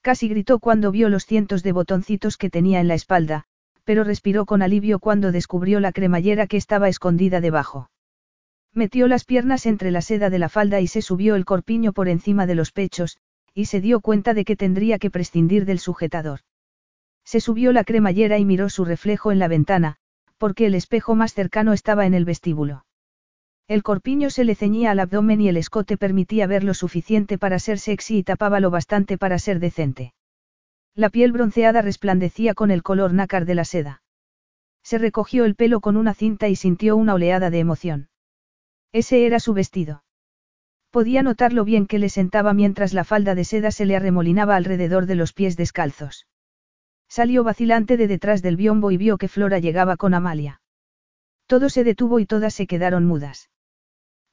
Casi 0.01 0.29
gritó 0.29 0.59
cuando 0.59 0.91
vio 0.91 1.09
los 1.09 1.25
cientos 1.25 1.63
de 1.63 1.73
botoncitos 1.73 2.37
que 2.37 2.49
tenía 2.49 2.79
en 2.79 2.87
la 2.87 2.93
espalda, 2.93 3.45
pero 3.89 4.03
respiró 4.03 4.45
con 4.45 4.61
alivio 4.61 4.99
cuando 4.99 5.31
descubrió 5.31 5.79
la 5.79 5.91
cremallera 5.91 6.45
que 6.45 6.57
estaba 6.57 6.89
escondida 6.89 7.41
debajo. 7.41 7.89
Metió 8.71 9.07
las 9.07 9.25
piernas 9.25 9.65
entre 9.65 9.89
la 9.89 10.03
seda 10.03 10.29
de 10.29 10.37
la 10.37 10.47
falda 10.47 10.79
y 10.79 10.85
se 10.85 11.01
subió 11.01 11.33
el 11.33 11.43
corpiño 11.43 11.91
por 11.91 12.07
encima 12.07 12.45
de 12.45 12.53
los 12.53 12.71
pechos, 12.71 13.17
y 13.55 13.65
se 13.65 13.81
dio 13.81 13.99
cuenta 13.99 14.35
de 14.35 14.45
que 14.45 14.55
tendría 14.55 14.99
que 14.99 15.09
prescindir 15.09 15.65
del 15.65 15.79
sujetador. 15.79 16.41
Se 17.25 17.39
subió 17.39 17.71
la 17.71 17.83
cremallera 17.83 18.37
y 18.37 18.45
miró 18.45 18.69
su 18.69 18.85
reflejo 18.85 19.31
en 19.31 19.39
la 19.39 19.47
ventana, 19.47 19.95
porque 20.37 20.67
el 20.67 20.75
espejo 20.75 21.15
más 21.15 21.33
cercano 21.33 21.73
estaba 21.73 22.05
en 22.05 22.13
el 22.13 22.25
vestíbulo. 22.25 22.85
El 23.67 23.81
corpiño 23.81 24.29
se 24.29 24.43
le 24.43 24.53
ceñía 24.53 24.91
al 24.91 24.99
abdomen 24.99 25.41
y 25.41 25.49
el 25.49 25.57
escote 25.57 25.97
permitía 25.97 26.45
ver 26.45 26.63
lo 26.63 26.75
suficiente 26.75 27.39
para 27.39 27.57
ser 27.57 27.79
sexy 27.79 28.19
y 28.19 28.23
tapaba 28.23 28.59
lo 28.59 28.69
bastante 28.69 29.17
para 29.17 29.39
ser 29.39 29.59
decente. 29.59 30.13
La 30.99 31.09
piel 31.09 31.31
bronceada 31.31 31.81
resplandecía 31.81 32.53
con 32.53 32.71
el 32.71 32.83
color 32.83 33.13
nácar 33.13 33.45
de 33.45 33.55
la 33.55 33.63
seda. 33.63 34.01
Se 34.83 34.97
recogió 34.97 35.45
el 35.45 35.55
pelo 35.55 35.79
con 35.79 35.95
una 35.95 36.13
cinta 36.13 36.49
y 36.49 36.57
sintió 36.57 36.97
una 36.97 37.13
oleada 37.13 37.49
de 37.49 37.59
emoción. 37.59 38.09
Ese 38.91 39.25
era 39.25 39.39
su 39.39 39.53
vestido. 39.53 40.03
Podía 40.91 41.23
notar 41.23 41.53
lo 41.53 41.63
bien 41.63 41.87
que 41.87 41.99
le 41.99 42.09
sentaba 42.09 42.53
mientras 42.53 42.93
la 42.93 43.05
falda 43.05 43.33
de 43.33 43.45
seda 43.45 43.71
se 43.71 43.85
le 43.85 43.95
arremolinaba 43.95 44.57
alrededor 44.57 45.05
de 45.05 45.15
los 45.15 45.31
pies 45.31 45.55
descalzos. 45.55 46.27
Salió 47.07 47.45
vacilante 47.45 47.95
de 47.95 48.09
detrás 48.09 48.41
del 48.41 48.57
biombo 48.57 48.91
y 48.91 48.97
vio 48.97 49.17
que 49.17 49.29
Flora 49.29 49.59
llegaba 49.59 49.95
con 49.95 50.13
Amalia. 50.13 50.59
Todo 51.47 51.69
se 51.69 51.85
detuvo 51.85 52.19
y 52.19 52.25
todas 52.25 52.53
se 52.53 52.67
quedaron 52.67 53.05
mudas. 53.05 53.49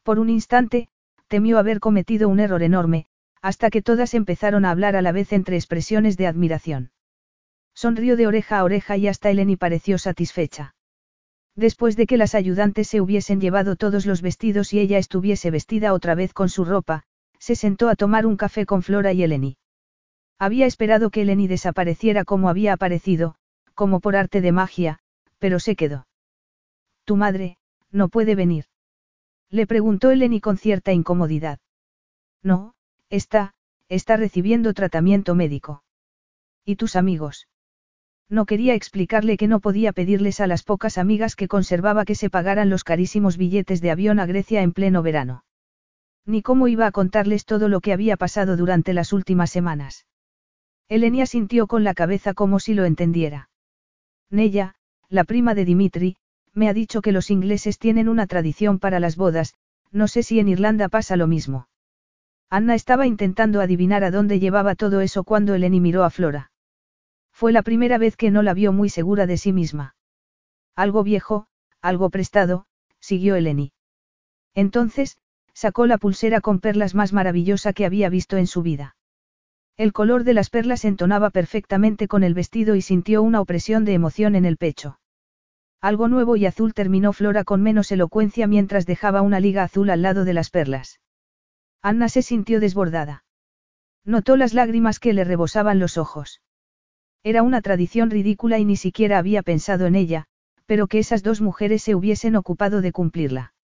Por 0.03 0.19
un 0.19 0.31
instante, 0.31 0.89
temió 1.29 1.61
haber 1.61 1.79
cometido 1.79 2.29
un 2.29 2.41
error 2.41 2.65
enorme, 2.65 3.07
Hasta 3.43 3.71
que 3.71 3.83
todas 3.83 4.15
empezaron 4.15 4.65
a 4.65 4.71
hablar 4.71 4.97
a 4.97 5.03
la 5.03 5.13
vez 5.13 5.33
entre 5.33 5.57
expresiones 5.57 6.17
de 6.17 6.27
admiración. 6.27 6.91
Sonrió 7.75 8.17
de 8.17 8.27
oreja 8.27 8.59
a 8.59 8.65
oreja 8.65 8.97
y 8.97 9.07
hasta 9.09 9.31
Eleni 9.31 9.57
pareció 9.57 9.99
satisfecha. 9.99 10.75
Después 11.55 11.97
de 11.97 12.07
que 12.07 12.17
las 12.17 12.35
ayudantes 12.35 12.89
se 12.89 13.01
hubiesen 13.01 13.41
llevado 13.41 13.77
todos 13.77 14.07
los 14.07 14.23
vestidos 14.23 14.73
y 14.73 14.81
ella 14.81 14.99
estuviese 14.99 15.51
vestida 15.51 15.93
otra 15.93 16.15
vez 16.15 16.33
con 16.33 16.49
su 16.49 16.65
ropa, 16.65 17.05
se 17.39 17.55
sentó 17.55 17.89
a 17.89 17.97
tomar 17.97 18.27
un 18.27 18.37
café 18.37 18.67
con 18.67 18.83
Flora 18.83 19.13
y 19.13 19.23
Eleni. 19.23 19.57
Había 20.39 20.67
esperado 20.67 21.11
que 21.11 21.23
Eleni 21.23 21.49
desapareciera 21.49 22.25
como 22.25 22.49
había 22.49 22.75
aparecido, 22.75 23.37
como 23.75 24.01
por 24.01 24.17
arte 24.17 24.41
de 24.41 24.53
magia, 24.53 24.99
pero 25.39 25.59
se 25.61 25.77
quedó. 25.77 26.07
Tu 27.05 27.17
madre, 27.17 27.57
no 27.91 28.09
puede 28.09 28.35
venir. 28.35 28.67
Le 29.51 29.67
preguntó 29.67 30.11
Eleni 30.11 30.41
con 30.41 30.59
cierta 30.59 30.93
incomodidad. 30.93 31.59
No, 32.43 32.75
está, 33.11 33.55
está 33.89 34.17
recibiendo 34.17 34.75
tratamiento 34.75 35.35
médico. 35.35 35.83
¿Y 36.65 36.77
tus 36.77 36.97
amigos? 36.97 37.49
No 38.29 38.45
quería 38.45 38.75
explicarle 38.75 39.37
que 39.37 39.47
no 39.47 39.61
podía 39.61 39.93
pedirles 39.93 40.41
a 40.41 40.49
las 40.49 40.65
pocas 40.65 40.99
amigas 40.99 41.37
que 41.37 41.47
conservaba 41.47 42.05
que 42.05 42.17
se 42.17 42.29
pagaran 42.29 42.71
los 42.71 42.83
carísimos 42.83 43.37
billetes 43.37 43.81
de 43.81 43.93
avión 43.93 44.19
a 44.19 44.27
Grecia 44.27 44.63
en 44.63 44.73
pleno 44.73 45.03
verano. 45.03 45.45
Ni 46.25 46.43
cómo 46.43 46.67
iba 46.67 46.87
a 46.87 46.93
contarles 46.93 47.45
todo 47.45 47.69
lo 47.69 47.81
que 47.81 47.93
había 47.93 48.17
pasado 48.17 48.57
durante 48.57 48.93
las 48.93 49.13
últimas 49.13 49.51
semanas. 49.51 50.07
Elenia 50.89 51.27
sintió 51.27 51.69
con 51.69 51.85
la 51.85 51.95
cabeza 51.95 52.35
como 52.35 52.59
si 52.59 52.75
lo 52.75 52.85
entendiera. 52.85 53.49
Nella, 54.29 54.75
la 55.09 55.23
prima 55.23 55.55
de 55.55 55.65
Dimitri, 55.65 56.17
me 56.53 56.69
ha 56.69 56.75
dicho 56.75 57.03
que 57.03 57.13
los 57.13 57.31
ingleses 57.31 57.79
tienen 57.79 58.09
una 58.09 58.27
tradición 58.27 58.81
para 58.81 58.99
las 58.99 59.15
bodas, 59.15 59.55
no 59.93 60.09
sé 60.09 60.25
si 60.25 60.41
en 60.41 60.49
Irlanda 60.49 60.89
pasa 60.89 61.17
lo 61.17 61.29
mismo. 61.29 61.69
Anna 62.49 62.75
estaba 62.75 63.07
intentando 63.07 63.61
adivinar 63.61 64.05
a 64.05 64.11
dónde 64.11 64.39
llevaba 64.39 64.75
todo 64.75 65.01
eso 65.01 65.25
cuando 65.25 65.55
Eleni 65.55 65.81
miró 65.81 66.05
a 66.05 66.11
Flora. 66.11 66.53
Fue 67.33 67.53
la 67.53 67.63
primera 67.63 67.99
vez 67.99 68.17
que 68.17 68.31
no 68.31 68.43
la 68.43 68.55
vio 68.55 68.73
muy 68.73 68.89
segura 68.89 69.27
de 69.27 69.37
sí 69.37 69.53
misma. 69.53 69.95
Algo 70.75 71.03
viejo, 71.03 71.49
algo 71.83 72.09
prestado, 72.11 72.67
siguió 73.01 73.35
Eleni. 73.35 73.73
Entonces, 74.55 75.19
sacó 75.53 75.87
la 75.87 75.99
pulsera 75.99 76.41
con 76.41 76.61
perlas 76.61 76.95
más 76.95 77.13
maravillosa 77.13 77.73
que 77.73 77.85
había 77.85 78.09
visto 78.09 78.37
en 78.37 78.47
su 78.47 78.63
vida. 78.63 78.97
El 79.77 79.93
color 79.93 80.25
de 80.25 80.33
las 80.33 80.49
perlas 80.49 80.85
entonaba 80.85 81.31
perfectamente 81.31 82.09
con 82.09 82.25
el 82.25 82.33
vestido 82.33 82.77
y 82.77 82.83
sintió 82.83 83.23
una 83.23 83.41
opresión 83.41 83.85
de 83.85 83.95
emoción 83.95 84.35
en 84.35 84.45
el 84.45 84.57
pecho. 84.57 84.99
Algo 85.81 86.09
nuevo 86.09 86.37
y 86.37 86.47
azul 86.47 86.73
terminó 86.75 87.13
Flora 87.13 87.45
con 87.45 87.63
menos 87.63 87.93
elocuencia 87.93 88.47
mientras 88.47 88.87
dejaba 88.87 89.21
una 89.21 89.41
liga 89.41 89.65
azul 89.65 89.91
al 89.91 90.03
lado 90.03 90.25
de 90.25 90.33
las 90.33 90.51
perlas. 90.51 91.01
Anna 91.87 92.09
se 92.09 92.23
sintió 92.23 92.59
desbordada. 92.59 93.23
Notó 94.05 94.37
las 94.37 94.55
lágrimas 94.55 94.99
que 94.99 95.13
le 95.13 95.23
rebosaban 95.23 95.79
los 95.79 95.99
ojos. 95.99 96.43
Era 97.23 97.45
una 97.45 97.63
tradición 97.63 98.11
ridícula 98.11 98.59
y 98.59 98.65
ni 98.65 98.75
siquiera 98.75 99.19
había 99.19 99.45
pensado 99.45 99.87
en 99.87 99.95
ella, 99.95 100.25
pero 100.67 100.89
que 100.89 100.99
esas 100.99 101.23
dos 101.23 101.41
mujeres 101.41 101.85
se 101.85 101.95
hubiesen 101.95 102.35
ocupado 102.35 102.81
de 102.81 102.91
cumplirla. 102.91 103.55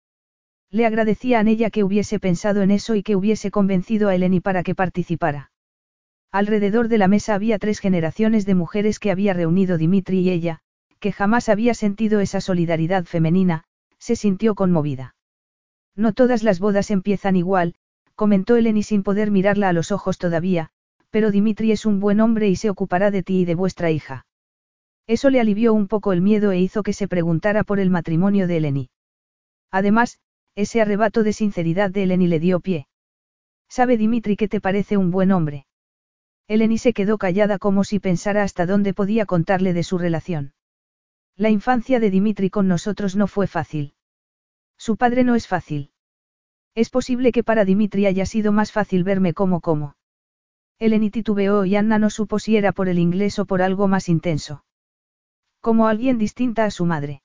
Le 0.70 0.86
agradecía 0.86 1.40
a 1.40 1.42
ella 1.42 1.70
que 1.70 1.82
hubiese 1.82 2.20
pensado 2.20 2.62
en 2.62 2.70
eso 2.70 2.94
y 2.94 3.02
que 3.02 3.16
hubiese 3.16 3.50
convencido 3.50 4.08
a 4.08 4.14
Eleni 4.14 4.38
para 4.38 4.62
que 4.62 4.76
participara. 4.76 5.50
Alrededor 6.30 6.86
de 6.86 6.98
la 6.98 7.08
mesa 7.08 7.34
había 7.34 7.58
tres 7.58 7.80
generaciones 7.80 8.46
de 8.46 8.54
mujeres 8.54 9.00
que 9.00 9.10
había 9.10 9.34
reunido 9.34 9.78
Dimitri 9.78 10.20
y 10.20 10.30
ella, 10.30 10.60
que 11.00 11.10
jamás 11.10 11.48
había 11.48 11.74
sentido 11.74 12.20
esa 12.20 12.40
solidaridad 12.40 13.04
femenina, 13.04 13.64
se 13.98 14.14
sintió 14.14 14.54
conmovida. 14.54 15.16
No 15.96 16.12
todas 16.12 16.44
las 16.44 16.60
bodas 16.60 16.92
empiezan 16.92 17.34
igual, 17.34 17.74
comentó 18.14 18.56
Eleni 18.56 18.82
sin 18.82 19.02
poder 19.02 19.30
mirarla 19.30 19.68
a 19.68 19.72
los 19.72 19.92
ojos 19.92 20.18
todavía, 20.18 20.70
pero 21.10 21.30
Dimitri 21.30 21.72
es 21.72 21.86
un 21.86 22.00
buen 22.00 22.20
hombre 22.20 22.48
y 22.48 22.56
se 22.56 22.70
ocupará 22.70 23.10
de 23.10 23.22
ti 23.22 23.40
y 23.40 23.44
de 23.44 23.54
vuestra 23.54 23.90
hija. 23.90 24.26
Eso 25.06 25.30
le 25.30 25.40
alivió 25.40 25.74
un 25.74 25.88
poco 25.88 26.12
el 26.12 26.22
miedo 26.22 26.52
e 26.52 26.60
hizo 26.60 26.82
que 26.82 26.92
se 26.92 27.08
preguntara 27.08 27.64
por 27.64 27.80
el 27.80 27.90
matrimonio 27.90 28.46
de 28.46 28.56
Eleni. 28.56 28.90
Además, 29.70 30.18
ese 30.54 30.80
arrebato 30.80 31.22
de 31.22 31.32
sinceridad 31.32 31.90
de 31.90 32.04
Eleni 32.04 32.28
le 32.28 32.40
dio 32.40 32.60
pie. 32.60 32.86
¿Sabe 33.68 33.96
Dimitri 33.96 34.36
que 34.36 34.48
te 34.48 34.60
parece 34.60 34.96
un 34.96 35.10
buen 35.10 35.32
hombre? 35.32 35.66
Eleni 36.48 36.76
se 36.78 36.92
quedó 36.92 37.18
callada 37.18 37.58
como 37.58 37.84
si 37.84 37.98
pensara 37.98 38.42
hasta 38.42 38.66
dónde 38.66 38.92
podía 38.92 39.26
contarle 39.26 39.72
de 39.72 39.82
su 39.82 39.96
relación. 39.96 40.54
La 41.36 41.48
infancia 41.48 41.98
de 41.98 42.10
Dimitri 42.10 42.50
con 42.50 42.68
nosotros 42.68 43.16
no 43.16 43.26
fue 43.26 43.46
fácil. 43.46 43.94
Su 44.76 44.96
padre 44.96 45.24
no 45.24 45.34
es 45.34 45.46
fácil. 45.46 45.91
Es 46.74 46.88
posible 46.88 47.32
que 47.32 47.44
para 47.44 47.64
Dimitri 47.64 48.06
haya 48.06 48.24
sido 48.24 48.52
más 48.52 48.72
fácil 48.72 49.04
verme 49.04 49.34
como 49.34 49.60
como. 49.60 49.96
Eleni 50.78 51.10
titubeó 51.10 51.64
y 51.64 51.76
Anna 51.76 51.98
no 51.98 52.10
supo 52.10 52.38
si 52.38 52.56
era 52.56 52.72
por 52.72 52.88
el 52.88 52.98
inglés 52.98 53.38
o 53.38 53.44
por 53.44 53.62
algo 53.62 53.88
más 53.88 54.08
intenso. 54.08 54.64
Como 55.60 55.86
alguien 55.86 56.18
distinta 56.18 56.64
a 56.64 56.70
su 56.70 56.86
madre. 56.86 57.22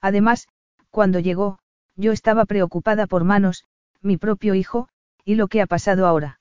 Además, 0.00 0.48
cuando 0.88 1.18
llegó, 1.18 1.58
yo 1.96 2.12
estaba 2.12 2.46
preocupada 2.46 3.06
por 3.06 3.24
Manos, 3.24 3.64
mi 4.00 4.16
propio 4.16 4.54
hijo, 4.54 4.88
y 5.24 5.34
lo 5.34 5.48
que 5.48 5.60
ha 5.60 5.66
pasado 5.66 6.06
ahora. 6.06 6.40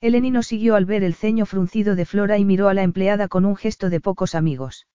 Eleni 0.00 0.30
no 0.30 0.42
siguió 0.42 0.76
al 0.76 0.86
ver 0.86 1.04
el 1.04 1.14
ceño 1.14 1.44
fruncido 1.44 1.94
de 1.94 2.06
Flora 2.06 2.38
y 2.38 2.44
miró 2.46 2.68
a 2.68 2.74
la 2.74 2.82
empleada 2.82 3.28
con 3.28 3.44
un 3.44 3.54
gesto 3.54 3.90
de 3.90 4.00
pocos 4.00 4.34
amigos. 4.34 4.86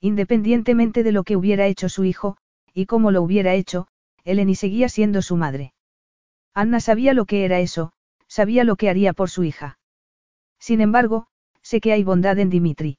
Independientemente 0.00 1.02
de 1.02 1.12
lo 1.12 1.22
que 1.22 1.36
hubiera 1.36 1.66
hecho 1.66 1.90
su 1.90 2.04
hijo, 2.04 2.38
y 2.72 2.86
cómo 2.86 3.10
lo 3.10 3.20
hubiera 3.22 3.52
hecho, 3.52 3.88
Eleni 4.24 4.54
seguía 4.54 4.88
siendo 4.88 5.22
su 5.22 5.36
madre. 5.36 5.72
Anna 6.54 6.80
sabía 6.80 7.14
lo 7.14 7.24
que 7.24 7.44
era 7.44 7.60
eso, 7.60 7.92
sabía 8.28 8.64
lo 8.64 8.76
que 8.76 8.88
haría 8.88 9.12
por 9.12 9.30
su 9.30 9.44
hija. 9.44 9.78
Sin 10.58 10.80
embargo, 10.80 11.26
sé 11.62 11.80
que 11.80 11.92
hay 11.92 12.04
bondad 12.04 12.38
en 12.38 12.50
Dimitri. 12.50 12.98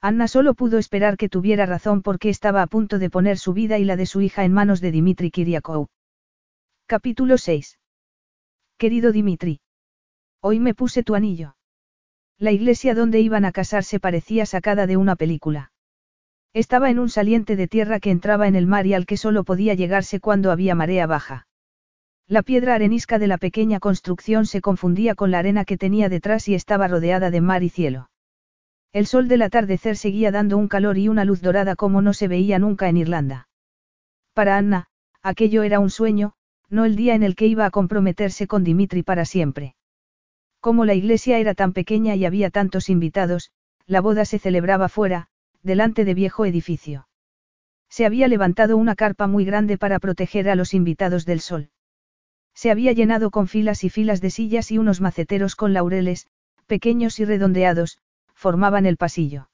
Anna 0.00 0.28
solo 0.28 0.54
pudo 0.54 0.78
esperar 0.78 1.16
que 1.16 1.28
tuviera 1.28 1.64
razón 1.64 2.02
porque 2.02 2.28
estaba 2.28 2.62
a 2.62 2.66
punto 2.66 2.98
de 2.98 3.10
poner 3.10 3.38
su 3.38 3.54
vida 3.54 3.78
y 3.78 3.84
la 3.84 3.96
de 3.96 4.06
su 4.06 4.20
hija 4.20 4.44
en 4.44 4.52
manos 4.52 4.80
de 4.80 4.90
Dimitri 4.90 5.30
Kiriakou. 5.30 5.88
Capítulo 6.86 7.38
6. 7.38 7.78
Querido 8.76 9.12
Dimitri. 9.12 9.60
Hoy 10.40 10.60
me 10.60 10.74
puse 10.74 11.02
tu 11.04 11.14
anillo. 11.14 11.56
La 12.38 12.52
iglesia 12.52 12.94
donde 12.94 13.20
iban 13.20 13.44
a 13.44 13.52
casarse 13.52 14.00
parecía 14.00 14.44
sacada 14.44 14.86
de 14.86 14.98
una 14.98 15.16
película. 15.16 15.72
Estaba 16.54 16.88
en 16.88 17.00
un 17.00 17.08
saliente 17.08 17.56
de 17.56 17.66
tierra 17.66 17.98
que 17.98 18.12
entraba 18.12 18.46
en 18.46 18.54
el 18.54 18.68
mar 18.68 18.86
y 18.86 18.94
al 18.94 19.06
que 19.06 19.16
solo 19.16 19.42
podía 19.42 19.74
llegarse 19.74 20.20
cuando 20.20 20.52
había 20.52 20.76
marea 20.76 21.08
baja. 21.08 21.48
La 22.28 22.44
piedra 22.44 22.76
arenisca 22.76 23.18
de 23.18 23.26
la 23.26 23.38
pequeña 23.38 23.80
construcción 23.80 24.46
se 24.46 24.60
confundía 24.60 25.16
con 25.16 25.32
la 25.32 25.40
arena 25.40 25.64
que 25.64 25.76
tenía 25.76 26.08
detrás 26.08 26.48
y 26.48 26.54
estaba 26.54 26.86
rodeada 26.86 27.32
de 27.32 27.40
mar 27.40 27.64
y 27.64 27.70
cielo. 27.70 28.08
El 28.92 29.06
sol 29.06 29.26
del 29.26 29.42
atardecer 29.42 29.96
seguía 29.96 30.30
dando 30.30 30.56
un 30.56 30.68
calor 30.68 30.96
y 30.96 31.08
una 31.08 31.24
luz 31.24 31.42
dorada 31.42 31.74
como 31.74 32.00
no 32.02 32.14
se 32.14 32.28
veía 32.28 32.60
nunca 32.60 32.88
en 32.88 32.98
Irlanda. 32.98 33.48
Para 34.32 34.56
Anna, 34.56 34.86
aquello 35.22 35.64
era 35.64 35.80
un 35.80 35.90
sueño, 35.90 36.34
no 36.70 36.84
el 36.84 36.94
día 36.94 37.16
en 37.16 37.24
el 37.24 37.34
que 37.34 37.48
iba 37.48 37.66
a 37.66 37.70
comprometerse 37.70 38.46
con 38.46 38.62
Dimitri 38.62 39.02
para 39.02 39.24
siempre. 39.24 39.74
Como 40.60 40.84
la 40.84 40.94
iglesia 40.94 41.38
era 41.38 41.54
tan 41.54 41.72
pequeña 41.72 42.14
y 42.14 42.24
había 42.24 42.50
tantos 42.50 42.88
invitados, 42.88 43.50
la 43.86 44.00
boda 44.00 44.24
se 44.24 44.38
celebraba 44.38 44.88
fuera, 44.88 45.28
delante 45.64 46.04
de 46.04 46.14
viejo 46.14 46.44
edificio. 46.44 47.08
Se 47.88 48.06
había 48.06 48.28
levantado 48.28 48.76
una 48.76 48.94
carpa 48.94 49.26
muy 49.26 49.44
grande 49.44 49.78
para 49.78 49.98
proteger 49.98 50.48
a 50.48 50.54
los 50.54 50.74
invitados 50.74 51.24
del 51.24 51.40
sol. 51.40 51.70
Se 52.54 52.70
había 52.70 52.92
llenado 52.92 53.30
con 53.30 53.48
filas 53.48 53.82
y 53.82 53.90
filas 53.90 54.20
de 54.20 54.30
sillas 54.30 54.70
y 54.70 54.78
unos 54.78 55.00
maceteros 55.00 55.56
con 55.56 55.72
laureles, 55.72 56.28
pequeños 56.66 57.18
y 57.18 57.24
redondeados, 57.24 57.98
formaban 58.34 58.86
el 58.86 58.96
pasillo. 58.96 59.48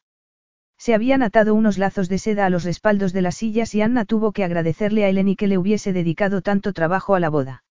Se 0.78 0.94
habían 0.94 1.22
atado 1.22 1.54
unos 1.54 1.78
lazos 1.78 2.08
de 2.08 2.18
seda 2.18 2.46
a 2.46 2.50
los 2.50 2.64
respaldos 2.64 3.12
de 3.12 3.22
las 3.22 3.36
sillas 3.36 3.74
y 3.74 3.82
Anna 3.82 4.04
tuvo 4.04 4.32
que 4.32 4.44
agradecerle 4.44 5.04
a 5.04 5.08
Eleni 5.08 5.36
que 5.36 5.46
le 5.46 5.58
hubiese 5.58 5.92
dedicado 5.92 6.42
tanto 6.42 6.72
trabajo 6.72 7.14
a 7.14 7.20
la 7.20 7.28
boda. 7.28 7.64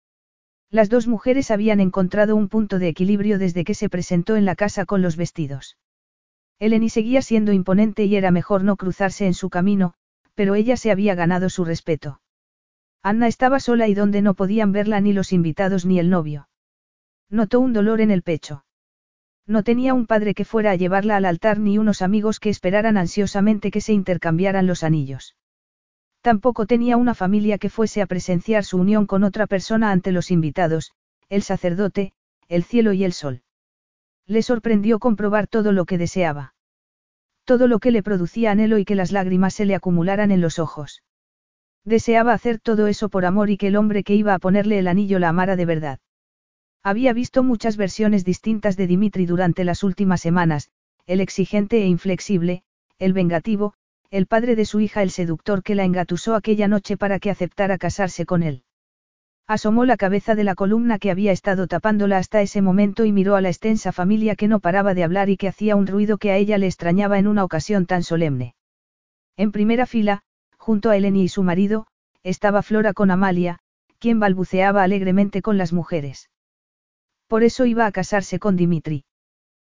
Las 0.70 0.88
dos 0.88 1.06
mujeres 1.06 1.50
habían 1.50 1.80
encontrado 1.80 2.34
un 2.34 2.48
punto 2.48 2.78
de 2.78 2.88
equilibrio 2.88 3.38
desde 3.38 3.64
que 3.64 3.74
se 3.74 3.88
presentó 3.88 4.36
en 4.36 4.44
la 4.44 4.56
casa 4.56 4.84
con 4.84 5.00
los 5.00 5.16
vestidos. 5.16 5.76
Eleni 6.58 6.88
seguía 6.88 7.22
siendo 7.22 7.52
imponente 7.52 8.04
y 8.04 8.16
era 8.16 8.30
mejor 8.30 8.64
no 8.64 8.76
cruzarse 8.76 9.26
en 9.26 9.34
su 9.34 9.50
camino, 9.50 9.94
pero 10.34 10.54
ella 10.54 10.76
se 10.76 10.90
había 10.90 11.14
ganado 11.14 11.50
su 11.50 11.64
respeto. 11.64 12.20
Anna 13.02 13.28
estaba 13.28 13.60
sola 13.60 13.88
y 13.88 13.94
donde 13.94 14.22
no 14.22 14.34
podían 14.34 14.72
verla 14.72 15.00
ni 15.00 15.12
los 15.12 15.32
invitados 15.32 15.84
ni 15.84 15.98
el 15.98 16.10
novio. 16.10 16.48
Notó 17.30 17.60
un 17.60 17.72
dolor 17.72 18.00
en 18.00 18.10
el 18.10 18.22
pecho. 18.22 18.64
No 19.46 19.62
tenía 19.62 19.94
un 19.94 20.06
padre 20.06 20.34
que 20.34 20.44
fuera 20.44 20.72
a 20.72 20.76
llevarla 20.76 21.16
al 21.16 21.24
altar 21.24 21.60
ni 21.60 21.78
unos 21.78 22.02
amigos 22.02 22.40
que 22.40 22.50
esperaran 22.50 22.96
ansiosamente 22.96 23.70
que 23.70 23.80
se 23.80 23.92
intercambiaran 23.92 24.66
los 24.66 24.82
anillos. 24.82 25.36
Tampoco 26.20 26.66
tenía 26.66 26.96
una 26.96 27.14
familia 27.14 27.58
que 27.58 27.70
fuese 27.70 28.02
a 28.02 28.06
presenciar 28.06 28.64
su 28.64 28.78
unión 28.78 29.06
con 29.06 29.22
otra 29.22 29.46
persona 29.46 29.92
ante 29.92 30.10
los 30.10 30.32
invitados, 30.32 30.92
el 31.28 31.42
sacerdote, 31.42 32.12
el 32.48 32.64
cielo 32.64 32.92
y 32.92 33.04
el 33.04 33.12
sol. 33.12 33.42
Le 34.26 34.42
sorprendió 34.42 34.98
comprobar 34.98 35.46
todo 35.46 35.72
lo 35.72 35.84
que 35.84 35.98
deseaba. 35.98 36.54
Todo 37.44 37.68
lo 37.68 37.78
que 37.78 37.92
le 37.92 38.02
producía 38.02 38.50
anhelo 38.50 38.78
y 38.78 38.84
que 38.84 38.96
las 38.96 39.12
lágrimas 39.12 39.54
se 39.54 39.64
le 39.66 39.76
acumularan 39.76 40.32
en 40.32 40.40
los 40.40 40.58
ojos. 40.58 41.02
Deseaba 41.84 42.32
hacer 42.32 42.58
todo 42.58 42.88
eso 42.88 43.08
por 43.08 43.24
amor 43.24 43.50
y 43.50 43.56
que 43.56 43.68
el 43.68 43.76
hombre 43.76 44.02
que 44.02 44.16
iba 44.16 44.34
a 44.34 44.40
ponerle 44.40 44.80
el 44.80 44.88
anillo 44.88 45.20
la 45.20 45.28
amara 45.28 45.54
de 45.54 45.66
verdad. 45.66 46.00
Había 46.82 47.12
visto 47.12 47.44
muchas 47.44 47.76
versiones 47.76 48.24
distintas 48.24 48.76
de 48.76 48.88
Dimitri 48.88 49.26
durante 49.26 49.62
las 49.62 49.84
últimas 49.84 50.20
semanas, 50.20 50.70
el 51.06 51.20
exigente 51.20 51.82
e 51.82 51.86
inflexible, 51.86 52.64
el 52.98 53.12
vengativo, 53.12 53.74
el 54.10 54.26
padre 54.26 54.56
de 54.56 54.64
su 54.64 54.80
hija 54.80 55.02
el 55.02 55.10
seductor 55.10 55.62
que 55.62 55.76
la 55.76 55.84
engatusó 55.84 56.34
aquella 56.34 56.66
noche 56.66 56.96
para 56.96 57.20
que 57.20 57.30
aceptara 57.30 57.78
casarse 57.78 58.26
con 58.26 58.42
él. 58.42 58.64
Asomó 59.48 59.84
la 59.84 59.96
cabeza 59.96 60.34
de 60.34 60.42
la 60.42 60.56
columna 60.56 60.98
que 60.98 61.10
había 61.10 61.30
estado 61.30 61.68
tapándola 61.68 62.18
hasta 62.18 62.42
ese 62.42 62.62
momento 62.62 63.04
y 63.04 63.12
miró 63.12 63.36
a 63.36 63.40
la 63.40 63.48
extensa 63.48 63.92
familia 63.92 64.34
que 64.34 64.48
no 64.48 64.58
paraba 64.58 64.92
de 64.92 65.04
hablar 65.04 65.30
y 65.30 65.36
que 65.36 65.46
hacía 65.46 65.76
un 65.76 65.86
ruido 65.86 66.18
que 66.18 66.32
a 66.32 66.36
ella 66.36 66.58
le 66.58 66.66
extrañaba 66.66 67.18
en 67.18 67.28
una 67.28 67.44
ocasión 67.44 67.86
tan 67.86 68.02
solemne. 68.02 68.56
En 69.36 69.52
primera 69.52 69.86
fila, 69.86 70.22
junto 70.56 70.90
a 70.90 70.96
Eleni 70.96 71.22
y 71.22 71.28
su 71.28 71.44
marido, 71.44 71.86
estaba 72.24 72.62
Flora 72.62 72.92
con 72.92 73.12
Amalia, 73.12 73.60
quien 73.98 74.18
balbuceaba 74.18 74.82
alegremente 74.82 75.42
con 75.42 75.58
las 75.58 75.72
mujeres. 75.72 76.28
Por 77.28 77.44
eso 77.44 77.66
iba 77.66 77.86
a 77.86 77.92
casarse 77.92 78.38
con 78.38 78.56
Dimitri. 78.56 79.04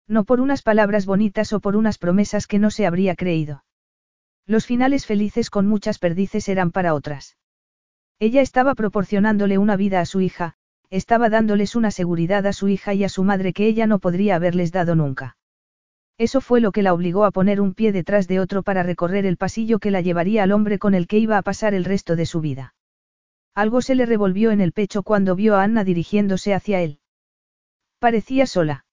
No 0.07 0.25
por 0.25 0.41
unas 0.41 0.63
palabras 0.63 1.05
bonitas 1.05 1.53
o 1.53 1.61
por 1.61 1.77
unas 1.77 1.99
promesas 1.99 2.47
que 2.47 2.59
no 2.59 2.71
se 2.71 2.87
habría 2.87 3.15
creído. 3.17 3.65
Los 4.47 4.65
finales 4.65 5.05
felices 5.05 5.51
con 5.51 5.67
muchas 5.67 5.99
perdices 5.99 6.49
eran 6.49 6.71
para 6.71 6.95
otras. 6.95 7.38
Ella 8.21 8.41
estaba 8.41 8.75
proporcionándole 8.75 9.59
una 9.59 9.77
vida 9.77 10.01
a 10.01 10.07
su 10.07 10.21
hija, 10.21 10.55
estaba 10.91 11.29
dándoles 11.29 11.77
una 11.77 11.91
seguridad 11.91 12.47
a 12.47 12.53
su 12.53 12.69
hija 12.69 12.95
y 12.95 13.05
a 13.05 13.09
su 13.09 13.23
madre 13.23 13.53
que 13.53 13.67
ella 13.67 13.87
no 13.87 14.01
podría 14.01 14.37
haberles 14.37 14.73
dado 14.73 14.97
nunca. 14.97 15.37
Eso 16.19 16.41
fue 16.41 16.61
lo 16.61 16.73
que 16.73 16.83
la 16.83 16.95
obligó 16.95 17.25
a 17.25 17.31
poner 17.31 17.61
un 17.61 17.75
pie 17.75 17.93
detrás 17.93 18.27
de 18.27 18.41
otro 18.41 18.65
para 18.65 18.83
recorrer 18.83 19.25
el 19.25 19.37
pasillo 19.37 19.79
que 19.79 19.93
la 19.93 20.01
llevaría 20.01 20.43
al 20.43 20.51
hombre 20.51 20.81
con 20.81 20.95
el 20.95 21.07
que 21.07 21.19
iba 21.19 21.39
a 21.39 21.43
pasar 21.43 21.75
el 21.75 21.85
resto 21.85 22.17
de 22.17 22.27
su 22.27 22.41
vida. 22.41 22.75
Algo 23.55 23.83
se 23.83 23.95
le 23.95 24.05
revolvió 24.05 24.51
en 24.51 24.61
el 24.61 24.73
pecho 24.73 25.05
cuando 25.05 25.37
vio 25.37 25.55
a 25.55 25.63
Anna 25.63 25.85
dirigiéndose 25.85 26.55
hacia 26.55 26.81
él. 26.81 26.99
Parecía 28.01 28.47
sola. 28.47 28.85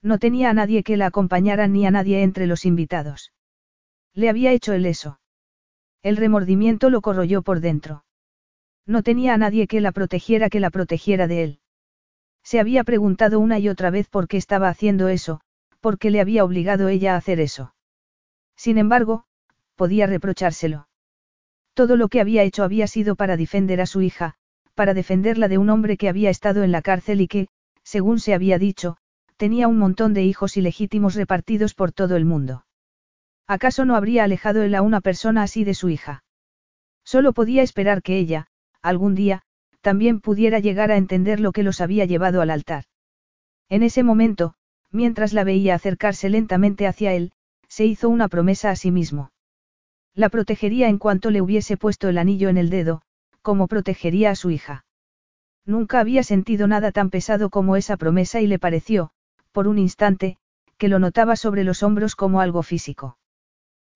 No 0.00 0.18
tenía 0.18 0.50
a 0.50 0.54
nadie 0.54 0.84
que 0.84 0.96
la 0.96 1.06
acompañara 1.06 1.66
ni 1.66 1.86
a 1.86 1.90
nadie 1.90 2.22
entre 2.22 2.46
los 2.46 2.66
invitados. 2.66 3.32
Le 4.12 4.28
había 4.28 4.52
hecho 4.52 4.72
el 4.74 4.86
eso. 4.86 5.18
El 6.02 6.16
remordimiento 6.16 6.90
lo 6.90 7.00
corroyó 7.00 7.42
por 7.42 7.60
dentro. 7.60 8.04
No 8.86 9.02
tenía 9.02 9.34
a 9.34 9.38
nadie 9.38 9.66
que 9.66 9.80
la 9.80 9.92
protegiera 9.92 10.50
que 10.50 10.60
la 10.60 10.70
protegiera 10.70 11.26
de 11.26 11.42
él. 11.42 11.60
Se 12.42 12.60
había 12.60 12.84
preguntado 12.84 13.40
una 13.40 13.58
y 13.58 13.68
otra 13.68 13.90
vez 13.90 14.08
por 14.08 14.28
qué 14.28 14.36
estaba 14.36 14.68
haciendo 14.68 15.08
eso, 15.08 15.40
por 15.80 15.98
qué 15.98 16.10
le 16.10 16.20
había 16.20 16.44
obligado 16.44 16.88
ella 16.88 17.14
a 17.14 17.16
hacer 17.16 17.40
eso. 17.40 17.74
Sin 18.56 18.78
embargo, 18.78 19.24
podía 19.74 20.06
reprochárselo. 20.06 20.88
Todo 21.72 21.96
lo 21.96 22.08
que 22.08 22.20
había 22.20 22.42
hecho 22.42 22.62
había 22.62 22.86
sido 22.86 23.16
para 23.16 23.36
defender 23.36 23.80
a 23.80 23.86
su 23.86 24.02
hija, 24.02 24.34
para 24.74 24.94
defenderla 24.94 25.48
de 25.48 25.58
un 25.58 25.70
hombre 25.70 25.96
que 25.96 26.08
había 26.08 26.30
estado 26.30 26.62
en 26.62 26.72
la 26.72 26.82
cárcel 26.82 27.20
y 27.20 27.28
que, 27.28 27.48
según 27.82 28.20
se 28.20 28.34
había 28.34 28.58
dicho, 28.58 28.96
tenía 29.36 29.66
un 29.66 29.78
montón 29.78 30.14
de 30.14 30.22
hijos 30.22 30.56
ilegítimos 30.56 31.14
repartidos 31.14 31.74
por 31.74 31.92
todo 31.92 32.16
el 32.16 32.24
mundo. 32.24 32.66
¿Acaso 33.46 33.84
no 33.84 33.96
habría 33.96 34.24
alejado 34.24 34.62
él 34.62 34.74
a 34.74 34.82
una 34.82 35.00
persona 35.00 35.42
así 35.42 35.64
de 35.64 35.74
su 35.74 35.88
hija? 35.88 36.24
Solo 37.04 37.32
podía 37.32 37.62
esperar 37.62 38.02
que 38.02 38.16
ella, 38.16 38.46
algún 38.88 39.14
día, 39.14 39.42
también 39.80 40.20
pudiera 40.20 40.60
llegar 40.60 40.90
a 40.90 40.96
entender 40.96 41.40
lo 41.40 41.52
que 41.52 41.62
los 41.62 41.80
había 41.80 42.04
llevado 42.04 42.40
al 42.40 42.50
altar. 42.50 42.84
En 43.68 43.82
ese 43.82 44.02
momento, 44.02 44.54
mientras 44.90 45.32
la 45.32 45.44
veía 45.44 45.74
acercarse 45.74 46.28
lentamente 46.28 46.86
hacia 46.86 47.12
él, 47.12 47.32
se 47.68 47.84
hizo 47.84 48.08
una 48.08 48.28
promesa 48.28 48.70
a 48.70 48.76
sí 48.76 48.90
mismo. 48.90 49.32
La 50.14 50.28
protegería 50.28 50.88
en 50.88 50.98
cuanto 50.98 51.30
le 51.30 51.42
hubiese 51.42 51.76
puesto 51.76 52.08
el 52.08 52.18
anillo 52.18 52.48
en 52.48 52.56
el 52.56 52.70
dedo, 52.70 53.02
como 53.42 53.66
protegería 53.66 54.30
a 54.30 54.36
su 54.36 54.50
hija. 54.50 54.84
Nunca 55.66 55.98
había 55.98 56.22
sentido 56.22 56.68
nada 56.68 56.92
tan 56.92 57.10
pesado 57.10 57.50
como 57.50 57.76
esa 57.76 57.96
promesa 57.96 58.40
y 58.40 58.46
le 58.46 58.58
pareció, 58.58 59.10
por 59.50 59.66
un 59.66 59.78
instante, 59.78 60.36
que 60.76 60.88
lo 60.88 60.98
notaba 60.98 61.36
sobre 61.36 61.64
los 61.64 61.82
hombros 61.82 62.16
como 62.16 62.40
algo 62.40 62.62
físico. 62.62 63.18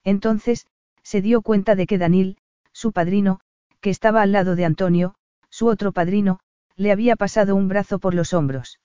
Entonces, 0.02 0.67
se 1.02 1.20
dio 1.20 1.42
cuenta 1.42 1.75
de 1.75 1.86
que 1.86 1.99
Danil, 1.99 2.39
su 2.73 2.92
padrino, 2.92 3.41
que 3.81 3.90
estaba 3.90 4.23
al 4.23 4.32
lado 4.32 4.57
de 4.57 4.65
Antonio, 4.65 5.15
su 5.50 5.66
otro 5.66 5.92
padrino, 5.92 6.40
le 6.76 6.92
había 6.92 7.16
pasado 7.16 7.57
un 7.57 7.68
brazo 7.68 7.98
por 7.98 8.15
los 8.15 8.32
hombros. 8.32 8.81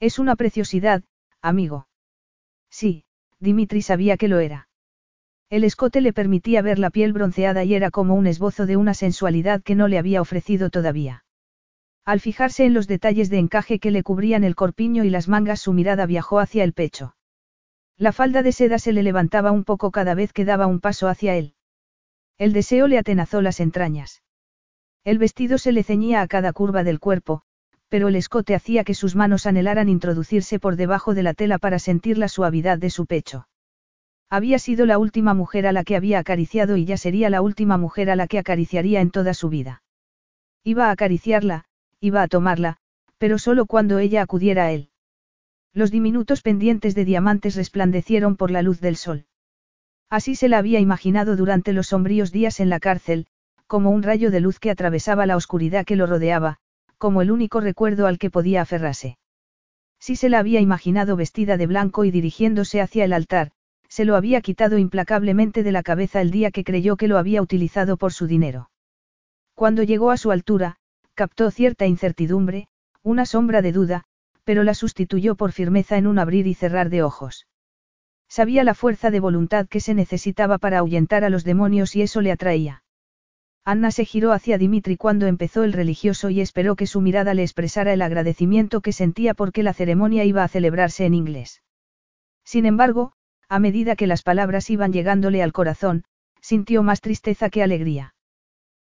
Es 0.00 0.18
una 0.18 0.36
preciosidad, 0.36 1.02
amigo. 1.40 1.88
Sí, 2.70 3.04
Dimitri 3.40 3.82
sabía 3.82 4.16
que 4.16 4.28
lo 4.28 4.38
era. 4.38 4.68
El 5.48 5.64
escote 5.64 6.00
le 6.00 6.12
permitía 6.12 6.60
ver 6.62 6.78
la 6.78 6.90
piel 6.90 7.12
bronceada 7.12 7.64
y 7.64 7.74
era 7.74 7.90
como 7.90 8.14
un 8.14 8.26
esbozo 8.26 8.66
de 8.66 8.76
una 8.76 8.94
sensualidad 8.94 9.62
que 9.62 9.74
no 9.74 9.88
le 9.88 9.98
había 9.98 10.20
ofrecido 10.20 10.70
todavía. 10.70 11.24
Al 12.04 12.20
fijarse 12.20 12.64
en 12.64 12.74
los 12.74 12.86
detalles 12.86 13.30
de 13.30 13.38
encaje 13.38 13.80
que 13.80 13.90
le 13.90 14.04
cubrían 14.04 14.44
el 14.44 14.54
corpiño 14.54 15.02
y 15.02 15.10
las 15.10 15.26
mangas 15.26 15.60
su 15.60 15.72
mirada 15.72 16.06
viajó 16.06 16.38
hacia 16.38 16.62
el 16.62 16.72
pecho. 16.72 17.16
La 17.96 18.12
falda 18.12 18.42
de 18.42 18.52
seda 18.52 18.78
se 18.78 18.92
le 18.92 19.02
levantaba 19.02 19.50
un 19.50 19.64
poco 19.64 19.90
cada 19.90 20.14
vez 20.14 20.32
que 20.32 20.44
daba 20.44 20.66
un 20.66 20.80
paso 20.80 21.08
hacia 21.08 21.34
él. 21.34 21.55
El 22.38 22.52
deseo 22.52 22.86
le 22.86 22.98
atenazó 22.98 23.40
las 23.40 23.60
entrañas. 23.60 24.22
El 25.04 25.18
vestido 25.18 25.56
se 25.56 25.72
le 25.72 25.82
ceñía 25.82 26.20
a 26.20 26.28
cada 26.28 26.52
curva 26.52 26.84
del 26.84 27.00
cuerpo, 27.00 27.42
pero 27.88 28.08
el 28.08 28.16
escote 28.16 28.54
hacía 28.54 28.84
que 28.84 28.94
sus 28.94 29.14
manos 29.16 29.46
anhelaran 29.46 29.88
introducirse 29.88 30.58
por 30.58 30.76
debajo 30.76 31.14
de 31.14 31.22
la 31.22 31.32
tela 31.32 31.58
para 31.58 31.78
sentir 31.78 32.18
la 32.18 32.28
suavidad 32.28 32.78
de 32.78 32.90
su 32.90 33.06
pecho. 33.06 33.48
Había 34.28 34.58
sido 34.58 34.86
la 34.86 34.98
última 34.98 35.34
mujer 35.34 35.66
a 35.66 35.72
la 35.72 35.84
que 35.84 35.96
había 35.96 36.18
acariciado 36.18 36.76
y 36.76 36.84
ya 36.84 36.96
sería 36.96 37.30
la 37.30 37.40
última 37.40 37.78
mujer 37.78 38.10
a 38.10 38.16
la 38.16 38.26
que 38.26 38.38
acariciaría 38.38 39.00
en 39.00 39.10
toda 39.10 39.34
su 39.34 39.48
vida. 39.48 39.82
Iba 40.64 40.88
a 40.88 40.90
acariciarla, 40.90 41.66
iba 42.00 42.22
a 42.22 42.28
tomarla, 42.28 42.78
pero 43.18 43.38
solo 43.38 43.66
cuando 43.66 43.98
ella 43.98 44.22
acudiera 44.22 44.64
a 44.64 44.72
él. 44.72 44.90
Los 45.72 45.90
diminutos 45.90 46.42
pendientes 46.42 46.94
de 46.94 47.04
diamantes 47.04 47.54
resplandecieron 47.54 48.36
por 48.36 48.50
la 48.50 48.62
luz 48.62 48.80
del 48.80 48.96
sol. 48.96 49.26
Así 50.08 50.36
se 50.36 50.48
la 50.48 50.58
había 50.58 50.80
imaginado 50.80 51.36
durante 51.36 51.72
los 51.72 51.88
sombríos 51.88 52.30
días 52.32 52.60
en 52.60 52.68
la 52.68 52.80
cárcel, 52.80 53.26
como 53.66 53.90
un 53.90 54.02
rayo 54.02 54.30
de 54.30 54.40
luz 54.40 54.60
que 54.60 54.70
atravesaba 54.70 55.26
la 55.26 55.36
oscuridad 55.36 55.84
que 55.84 55.96
lo 55.96 56.06
rodeaba, 56.06 56.58
como 56.98 57.22
el 57.22 57.30
único 57.30 57.60
recuerdo 57.60 58.06
al 58.06 58.18
que 58.18 58.30
podía 58.30 58.62
aferrarse. 58.62 59.18
Si 59.98 60.14
se 60.14 60.28
la 60.28 60.38
había 60.38 60.60
imaginado 60.60 61.16
vestida 61.16 61.56
de 61.56 61.66
blanco 61.66 62.04
y 62.04 62.10
dirigiéndose 62.10 62.80
hacia 62.80 63.04
el 63.04 63.12
altar, 63.12 63.50
se 63.88 64.04
lo 64.04 64.14
había 64.16 64.40
quitado 64.40 64.78
implacablemente 64.78 65.62
de 65.62 65.72
la 65.72 65.82
cabeza 65.82 66.20
el 66.20 66.30
día 66.30 66.50
que 66.50 66.64
creyó 66.64 66.96
que 66.96 67.08
lo 67.08 67.18
había 67.18 67.42
utilizado 67.42 67.96
por 67.96 68.12
su 68.12 68.26
dinero. 68.26 68.70
Cuando 69.54 69.82
llegó 69.82 70.10
a 70.10 70.16
su 70.16 70.30
altura, 70.30 70.76
captó 71.14 71.50
cierta 71.50 71.86
incertidumbre, 71.86 72.68
una 73.02 73.26
sombra 73.26 73.62
de 73.62 73.72
duda, 73.72 74.04
pero 74.44 74.62
la 74.62 74.74
sustituyó 74.74 75.34
por 75.34 75.52
firmeza 75.52 75.96
en 75.96 76.06
un 76.06 76.18
abrir 76.18 76.46
y 76.46 76.54
cerrar 76.54 76.90
de 76.90 77.02
ojos. 77.02 77.46
Sabía 78.28 78.64
la 78.64 78.74
fuerza 78.74 79.10
de 79.10 79.20
voluntad 79.20 79.66
que 79.68 79.80
se 79.80 79.94
necesitaba 79.94 80.58
para 80.58 80.78
ahuyentar 80.78 81.24
a 81.24 81.30
los 81.30 81.44
demonios 81.44 81.94
y 81.96 82.02
eso 82.02 82.20
le 82.20 82.32
atraía. 82.32 82.82
Anna 83.64 83.90
se 83.90 84.04
giró 84.04 84.32
hacia 84.32 84.58
Dimitri 84.58 84.96
cuando 84.96 85.26
empezó 85.26 85.64
el 85.64 85.72
religioso 85.72 86.30
y 86.30 86.40
esperó 86.40 86.76
que 86.76 86.86
su 86.86 87.00
mirada 87.00 87.34
le 87.34 87.42
expresara 87.42 87.92
el 87.92 88.02
agradecimiento 88.02 88.80
que 88.80 88.92
sentía 88.92 89.34
porque 89.34 89.62
la 89.62 89.74
ceremonia 89.74 90.24
iba 90.24 90.44
a 90.44 90.48
celebrarse 90.48 91.04
en 91.04 91.14
inglés. 91.14 91.62
Sin 92.44 92.64
embargo, 92.64 93.12
a 93.48 93.58
medida 93.58 93.96
que 93.96 94.06
las 94.06 94.22
palabras 94.22 94.70
iban 94.70 94.92
llegándole 94.92 95.42
al 95.42 95.52
corazón, 95.52 96.04
sintió 96.40 96.84
más 96.84 97.00
tristeza 97.00 97.50
que 97.50 97.62
alegría. 97.62 98.14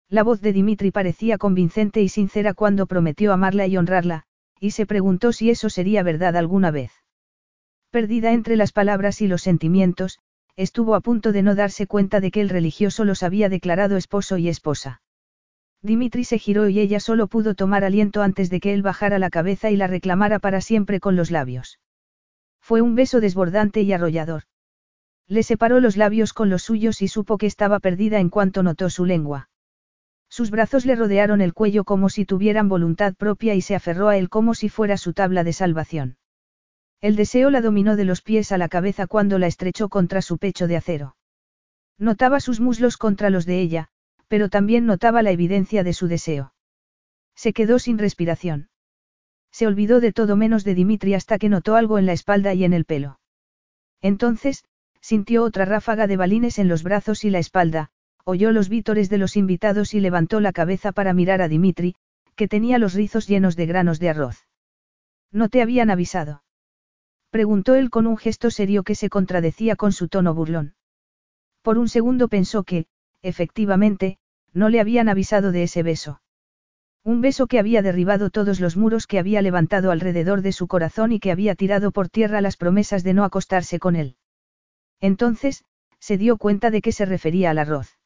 La 0.07 0.23
voz 0.23 0.41
de 0.41 0.53
Dimitri 0.53 0.91
parecía 0.91 1.37
convincente 1.37 2.01
y 2.01 2.07
sincera 2.07 2.53
cuando 2.53 2.87
prometió 2.87 3.33
amarla 3.33 3.67
y 3.67 3.75
honrarla, 3.77 4.23
y 4.59 4.71
se 4.71 4.85
preguntó 4.85 5.33
si 5.33 5.49
eso 5.49 5.69
sería 5.69 6.03
verdad 6.03 6.37
alguna 6.37 6.71
vez. 6.71 6.91
Perdida 7.91 8.33
entre 8.33 8.55
las 8.55 8.71
palabras 8.71 9.19
y 9.19 9.27
los 9.27 9.41
sentimientos, 9.41 10.19
estuvo 10.55 10.93
a 10.93 11.01
punto 11.01 11.31
de 11.31 11.41
no 11.41 11.55
darse 11.55 11.87
cuenta 11.87 12.19
de 12.19 12.29
que 12.29 12.41
el 12.41 12.49
religioso 12.49 13.03
los 13.03 13.23
había 13.23 13.49
declarado 13.49 13.97
esposo 13.97 14.37
y 14.37 14.47
esposa. 14.47 15.01
Dimitri 15.81 16.23
se 16.23 16.37
giró 16.37 16.69
y 16.69 16.79
ella 16.79 16.99
solo 16.99 17.27
pudo 17.27 17.55
tomar 17.55 17.83
aliento 17.83 18.21
antes 18.21 18.51
de 18.51 18.59
que 18.59 18.73
él 18.73 18.83
bajara 18.83 19.17
la 19.17 19.31
cabeza 19.31 19.71
y 19.71 19.75
la 19.75 19.87
reclamara 19.87 20.37
para 20.37 20.61
siempre 20.61 20.99
con 20.99 21.15
los 21.15 21.31
labios. 21.31 21.79
Fue 22.61 22.81
un 22.81 22.93
beso 22.93 23.21
desbordante 23.21 23.81
y 23.81 23.91
arrollador. 23.91 24.43
Le 25.27 25.41
separó 25.41 25.79
los 25.79 25.97
labios 25.97 26.33
con 26.33 26.51
los 26.51 26.61
suyos 26.61 27.01
y 27.01 27.07
supo 27.07 27.39
que 27.39 27.47
estaba 27.47 27.79
perdida 27.79 28.19
en 28.19 28.29
cuanto 28.29 28.61
notó 28.61 28.91
su 28.91 29.05
lengua. 29.05 29.49
Sus 30.29 30.51
brazos 30.51 30.85
le 30.85 30.95
rodearon 30.95 31.41
el 31.41 31.55
cuello 31.55 31.85
como 31.85 32.09
si 32.09 32.25
tuvieran 32.25 32.69
voluntad 32.69 33.15
propia 33.15 33.55
y 33.55 33.61
se 33.61 33.73
aferró 33.73 34.09
a 34.09 34.17
él 34.17 34.29
como 34.29 34.53
si 34.53 34.69
fuera 34.69 34.95
su 34.95 35.13
tabla 35.13 35.43
de 35.43 35.53
salvación. 35.53 36.18
El 37.01 37.15
deseo 37.15 37.49
la 37.49 37.61
dominó 37.61 37.95
de 37.95 38.03
los 38.03 38.21
pies 38.21 38.51
a 38.51 38.57
la 38.57 38.67
cabeza 38.67 39.07
cuando 39.07 39.39
la 39.39 39.47
estrechó 39.47 39.87
contra 39.87 40.21
su 40.21 40.37
pecho 40.37 40.67
de 40.67 40.75
acero. 40.75 41.15
Notaba 41.97 42.39
sus 42.39 42.59
muslos 42.59 42.97
contra 42.97 43.29
los 43.29 43.45
de 43.45 43.61
ella, 43.61 43.87
pero 44.27 44.49
también 44.49 44.85
notaba 44.85 45.21
la 45.21 45.31
evidencia 45.31 45.83
de 45.83 45.93
su 45.93 46.07
deseo. 46.07 46.53
Se 47.35 47.53
quedó 47.53 47.79
sin 47.79 47.97
respiración. 47.97 48.69
Se 49.51 49.65
olvidó 49.65 50.01
de 50.01 50.11
todo 50.11 50.35
menos 50.35 50.63
de 50.63 50.75
Dimitri 50.75 51.13
hasta 51.13 51.39
que 51.39 51.49
notó 51.49 51.75
algo 51.75 51.97
en 51.97 52.05
la 52.05 52.13
espalda 52.13 52.53
y 52.53 52.65
en 52.65 52.73
el 52.73 52.85
pelo. 52.85 53.19
Entonces, 54.01 54.65
sintió 55.01 55.43
otra 55.43 55.65
ráfaga 55.65 56.05
de 56.05 56.17
balines 56.17 56.59
en 56.59 56.67
los 56.67 56.83
brazos 56.83 57.23
y 57.23 57.29
la 57.29 57.39
espalda, 57.39 57.91
oyó 58.25 58.51
los 58.51 58.67
vítores 58.67 59.09
de 59.09 59.17
los 59.17 59.37
invitados 59.37 59.93
y 59.93 60.01
levantó 60.01 60.41
la 60.41 60.51
cabeza 60.51 60.91
para 60.91 61.13
mirar 61.13 61.41
a 61.41 61.47
Dimitri, 61.47 61.95
que 62.35 62.47
tenía 62.47 62.77
los 62.77 62.93
rizos 62.93 63.27
llenos 63.27 63.55
de 63.55 63.65
granos 63.65 63.99
de 63.99 64.09
arroz. 64.09 64.47
¿No 65.31 65.49
te 65.49 65.61
habían 65.61 65.89
avisado? 65.89 66.43
Preguntó 67.29 67.75
él 67.75 67.89
con 67.89 68.07
un 68.07 68.17
gesto 68.17 68.49
serio 68.49 68.83
que 68.83 68.95
se 68.95 69.09
contradecía 69.09 69.75
con 69.75 69.91
su 69.91 70.07
tono 70.07 70.33
burlón. 70.33 70.75
Por 71.61 71.77
un 71.77 71.87
segundo 71.87 72.27
pensó 72.27 72.63
que, 72.63 72.87
efectivamente, 73.21 74.17
no 74.53 74.69
le 74.69 74.79
habían 74.79 75.09
avisado 75.09 75.51
de 75.51 75.63
ese 75.63 75.83
beso. 75.83 76.21
Un 77.03 77.21
beso 77.21 77.47
que 77.47 77.59
había 77.59 77.81
derribado 77.81 78.29
todos 78.29 78.59
los 78.59 78.75
muros 78.75 79.07
que 79.07 79.19
había 79.19 79.41
levantado 79.41 79.91
alrededor 79.91 80.41
de 80.41 80.51
su 80.51 80.67
corazón 80.67 81.11
y 81.11 81.19
que 81.19 81.31
había 81.31 81.55
tirado 81.55 81.91
por 81.91 82.09
tierra 82.09 82.41
las 82.41 82.57
promesas 82.57 83.03
de 83.03 83.13
no 83.13 83.23
acostarse 83.23 83.79
con 83.79 83.95
él. 83.95 84.15
Entonces, 84.99 85.63
se 85.99 86.17
dio 86.17 86.37
cuenta 86.37 86.71
de 86.71 86.81
que 86.81 86.91
se 86.91 87.05
refería 87.05 87.51
al 87.51 87.59
arroz. 87.59 87.97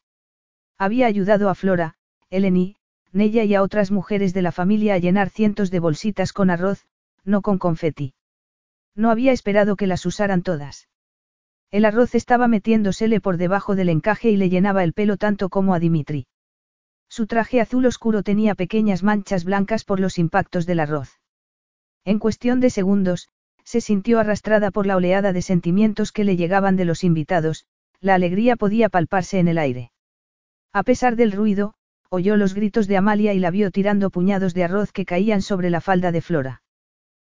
Había 0.78 1.06
ayudado 1.06 1.48
a 1.48 1.54
Flora, 1.54 1.96
Eleni, 2.30 2.76
Nella 3.12 3.44
y 3.44 3.54
a 3.54 3.62
otras 3.62 3.90
mujeres 3.90 4.34
de 4.34 4.42
la 4.42 4.52
familia 4.52 4.94
a 4.94 4.98
llenar 4.98 5.30
cientos 5.30 5.70
de 5.70 5.80
bolsitas 5.80 6.32
con 6.32 6.50
arroz, 6.50 6.86
no 7.24 7.42
con 7.42 7.58
confeti. 7.58 8.14
No 8.94 9.10
había 9.10 9.32
esperado 9.32 9.76
que 9.76 9.86
las 9.86 10.06
usaran 10.06 10.42
todas. 10.42 10.88
El 11.70 11.84
arroz 11.84 12.14
estaba 12.14 12.46
metiéndosele 12.48 13.20
por 13.20 13.36
debajo 13.36 13.74
del 13.74 13.88
encaje 13.88 14.30
y 14.30 14.36
le 14.36 14.48
llenaba 14.48 14.84
el 14.84 14.92
pelo 14.92 15.16
tanto 15.16 15.48
como 15.48 15.74
a 15.74 15.80
Dimitri. 15.80 16.26
Su 17.08 17.26
traje 17.26 17.60
azul 17.60 17.86
oscuro 17.86 18.22
tenía 18.22 18.54
pequeñas 18.54 19.02
manchas 19.02 19.44
blancas 19.44 19.84
por 19.84 20.00
los 20.00 20.18
impactos 20.18 20.66
del 20.66 20.80
arroz. 20.80 21.20
En 22.04 22.18
cuestión 22.18 22.60
de 22.60 22.70
segundos, 22.70 23.28
se 23.64 23.80
sintió 23.80 24.20
arrastrada 24.20 24.70
por 24.70 24.86
la 24.86 24.96
oleada 24.96 25.32
de 25.32 25.42
sentimientos 25.42 26.12
que 26.12 26.24
le 26.24 26.36
llegaban 26.36 26.76
de 26.76 26.84
los 26.84 27.02
invitados, 27.02 27.66
la 28.00 28.14
alegría 28.14 28.56
podía 28.56 28.88
palparse 28.88 29.38
en 29.38 29.48
el 29.48 29.58
aire. 29.58 29.90
A 30.72 30.82
pesar 30.82 31.16
del 31.16 31.32
ruido, 31.32 31.74
oyó 32.10 32.36
los 32.36 32.52
gritos 32.52 32.88
de 32.88 32.96
Amalia 32.96 33.32
y 33.32 33.38
la 33.38 33.50
vio 33.50 33.70
tirando 33.70 34.10
puñados 34.10 34.54
de 34.54 34.64
arroz 34.64 34.92
que 34.92 35.06
caían 35.06 35.40
sobre 35.40 35.70
la 35.70 35.80
falda 35.80 36.12
de 36.12 36.20
Flora. 36.20 36.63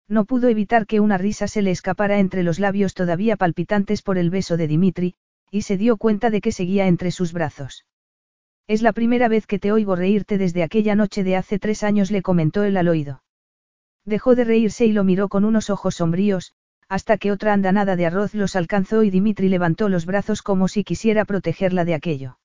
No 0.09 0.25
pudo 0.25 0.47
evitar 0.49 0.87
que 0.87 0.99
una 0.99 1.19
risa 1.19 1.47
se 1.47 1.61
le 1.61 1.69
escapara 1.69 2.17
entre 2.17 2.41
los 2.41 2.57
labios 2.57 2.95
todavía 2.95 3.37
palpitantes 3.37 4.01
por 4.01 4.17
el 4.17 4.31
beso 4.31 4.57
de 4.57 4.67
Dimitri, 4.67 5.13
y 5.51 5.61
se 5.61 5.77
dio 5.77 5.97
cuenta 5.97 6.31
de 6.31 6.41
que 6.41 6.51
seguía 6.51 6.87
entre 6.87 7.11
sus 7.11 7.31
brazos. 7.31 7.85
Es 8.67 8.81
la 8.81 8.91
primera 8.91 9.27
vez 9.27 9.45
que 9.45 9.59
te 9.59 9.71
oigo 9.71 9.95
reírte 9.95 10.39
desde 10.39 10.63
aquella 10.63 10.95
noche 10.95 11.23
de 11.23 11.35
hace 11.35 11.59
tres 11.59 11.83
años, 11.83 12.09
le 12.09 12.23
comentó 12.23 12.63
él 12.63 12.77
al 12.77 12.87
oído. 12.87 13.23
Dejó 14.03 14.33
de 14.33 14.45
reírse 14.45 14.87
y 14.87 14.93
lo 14.93 15.03
miró 15.03 15.29
con 15.29 15.45
unos 15.45 15.69
ojos 15.69 15.95
sombríos, 15.95 16.53
hasta 16.87 17.17
que 17.17 17.31
otra 17.31 17.53
andanada 17.53 17.95
de 17.95 18.07
arroz 18.07 18.33
los 18.33 18.55
alcanzó 18.55 19.03
y 19.03 19.11
Dimitri 19.11 19.47
levantó 19.47 19.89
los 19.89 20.07
brazos 20.07 20.41
como 20.41 20.67
si 20.67 20.83
quisiera 20.83 21.23
protegerla 21.23 21.85
de 21.85 21.93
aquello. 21.93 22.39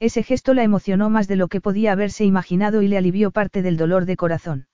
Ese 0.00 0.22
gesto 0.22 0.54
la 0.54 0.62
emocionó 0.62 1.10
más 1.10 1.28
de 1.28 1.36
lo 1.36 1.48
que 1.48 1.60
podía 1.60 1.92
haberse 1.92 2.24
imaginado 2.24 2.80
y 2.80 2.88
le 2.88 2.96
alivió 2.96 3.30
parte 3.30 3.60
del 3.60 3.76
dolor 3.76 4.06
de 4.06 4.16
corazón. 4.16 4.68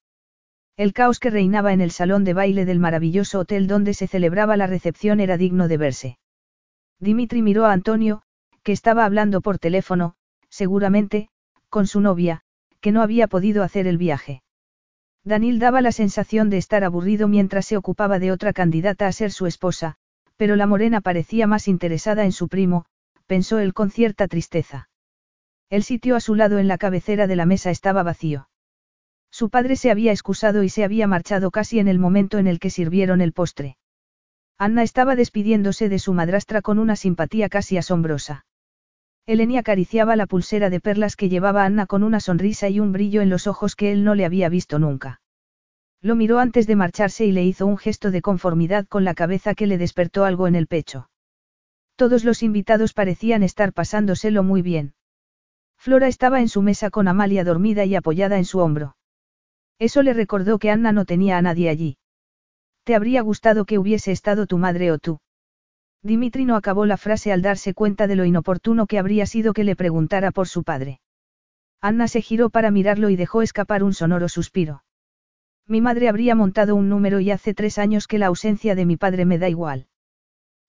El 0.76 0.92
caos 0.92 1.20
que 1.20 1.30
reinaba 1.30 1.72
en 1.72 1.80
el 1.80 1.92
salón 1.92 2.24
de 2.24 2.34
baile 2.34 2.64
del 2.64 2.80
maravilloso 2.80 3.38
hotel 3.38 3.68
donde 3.68 3.94
se 3.94 4.08
celebraba 4.08 4.56
la 4.56 4.66
recepción 4.66 5.20
era 5.20 5.36
digno 5.36 5.68
de 5.68 5.76
verse. 5.76 6.18
Dimitri 6.98 7.42
miró 7.42 7.66
a 7.66 7.72
Antonio, 7.72 8.22
que 8.64 8.72
estaba 8.72 9.04
hablando 9.04 9.40
por 9.40 9.58
teléfono, 9.58 10.16
seguramente, 10.48 11.28
con 11.68 11.86
su 11.86 12.00
novia, 12.00 12.42
que 12.80 12.90
no 12.90 13.02
había 13.02 13.28
podido 13.28 13.62
hacer 13.62 13.86
el 13.86 13.98
viaje. 13.98 14.42
Daniel 15.22 15.60
daba 15.60 15.80
la 15.80 15.92
sensación 15.92 16.50
de 16.50 16.58
estar 16.58 16.82
aburrido 16.82 17.28
mientras 17.28 17.66
se 17.66 17.76
ocupaba 17.76 18.18
de 18.18 18.32
otra 18.32 18.52
candidata 18.52 19.06
a 19.06 19.12
ser 19.12 19.30
su 19.30 19.46
esposa, 19.46 19.94
pero 20.36 20.56
la 20.56 20.66
morena 20.66 21.00
parecía 21.00 21.46
más 21.46 21.68
interesada 21.68 22.24
en 22.24 22.32
su 22.32 22.48
primo, 22.48 22.84
pensó 23.26 23.60
él 23.60 23.74
con 23.74 23.90
cierta 23.90 24.26
tristeza. 24.26 24.88
El 25.70 25.84
sitio 25.84 26.16
a 26.16 26.20
su 26.20 26.34
lado 26.34 26.58
en 26.58 26.66
la 26.66 26.78
cabecera 26.78 27.28
de 27.28 27.36
la 27.36 27.46
mesa 27.46 27.70
estaba 27.70 28.02
vacío. 28.02 28.48
Su 29.34 29.50
padre 29.50 29.74
se 29.74 29.90
había 29.90 30.12
excusado 30.12 30.62
y 30.62 30.68
se 30.68 30.84
había 30.84 31.08
marchado 31.08 31.50
casi 31.50 31.80
en 31.80 31.88
el 31.88 31.98
momento 31.98 32.38
en 32.38 32.46
el 32.46 32.60
que 32.60 32.70
sirvieron 32.70 33.20
el 33.20 33.32
postre. 33.32 33.78
Anna 34.58 34.84
estaba 34.84 35.16
despidiéndose 35.16 35.88
de 35.88 35.98
su 35.98 36.12
madrastra 36.12 36.62
con 36.62 36.78
una 36.78 36.94
simpatía 36.94 37.48
casi 37.48 37.76
asombrosa. 37.76 38.46
Eleni 39.26 39.58
acariciaba 39.58 40.14
la 40.14 40.26
pulsera 40.26 40.70
de 40.70 40.78
perlas 40.78 41.16
que 41.16 41.28
llevaba 41.28 41.64
Anna 41.64 41.86
con 41.86 42.04
una 42.04 42.20
sonrisa 42.20 42.68
y 42.68 42.78
un 42.78 42.92
brillo 42.92 43.22
en 43.22 43.28
los 43.28 43.48
ojos 43.48 43.74
que 43.74 43.90
él 43.90 44.04
no 44.04 44.14
le 44.14 44.24
había 44.24 44.48
visto 44.48 44.78
nunca. 44.78 45.20
Lo 46.00 46.14
miró 46.14 46.38
antes 46.38 46.68
de 46.68 46.76
marcharse 46.76 47.26
y 47.26 47.32
le 47.32 47.42
hizo 47.42 47.66
un 47.66 47.76
gesto 47.76 48.12
de 48.12 48.22
conformidad 48.22 48.86
con 48.86 49.02
la 49.02 49.14
cabeza 49.14 49.56
que 49.56 49.66
le 49.66 49.78
despertó 49.78 50.24
algo 50.24 50.46
en 50.46 50.54
el 50.54 50.68
pecho. 50.68 51.10
Todos 51.96 52.22
los 52.22 52.44
invitados 52.44 52.92
parecían 52.92 53.42
estar 53.42 53.72
pasándoselo 53.72 54.44
muy 54.44 54.62
bien. 54.62 54.94
Flora 55.76 56.06
estaba 56.06 56.38
en 56.38 56.48
su 56.48 56.62
mesa 56.62 56.90
con 56.90 57.08
Amalia 57.08 57.42
dormida 57.42 57.84
y 57.84 57.96
apoyada 57.96 58.38
en 58.38 58.44
su 58.44 58.60
hombro. 58.60 58.94
Eso 59.78 60.02
le 60.02 60.12
recordó 60.12 60.58
que 60.58 60.70
Anna 60.70 60.92
no 60.92 61.04
tenía 61.04 61.38
a 61.38 61.42
nadie 61.42 61.68
allí. 61.68 61.96
¿Te 62.84 62.94
habría 62.94 63.22
gustado 63.22 63.64
que 63.64 63.78
hubiese 63.78 64.12
estado 64.12 64.46
tu 64.46 64.58
madre 64.58 64.92
o 64.92 64.98
tú? 64.98 65.18
Dimitri 66.02 66.44
no 66.44 66.54
acabó 66.54 66.84
la 66.84 66.98
frase 66.98 67.32
al 67.32 67.40
darse 67.40 67.72
cuenta 67.72 68.06
de 68.06 68.14
lo 68.14 68.26
inoportuno 68.26 68.86
que 68.86 68.98
habría 68.98 69.24
sido 69.24 69.54
que 69.54 69.64
le 69.64 69.74
preguntara 69.74 70.32
por 70.32 70.48
su 70.48 70.62
padre. 70.62 71.00
Anna 71.80 72.08
se 72.08 72.20
giró 72.20 72.50
para 72.50 72.70
mirarlo 72.70 73.08
y 73.08 73.16
dejó 73.16 73.42
escapar 73.42 73.82
un 73.82 73.94
sonoro 73.94 74.28
suspiro. 74.28 74.84
Mi 75.66 75.80
madre 75.80 76.08
habría 76.08 76.34
montado 76.34 76.76
un 76.76 76.90
número 76.90 77.20
y 77.20 77.30
hace 77.30 77.54
tres 77.54 77.78
años 77.78 78.06
que 78.06 78.18
la 78.18 78.26
ausencia 78.26 78.74
de 78.74 78.84
mi 78.84 78.98
padre 78.98 79.24
me 79.24 79.38
da 79.38 79.48
igual. 79.48 79.86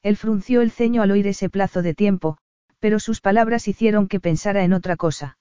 Él 0.01 0.15
frunció 0.15 0.61
el 0.61 0.71
ceño 0.71 1.01
al 1.01 1.11
oír 1.11 1.27
ese 1.27 1.49
plazo 1.49 1.81
de 1.81 1.93
tiempo, 1.93 2.37
pero 2.79 2.99
sus 2.99 3.19
palabras 3.19 3.67
hicieron 3.67 4.07
que 4.07 4.21
pensara 4.21 4.63
en 4.63 4.71
otra 4.71 4.95
cosa. 4.95 5.37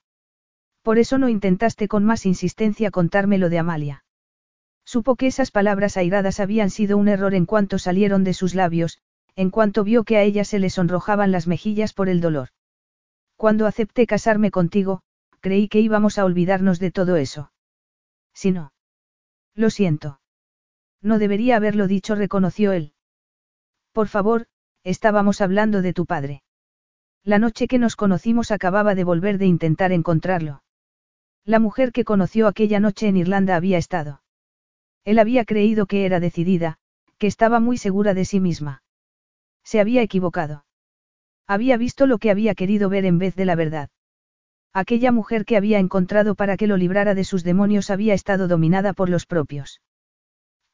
Por 0.84 0.98
eso 0.98 1.16
no 1.16 1.30
intentaste 1.30 1.88
con 1.88 2.04
más 2.04 2.26
insistencia 2.26 2.90
contarme 2.90 3.38
lo 3.38 3.48
de 3.48 3.58
Amalia. 3.58 4.04
Supo 4.84 5.16
que 5.16 5.26
esas 5.26 5.50
palabras 5.50 5.96
airadas 5.96 6.40
habían 6.40 6.68
sido 6.68 6.98
un 6.98 7.08
error 7.08 7.32
en 7.34 7.46
cuanto 7.46 7.78
salieron 7.78 8.22
de 8.22 8.34
sus 8.34 8.54
labios, 8.54 8.98
en 9.34 9.48
cuanto 9.48 9.82
vio 9.82 10.04
que 10.04 10.18
a 10.18 10.22
ella 10.22 10.44
se 10.44 10.58
le 10.58 10.68
sonrojaban 10.68 11.32
las 11.32 11.46
mejillas 11.46 11.94
por 11.94 12.10
el 12.10 12.20
dolor. 12.20 12.50
Cuando 13.36 13.66
acepté 13.66 14.06
casarme 14.06 14.50
contigo, 14.50 15.00
creí 15.40 15.68
que 15.68 15.80
íbamos 15.80 16.18
a 16.18 16.26
olvidarnos 16.26 16.78
de 16.80 16.90
todo 16.90 17.16
eso. 17.16 17.50
Si 18.34 18.50
no. 18.50 18.74
Lo 19.54 19.70
siento. 19.70 20.20
No 21.00 21.18
debería 21.18 21.56
haberlo 21.56 21.86
dicho, 21.86 22.14
reconoció 22.14 22.72
él. 22.72 22.92
Por 23.92 24.08
favor, 24.08 24.48
estábamos 24.82 25.40
hablando 25.40 25.80
de 25.80 25.94
tu 25.94 26.04
padre. 26.04 26.42
La 27.22 27.38
noche 27.38 27.68
que 27.68 27.78
nos 27.78 27.96
conocimos 27.96 28.50
acababa 28.50 28.94
de 28.94 29.04
volver 29.04 29.38
de 29.38 29.46
intentar 29.46 29.90
encontrarlo. 29.90 30.63
La 31.46 31.58
mujer 31.58 31.92
que 31.92 32.04
conoció 32.04 32.48
aquella 32.48 32.80
noche 32.80 33.06
en 33.06 33.18
Irlanda 33.18 33.54
había 33.54 33.76
estado. 33.76 34.22
Él 35.04 35.18
había 35.18 35.44
creído 35.44 35.84
que 35.84 36.06
era 36.06 36.18
decidida, 36.18 36.78
que 37.18 37.26
estaba 37.26 37.60
muy 37.60 37.76
segura 37.76 38.14
de 38.14 38.24
sí 38.24 38.40
misma. 38.40 38.82
Se 39.62 39.78
había 39.78 40.00
equivocado. 40.00 40.64
Había 41.46 41.76
visto 41.76 42.06
lo 42.06 42.16
que 42.16 42.30
había 42.30 42.54
querido 42.54 42.88
ver 42.88 43.04
en 43.04 43.18
vez 43.18 43.36
de 43.36 43.44
la 43.44 43.56
verdad. 43.56 43.90
Aquella 44.72 45.12
mujer 45.12 45.44
que 45.44 45.58
había 45.58 45.78
encontrado 45.78 46.34
para 46.34 46.56
que 46.56 46.66
lo 46.66 46.78
librara 46.78 47.14
de 47.14 47.24
sus 47.24 47.44
demonios 47.44 47.90
había 47.90 48.14
estado 48.14 48.48
dominada 48.48 48.94
por 48.94 49.10
los 49.10 49.26
propios. 49.26 49.82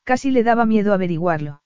Casi 0.04 0.30
le 0.30 0.44
daba 0.44 0.66
miedo 0.66 0.94
averiguarlo. 0.94 1.62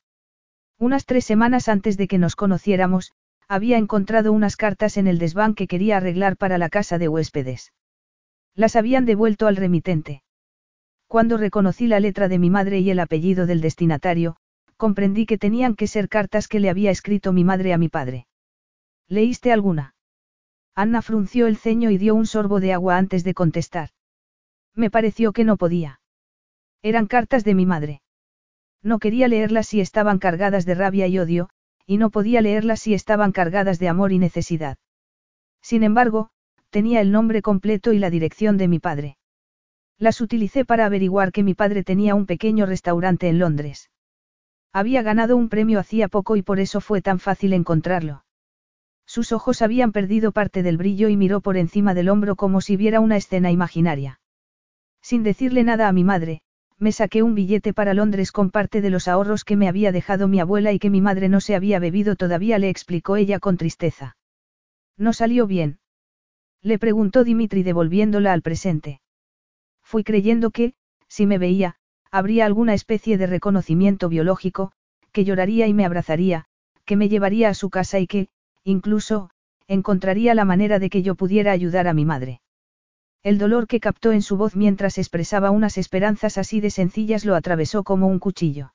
Unas 0.79 1.05
tres 1.05 1.27
semanas 1.27 1.69
antes 1.69 1.99
de 1.99 2.09
que 2.09 2.19
nos 2.19 2.37
conociéramos, 2.37 3.13
había 3.49 3.77
encontrado 3.77 4.33
unas 4.33 4.57
cartas 4.57 4.97
en 4.97 5.07
el 5.07 5.19
desván 5.19 5.55
que 5.55 5.67
quería 5.67 5.99
arreglar 5.99 6.39
para 6.39 6.57
la 6.57 6.71
casa 6.71 6.97
de 6.97 7.09
huéspedes. 7.09 7.73
Las 8.55 8.77
habían 8.77 9.05
devuelto 9.05 9.47
al 9.47 9.57
remitente. 9.57 10.23
Cuando 11.09 11.37
reconocí 11.37 11.87
la 11.87 12.01
letra 12.01 12.29
de 12.29 12.39
mi 12.39 12.51
madre 12.51 12.81
y 12.81 12.91
el 12.91 13.01
apellido 13.01 13.47
del 13.47 13.61
destinatario, 13.61 14.37
comprendí 14.77 15.27
que 15.27 15.39
tenían 15.39 15.75
que 15.75 15.87
ser 15.87 16.09
cartas 16.09 16.49
que 16.49 16.61
le 16.61 16.71
había 16.71 16.91
escrito 16.91 17.33
mi 17.33 17.45
madre 17.45 17.73
a 17.73 17.79
mi 17.79 17.89
padre. 17.89 18.27
¿Leíste 19.09 19.53
alguna? 19.53 19.95
Anna 20.75 21.03
frunció 21.03 21.47
el 21.47 21.57
ceño 21.57 21.91
y 21.91 21.99
dio 21.99 22.15
un 22.15 22.27
sorbo 22.27 22.61
de 22.61 22.73
agua 22.73 22.97
antes 22.97 23.23
de 23.23 23.35
contestar. 23.35 23.91
Me 24.75 24.91
pareció 24.91 25.33
que 25.33 25.45
no 25.45 25.57
podía. 25.57 26.01
Eran 26.83 27.07
cartas 27.07 27.45
de 27.45 27.55
mi 27.55 27.67
madre. 27.67 28.03
No 28.83 28.99
quería 28.99 29.29
leerlas 29.29 29.69
si 29.69 29.81
estaban 29.81 30.19
cargadas 30.19 30.67
de 30.67 30.75
rabia 30.75 31.07
y 31.07 31.19
odio, 31.19 31.49
y 31.87 31.97
no 31.97 32.11
podía 32.11 32.41
leerlas 32.41 32.81
si 32.81 32.95
estaban 32.95 33.33
cargadas 33.33 33.79
de 33.79 33.89
amor 33.89 34.13
y 34.13 34.19
necesidad. 34.19 34.77
Sin 35.63 35.83
embargo, 35.83 36.31
tenía 36.75 37.01
el 37.01 37.13
nombre 37.13 37.41
completo 37.41 37.93
y 37.93 38.01
la 38.01 38.11
dirección 38.11 38.57
de 38.57 38.67
mi 38.67 38.81
padre. 38.81 39.17
Las 39.97 40.21
utilicé 40.21 40.65
para 40.65 40.87
averiguar 40.87 41.31
que 41.31 41.45
mi 41.45 41.55
padre 41.55 41.85
tenía 41.85 42.17
un 42.17 42.27
pequeño 42.27 42.67
restaurante 42.67 43.29
en 43.29 43.39
Londres. 43.39 43.93
Había 44.73 45.03
ganado 45.03 45.37
un 45.37 45.49
premio 45.49 45.79
hacía 45.79 46.09
poco 46.09 46.35
y 46.35 46.43
por 46.43 46.59
eso 46.59 46.81
fue 46.81 47.01
tan 47.01 47.21
fácil 47.21 47.53
encontrarlo. 47.53 48.25
Sus 49.07 49.31
ojos 49.31 49.63
habían 49.63 49.93
perdido 49.93 50.33
parte 50.33 50.65
del 50.65 50.77
brillo 50.77 51.09
y 51.09 51.17
miró 51.17 51.41
por 51.41 51.57
encima 51.57 51.95
del 51.95 52.09
hombro 52.09 52.35
como 52.35 52.61
si 52.61 52.77
viera 52.77 52.99
una 52.99 53.19
escena 53.19 53.53
imaginaria. 53.53 54.19
Sin 55.01 55.23
decirle 55.23 55.63
nada 55.63 55.87
a 55.87 55.93
mi 55.93 56.03
madre, 56.03 56.41
me 56.77 56.91
saqué 56.91 57.23
un 57.23 57.37
billete 57.37 57.73
para 57.73 57.95
Londres 57.95 58.33
con 58.33 58.51
parte 58.51 58.81
de 58.81 58.91
los 58.91 59.07
ahorros 59.07 59.45
que 59.45 59.55
me 59.55 59.69
había 59.69 59.93
dejado 59.93 60.27
mi 60.27 60.41
abuela 60.41 60.73
y 60.73 60.81
que 60.81 60.91
mi 60.91 61.01
madre 61.01 61.29
no 61.29 61.41
se 61.41 61.55
había 61.55 61.79
bebido 61.79 62.17
todavía, 62.17 62.59
le 62.59 62.69
explicó 62.69 63.15
ella 63.15 63.39
con 63.39 63.59
tristeza. 63.59 64.17
No 64.99 65.13
salió 65.13 65.47
bien. 65.47 65.79
Le 66.65 66.79
preguntó 66.79 67.25
Dimitri 67.25 67.63
devolviéndola 67.63 68.33
al 68.33 68.41
presente. 68.41 69.03
Fui 69.83 70.03
creyendo 70.03 70.51
que, 70.51 70.73
si 71.09 71.27
me 71.27 71.37
veía, 71.37 71.77
habría 72.11 72.47
alguna 72.47 72.73
especie 72.73 73.19
de 73.19 73.27
reconocimiento 73.27 74.09
biológico, 74.09 74.73
que 75.13 75.27
lloraría 75.27 75.67
y 75.67 75.75
me 75.75 75.85
abrazaría, 75.85 76.47
que 76.87 76.97
me 76.97 77.11
llevaría 77.11 77.51
a 77.51 77.55
su 77.55 77.69
casa 77.69 78.01
y 78.01 78.07
que, 78.07 78.29
incluso, 78.65 79.29
encontraría 79.69 80.35
la 80.35 80.47
manera 80.47 80.79
de 80.79 80.89
que 80.89 81.03
yo 81.03 81.17
pudiera 81.17 81.53
ayudar 81.53 81.87
a 81.87 81.93
mi 81.93 82.07
madre. 82.07 82.41
El 83.23 83.37
dolor 83.37 83.67
que 83.67 83.79
captó 83.79 84.13
en 84.13 84.23
su 84.23 84.39
voz 84.39 84.57
mientras 84.57 84.97
expresaba 84.97 85.51
unas 85.51 85.77
esperanzas 85.77 86.39
así 86.39 86.63
de 86.63 86.71
sencillas 86.71 87.27
lo 87.27 87.35
atravesó 87.35 87.85
como 87.85 88.07
un 88.07 88.19
cuchillo. 88.19 88.73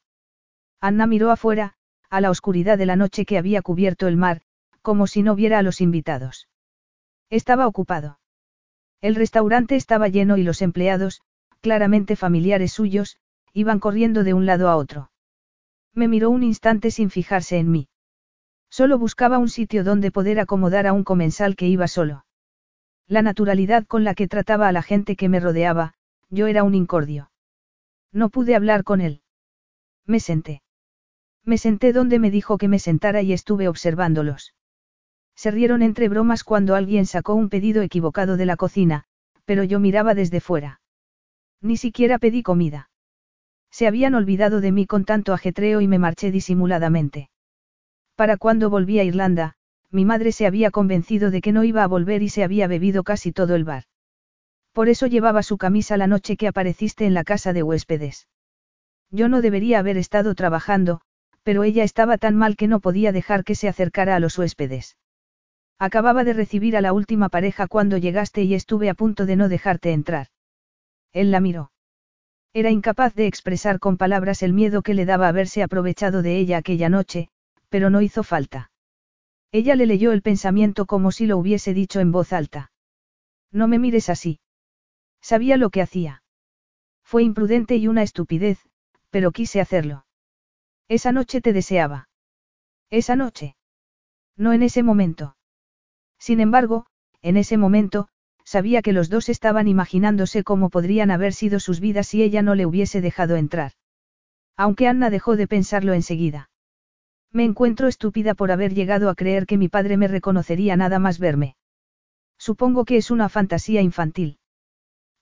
Anna 0.79 1.07
miró 1.07 1.31
afuera, 1.31 1.73
a 2.11 2.21
la 2.21 2.29
oscuridad 2.29 2.77
de 2.77 2.85
la 2.85 2.95
noche 2.95 3.25
que 3.25 3.39
había 3.39 3.63
cubierto 3.63 4.07
el 4.07 4.15
mar, 4.15 4.41
como 4.83 5.07
si 5.07 5.23
no 5.23 5.33
viera 5.33 5.57
a 5.57 5.63
los 5.63 5.81
invitados. 5.81 6.47
Estaba 7.29 7.67
ocupado. 7.67 8.19
El 9.01 9.15
restaurante 9.15 9.75
estaba 9.75 10.07
lleno 10.07 10.37
y 10.37 10.43
los 10.43 10.61
empleados, 10.61 11.21
claramente 11.61 12.15
familiares 12.15 12.73
suyos, 12.73 13.17
iban 13.53 13.79
corriendo 13.79 14.23
de 14.23 14.33
un 14.33 14.45
lado 14.45 14.69
a 14.69 14.75
otro. 14.75 15.11
Me 15.93 16.07
miró 16.07 16.29
un 16.29 16.43
instante 16.43 16.91
sin 16.91 17.09
fijarse 17.09 17.57
en 17.57 17.71
mí. 17.71 17.87
Solo 18.69 18.97
buscaba 18.97 19.37
un 19.37 19.49
sitio 19.49 19.83
donde 19.83 20.11
poder 20.11 20.39
acomodar 20.39 20.87
a 20.87 20.93
un 20.93 21.03
comensal 21.03 21.55
que 21.55 21.67
iba 21.67 21.87
solo. 21.87 22.25
La 23.07 23.21
naturalidad 23.21 23.85
con 23.85 24.03
la 24.03 24.13
que 24.13 24.27
trataba 24.27 24.67
a 24.67 24.71
la 24.71 24.83
gente 24.83 25.15
que 25.15 25.29
me 25.29 25.39
rodeaba, 25.39 25.93
yo 26.29 26.47
era 26.47 26.63
un 26.63 26.75
incordio. 26.75 27.31
No 28.11 28.29
pude 28.29 28.55
hablar 28.55 28.83
con 28.83 29.01
él. 29.01 29.21
Me 30.05 30.19
senté. 30.19 30.61
Me 31.43 31.57
senté 31.57 31.93
donde 31.93 32.19
me 32.19 32.31
dijo 32.31 32.57
que 32.57 32.67
me 32.67 32.79
sentara 32.79 33.21
y 33.21 33.33
estuve 33.33 33.67
observándolos. 33.67 34.53
Se 35.39 35.51
rieron 35.51 35.83
entre 35.83 36.09
bromas 36.09 36.43
cuando 36.43 36.75
alguien 36.75 37.05
sacó 37.05 37.33
un 37.33 37.47
pedido 37.47 37.81
equivocado 37.81 38.35
de 38.35 38.45
la 38.45 38.57
cocina, 38.57 39.05
pero 39.45 39.63
yo 39.63 39.79
miraba 39.79 40.13
desde 40.13 40.41
fuera. 40.41 40.81
Ni 41.61 41.77
siquiera 41.77 42.19
pedí 42.19 42.43
comida. 42.43 42.89
Se 43.71 43.87
habían 43.87 44.15
olvidado 44.15 44.59
de 44.59 44.73
mí 44.73 44.85
con 44.85 45.05
tanto 45.05 45.31
ajetreo 45.31 45.79
y 45.79 45.87
me 45.87 45.97
marché 45.97 46.31
disimuladamente. 46.31 47.29
Para 48.17 48.35
cuando 48.35 48.69
volví 48.69 48.99
a 48.99 49.05
Irlanda, 49.05 49.53
mi 49.89 50.03
madre 50.03 50.33
se 50.33 50.45
había 50.45 50.71
convencido 50.71 51.31
de 51.31 51.39
que 51.39 51.53
no 51.53 51.63
iba 51.63 51.83
a 51.83 51.87
volver 51.87 52.21
y 52.21 52.27
se 52.27 52.43
había 52.43 52.67
bebido 52.67 53.03
casi 53.03 53.31
todo 53.31 53.55
el 53.55 53.63
bar. 53.63 53.85
Por 54.73 54.89
eso 54.89 55.07
llevaba 55.07 55.41
su 55.41 55.57
camisa 55.57 55.95
la 55.95 56.07
noche 56.07 56.35
que 56.35 56.49
apareciste 56.49 57.05
en 57.05 57.13
la 57.13 57.23
casa 57.23 57.53
de 57.53 57.63
huéspedes. 57.63 58.27
Yo 59.09 59.29
no 59.29 59.41
debería 59.41 59.79
haber 59.79 59.95
estado 59.95 60.35
trabajando, 60.35 60.99
pero 61.43 61.63
ella 61.63 61.85
estaba 61.85 62.17
tan 62.17 62.35
mal 62.35 62.57
que 62.57 62.67
no 62.67 62.81
podía 62.81 63.13
dejar 63.13 63.45
que 63.45 63.55
se 63.55 63.69
acercara 63.69 64.17
a 64.17 64.19
los 64.19 64.37
huéspedes. 64.37 64.97
Acababa 65.79 66.25
de 66.25 66.33
recibir 66.33 66.75
a 66.75 66.81
la 66.81 66.91
última 66.91 67.29
pareja 67.29 67.67
cuando 67.67 67.97
llegaste 67.97 68.43
y 68.43 68.53
estuve 68.53 68.89
a 68.89 68.93
punto 68.93 69.25
de 69.25 69.37
no 69.37 69.47
dejarte 69.47 69.93
entrar. 69.93 70.27
Él 71.13 71.31
la 71.31 71.39
miró. 71.39 71.71
Era 72.53 72.69
incapaz 72.69 73.15
de 73.15 73.27
expresar 73.27 73.79
con 73.79 73.95
palabras 73.95 74.43
el 74.43 74.51
miedo 74.51 74.81
que 74.81 74.93
le 74.93 75.05
daba 75.05 75.29
haberse 75.29 75.63
aprovechado 75.63 76.21
de 76.21 76.37
ella 76.37 76.57
aquella 76.57 76.89
noche, 76.89 77.29
pero 77.69 77.89
no 77.89 78.01
hizo 78.01 78.23
falta. 78.23 78.71
Ella 79.51 79.75
le 79.75 79.85
leyó 79.85 80.11
el 80.11 80.21
pensamiento 80.21 80.85
como 80.85 81.11
si 81.13 81.25
lo 81.25 81.37
hubiese 81.37 81.73
dicho 81.73 82.01
en 82.01 82.11
voz 82.11 82.33
alta. 82.33 82.71
No 83.51 83.67
me 83.67 83.79
mires 83.79 84.09
así. 84.09 84.41
Sabía 85.21 85.57
lo 85.57 85.69
que 85.69 85.81
hacía. 85.81 86.23
Fue 87.03 87.23
imprudente 87.23 87.77
y 87.77 87.87
una 87.87 88.03
estupidez, 88.03 88.59
pero 89.09 89.31
quise 89.31 89.61
hacerlo. 89.61 90.05
Esa 90.87 91.11
noche 91.11 91.39
te 91.39 91.53
deseaba. 91.53 92.09
Esa 92.89 93.15
noche. 93.15 93.55
No 94.35 94.53
en 94.53 94.63
ese 94.63 94.83
momento. 94.83 95.35
Sin 96.19 96.39
embargo, 96.41 96.85
en 97.21 97.37
ese 97.37 97.57
momento, 97.57 98.07
sabía 98.43 98.81
que 98.81 98.93
los 98.93 99.09
dos 99.09 99.29
estaban 99.29 99.67
imaginándose 99.67 100.43
cómo 100.43 100.69
podrían 100.69 101.11
haber 101.11 101.33
sido 101.33 101.59
sus 101.59 101.79
vidas 101.79 102.07
si 102.07 102.21
ella 102.21 102.41
no 102.41 102.55
le 102.55 102.65
hubiese 102.65 103.01
dejado 103.01 103.35
entrar. 103.35 103.71
Aunque 104.57 104.87
Anna 104.87 105.09
dejó 105.09 105.35
de 105.35 105.47
pensarlo 105.47 105.93
enseguida. 105.93 106.49
Me 107.31 107.45
encuentro 107.45 107.87
estúpida 107.87 108.33
por 108.33 108.51
haber 108.51 108.73
llegado 108.73 109.09
a 109.09 109.15
creer 109.15 109.45
que 109.45 109.57
mi 109.57 109.69
padre 109.69 109.97
me 109.97 110.07
reconocería 110.07 110.75
nada 110.75 110.99
más 110.99 111.19
verme. 111.19 111.55
Supongo 112.37 112.85
que 112.85 112.97
es 112.97 113.11
una 113.11 113.29
fantasía 113.29 113.81
infantil. 113.81 114.39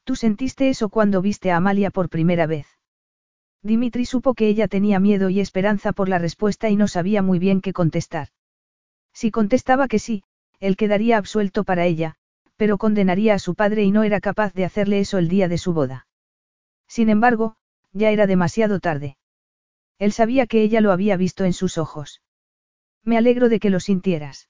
Tú 0.06 0.16
sentiste 0.16 0.70
eso 0.70 0.90
cuando 0.90 1.22
viste 1.22 1.52
a 1.52 1.58
Amalia 1.58 1.92
por 1.92 2.10
primera 2.10 2.48
vez. 2.48 2.68
Dimitri 3.62 4.06
supo 4.06 4.36
que 4.36 4.48
ella 4.48 4.70
tenía 4.70 5.00
miedo 5.00 5.30
y 5.30 5.42
esperanza 5.42 5.92
por 5.92 6.08
la 6.08 6.20
respuesta 6.20 6.70
y 6.70 6.78
no 6.78 6.88
sabía 6.88 7.22
muy 7.22 7.40
bien 7.40 7.60
qué 7.60 7.74
contestar. 7.74 8.30
Si 9.14 9.32
contestaba 9.32 9.88
que 9.90 10.00
sí, 10.00 10.24
él 10.60 10.76
quedaría 10.76 11.18
absuelto 11.18 11.64
para 11.64 11.86
ella, 11.86 12.16
pero 12.56 12.78
condenaría 12.78 13.36
a 13.36 13.40
su 13.40 13.56
padre 13.56 13.84
y 13.84 13.92
no 13.92 14.04
era 14.04 14.20
capaz 14.20 14.54
de 14.54 14.66
hacerle 14.66 15.00
eso 15.00 15.18
el 15.18 15.30
día 15.30 15.48
de 15.48 15.58
su 15.58 15.74
boda. 15.74 16.08
Sin 16.88 17.10
embargo, 17.10 17.56
ya 17.94 18.10
era 18.12 18.28
demasiado 18.28 18.80
tarde. 18.80 19.18
Él 20.00 20.12
sabía 20.12 20.48
que 20.48 20.62
ella 20.62 20.82
lo 20.82 20.92
había 20.92 21.18
visto 21.18 21.44
en 21.44 21.54
sus 21.54 21.78
ojos. 21.78 22.22
Me 23.04 23.18
alegro 23.18 23.50
de 23.50 23.60
que 23.60 23.70
lo 23.70 23.80
sintieras. 23.80 24.50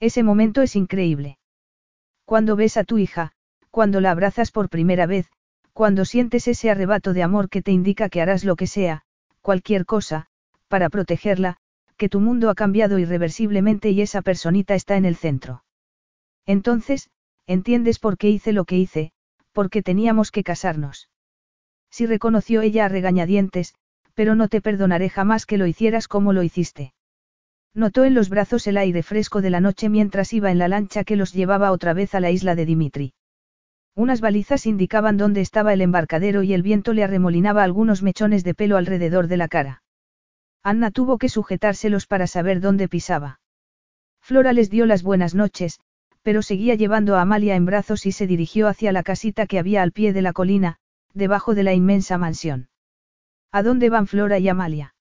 Ese 0.00 0.22
momento 0.22 0.62
es 0.62 0.76
increíble. 0.76 1.38
Cuando 2.24 2.56
ves 2.56 2.76
a 2.76 2.84
tu 2.84 2.98
hija, 2.98 3.32
cuando 3.70 4.00
la 4.00 4.10
abrazas 4.10 4.50
por 4.50 4.68
primera 4.68 5.06
vez, 5.06 5.30
cuando 5.72 6.04
sientes 6.04 6.48
ese 6.48 6.70
arrebato 6.70 7.12
de 7.12 7.22
amor 7.22 7.48
que 7.48 7.62
te 7.62 7.70
indica 7.70 8.08
que 8.08 8.22
harás 8.22 8.44
lo 8.44 8.56
que 8.56 8.66
sea, 8.66 9.02
cualquier 9.42 9.84
cosa, 9.84 10.26
para 10.68 10.88
protegerla, 10.88 11.58
que 11.96 12.08
tu 12.08 12.20
mundo 12.20 12.50
ha 12.50 12.54
cambiado 12.54 12.98
irreversiblemente 12.98 13.90
y 13.90 14.00
esa 14.02 14.22
personita 14.22 14.74
está 14.74 14.96
en 14.96 15.04
el 15.04 15.16
centro. 15.16 15.64
Entonces, 16.46 17.10
entiendes 17.46 17.98
por 17.98 18.18
qué 18.18 18.28
hice 18.28 18.52
lo 18.52 18.64
que 18.64 18.76
hice, 18.76 19.12
porque 19.52 19.82
teníamos 19.82 20.30
que 20.30 20.44
casarnos. 20.44 21.08
Si 21.90 22.06
reconoció 22.06 22.60
ella 22.60 22.84
a 22.84 22.88
regañadientes, 22.88 23.74
pero 24.14 24.34
no 24.34 24.48
te 24.48 24.60
perdonaré 24.60 25.08
jamás 25.08 25.46
que 25.46 25.56
lo 25.58 25.66
hicieras 25.66 26.08
como 26.08 26.32
lo 26.32 26.42
hiciste. 26.42 26.92
Notó 27.74 28.04
en 28.04 28.14
los 28.14 28.30
brazos 28.30 28.66
el 28.66 28.78
aire 28.78 29.02
fresco 29.02 29.42
de 29.42 29.50
la 29.50 29.60
noche 29.60 29.88
mientras 29.88 30.32
iba 30.32 30.50
en 30.50 30.58
la 30.58 30.68
lancha 30.68 31.04
que 31.04 31.16
los 31.16 31.32
llevaba 31.34 31.72
otra 31.72 31.92
vez 31.92 32.14
a 32.14 32.20
la 32.20 32.30
isla 32.30 32.54
de 32.54 32.64
Dimitri. 32.64 33.12
Unas 33.94 34.20
balizas 34.20 34.66
indicaban 34.66 35.16
dónde 35.16 35.40
estaba 35.40 35.72
el 35.72 35.80
embarcadero 35.80 36.42
y 36.42 36.52
el 36.52 36.62
viento 36.62 36.92
le 36.92 37.04
arremolinaba 37.04 37.62
algunos 37.62 38.02
mechones 38.02 38.44
de 38.44 38.54
pelo 38.54 38.76
alrededor 38.76 39.26
de 39.26 39.36
la 39.38 39.48
cara. 39.48 39.82
Anna 40.62 40.90
tuvo 40.90 41.18
que 41.18 41.28
sujetárselos 41.28 42.06
para 42.06 42.26
saber 42.26 42.60
dónde 42.60 42.88
pisaba. 42.88 43.40
Flora 44.20 44.52
les 44.52 44.70
dio 44.70 44.86
las 44.86 45.02
buenas 45.02 45.34
noches, 45.34 45.80
pero 46.22 46.42
seguía 46.42 46.74
llevando 46.74 47.14
a 47.14 47.20
Amalia 47.20 47.54
en 47.54 47.66
brazos 47.66 48.04
y 48.04 48.12
se 48.12 48.26
dirigió 48.26 48.66
hacia 48.66 48.90
la 48.90 49.04
casita 49.04 49.46
que 49.46 49.60
había 49.60 49.82
al 49.82 49.92
pie 49.92 50.12
de 50.12 50.22
la 50.22 50.32
colina, 50.32 50.78
debajo 51.14 51.54
de 51.54 51.62
la 51.62 51.72
inmensa 51.72 52.18
mansión. 52.18 52.68
¿A 53.52 53.62
dónde 53.62 53.90
van 53.90 54.08
Flora 54.08 54.38
y 54.38 54.48
Amalia? 54.48 54.94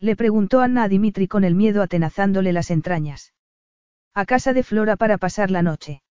Le 0.00 0.16
preguntó 0.16 0.60
Anna 0.60 0.82
a 0.82 0.88
Dimitri 0.88 1.28
con 1.28 1.44
el 1.44 1.54
miedo 1.54 1.82
atenazándole 1.82 2.52
las 2.52 2.70
entrañas. 2.70 3.32
A 4.12 4.24
casa 4.24 4.52
de 4.52 4.62
Flora 4.64 4.96
para 4.96 5.18
pasar 5.18 5.50
la 5.50 5.62
noche. 5.62 6.02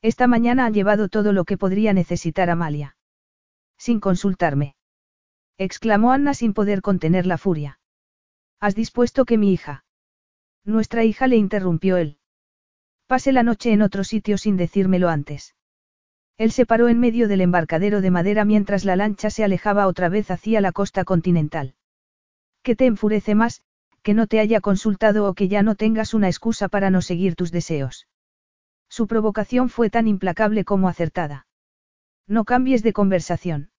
Esta 0.00 0.26
mañana 0.26 0.64
han 0.64 0.72
llevado 0.72 1.08
todo 1.08 1.32
lo 1.32 1.44
que 1.44 1.58
podría 1.58 1.92
necesitar 1.92 2.48
Amalia. 2.48 2.96
Sin 3.76 4.00
consultarme. 4.00 4.76
Exclamó 5.58 6.12
Anna 6.12 6.34
sin 6.34 6.54
poder 6.54 6.80
contener 6.80 7.26
la 7.26 7.36
furia. 7.36 7.77
¿Has 8.60 8.74
dispuesto 8.74 9.24
que 9.24 9.38
mi 9.38 9.52
hija? 9.52 9.84
Nuestra 10.64 11.04
hija 11.04 11.26
le 11.28 11.36
interrumpió 11.36 11.96
él. 11.96 12.18
Pase 13.06 13.32
la 13.32 13.42
noche 13.42 13.72
en 13.72 13.82
otro 13.82 14.04
sitio 14.04 14.36
sin 14.36 14.56
decírmelo 14.56 15.08
antes. 15.08 15.54
Él 16.36 16.52
se 16.52 16.66
paró 16.66 16.88
en 16.88 17.00
medio 17.00 17.26
del 17.28 17.40
embarcadero 17.40 18.00
de 18.00 18.10
madera 18.10 18.44
mientras 18.44 18.84
la 18.84 18.96
lancha 18.96 19.30
se 19.30 19.44
alejaba 19.44 19.86
otra 19.86 20.08
vez 20.08 20.30
hacia 20.30 20.60
la 20.60 20.72
costa 20.72 21.04
continental. 21.04 21.74
¿Qué 22.62 22.76
te 22.76 22.86
enfurece 22.86 23.34
más, 23.34 23.62
que 24.02 24.14
no 24.14 24.26
te 24.26 24.40
haya 24.40 24.60
consultado 24.60 25.28
o 25.28 25.34
que 25.34 25.48
ya 25.48 25.62
no 25.62 25.74
tengas 25.74 26.12
una 26.12 26.28
excusa 26.28 26.68
para 26.68 26.90
no 26.90 27.00
seguir 27.00 27.34
tus 27.34 27.50
deseos? 27.50 28.08
Su 28.88 29.06
provocación 29.06 29.68
fue 29.68 29.90
tan 29.90 30.06
implacable 30.06 30.64
como 30.64 30.88
acertada. 30.88 31.46
No 32.26 32.44
cambies 32.44 32.82
de 32.82 32.92
conversación. 32.92 33.70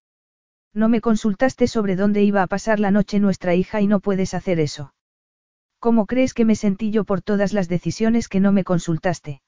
No 0.73 0.89
me 0.89 1.01
consultaste 1.01 1.67
sobre 1.67 1.95
dónde 1.95 2.23
iba 2.23 2.43
a 2.43 2.47
pasar 2.47 2.79
la 2.79 2.91
noche 2.91 3.19
nuestra 3.19 3.55
hija 3.55 3.81
y 3.81 3.87
no 3.87 3.99
puedes 3.99 4.33
hacer 4.33 4.59
eso. 4.59 4.93
¿Cómo 5.79 6.05
crees 6.05 6.33
que 6.33 6.45
me 6.45 6.55
sentí 6.55 6.91
yo 6.91 7.05
por 7.05 7.21
todas 7.21 7.53
las 7.53 7.69
decisiones 7.69 8.27
que 8.27 8.39
no 8.39 8.51
me 8.51 8.63
consultaste? 8.63 9.41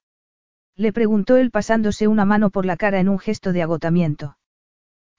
Le 0.76 0.92
preguntó 0.92 1.36
él 1.36 1.50
pasándose 1.50 2.08
una 2.08 2.24
mano 2.24 2.50
por 2.50 2.64
la 2.64 2.76
cara 2.76 2.98
en 2.98 3.08
un 3.08 3.18
gesto 3.18 3.52
de 3.52 3.62
agotamiento. 3.62 4.38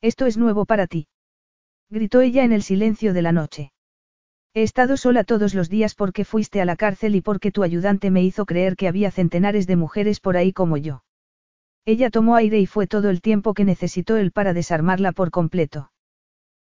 Esto 0.01 0.25
es 0.25 0.37
nuevo 0.37 0.65
para 0.65 0.87
ti. 0.87 1.07
Gritó 1.89 2.21
ella 2.21 2.43
en 2.43 2.51
el 2.51 2.63
silencio 2.63 3.13
de 3.13 3.21
la 3.21 3.31
noche. 3.31 3.71
He 4.55 4.63
estado 4.63 4.97
sola 4.97 5.23
todos 5.23 5.53
los 5.53 5.69
días 5.69 5.95
porque 5.95 6.25
fuiste 6.25 6.59
a 6.59 6.65
la 6.65 6.75
cárcel 6.75 7.15
y 7.15 7.21
porque 7.21 7.51
tu 7.51 7.63
ayudante 7.63 8.11
me 8.11 8.23
hizo 8.23 8.45
creer 8.45 8.75
que 8.75 8.87
había 8.87 9.11
centenares 9.11 9.67
de 9.67 9.75
mujeres 9.75 10.19
por 10.19 10.35
ahí 10.35 10.51
como 10.51 10.77
yo. 10.77 11.03
Ella 11.85 12.09
tomó 12.09 12.35
aire 12.35 12.59
y 12.59 12.65
fue 12.65 12.87
todo 12.87 13.09
el 13.09 13.21
tiempo 13.21 13.53
que 13.53 13.65
necesitó 13.65 14.17
él 14.17 14.31
para 14.31 14.53
desarmarla 14.53 15.11
por 15.11 15.31
completo. 15.31 15.92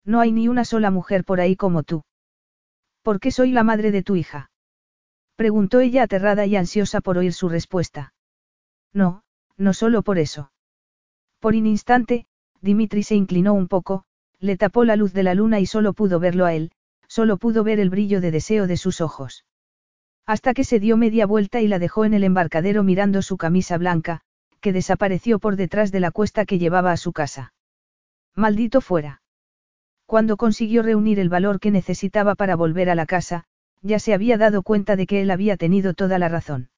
No 0.06 0.20
hay 0.20 0.32
ni 0.32 0.48
una 0.48 0.66
sola 0.66 0.92
mujer 0.92 1.26
por 1.26 1.40
ahí 1.42 1.56
como 1.56 1.84
tú. 1.84 2.04
¿Por 3.02 3.20
qué 3.20 3.32
soy 3.32 3.52
la 3.52 3.64
madre 3.64 3.92
de 3.92 4.04
tu 4.04 4.16
hija? 4.16 4.52
Preguntó 5.36 5.80
ella 5.80 6.04
aterrada 6.04 6.46
y 6.46 6.56
ansiosa 6.56 7.02
por 7.02 7.18
oír 7.18 7.34
su 7.34 7.50
respuesta. 7.50 8.14
No, 8.94 9.24
no 9.58 9.74
solo 9.74 10.04
por 10.04 10.18
eso. 10.18 10.52
Por 11.40 11.56
un 11.56 11.66
instante, 11.66 12.28
Dimitri 12.62 13.04
se 13.04 13.16
inclinó 13.16 13.54
un 13.54 13.68
poco, 13.68 14.06
le 14.40 14.58
tapó 14.58 14.86
la 14.86 14.96
luz 14.96 15.14
de 15.14 15.24
la 15.24 15.34
luna 15.34 15.60
y 15.60 15.66
solo 15.66 15.94
pudo 15.94 16.20
verlo 16.20 16.46
a 16.46 16.54
él, 16.54 16.72
solo 17.08 17.38
pudo 17.38 17.64
ver 17.64 17.80
el 17.80 17.90
brillo 17.90 18.22
de 18.22 18.32
deseo 18.32 18.68
de 18.68 18.78
sus 18.78 19.02
ojos. 19.02 19.46
Hasta 20.26 20.54
que 20.54 20.64
se 20.64 20.80
dio 20.80 20.98
media 20.98 21.26
vuelta 21.26 21.62
y 21.62 21.68
la 21.68 21.80
dejó 21.80 22.06
en 22.06 22.14
el 22.14 22.24
embarcadero 22.24 22.84
mirando 22.84 23.22
su 23.22 23.38
camisa 23.38 23.78
blanca, 23.78 24.22
que 24.62 24.74
desapareció 24.74 25.40
por 25.40 25.56
detrás 25.56 25.92
de 25.92 26.00
la 26.00 26.12
cuesta 26.12 26.46
que 26.46 26.58
llevaba 26.58 26.92
a 26.92 26.98
su 26.98 27.14
casa. 27.14 27.54
Maldito 28.34 28.82
fuera. 28.82 29.22
Cuando 30.06 30.38
consiguió 30.38 30.84
reunir 30.84 31.20
el 31.20 31.30
valor 31.30 31.60
que 31.60 31.72
necesitaba 31.72 32.36
para 32.36 32.56
volver 32.56 32.90
a 32.90 32.96
la 32.96 33.06
casa, 33.06 33.46
ya 33.82 34.00
se 34.00 34.14
había 34.14 34.38
dado 34.38 34.64
cuenta 34.64 34.96
de 34.96 35.08
que 35.08 35.22
él 35.22 35.32
había 35.32 35.58
tenido 35.58 35.94
toda 35.94 36.20
la 36.20 36.30
razón. 36.30 36.70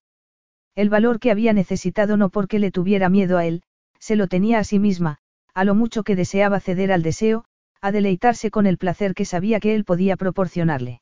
El 0.76 0.90
valor 0.90 1.20
que 1.20 1.32
había 1.32 1.54
necesitado 1.54 2.18
no 2.18 2.30
porque 2.30 2.60
le 2.60 2.72
tuviera 2.72 3.10
miedo 3.10 3.38
a 3.38 3.46
él, 3.46 3.64
se 4.00 4.16
lo 4.16 4.28
tenía 4.28 4.60
a 4.60 4.64
sí 4.64 4.80
misma, 4.80 5.18
a 5.54 5.64
lo 5.64 5.76
mucho 5.76 6.04
que 6.04 6.16
deseaba 6.16 6.60
ceder 6.60 6.92
al 6.92 7.02
deseo, 7.02 7.46
a 7.82 7.92
deleitarse 7.92 8.52
con 8.52 8.68
el 8.68 8.78
placer 8.78 9.14
que 9.14 9.26
sabía 9.26 9.60
que 9.60 9.76
él 9.76 9.86
podía 9.86 10.16
proporcionarle. 10.18 11.02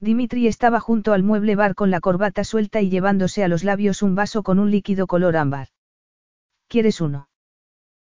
Dimitri 0.00 0.46
estaba 0.46 0.80
junto 0.80 1.12
al 1.12 1.22
mueble 1.22 1.56
bar 1.56 1.74
con 1.74 1.90
la 1.90 2.00
corbata 2.00 2.44
suelta 2.44 2.80
y 2.82 2.90
llevándose 2.90 3.42
a 3.42 3.48
los 3.48 3.64
labios 3.64 4.02
un 4.02 4.14
vaso 4.14 4.42
con 4.42 4.58
un 4.58 4.70
líquido 4.70 5.06
color 5.06 5.36
ámbar. 5.36 5.68
¿Quieres 6.68 7.00
uno? 7.00 7.28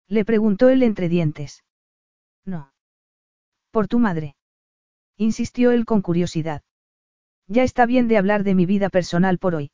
Le 0.07 0.25
preguntó 0.25 0.69
él 0.69 0.83
entre 0.83 1.09
dientes. 1.09 1.63
No. 2.45 2.70
Por 3.71 3.87
tu 3.87 3.99
madre. 3.99 4.35
Insistió 5.17 5.71
él 5.71 5.85
con 5.85 6.01
curiosidad. 6.01 6.61
Ya 7.47 7.63
está 7.63 7.85
bien 7.85 8.07
de 8.07 8.17
hablar 8.17 8.43
de 8.43 8.55
mi 8.55 8.65
vida 8.65 8.89
personal 8.89 9.37
por 9.37 9.55
hoy. 9.55 9.71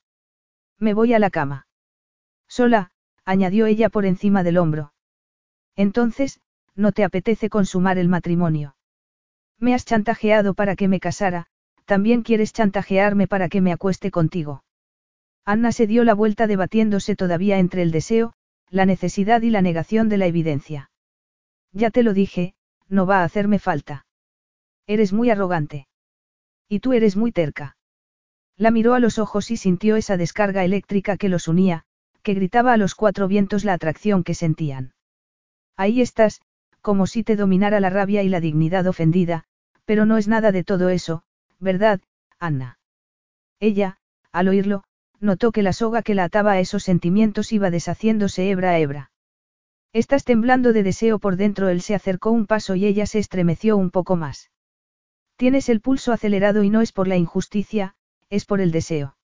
Me 0.79 0.93
voy 0.93 1.13
a 1.13 1.19
la 1.19 1.29
cama. 1.29 1.67
Sola, 2.47 2.91
añadió 3.25 3.65
ella 3.65 3.89
por 3.89 4.05
encima 4.05 4.43
del 4.43 4.57
hombro. 4.57 4.93
Entonces, 5.75 6.39
¿no 6.75 6.91
te 6.91 7.03
apetece 7.03 7.49
consumar 7.49 7.97
el 7.97 8.07
matrimonio? 8.07 8.75
Me 9.59 9.73
has 9.73 9.85
chantajeado 9.85 10.53
para 10.53 10.75
que 10.75 10.87
me 10.87 10.99
casara, 10.99 11.47
también 11.85 12.21
quieres 12.21 12.53
chantajearme 12.53 13.27
para 13.27 13.49
que 13.49 13.61
me 13.61 13.71
acueste 13.71 14.11
contigo. 14.11 14.63
Anna 15.45 15.71
se 15.71 15.87
dio 15.87 16.03
la 16.03 16.13
vuelta 16.13 16.45
debatiéndose 16.45 17.15
todavía 17.15 17.57
entre 17.57 17.81
el 17.81 17.91
deseo, 17.91 18.33
la 18.69 18.85
necesidad 18.85 19.41
y 19.41 19.49
la 19.49 19.61
negación 19.61 20.09
de 20.09 20.17
la 20.17 20.27
evidencia. 20.27 20.91
Ya 21.71 21.89
te 21.89 22.03
lo 22.03 22.13
dije, 22.13 22.53
no 22.89 23.05
va 23.05 23.21
a 23.21 23.23
hacerme 23.23 23.59
falta. 23.59 24.05
Eres 24.85 25.13
muy 25.13 25.29
arrogante. 25.29 25.87
Y 26.69 26.79
tú 26.79 26.93
eres 26.93 27.15
muy 27.15 27.31
terca. 27.31 27.77
La 28.55 28.71
miró 28.71 28.93
a 28.93 28.99
los 28.99 29.19
ojos 29.19 29.51
y 29.51 29.57
sintió 29.57 29.95
esa 29.95 30.17
descarga 30.17 30.63
eléctrica 30.63 31.17
que 31.17 31.29
los 31.29 31.47
unía, 31.47 31.83
que 32.23 32.33
gritaba 32.33 32.73
a 32.73 32.77
los 32.77 32.95
cuatro 32.95 33.27
vientos 33.27 33.63
la 33.63 33.73
atracción 33.73 34.23
que 34.23 34.33
sentían. 34.33 34.93
Ahí 35.75 36.01
estás, 36.01 36.41
como 36.81 37.05
si 37.05 37.23
te 37.23 37.35
dominara 37.35 37.79
la 37.79 37.89
rabia 37.89 38.23
y 38.23 38.29
la 38.29 38.39
dignidad 38.39 38.87
ofendida, 38.87 39.43
pero 39.85 40.05
no 40.05 40.17
es 40.17 40.27
nada 40.27 40.51
de 40.51 40.63
todo 40.63 40.89
eso, 40.89 41.23
¿verdad, 41.59 42.01
Anna? 42.39 42.79
Ella, 43.59 43.97
al 44.31 44.47
oírlo, 44.47 44.83
notó 45.19 45.51
que 45.51 45.63
la 45.63 45.73
soga 45.73 46.01
que 46.01 46.15
la 46.15 46.25
ataba 46.25 46.53
a 46.53 46.59
esos 46.59 46.83
sentimientos 46.83 47.51
iba 47.51 47.71
deshaciéndose 47.71 48.49
hebra 48.49 48.71
a 48.71 48.79
hebra. 48.79 49.11
Estás 49.93 50.23
temblando 50.23 50.73
de 50.73 50.83
deseo 50.83 51.19
por 51.19 51.37
dentro, 51.37 51.69
él 51.69 51.81
se 51.81 51.95
acercó 51.95 52.31
un 52.31 52.45
paso 52.45 52.75
y 52.75 52.85
ella 52.85 53.05
se 53.05 53.19
estremeció 53.19 53.77
un 53.77 53.89
poco 53.89 54.15
más. 54.15 54.51
Tienes 55.37 55.69
el 55.69 55.81
pulso 55.81 56.11
acelerado 56.11 56.63
y 56.63 56.69
no 56.69 56.81
es 56.81 56.91
por 56.91 57.07
la 57.07 57.15
injusticia, 57.15 57.95
es 58.29 58.45
por 58.45 58.59
el 58.59 58.71
deseo. 58.71 59.17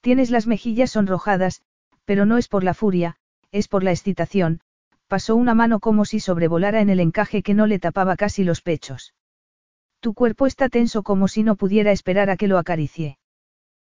Tienes 0.00 0.30
las 0.30 0.46
mejillas 0.46 0.92
sonrojadas, 0.92 1.62
pero 2.04 2.26
no 2.26 2.38
es 2.38 2.48
por 2.48 2.64
la 2.64 2.74
furia, 2.74 3.16
es 3.52 3.68
por 3.68 3.82
la 3.82 3.90
excitación, 3.90 4.60
pasó 5.08 5.36
una 5.36 5.54
mano 5.54 5.80
como 5.80 6.04
si 6.04 6.20
sobrevolara 6.20 6.80
en 6.80 6.90
el 6.90 7.00
encaje 7.00 7.42
que 7.42 7.54
no 7.54 7.66
le 7.66 7.78
tapaba 7.78 8.16
casi 8.16 8.44
los 8.44 8.62
pechos. 8.62 9.14
Tu 10.00 10.14
cuerpo 10.14 10.46
está 10.46 10.68
tenso 10.68 11.02
como 11.02 11.28
si 11.28 11.42
no 11.42 11.56
pudiera 11.56 11.92
esperar 11.92 12.30
a 12.30 12.36
que 12.36 12.48
lo 12.48 12.58
acaricie. 12.58 13.18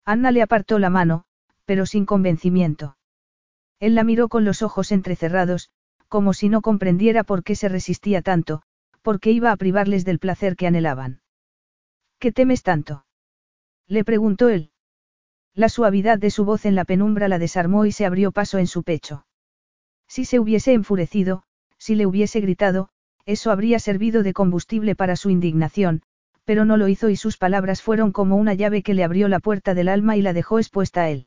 Anna 0.04 0.30
le 0.30 0.42
apartó 0.42 0.78
la 0.78 0.90
mano, 0.90 1.24
pero 1.64 1.86
sin 1.86 2.06
convencimiento. 2.06 2.96
Él 3.78 3.94
la 3.94 4.04
miró 4.04 4.28
con 4.28 4.44
los 4.44 4.62
ojos 4.62 4.92
entrecerrados, 4.92 5.70
como 6.12 6.34
si 6.34 6.50
no 6.50 6.60
comprendiera 6.60 7.24
por 7.24 7.42
qué 7.42 7.54
se 7.56 7.70
resistía 7.70 8.20
tanto, 8.20 8.60
por 9.00 9.18
qué 9.18 9.30
iba 9.30 9.50
a 9.50 9.56
privarles 9.56 10.04
del 10.04 10.18
placer 10.18 10.56
que 10.56 10.66
anhelaban. 10.66 11.22
¿Qué 12.18 12.32
temes 12.32 12.62
tanto? 12.62 13.06
Le 13.88 14.04
preguntó 14.04 14.50
él. 14.50 14.72
La 15.54 15.70
suavidad 15.70 16.18
de 16.18 16.28
su 16.28 16.44
voz 16.44 16.66
en 16.66 16.74
la 16.74 16.84
penumbra 16.84 17.28
la 17.28 17.38
desarmó 17.38 17.86
y 17.86 17.92
se 17.92 18.04
abrió 18.04 18.30
paso 18.30 18.58
en 18.58 18.66
su 18.66 18.82
pecho. 18.82 19.24
Si 20.06 20.26
se 20.26 20.38
hubiese 20.38 20.74
enfurecido, 20.74 21.44
si 21.78 21.94
le 21.94 22.04
hubiese 22.04 22.42
gritado, 22.42 22.90
eso 23.24 23.50
habría 23.50 23.78
servido 23.78 24.22
de 24.22 24.34
combustible 24.34 24.94
para 24.94 25.16
su 25.16 25.30
indignación, 25.30 26.02
pero 26.44 26.66
no 26.66 26.76
lo 26.76 26.88
hizo 26.88 27.08
y 27.08 27.16
sus 27.16 27.38
palabras 27.38 27.80
fueron 27.80 28.12
como 28.12 28.36
una 28.36 28.52
llave 28.52 28.82
que 28.82 28.92
le 28.92 29.02
abrió 29.02 29.28
la 29.28 29.40
puerta 29.40 29.72
del 29.72 29.88
alma 29.88 30.18
y 30.18 30.20
la 30.20 30.34
dejó 30.34 30.58
expuesta 30.58 31.04
a 31.04 31.08
él. 31.08 31.26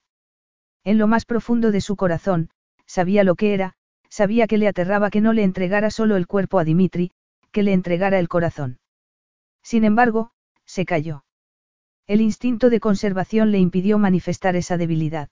En 0.84 1.00
lo 1.00 1.08
más 1.08 1.26
profundo 1.26 1.72
de 1.72 1.82
su 1.82 1.96
corazón, 1.96 2.52
sabía 2.86 3.24
lo 3.24 3.34
que 3.34 3.56
era, 3.56 3.74
sabía 4.16 4.48
que 4.48 4.58
le 4.58 4.70
aterraba 4.70 5.10
que 5.10 5.20
no 5.20 5.34
le 5.34 5.44
entregara 5.44 5.90
solo 5.92 6.16
el 6.16 6.26
cuerpo 6.26 6.58
a 6.58 6.64
Dimitri, 6.64 7.12
que 7.52 7.64
le 7.64 7.74
entregara 7.74 8.18
el 8.18 8.30
corazón. 8.30 8.80
Sin 9.62 9.84
embargo, 9.84 10.32
se 10.66 10.86
cayó. 10.86 11.26
El 12.08 12.22
instinto 12.22 12.70
de 12.70 12.80
conservación 12.80 13.52
le 13.52 13.60
impidió 13.60 13.98
manifestar 13.98 14.56
esa 14.56 14.78
debilidad. 14.78 15.28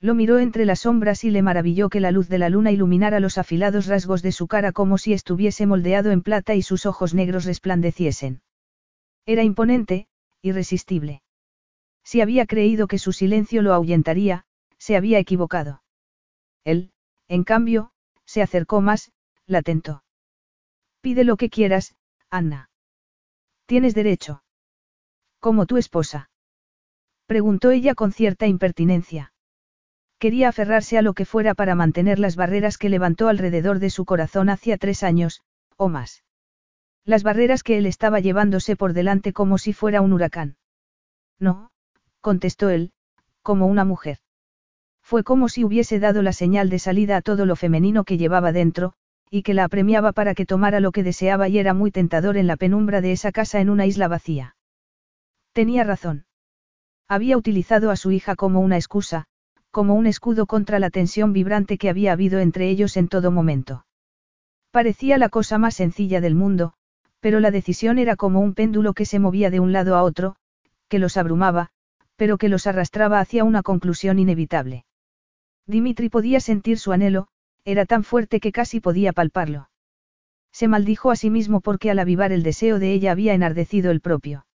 Lo 0.00 0.16
miró 0.16 0.40
entre 0.40 0.64
las 0.64 0.80
sombras 0.80 1.22
y 1.22 1.30
le 1.30 1.42
maravilló 1.42 1.90
que 1.90 2.00
la 2.00 2.10
luz 2.10 2.28
de 2.28 2.38
la 2.38 2.48
luna 2.48 2.72
iluminara 2.72 3.20
los 3.20 3.38
afilados 3.38 3.86
rasgos 3.86 4.20
de 4.20 4.32
su 4.32 4.48
cara 4.48 4.72
como 4.72 4.98
si 4.98 5.12
estuviese 5.12 5.64
moldeado 5.66 6.10
en 6.10 6.22
plata 6.22 6.56
y 6.56 6.62
sus 6.62 6.86
ojos 6.86 7.14
negros 7.14 7.44
resplandeciesen. 7.44 8.42
Era 9.26 9.44
imponente, 9.44 10.08
irresistible. 10.40 11.22
Si 12.02 12.20
había 12.20 12.46
creído 12.46 12.88
que 12.88 12.98
su 12.98 13.12
silencio 13.12 13.62
lo 13.62 13.72
ahuyentaría, 13.72 14.44
se 14.76 14.96
había 14.96 15.20
equivocado. 15.20 15.84
Él, 16.64 16.90
en 17.28 17.44
cambio, 17.44 17.91
se 18.24 18.42
acercó 18.42 18.80
más, 18.80 19.12
la 19.46 19.62
tentó. 19.62 20.04
Pide 21.00 21.24
lo 21.24 21.36
que 21.36 21.50
quieras, 21.50 21.94
Anna. 22.30 22.70
Tienes 23.66 23.94
derecho. 23.94 24.42
Como 25.40 25.66
tu 25.66 25.76
esposa. 25.76 26.30
Preguntó 27.26 27.70
ella 27.70 27.94
con 27.94 28.12
cierta 28.12 28.46
impertinencia. 28.46 29.32
Quería 30.18 30.48
aferrarse 30.48 30.98
a 30.98 31.02
lo 31.02 31.14
que 31.14 31.24
fuera 31.24 31.54
para 31.54 31.74
mantener 31.74 32.20
las 32.20 32.36
barreras 32.36 32.78
que 32.78 32.88
levantó 32.88 33.28
alrededor 33.28 33.80
de 33.80 33.90
su 33.90 34.04
corazón 34.04 34.50
hacía 34.50 34.78
tres 34.78 35.02
años, 35.02 35.42
o 35.76 35.88
más. 35.88 36.22
Las 37.04 37.24
barreras 37.24 37.64
que 37.64 37.78
él 37.78 37.86
estaba 37.86 38.20
llevándose 38.20 38.76
por 38.76 38.92
delante 38.92 39.32
como 39.32 39.58
si 39.58 39.72
fuera 39.72 40.00
un 40.00 40.12
huracán. 40.12 40.56
No, 41.40 41.72
contestó 42.20 42.70
él, 42.70 42.92
como 43.42 43.66
una 43.66 43.84
mujer. 43.84 44.18
Fue 45.12 45.24
como 45.24 45.50
si 45.50 45.62
hubiese 45.62 46.00
dado 46.00 46.22
la 46.22 46.32
señal 46.32 46.70
de 46.70 46.78
salida 46.78 47.18
a 47.18 47.20
todo 47.20 47.44
lo 47.44 47.54
femenino 47.54 48.04
que 48.04 48.16
llevaba 48.16 48.50
dentro, 48.50 48.94
y 49.28 49.42
que 49.42 49.52
la 49.52 49.64
apremiaba 49.64 50.12
para 50.12 50.34
que 50.34 50.46
tomara 50.46 50.80
lo 50.80 50.90
que 50.90 51.02
deseaba 51.02 51.48
y 51.48 51.58
era 51.58 51.74
muy 51.74 51.90
tentador 51.90 52.38
en 52.38 52.46
la 52.46 52.56
penumbra 52.56 53.02
de 53.02 53.12
esa 53.12 53.30
casa 53.30 53.60
en 53.60 53.68
una 53.68 53.84
isla 53.84 54.08
vacía. 54.08 54.56
Tenía 55.52 55.84
razón. 55.84 56.24
Había 57.08 57.36
utilizado 57.36 57.90
a 57.90 57.96
su 57.96 58.10
hija 58.10 58.36
como 58.36 58.60
una 58.60 58.76
excusa, 58.76 59.26
como 59.70 59.96
un 59.96 60.06
escudo 60.06 60.46
contra 60.46 60.78
la 60.78 60.88
tensión 60.88 61.34
vibrante 61.34 61.76
que 61.76 61.90
había 61.90 62.12
habido 62.12 62.40
entre 62.40 62.70
ellos 62.70 62.96
en 62.96 63.08
todo 63.08 63.30
momento. 63.30 63.84
Parecía 64.70 65.18
la 65.18 65.28
cosa 65.28 65.58
más 65.58 65.74
sencilla 65.74 66.22
del 66.22 66.36
mundo, 66.36 66.72
pero 67.20 67.38
la 67.38 67.50
decisión 67.50 67.98
era 67.98 68.16
como 68.16 68.40
un 68.40 68.54
péndulo 68.54 68.94
que 68.94 69.04
se 69.04 69.18
movía 69.18 69.50
de 69.50 69.60
un 69.60 69.74
lado 69.74 69.94
a 69.94 70.04
otro, 70.04 70.36
que 70.88 70.98
los 70.98 71.18
abrumaba, 71.18 71.68
pero 72.16 72.38
que 72.38 72.48
los 72.48 72.66
arrastraba 72.66 73.20
hacia 73.20 73.44
una 73.44 73.62
conclusión 73.62 74.18
inevitable. 74.18 74.86
Dimitri 75.66 76.08
podía 76.08 76.40
sentir 76.40 76.78
su 76.78 76.92
anhelo, 76.92 77.28
era 77.64 77.86
tan 77.86 78.04
fuerte 78.04 78.40
que 78.40 78.52
casi 78.52 78.80
podía 78.80 79.12
palparlo. 79.12 79.68
Se 80.52 80.68
maldijo 80.68 81.10
a 81.10 81.16
sí 81.16 81.30
mismo 81.30 81.60
porque 81.60 81.90
al 81.90 81.98
avivar 81.98 82.32
el 82.32 82.42
deseo 82.42 82.78
de 82.78 82.92
ella 82.92 83.12
había 83.12 83.34
enardecido 83.34 83.90
el 83.90 84.00
propio. 84.00 84.46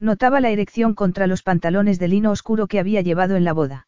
Notaba 0.00 0.40
la 0.40 0.50
erección 0.50 0.94
contra 0.94 1.26
los 1.26 1.42
pantalones 1.42 1.98
de 1.98 2.08
lino 2.08 2.30
oscuro 2.30 2.66
que 2.66 2.78
había 2.78 3.00
llevado 3.00 3.36
en 3.36 3.44
la 3.44 3.52
boda. 3.52 3.86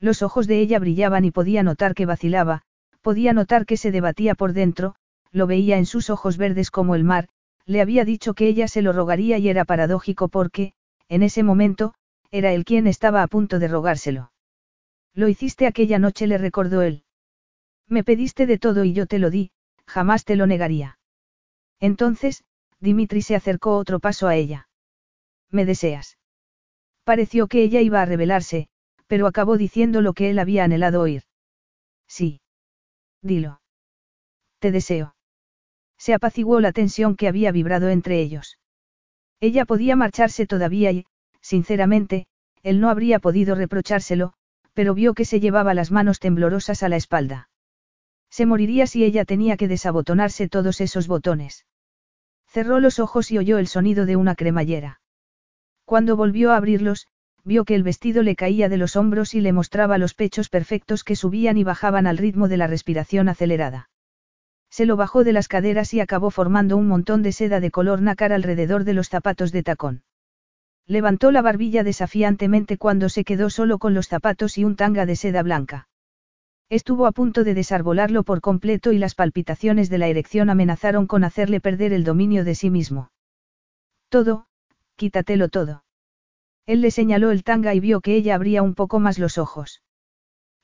Los 0.00 0.22
ojos 0.22 0.46
de 0.46 0.60
ella 0.60 0.78
brillaban 0.78 1.24
y 1.24 1.30
podía 1.30 1.62
notar 1.62 1.94
que 1.94 2.06
vacilaba, 2.06 2.62
podía 3.02 3.32
notar 3.32 3.66
que 3.66 3.76
se 3.76 3.90
debatía 3.90 4.34
por 4.34 4.52
dentro, 4.52 4.94
lo 5.32 5.46
veía 5.46 5.78
en 5.78 5.86
sus 5.86 6.10
ojos 6.10 6.36
verdes 6.36 6.70
como 6.70 6.94
el 6.94 7.04
mar, 7.04 7.28
le 7.66 7.80
había 7.80 8.04
dicho 8.04 8.34
que 8.34 8.46
ella 8.46 8.68
se 8.68 8.82
lo 8.82 8.92
rogaría 8.92 9.38
y 9.38 9.48
era 9.48 9.64
paradójico 9.64 10.28
porque, 10.28 10.72
en 11.08 11.22
ese 11.22 11.42
momento, 11.42 11.94
era 12.30 12.52
él 12.52 12.64
quien 12.64 12.86
estaba 12.86 13.22
a 13.22 13.26
punto 13.26 13.58
de 13.58 13.68
rogárselo. 13.68 14.30
Lo 15.16 15.28
hiciste 15.28 15.66
aquella 15.66 15.98
noche, 15.98 16.26
le 16.26 16.36
recordó 16.36 16.82
él. 16.82 17.02
Me 17.88 18.04
pediste 18.04 18.44
de 18.46 18.58
todo 18.58 18.84
y 18.84 18.92
yo 18.92 19.06
te 19.06 19.18
lo 19.18 19.30
di, 19.30 19.50
jamás 19.86 20.26
te 20.26 20.36
lo 20.36 20.46
negaría. 20.46 20.98
Entonces, 21.80 22.44
Dimitri 22.80 23.22
se 23.22 23.34
acercó 23.34 23.78
otro 23.78 23.98
paso 23.98 24.28
a 24.28 24.36
ella. 24.36 24.68
¿Me 25.50 25.64
deseas? 25.64 26.18
Pareció 27.02 27.46
que 27.46 27.62
ella 27.62 27.80
iba 27.80 28.02
a 28.02 28.04
rebelarse, 28.04 28.68
pero 29.06 29.26
acabó 29.26 29.56
diciendo 29.56 30.02
lo 30.02 30.12
que 30.12 30.28
él 30.28 30.38
había 30.38 30.64
anhelado 30.64 31.00
oír. 31.00 31.22
Sí. 32.06 32.42
Dilo. 33.22 33.62
Te 34.58 34.70
deseo. 34.70 35.16
Se 35.96 36.12
apaciguó 36.12 36.60
la 36.60 36.72
tensión 36.72 37.16
que 37.16 37.28
había 37.28 37.52
vibrado 37.52 37.88
entre 37.88 38.20
ellos. 38.20 38.58
Ella 39.40 39.64
podía 39.64 39.96
marcharse 39.96 40.46
todavía 40.46 40.92
y, 40.92 41.06
sinceramente, 41.40 42.26
él 42.62 42.80
no 42.80 42.90
habría 42.90 43.18
podido 43.18 43.54
reprochárselo, 43.54 44.34
pero 44.76 44.92
vio 44.92 45.14
que 45.14 45.24
se 45.24 45.40
llevaba 45.40 45.72
las 45.72 45.90
manos 45.90 46.20
temblorosas 46.20 46.82
a 46.82 46.90
la 46.90 46.96
espalda. 46.96 47.48
Se 48.28 48.44
moriría 48.44 48.86
si 48.86 49.04
ella 49.04 49.24
tenía 49.24 49.56
que 49.56 49.68
desabotonarse 49.68 50.50
todos 50.50 50.82
esos 50.82 51.08
botones. 51.08 51.64
Cerró 52.46 52.78
los 52.78 52.98
ojos 52.98 53.30
y 53.30 53.38
oyó 53.38 53.56
el 53.56 53.68
sonido 53.68 54.04
de 54.04 54.16
una 54.16 54.34
cremallera. 54.34 55.00
Cuando 55.86 56.14
volvió 56.14 56.52
a 56.52 56.58
abrirlos, 56.58 57.06
vio 57.42 57.64
que 57.64 57.74
el 57.74 57.84
vestido 57.84 58.22
le 58.22 58.36
caía 58.36 58.68
de 58.68 58.76
los 58.76 58.96
hombros 58.96 59.34
y 59.34 59.40
le 59.40 59.54
mostraba 59.54 59.96
los 59.96 60.12
pechos 60.12 60.50
perfectos 60.50 61.04
que 61.04 61.16
subían 61.16 61.56
y 61.56 61.64
bajaban 61.64 62.06
al 62.06 62.18
ritmo 62.18 62.46
de 62.46 62.58
la 62.58 62.66
respiración 62.66 63.30
acelerada. 63.30 63.88
Se 64.68 64.84
lo 64.84 64.96
bajó 64.96 65.24
de 65.24 65.32
las 65.32 65.48
caderas 65.48 65.94
y 65.94 66.00
acabó 66.00 66.30
formando 66.30 66.76
un 66.76 66.86
montón 66.86 67.22
de 67.22 67.32
seda 67.32 67.60
de 67.60 67.70
color 67.70 68.02
nácar 68.02 68.34
alrededor 68.34 68.84
de 68.84 68.92
los 68.92 69.08
zapatos 69.08 69.52
de 69.52 69.62
tacón. 69.62 70.02
Levantó 70.86 71.32
la 71.32 71.42
barbilla 71.42 71.82
desafiantemente 71.82 72.78
cuando 72.78 73.08
se 73.08 73.24
quedó 73.24 73.50
solo 73.50 73.78
con 73.78 73.92
los 73.92 74.06
zapatos 74.06 74.56
y 74.56 74.64
un 74.64 74.76
tanga 74.76 75.04
de 75.04 75.16
seda 75.16 75.42
blanca. 75.42 75.88
Estuvo 76.68 77.06
a 77.06 77.12
punto 77.12 77.44
de 77.44 77.54
desarbolarlo 77.54 78.22
por 78.22 78.40
completo 78.40 78.92
y 78.92 78.98
las 78.98 79.14
palpitaciones 79.14 79.88
de 79.90 79.98
la 79.98 80.08
erección 80.08 80.50
amenazaron 80.50 81.06
con 81.06 81.24
hacerle 81.24 81.60
perder 81.60 81.92
el 81.92 82.04
dominio 82.04 82.44
de 82.44 82.54
sí 82.54 82.70
mismo. 82.70 83.10
Todo, 84.08 84.46
quítatelo 84.96 85.48
todo. 85.48 85.84
Él 86.66 86.80
le 86.80 86.90
señaló 86.90 87.30
el 87.30 87.44
tanga 87.44 87.74
y 87.74 87.80
vio 87.80 88.00
que 88.00 88.14
ella 88.14 88.34
abría 88.34 88.62
un 88.62 88.74
poco 88.74 88.98
más 88.98 89.18
los 89.18 89.38
ojos. 89.38 89.82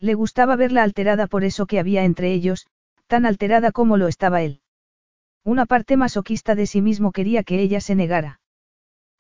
Le 0.01 0.15
gustaba 0.15 0.57
verla 0.57 0.83
alterada 0.83 1.29
por 1.29 1.45
eso 1.45 1.67
que 1.67 1.79
había 1.79 2.05
entre 2.05 2.33
ellos, 2.33 2.67
tan 3.07 3.25
alterada 3.25 3.71
como 3.71 3.97
lo 3.97 4.09
estaba 4.09 4.43
él. 4.43 4.61
Una 5.45 5.67
parte 5.67 5.97
masoquista 5.97 6.57
de 6.57 6.67
sí 6.67 6.81
mismo 6.81 7.13
quería 7.13 7.45
que 7.45 7.61
ella 7.61 7.81
se 7.81 7.95
negara. 7.95 8.41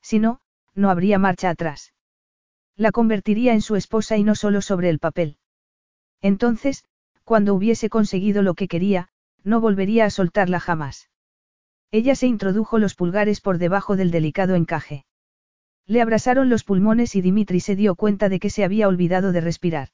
Si 0.00 0.18
no, 0.18 0.40
no 0.74 0.90
habría 0.90 1.18
marcha 1.18 1.50
atrás. 1.50 1.92
La 2.76 2.92
convertiría 2.92 3.52
en 3.52 3.60
su 3.60 3.76
esposa 3.76 4.16
y 4.16 4.24
no 4.24 4.34
solo 4.34 4.62
sobre 4.62 4.88
el 4.88 4.98
papel. 4.98 5.36
Entonces, 6.20 6.84
cuando 7.24 7.54
hubiese 7.54 7.88
conseguido 7.88 8.42
lo 8.42 8.54
que 8.54 8.68
quería, 8.68 9.08
no 9.44 9.60
volvería 9.60 10.04
a 10.04 10.10
soltarla 10.10 10.60
jamás. 10.60 11.10
Ella 11.90 12.14
se 12.14 12.26
introdujo 12.26 12.78
los 12.78 12.94
pulgares 12.94 13.40
por 13.40 13.58
debajo 13.58 13.96
del 13.96 14.10
delicado 14.10 14.54
encaje. 14.54 15.04
Le 15.86 16.00
abrasaron 16.00 16.48
los 16.48 16.64
pulmones 16.64 17.14
y 17.16 17.20
Dimitri 17.20 17.60
se 17.60 17.76
dio 17.76 17.94
cuenta 17.94 18.28
de 18.28 18.38
que 18.38 18.50
se 18.50 18.64
había 18.64 18.88
olvidado 18.88 19.32
de 19.32 19.40
respirar. 19.40 19.88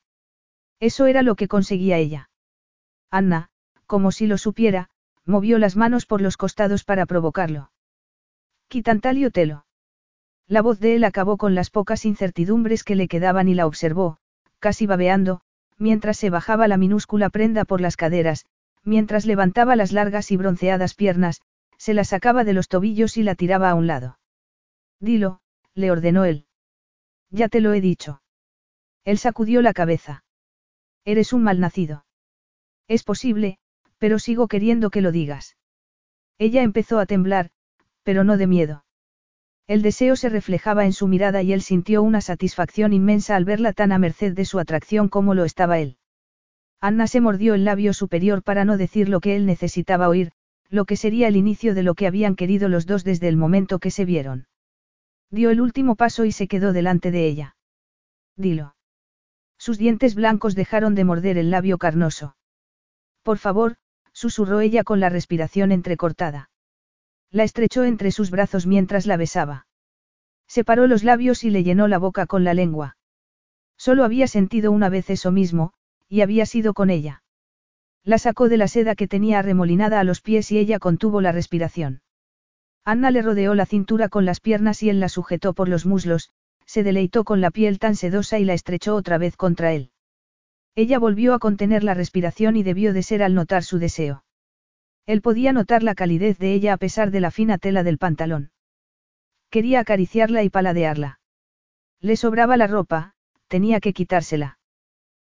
Eso 0.80 1.06
era 1.06 1.22
lo 1.22 1.34
que 1.34 1.48
conseguía 1.48 1.98
ella. 1.98 2.30
Anna, 3.10 3.50
como 3.86 4.12
si 4.12 4.26
lo 4.26 4.38
supiera, 4.38 4.90
movió 5.24 5.58
las 5.58 5.76
manos 5.76 6.06
por 6.06 6.20
los 6.20 6.36
costados 6.36 6.84
para 6.84 7.06
provocarlo. 7.06 7.72
Quitantalio 8.68 9.30
telo. 9.30 9.64
La 10.48 10.62
voz 10.62 10.80
de 10.80 10.96
él 10.96 11.04
acabó 11.04 11.36
con 11.36 11.54
las 11.54 11.68
pocas 11.68 12.06
incertidumbres 12.06 12.82
que 12.82 12.96
le 12.96 13.06
quedaban 13.06 13.48
y 13.48 13.54
la 13.54 13.66
observó, 13.66 14.16
casi 14.58 14.86
babeando, 14.86 15.42
mientras 15.76 16.16
se 16.16 16.30
bajaba 16.30 16.68
la 16.68 16.78
minúscula 16.78 17.28
prenda 17.28 17.66
por 17.66 17.82
las 17.82 17.96
caderas, 17.96 18.46
mientras 18.82 19.26
levantaba 19.26 19.76
las 19.76 19.92
largas 19.92 20.30
y 20.30 20.38
bronceadas 20.38 20.94
piernas, 20.94 21.42
se 21.76 21.92
la 21.92 22.04
sacaba 22.04 22.44
de 22.44 22.54
los 22.54 22.68
tobillos 22.68 23.18
y 23.18 23.22
la 23.22 23.34
tiraba 23.34 23.68
a 23.70 23.74
un 23.74 23.86
lado. 23.86 24.18
Dilo, 25.00 25.40
le 25.74 25.90
ordenó 25.90 26.24
él. 26.24 26.46
Ya 27.30 27.48
te 27.48 27.60
lo 27.60 27.74
he 27.74 27.82
dicho. 27.82 28.22
Él 29.04 29.18
sacudió 29.18 29.60
la 29.60 29.74
cabeza. 29.74 30.24
Eres 31.04 31.34
un 31.34 31.42
malnacido. 31.42 32.06
Es 32.88 33.04
posible, 33.04 33.58
pero 33.98 34.18
sigo 34.18 34.48
queriendo 34.48 34.88
que 34.88 35.02
lo 35.02 35.12
digas. 35.12 35.56
Ella 36.38 36.62
empezó 36.62 36.98
a 36.98 37.06
temblar, 37.06 37.50
pero 38.02 38.24
no 38.24 38.38
de 38.38 38.46
miedo. 38.46 38.84
El 39.68 39.82
deseo 39.82 40.16
se 40.16 40.30
reflejaba 40.30 40.86
en 40.86 40.94
su 40.94 41.08
mirada 41.08 41.42
y 41.42 41.52
él 41.52 41.60
sintió 41.60 42.02
una 42.02 42.22
satisfacción 42.22 42.94
inmensa 42.94 43.36
al 43.36 43.44
verla 43.44 43.74
tan 43.74 43.92
a 43.92 43.98
merced 43.98 44.32
de 44.32 44.46
su 44.46 44.58
atracción 44.58 45.10
como 45.10 45.34
lo 45.34 45.44
estaba 45.44 45.78
él. 45.78 45.98
Anna 46.80 47.06
se 47.06 47.20
mordió 47.20 47.52
el 47.52 47.66
labio 47.66 47.92
superior 47.92 48.42
para 48.42 48.64
no 48.64 48.78
decir 48.78 49.10
lo 49.10 49.20
que 49.20 49.36
él 49.36 49.44
necesitaba 49.44 50.08
oír, 50.08 50.32
lo 50.70 50.86
que 50.86 50.96
sería 50.96 51.28
el 51.28 51.36
inicio 51.36 51.74
de 51.74 51.82
lo 51.82 51.94
que 51.94 52.06
habían 52.06 52.34
querido 52.34 52.70
los 52.70 52.86
dos 52.86 53.04
desde 53.04 53.28
el 53.28 53.36
momento 53.36 53.78
que 53.78 53.90
se 53.90 54.06
vieron. 54.06 54.46
Dio 55.30 55.50
el 55.50 55.60
último 55.60 55.96
paso 55.96 56.24
y 56.24 56.32
se 56.32 56.48
quedó 56.48 56.72
delante 56.72 57.10
de 57.10 57.26
ella. 57.26 57.56
Dilo. 58.36 58.74
Sus 59.58 59.76
dientes 59.76 60.14
blancos 60.14 60.54
dejaron 60.54 60.94
de 60.94 61.04
morder 61.04 61.36
el 61.36 61.50
labio 61.50 61.76
carnoso. 61.76 62.36
Por 63.22 63.36
favor, 63.36 63.76
susurró 64.12 64.60
ella 64.60 64.82
con 64.82 64.98
la 64.98 65.10
respiración 65.10 65.72
entrecortada. 65.72 66.47
La 67.30 67.44
estrechó 67.44 67.84
entre 67.84 68.10
sus 68.10 68.30
brazos 68.30 68.66
mientras 68.66 69.06
la 69.06 69.16
besaba. 69.16 69.66
Separó 70.46 70.86
los 70.86 71.04
labios 71.04 71.44
y 71.44 71.50
le 71.50 71.62
llenó 71.62 71.86
la 71.88 71.98
boca 71.98 72.26
con 72.26 72.42
la 72.42 72.54
lengua. 72.54 72.96
Solo 73.76 74.04
había 74.04 74.26
sentido 74.26 74.72
una 74.72 74.88
vez 74.88 75.10
eso 75.10 75.30
mismo, 75.30 75.72
y 76.08 76.22
había 76.22 76.46
sido 76.46 76.72
con 76.72 76.88
ella. 76.90 77.22
La 78.02 78.18
sacó 78.18 78.48
de 78.48 78.56
la 78.56 78.68
seda 78.68 78.94
que 78.94 79.08
tenía 79.08 79.38
arremolinada 79.38 80.00
a 80.00 80.04
los 80.04 80.22
pies 80.22 80.50
y 80.50 80.58
ella 80.58 80.78
contuvo 80.78 81.20
la 81.20 81.32
respiración. 81.32 82.00
Anna 82.84 83.10
le 83.10 83.20
rodeó 83.20 83.54
la 83.54 83.66
cintura 83.66 84.08
con 84.08 84.24
las 84.24 84.40
piernas 84.40 84.82
y 84.82 84.88
él 84.88 84.98
la 84.98 85.10
sujetó 85.10 85.52
por 85.52 85.68
los 85.68 85.84
muslos, 85.84 86.30
se 86.64 86.82
deleitó 86.82 87.24
con 87.24 87.42
la 87.42 87.50
piel 87.50 87.78
tan 87.78 87.96
sedosa 87.96 88.38
y 88.38 88.44
la 88.44 88.54
estrechó 88.54 88.94
otra 88.94 89.18
vez 89.18 89.36
contra 89.36 89.72
él. 89.74 89.90
Ella 90.74 90.98
volvió 90.98 91.34
a 91.34 91.38
contener 91.38 91.84
la 91.84 91.92
respiración 91.92 92.56
y 92.56 92.62
debió 92.62 92.94
de 92.94 93.02
ser 93.02 93.22
al 93.22 93.34
notar 93.34 93.62
su 93.64 93.78
deseo. 93.78 94.24
Él 95.08 95.22
podía 95.22 95.54
notar 95.54 95.82
la 95.82 95.94
calidez 95.94 96.38
de 96.38 96.52
ella 96.52 96.74
a 96.74 96.76
pesar 96.76 97.10
de 97.10 97.20
la 97.20 97.30
fina 97.30 97.56
tela 97.56 97.82
del 97.82 97.96
pantalón. 97.96 98.50
Quería 99.48 99.80
acariciarla 99.80 100.42
y 100.42 100.50
paladearla. 100.50 101.18
Le 101.98 102.14
sobraba 102.14 102.58
la 102.58 102.66
ropa, 102.66 103.14
tenía 103.46 103.80
que 103.80 103.94
quitársela. 103.94 104.58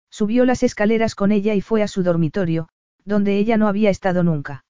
Subió 0.09 0.43
las 0.43 0.63
escaleras 0.63 1.15
con 1.15 1.31
ella 1.31 1.53
y 1.53 1.61
fue 1.61 1.81
a 1.81 1.87
su 1.87 2.03
dormitorio, 2.03 2.67
donde 3.05 3.37
ella 3.37 3.55
no 3.55 3.69
había 3.69 3.89
estado 3.89 4.21
nunca. 4.21 4.65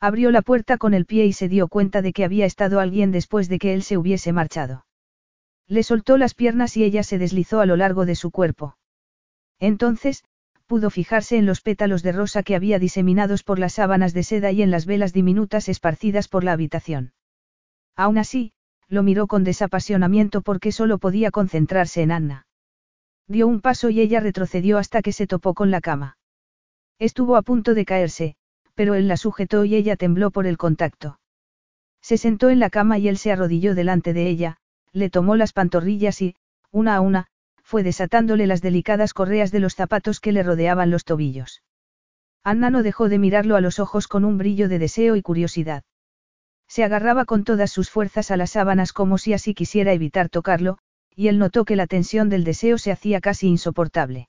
Abrió 0.00 0.32
la 0.32 0.42
puerta 0.42 0.78
con 0.78 0.94
el 0.94 1.06
pie 1.06 1.26
y 1.26 1.32
se 1.32 1.48
dio 1.48 1.68
cuenta 1.68 2.02
de 2.02 2.12
que 2.12 2.24
había 2.24 2.44
estado 2.44 2.80
alguien 2.80 3.12
después 3.12 3.48
de 3.48 3.60
que 3.60 3.72
él 3.72 3.84
se 3.84 3.96
hubiese 3.96 4.32
marchado. 4.32 4.84
Le 5.68 5.84
soltó 5.84 6.18
las 6.18 6.34
piernas 6.34 6.76
y 6.76 6.82
ella 6.82 7.04
se 7.04 7.18
deslizó 7.18 7.60
a 7.60 7.66
lo 7.66 7.76
largo 7.76 8.04
de 8.04 8.16
su 8.16 8.32
cuerpo. 8.32 8.78
Entonces, 9.60 10.24
pudo 10.66 10.90
fijarse 10.90 11.36
en 11.36 11.46
los 11.46 11.60
pétalos 11.60 12.02
de 12.02 12.12
rosa 12.12 12.42
que 12.42 12.56
había 12.56 12.78
diseminados 12.78 13.42
por 13.42 13.58
las 13.58 13.74
sábanas 13.74 14.14
de 14.14 14.22
seda 14.22 14.50
y 14.52 14.62
en 14.62 14.70
las 14.70 14.86
velas 14.86 15.12
diminutas 15.12 15.68
esparcidas 15.68 16.28
por 16.28 16.44
la 16.44 16.52
habitación. 16.52 17.12
Aún 17.96 18.18
así, 18.18 18.52
lo 18.88 19.02
miró 19.02 19.26
con 19.26 19.44
desapasionamiento 19.44 20.42
porque 20.42 20.72
solo 20.72 20.98
podía 20.98 21.30
concentrarse 21.30 22.02
en 22.02 22.12
Anna. 22.12 22.46
Dio 23.26 23.46
un 23.46 23.60
paso 23.60 23.90
y 23.90 24.00
ella 24.00 24.20
retrocedió 24.20 24.78
hasta 24.78 25.02
que 25.02 25.12
se 25.12 25.26
topó 25.26 25.54
con 25.54 25.70
la 25.70 25.80
cama. 25.80 26.18
Estuvo 26.98 27.36
a 27.36 27.42
punto 27.42 27.74
de 27.74 27.84
caerse, 27.84 28.36
pero 28.74 28.94
él 28.94 29.08
la 29.08 29.16
sujetó 29.16 29.64
y 29.64 29.74
ella 29.74 29.96
tembló 29.96 30.30
por 30.30 30.46
el 30.46 30.58
contacto. 30.58 31.18
Se 32.00 32.18
sentó 32.18 32.50
en 32.50 32.60
la 32.60 32.70
cama 32.70 32.98
y 32.98 33.08
él 33.08 33.16
se 33.16 33.32
arrodilló 33.32 33.74
delante 33.74 34.12
de 34.12 34.28
ella, 34.28 34.58
le 34.92 35.10
tomó 35.10 35.36
las 35.36 35.52
pantorrillas 35.52 36.20
y, 36.20 36.36
una 36.70 36.96
a 36.96 37.00
una, 37.00 37.28
fue 37.64 37.82
desatándole 37.82 38.46
las 38.46 38.62
delicadas 38.62 39.14
correas 39.14 39.50
de 39.50 39.58
los 39.58 39.74
zapatos 39.74 40.20
que 40.20 40.32
le 40.32 40.42
rodeaban 40.42 40.90
los 40.90 41.04
tobillos. 41.04 41.62
Anna 42.44 42.68
no 42.70 42.82
dejó 42.82 43.08
de 43.08 43.18
mirarlo 43.18 43.56
a 43.56 43.62
los 43.62 43.80
ojos 43.80 44.06
con 44.06 44.24
un 44.24 44.36
brillo 44.36 44.68
de 44.68 44.78
deseo 44.78 45.16
y 45.16 45.22
curiosidad. 45.22 45.82
Se 46.68 46.84
agarraba 46.84 47.24
con 47.24 47.42
todas 47.42 47.72
sus 47.72 47.90
fuerzas 47.90 48.30
a 48.30 48.36
las 48.36 48.50
sábanas 48.50 48.92
como 48.92 49.16
si 49.16 49.32
así 49.32 49.54
quisiera 49.54 49.92
evitar 49.92 50.28
tocarlo, 50.28 50.78
y 51.16 51.28
él 51.28 51.38
notó 51.38 51.64
que 51.64 51.76
la 51.76 51.86
tensión 51.86 52.28
del 52.28 52.44
deseo 52.44 52.76
se 52.76 52.92
hacía 52.92 53.20
casi 53.20 53.48
insoportable. 53.48 54.28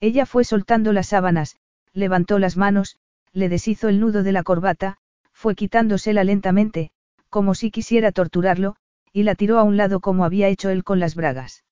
Ella 0.00 0.24
fue 0.24 0.44
soltando 0.44 0.92
las 0.92 1.08
sábanas, 1.08 1.56
levantó 1.92 2.38
las 2.38 2.56
manos, 2.56 2.98
le 3.32 3.48
deshizo 3.48 3.88
el 3.88 3.98
nudo 3.98 4.22
de 4.22 4.32
la 4.32 4.44
corbata, 4.44 4.98
fue 5.32 5.56
quitándosela 5.56 6.22
lentamente, 6.22 6.90
como 7.30 7.54
si 7.54 7.70
quisiera 7.72 8.12
torturarlo, 8.12 8.76
y 9.12 9.24
la 9.24 9.34
tiró 9.34 9.58
a 9.58 9.64
un 9.64 9.76
lado 9.76 9.98
como 10.00 10.24
había 10.24 10.48
hecho 10.48 10.70
él 10.70 10.84
con 10.84 11.00
las 11.00 11.16
bragas. 11.16 11.64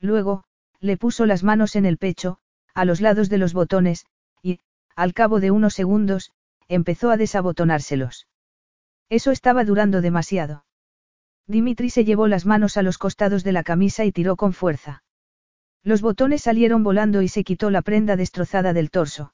Luego, 0.00 0.44
le 0.80 0.96
puso 0.96 1.26
las 1.26 1.42
manos 1.42 1.76
en 1.76 1.86
el 1.86 1.98
pecho, 1.98 2.38
a 2.74 2.84
los 2.84 3.00
lados 3.00 3.28
de 3.28 3.38
los 3.38 3.52
botones, 3.52 4.06
y, 4.42 4.60
al 4.94 5.14
cabo 5.14 5.40
de 5.40 5.50
unos 5.50 5.74
segundos, 5.74 6.32
empezó 6.68 7.10
a 7.10 7.16
desabotonárselos. 7.16 8.28
Eso 9.08 9.30
estaba 9.30 9.64
durando 9.64 10.00
demasiado. 10.00 10.64
Dimitri 11.46 11.88
se 11.90 12.04
llevó 12.04 12.28
las 12.28 12.44
manos 12.44 12.76
a 12.76 12.82
los 12.82 12.98
costados 12.98 13.42
de 13.42 13.52
la 13.52 13.62
camisa 13.62 14.04
y 14.04 14.12
tiró 14.12 14.36
con 14.36 14.52
fuerza. 14.52 15.02
Los 15.82 16.02
botones 16.02 16.42
salieron 16.42 16.82
volando 16.82 17.22
y 17.22 17.28
se 17.28 17.42
quitó 17.42 17.70
la 17.70 17.82
prenda 17.82 18.16
destrozada 18.16 18.72
del 18.74 18.90
torso. 18.90 19.32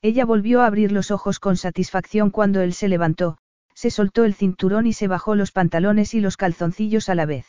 Ella 0.00 0.24
volvió 0.24 0.60
a 0.60 0.66
abrir 0.66 0.92
los 0.92 1.10
ojos 1.10 1.40
con 1.40 1.56
satisfacción 1.56 2.30
cuando 2.30 2.60
él 2.60 2.72
se 2.72 2.88
levantó, 2.88 3.38
se 3.74 3.90
soltó 3.90 4.24
el 4.24 4.34
cinturón 4.34 4.86
y 4.86 4.92
se 4.92 5.08
bajó 5.08 5.34
los 5.34 5.50
pantalones 5.50 6.14
y 6.14 6.20
los 6.20 6.36
calzoncillos 6.36 7.08
a 7.08 7.14
la 7.14 7.26
vez. 7.26 7.46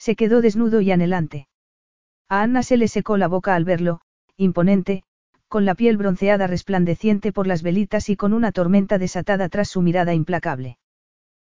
Se 0.00 0.16
quedó 0.16 0.40
desnudo 0.40 0.80
y 0.80 0.90
anhelante. 0.90 1.46
A 2.30 2.40
Anna 2.40 2.62
se 2.62 2.78
le 2.78 2.88
secó 2.88 3.18
la 3.18 3.28
boca 3.28 3.54
al 3.54 3.66
verlo, 3.66 4.00
imponente, 4.38 5.02
con 5.46 5.66
la 5.66 5.74
piel 5.74 5.98
bronceada 5.98 6.46
resplandeciente 6.46 7.32
por 7.32 7.46
las 7.46 7.62
velitas 7.62 8.08
y 8.08 8.16
con 8.16 8.32
una 8.32 8.50
tormenta 8.50 8.96
desatada 8.96 9.50
tras 9.50 9.68
su 9.68 9.82
mirada 9.82 10.14
implacable. 10.14 10.78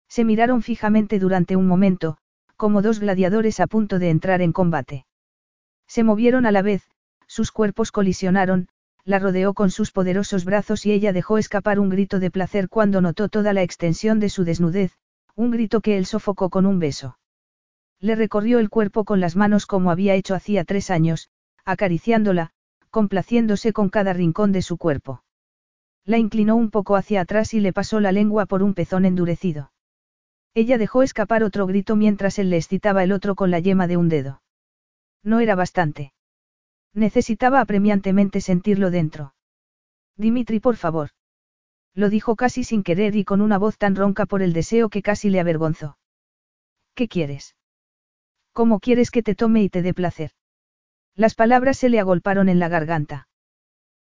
Se 0.08 0.24
miraron 0.24 0.64
fijamente 0.64 1.20
durante 1.20 1.56
un 1.56 1.68
momento, 1.68 2.18
como 2.58 2.82
dos 2.82 3.00
gladiadores 3.00 3.60
a 3.60 3.68
punto 3.68 4.00
de 4.00 4.10
entrar 4.10 4.42
en 4.42 4.52
combate. 4.52 5.06
Se 5.86 6.04
movieron 6.04 6.48
a 6.48 6.52
la 6.52 6.64
vez, 6.64 6.90
sus 7.28 7.52
cuerpos 7.52 7.92
colisionaron, 7.92 8.68
la 9.06 9.20
rodeó 9.20 9.54
con 9.54 9.70
sus 9.70 9.92
poderosos 9.92 10.44
brazos 10.44 10.88
y 10.88 10.92
ella 10.92 11.14
dejó 11.14 11.38
escapar 11.38 11.80
un 11.80 11.90
grito 11.90 12.20
de 12.20 12.32
placer 12.32 12.68
cuando 12.68 13.00
notó 13.00 13.30
toda 13.30 13.54
la 13.54 13.62
extensión 13.62 14.20
de 14.20 14.30
su 14.30 14.44
desnudez, 14.44 14.98
un 15.36 15.52
grito 15.52 15.82
que 15.82 16.00
él 16.00 16.08
sofocó 16.08 16.50
con 16.50 16.66
un 16.66 16.80
beso. 16.80 17.19
Le 18.02 18.16
recorrió 18.16 18.60
el 18.60 18.70
cuerpo 18.70 19.04
con 19.04 19.20
las 19.20 19.36
manos 19.36 19.66
como 19.66 19.92
había 19.92 20.16
hecho 20.16 20.34
hacía 20.36 20.64
tres 20.64 20.90
años, 20.90 21.30
acariciándola, 21.66 22.52
complaciéndose 22.90 23.74
con 23.74 23.90
cada 23.90 24.14
rincón 24.14 24.52
de 24.52 24.62
su 24.62 24.78
cuerpo. 24.78 25.24
La 26.06 26.18
inclinó 26.18 26.56
un 26.56 26.72
poco 26.72 26.96
hacia 26.96 27.22
atrás 27.22 27.54
y 27.54 27.60
le 27.60 27.74
pasó 27.74 28.00
la 28.00 28.12
lengua 28.12 28.46
por 28.46 28.64
un 28.64 28.74
pezón 28.74 29.06
endurecido. 29.06 29.72
Ella 30.54 30.78
dejó 30.78 31.04
escapar 31.04 31.44
otro 31.44 31.68
grito 31.68 31.96
mientras 31.96 32.40
él 32.40 32.50
le 32.50 32.58
excitaba 32.58 33.04
el 33.04 33.12
otro 33.12 33.36
con 33.36 33.52
la 33.52 33.60
yema 33.60 33.86
de 33.86 33.98
un 33.98 34.10
dedo. 34.10 34.42
No 35.24 35.42
era 35.42 35.56
bastante. 35.56 36.14
Necesitaba 36.94 37.60
apremiantemente 37.60 38.42
sentirlo 38.42 38.90
dentro. 38.90 39.36
Dimitri, 40.16 40.60
por 40.60 40.76
favor. 40.76 41.12
Lo 41.94 42.10
dijo 42.10 42.36
casi 42.36 42.64
sin 42.64 42.84
querer 42.84 43.16
y 43.16 43.26
con 43.26 43.42
una 43.42 43.58
voz 43.58 43.78
tan 43.78 43.96
ronca 43.96 44.26
por 44.26 44.42
el 44.42 44.54
deseo 44.54 44.90
que 44.90 45.02
casi 45.02 45.30
le 45.30 45.40
avergonzó. 45.40 45.98
¿Qué 46.96 47.08
quieres? 47.08 47.56
¿Cómo 48.54 48.80
quieres 48.80 49.12
que 49.12 49.24
te 49.24 49.36
tome 49.36 49.64
y 49.64 49.70
te 49.70 49.82
dé 49.82 49.94
placer? 49.94 50.32
Las 51.16 51.36
palabras 51.36 51.78
se 51.78 51.90
le 51.90 52.00
agolparon 52.00 52.50
en 52.50 52.60
la 52.60 52.70
garganta. 52.70 53.28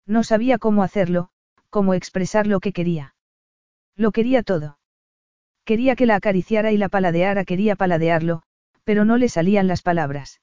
No 0.05 0.23
sabía 0.23 0.57
cómo 0.57 0.83
hacerlo, 0.83 1.29
cómo 1.69 1.93
expresar 1.93 2.47
lo 2.47 2.59
que 2.59 2.73
quería. 2.73 3.15
Lo 3.95 4.11
quería 4.11 4.43
todo. 4.43 4.79
Quería 5.65 5.95
que 5.95 6.05
la 6.05 6.15
acariciara 6.15 6.71
y 6.71 6.77
la 6.77 6.89
paladeara, 6.89 7.43
quería 7.43 7.75
paladearlo, 7.75 8.43
pero 8.83 9.03
no 9.03 9.17
le 9.17 9.27
salían 9.27 9.67
las 9.67 9.81
palabras. 9.81 10.39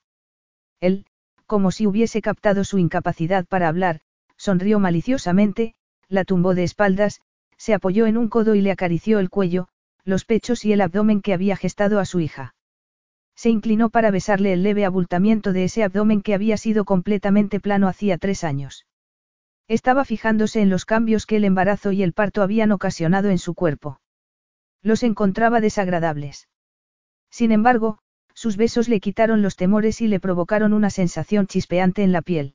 Él, 0.81 1.07
como 1.47 1.70
si 1.70 1.86
hubiese 1.86 2.20
captado 2.20 2.65
su 2.65 2.78
incapacidad 2.78 3.47
para 3.47 3.68
hablar, 3.68 4.00
sonrió 4.36 4.81
maliciosamente, 4.81 5.74
la 6.08 6.24
tumbó 6.24 6.55
de 6.55 6.65
espaldas, 6.65 7.23
se 7.57 7.73
apoyó 7.73 8.07
en 8.07 8.18
un 8.18 8.28
codo 8.28 8.55
y 8.55 8.60
le 8.60 8.70
acarició 8.70 9.18
el 9.18 9.31
cuello, 9.31 9.68
los 10.05 10.24
pechos 10.24 10.65
y 10.65 10.73
el 10.73 10.81
abdomen 10.81 11.23
que 11.23 11.33
había 11.33 11.57
gestado 11.57 12.00
a 12.00 12.05
su 12.05 12.20
hija. 12.20 12.53
Se 13.36 13.50
inclinó 13.50 13.90
para 13.90 14.10
besarle 14.10 14.52
el 14.52 14.62
leve 14.62 14.84
abultamiento 14.84 15.52
de 15.52 15.64
ese 15.64 15.82
abdomen 15.82 16.22
que 16.22 16.34
había 16.34 16.56
sido 16.56 16.84
completamente 16.84 17.60
plano 17.60 17.88
hacía 17.88 18.18
tres 18.18 18.44
años. 18.44 18.86
Estaba 19.66 20.04
fijándose 20.04 20.60
en 20.60 20.70
los 20.70 20.84
cambios 20.84 21.26
que 21.26 21.36
el 21.36 21.44
embarazo 21.44 21.92
y 21.92 22.02
el 22.02 22.12
parto 22.12 22.42
habían 22.42 22.70
ocasionado 22.70 23.30
en 23.30 23.38
su 23.38 23.54
cuerpo. 23.54 24.00
Los 24.82 25.02
encontraba 25.02 25.60
desagradables. 25.60 26.48
Sin 27.30 27.50
embargo, 27.50 27.98
sus 28.34 28.56
besos 28.56 28.88
le 28.88 29.00
quitaron 29.00 29.42
los 29.42 29.56
temores 29.56 30.00
y 30.00 30.08
le 30.08 30.20
provocaron 30.20 30.72
una 30.72 30.90
sensación 30.90 31.46
chispeante 31.46 32.02
en 32.02 32.12
la 32.12 32.22
piel. 32.22 32.54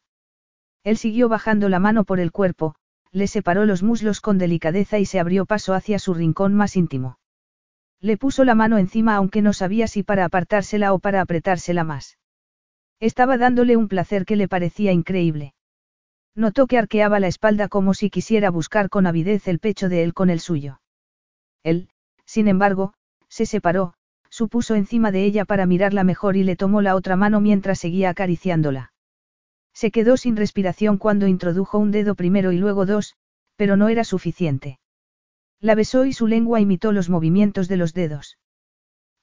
Él 0.84 0.98
siguió 0.98 1.30
bajando 1.30 1.68
la 1.70 1.80
mano 1.80 2.04
por 2.04 2.20
el 2.20 2.32
cuerpo, 2.32 2.76
le 3.12 3.28
separó 3.28 3.66
los 3.66 3.84
muslos 3.84 4.22
con 4.22 4.38
delicadeza 4.38 5.00
y 5.00 5.06
se 5.06 5.20
abrió 5.20 5.46
paso 5.46 5.74
hacia 5.74 6.00
su 6.00 6.14
rincón 6.14 6.54
más 6.54 6.76
íntimo. 6.76 7.19
Le 8.02 8.18
puso 8.18 8.46
la 8.46 8.56
mano 8.56 8.78
encima 8.78 9.16
aunque 9.16 9.42
no 9.42 9.54
sabía 9.54 9.88
si 9.88 10.04
para 10.04 10.26
apartársela 10.26 10.94
o 10.94 11.00
para 11.00 11.22
apretársela 11.22 11.84
más. 11.84 12.18
Estaba 13.00 13.38
dándole 13.38 13.78
un 13.78 13.88
placer 13.88 14.26
que 14.26 14.36
le 14.36 14.48
parecía 14.48 14.92
increíble. 14.92 15.54
Notó 16.36 16.68
que 16.68 16.78
arqueaba 16.78 17.20
la 17.20 17.28
espalda 17.28 17.68
como 17.68 17.94
si 17.94 18.10
quisiera 18.10 18.50
buscar 18.50 18.90
con 18.90 19.08
avidez 19.08 19.48
el 19.48 19.60
pecho 19.60 19.90
de 19.90 20.04
él 20.04 20.14
con 20.14 20.30
el 20.30 20.40
suyo. 20.40 20.82
Él, 21.64 21.90
sin 22.26 22.48
embargo, 22.48 22.94
se 23.28 23.46
separó, 23.46 23.94
supuso 24.30 24.76
encima 24.76 25.12
de 25.12 25.26
ella 25.26 25.46
para 25.46 25.66
mirarla 25.66 26.04
mejor 26.04 26.38
y 26.38 26.44
le 26.44 26.56
tomó 26.56 26.82
la 26.82 26.96
otra 26.96 27.16
mano 27.16 27.42
mientras 27.42 27.80
seguía 27.80 28.10
acariciándola. 28.10 28.94
Se 29.74 29.92
quedó 29.92 30.18
sin 30.18 30.36
respiración 30.36 30.98
cuando 30.98 31.28
introdujo 31.28 31.78
un 31.78 31.92
dedo 31.92 32.16
primero 32.16 32.52
y 32.52 32.58
luego 32.58 32.86
dos, 32.86 33.16
pero 33.56 33.76
no 33.76 33.90
era 33.90 34.04
suficiente. 34.04 34.80
La 35.62 35.76
besó 35.76 36.06
y 36.06 36.14
su 36.14 36.28
lengua 36.28 36.62
imitó 36.62 36.92
los 36.92 37.10
movimientos 37.10 37.68
de 37.68 37.78
los 37.78 37.94
dedos. 37.94 38.38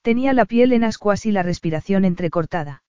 Tenía 0.01 0.33
la 0.33 0.45
piel 0.45 0.71
en 0.73 0.83
ascuas 0.83 1.25
y 1.25 1.31
la 1.31 1.43
respiración 1.43 2.05
entrecortada. 2.05 2.83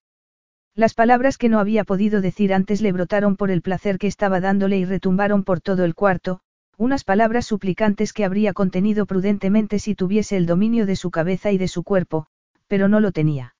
Las 0.75 0.94
palabras 0.94 1.39
que 1.39 1.49
no 1.49 1.59
había 1.59 1.85
podido 1.85 2.20
decir 2.20 2.55
antes 2.55 2.81
le 2.81 2.93
brotaron 2.93 3.36
por 3.36 3.51
el 3.51 3.62
placer 3.62 3.99
que 3.99 4.07
estaba 4.07 4.41
dándole 4.41 4.78
y 4.78 4.85
retumbaron 4.85 5.43
por 5.43 5.60
todo 5.60 5.85
el 5.85 5.94
cuarto, 5.94 6.41
unas 6.77 7.02
palabras 7.02 7.47
suplicantes 7.47 8.12
que 8.12 8.25
habría 8.25 8.52
contenido 8.52 9.05
prudentemente 9.05 9.81
si 9.81 9.97
tuviese 9.97 10.36
el 10.36 10.47
dominio 10.47 10.86
de 10.86 10.94
su 10.94 11.10
cabeza 11.10 11.51
y 11.51 11.59
de 11.59 11.67
su 11.67 11.83
cuerpo, 11.83 12.28
pero 12.68 12.86
no 12.86 13.01
lo 13.01 13.10
tenía. 13.10 13.57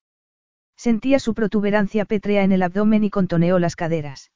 Sentía 0.77 1.19
su 1.19 1.35
protuberancia 1.35 2.05
pétrea 2.05 2.45
en 2.45 2.53
el 2.53 2.63
abdomen 2.63 3.03
y 3.03 3.11
contoneó 3.11 3.59
las 3.59 3.75
caderas. 3.75 4.31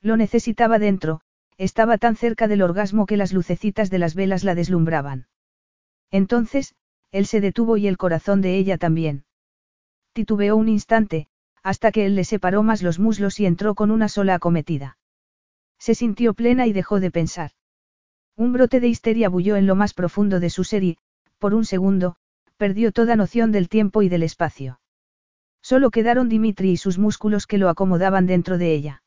Lo 0.00 0.16
necesitaba 0.16 0.78
dentro, 0.78 1.22
estaba 1.58 1.98
tan 1.98 2.16
cerca 2.16 2.48
del 2.48 2.62
orgasmo 2.62 3.06
que 3.06 3.16
las 3.16 3.32
lucecitas 3.32 3.90
de 3.90 3.98
las 3.98 4.14
velas 4.14 4.44
la 4.44 4.54
deslumbraban. 4.54 5.26
Entonces, 6.10 6.74
él 7.12 7.26
se 7.26 7.40
detuvo 7.40 7.76
y 7.76 7.86
el 7.86 7.96
corazón 7.96 8.40
de 8.40 8.56
ella 8.56 8.78
también. 8.78 9.24
Titubeó 10.12 10.56
un 10.56 10.68
instante, 10.68 11.28
hasta 11.62 11.92
que 11.92 12.06
él 12.06 12.14
le 12.14 12.24
separó 12.24 12.62
más 12.62 12.82
los 12.82 12.98
muslos 12.98 13.40
y 13.40 13.46
entró 13.46 13.74
con 13.74 13.90
una 13.90 14.08
sola 14.08 14.34
acometida. 14.34 14.98
Se 15.78 15.94
sintió 15.94 16.34
plena 16.34 16.66
y 16.66 16.72
dejó 16.72 17.00
de 17.00 17.10
pensar. 17.10 17.50
Un 18.36 18.52
brote 18.52 18.80
de 18.80 18.88
histeria 18.88 19.28
bulló 19.28 19.56
en 19.56 19.66
lo 19.66 19.74
más 19.74 19.94
profundo 19.94 20.40
de 20.40 20.50
su 20.50 20.64
ser 20.64 20.84
y, 20.84 20.98
por 21.38 21.54
un 21.54 21.64
segundo, 21.64 22.16
perdió 22.56 22.92
toda 22.92 23.16
noción 23.16 23.52
del 23.52 23.68
tiempo 23.68 24.02
y 24.02 24.08
del 24.08 24.22
espacio. 24.22 24.80
Solo 25.62 25.90
quedaron 25.90 26.28
Dimitri 26.28 26.70
y 26.70 26.76
sus 26.76 26.98
músculos 26.98 27.46
que 27.46 27.58
lo 27.58 27.68
acomodaban 27.68 28.26
dentro 28.26 28.58
de 28.58 28.72
ella. 28.72 29.02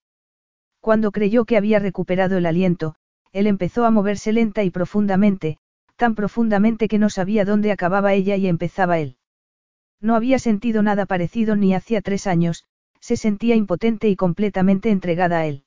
Cuando 0.81 1.11
creyó 1.11 1.45
que 1.45 1.57
había 1.57 1.79
recuperado 1.79 2.37
el 2.37 2.45
aliento, 2.45 2.95
él 3.31 3.47
empezó 3.47 3.85
a 3.85 3.91
moverse 3.91 4.31
lenta 4.33 4.63
y 4.63 4.69
profundamente, 4.69 5.57
tan 5.97 6.15
profundamente 6.15 6.87
que 6.87 6.97
no 6.97 7.09
sabía 7.09 7.45
dónde 7.45 7.71
acababa 7.71 8.13
ella 8.13 8.35
y 8.37 8.47
empezaba 8.47 8.99
él. 8.99 9.17
No 10.01 10.15
había 10.15 10.39
sentido 10.39 10.81
nada 10.81 11.05
parecido 11.05 11.55
ni 11.55 11.73
hacía 11.73 12.01
tres 12.01 12.25
años, 12.25 12.63
se 13.01 13.17
sentía 13.17 13.55
impotente 13.55 14.07
y 14.09 14.15
completamente 14.15 14.89
entregada 14.89 15.39
a 15.39 15.45
él. 15.45 15.63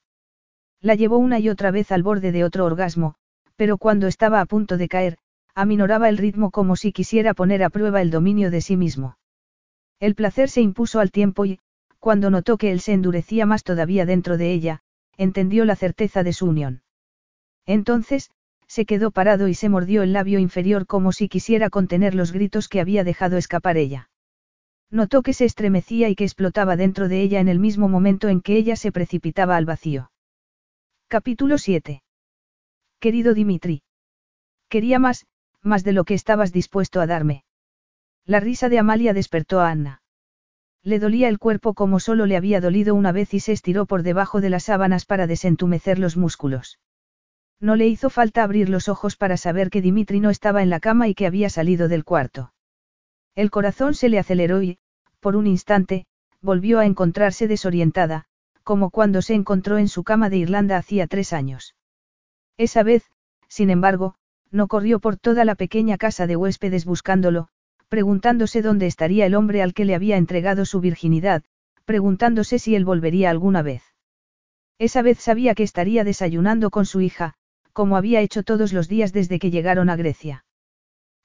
La 0.80 0.94
llevó 0.94 1.18
una 1.18 1.38
y 1.38 1.48
otra 1.48 1.70
vez 1.70 1.92
al 1.92 2.02
borde 2.02 2.32
de 2.32 2.44
otro 2.44 2.64
orgasmo, 2.64 3.14
pero 3.56 3.76
cuando 3.76 4.06
estaba 4.06 4.40
a 4.40 4.46
punto 4.46 4.76
de 4.78 4.88
caer, 4.88 5.18
aminoraba 5.54 6.08
el 6.08 6.16
ritmo 6.16 6.50
como 6.50 6.76
si 6.76 6.92
quisiera 6.92 7.34
poner 7.34 7.62
a 7.62 7.70
prueba 7.70 8.00
el 8.00 8.10
dominio 8.10 8.50
de 8.50 8.62
sí 8.62 8.76
mismo. 8.76 9.18
El 10.00 10.14
placer 10.14 10.48
se 10.48 10.62
impuso 10.62 10.98
al 10.98 11.10
tiempo 11.10 11.44
y, 11.44 11.60
cuando 12.00 12.30
notó 12.30 12.56
que 12.56 12.72
él 12.72 12.80
se 12.80 12.94
endurecía 12.94 13.46
más 13.46 13.62
todavía 13.62 14.06
dentro 14.06 14.38
de 14.38 14.52
ella, 14.52 14.82
entendió 15.22 15.64
la 15.64 15.76
certeza 15.76 16.22
de 16.22 16.32
su 16.32 16.46
unión. 16.46 16.82
Entonces, 17.66 18.30
se 18.66 18.86
quedó 18.86 19.10
parado 19.10 19.48
y 19.48 19.54
se 19.54 19.68
mordió 19.68 20.02
el 20.02 20.12
labio 20.12 20.38
inferior 20.38 20.86
como 20.86 21.12
si 21.12 21.28
quisiera 21.28 21.70
contener 21.70 22.14
los 22.14 22.32
gritos 22.32 22.68
que 22.68 22.80
había 22.80 23.04
dejado 23.04 23.36
escapar 23.36 23.76
ella. 23.76 24.10
Notó 24.90 25.22
que 25.22 25.32
se 25.32 25.44
estremecía 25.44 26.08
y 26.08 26.14
que 26.14 26.24
explotaba 26.24 26.76
dentro 26.76 27.08
de 27.08 27.22
ella 27.22 27.40
en 27.40 27.48
el 27.48 27.58
mismo 27.58 27.88
momento 27.88 28.28
en 28.28 28.40
que 28.40 28.56
ella 28.56 28.76
se 28.76 28.92
precipitaba 28.92 29.56
al 29.56 29.64
vacío. 29.64 30.10
Capítulo 31.08 31.58
7. 31.58 32.02
Querido 32.98 33.34
Dimitri. 33.34 33.82
Quería 34.68 34.98
más, 34.98 35.26
más 35.62 35.84
de 35.84 35.92
lo 35.92 36.04
que 36.04 36.14
estabas 36.14 36.52
dispuesto 36.52 37.00
a 37.00 37.06
darme. 37.06 37.44
La 38.24 38.40
risa 38.40 38.68
de 38.68 38.78
Amalia 38.78 39.12
despertó 39.12 39.60
a 39.60 39.70
Anna. 39.70 40.01
Le 40.84 40.98
dolía 40.98 41.28
el 41.28 41.38
cuerpo 41.38 41.74
como 41.74 42.00
solo 42.00 42.26
le 42.26 42.36
había 42.36 42.60
dolido 42.60 42.94
una 42.94 43.12
vez 43.12 43.34
y 43.34 43.40
se 43.40 43.52
estiró 43.52 43.86
por 43.86 44.02
debajo 44.02 44.40
de 44.40 44.50
las 44.50 44.64
sábanas 44.64 45.04
para 45.04 45.26
desentumecer 45.26 45.98
los 45.98 46.16
músculos. 46.16 46.80
No 47.60 47.76
le 47.76 47.86
hizo 47.86 48.10
falta 48.10 48.42
abrir 48.42 48.68
los 48.68 48.88
ojos 48.88 49.16
para 49.16 49.36
saber 49.36 49.70
que 49.70 49.80
Dimitri 49.80 50.18
no 50.18 50.30
estaba 50.30 50.62
en 50.62 50.70
la 50.70 50.80
cama 50.80 51.06
y 51.06 51.14
que 51.14 51.26
había 51.26 51.48
salido 51.48 51.86
del 51.86 52.04
cuarto. 52.04 52.52
El 53.36 53.50
corazón 53.50 53.94
se 53.94 54.08
le 54.08 54.18
aceleró 54.18 54.62
y, 54.62 54.78
por 55.20 55.36
un 55.36 55.46
instante, 55.46 56.06
volvió 56.40 56.80
a 56.80 56.86
encontrarse 56.86 57.46
desorientada, 57.46 58.26
como 58.64 58.90
cuando 58.90 59.22
se 59.22 59.34
encontró 59.34 59.78
en 59.78 59.88
su 59.88 60.02
cama 60.02 60.28
de 60.28 60.38
Irlanda 60.38 60.76
hacía 60.76 61.06
tres 61.06 61.32
años. 61.32 61.76
Esa 62.56 62.82
vez, 62.82 63.04
sin 63.46 63.70
embargo, 63.70 64.16
no 64.50 64.66
corrió 64.66 64.98
por 64.98 65.16
toda 65.16 65.44
la 65.44 65.54
pequeña 65.54 65.96
casa 65.96 66.26
de 66.26 66.36
huéspedes 66.36 66.84
buscándolo, 66.84 67.48
preguntándose 67.92 68.62
dónde 68.62 68.86
estaría 68.86 69.26
el 69.26 69.34
hombre 69.34 69.60
al 69.60 69.74
que 69.74 69.84
le 69.84 69.94
había 69.94 70.16
entregado 70.16 70.64
su 70.64 70.80
virginidad, 70.80 71.42
preguntándose 71.84 72.58
si 72.58 72.74
él 72.74 72.86
volvería 72.86 73.28
alguna 73.28 73.60
vez. 73.60 73.82
Esa 74.78 75.02
vez 75.02 75.18
sabía 75.18 75.54
que 75.54 75.62
estaría 75.62 76.02
desayunando 76.02 76.70
con 76.70 76.86
su 76.86 77.02
hija, 77.02 77.34
como 77.74 77.98
había 77.98 78.22
hecho 78.22 78.44
todos 78.44 78.72
los 78.72 78.88
días 78.88 79.12
desde 79.12 79.38
que 79.38 79.50
llegaron 79.50 79.90
a 79.90 79.96
Grecia. 79.96 80.46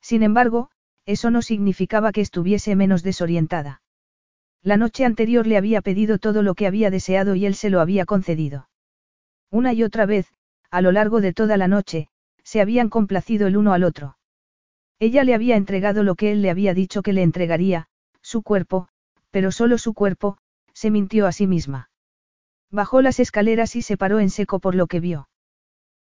Sin 0.02 0.24
embargo, 0.24 0.70
eso 1.06 1.32
no 1.32 1.42
significaba 1.42 2.12
que 2.12 2.20
estuviese 2.20 2.76
menos 2.76 3.02
desorientada. 3.02 3.82
La 4.62 4.76
noche 4.76 5.06
anterior 5.06 5.48
le 5.48 5.56
había 5.56 5.82
pedido 5.82 6.18
todo 6.18 6.42
lo 6.42 6.54
que 6.54 6.68
había 6.68 6.92
deseado 6.92 7.36
y 7.36 7.46
él 7.46 7.56
se 7.56 7.70
lo 7.70 7.80
había 7.80 8.04
concedido. 8.04 8.68
Una 9.50 9.72
y 9.72 9.84
otra 9.84 10.06
vez, 10.06 10.34
a 10.70 10.82
lo 10.82 10.92
largo 10.92 11.22
de 11.22 11.32
toda 11.32 11.56
la 11.56 11.70
noche, 11.70 12.10
se 12.44 12.60
habían 12.60 12.90
complacido 12.90 13.48
el 13.48 13.56
uno 13.56 13.72
al 13.72 13.86
otro. 13.86 14.17
Ella 15.00 15.24
le 15.24 15.34
había 15.35 15.56
entregado 15.56 16.03
lo 16.03 16.16
que 16.16 16.32
él 16.32 16.42
le 16.42 16.50
había 16.50 16.74
dicho 16.74 17.01
que 17.01 17.14
le 17.14 17.22
entregaría, 17.22 17.88
su 18.22 18.42
cuerpo, 18.42 18.88
pero 19.32 19.51
solo 19.51 19.77
su 19.77 19.93
cuerpo, 19.93 20.38
se 20.74 20.90
mintió 20.90 21.27
a 21.27 21.32
sí 21.32 21.48
misma. 21.48 21.90
Bajó 22.72 23.01
las 23.01 23.19
escaleras 23.19 23.76
y 23.76 23.82
se 23.82 23.98
paró 23.98 24.19
en 24.19 24.30
seco 24.30 24.59
por 24.59 24.76
lo 24.76 24.88
que 24.88 25.00
vio. 25.00 25.30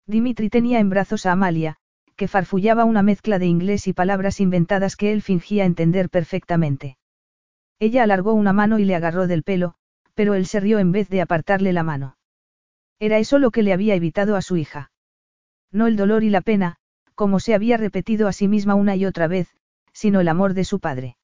Dimitri 0.06 0.50
tenía 0.50 0.80
en 0.80 0.90
brazos 0.90 1.26
a 1.26 1.32
Amalia, 1.32 1.78
que 2.16 2.28
farfullaba 2.28 2.86
una 2.86 3.02
mezcla 3.02 3.40
de 3.40 3.48
inglés 3.48 3.88
y 3.88 3.94
palabras 3.94 4.40
inventadas 4.40 4.96
que 4.96 5.12
él 5.12 5.22
fingía 5.22 5.66
entender 5.66 6.10
perfectamente. 6.10 6.98
Ella 7.80 8.04
alargó 8.04 8.34
una 8.34 8.54
mano 8.54 8.80
y 8.80 8.86
le 8.86 8.96
agarró 8.96 9.28
del 9.28 9.44
pelo, 9.44 9.76
pero 10.14 10.36
él 10.36 10.46
se 10.46 10.60
rió 10.60 10.80
en 10.80 10.92
vez 10.92 11.10
de 11.10 11.22
apartarle 11.22 11.74
la 11.74 11.84
mano. 11.84 12.18
Era 13.00 13.18
eso 13.18 13.40
lo 13.40 13.52
que 13.52 13.64
le 13.64 13.74
había 13.74 13.96
evitado 13.96 14.36
a 14.36 14.42
su 14.42 14.56
hija. 14.58 14.92
No 15.72 15.88
el 15.88 15.96
dolor 15.96 16.24
y 16.24 16.30
la 16.30 16.42
pena, 16.42 16.78
como 17.16 17.40
se 17.40 17.54
había 17.54 17.78
repetido 17.78 18.28
a 18.28 18.34
sí 18.34 18.48
misma 18.48 18.76
una 18.76 18.96
y 18.96 19.06
otra 19.06 19.28
vez, 19.28 19.50
sino 19.94 20.22
el 20.22 20.28
amor 20.28 20.54
de 20.54 20.66
su 20.66 20.80
padre. 20.80 21.18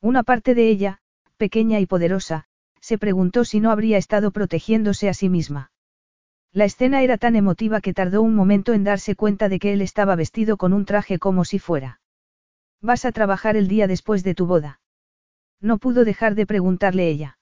Una 0.00 0.22
parte 0.22 0.54
de 0.54 0.68
ella, 0.68 0.98
pequeña 1.36 1.80
y 1.80 1.86
poderosa, 1.86 2.44
se 2.80 2.98
preguntó 2.98 3.44
si 3.44 3.60
no 3.60 3.70
habría 3.70 3.98
estado 3.98 4.30
protegiéndose 4.30 5.08
a 5.08 5.14
sí 5.14 5.28
misma. 5.28 5.70
La 6.52 6.64
escena 6.64 7.02
era 7.02 7.18
tan 7.18 7.36
emotiva 7.36 7.82
que 7.82 7.92
tardó 7.92 8.22
un 8.22 8.34
momento 8.34 8.72
en 8.72 8.84
darse 8.84 9.14
cuenta 9.14 9.50
de 9.50 9.58
que 9.58 9.74
él 9.74 9.82
estaba 9.82 10.16
vestido 10.16 10.56
con 10.56 10.72
un 10.72 10.86
traje 10.86 11.18
como 11.18 11.44
si 11.44 11.58
fuera. 11.58 12.00
¿Vas 12.80 13.04
a 13.04 13.12
trabajar 13.12 13.56
el 13.56 13.68
día 13.68 13.86
después 13.86 14.24
de 14.24 14.34
tu 14.34 14.46
boda? 14.46 14.80
No 15.60 15.76
pudo 15.76 16.04
dejar 16.04 16.34
de 16.34 16.46
preguntarle 16.46 17.08
ella. 17.08 17.36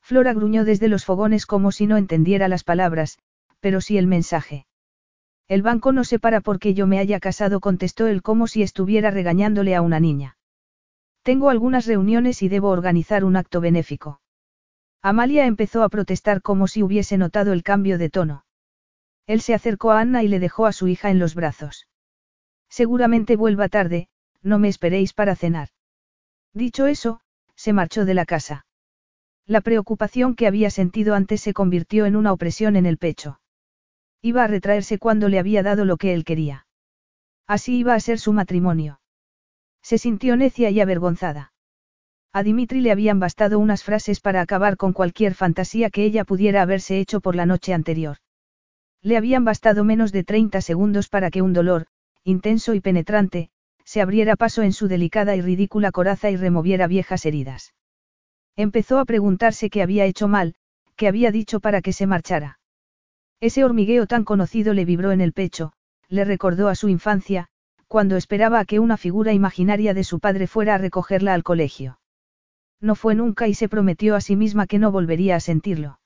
Flora 0.00 0.34
gruñó 0.34 0.64
desde 0.64 0.88
los 0.88 1.04
fogones 1.04 1.46
como 1.46 1.72
si 1.72 1.86
no 1.86 1.96
entendiera 1.96 2.46
las 2.46 2.62
palabras, 2.62 3.18
pero 3.58 3.80
sí 3.80 3.98
el 3.98 4.06
mensaje. 4.06 4.67
El 5.48 5.62
banco 5.62 5.92
no 5.92 6.04
se 6.04 6.18
para 6.18 6.42
porque 6.42 6.74
yo 6.74 6.86
me 6.86 6.98
haya 6.98 7.20
casado, 7.20 7.60
contestó 7.60 8.06
él 8.06 8.22
como 8.22 8.46
si 8.46 8.62
estuviera 8.62 9.10
regañándole 9.10 9.74
a 9.74 9.80
una 9.80 9.98
niña. 9.98 10.36
Tengo 11.22 11.48
algunas 11.48 11.86
reuniones 11.86 12.42
y 12.42 12.48
debo 12.48 12.68
organizar 12.68 13.24
un 13.24 13.36
acto 13.36 13.60
benéfico. 13.60 14.20
Amalia 15.00 15.46
empezó 15.46 15.82
a 15.82 15.88
protestar 15.88 16.42
como 16.42 16.68
si 16.68 16.82
hubiese 16.82 17.16
notado 17.16 17.52
el 17.52 17.62
cambio 17.62 17.96
de 17.96 18.10
tono. 18.10 18.44
Él 19.26 19.40
se 19.40 19.54
acercó 19.54 19.92
a 19.92 20.00
Anna 20.00 20.22
y 20.22 20.28
le 20.28 20.38
dejó 20.38 20.66
a 20.66 20.72
su 20.72 20.88
hija 20.88 21.10
en 21.10 21.18
los 21.18 21.34
brazos. 21.34 21.88
Seguramente 22.68 23.36
vuelva 23.36 23.68
tarde, 23.68 24.08
no 24.42 24.58
me 24.58 24.68
esperéis 24.68 25.12
para 25.14 25.34
cenar. 25.34 25.68
Dicho 26.52 26.86
eso, 26.86 27.20
se 27.54 27.72
marchó 27.72 28.04
de 28.04 28.14
la 28.14 28.26
casa. 28.26 28.66
La 29.46 29.60
preocupación 29.62 30.34
que 30.34 30.46
había 30.46 30.70
sentido 30.70 31.14
antes 31.14 31.40
se 31.40 31.54
convirtió 31.54 32.04
en 32.04 32.16
una 32.16 32.32
opresión 32.32 32.76
en 32.76 32.84
el 32.84 32.98
pecho. 32.98 33.40
Iba 34.22 34.44
a 34.44 34.46
retraerse 34.46 34.98
cuando 34.98 35.28
le 35.28 35.38
había 35.38 35.62
dado 35.62 35.84
lo 35.84 35.96
que 35.96 36.12
él 36.12 36.24
quería. 36.24 36.66
Así 37.46 37.78
iba 37.78 37.94
a 37.94 38.00
ser 38.00 38.18
su 38.18 38.32
matrimonio. 38.32 39.00
Se 39.82 39.98
sintió 39.98 40.36
necia 40.36 40.70
y 40.70 40.80
avergonzada. 40.80 41.52
A 42.32 42.42
Dimitri 42.42 42.80
le 42.80 42.92
habían 42.92 43.20
bastado 43.20 43.58
unas 43.58 43.82
frases 43.82 44.20
para 44.20 44.40
acabar 44.40 44.76
con 44.76 44.92
cualquier 44.92 45.34
fantasía 45.34 45.88
que 45.88 46.04
ella 46.04 46.24
pudiera 46.24 46.62
haberse 46.62 46.98
hecho 46.98 47.20
por 47.20 47.34
la 47.34 47.46
noche 47.46 47.72
anterior. 47.72 48.18
Le 49.02 49.16
habían 49.16 49.44
bastado 49.44 49.84
menos 49.84 50.12
de 50.12 50.24
30 50.24 50.60
segundos 50.60 51.08
para 51.08 51.30
que 51.30 51.40
un 51.40 51.52
dolor, 51.52 51.86
intenso 52.24 52.74
y 52.74 52.80
penetrante, 52.80 53.50
se 53.84 54.02
abriera 54.02 54.36
paso 54.36 54.62
en 54.62 54.72
su 54.72 54.88
delicada 54.88 55.36
y 55.36 55.40
ridícula 55.40 55.92
coraza 55.92 56.30
y 56.30 56.36
removiera 56.36 56.86
viejas 56.86 57.24
heridas. 57.24 57.74
Empezó 58.56 58.98
a 58.98 59.04
preguntarse 59.04 59.70
qué 59.70 59.82
había 59.82 60.04
hecho 60.04 60.28
mal, 60.28 60.54
qué 60.96 61.08
había 61.08 61.30
dicho 61.30 61.60
para 61.60 61.80
que 61.80 61.94
se 61.94 62.06
marchara. 62.06 62.57
Ese 63.40 63.64
hormigueo 63.64 64.06
tan 64.06 64.24
conocido 64.24 64.74
le 64.74 64.84
vibró 64.84 65.12
en 65.12 65.20
el 65.20 65.32
pecho, 65.32 65.72
le 66.08 66.24
recordó 66.24 66.68
a 66.68 66.74
su 66.74 66.88
infancia, 66.88 67.46
cuando 67.86 68.16
esperaba 68.16 68.58
a 68.58 68.64
que 68.64 68.80
una 68.80 68.96
figura 68.96 69.32
imaginaria 69.32 69.94
de 69.94 70.02
su 70.04 70.18
padre 70.18 70.46
fuera 70.46 70.74
a 70.74 70.78
recogerla 70.78 71.34
al 71.34 71.44
colegio. 71.44 72.00
No 72.80 72.94
fue 72.94 73.14
nunca 73.14 73.46
y 73.46 73.54
se 73.54 73.68
prometió 73.68 74.16
a 74.16 74.20
sí 74.20 74.34
misma 74.34 74.66
que 74.66 74.78
no 74.78 74.90
volvería 74.90 75.36
a 75.36 75.40
sentirlo. 75.40 76.00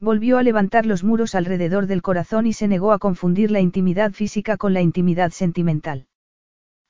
Volvió 0.00 0.38
a 0.38 0.42
levantar 0.42 0.86
los 0.86 1.04
muros 1.04 1.34
alrededor 1.34 1.86
del 1.86 2.02
corazón 2.02 2.46
y 2.46 2.52
se 2.52 2.68
negó 2.68 2.92
a 2.92 2.98
confundir 2.98 3.50
la 3.50 3.60
intimidad 3.60 4.12
física 4.12 4.56
con 4.56 4.72
la 4.72 4.80
intimidad 4.80 5.32
sentimental. 5.32 6.06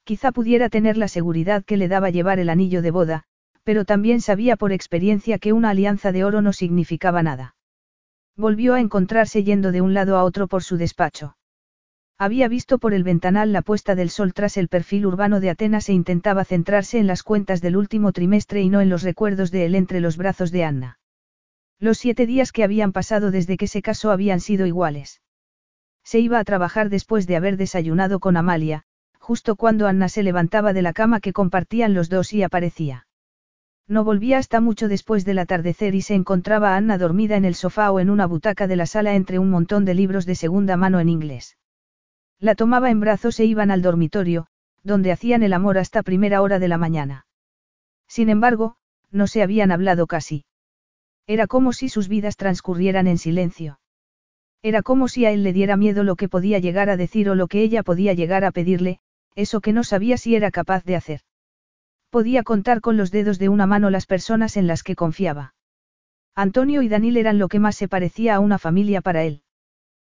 Quizá 0.04 0.30
pudiera 0.30 0.68
tener 0.68 0.96
la 0.96 1.08
seguridad 1.08 1.64
que 1.64 1.76
le 1.76 1.88
daba 1.88 2.10
llevar 2.10 2.38
el 2.38 2.50
anillo 2.50 2.82
de 2.82 2.92
boda, 2.92 3.24
pero 3.64 3.84
también 3.84 4.20
sabía 4.20 4.56
por 4.56 4.70
experiencia 4.70 5.38
que 5.38 5.52
una 5.52 5.70
alianza 5.70 6.12
de 6.12 6.22
oro 6.22 6.40
no 6.40 6.52
significaba 6.52 7.24
nada. 7.24 7.55
Volvió 8.36 8.74
a 8.74 8.80
encontrarse 8.80 9.44
yendo 9.44 9.72
de 9.72 9.80
un 9.80 9.94
lado 9.94 10.16
a 10.16 10.24
otro 10.24 10.46
por 10.46 10.62
su 10.62 10.76
despacho. 10.76 11.36
Había 12.18 12.48
visto 12.48 12.78
por 12.78 12.94
el 12.94 13.02
ventanal 13.02 13.52
la 13.52 13.62
puesta 13.62 13.94
del 13.94 14.10
sol 14.10 14.32
tras 14.32 14.56
el 14.56 14.68
perfil 14.68 15.06
urbano 15.06 15.40
de 15.40 15.50
Atenas 15.50 15.88
e 15.88 15.92
intentaba 15.92 16.44
centrarse 16.44 16.98
en 16.98 17.06
las 17.06 17.22
cuentas 17.22 17.60
del 17.60 17.76
último 17.76 18.12
trimestre 18.12 18.62
y 18.62 18.70
no 18.70 18.80
en 18.80 18.88
los 18.88 19.02
recuerdos 19.02 19.50
de 19.50 19.66
él 19.66 19.74
entre 19.74 20.00
los 20.00 20.16
brazos 20.16 20.50
de 20.50 20.64
Anna. 20.64 20.98
Los 21.78 21.98
siete 21.98 22.26
días 22.26 22.52
que 22.52 22.64
habían 22.64 22.92
pasado 22.92 23.30
desde 23.30 23.56
que 23.56 23.68
se 23.68 23.82
casó 23.82 24.10
habían 24.10 24.40
sido 24.40 24.66
iguales. 24.66 25.20
Se 26.04 26.20
iba 26.20 26.38
a 26.38 26.44
trabajar 26.44 26.88
después 26.88 27.26
de 27.26 27.36
haber 27.36 27.56
desayunado 27.56 28.20
con 28.20 28.36
Amalia, 28.36 28.84
justo 29.18 29.56
cuando 29.56 29.86
Anna 29.86 30.08
se 30.08 30.22
levantaba 30.22 30.72
de 30.72 30.82
la 30.82 30.92
cama 30.92 31.20
que 31.20 31.32
compartían 31.32 31.94
los 31.94 32.08
dos 32.08 32.32
y 32.32 32.42
aparecía. 32.42 33.05
No 33.88 34.02
volvía 34.02 34.38
hasta 34.38 34.60
mucho 34.60 34.88
después 34.88 35.24
del 35.24 35.38
atardecer 35.38 35.94
y 35.94 36.02
se 36.02 36.14
encontraba 36.14 36.74
a 36.74 36.76
Anna 36.76 36.98
dormida 36.98 37.36
en 37.36 37.44
el 37.44 37.54
sofá 37.54 37.92
o 37.92 38.00
en 38.00 38.10
una 38.10 38.26
butaca 38.26 38.66
de 38.66 38.76
la 38.76 38.86
sala 38.86 39.14
entre 39.14 39.38
un 39.38 39.50
montón 39.50 39.84
de 39.84 39.94
libros 39.94 40.26
de 40.26 40.34
segunda 40.34 40.76
mano 40.76 40.98
en 40.98 41.08
inglés. 41.08 41.56
La 42.40 42.54
tomaba 42.54 42.90
en 42.90 43.00
brazos 43.00 43.38
e 43.38 43.44
iban 43.44 43.70
al 43.70 43.82
dormitorio, 43.82 44.48
donde 44.82 45.12
hacían 45.12 45.42
el 45.42 45.52
amor 45.52 45.78
hasta 45.78 46.02
primera 46.02 46.42
hora 46.42 46.58
de 46.58 46.68
la 46.68 46.78
mañana. 46.78 47.26
Sin 48.08 48.28
embargo, 48.28 48.76
no 49.10 49.26
se 49.28 49.42
habían 49.42 49.70
hablado 49.70 50.06
casi. 50.06 50.44
Era 51.26 51.46
como 51.46 51.72
si 51.72 51.88
sus 51.88 52.08
vidas 52.08 52.36
transcurrieran 52.36 53.06
en 53.06 53.18
silencio. 53.18 53.78
Era 54.62 54.82
como 54.82 55.06
si 55.06 55.26
a 55.26 55.30
él 55.30 55.44
le 55.44 55.52
diera 55.52 55.76
miedo 55.76 56.02
lo 56.02 56.16
que 56.16 56.28
podía 56.28 56.58
llegar 56.58 56.90
a 56.90 56.96
decir 56.96 57.30
o 57.30 57.34
lo 57.36 57.46
que 57.46 57.62
ella 57.62 57.84
podía 57.84 58.14
llegar 58.14 58.44
a 58.44 58.50
pedirle, 58.50 58.98
eso 59.34 59.60
que 59.60 59.72
no 59.72 59.84
sabía 59.84 60.18
si 60.18 60.34
era 60.34 60.50
capaz 60.50 60.84
de 60.84 60.96
hacer. 60.96 61.20
Podía 62.16 62.44
contar 62.44 62.80
con 62.80 62.96
los 62.96 63.10
dedos 63.10 63.38
de 63.38 63.50
una 63.50 63.66
mano 63.66 63.90
las 63.90 64.06
personas 64.06 64.56
en 64.56 64.66
las 64.66 64.82
que 64.82 64.96
confiaba. 64.96 65.52
Antonio 66.34 66.80
y 66.80 66.88
Danil 66.88 67.18
eran 67.18 67.38
lo 67.38 67.48
que 67.48 67.58
más 67.58 67.76
se 67.76 67.88
parecía 67.88 68.34
a 68.34 68.40
una 68.40 68.58
familia 68.58 69.02
para 69.02 69.24
él. 69.24 69.42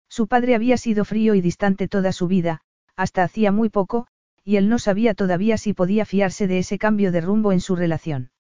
Su 0.07 0.27
padre 0.27 0.55
había 0.55 0.77
sido 0.77 1.03
frío 1.03 1.35
y 1.35 1.41
distante 1.41 1.89
toda 1.89 2.13
su 2.13 2.29
vida, 2.29 2.61
hasta 2.95 3.23
hacía 3.23 3.51
muy 3.51 3.67
poco, 3.67 4.07
y 4.45 4.55
él 4.55 4.69
no 4.69 4.79
sabía 4.79 5.13
todavía 5.13 5.57
si 5.57 5.73
podía 5.73 6.05
fiarse 6.05 6.47
de 6.47 6.59
ese 6.59 6.77
cambio 6.77 7.11
de 7.11 7.19
rumbo 7.19 7.51
en 7.51 7.59
su 7.59 7.75
relación. 7.75 8.31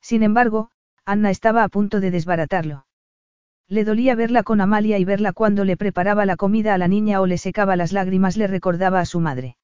Sin 0.00 0.22
embargo, 0.22 0.70
Anna 1.04 1.30
estaba 1.30 1.64
a 1.64 1.68
punto 1.68 1.98
de 1.98 2.12
desbaratarlo. 2.12 2.86
Le 3.66 3.82
dolía 3.82 4.14
verla 4.14 4.44
con 4.44 4.60
Amalia 4.60 5.00
y 5.00 5.04
verla 5.04 5.32
cuando 5.32 5.64
le 5.64 5.76
preparaba 5.76 6.24
la 6.24 6.36
comida 6.36 6.72
a 6.72 6.78
la 6.78 6.86
niña 6.86 7.20
o 7.20 7.26
le 7.26 7.36
secaba 7.36 7.74
las 7.74 7.90
lágrimas 7.92 8.36
le 8.36 8.46
recordaba 8.46 9.00
a 9.00 9.06
su 9.06 9.18
madre. 9.18 9.56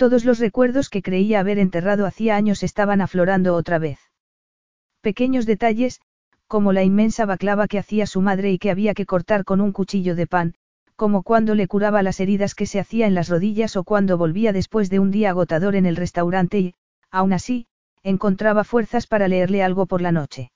Todos 0.00 0.24
los 0.24 0.38
recuerdos 0.38 0.88
que 0.88 1.02
creía 1.02 1.40
haber 1.40 1.58
enterrado 1.58 2.06
hacía 2.06 2.34
años 2.34 2.62
estaban 2.62 3.02
aflorando 3.02 3.54
otra 3.54 3.78
vez. 3.78 3.98
Pequeños 5.02 5.44
detalles, 5.44 6.00
como 6.46 6.72
la 6.72 6.82
inmensa 6.82 7.26
baclava 7.26 7.68
que 7.68 7.78
hacía 7.78 8.06
su 8.06 8.22
madre 8.22 8.50
y 8.50 8.58
que 8.58 8.70
había 8.70 8.94
que 8.94 9.04
cortar 9.04 9.44
con 9.44 9.60
un 9.60 9.72
cuchillo 9.72 10.14
de 10.14 10.26
pan, 10.26 10.54
como 10.96 11.22
cuando 11.22 11.54
le 11.54 11.68
curaba 11.68 12.02
las 12.02 12.18
heridas 12.18 12.54
que 12.54 12.64
se 12.64 12.80
hacía 12.80 13.06
en 13.06 13.14
las 13.14 13.28
rodillas 13.28 13.76
o 13.76 13.84
cuando 13.84 14.16
volvía 14.16 14.54
después 14.54 14.88
de 14.88 15.00
un 15.00 15.10
día 15.10 15.28
agotador 15.28 15.76
en 15.76 15.84
el 15.84 15.96
restaurante 15.96 16.58
y, 16.58 16.74
aún 17.10 17.34
así, 17.34 17.66
encontraba 18.02 18.64
fuerzas 18.64 19.06
para 19.06 19.28
leerle 19.28 19.62
algo 19.62 19.84
por 19.84 20.00
la 20.00 20.12
noche. 20.12 20.50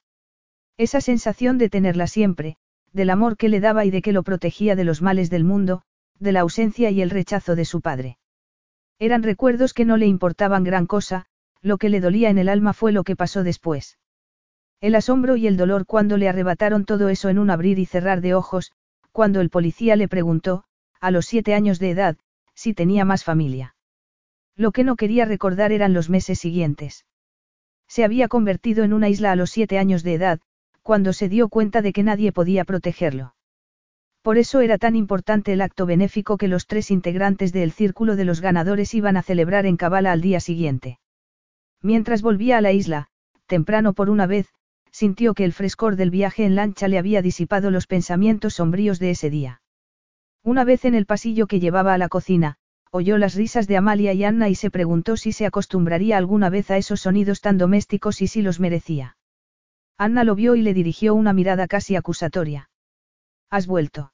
Esa 0.79 1.03
sensación 1.03 1.59
de 1.59 1.69
tenerla 1.69 2.07
siempre, 2.07 2.57
del 2.95 3.11
amor 3.11 3.37
que 3.37 3.51
le 3.51 3.61
daba 3.61 3.85
y 3.85 3.91
de 3.91 4.01
que 4.01 4.15
lo 4.15 4.23
protegía 4.23 4.75
de 4.75 4.85
los 4.85 5.03
males 5.03 5.29
del 5.29 5.45
mundo, 5.45 5.83
de 6.19 6.33
la 6.33 6.41
ausencia 6.41 6.91
y 6.91 7.03
el 7.03 7.11
rechazo 7.11 7.57
de 7.57 7.67
su 7.67 7.83
padre. 7.83 8.17
Eran 8.99 9.23
recuerdos 9.23 9.75
que 9.75 9.85
no 9.85 9.97
le 9.97 10.07
importaban 10.07 10.65
gran 10.65 10.87
cosa, 10.87 11.27
lo 11.61 11.79
que 11.79 11.89
le 11.89 12.01
dolía 12.01 12.31
en 12.31 12.39
el 12.39 12.49
alma 12.49 12.73
fue 12.73 12.93
lo 12.93 13.05
que 13.05 13.17
pasó 13.17 13.43
después. 13.43 13.99
El 14.81 14.95
asombro 14.95 15.37
y 15.37 15.47
el 15.47 15.57
dolor 15.57 15.87
cuando 15.87 16.17
le 16.17 16.29
arrebataron 16.29 16.85
todo 16.85 17.09
eso 17.09 17.29
en 17.29 17.39
un 17.39 17.51
abrir 17.51 17.79
y 17.79 17.87
cerrar 17.87 18.21
de 18.21 18.35
ojos, 18.35 18.73
cuando 19.13 19.41
el 19.41 19.51
policía 19.51 19.97
le 19.97 20.09
preguntó, 20.09 20.65
a 21.01 21.11
los 21.11 21.27
siete 21.27 21.55
años 21.55 21.79
de 21.79 21.91
edad, 21.91 22.17
si 22.55 22.75
tenía 22.75 23.05
más 23.05 23.25
familia. 23.25 23.75
Lo 24.57 24.73
que 24.73 24.85
no 24.85 24.97
quería 24.97 25.25
recordar 25.25 25.73
eran 25.73 25.95
los 25.95 26.11
meses 26.11 26.39
siguientes. 26.39 27.07
Se 27.89 28.05
había 28.05 28.29
convertido 28.29 28.85
en 28.85 28.93
una 28.93 29.09
isla 29.09 29.33
a 29.33 29.37
los 29.37 29.51
siete 29.51 29.79
años 29.79 30.03
de 30.03 30.15
edad, 30.15 30.41
cuando 30.83 31.13
se 31.13 31.29
dio 31.29 31.49
cuenta 31.49 31.83
de 31.83 31.93
que 31.93 32.03
nadie 32.03 32.33
podía 32.33 32.65
protegerlo. 32.65 33.35
Por 34.25 34.39
eso 34.39 34.63
era 34.63 34.79
tan 34.79 34.97
importante 34.97 35.53
el 35.53 35.61
acto 35.61 35.85
benéfico 35.85 36.39
que 36.39 36.49
los 36.49 36.67
tres 36.67 36.91
integrantes 36.91 37.53
del 37.53 37.73
círculo 37.73 38.17
de 38.17 38.25
los 38.25 38.41
ganadores 38.41 38.95
iban 38.95 39.19
a 39.19 39.23
celebrar 39.23 39.67
en 39.67 39.77
Cabala 39.77 40.13
al 40.13 40.23
día 40.23 40.41
siguiente. 40.41 40.99
Mientras 41.83 42.23
volvía 42.23 42.57
a 42.57 42.63
la 42.63 42.73
isla, 42.73 43.09
temprano 43.45 43.93
por 43.93 44.09
una 44.09 44.27
vez, 44.27 44.49
sintió 44.91 45.35
que 45.35 45.45
el 45.45 45.53
frescor 45.53 45.97
del 45.97 46.09
viaje 46.09 46.47
en 46.47 46.55
lancha 46.55 46.89
le 46.89 46.97
había 46.97 47.21
disipado 47.21 47.71
los 47.71 47.87
pensamientos 47.87 48.55
sombríos 48.55 48.99
de 48.99 49.11
ese 49.11 49.29
día. 49.29 49.61
Una 50.43 50.65
vez 50.65 50.87
en 50.87 50.95
el 50.95 51.05
pasillo 51.05 51.47
que 51.47 51.61
llevaba 51.61 51.93
a 51.93 51.99
la 51.99 52.09
cocina, 52.09 52.57
oyó 52.91 53.19
las 53.19 53.35
risas 53.35 53.67
de 53.67 53.77
Amalia 53.77 54.15
y 54.15 54.25
Anna 54.25 54.49
y 54.49 54.55
se 54.55 54.71
preguntó 54.71 55.19
si 55.19 55.33
se 55.33 55.45
acostumbraría 55.45 56.17
alguna 56.17 56.49
vez 56.49 56.71
a 56.71 56.79
esos 56.79 57.03
sonidos 57.03 57.43
tan 57.43 57.59
domésticos 57.59 58.23
y 58.23 58.27
si 58.29 58.41
los 58.41 58.59
merecía. 58.59 59.19
Anna 59.99 60.25
lo 60.25 60.35
vio 60.35 60.55
y 60.55 60.63
le 60.63 60.73
dirigió 60.73 61.15
una 61.15 61.35
mirada 61.35 61.67
casi 61.67 61.95
acusatoria. 61.95 62.71
¿Has 63.51 63.67
vuelto? 63.67 64.14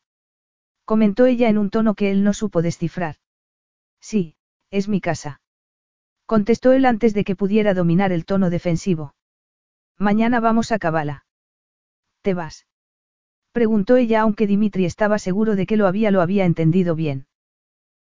Comentó 0.90 1.26
ella 1.26 1.48
en 1.48 1.56
un 1.56 1.70
tono 1.70 1.94
que 1.94 2.10
él 2.10 2.24
no 2.24 2.32
supo 2.32 2.62
descifrar. 2.62 3.14
Sí, 4.00 4.34
es 4.72 4.88
mi 4.88 5.00
casa. 5.00 5.40
Contestó 6.26 6.72
él 6.72 6.84
antes 6.84 7.14
de 7.14 7.22
que 7.22 7.36
pudiera 7.36 7.74
dominar 7.74 8.10
el 8.10 8.24
tono 8.24 8.50
defensivo. 8.50 9.14
Mañana 9.98 10.40
vamos 10.40 10.72
a 10.72 10.80
Cabala. 10.80 11.26
¿Te 12.22 12.34
vas? 12.34 12.66
Preguntó 13.52 13.94
ella 13.94 14.22
aunque 14.22 14.48
Dimitri 14.48 14.84
estaba 14.84 15.20
seguro 15.20 15.54
de 15.54 15.64
que 15.64 15.76
lo 15.76 15.86
había 15.86 16.10
lo 16.10 16.22
había 16.22 16.44
entendido 16.44 16.96
bien. 16.96 17.28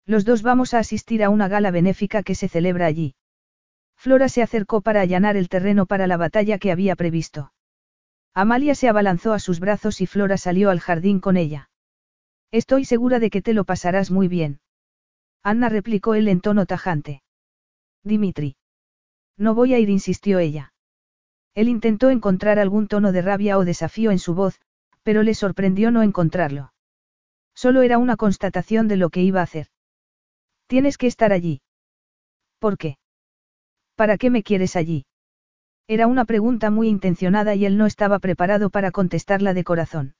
Los 0.04 0.24
dos 0.24 0.42
vamos 0.42 0.72
a 0.72 0.78
asistir 0.78 1.24
a 1.24 1.28
una 1.28 1.48
gala 1.48 1.72
benéfica 1.72 2.22
que 2.22 2.36
se 2.36 2.46
celebra 2.46 2.86
allí. 2.86 3.16
Flora 3.96 4.28
se 4.28 4.42
acercó 4.42 4.80
para 4.80 5.00
allanar 5.00 5.36
el 5.36 5.48
terreno 5.48 5.86
para 5.86 6.06
la 6.06 6.18
batalla 6.18 6.58
que 6.58 6.70
había 6.70 6.94
previsto. 6.94 7.52
Amalia 8.32 8.76
se 8.76 8.88
abalanzó 8.88 9.32
a 9.32 9.40
sus 9.40 9.58
brazos 9.58 10.00
y 10.00 10.06
Flora 10.06 10.36
salió 10.36 10.70
al 10.70 10.78
jardín 10.78 11.18
con 11.18 11.36
ella. 11.36 11.68
Estoy 12.50 12.84
segura 12.84 13.18
de 13.18 13.30
que 13.30 13.42
te 13.42 13.54
lo 13.54 13.64
pasarás 13.64 14.10
muy 14.10 14.28
bien. 14.28 14.60
Anna 15.42 15.68
replicó 15.68 16.14
él 16.14 16.28
en 16.28 16.40
tono 16.40 16.66
tajante. 16.66 17.22
Dimitri. 18.02 18.56
No 19.36 19.54
voy 19.54 19.74
a 19.74 19.78
ir, 19.78 19.90
insistió 19.90 20.38
ella. 20.38 20.72
Él 21.54 21.68
intentó 21.68 22.10
encontrar 22.10 22.58
algún 22.58 22.86
tono 22.88 23.12
de 23.12 23.22
rabia 23.22 23.58
o 23.58 23.64
desafío 23.64 24.10
en 24.10 24.18
su 24.18 24.34
voz, 24.34 24.60
pero 25.02 25.22
le 25.22 25.34
sorprendió 25.34 25.90
no 25.90 26.02
encontrarlo. 26.02 26.72
Solo 27.54 27.82
era 27.82 27.98
una 27.98 28.16
constatación 28.16 28.88
de 28.88 28.96
lo 28.96 29.10
que 29.10 29.22
iba 29.22 29.40
a 29.40 29.44
hacer. 29.44 29.68
Tienes 30.66 30.98
que 30.98 31.06
estar 31.06 31.32
allí. 31.32 31.62
¿Por 32.58 32.76
qué? 32.76 32.98
¿Para 33.94 34.18
qué 34.18 34.30
me 34.30 34.42
quieres 34.42 34.76
allí? 34.76 35.06
Era 35.88 36.06
una 36.06 36.24
pregunta 36.24 36.70
muy 36.70 36.88
intencionada 36.88 37.54
y 37.54 37.64
él 37.64 37.78
no 37.78 37.86
estaba 37.86 38.18
preparado 38.18 38.70
para 38.70 38.90
contestarla 38.90 39.54
de 39.54 39.64
corazón. 39.64 40.14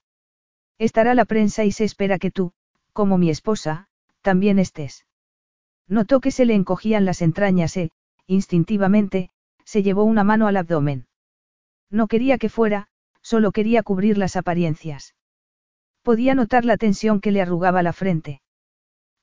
Estará 0.79 1.15
la 1.15 1.25
prensa 1.25 1.65
y 1.65 1.73
se 1.73 1.85
espera 1.85 2.19
que 2.19 2.31
tú, 2.31 2.53
como 2.93 3.19
mi 3.19 3.31
esposa, 3.31 3.89
también 4.23 4.59
estés. 4.59 5.07
Notó 5.89 6.21
que 6.21 6.31
se 6.31 6.45
le 6.45 6.55
encogían 6.55 7.05
las 7.05 7.23
entrañas 7.23 7.77
e, 7.77 7.91
instintivamente, 8.27 9.31
se 9.65 9.83
llevó 9.83 10.05
una 10.05 10.25
mano 10.25 10.47
al 10.47 10.57
abdomen. 10.57 11.07
No 11.91 12.09
quería 12.09 12.39
que 12.39 12.49
fuera, 12.49 12.89
solo 13.23 13.53
quería 13.53 13.83
cubrir 13.83 14.19
las 14.19 14.37
apariencias. 14.37 15.15
Podía 16.03 16.35
notar 16.35 16.65
la 16.65 16.77
tensión 16.77 17.21
que 17.21 17.31
le 17.33 17.43
arrugaba 17.43 17.83
la 17.83 17.93
frente. 17.93 18.41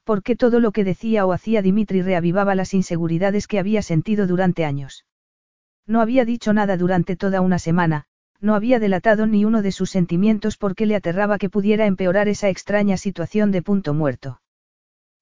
Porque 0.04 0.36
todo 0.36 0.60
lo 0.60 0.72
que 0.72 0.84
decía 0.84 1.26
o 1.26 1.32
hacía 1.32 1.62
Dimitri 1.62 2.02
reavivaba 2.02 2.56
las 2.56 2.74
inseguridades 2.74 3.48
que 3.48 3.60
había 3.60 3.82
sentido 3.82 4.28
durante 4.28 4.66
años. 4.66 5.06
No 5.86 6.02
había 6.02 6.26
dicho 6.26 6.54
nada 6.54 6.78
durante 6.78 7.16
toda 7.16 7.42
una 7.42 7.60
semana, 7.60 8.06
no 8.44 8.56
había 8.56 8.78
delatado 8.78 9.26
ni 9.26 9.46
uno 9.46 9.62
de 9.62 9.72
sus 9.72 9.90
sentimientos 9.90 10.58
porque 10.58 10.86
le 10.86 10.98
aterraba 10.98 11.38
que 11.38 11.50
pudiera 11.50 11.86
empeorar 11.86 12.28
esa 12.28 12.50
extraña 12.50 12.98
situación 12.98 13.52
de 13.52 13.62
punto 13.62 13.94
muerto. 13.94 14.42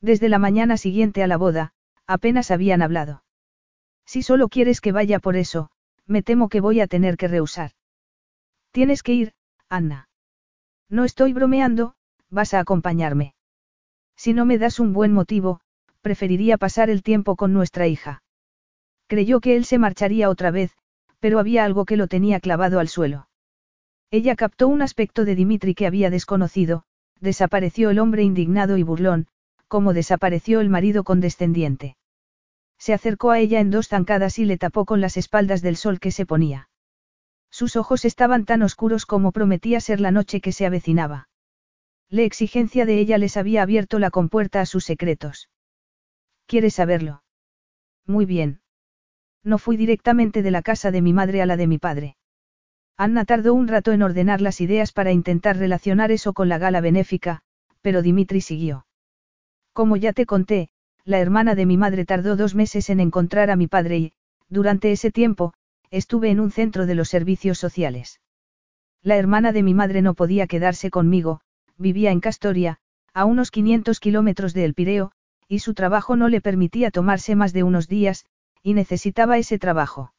Desde 0.02 0.28
la 0.28 0.40
mañana 0.40 0.76
siguiente 0.76 1.22
a 1.22 1.28
la 1.28 1.38
boda, 1.38 1.74
apenas 2.08 2.50
habían 2.50 2.82
hablado. 2.82 3.24
Si 4.08 4.24
solo 4.24 4.50
quieres 4.50 4.82
que 4.82 4.92
vaya 4.92 5.20
por 5.20 5.36
eso, 5.36 5.70
me 6.08 6.24
temo 6.24 6.50
que 6.50 6.62
voy 6.62 6.80
a 6.80 6.88
tener 6.88 7.16
que 7.16 7.28
rehusar. 7.28 7.74
Tienes 8.72 9.04
que 9.04 9.14
ir, 9.14 9.34
Anna. 9.70 10.10
No 10.90 11.06
estoy 11.06 11.32
bromeando, 11.32 11.94
vas 12.32 12.56
a 12.56 12.60
acompañarme. 12.60 13.36
Si 14.16 14.34
no 14.34 14.46
me 14.46 14.58
das 14.58 14.80
un 14.80 14.94
buen 14.94 15.14
motivo, 15.14 15.62
preferiría 16.02 16.58
pasar 16.58 16.90
el 16.90 17.04
tiempo 17.04 17.36
con 17.36 17.54
nuestra 17.54 17.86
hija. 17.86 18.24
Creyó 19.06 19.42
que 19.42 19.56
él 19.56 19.66
se 19.66 19.78
marcharía 19.78 20.28
otra 20.28 20.50
vez, 20.50 20.72
pero 21.22 21.40
había 21.40 21.64
algo 21.64 21.86
que 21.86 21.96
lo 21.96 22.08
tenía 22.08 22.42
clavado 22.42 22.80
al 22.80 22.90
suelo. 22.90 23.30
Ella 24.10 24.36
captó 24.36 24.68
un 24.68 24.82
aspecto 24.82 25.24
de 25.24 25.36
Dimitri 25.36 25.74
que 25.74 25.88
había 25.88 26.10
desconocido, 26.10 26.84
desapareció 27.22 27.92
el 27.92 28.00
hombre 28.00 28.24
indignado 28.24 28.76
y 28.76 28.84
burlón, 28.84 29.28
como 29.70 29.94
desapareció 29.94 30.60
el 30.60 30.70
marido 30.70 31.06
condescendiente. 31.06 31.96
Se 32.78 32.94
acercó 32.94 33.30
a 33.30 33.40
ella 33.40 33.60
en 33.60 33.70
dos 33.70 33.88
zancadas 33.88 34.40
y 34.40 34.46
le 34.46 34.58
tapó 34.58 34.86
con 34.86 35.00
las 35.00 35.16
espaldas 35.16 35.62
del 35.62 35.78
sol 35.78 36.00
que 36.00 36.12
se 36.12 36.26
ponía. 36.26 36.70
Sus 37.52 37.76
ojos 37.76 38.04
estaban 38.04 38.46
tan 38.46 38.64
oscuros 38.64 39.06
como 39.06 39.32
prometía 39.32 39.80
ser 39.80 40.02
la 40.02 40.12
noche 40.12 40.42
que 40.42 40.52
se 40.52 40.66
avecinaba. 40.66 41.30
La 42.10 42.24
exigencia 42.24 42.86
de 42.86 43.00
ella 43.00 43.18
les 43.18 43.38
había 43.38 43.62
abierto 43.62 44.00
la 44.00 44.10
compuerta 44.10 44.60
a 44.60 44.66
sus 44.66 44.84
secretos. 44.84 45.50
¿Quieres 46.48 46.74
saberlo? 46.74 47.24
Muy 48.08 48.26
bien. 48.26 48.61
No 49.44 49.58
fui 49.58 49.78
directamente 49.78 50.42
de 50.42 50.52
la 50.52 50.62
casa 50.62 50.92
de 50.92 51.02
mi 51.02 51.14
madre 51.14 51.42
a 51.42 51.46
la 51.46 51.58
de 51.58 51.68
mi 51.68 51.78
padre. 51.78 52.16
Anna 52.98 53.26
tardó 53.26 53.54
un 53.54 53.68
rato 53.68 53.92
en 53.92 54.04
ordenar 54.04 54.42
las 54.42 54.62
ideas 54.62 54.92
para 54.92 55.12
intentar 55.12 55.58
relacionar 55.58 56.12
eso 56.12 56.34
con 56.34 56.50
la 56.50 56.60
gala 56.60 56.82
benéfica, 56.82 57.42
pero 57.82 58.02
Dimitri 58.02 58.42
siguió. 58.42 58.86
Como 59.74 59.98
ya 59.98 60.14
te 60.14 60.26
conté, 60.26 60.70
la 61.04 61.20
hermana 61.20 61.56
de 61.56 61.66
mi 61.66 61.78
madre 61.78 62.06
tardó 62.06 62.36
dos 62.36 62.54
meses 62.54 62.90
en 62.90 63.00
encontrar 63.00 63.50
a 63.50 63.56
mi 63.56 63.68
padre 63.68 63.98
y, 63.98 64.14
durante 64.50 64.92
ese 64.92 65.12
tiempo, 65.12 65.54
estuve 65.90 66.30
en 66.30 66.40
un 66.40 66.52
centro 66.52 66.86
de 66.86 66.96
los 66.96 67.10
servicios 67.10 67.58
sociales. 67.58 68.22
La 69.02 69.18
hermana 69.18 69.52
de 69.52 69.64
mi 69.64 69.74
madre 69.74 70.04
no 70.04 70.14
podía 70.14 70.46
quedarse 70.46 70.92
conmigo, 70.92 71.42
vivía 71.78 72.12
en 72.12 72.20
Castoria, 72.20 72.78
a 73.14 73.26
unos 73.26 73.50
500 73.50 74.00
kilómetros 74.00 74.54
de 74.54 74.66
El 74.66 74.76
Pireo, 74.76 75.12
y 75.48 75.60
su 75.60 75.74
trabajo 75.74 76.16
no 76.16 76.30
le 76.30 76.40
permitía 76.40 76.92
tomarse 76.92 77.36
más 77.36 77.52
de 77.52 77.64
unos 77.64 77.88
días, 77.88 78.26
y 78.64 78.74
necesitaba 78.74 79.38
ese 79.38 79.60
trabajo. 79.60 80.14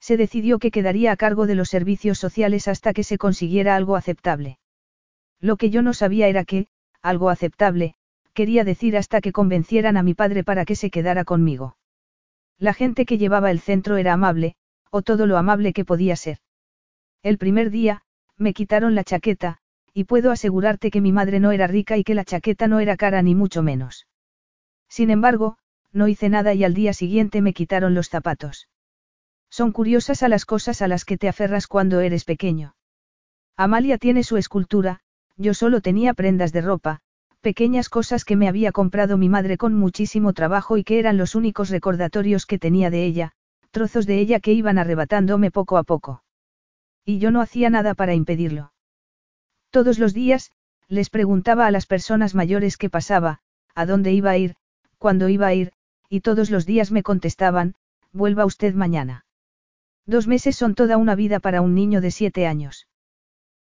Se 0.00 0.16
decidió 0.16 0.58
que 0.58 0.70
quedaría 0.70 1.12
a 1.12 1.16
cargo 1.16 1.46
de 1.46 1.54
los 1.54 1.68
servicios 1.68 2.18
sociales 2.18 2.68
hasta 2.68 2.92
que 2.92 3.02
se 3.02 3.18
consiguiera 3.18 3.76
algo 3.76 3.96
aceptable. 3.96 4.58
Lo 5.40 5.56
que 5.56 5.70
yo 5.70 5.82
no 5.82 5.92
sabía 5.92 6.28
era 6.28 6.44
que, 6.44 6.68
algo 7.02 7.30
aceptable, 7.30 7.94
quería 8.32 8.64
decir 8.64 8.96
hasta 8.96 9.20
que 9.20 9.32
convencieran 9.32 9.96
a 9.96 10.02
mi 10.02 10.14
padre 10.14 10.44
para 10.44 10.64
que 10.64 10.76
se 10.76 10.90
quedara 10.90 11.24
conmigo. 11.24 11.76
La 12.58 12.74
gente 12.74 13.04
que 13.04 13.18
llevaba 13.18 13.50
el 13.50 13.60
centro 13.60 13.96
era 13.96 14.12
amable, 14.12 14.54
o 14.90 15.02
todo 15.02 15.26
lo 15.26 15.36
amable 15.36 15.72
que 15.72 15.84
podía 15.84 16.16
ser. 16.16 16.38
El 17.22 17.38
primer 17.38 17.70
día, 17.70 18.02
me 18.36 18.54
quitaron 18.54 18.94
la 18.94 19.04
chaqueta, 19.04 19.58
y 19.92 20.04
puedo 20.04 20.30
asegurarte 20.30 20.90
que 20.90 21.00
mi 21.00 21.12
madre 21.12 21.40
no 21.40 21.52
era 21.52 21.66
rica 21.66 21.96
y 21.96 22.04
que 22.04 22.14
la 22.14 22.24
chaqueta 22.24 22.68
no 22.68 22.80
era 22.80 22.96
cara 22.96 23.22
ni 23.22 23.34
mucho 23.34 23.62
menos. 23.62 24.06
Sin 24.88 25.10
embargo, 25.10 25.58
no 25.96 26.08
hice 26.08 26.28
nada 26.28 26.52
y 26.54 26.62
al 26.62 26.74
día 26.74 26.92
siguiente 26.92 27.40
me 27.40 27.54
quitaron 27.54 27.94
los 27.94 28.08
zapatos. 28.10 28.68
Son 29.50 29.72
curiosas 29.72 30.22
a 30.22 30.28
las 30.28 30.44
cosas 30.44 30.82
a 30.82 30.88
las 30.88 31.04
que 31.04 31.16
te 31.16 31.28
aferras 31.28 31.66
cuando 31.66 32.00
eres 32.00 32.24
pequeño. 32.24 32.76
Amalia 33.56 33.96
tiene 33.96 34.22
su 34.22 34.36
escultura, 34.36 35.00
yo 35.36 35.54
solo 35.54 35.80
tenía 35.80 36.12
prendas 36.12 36.52
de 36.52 36.60
ropa, 36.60 37.00
pequeñas 37.40 37.88
cosas 37.88 38.24
que 38.24 38.36
me 38.36 38.48
había 38.48 38.72
comprado 38.72 39.16
mi 39.16 39.30
madre 39.30 39.56
con 39.56 39.72
muchísimo 39.74 40.34
trabajo 40.34 40.76
y 40.76 40.84
que 40.84 40.98
eran 40.98 41.16
los 41.16 41.34
únicos 41.34 41.70
recordatorios 41.70 42.44
que 42.44 42.58
tenía 42.58 42.90
de 42.90 43.04
ella, 43.04 43.32
trozos 43.70 44.06
de 44.06 44.18
ella 44.18 44.40
que 44.40 44.52
iban 44.52 44.76
arrebatándome 44.76 45.50
poco 45.50 45.78
a 45.78 45.84
poco. 45.84 46.22
Y 47.04 47.18
yo 47.18 47.30
no 47.30 47.40
hacía 47.40 47.70
nada 47.70 47.94
para 47.94 48.14
impedirlo. 48.14 48.72
Todos 49.70 49.98
los 49.98 50.12
días, 50.12 50.52
les 50.88 51.08
preguntaba 51.08 51.66
a 51.66 51.70
las 51.70 51.86
personas 51.86 52.34
mayores 52.34 52.76
qué 52.76 52.90
pasaba, 52.90 53.40
a 53.74 53.86
dónde 53.86 54.12
iba 54.12 54.30
a 54.30 54.36
ir, 54.36 54.56
cuándo 54.98 55.28
iba 55.28 55.46
a 55.46 55.54
ir, 55.54 55.72
y 56.08 56.20
todos 56.20 56.50
los 56.50 56.66
días 56.66 56.90
me 56.90 57.02
contestaban, 57.02 57.74
vuelva 58.12 58.44
usted 58.44 58.74
mañana. 58.74 59.24
Dos 60.06 60.26
meses 60.26 60.56
son 60.56 60.74
toda 60.74 60.96
una 60.96 61.14
vida 61.14 61.40
para 61.40 61.60
un 61.60 61.74
niño 61.74 62.00
de 62.00 62.10
siete 62.10 62.46
años. 62.46 62.88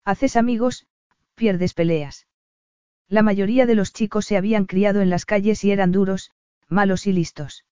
Haces 0.05 0.37
amigos, 0.37 0.87
pierdes 1.35 1.75
peleas. 1.75 2.27
La 3.09 3.23
mayoría 3.23 3.67
de 3.67 3.75
los 3.75 3.93
chicos 3.93 4.27
se 4.27 4.37
habían 4.37 4.65
criado 4.65 5.01
en 5.01 5.11
las 5.11 5.25
calles 5.25 5.63
y 5.65 5.71
eran 5.71 5.93
duros, 5.93 6.33
malos 6.69 7.07
y 7.07 7.13
listos. 7.13 7.65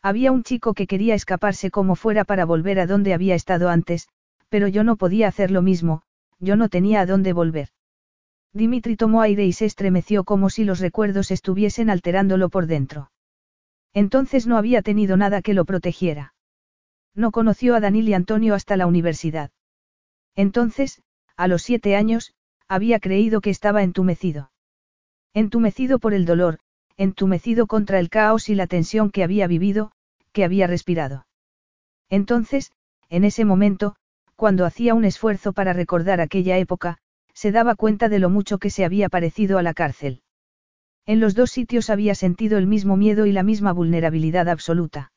Había 0.00 0.30
un 0.30 0.44
chico 0.44 0.74
que 0.74 0.86
quería 0.86 1.14
escaparse 1.14 1.70
como 1.70 1.96
fuera 1.96 2.24
para 2.24 2.44
volver 2.44 2.78
a 2.78 2.86
donde 2.86 3.14
había 3.14 3.34
estado 3.34 3.68
antes, 3.68 4.08
pero 4.48 4.68
yo 4.68 4.84
no 4.84 4.96
podía 4.96 5.26
hacer 5.28 5.50
lo 5.50 5.62
mismo, 5.62 6.02
yo 6.38 6.54
no 6.54 6.68
tenía 6.68 7.00
a 7.00 7.06
dónde 7.06 7.32
volver. 7.32 7.70
Dimitri 8.52 8.96
tomó 8.96 9.22
aire 9.22 9.44
y 9.44 9.52
se 9.52 9.64
estremeció 9.64 10.24
como 10.24 10.50
si 10.50 10.64
los 10.64 10.78
recuerdos 10.78 11.30
estuviesen 11.30 11.90
alterándolo 11.90 12.48
por 12.48 12.66
dentro. 12.66 13.10
Entonces 13.94 14.46
no 14.46 14.56
había 14.56 14.82
tenido 14.82 15.16
nada 15.16 15.42
que 15.42 15.54
lo 15.54 15.64
protegiera. 15.64 16.34
No 17.14 17.30
conoció 17.30 17.74
a 17.74 17.80
Danil 17.80 18.08
y 18.08 18.14
Antonio 18.14 18.54
hasta 18.54 18.76
la 18.76 18.86
universidad. 18.86 19.50
Entonces, 20.36 21.02
a 21.36 21.48
los 21.48 21.62
siete 21.62 21.96
años, 21.96 22.34
había 22.68 23.00
creído 23.00 23.40
que 23.40 23.50
estaba 23.50 23.82
entumecido. 23.82 24.50
Entumecido 25.34 25.98
por 25.98 26.14
el 26.14 26.26
dolor, 26.26 26.58
entumecido 26.96 27.66
contra 27.66 27.98
el 27.98 28.10
caos 28.10 28.48
y 28.48 28.54
la 28.54 28.66
tensión 28.66 29.10
que 29.10 29.24
había 29.24 29.46
vivido, 29.46 29.92
que 30.32 30.44
había 30.44 30.66
respirado. 30.66 31.26
Entonces, 32.10 32.72
en 33.08 33.24
ese 33.24 33.44
momento, 33.44 33.96
cuando 34.36 34.64
hacía 34.64 34.94
un 34.94 35.04
esfuerzo 35.04 35.52
para 35.52 35.72
recordar 35.72 36.20
aquella 36.20 36.58
época, 36.58 36.98
se 37.34 37.52
daba 37.52 37.74
cuenta 37.74 38.08
de 38.08 38.18
lo 38.18 38.30
mucho 38.30 38.58
que 38.58 38.70
se 38.70 38.84
había 38.84 39.08
parecido 39.08 39.58
a 39.58 39.62
la 39.62 39.74
cárcel. 39.74 40.22
En 41.08 41.20
los 41.20 41.34
dos 41.34 41.50
sitios 41.50 41.88
había 41.88 42.14
sentido 42.14 42.58
el 42.58 42.66
mismo 42.66 42.98
miedo 42.98 43.24
y 43.24 43.32
la 43.32 43.42
misma 43.42 43.72
vulnerabilidad 43.72 44.46
absoluta. 44.46 45.10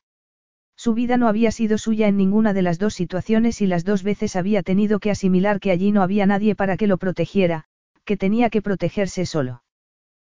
Su 0.74 0.94
vida 0.94 1.18
no 1.18 1.28
había 1.28 1.50
sido 1.50 1.76
suya 1.76 2.08
en 2.08 2.16
ninguna 2.16 2.54
de 2.54 2.62
las 2.62 2.78
dos 2.78 2.94
situaciones 2.94 3.60
y 3.60 3.66
las 3.66 3.84
dos 3.84 4.02
veces 4.02 4.34
había 4.34 4.62
tenido 4.62 5.00
que 5.00 5.10
asimilar 5.10 5.60
que 5.60 5.70
allí 5.70 5.92
no 5.92 6.00
había 6.00 6.24
nadie 6.24 6.54
para 6.54 6.78
que 6.78 6.86
lo 6.86 6.96
protegiera, 6.96 7.64
que 8.06 8.16
tenía 8.16 8.48
que 8.48 8.62
protegerse 8.62 9.26
solo. 9.26 9.64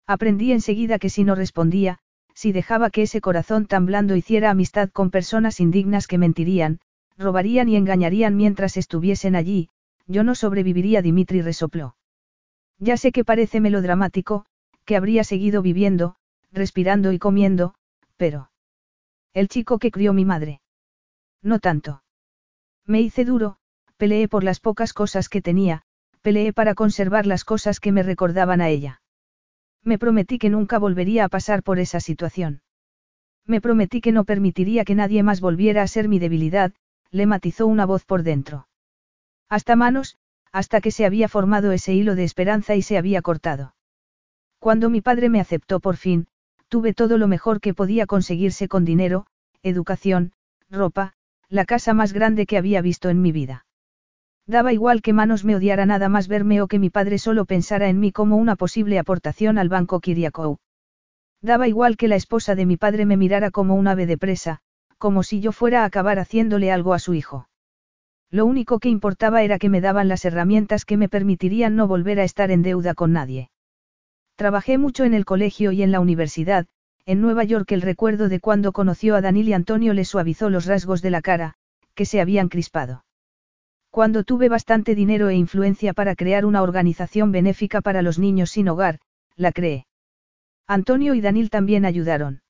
Aprendí 0.09 0.51
enseguida 0.51 0.99
que 0.99 1.09
si 1.09 1.23
no 1.23 1.37
respondía, 1.37 2.01
si 2.35 2.51
dejaba 2.51 2.91
que 2.91 3.03
ese 3.03 3.21
corazón 3.21 3.67
tan 3.67 3.87
blando 3.87 4.17
hiciera 4.17 4.51
amistad 4.51 4.91
con 4.91 5.13
personas 5.13 5.61
indignas 5.61 6.09
que 6.09 6.19
mentirían, 6.19 6.81
robarían 7.17 7.69
y 7.69 7.77
engañarían 7.77 8.35
mientras 8.37 8.77
estuviesen 8.77 9.37
allí, 9.37 9.69
yo 10.09 10.25
no 10.25 10.35
sobreviviría, 10.35 11.01
Dimitri 11.01 11.43
resopló. 11.43 11.95
Ya 12.81 12.97
sé 12.97 13.13
que 13.13 13.25
parece 13.25 13.61
melodramático, 13.61 14.47
que 14.85 14.97
habría 14.97 15.25
seguido 15.25 15.63
viviendo, 15.63 16.17
respirando 16.53 17.13
y 17.13 17.19
comiendo, 17.19 17.75
pero... 18.17 18.51
El 19.33 19.49
chico 19.49 19.79
que 19.79 19.91
crió 19.91 20.13
mi 20.13 20.25
madre. 20.25 20.61
No 21.43 21.59
tanto. 21.59 22.03
Me 22.87 23.01
hice 23.01 23.25
duro, 23.25 23.57
peleé 23.97 24.29
por 24.29 24.45
las 24.45 24.61
pocas 24.61 24.93
cosas 24.93 25.29
que 25.29 25.43
tenía, 25.43 25.83
peleé 26.23 26.53
para 26.53 26.75
conservar 26.75 27.27
las 27.27 27.45
cosas 27.45 27.81
que 27.81 27.93
me 27.93 28.03
recordaban 28.03 28.61
a 28.61 28.69
ella. 28.69 29.03
Me 29.83 29.99
prometí 29.99 30.39
que 30.39 30.51
nunca 30.51 30.79
volvería 30.79 31.25
a 31.25 31.29
pasar 31.29 31.63
por 31.63 31.79
esa 31.79 32.01
situación. 32.01 32.63
Me 33.47 33.61
prometí 33.61 34.01
que 34.01 34.13
no 34.13 34.25
permitiría 34.25 34.85
que 34.85 34.95
nadie 34.95 35.23
más 35.23 35.41
volviera 35.41 35.83
a 35.83 35.87
ser 35.87 36.09
mi 36.09 36.19
debilidad, 36.19 36.73
le 37.11 37.27
matizó 37.27 37.67
una 37.67 37.85
voz 37.85 38.05
por 38.05 38.23
dentro. 38.23 38.69
Hasta 39.49 39.77
manos, 39.77 40.17
hasta 40.51 40.81
que 40.81 40.91
se 40.91 41.05
había 41.05 41.29
formado 41.29 41.73
ese 41.73 41.93
hilo 41.93 42.15
de 42.15 42.25
esperanza 42.25 42.75
y 42.75 42.83
se 42.83 42.97
había 42.97 43.21
cortado. 43.21 43.74
Cuando 44.65 44.89
mi 44.89 45.03
padre 45.03 45.29
me 45.29 45.41
aceptó 45.41 45.79
por 45.79 45.97
fin, 45.99 46.27
tuve 46.71 46.95
todo 46.95 47.19
lo 47.19 47.29
mejor 47.29 47.61
que 47.61 47.75
podía 47.75 48.07
conseguirse 48.07 48.67
con 48.67 48.87
dinero, 48.87 49.27
educación, 49.63 50.33
ropa, 50.71 51.13
la 51.51 51.67
casa 51.67 51.93
más 51.93 52.15
grande 52.15 52.47
que 52.47 52.57
había 52.57 52.81
visto 52.81 53.11
en 53.11 53.21
mi 53.21 53.31
vida. 53.31 53.67
Daba 54.47 54.73
igual 54.73 55.03
que 55.03 55.13
Manos 55.13 55.45
me 55.45 55.55
odiara 55.55 55.85
nada 55.85 56.09
más 56.09 56.29
verme 56.29 56.63
o 56.63 56.67
que 56.67 56.79
mi 56.79 56.89
padre 56.89 57.19
solo 57.19 57.45
pensara 57.45 57.91
en 57.91 58.01
mí 58.01 58.11
como 58.11 58.39
una 58.39 58.57
posible 58.57 58.99
aportación 58.99 59.59
al 59.59 59.69
banco 59.69 60.01
Kiriakou. 60.01 60.57
Daba 61.43 61.69
igual 61.69 61.99
que 61.99 62.09
la 62.09 62.17
esposa 62.17 62.55
de 62.55 62.65
mi 62.65 62.79
padre 62.79 63.05
me 63.05 63.19
mirara 63.19 63.51
como 63.51 63.75
un 63.75 63.87
ave 63.87 64.07
de 64.07 64.17
presa, 64.17 64.61
como 64.97 65.25
si 65.25 65.43
yo 65.43 65.53
fuera 65.53 65.83
a 65.83 65.85
acabar 65.85 66.19
haciéndole 66.19 66.73
algo 66.73 66.95
a 66.95 66.99
su 66.99 67.13
hijo. 67.13 67.51
Lo 68.31 68.47
único 68.47 68.79
que 68.79 68.89
importaba 68.89 69.43
era 69.43 69.59
que 69.59 69.69
me 69.69 69.83
daban 69.83 70.09
las 70.09 70.25
herramientas 70.25 70.87
que 70.87 70.97
me 70.97 71.11
permitirían 71.11 71.77
no 71.77 71.87
volver 71.87 72.19
a 72.19 72.25
estar 72.25 72.51
en 72.51 72.63
deuda 72.63 72.95
con 72.95 73.13
nadie. 73.13 73.51
Trabajé 74.37 74.79
mucho 74.79 75.05
en 75.05 75.15
el 75.15 75.25
colegio 75.25 75.71
y 75.71 75.83
en 75.83 75.93
la 75.93 76.01
universidad, 76.01 76.67
en 77.07 77.21
Nueva 77.21 77.45
York 77.45 77.71
el 77.73 77.83
recuerdo 77.83 78.29
de 78.29 78.41
cuando 78.41 78.73
conoció 78.73 79.15
a 79.15 79.21
Danil 79.21 79.49
y 79.49 79.53
Antonio 79.53 79.95
le 79.95 80.05
suavizó 80.05 80.51
los 80.51 80.67
rasgos 80.67 81.03
de 81.03 81.11
la 81.11 81.23
cara, 81.23 81.55
que 81.95 82.07
se 82.07 82.21
habían 82.21 82.49
crispado. 82.49 83.05
Cuando 83.91 84.25
tuve 84.25 84.49
bastante 84.49 84.97
dinero 84.97 85.29
e 85.29 85.37
influencia 85.37 85.93
para 85.93 86.17
crear 86.17 86.45
una 86.47 86.63
organización 86.63 87.31
benéfica 87.31 87.81
para 87.81 88.03
los 88.03 88.19
niños 88.19 88.51
sin 88.51 88.69
hogar, 88.69 88.99
la 89.37 89.53
creé. 89.53 89.87
Antonio 90.67 91.15
y 91.15 91.21
Danil 91.21 91.51
también 91.51 91.85
ayudaron. 91.85 92.43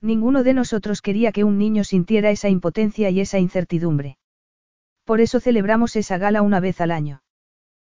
Ninguno 0.00 0.44
de 0.44 0.54
nosotros 0.54 1.02
quería 1.02 1.32
que 1.32 1.42
un 1.42 1.58
niño 1.58 1.82
sintiera 1.84 2.30
esa 2.30 2.48
impotencia 2.48 3.10
y 3.10 3.20
esa 3.20 3.38
incertidumbre. 3.38 4.18
Por 5.04 5.20
eso 5.20 5.40
celebramos 5.40 5.96
esa 5.96 6.18
gala 6.18 6.42
una 6.42 6.60
vez 6.60 6.80
al 6.80 6.92
año. 6.92 7.22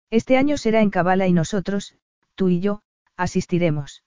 Este 0.09 0.35
año 0.37 0.57
será 0.57 0.81
en 0.81 0.89
Cabala 0.89 1.27
y 1.27 1.33
nosotros, 1.33 1.95
tú 2.35 2.49
y 2.49 2.59
yo, 2.59 2.81
asistiremos. 3.17 4.03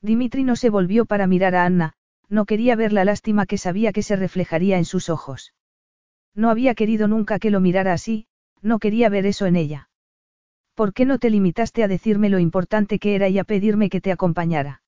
Dimitri 0.00 0.44
no 0.44 0.56
se 0.56 0.70
volvió 0.70 1.06
para 1.06 1.26
mirar 1.26 1.54
a 1.54 1.64
Anna, 1.64 1.94
no 2.28 2.44
quería 2.44 2.76
ver 2.76 2.92
la 2.92 3.04
lástima 3.04 3.46
que 3.46 3.58
sabía 3.58 3.92
que 3.92 4.02
se 4.02 4.16
reflejaría 4.16 4.78
en 4.78 4.84
sus 4.84 5.08
ojos. 5.08 5.54
No 6.34 6.50
había 6.50 6.74
querido 6.74 7.08
nunca 7.08 7.38
que 7.38 7.50
lo 7.50 7.60
mirara 7.60 7.92
así, 7.92 8.26
no 8.62 8.78
quería 8.78 9.08
ver 9.08 9.26
eso 9.26 9.46
en 9.46 9.56
ella. 9.56 9.90
¿Por 10.74 10.94
qué 10.94 11.04
no 11.04 11.18
te 11.18 11.30
limitaste 11.30 11.84
a 11.84 11.88
decirme 11.88 12.30
lo 12.30 12.38
importante 12.38 12.98
que 12.98 13.14
era 13.14 13.28
y 13.28 13.38
a 13.38 13.44
pedirme 13.44 13.90
que 13.90 14.00
te 14.00 14.10
acompañara? 14.10 14.82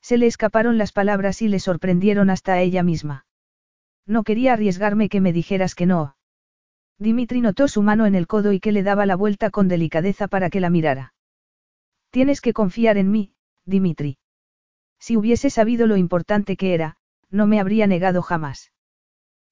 Se 0.00 0.16
le 0.16 0.26
escaparon 0.26 0.78
las 0.78 0.92
palabras 0.92 1.42
y 1.42 1.48
le 1.48 1.58
sorprendieron 1.58 2.30
hasta 2.30 2.54
a 2.54 2.60
ella 2.60 2.82
misma. 2.82 3.26
No 4.06 4.22
quería 4.22 4.52
arriesgarme 4.52 5.08
que 5.08 5.20
me 5.20 5.32
dijeras 5.32 5.74
que 5.74 5.86
no. 5.86 6.16
Dimitri 6.98 7.40
notó 7.40 7.66
su 7.66 7.82
mano 7.82 8.06
en 8.06 8.14
el 8.14 8.26
codo 8.26 8.52
y 8.52 8.60
que 8.60 8.72
le 8.72 8.82
daba 8.82 9.06
la 9.06 9.16
vuelta 9.16 9.50
con 9.50 9.68
delicadeza 9.68 10.28
para 10.28 10.50
que 10.50 10.60
la 10.60 10.70
mirara. 10.70 11.14
Tienes 12.10 12.40
que 12.40 12.52
confiar 12.52 12.96
en 12.96 13.10
mí, 13.10 13.32
Dimitri. 13.64 14.18
Si 14.98 15.16
hubiese 15.16 15.48
sabido 15.50 15.86
lo 15.86 15.96
importante 15.96 16.56
que 16.56 16.74
era, 16.74 16.96
no 17.30 17.46
me 17.46 17.60
habría 17.60 17.86
negado 17.86 18.22
jamás. 18.22 18.72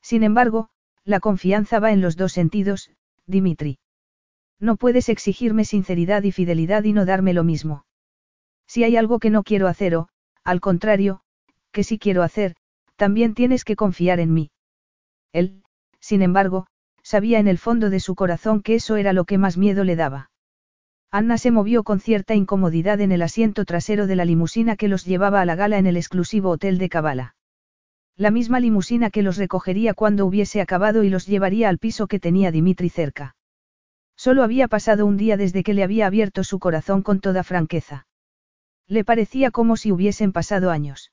Sin 0.02 0.22
embargo, 0.22 0.68
la 1.04 1.20
confianza 1.20 1.78
va 1.78 1.92
en 1.92 2.00
los 2.00 2.16
dos 2.16 2.32
sentidos, 2.32 2.90
Dimitri. 3.26 3.78
No 4.60 4.76
puedes 4.76 5.08
exigirme 5.08 5.64
sinceridad 5.64 6.24
y 6.24 6.32
fidelidad 6.32 6.84
y 6.84 6.92
no 6.92 7.04
darme 7.04 7.32
lo 7.32 7.44
mismo. 7.44 7.86
Si 8.66 8.84
hay 8.84 8.96
algo 8.96 9.18
que 9.18 9.30
no 9.30 9.44
quiero 9.44 9.68
hacer 9.68 9.94
o, 9.94 10.08
al 10.44 10.60
contrario, 10.60 11.20
que 11.70 11.84
sí 11.84 11.98
quiero 11.98 12.22
hacer, 12.22 12.56
también 12.96 13.34
tienes 13.34 13.64
que 13.64 13.76
confiar 13.76 14.18
en 14.18 14.34
mí. 14.34 14.50
Él, 15.32 15.62
sin 16.00 16.22
embargo, 16.22 16.66
sabía 17.02 17.38
en 17.38 17.48
el 17.48 17.58
fondo 17.58 17.90
de 17.90 18.00
su 18.00 18.14
corazón 18.14 18.62
que 18.62 18.74
eso 18.74 18.96
era 18.96 19.12
lo 19.12 19.24
que 19.24 19.38
más 19.38 19.56
miedo 19.56 19.84
le 19.84 19.94
daba. 19.94 20.30
Anna 21.10 21.38
se 21.38 21.50
movió 21.50 21.84
con 21.84 22.00
cierta 22.00 22.34
incomodidad 22.34 23.00
en 23.00 23.12
el 23.12 23.22
asiento 23.22 23.64
trasero 23.64 24.06
de 24.06 24.14
la 24.14 24.26
limusina 24.26 24.76
que 24.76 24.88
los 24.88 25.06
llevaba 25.06 25.40
a 25.40 25.46
la 25.46 25.54
gala 25.54 25.78
en 25.78 25.86
el 25.86 25.96
exclusivo 25.96 26.50
hotel 26.50 26.76
de 26.76 26.90
Cabala. 26.90 27.34
La 28.14 28.30
misma 28.30 28.60
limusina 28.60 29.08
que 29.08 29.22
los 29.22 29.38
recogería 29.38 29.94
cuando 29.94 30.26
hubiese 30.26 30.60
acabado 30.60 31.04
y 31.04 31.08
los 31.08 31.26
llevaría 31.26 31.70
al 31.70 31.78
piso 31.78 32.08
que 32.08 32.20
tenía 32.20 32.50
Dimitri 32.50 32.90
cerca. 32.90 33.36
Solo 34.16 34.42
había 34.42 34.68
pasado 34.68 35.06
un 35.06 35.16
día 35.16 35.38
desde 35.38 35.62
que 35.62 35.72
le 35.72 35.82
había 35.82 36.06
abierto 36.06 36.44
su 36.44 36.58
corazón 36.58 37.02
con 37.02 37.20
toda 37.20 37.42
franqueza. 37.42 38.06
Le 38.86 39.02
parecía 39.02 39.50
como 39.50 39.76
si 39.76 39.92
hubiesen 39.92 40.32
pasado 40.32 40.70
años. 40.70 41.12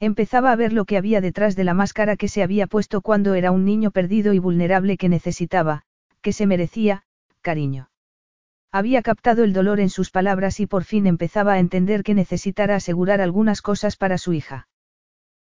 Empezaba 0.00 0.50
a 0.50 0.56
ver 0.56 0.72
lo 0.72 0.86
que 0.86 0.96
había 0.96 1.20
detrás 1.20 1.54
de 1.54 1.62
la 1.62 1.74
máscara 1.74 2.16
que 2.16 2.26
se 2.26 2.42
había 2.42 2.66
puesto 2.66 3.00
cuando 3.00 3.34
era 3.34 3.52
un 3.52 3.64
niño 3.64 3.92
perdido 3.92 4.32
y 4.32 4.40
vulnerable 4.40 4.96
que 4.96 5.08
necesitaba, 5.08 5.82
que 6.20 6.32
se 6.32 6.46
merecía, 6.46 7.04
cariño. 7.42 7.90
Había 8.74 9.02
captado 9.02 9.44
el 9.44 9.52
dolor 9.52 9.78
en 9.78 9.88
sus 9.88 10.10
palabras 10.10 10.58
y 10.58 10.66
por 10.66 10.82
fin 10.82 11.06
empezaba 11.06 11.52
a 11.52 11.58
entender 11.60 12.02
que 12.02 12.12
necesitara 12.12 12.74
asegurar 12.74 13.20
algunas 13.20 13.62
cosas 13.62 13.96
para 13.96 14.18
su 14.18 14.32
hija. 14.32 14.66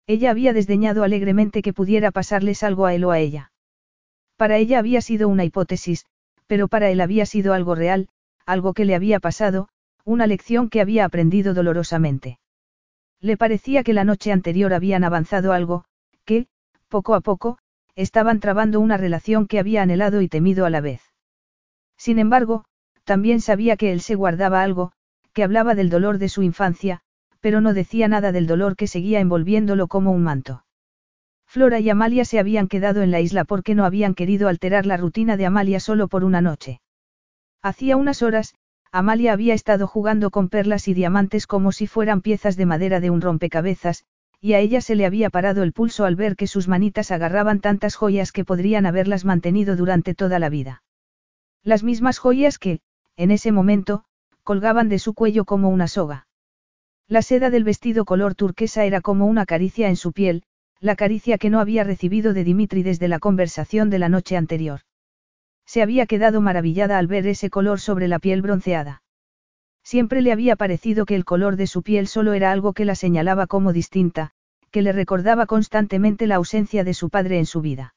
Ella 0.07 0.31
había 0.31 0.53
desdeñado 0.53 1.03
alegremente 1.03 1.63
que 1.63 1.73
pudiera 1.73 2.11
pasarles 2.11 2.63
algo 2.63 2.85
a 2.85 2.93
él 2.93 3.05
o 3.05 3.11
a 3.11 3.21
ella. 3.21 3.51
Para 4.37 4.59
ella 4.59 4.79
había 4.79 5.01
sido 5.01 5.31
una 5.31 5.47
hipótesis, 5.47 6.05
pero 6.47 6.69
para 6.69 6.91
él 6.91 7.01
había 7.01 7.25
sido 7.25 7.55
algo 7.55 7.75
real, 7.75 8.11
algo 8.45 8.75
que 8.75 8.85
le 8.85 8.95
había 8.95 9.19
pasado, 9.19 9.71
una 10.05 10.27
lección 10.27 10.69
que 10.69 10.83
había 10.83 11.07
aprendido 11.07 11.55
dolorosamente. 11.55 12.39
Le 13.19 13.39
parecía 13.39 13.83
que 13.83 13.95
la 13.95 14.05
noche 14.05 14.31
anterior 14.31 14.75
habían 14.75 15.05
avanzado 15.05 15.55
algo, 15.55 15.87
que, 16.27 16.49
poco 16.91 17.15
a 17.15 17.23
poco, 17.23 17.57
estaban 17.95 18.41
trabando 18.41 18.79
una 18.79 18.99
relación 18.99 19.47
que 19.47 19.59
había 19.59 19.81
anhelado 19.81 20.21
y 20.21 20.29
temido 20.29 20.67
a 20.67 20.71
la 20.71 20.83
vez. 20.83 21.01
Sin 21.97 22.19
embargo, 22.19 22.67
también 23.05 23.41
sabía 23.41 23.77
que 23.77 23.93
él 23.93 24.01
se 24.01 24.15
guardaba 24.15 24.63
algo, 24.63 24.93
que 25.33 25.45
hablaba 25.45 25.75
del 25.75 25.91
dolor 25.91 26.19
de 26.19 26.29
su 26.29 26.43
infancia, 26.43 27.01
pero 27.41 27.61
no 27.61 27.75
decía 27.75 28.09
nada 28.09 28.33
del 28.33 28.47
dolor 28.47 28.77
que 28.77 28.87
seguía 28.87 29.21
envolviéndolo 29.21 29.89
como 29.89 30.13
un 30.13 30.23
manto. 30.23 30.65
Flora 31.47 31.81
y 31.81 31.91
Amalia 31.91 32.25
se 32.25 32.39
habían 32.39 32.69
quedado 32.69 33.03
en 33.03 33.11
la 33.11 33.21
isla 33.21 33.45
porque 33.45 33.75
no 33.75 33.85
habían 33.85 34.15
querido 34.15 34.49
alterar 34.49 34.87
la 34.87 34.97
rutina 34.97 35.37
de 35.37 35.47
Amalia 35.47 35.81
solo 35.81 36.09
por 36.09 36.25
una 36.25 36.41
noche. 36.41 36.81
Hacía 37.61 37.97
unas 37.97 38.23
horas, 38.23 38.55
Amalia 38.91 39.33
había 39.33 39.55
estado 39.55 39.87
jugando 39.87 40.31
con 40.31 40.49
perlas 40.49 40.87
y 40.89 40.95
diamantes 40.95 41.47
como 41.47 41.73
si 41.73 41.87
fueran 41.87 42.21
piezas 42.21 42.57
de 42.57 42.67
madera 42.67 43.01
de 43.01 43.11
un 43.11 43.21
rompecabezas, 43.21 44.05
y 44.41 44.55
a 44.55 44.61
ella 44.61 44.81
se 44.81 44.97
le 44.97 45.07
había 45.07 45.31
parado 45.31 45.63
el 45.63 45.73
pulso 45.73 46.05
al 46.05 46.17
ver 46.17 46.37
que 46.37 46.47
sus 46.47 46.69
manitas 46.69 47.11
agarraban 47.11 47.61
tantas 47.61 47.97
joyas 47.97 48.33
que 48.33 48.45
podrían 48.45 48.87
haberlas 48.87 49.25
mantenido 49.25 49.77
durante 49.77 50.15
toda 50.15 50.39
la 50.39 50.49
vida. 50.49 50.83
Las 51.63 51.83
mismas 51.83 52.19
joyas 52.19 52.59
que, 52.59 52.81
en 53.17 53.31
ese 53.31 53.53
momento, 53.53 54.05
colgaban 54.43 54.89
de 54.89 54.99
su 54.99 55.15
cuello 55.15 55.45
como 55.45 55.69
una 55.69 55.89
soga. 55.89 56.27
La 57.09 57.23
seda 57.23 57.51
del 57.51 57.65
vestido 57.65 58.05
color 58.05 58.35
turquesa 58.35 58.85
era 58.85 59.01
como 59.01 59.27
una 59.27 59.47
caricia 59.47 59.89
en 59.89 59.97
su 59.97 60.13
piel, 60.13 60.45
la 60.81 60.97
caricia 60.97 61.39
que 61.39 61.51
no 61.51 61.61
había 61.61 61.85
recibido 61.85 62.33
de 62.33 62.45
Dimitri 62.45 62.83
desde 62.83 63.09
la 63.09 63.19
conversación 63.19 63.91
de 63.91 63.99
la 63.99 64.09
noche 64.09 64.37
anterior. 64.37 64.81
Se 65.65 65.83
había 65.83 66.07
quedado 66.07 66.41
maravillada 66.41 66.99
al 66.99 67.07
ver 67.07 67.27
ese 67.27 67.51
color 67.51 67.81
sobre 67.81 68.09
la 68.09 68.19
piel 68.19 68.43
bronceada. 68.43 69.03
Siempre 69.85 70.23
le 70.23 70.33
había 70.33 70.57
parecido 70.57 71.07
que 71.07 71.15
el 71.15 71.25
color 71.25 71.57
de 71.57 71.67
su 71.67 71.83
piel 71.83 72.07
solo 72.07 72.33
era 72.33 72.51
algo 72.51 72.73
que 72.73 72.85
la 72.85 72.95
señalaba 72.95 73.47
como 73.47 73.73
distinta, 73.73 74.33
que 74.71 74.83
le 74.83 74.93
recordaba 74.93 75.47
constantemente 75.47 76.27
la 76.27 76.37
ausencia 76.37 76.83
de 76.83 76.95
su 76.95 77.11
padre 77.11 77.39
en 77.39 77.47
su 77.47 77.61
vida. 77.61 77.95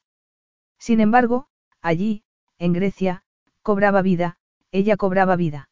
Sin 0.78 1.00
embargo, 1.00 1.48
allí, 1.82 2.24
en 2.60 2.74
Grecia, 2.74 3.24
cobraba 3.62 4.02
vida, 4.02 4.38
ella 4.72 4.98
cobraba 4.98 5.36
vida. 5.36 5.70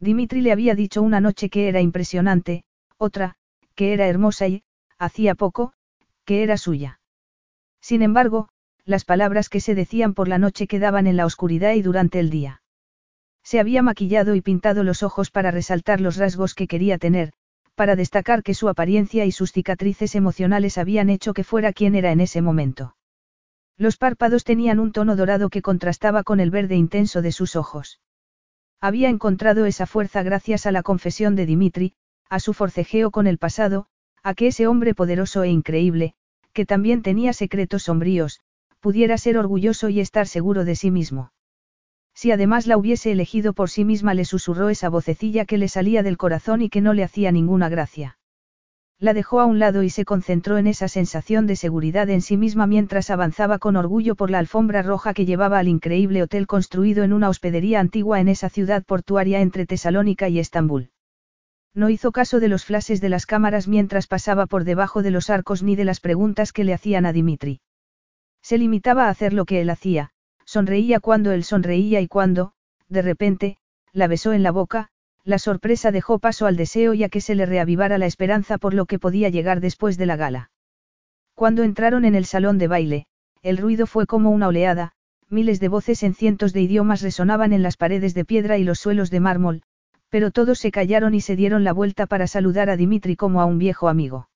Dimitri 0.00 0.40
le 0.40 0.52
había 0.52 0.74
dicho 0.74 1.02
una 1.02 1.20
noche 1.20 1.48
que 1.48 1.68
era 1.68 1.80
impresionante, 1.80 2.64
otra, 2.98 3.36
que 3.74 3.92
era 3.92 4.06
hermosa 4.06 4.48
y, 4.48 4.62
hacía 4.98 5.34
poco, 5.34 5.72
que 6.24 6.42
era 6.42 6.56
suya. 6.56 7.00
Sin 7.80 8.02
embargo, 8.02 8.48
las 8.84 9.04
palabras 9.04 9.48
que 9.48 9.60
se 9.60 9.74
decían 9.74 10.14
por 10.14 10.28
la 10.28 10.38
noche 10.38 10.66
quedaban 10.66 11.06
en 11.06 11.16
la 11.16 11.26
oscuridad 11.26 11.72
y 11.72 11.82
durante 11.82 12.20
el 12.20 12.30
día. 12.30 12.62
Se 13.42 13.60
había 13.60 13.82
maquillado 13.82 14.34
y 14.34 14.40
pintado 14.40 14.84
los 14.84 15.02
ojos 15.02 15.30
para 15.30 15.50
resaltar 15.50 16.00
los 16.00 16.16
rasgos 16.16 16.54
que 16.54 16.66
quería 16.66 16.98
tener, 16.98 17.32
para 17.74 17.96
destacar 17.96 18.42
que 18.42 18.54
su 18.54 18.68
apariencia 18.68 19.24
y 19.26 19.32
sus 19.32 19.52
cicatrices 19.52 20.14
emocionales 20.14 20.78
habían 20.78 21.10
hecho 21.10 21.34
que 21.34 21.44
fuera 21.44 21.72
quien 21.72 21.94
era 21.94 22.12
en 22.12 22.20
ese 22.20 22.40
momento. 22.40 22.96
Los 23.76 23.96
párpados 23.96 24.44
tenían 24.44 24.78
un 24.78 24.92
tono 24.92 25.16
dorado 25.16 25.50
que 25.50 25.62
contrastaba 25.62 26.22
con 26.22 26.40
el 26.40 26.50
verde 26.50 26.76
intenso 26.76 27.22
de 27.22 27.32
sus 27.32 27.56
ojos. 27.56 28.00
Había 28.84 29.08
encontrado 29.08 29.64
esa 29.64 29.86
fuerza 29.86 30.22
gracias 30.22 30.66
a 30.66 30.70
la 30.70 30.82
confesión 30.82 31.36
de 31.36 31.46
Dimitri, 31.46 31.94
a 32.28 32.38
su 32.38 32.52
forcejeo 32.52 33.10
con 33.10 33.26
el 33.26 33.38
pasado, 33.38 33.86
a 34.22 34.34
que 34.34 34.48
ese 34.48 34.66
hombre 34.66 34.94
poderoso 34.94 35.42
e 35.42 35.48
increíble, 35.48 36.12
que 36.52 36.66
también 36.66 37.00
tenía 37.00 37.32
secretos 37.32 37.84
sombríos, 37.84 38.40
pudiera 38.80 39.16
ser 39.16 39.38
orgulloso 39.38 39.88
y 39.88 40.00
estar 40.00 40.26
seguro 40.26 40.66
de 40.66 40.76
sí 40.76 40.90
mismo. 40.90 41.32
Si 42.12 42.30
además 42.30 42.66
la 42.66 42.76
hubiese 42.76 43.10
elegido 43.10 43.54
por 43.54 43.70
sí 43.70 43.86
misma 43.86 44.12
le 44.12 44.26
susurró 44.26 44.68
esa 44.68 44.90
vocecilla 44.90 45.46
que 45.46 45.56
le 45.56 45.68
salía 45.68 46.02
del 46.02 46.18
corazón 46.18 46.60
y 46.60 46.68
que 46.68 46.82
no 46.82 46.92
le 46.92 47.04
hacía 47.04 47.32
ninguna 47.32 47.70
gracia. 47.70 48.18
La 49.00 49.12
dejó 49.12 49.40
a 49.40 49.44
un 49.44 49.58
lado 49.58 49.82
y 49.82 49.90
se 49.90 50.04
concentró 50.04 50.56
en 50.56 50.66
esa 50.66 50.88
sensación 50.88 51.46
de 51.46 51.56
seguridad 51.56 52.08
en 52.10 52.22
sí 52.22 52.36
misma 52.36 52.66
mientras 52.66 53.10
avanzaba 53.10 53.58
con 53.58 53.76
orgullo 53.76 54.14
por 54.14 54.30
la 54.30 54.38
alfombra 54.38 54.82
roja 54.82 55.14
que 55.14 55.26
llevaba 55.26 55.58
al 55.58 55.68
increíble 55.68 56.22
hotel 56.22 56.46
construido 56.46 57.02
en 57.02 57.12
una 57.12 57.28
hospedería 57.28 57.80
antigua 57.80 58.20
en 58.20 58.28
esa 58.28 58.48
ciudad 58.48 58.84
portuaria 58.84 59.40
entre 59.40 59.66
Tesalónica 59.66 60.28
y 60.28 60.38
Estambul. 60.38 60.90
No 61.74 61.90
hizo 61.90 62.12
caso 62.12 62.38
de 62.38 62.48
los 62.48 62.64
flashes 62.64 63.00
de 63.00 63.08
las 63.08 63.26
cámaras 63.26 63.66
mientras 63.66 64.06
pasaba 64.06 64.46
por 64.46 64.62
debajo 64.62 65.02
de 65.02 65.10
los 65.10 65.28
arcos 65.28 65.64
ni 65.64 65.74
de 65.74 65.84
las 65.84 65.98
preguntas 65.98 66.52
que 66.52 66.62
le 66.62 66.72
hacían 66.72 67.04
a 67.04 67.12
Dimitri. 67.12 67.60
Se 68.42 68.58
limitaba 68.58 69.06
a 69.06 69.10
hacer 69.10 69.32
lo 69.32 69.44
que 69.44 69.60
él 69.60 69.70
hacía, 69.70 70.10
sonreía 70.44 71.00
cuando 71.00 71.32
él 71.32 71.42
sonreía 71.42 72.00
y 72.00 72.06
cuando, 72.06 72.52
de 72.88 73.02
repente, 73.02 73.58
la 73.92 74.06
besó 74.06 74.32
en 74.32 74.44
la 74.44 74.52
boca, 74.52 74.90
la 75.24 75.38
sorpresa 75.38 75.90
dejó 75.90 76.18
paso 76.18 76.46
al 76.46 76.56
deseo 76.56 76.92
y 76.92 77.02
a 77.02 77.08
que 77.08 77.22
se 77.22 77.34
le 77.34 77.46
reavivara 77.46 77.96
la 77.96 78.06
esperanza 78.06 78.58
por 78.58 78.74
lo 78.74 78.84
que 78.84 78.98
podía 78.98 79.30
llegar 79.30 79.60
después 79.60 79.96
de 79.96 80.06
la 80.06 80.16
gala. 80.16 80.50
Cuando 81.34 81.62
entraron 81.62 82.04
en 82.04 82.14
el 82.14 82.26
salón 82.26 82.58
de 82.58 82.68
baile, 82.68 83.06
el 83.42 83.56
ruido 83.56 83.86
fue 83.86 84.06
como 84.06 84.30
una 84.30 84.48
oleada, 84.48 84.92
miles 85.30 85.60
de 85.60 85.68
voces 85.68 86.02
en 86.02 86.14
cientos 86.14 86.52
de 86.52 86.60
idiomas 86.60 87.00
resonaban 87.00 87.52
en 87.52 87.62
las 87.62 87.76
paredes 87.76 88.14
de 88.14 88.24
piedra 88.24 88.58
y 88.58 88.64
los 88.64 88.78
suelos 88.78 89.10
de 89.10 89.20
mármol, 89.20 89.62
pero 90.10 90.30
todos 90.30 90.58
se 90.58 90.70
callaron 90.70 91.14
y 91.14 91.20
se 91.20 91.36
dieron 91.36 91.64
la 91.64 91.72
vuelta 91.72 92.06
para 92.06 92.26
saludar 92.26 92.70
a 92.70 92.76
Dimitri 92.76 93.16
como 93.16 93.40
a 93.40 93.46
un 93.46 93.58
viejo 93.58 93.88
amigo. 93.88 94.28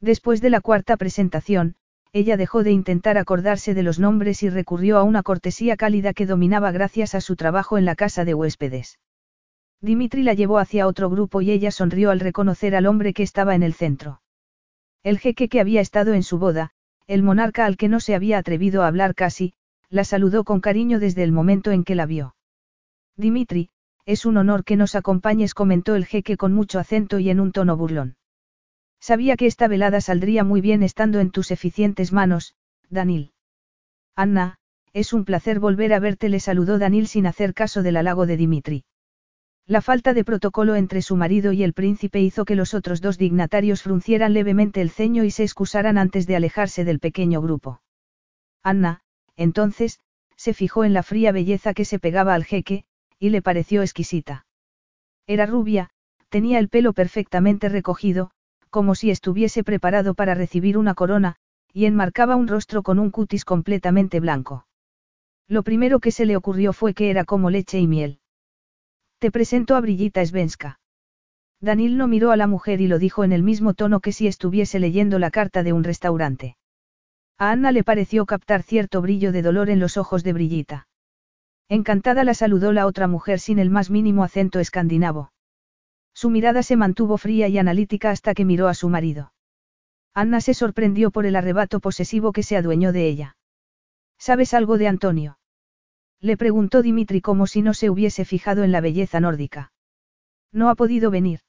Después 0.00 0.40
de 0.40 0.50
la 0.50 0.60
cuarta 0.60 0.96
presentación, 0.96 1.74
ella 2.12 2.36
dejó 2.36 2.62
de 2.62 2.70
intentar 2.70 3.18
acordarse 3.18 3.74
de 3.74 3.82
los 3.82 3.98
nombres 3.98 4.42
y 4.44 4.48
recurrió 4.48 4.98
a 4.98 5.02
una 5.02 5.24
cortesía 5.24 5.76
cálida 5.76 6.14
que 6.14 6.26
dominaba 6.26 6.70
gracias 6.70 7.14
a 7.14 7.20
su 7.20 7.34
trabajo 7.34 7.76
en 7.78 7.84
la 7.84 7.96
casa 7.96 8.24
de 8.24 8.34
huéspedes. 8.34 8.98
Dimitri 9.84 10.22
la 10.22 10.32
llevó 10.32 10.58
hacia 10.58 10.86
otro 10.86 11.10
grupo 11.10 11.42
y 11.42 11.50
ella 11.50 11.70
sonrió 11.70 12.10
al 12.10 12.18
reconocer 12.18 12.74
al 12.74 12.86
hombre 12.86 13.12
que 13.12 13.22
estaba 13.22 13.54
en 13.54 13.62
el 13.62 13.74
centro. 13.74 14.22
El 15.02 15.18
jeque 15.18 15.50
que 15.50 15.60
había 15.60 15.82
estado 15.82 16.14
en 16.14 16.22
su 16.22 16.38
boda, 16.38 16.70
el 17.06 17.22
monarca 17.22 17.66
al 17.66 17.76
que 17.76 17.88
no 17.88 18.00
se 18.00 18.14
había 18.14 18.38
atrevido 18.38 18.82
a 18.82 18.86
hablar 18.86 19.14
casi, 19.14 19.52
la 19.90 20.04
saludó 20.04 20.44
con 20.44 20.62
cariño 20.62 21.00
desde 21.00 21.22
el 21.22 21.32
momento 21.32 21.70
en 21.70 21.84
que 21.84 21.94
la 21.94 22.06
vio. 22.06 22.34
Dimitri, 23.18 23.68
es 24.06 24.24
un 24.24 24.38
honor 24.38 24.64
que 24.64 24.76
nos 24.76 24.94
acompañes, 24.94 25.52
comentó 25.52 25.96
el 25.96 26.06
jeque 26.06 26.38
con 26.38 26.54
mucho 26.54 26.78
acento 26.78 27.18
y 27.18 27.28
en 27.28 27.38
un 27.38 27.52
tono 27.52 27.76
burlón. 27.76 28.16
Sabía 29.00 29.36
que 29.36 29.44
esta 29.44 29.68
velada 29.68 30.00
saldría 30.00 30.44
muy 30.44 30.62
bien 30.62 30.82
estando 30.82 31.20
en 31.20 31.30
tus 31.30 31.50
eficientes 31.50 32.10
manos, 32.10 32.54
Danil. 32.88 33.34
Anna, 34.16 34.56
es 34.94 35.12
un 35.12 35.26
placer 35.26 35.60
volver 35.60 35.92
a 35.92 35.98
verte, 35.98 36.30
le 36.30 36.40
saludó 36.40 36.78
Danil 36.78 37.06
sin 37.06 37.26
hacer 37.26 37.52
caso 37.52 37.82
del 37.82 37.98
halago 37.98 38.24
de 38.24 38.38
Dimitri. 38.38 38.84
La 39.66 39.80
falta 39.80 40.12
de 40.12 40.24
protocolo 40.24 40.74
entre 40.74 41.00
su 41.00 41.16
marido 41.16 41.52
y 41.52 41.62
el 41.62 41.72
príncipe 41.72 42.20
hizo 42.20 42.44
que 42.44 42.54
los 42.54 42.74
otros 42.74 43.00
dos 43.00 43.16
dignatarios 43.16 43.82
fruncieran 43.82 44.34
levemente 44.34 44.82
el 44.82 44.90
ceño 44.90 45.24
y 45.24 45.30
se 45.30 45.42
excusaran 45.42 45.96
antes 45.96 46.26
de 46.26 46.36
alejarse 46.36 46.84
del 46.84 47.00
pequeño 47.00 47.40
grupo. 47.40 47.80
Anna, 48.62 49.00
entonces, 49.36 50.00
se 50.36 50.52
fijó 50.52 50.84
en 50.84 50.92
la 50.92 51.02
fría 51.02 51.32
belleza 51.32 51.72
que 51.72 51.86
se 51.86 51.98
pegaba 51.98 52.34
al 52.34 52.44
jeque, 52.44 52.84
y 53.18 53.30
le 53.30 53.40
pareció 53.40 53.80
exquisita. 53.80 54.44
Era 55.26 55.46
rubia, 55.46 55.88
tenía 56.28 56.58
el 56.58 56.68
pelo 56.68 56.92
perfectamente 56.92 57.70
recogido, 57.70 58.32
como 58.68 58.94
si 58.94 59.10
estuviese 59.10 59.64
preparado 59.64 60.14
para 60.14 60.34
recibir 60.34 60.76
una 60.76 60.94
corona, 60.94 61.36
y 61.72 61.86
enmarcaba 61.86 62.36
un 62.36 62.48
rostro 62.48 62.82
con 62.82 62.98
un 62.98 63.10
cutis 63.10 63.46
completamente 63.46 64.20
blanco. 64.20 64.66
Lo 65.48 65.62
primero 65.62 66.00
que 66.00 66.10
se 66.10 66.26
le 66.26 66.36
ocurrió 66.36 66.74
fue 66.74 66.92
que 66.92 67.08
era 67.08 67.24
como 67.24 67.48
leche 67.48 67.78
y 67.78 67.86
miel. 67.86 68.18
Te 69.24 69.30
presento 69.30 69.74
a 69.74 69.80
Brillita 69.80 70.22
Svenska. 70.26 70.80
Danil 71.58 71.96
no 71.96 72.06
miró 72.06 72.30
a 72.30 72.36
la 72.36 72.46
mujer 72.46 72.82
y 72.82 72.88
lo 72.88 72.98
dijo 72.98 73.24
en 73.24 73.32
el 73.32 73.42
mismo 73.42 73.72
tono 73.72 74.00
que 74.00 74.12
si 74.12 74.26
estuviese 74.26 74.78
leyendo 74.78 75.18
la 75.18 75.30
carta 75.30 75.62
de 75.62 75.72
un 75.72 75.82
restaurante. 75.82 76.58
A 77.38 77.50
Anna 77.50 77.72
le 77.72 77.84
pareció 77.84 78.26
captar 78.26 78.62
cierto 78.62 79.00
brillo 79.00 79.32
de 79.32 79.40
dolor 79.40 79.70
en 79.70 79.80
los 79.80 79.96
ojos 79.96 80.24
de 80.24 80.34
Brillita. 80.34 80.88
Encantada 81.70 82.22
la 82.22 82.34
saludó 82.34 82.72
la 82.72 82.84
otra 82.84 83.08
mujer 83.08 83.40
sin 83.40 83.58
el 83.58 83.70
más 83.70 83.88
mínimo 83.88 84.24
acento 84.24 84.60
escandinavo. 84.60 85.32
Su 86.12 86.28
mirada 86.28 86.62
se 86.62 86.76
mantuvo 86.76 87.16
fría 87.16 87.48
y 87.48 87.56
analítica 87.56 88.10
hasta 88.10 88.34
que 88.34 88.44
miró 88.44 88.68
a 88.68 88.74
su 88.74 88.90
marido. 88.90 89.32
Anna 90.12 90.42
se 90.42 90.52
sorprendió 90.52 91.10
por 91.10 91.24
el 91.24 91.36
arrebato 91.36 91.80
posesivo 91.80 92.32
que 92.32 92.42
se 92.42 92.58
adueñó 92.58 92.92
de 92.92 93.08
ella. 93.08 93.36
¿Sabes 94.18 94.52
algo 94.52 94.76
de 94.76 94.88
Antonio? 94.88 95.38
Le 96.24 96.38
preguntó 96.38 96.80
Dimitri 96.80 97.20
como 97.20 97.46
si 97.46 97.60
no 97.60 97.74
se 97.74 97.90
hubiese 97.90 98.24
fijado 98.24 98.64
en 98.64 98.72
la 98.72 98.80
belleza 98.80 99.20
nórdica. 99.20 99.74
No 100.52 100.70
ha 100.70 100.74
podido 100.74 101.10
venir. 101.10 101.40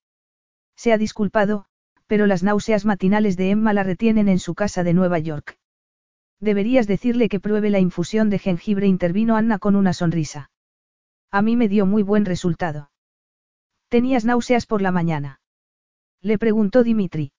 Se 0.76 0.92
ha 0.92 0.98
disculpado, 0.98 1.68
pero 2.08 2.28
las 2.28 2.44
náuseas 2.44 2.84
matinales 2.84 3.38
de 3.38 3.52
Emma 3.52 3.72
la 3.72 3.84
retienen 3.84 4.28
en 4.28 4.38
su 4.38 4.54
casa 4.54 4.84
de 4.84 4.94
Nueva 4.94 5.18
York. 5.18 5.58
Deberías 6.42 6.88
decirle 6.88 7.30
que 7.30 7.40
pruebe 7.40 7.70
la 7.70 7.80
infusión 7.80 8.30
de 8.30 8.38
jengibre, 8.38 8.86
intervino 8.86 9.38
Anna 9.38 9.60
con 9.60 9.78
una 9.78 9.94
sonrisa. 9.94 10.52
A 11.32 11.42
mí 11.42 11.56
me 11.56 11.70
dio 11.70 11.86
muy 11.86 12.04
buen 12.04 12.26
resultado. 12.26 12.92
¿Tenías 13.88 14.26
náuseas 14.26 14.66
por 14.66 14.82
la 14.82 14.92
mañana? 14.92 15.40
Le 16.20 16.38
preguntó 16.38 16.84
Dimitri. 16.84 17.32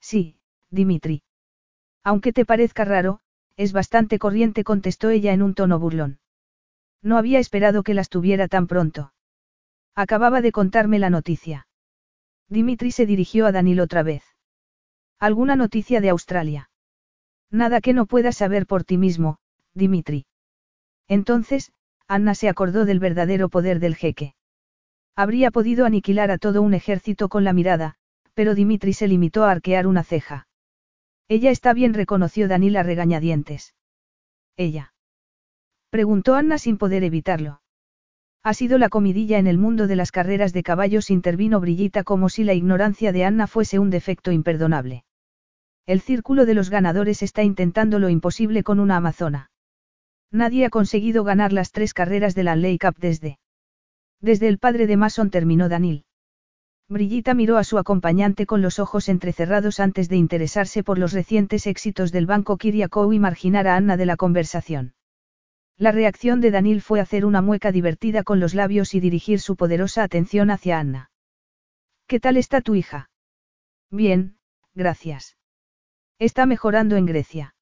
Sí, 0.00 0.36
Dimitri. 0.70 1.24
Aunque 2.04 2.32
te 2.32 2.44
parezca 2.44 2.84
raro, 2.84 3.18
es 3.56 3.72
bastante 3.72 4.20
corriente, 4.20 4.62
contestó 4.62 5.10
ella 5.10 5.32
en 5.32 5.42
un 5.42 5.54
tono 5.54 5.80
burlón. 5.80 6.20
No 7.02 7.18
había 7.18 7.38
esperado 7.38 7.82
que 7.82 7.94
las 7.94 8.08
tuviera 8.08 8.48
tan 8.48 8.66
pronto. 8.66 9.12
Acababa 9.94 10.40
de 10.40 10.52
contarme 10.52 10.98
la 10.98 11.10
noticia. 11.10 11.66
Dimitri 12.48 12.92
se 12.92 13.06
dirigió 13.06 13.46
a 13.46 13.52
Danil 13.52 13.80
otra 13.80 14.02
vez. 14.02 14.22
¿Alguna 15.18 15.56
noticia 15.56 16.00
de 16.00 16.10
Australia? 16.10 16.70
Nada 17.50 17.80
que 17.80 17.92
no 17.92 18.06
puedas 18.06 18.36
saber 18.36 18.66
por 18.66 18.84
ti 18.84 18.98
mismo, 18.98 19.38
Dimitri. 19.74 20.26
Entonces, 21.08 21.72
Anna 22.08 22.34
se 22.34 22.48
acordó 22.48 22.84
del 22.84 23.00
verdadero 23.00 23.48
poder 23.48 23.80
del 23.80 23.96
jeque. 23.96 24.34
Habría 25.14 25.50
podido 25.50 25.84
aniquilar 25.84 26.30
a 26.30 26.38
todo 26.38 26.62
un 26.62 26.74
ejército 26.74 27.28
con 27.28 27.44
la 27.44 27.52
mirada, 27.52 27.96
pero 28.34 28.54
Dimitri 28.54 28.92
se 28.92 29.08
limitó 29.08 29.44
a 29.44 29.50
arquear 29.50 29.86
una 29.86 30.04
ceja. 30.04 30.46
Ella 31.28 31.50
está 31.50 31.72
bien, 31.72 31.94
reconoció 31.94 32.48
Danila 32.48 32.82
regañadientes. 32.82 33.74
Ella. 34.56 34.91
Preguntó 35.92 36.36
Anna 36.36 36.56
sin 36.56 36.78
poder 36.78 37.04
evitarlo. 37.04 37.60
Ha 38.42 38.54
sido 38.54 38.78
la 38.78 38.88
comidilla 38.88 39.38
en 39.38 39.46
el 39.46 39.58
mundo 39.58 39.86
de 39.86 39.94
las 39.94 40.10
carreras 40.10 40.54
de 40.54 40.62
caballos, 40.62 41.10
intervino 41.10 41.60
Brillita 41.60 42.02
como 42.02 42.30
si 42.30 42.44
la 42.44 42.54
ignorancia 42.54 43.12
de 43.12 43.26
Anna 43.26 43.46
fuese 43.46 43.78
un 43.78 43.90
defecto 43.90 44.32
imperdonable. 44.32 45.04
El 45.84 46.00
círculo 46.00 46.46
de 46.46 46.54
los 46.54 46.70
ganadores 46.70 47.22
está 47.22 47.42
intentando 47.42 47.98
lo 47.98 48.08
imposible 48.08 48.62
con 48.62 48.80
una 48.80 48.96
amazona. 48.96 49.50
Nadie 50.30 50.64
ha 50.64 50.70
conseguido 50.70 51.24
ganar 51.24 51.52
las 51.52 51.72
tres 51.72 51.92
carreras 51.92 52.34
de 52.34 52.44
la 52.44 52.56
Ley 52.56 52.78
Cup 52.78 52.94
desde. 52.98 53.38
Desde 54.18 54.48
el 54.48 54.56
padre 54.56 54.86
de 54.86 54.96
Mason 54.96 55.28
terminó 55.28 55.68
Danil. 55.68 56.06
Brillita 56.88 57.34
miró 57.34 57.58
a 57.58 57.64
su 57.64 57.76
acompañante 57.76 58.46
con 58.46 58.62
los 58.62 58.78
ojos 58.78 59.10
entrecerrados 59.10 59.78
antes 59.78 60.08
de 60.08 60.16
interesarse 60.16 60.82
por 60.82 60.96
los 60.96 61.12
recientes 61.12 61.66
éxitos 61.66 62.12
del 62.12 62.24
banco 62.24 62.56
Kiriakou 62.56 63.12
y 63.12 63.18
marginar 63.18 63.66
a 63.66 63.76
Anna 63.76 63.98
de 63.98 64.06
la 64.06 64.16
conversación. 64.16 64.94
La 65.82 65.90
reacción 65.90 66.40
de 66.40 66.52
Danil 66.52 66.80
fue 66.80 67.00
hacer 67.00 67.26
una 67.26 67.42
mueca 67.42 67.72
divertida 67.72 68.22
con 68.22 68.38
los 68.38 68.54
labios 68.54 68.94
y 68.94 69.00
dirigir 69.00 69.40
su 69.40 69.56
poderosa 69.56 70.04
atención 70.04 70.52
hacia 70.52 70.78
Anna. 70.78 71.10
¿Qué 72.06 72.20
tal 72.20 72.36
está 72.36 72.60
tu 72.60 72.76
hija? 72.76 73.10
Bien, 73.90 74.36
gracias. 74.74 75.36
Está 76.20 76.46
mejorando 76.46 76.94
en 76.94 77.04
Grecia. 77.04 77.56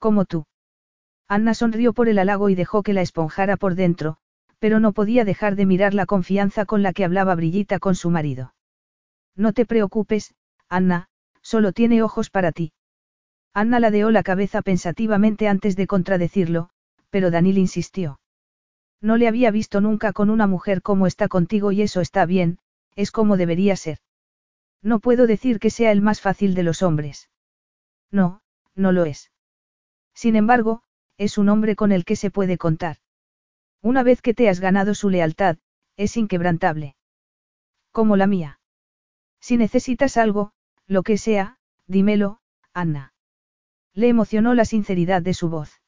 Como 0.00 0.24
tú. 0.24 0.44
Anna 1.28 1.54
sonrió 1.54 1.92
por 1.92 2.08
el 2.08 2.18
halago 2.18 2.48
y 2.48 2.56
dejó 2.56 2.82
que 2.82 2.94
la 2.94 3.02
esponjara 3.02 3.56
por 3.56 3.76
dentro, 3.76 4.16
pero 4.58 4.80
no 4.80 4.92
podía 4.92 5.24
dejar 5.24 5.54
de 5.54 5.66
mirar 5.66 5.94
la 5.94 6.06
confianza 6.06 6.64
con 6.64 6.82
la 6.82 6.92
que 6.92 7.04
hablaba 7.04 7.36
Brillita 7.36 7.78
con 7.78 7.94
su 7.94 8.10
marido. 8.10 8.56
No 9.36 9.52
te 9.52 9.66
preocupes, 9.66 10.34
Anna, 10.68 11.06
solo 11.42 11.70
tiene 11.70 12.02
ojos 12.02 12.28
para 12.28 12.50
ti. 12.50 12.72
Anna 13.54 13.78
ladeó 13.78 14.10
la 14.10 14.24
cabeza 14.24 14.62
pensativamente 14.62 15.46
antes 15.46 15.76
de 15.76 15.86
contradecirlo, 15.86 16.70
pero 17.10 17.30
Danil 17.30 17.58
insistió. 17.58 18.20
No 19.00 19.16
le 19.16 19.28
había 19.28 19.50
visto 19.50 19.80
nunca 19.80 20.12
con 20.12 20.30
una 20.30 20.46
mujer 20.46 20.82
como 20.82 21.06
está 21.06 21.28
contigo 21.28 21.72
y 21.72 21.82
eso 21.82 22.00
está 22.00 22.26
bien, 22.26 22.58
es 22.96 23.10
como 23.10 23.36
debería 23.36 23.76
ser. 23.76 23.98
No 24.82 25.00
puedo 25.00 25.26
decir 25.26 25.58
que 25.58 25.70
sea 25.70 25.92
el 25.92 26.00
más 26.00 26.20
fácil 26.20 26.54
de 26.54 26.62
los 26.62 26.82
hombres. 26.82 27.28
No, 28.10 28.42
no 28.74 28.92
lo 28.92 29.04
es. 29.04 29.30
Sin 30.14 30.36
embargo, 30.36 30.82
es 31.16 31.38
un 31.38 31.48
hombre 31.48 31.76
con 31.76 31.92
el 31.92 32.04
que 32.04 32.16
se 32.16 32.30
puede 32.30 32.58
contar. 32.58 32.96
Una 33.82 34.02
vez 34.02 34.22
que 34.22 34.34
te 34.34 34.48
has 34.48 34.60
ganado 34.60 34.94
su 34.94 35.10
lealtad, 35.10 35.58
es 35.96 36.16
inquebrantable. 36.16 36.96
Como 37.92 38.16
la 38.16 38.26
mía. 38.26 38.60
Si 39.40 39.56
necesitas 39.56 40.16
algo, 40.16 40.52
lo 40.86 41.02
que 41.02 41.18
sea, 41.18 41.58
dímelo, 41.86 42.40
Anna. 42.72 43.14
Le 43.94 44.08
emocionó 44.08 44.54
la 44.54 44.64
sinceridad 44.64 45.22
de 45.22 45.34
su 45.34 45.48
voz. 45.48 45.79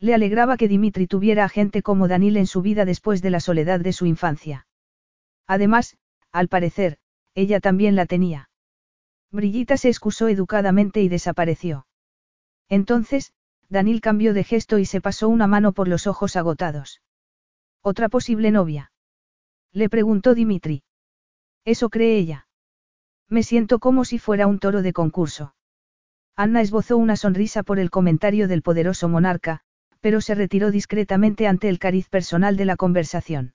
Le 0.00 0.14
alegraba 0.14 0.56
que 0.56 0.68
Dimitri 0.68 1.06
tuviera 1.06 1.44
a 1.44 1.48
gente 1.48 1.82
como 1.82 2.08
Danil 2.08 2.36
en 2.36 2.46
su 2.46 2.62
vida 2.62 2.84
después 2.84 3.22
de 3.22 3.30
la 3.30 3.40
soledad 3.40 3.80
de 3.80 3.92
su 3.92 4.06
infancia. 4.06 4.66
Además, 5.46 5.96
al 6.32 6.48
parecer, 6.48 6.98
ella 7.34 7.60
también 7.60 7.96
la 7.96 8.06
tenía. 8.06 8.50
Brillita 9.30 9.76
se 9.76 9.88
excusó 9.88 10.28
educadamente 10.28 11.02
y 11.02 11.08
desapareció. 11.08 11.86
Entonces, 12.68 13.32
Danil 13.68 14.00
cambió 14.00 14.34
de 14.34 14.44
gesto 14.44 14.78
y 14.78 14.84
se 14.84 15.00
pasó 15.00 15.28
una 15.28 15.46
mano 15.46 15.72
por 15.72 15.88
los 15.88 16.06
ojos 16.06 16.36
agotados. 16.36 17.00
¿Otra 17.82 18.08
posible 18.08 18.50
novia? 18.50 18.92
Le 19.72 19.88
preguntó 19.88 20.34
Dimitri. 20.34 20.84
Eso 21.64 21.90
cree 21.90 22.16
ella. 22.16 22.46
Me 23.28 23.42
siento 23.42 23.78
como 23.80 24.04
si 24.04 24.18
fuera 24.18 24.46
un 24.46 24.58
toro 24.58 24.82
de 24.82 24.92
concurso. 24.92 25.54
Anna 26.36 26.60
esbozó 26.60 26.96
una 26.96 27.16
sonrisa 27.16 27.62
por 27.62 27.78
el 27.78 27.90
comentario 27.90 28.48
del 28.48 28.62
poderoso 28.62 29.08
monarca, 29.08 29.63
pero 30.04 30.20
se 30.20 30.34
retiró 30.34 30.70
discretamente 30.70 31.46
ante 31.46 31.70
el 31.70 31.78
cariz 31.78 32.10
personal 32.10 32.58
de 32.58 32.66
la 32.66 32.76
conversación. 32.76 33.54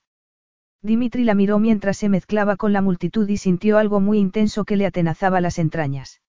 Dimitri 0.82 1.24
la 1.24 1.36
miró 1.36 1.60
mientras 1.60 1.98
se 1.98 2.10
mezclaba 2.10 2.58
con 2.58 2.74
la 2.74 2.82
multitud 2.82 3.30
y 3.30 3.38
sintió 3.38 3.78
algo 3.78 4.00
muy 4.00 4.18
intenso 4.18 4.66
que 4.66 4.76
le 4.76 4.88
atenazaba 4.88 5.42
las 5.42 5.60
entrañas. 5.60 6.24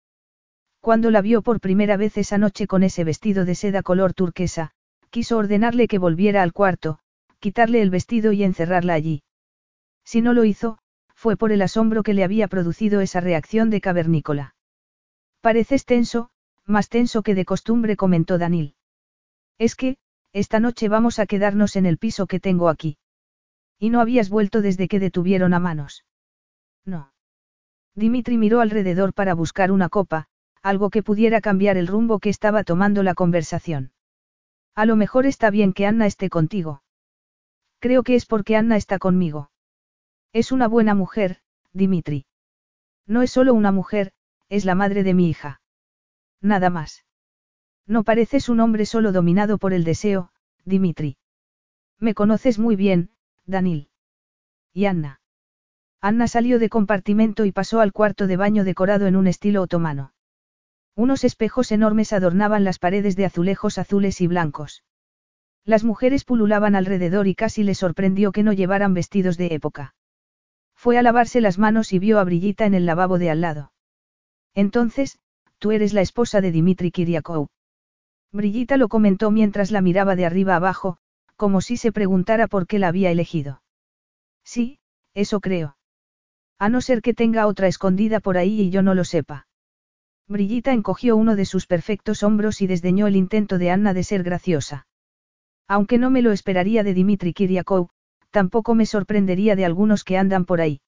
Cuando 0.81 1.13
la 1.13 1.21
vio 1.21 1.41
por 1.43 1.61
primera 1.61 1.97
vez 1.97 2.19
esa 2.19 2.37
noche 2.37 2.67
con 2.67 2.83
ese 2.83 3.05
vestido 3.05 3.45
de 3.45 3.55
seda 3.55 3.85
color 3.85 4.13
turquesa, 4.13 4.73
quiso 5.11 5.37
ordenarle 5.37 5.87
que 5.87 5.99
volviera 5.99 6.43
al 6.43 6.53
cuarto, 6.53 6.99
quitarle 7.39 7.81
el 7.81 7.91
vestido 7.91 8.33
y 8.33 8.43
encerrarla 8.43 8.95
allí. 8.95 9.23
Si 10.03 10.21
no 10.21 10.33
lo 10.33 10.43
hizo, 10.43 10.79
fue 11.15 11.37
por 11.37 11.53
el 11.53 11.63
asombro 11.63 12.03
que 12.03 12.15
le 12.15 12.25
había 12.25 12.49
producido 12.49 13.01
esa 13.03 13.21
reacción 13.21 13.71
de 13.71 13.81
cavernícola. 13.81 14.57
Pareces 15.43 15.85
tenso, 15.85 16.31
más 16.67 16.89
tenso 16.89 17.23
que 17.23 17.37
de 17.37 17.45
costumbre 17.45 17.95
comentó 17.95 18.37
Danil. 18.37 18.75
Es 19.59 19.75
que, 19.75 19.97
esta 20.33 20.61
noche 20.61 20.89
vamos 20.89 21.19
a 21.19 21.27
quedarnos 21.27 21.77
en 21.77 21.87
el 21.87 21.99
piso 21.99 22.27
que 22.27 22.41
tengo 22.41 22.69
aquí. 22.69 22.99
Y 23.79 23.91
no 23.91 24.01
habías 24.01 24.29
vuelto 24.29 24.61
desde 24.61 24.89
que 24.89 24.99
detuvieron 24.99 25.55
a 25.55 25.61
manos. 25.61 26.05
No. 26.85 27.13
Dimitri 27.95 28.37
miró 28.37 28.61
alrededor 28.61 29.15
para 29.15 29.35
buscar 29.35 29.73
una 29.73 29.89
copa, 29.89 30.27
algo 30.63 30.91
que 30.91 31.03
pudiera 31.03 31.41
cambiar 31.41 31.77
el 31.77 31.87
rumbo 31.87 32.19
que 32.19 32.29
estaba 32.29 32.65
tomando 32.65 33.03
la 33.03 33.15
conversación. 33.15 33.93
A 34.75 34.87
lo 34.87 34.97
mejor 34.97 35.27
está 35.27 35.51
bien 35.51 35.73
que 35.73 35.87
Anna 35.87 36.07
esté 36.07 36.29
contigo. 36.29 36.83
Creo 37.81 38.03
que 38.03 38.15
es 38.15 38.27
porque 38.27 38.57
Anna 38.57 38.77
está 38.77 38.99
conmigo. 38.99 39.51
Es 40.33 40.53
una 40.53 40.69
buena 40.69 40.95
mujer, 40.95 41.41
Dimitri. 41.73 42.27
No 43.07 43.23
es 43.23 43.31
solo 43.31 43.55
una 43.55 43.73
mujer, 43.73 44.13
es 44.49 44.65
la 44.65 44.75
madre 44.75 45.03
de 45.03 45.15
mi 45.15 45.29
hija. 45.29 45.61
Nada 46.41 46.71
más. 46.71 47.05
No 47.89 48.05
pareces 48.05 48.51
un 48.51 48.61
hombre 48.61 48.85
solo 48.85 49.13
dominado 49.13 49.57
por 49.57 49.73
el 49.73 49.83
deseo, 49.83 50.31
Dimitri. 50.67 51.17
Me 51.99 52.13
conoces 52.13 52.59
muy 52.59 52.77
bien, 52.77 53.11
Danil. 53.47 53.89
Y 54.75 54.85
Anna. 54.85 55.21
Anna 56.03 56.29
salió 56.29 56.59
de 56.59 56.69
compartimento 56.69 57.47
y 57.47 57.51
pasó 57.51 57.81
al 57.81 57.95
cuarto 57.95 58.27
de 58.27 58.37
baño 58.37 58.63
decorado 58.63 59.07
en 59.07 59.17
un 59.17 59.27
estilo 59.27 59.63
otomano. 59.63 60.13
Unos 60.95 61.25
espejos 61.25 61.73
enormes 61.73 62.13
adornaban 62.13 62.63
las 62.63 62.79
paredes 62.79 63.17
de 63.17 63.25
azulejos 63.25 63.79
azules 63.79 64.21
y 64.21 64.27
blancos. 64.27 64.85
Las 65.65 65.83
mujeres 65.83 66.25
pululaban 66.25 66.77
alrededor 66.77 67.27
y 67.27 67.35
casi 67.35 67.63
le 67.63 67.75
sorprendió 67.75 68.33
que 68.33 68.43
no 68.43 68.53
llevaran 68.53 68.93
vestidos 68.93 69.39
de 69.39 69.55
época. 69.55 69.95
Fue 70.75 70.99
a 70.99 71.03
lavarse 71.03 71.41
las 71.41 71.59
manos 71.59 71.93
y 71.95 71.99
vio 71.99 72.19
a 72.19 72.25
Brillita 72.25 72.67
en 72.67 72.75
el 72.75 72.85
lavabo 72.85 73.19
de 73.19 73.31
al 73.31 73.41
lado. 73.41 73.73
Entonces, 74.55 75.19
tú 75.59 75.73
eres 75.73 75.95
la 75.95 76.03
esposa 76.03 76.41
de 76.41 76.53
Dimitri 76.53 76.91
Kiriakou. 76.91 77.49
Brillita 78.33 78.77
lo 78.77 78.89
comentó 78.89 79.31
mientras 79.31 79.71
la 79.71 79.81
miraba 79.81 80.15
de 80.15 80.27
arriba 80.27 80.57
abajo, 80.57 80.99
como 81.37 81.61
si 81.61 81.77
se 81.77 81.93
preguntara 81.93 82.47
por 82.47 82.67
qué 82.67 82.79
la 82.79 82.89
había 82.89 83.11
elegido. 83.11 83.63
Sí, 84.45 84.79
eso 85.15 85.41
creo. 85.41 85.77
A 86.59 86.69
no 86.69 86.81
ser 86.81 87.01
que 87.01 87.15
tenga 87.15 87.47
otra 87.47 87.69
escondida 87.69 88.21
por 88.21 88.37
ahí 88.37 88.61
y 88.61 88.71
yo 88.71 88.83
no 88.83 88.95
lo 88.95 89.05
sepa. 89.05 89.47
Brillita 90.27 90.73
encogió 90.73 91.17
uno 91.17 91.37
de 91.37 91.47
sus 91.47 91.67
perfectos 91.67 92.23
hombros 92.23 92.61
y 92.61 92.67
desdeñó 92.67 93.07
el 93.07 93.17
intento 93.17 93.57
de 93.57 93.71
Anna 93.71 93.95
de 93.95 94.05
ser 94.05 94.23
graciosa. 94.23 94.87
Aunque 95.67 95.97
no 95.97 96.11
me 96.11 96.21
lo 96.21 96.33
esperaría 96.33 96.83
de 96.83 96.93
Dimitri 96.93 97.33
Kiriakou, 97.33 97.89
tampoco 98.31 98.75
me 98.75 98.85
sorprendería 98.85 99.57
de 99.57 99.65
algunos 99.65 100.05
que 100.05 100.19
andan 100.19 100.45
por 100.45 100.61
ahí. 100.61 100.83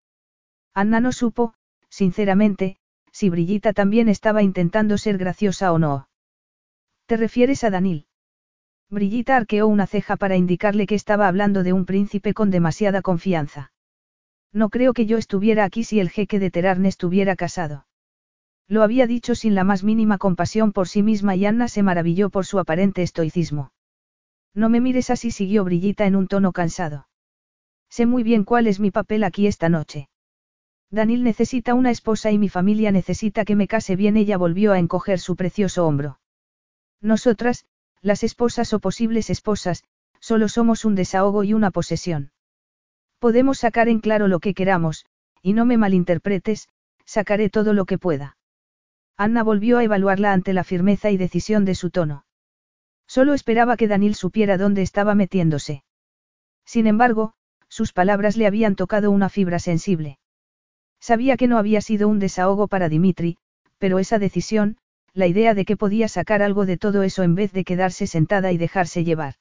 Anna 0.75 1.01
no 1.01 1.13
supo, 1.13 1.55
sinceramente, 1.89 2.77
si 3.13 3.31
Brillita 3.31 3.73
también 3.73 4.11
estaba 4.11 4.43
intentando 4.43 4.99
ser 4.99 5.17
graciosa 5.17 5.73
o 5.73 5.79
no. 5.79 6.10
¿Te 7.11 7.17
refieres 7.17 7.65
a 7.65 7.71
Danil? 7.71 8.07
Brillita 8.89 9.37
arqueó 9.37 9.67
una 9.67 9.89
ceja 9.89 10.15
para 10.15 10.37
indicarle 10.37 10.87
que 10.87 10.95
estaba 10.95 11.27
hablando 11.27 11.65
de 11.65 11.73
un 11.73 11.85
príncipe 11.85 12.35
con 12.35 12.53
demasiada 12.53 13.03
confianza. 13.03 13.73
No 14.53 14.69
creo 14.69 14.93
que 14.93 15.07
yo 15.07 15.19
estuviera 15.19 15.65
aquí 15.65 15.83
si 15.83 15.99
el 15.99 16.09
jeque 16.09 16.39
de 16.39 16.53
Terarne 16.53 16.87
estuviera 16.87 17.35
casado. 17.35 17.85
Lo 18.69 18.85
había 18.85 19.09
dicho 19.09 19.35
sin 19.35 19.57
la 19.57 19.65
más 19.65 19.83
mínima 19.83 20.19
compasión 20.19 20.71
por 20.71 20.87
sí 20.87 21.03
misma 21.03 21.35
y 21.35 21.47
Anna 21.47 21.67
se 21.67 21.83
maravilló 21.83 22.31
por 22.31 22.47
su 22.47 22.61
aparente 22.61 23.03
estoicismo. 23.03 23.73
No 24.55 24.69
me 24.69 24.81
mires 24.81 25.11
así, 25.11 25.33
siguió 25.33 25.65
Brillita 25.65 26.07
en 26.07 26.15
un 26.15 26.29
tono 26.29 26.53
cansado. 26.53 27.09
Sé 27.89 28.07
muy 28.07 28.23
bien 28.23 28.45
cuál 28.45 28.69
es 28.69 28.79
mi 28.79 28.93
papel 28.93 29.25
aquí 29.25 29.49
esta 29.49 29.69
noche. 29.69 30.09
Danil 30.93 31.25
necesita 31.25 31.75
una 31.75 31.91
esposa 31.91 32.31
y 32.31 32.39
mi 32.39 32.49
familia 32.49 32.93
necesita 32.93 33.45
que 33.45 33.57
me 33.57 33.67
case 33.67 33.97
bien. 33.97 34.17
Ella 34.17 34.37
volvió 34.39 34.71
a 34.71 34.79
encoger 34.79 35.19
su 35.19 35.35
precioso 35.35 35.89
hombro. 35.89 36.20
Nosotras, 37.01 37.65
las 38.03 38.23
esposas 38.23 38.73
o 38.73 38.79
posibles 38.81 39.31
esposas, 39.31 39.85
solo 40.21 40.49
somos 40.49 40.85
un 40.85 40.95
desahogo 40.95 41.45
y 41.45 41.55
una 41.55 41.71
posesión. 41.71 42.33
Podemos 43.19 43.59
sacar 43.59 43.89
en 43.89 44.01
claro 44.01 44.29
lo 44.29 44.41
que 44.41 44.55
queramos, 44.55 45.07
y 45.43 45.53
no 45.53 45.65
me 45.65 45.77
malinterpretes, 45.77 46.69
sacaré 47.05 47.51
todo 47.51 47.73
lo 47.73 47.85
que 47.85 47.99
pueda. 47.99 48.37
Anna 49.17 49.43
volvió 49.43 49.79
a 49.79 49.85
evaluarla 49.85 50.33
ante 50.33 50.53
la 50.53 50.65
firmeza 50.65 51.11
y 51.11 51.17
decisión 51.17 51.65
de 51.65 51.75
su 51.75 51.91
tono. 51.91 52.25
Solo 53.07 53.35
esperaba 53.35 53.77
que 53.77 53.89
Danil 53.89 54.15
supiera 54.15 54.57
dónde 54.57 54.83
estaba 54.83 55.15
metiéndose. 55.15 55.85
Sin 56.65 56.87
embargo, 56.87 57.35
sus 57.69 57.93
palabras 57.93 58.37
le 58.37 58.47
habían 58.47 58.77
tocado 58.77 59.11
una 59.11 59.29
fibra 59.29 59.59
sensible. 59.59 60.19
Sabía 61.01 61.37
que 61.37 61.49
no 61.49 61.59
había 61.59 61.81
sido 61.81 62.09
un 62.09 62.19
desahogo 62.19 62.69
para 62.69 62.89
Dimitri, 62.89 63.39
pero 63.79 63.99
esa 63.99 64.19
decisión, 64.19 64.77
la 65.15 65.27
idea 65.27 65.55
de 65.55 65.65
que 65.65 65.77
podía 65.77 66.09
sacar 66.09 66.43
algo 66.43 66.67
de 66.67 66.77
todo 66.77 67.03
eso 67.03 67.23
en 67.23 67.35
vez 67.35 67.53
de 67.53 67.65
quedarse 67.65 68.07
sentada 68.07 68.53
y 68.53 68.59
dejarse 68.59 69.05
llevar. 69.05 69.35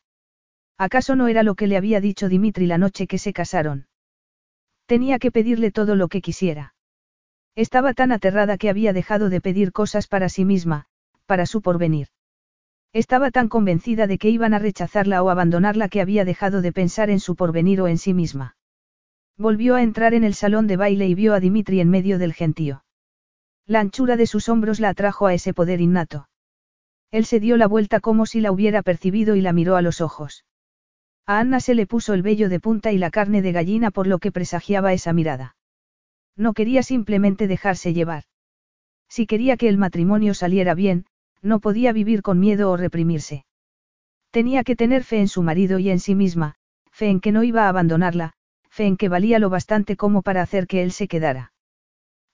¿Acaso 0.77 1.15
no 1.15 1.27
era 1.27 1.43
lo 1.43 1.55
que 1.55 1.67
le 1.67 1.77
había 1.77 2.01
dicho 2.01 2.29
Dimitri 2.29 2.65
la 2.65 2.77
noche 2.77 3.05
que 3.05 3.17
se 3.17 3.33
casaron? 3.33 3.87
Tenía 4.85 5.19
que 5.19 5.31
pedirle 5.31 5.71
todo 5.71 5.95
lo 5.95 6.07
que 6.07 6.21
quisiera. 6.21 6.73
Estaba 7.55 7.93
tan 7.93 8.11
aterrada 8.11 8.57
que 8.57 8.69
había 8.69 8.93
dejado 8.93 9.29
de 9.29 9.41
pedir 9.41 9.71
cosas 9.71 10.07
para 10.07 10.29
sí 10.29 10.45
misma, 10.45 10.85
para 11.25 11.45
su 11.45 11.61
porvenir. 11.61 12.07
Estaba 12.91 13.29
tan 13.29 13.49
convencida 13.49 14.07
de 14.07 14.17
que 14.17 14.29
iban 14.29 14.53
a 14.53 14.59
rechazarla 14.59 15.21
o 15.21 15.29
abandonarla 15.29 15.89
que 15.89 16.01
había 16.01 16.25
dejado 16.25 16.61
de 16.61 16.71
pensar 16.71 17.09
en 17.09 17.19
su 17.19 17.35
porvenir 17.35 17.81
o 17.81 17.87
en 17.87 17.97
sí 17.97 18.13
misma. 18.13 18.55
Volvió 19.37 19.75
a 19.75 19.83
entrar 19.83 20.13
en 20.13 20.23
el 20.23 20.33
salón 20.33 20.65
de 20.65 20.77
baile 20.77 21.07
y 21.07 21.13
vio 21.13 21.33
a 21.33 21.39
Dimitri 21.39 21.81
en 21.81 21.89
medio 21.89 22.17
del 22.17 22.33
gentío. 22.33 22.83
La 23.69 23.81
anchura 23.81 24.17
de 24.17 24.25
sus 24.25 24.49
hombros 24.49 24.79
la 24.79 24.89
atrajo 24.89 25.27
a 25.27 25.35
ese 25.35 25.53
poder 25.53 25.79
innato. 25.79 26.27
Él 27.11 27.25
se 27.25 27.39
dio 27.39 27.55
la 27.55 27.67
vuelta 27.67 27.99
como 27.99 28.25
si 28.25 28.41
la 28.41 28.51
hubiera 28.51 28.81
percibido 28.81 29.35
y 29.35 29.41
la 29.41 29.53
miró 29.53 29.75
a 29.75 29.83
los 29.83 30.01
ojos. 30.01 30.43
A 31.27 31.37
Anna 31.37 31.59
se 31.59 31.75
le 31.75 31.85
puso 31.85 32.15
el 32.15 32.23
vello 32.23 32.49
de 32.49 32.59
punta 32.59 32.91
y 32.91 32.97
la 32.97 33.11
carne 33.11 33.43
de 33.43 33.51
gallina 33.51 33.91
por 33.91 34.07
lo 34.07 34.17
que 34.17 34.31
presagiaba 34.31 34.91
esa 34.93 35.13
mirada. 35.13 35.55
No 36.35 36.53
quería 36.53 36.81
simplemente 36.81 37.45
dejarse 37.45 37.93
llevar. 37.93 38.23
Si 39.07 39.27
quería 39.27 39.55
que 39.55 39.69
el 39.69 39.77
matrimonio 39.77 40.33
saliera 40.33 40.73
bien, 40.73 41.05
no 41.43 41.59
podía 41.59 41.93
vivir 41.93 42.23
con 42.23 42.39
miedo 42.39 42.71
o 42.71 42.75
reprimirse. 42.75 43.45
Tenía 44.31 44.63
que 44.63 44.75
tener 44.75 45.03
fe 45.03 45.19
en 45.19 45.27
su 45.27 45.43
marido 45.43 45.77
y 45.77 45.91
en 45.91 45.99
sí 45.99 46.15
misma, 46.15 46.55
fe 46.91 47.11
en 47.11 47.19
que 47.19 47.31
no 47.31 47.43
iba 47.43 47.65
a 47.65 47.69
abandonarla, 47.69 48.33
fe 48.67 48.87
en 48.87 48.97
que 48.97 49.09
valía 49.09 49.37
lo 49.37 49.51
bastante 49.51 49.95
como 49.95 50.23
para 50.23 50.41
hacer 50.41 50.65
que 50.65 50.81
él 50.81 50.91
se 50.91 51.07
quedara. 51.07 51.53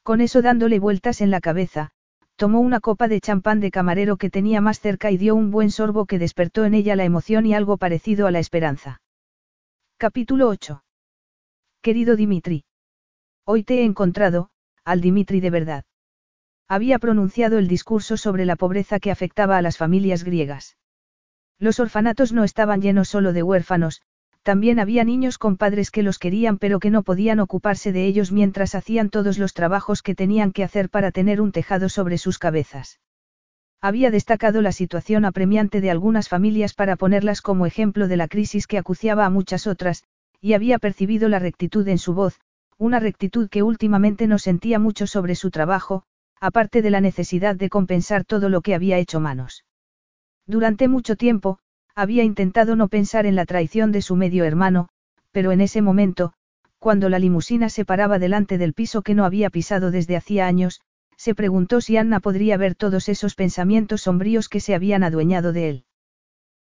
Con 0.05 0.21
eso 0.21 0.43
dándole 0.43 0.77
vueltas 0.77 1.19
en 1.19 1.31
la 1.31 1.41
cabeza, 1.41 1.89
tomó 2.35 2.59
una 2.59 2.79
copa 2.79 3.07
de 3.07 3.19
champán 3.19 3.59
de 3.59 3.71
camarero 3.71 4.17
que 4.17 4.29
tenía 4.29 4.61
más 4.61 4.79
cerca 4.79 5.09
y 5.09 5.17
dio 5.17 5.33
un 5.33 5.49
buen 5.49 5.71
sorbo 5.71 6.05
que 6.05 6.19
despertó 6.19 6.63
en 6.63 6.75
ella 6.75 6.95
la 6.95 7.05
emoción 7.05 7.47
y 7.47 7.55
algo 7.55 7.77
parecido 7.77 8.27
a 8.27 8.31
la 8.31 8.37
esperanza. 8.37 9.01
Capítulo 9.97 10.47
8. 10.47 10.83
Querido 11.81 12.15
Dimitri. 12.15 12.65
Hoy 13.45 13.63
te 13.63 13.79
he 13.79 13.83
encontrado, 13.83 14.51
al 14.83 15.01
Dimitri 15.01 15.39
de 15.39 15.49
verdad. 15.49 15.85
Había 16.67 16.99
pronunciado 16.99 17.57
el 17.57 17.67
discurso 17.67 18.15
sobre 18.15 18.45
la 18.45 18.57
pobreza 18.57 18.99
que 18.99 19.09
afectaba 19.09 19.57
a 19.57 19.63
las 19.63 19.77
familias 19.77 20.23
griegas. 20.23 20.77
Los 21.57 21.79
orfanatos 21.79 22.31
no 22.31 22.43
estaban 22.43 22.79
llenos 22.79 23.09
solo 23.09 23.33
de 23.33 23.41
huérfanos, 23.41 24.03
también 24.45 24.77
había 24.77 25.03
niños 25.03 25.39
con 25.39 25.57
padres 25.57 25.89
que 25.89 26.03
los 26.03 26.19
querían 26.19 26.59
pero 26.59 26.79
que 26.79 26.91
no 26.91 27.01
podían 27.01 27.39
ocuparse 27.39 27.91
de 27.91 28.05
ellos 28.05 28.31
mientras 28.31 28.75
hacían 28.75 29.09
todos 29.09 29.39
los 29.39 29.55
trabajos 29.55 30.03
que 30.03 30.13
tenían 30.13 30.51
que 30.51 30.63
hacer 30.63 30.91
para 30.91 31.09
tener 31.09 31.41
un 31.41 31.51
tejado 31.51 31.89
sobre 31.89 32.19
sus 32.19 32.37
cabezas. 32.37 32.99
Había 33.81 34.11
destacado 34.11 34.61
la 34.61 34.71
situación 34.71 35.25
apremiante 35.25 35.81
de 35.81 35.89
algunas 35.89 36.29
familias 36.29 36.75
para 36.75 36.95
ponerlas 36.95 37.41
como 37.41 37.65
ejemplo 37.65 38.07
de 38.07 38.17
la 38.17 38.27
crisis 38.27 38.67
que 38.67 38.77
acuciaba 38.77 39.25
a 39.25 39.31
muchas 39.31 39.65
otras, 39.65 40.03
y 40.39 40.53
había 40.53 40.77
percibido 40.77 41.27
la 41.27 41.39
rectitud 41.39 41.87
en 41.87 41.97
su 41.97 42.13
voz, 42.13 42.39
una 42.77 42.99
rectitud 42.99 43.49
que 43.49 43.63
últimamente 43.63 44.27
no 44.27 44.37
sentía 44.37 44.77
mucho 44.77 45.07
sobre 45.07 45.33
su 45.33 45.49
trabajo, 45.49 46.03
aparte 46.39 46.83
de 46.83 46.91
la 46.91 47.01
necesidad 47.01 47.55
de 47.55 47.69
compensar 47.69 48.25
todo 48.25 48.49
lo 48.49 48.61
que 48.61 48.75
había 48.75 48.99
hecho 48.99 49.19
manos. 49.19 49.65
Durante 50.45 50.87
mucho 50.87 51.15
tiempo, 51.15 51.57
había 51.95 52.23
intentado 52.23 52.75
no 52.75 52.89
pensar 52.89 53.25
en 53.25 53.35
la 53.35 53.45
traición 53.45 53.91
de 53.91 54.01
su 54.01 54.15
medio 54.15 54.43
hermano, 54.43 54.89
pero 55.31 55.51
en 55.51 55.61
ese 55.61 55.81
momento, 55.81 56.33
cuando 56.77 57.09
la 57.09 57.19
limusina 57.19 57.69
se 57.69 57.85
paraba 57.85 58.19
delante 58.19 58.57
del 58.57 58.73
piso 58.73 59.01
que 59.01 59.15
no 59.15 59.25
había 59.25 59.49
pisado 59.49 59.91
desde 59.91 60.17
hacía 60.17 60.45
años, 60.45 60.81
se 61.17 61.33
preguntó 61.33 61.81
si 61.81 61.97
Anna 61.97 62.19
podría 62.19 62.57
ver 62.57 62.75
todos 62.75 63.07
esos 63.07 63.35
pensamientos 63.35 64.01
sombríos 64.01 64.49
que 64.49 64.59
se 64.59 64.75
habían 64.75 65.03
adueñado 65.03 65.53
de 65.53 65.69
él. 65.69 65.85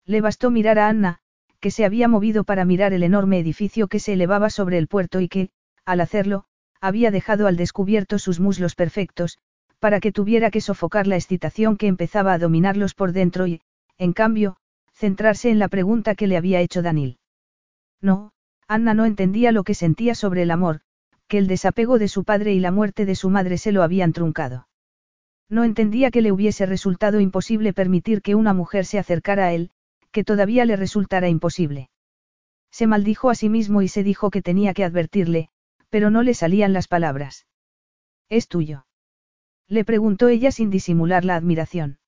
Le 0.04 0.20
bastó 0.20 0.50
mirar 0.50 0.78
a 0.78 0.88
Anna, 0.88 1.20
que 1.60 1.70
se 1.70 1.84
había 1.84 2.08
movido 2.08 2.44
para 2.44 2.64
mirar 2.64 2.92
el 2.92 3.02
enorme 3.02 3.38
edificio 3.38 3.88
que 3.88 4.00
se 4.00 4.12
elevaba 4.12 4.50
sobre 4.50 4.76
el 4.76 4.88
puerto 4.88 5.20
y 5.20 5.28
que, 5.28 5.50
al 5.86 6.00
hacerlo, 6.00 6.44
había 6.80 7.10
dejado 7.10 7.46
al 7.46 7.56
descubierto 7.56 8.18
sus 8.18 8.40
muslos 8.40 8.74
perfectos, 8.74 9.38
para 9.78 10.00
que 10.00 10.12
tuviera 10.12 10.50
que 10.50 10.60
sofocar 10.60 11.06
la 11.06 11.16
excitación 11.16 11.76
que 11.76 11.86
empezaba 11.86 12.32
a 12.34 12.38
dominarlos 12.38 12.94
por 12.94 13.12
dentro 13.12 13.46
y, 13.46 13.60
en 13.98 14.12
cambio, 14.12 14.56
centrarse 15.02 15.50
en 15.50 15.58
la 15.58 15.66
pregunta 15.66 16.14
que 16.14 16.28
le 16.28 16.36
había 16.36 16.60
hecho 16.60 16.80
Danil. 16.80 17.18
No, 18.00 18.30
Anna 18.68 18.94
no 18.94 19.04
entendía 19.04 19.50
lo 19.50 19.64
que 19.64 19.74
sentía 19.74 20.14
sobre 20.14 20.42
el 20.42 20.52
amor, 20.52 20.82
que 21.26 21.38
el 21.38 21.48
desapego 21.48 21.98
de 21.98 22.06
su 22.06 22.22
padre 22.22 22.54
y 22.54 22.60
la 22.60 22.70
muerte 22.70 23.04
de 23.04 23.16
su 23.16 23.28
madre 23.28 23.58
se 23.58 23.72
lo 23.72 23.82
habían 23.82 24.12
truncado. 24.12 24.68
No 25.48 25.64
entendía 25.64 26.12
que 26.12 26.22
le 26.22 26.30
hubiese 26.30 26.66
resultado 26.66 27.18
imposible 27.18 27.72
permitir 27.72 28.22
que 28.22 28.36
una 28.36 28.54
mujer 28.54 28.84
se 28.86 29.00
acercara 29.00 29.46
a 29.46 29.52
él, 29.52 29.72
que 30.12 30.22
todavía 30.22 30.64
le 30.66 30.76
resultara 30.76 31.28
imposible. 31.28 31.90
Se 32.70 32.86
maldijo 32.86 33.28
a 33.28 33.34
sí 33.34 33.48
mismo 33.48 33.82
y 33.82 33.88
se 33.88 34.04
dijo 34.04 34.30
que 34.30 34.40
tenía 34.40 34.72
que 34.72 34.84
advertirle, 34.84 35.48
pero 35.90 36.10
no 36.10 36.22
le 36.22 36.34
salían 36.34 36.72
las 36.72 36.86
palabras. 36.86 37.48
¿Es 38.28 38.46
tuyo? 38.46 38.86
Le 39.66 39.84
preguntó 39.84 40.28
ella 40.28 40.52
sin 40.52 40.70
disimular 40.70 41.24
la 41.24 41.34
admiración. 41.34 41.98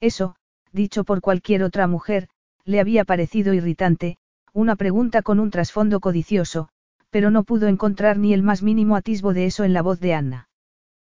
Eso, 0.00 0.36
dicho 0.72 1.04
por 1.04 1.20
cualquier 1.20 1.62
otra 1.62 1.86
mujer, 1.86 2.28
le 2.64 2.80
había 2.80 3.04
parecido 3.04 3.54
irritante, 3.54 4.16
una 4.52 4.76
pregunta 4.76 5.22
con 5.22 5.40
un 5.40 5.50
trasfondo 5.50 6.00
codicioso, 6.00 6.68
pero 7.10 7.30
no 7.30 7.44
pudo 7.44 7.66
encontrar 7.66 8.18
ni 8.18 8.32
el 8.32 8.42
más 8.42 8.62
mínimo 8.62 8.96
atisbo 8.96 9.32
de 9.34 9.46
eso 9.46 9.64
en 9.64 9.72
la 9.72 9.82
voz 9.82 10.00
de 10.00 10.14
Anna. 10.14 10.48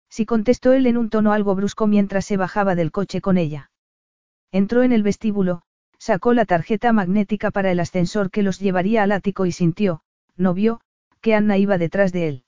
Sí 0.08 0.26
contestó 0.26 0.72
él 0.72 0.86
en 0.86 0.96
un 0.96 1.10
tono 1.10 1.32
algo 1.32 1.54
brusco 1.54 1.86
mientras 1.86 2.24
se 2.24 2.36
bajaba 2.36 2.74
del 2.74 2.90
coche 2.90 3.20
con 3.20 3.38
ella. 3.38 3.70
Entró 4.52 4.82
en 4.82 4.92
el 4.92 5.02
vestíbulo, 5.02 5.62
sacó 5.98 6.32
la 6.34 6.44
tarjeta 6.44 6.92
magnética 6.92 7.50
para 7.50 7.70
el 7.70 7.78
ascensor 7.78 8.30
que 8.30 8.42
los 8.42 8.58
llevaría 8.58 9.02
al 9.02 9.12
ático 9.12 9.46
y 9.46 9.52
sintió, 9.52 10.02
no 10.36 10.54
vio, 10.54 10.80
que 11.20 11.34
Anna 11.34 11.58
iba 11.58 11.78
detrás 11.78 12.12
de 12.12 12.28
él. 12.28 12.44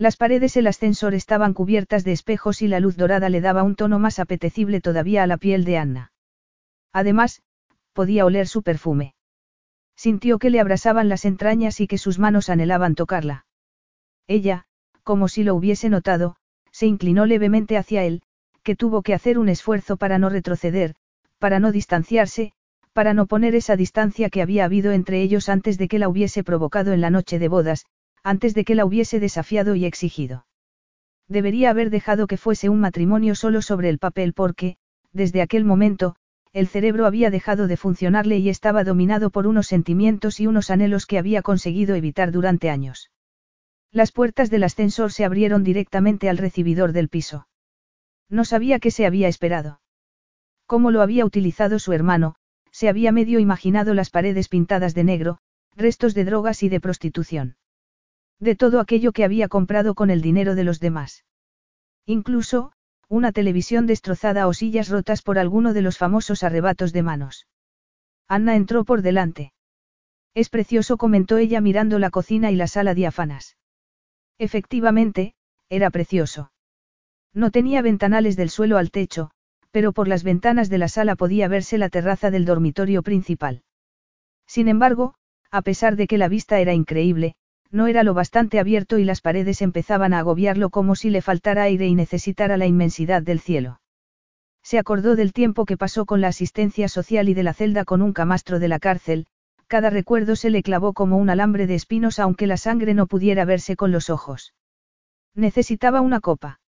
Las 0.00 0.16
paredes 0.16 0.54
del 0.54 0.66
ascensor 0.66 1.12
estaban 1.12 1.52
cubiertas 1.52 2.04
de 2.04 2.12
espejos 2.12 2.62
y 2.62 2.68
la 2.68 2.80
luz 2.80 2.96
dorada 2.96 3.28
le 3.28 3.42
daba 3.42 3.62
un 3.62 3.76
tono 3.76 3.98
más 3.98 4.18
apetecible 4.18 4.80
todavía 4.80 5.22
a 5.22 5.26
la 5.26 5.36
piel 5.36 5.62
de 5.66 5.76
Anna. 5.76 6.12
Además, 6.90 7.42
podía 7.92 8.24
oler 8.24 8.48
su 8.48 8.62
perfume. 8.62 9.14
Sintió 9.94 10.38
que 10.38 10.48
le 10.48 10.58
abrasaban 10.58 11.10
las 11.10 11.26
entrañas 11.26 11.82
y 11.82 11.86
que 11.86 11.98
sus 11.98 12.18
manos 12.18 12.48
anhelaban 12.48 12.94
tocarla. 12.94 13.44
Ella, 14.26 14.64
como 15.02 15.28
si 15.28 15.44
lo 15.44 15.54
hubiese 15.54 15.90
notado, 15.90 16.36
se 16.72 16.86
inclinó 16.86 17.26
levemente 17.26 17.76
hacia 17.76 18.02
él, 18.02 18.22
que 18.62 18.76
tuvo 18.76 19.02
que 19.02 19.12
hacer 19.12 19.38
un 19.38 19.50
esfuerzo 19.50 19.98
para 19.98 20.18
no 20.18 20.30
retroceder, 20.30 20.94
para 21.38 21.60
no 21.60 21.72
distanciarse, 21.72 22.54
para 22.94 23.12
no 23.12 23.26
poner 23.26 23.54
esa 23.54 23.76
distancia 23.76 24.30
que 24.30 24.40
había 24.40 24.64
habido 24.64 24.92
entre 24.92 25.20
ellos 25.20 25.50
antes 25.50 25.76
de 25.76 25.88
que 25.88 25.98
la 25.98 26.08
hubiese 26.08 26.42
provocado 26.42 26.94
en 26.94 27.02
la 27.02 27.10
noche 27.10 27.38
de 27.38 27.48
bodas, 27.48 27.84
antes 28.22 28.54
de 28.54 28.64
que 28.64 28.74
la 28.74 28.84
hubiese 28.84 29.20
desafiado 29.20 29.74
y 29.74 29.84
exigido. 29.84 30.46
Debería 31.28 31.70
haber 31.70 31.90
dejado 31.90 32.26
que 32.26 32.36
fuese 32.36 32.68
un 32.68 32.80
matrimonio 32.80 33.34
solo 33.34 33.62
sobre 33.62 33.88
el 33.88 33.98
papel 33.98 34.32
porque, 34.32 34.76
desde 35.12 35.42
aquel 35.42 35.64
momento, 35.64 36.16
el 36.52 36.66
cerebro 36.66 37.06
había 37.06 37.30
dejado 37.30 37.68
de 37.68 37.76
funcionarle 37.76 38.38
y 38.38 38.48
estaba 38.48 38.82
dominado 38.82 39.30
por 39.30 39.46
unos 39.46 39.68
sentimientos 39.68 40.40
y 40.40 40.48
unos 40.48 40.70
anhelos 40.70 41.06
que 41.06 41.18
había 41.18 41.42
conseguido 41.42 41.94
evitar 41.94 42.32
durante 42.32 42.70
años. 42.70 43.10
Las 43.92 44.10
puertas 44.10 44.50
del 44.50 44.64
ascensor 44.64 45.12
se 45.12 45.24
abrieron 45.24 45.62
directamente 45.62 46.28
al 46.28 46.38
recibidor 46.38 46.92
del 46.92 47.08
piso. 47.08 47.46
No 48.28 48.44
sabía 48.44 48.80
qué 48.80 48.90
se 48.90 49.06
había 49.06 49.28
esperado. 49.28 49.80
Cómo 50.66 50.90
lo 50.90 51.02
había 51.02 51.24
utilizado 51.24 51.78
su 51.78 51.92
hermano, 51.92 52.36
se 52.72 52.88
había 52.88 53.12
medio 53.12 53.38
imaginado 53.40 53.94
las 53.94 54.10
paredes 54.10 54.48
pintadas 54.48 54.94
de 54.94 55.04
negro, 55.04 55.38
restos 55.76 56.14
de 56.14 56.24
drogas 56.24 56.62
y 56.62 56.68
de 56.68 56.80
prostitución. 56.80 57.56
De 58.40 58.56
todo 58.56 58.80
aquello 58.80 59.12
que 59.12 59.24
había 59.24 59.48
comprado 59.48 59.94
con 59.94 60.10
el 60.10 60.22
dinero 60.22 60.54
de 60.54 60.64
los 60.64 60.80
demás. 60.80 61.24
Incluso, 62.06 62.72
una 63.08 63.32
televisión 63.32 63.86
destrozada 63.86 64.48
o 64.48 64.54
sillas 64.54 64.88
rotas 64.88 65.22
por 65.22 65.38
alguno 65.38 65.74
de 65.74 65.82
los 65.82 65.98
famosos 65.98 66.42
arrebatos 66.42 66.92
de 66.92 67.02
manos. 67.02 67.46
Anna 68.28 68.56
entró 68.56 68.84
por 68.84 69.02
delante. 69.02 69.52
Es 70.34 70.48
precioso, 70.48 70.96
comentó 70.96 71.36
ella 71.36 71.60
mirando 71.60 71.98
la 71.98 72.10
cocina 72.10 72.50
y 72.50 72.56
la 72.56 72.66
sala 72.66 72.94
diáfanas. 72.94 73.56
Efectivamente, 74.38 75.34
era 75.68 75.90
precioso. 75.90 76.52
No 77.34 77.50
tenía 77.50 77.82
ventanales 77.82 78.36
del 78.36 78.48
suelo 78.48 78.78
al 78.78 78.90
techo, 78.90 79.30
pero 79.70 79.92
por 79.92 80.08
las 80.08 80.22
ventanas 80.22 80.70
de 80.70 80.78
la 80.78 80.88
sala 80.88 81.14
podía 81.14 81.48
verse 81.48 81.78
la 81.78 81.88
terraza 81.88 82.30
del 82.30 82.44
dormitorio 82.44 83.02
principal. 83.02 83.62
Sin 84.46 84.68
embargo, 84.68 85.14
a 85.50 85.62
pesar 85.62 85.96
de 85.96 86.06
que 86.06 86.18
la 86.18 86.28
vista 86.28 86.58
era 86.60 86.72
increíble, 86.72 87.34
no 87.70 87.86
era 87.86 88.02
lo 88.02 88.14
bastante 88.14 88.58
abierto 88.58 88.98
y 88.98 89.04
las 89.04 89.20
paredes 89.20 89.62
empezaban 89.62 90.12
a 90.12 90.18
agobiarlo 90.18 90.70
como 90.70 90.96
si 90.96 91.10
le 91.10 91.22
faltara 91.22 91.64
aire 91.64 91.86
y 91.86 91.94
necesitara 91.94 92.56
la 92.56 92.66
inmensidad 92.66 93.22
del 93.22 93.40
cielo. 93.40 93.80
Se 94.62 94.78
acordó 94.78 95.16
del 95.16 95.32
tiempo 95.32 95.64
que 95.64 95.76
pasó 95.76 96.04
con 96.04 96.20
la 96.20 96.28
asistencia 96.28 96.88
social 96.88 97.28
y 97.28 97.34
de 97.34 97.42
la 97.42 97.54
celda 97.54 97.84
con 97.84 98.02
un 98.02 98.12
camastro 98.12 98.58
de 98.58 98.68
la 98.68 98.78
cárcel, 98.78 99.26
cada 99.66 99.88
recuerdo 99.88 100.34
se 100.36 100.50
le 100.50 100.62
clavó 100.62 100.92
como 100.92 101.16
un 101.16 101.30
alambre 101.30 101.66
de 101.66 101.76
espinos 101.76 102.18
aunque 102.18 102.46
la 102.46 102.56
sangre 102.56 102.92
no 102.92 103.06
pudiera 103.06 103.44
verse 103.44 103.76
con 103.76 103.92
los 103.92 104.10
ojos. 104.10 104.52
Necesitaba 105.34 106.00
una 106.00 106.20
copa. 106.20 106.60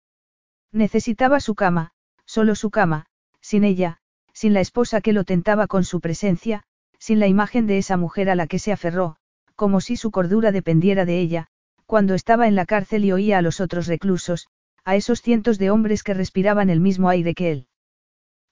Necesitaba 0.70 1.40
su 1.40 1.54
cama, 1.54 1.90
solo 2.24 2.54
su 2.54 2.70
cama, 2.70 3.06
sin 3.40 3.64
ella, 3.64 3.98
sin 4.32 4.54
la 4.54 4.60
esposa 4.60 5.00
que 5.00 5.12
lo 5.12 5.24
tentaba 5.24 5.66
con 5.66 5.84
su 5.84 6.00
presencia, 6.00 6.62
sin 6.98 7.18
la 7.18 7.26
imagen 7.26 7.66
de 7.66 7.78
esa 7.78 7.96
mujer 7.96 8.30
a 8.30 8.36
la 8.36 8.46
que 8.46 8.60
se 8.60 8.72
aferró, 8.72 9.16
como 9.56 9.80
si 9.80 9.96
su 9.96 10.10
cordura 10.10 10.52
dependiera 10.52 11.04
de 11.04 11.20
ella, 11.20 11.46
cuando 11.86 12.14
estaba 12.14 12.48
en 12.48 12.54
la 12.54 12.66
cárcel 12.66 13.04
y 13.04 13.12
oía 13.12 13.38
a 13.38 13.42
los 13.42 13.60
otros 13.60 13.86
reclusos, 13.86 14.48
a 14.84 14.96
esos 14.96 15.20
cientos 15.22 15.58
de 15.58 15.70
hombres 15.70 16.02
que 16.02 16.14
respiraban 16.14 16.70
el 16.70 16.80
mismo 16.80 17.08
aire 17.08 17.34
que 17.34 17.50
él. 17.50 17.66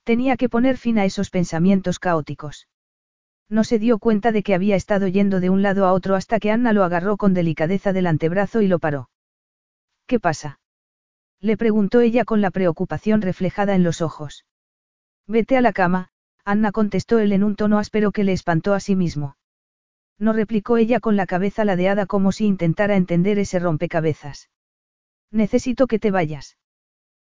Tenía 0.04 0.36
que 0.36 0.48
poner 0.48 0.76
fin 0.76 0.98
a 0.98 1.04
esos 1.04 1.30
pensamientos 1.30 1.98
caóticos. 1.98 2.68
No 3.48 3.64
se 3.64 3.78
dio 3.78 3.98
cuenta 3.98 4.30
de 4.30 4.42
que 4.42 4.54
había 4.54 4.76
estado 4.76 5.08
yendo 5.08 5.40
de 5.40 5.50
un 5.50 5.62
lado 5.62 5.86
a 5.86 5.92
otro 5.92 6.14
hasta 6.14 6.38
que 6.38 6.50
Anna 6.50 6.72
lo 6.72 6.84
agarró 6.84 7.16
con 7.16 7.34
delicadeza 7.34 7.92
del 7.92 8.06
antebrazo 8.06 8.62
y 8.62 8.68
lo 8.68 8.78
paró. 8.78 9.10
¿Qué 10.06 10.20
pasa? 10.20 10.60
Le 11.40 11.56
preguntó 11.56 12.00
ella 12.00 12.24
con 12.24 12.40
la 12.40 12.50
preocupación 12.50 13.22
reflejada 13.22 13.74
en 13.74 13.82
los 13.82 14.02
ojos. 14.02 14.44
Vete 15.26 15.56
a 15.56 15.60
la 15.62 15.72
cama, 15.72 16.10
Anna 16.44 16.72
contestó 16.72 17.18
él 17.18 17.32
en 17.32 17.44
un 17.44 17.56
tono 17.56 17.78
áspero 17.78 18.12
que 18.12 18.24
le 18.24 18.32
espantó 18.32 18.74
a 18.74 18.80
sí 18.80 18.94
mismo. 18.94 19.36
No 20.20 20.34
replicó 20.34 20.76
ella 20.76 21.00
con 21.00 21.16
la 21.16 21.26
cabeza 21.26 21.64
ladeada 21.64 22.04
como 22.04 22.30
si 22.30 22.44
intentara 22.44 22.94
entender 22.94 23.38
ese 23.38 23.58
rompecabezas. 23.58 24.50
Necesito 25.32 25.86
que 25.86 25.98
te 25.98 26.10
vayas. 26.10 26.58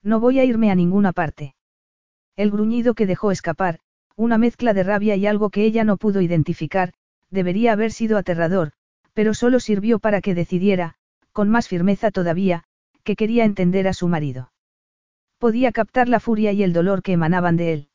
No 0.02 0.20
voy 0.20 0.38
a 0.38 0.44
irme 0.44 0.70
a 0.70 0.74
ninguna 0.74 1.12
parte. 1.12 1.54
El 2.36 2.50
gruñido 2.50 2.94
que 2.94 3.06
dejó 3.06 3.30
escapar, 3.30 3.80
una 4.16 4.36
mezcla 4.36 4.74
de 4.74 4.82
rabia 4.82 5.16
y 5.16 5.26
algo 5.26 5.48
que 5.48 5.64
ella 5.64 5.82
no 5.82 5.96
pudo 5.96 6.20
identificar, 6.20 6.92
debería 7.30 7.72
haber 7.72 7.90
sido 7.90 8.18
aterrador, 8.18 8.72
pero 9.14 9.32
solo 9.32 9.60
sirvió 9.60 9.98
para 9.98 10.20
que 10.20 10.34
decidiera, 10.34 10.96
con 11.32 11.48
más 11.48 11.68
firmeza 11.68 12.10
todavía, 12.10 12.64
que 13.02 13.16
quería 13.16 13.44
entender 13.44 13.88
a 13.88 13.94
su 13.94 14.08
marido. 14.08 14.52
Podía 15.38 15.72
captar 15.72 16.08
la 16.08 16.20
furia 16.20 16.52
y 16.52 16.62
el 16.62 16.74
dolor 16.74 17.02
que 17.02 17.12
emanaban 17.12 17.56
de 17.56 17.72
él. 17.72 17.88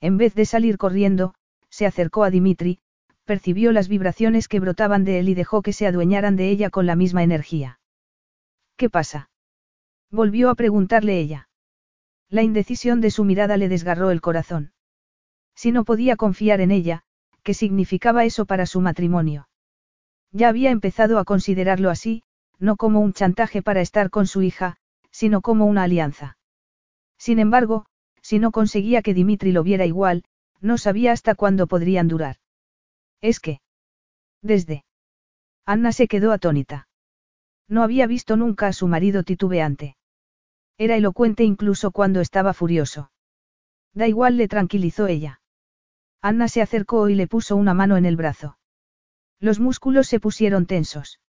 En 0.00 0.18
vez 0.18 0.34
de 0.34 0.44
salir 0.44 0.76
corriendo, 0.76 1.34
se 1.70 1.86
acercó 1.86 2.24
a 2.24 2.30
Dimitri, 2.30 2.80
percibió 3.32 3.72
las 3.72 3.88
vibraciones 3.88 4.46
que 4.46 4.60
brotaban 4.60 5.04
de 5.04 5.18
él 5.18 5.30
y 5.30 5.34
dejó 5.34 5.62
que 5.62 5.72
se 5.72 5.86
adueñaran 5.86 6.36
de 6.36 6.50
ella 6.50 6.68
con 6.68 6.84
la 6.84 6.96
misma 6.96 7.22
energía. 7.22 7.80
¿Qué 8.76 8.90
pasa? 8.90 9.30
Volvió 10.10 10.50
a 10.50 10.54
preguntarle 10.54 11.18
ella. 11.18 11.48
La 12.28 12.42
indecisión 12.42 13.00
de 13.00 13.10
su 13.10 13.24
mirada 13.24 13.56
le 13.56 13.70
desgarró 13.70 14.10
el 14.10 14.20
corazón. 14.20 14.74
Si 15.54 15.72
no 15.72 15.84
podía 15.84 16.16
confiar 16.16 16.60
en 16.60 16.70
ella, 16.72 17.04
¿qué 17.42 17.54
significaba 17.54 18.26
eso 18.26 18.44
para 18.44 18.66
su 18.66 18.82
matrimonio? 18.82 19.48
Ya 20.30 20.50
había 20.50 20.70
empezado 20.70 21.18
a 21.18 21.24
considerarlo 21.24 21.88
así, 21.88 22.24
no 22.58 22.76
como 22.76 23.00
un 23.00 23.14
chantaje 23.14 23.62
para 23.62 23.80
estar 23.80 24.10
con 24.10 24.26
su 24.26 24.42
hija, 24.42 24.76
sino 25.10 25.40
como 25.40 25.64
una 25.64 25.84
alianza. 25.84 26.36
Sin 27.16 27.38
embargo, 27.38 27.86
si 28.20 28.38
no 28.38 28.50
conseguía 28.50 29.00
que 29.00 29.14
Dimitri 29.14 29.52
lo 29.52 29.62
viera 29.62 29.86
igual, 29.86 30.22
no 30.60 30.76
sabía 30.76 31.12
hasta 31.12 31.34
cuándo 31.34 31.66
podrían 31.66 32.08
durar. 32.08 32.36
Es 33.22 33.40
que. 33.40 33.60
Desde. 34.42 34.84
Anna 35.64 35.92
se 35.92 36.08
quedó 36.08 36.32
atónita. 36.32 36.88
No 37.68 37.82
había 37.82 38.06
visto 38.06 38.36
nunca 38.36 38.66
a 38.66 38.72
su 38.72 38.88
marido 38.88 39.22
titubeante. 39.22 39.96
Era 40.76 40.96
elocuente 40.96 41.44
incluso 41.44 41.92
cuando 41.92 42.20
estaba 42.20 42.52
furioso. 42.52 43.12
Da 43.94 44.08
igual, 44.08 44.36
le 44.36 44.48
tranquilizó 44.48 45.06
ella. 45.06 45.40
Anna 46.20 46.48
se 46.48 46.60
acercó 46.62 47.08
y 47.08 47.14
le 47.14 47.28
puso 47.28 47.56
una 47.56 47.74
mano 47.74 47.96
en 47.96 48.04
el 48.04 48.16
brazo. 48.16 48.58
Los 49.38 49.60
músculos 49.60 50.08
se 50.08 50.20
pusieron 50.20 50.66
tensos. 50.66 51.20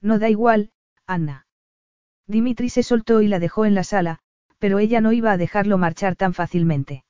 No 0.00 0.18
da 0.18 0.28
igual, 0.28 0.72
Anna. 1.06 1.46
Dimitri 2.26 2.68
se 2.68 2.82
soltó 2.82 3.20
y 3.20 3.28
la 3.28 3.38
dejó 3.38 3.64
en 3.64 3.74
la 3.74 3.84
sala, 3.84 4.18
pero 4.58 4.78
ella 4.78 5.00
no 5.00 5.12
iba 5.12 5.32
a 5.32 5.36
dejarlo 5.36 5.78
marchar 5.78 6.16
tan 6.16 6.34
fácilmente. 6.34 7.04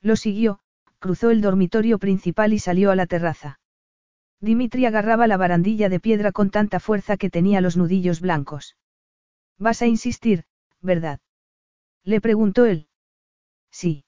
Lo 0.00 0.16
siguió, 0.16 0.60
cruzó 0.98 1.30
el 1.30 1.40
dormitorio 1.40 1.98
principal 1.98 2.52
y 2.52 2.58
salió 2.58 2.90
a 2.90 2.96
la 2.96 3.06
terraza. 3.06 3.60
Dimitri 4.40 4.86
agarraba 4.86 5.26
la 5.26 5.36
barandilla 5.36 5.88
de 5.88 6.00
piedra 6.00 6.32
con 6.32 6.50
tanta 6.50 6.80
fuerza 6.80 7.16
que 7.16 7.30
tenía 7.30 7.60
los 7.60 7.76
nudillos 7.76 8.20
blancos. 8.20 8.76
Vas 9.58 9.82
a 9.82 9.86
insistir, 9.86 10.44
¿verdad? 10.80 11.20
Le 12.04 12.20
preguntó 12.20 12.64
él. 12.64 12.88
Sí. 13.70 14.04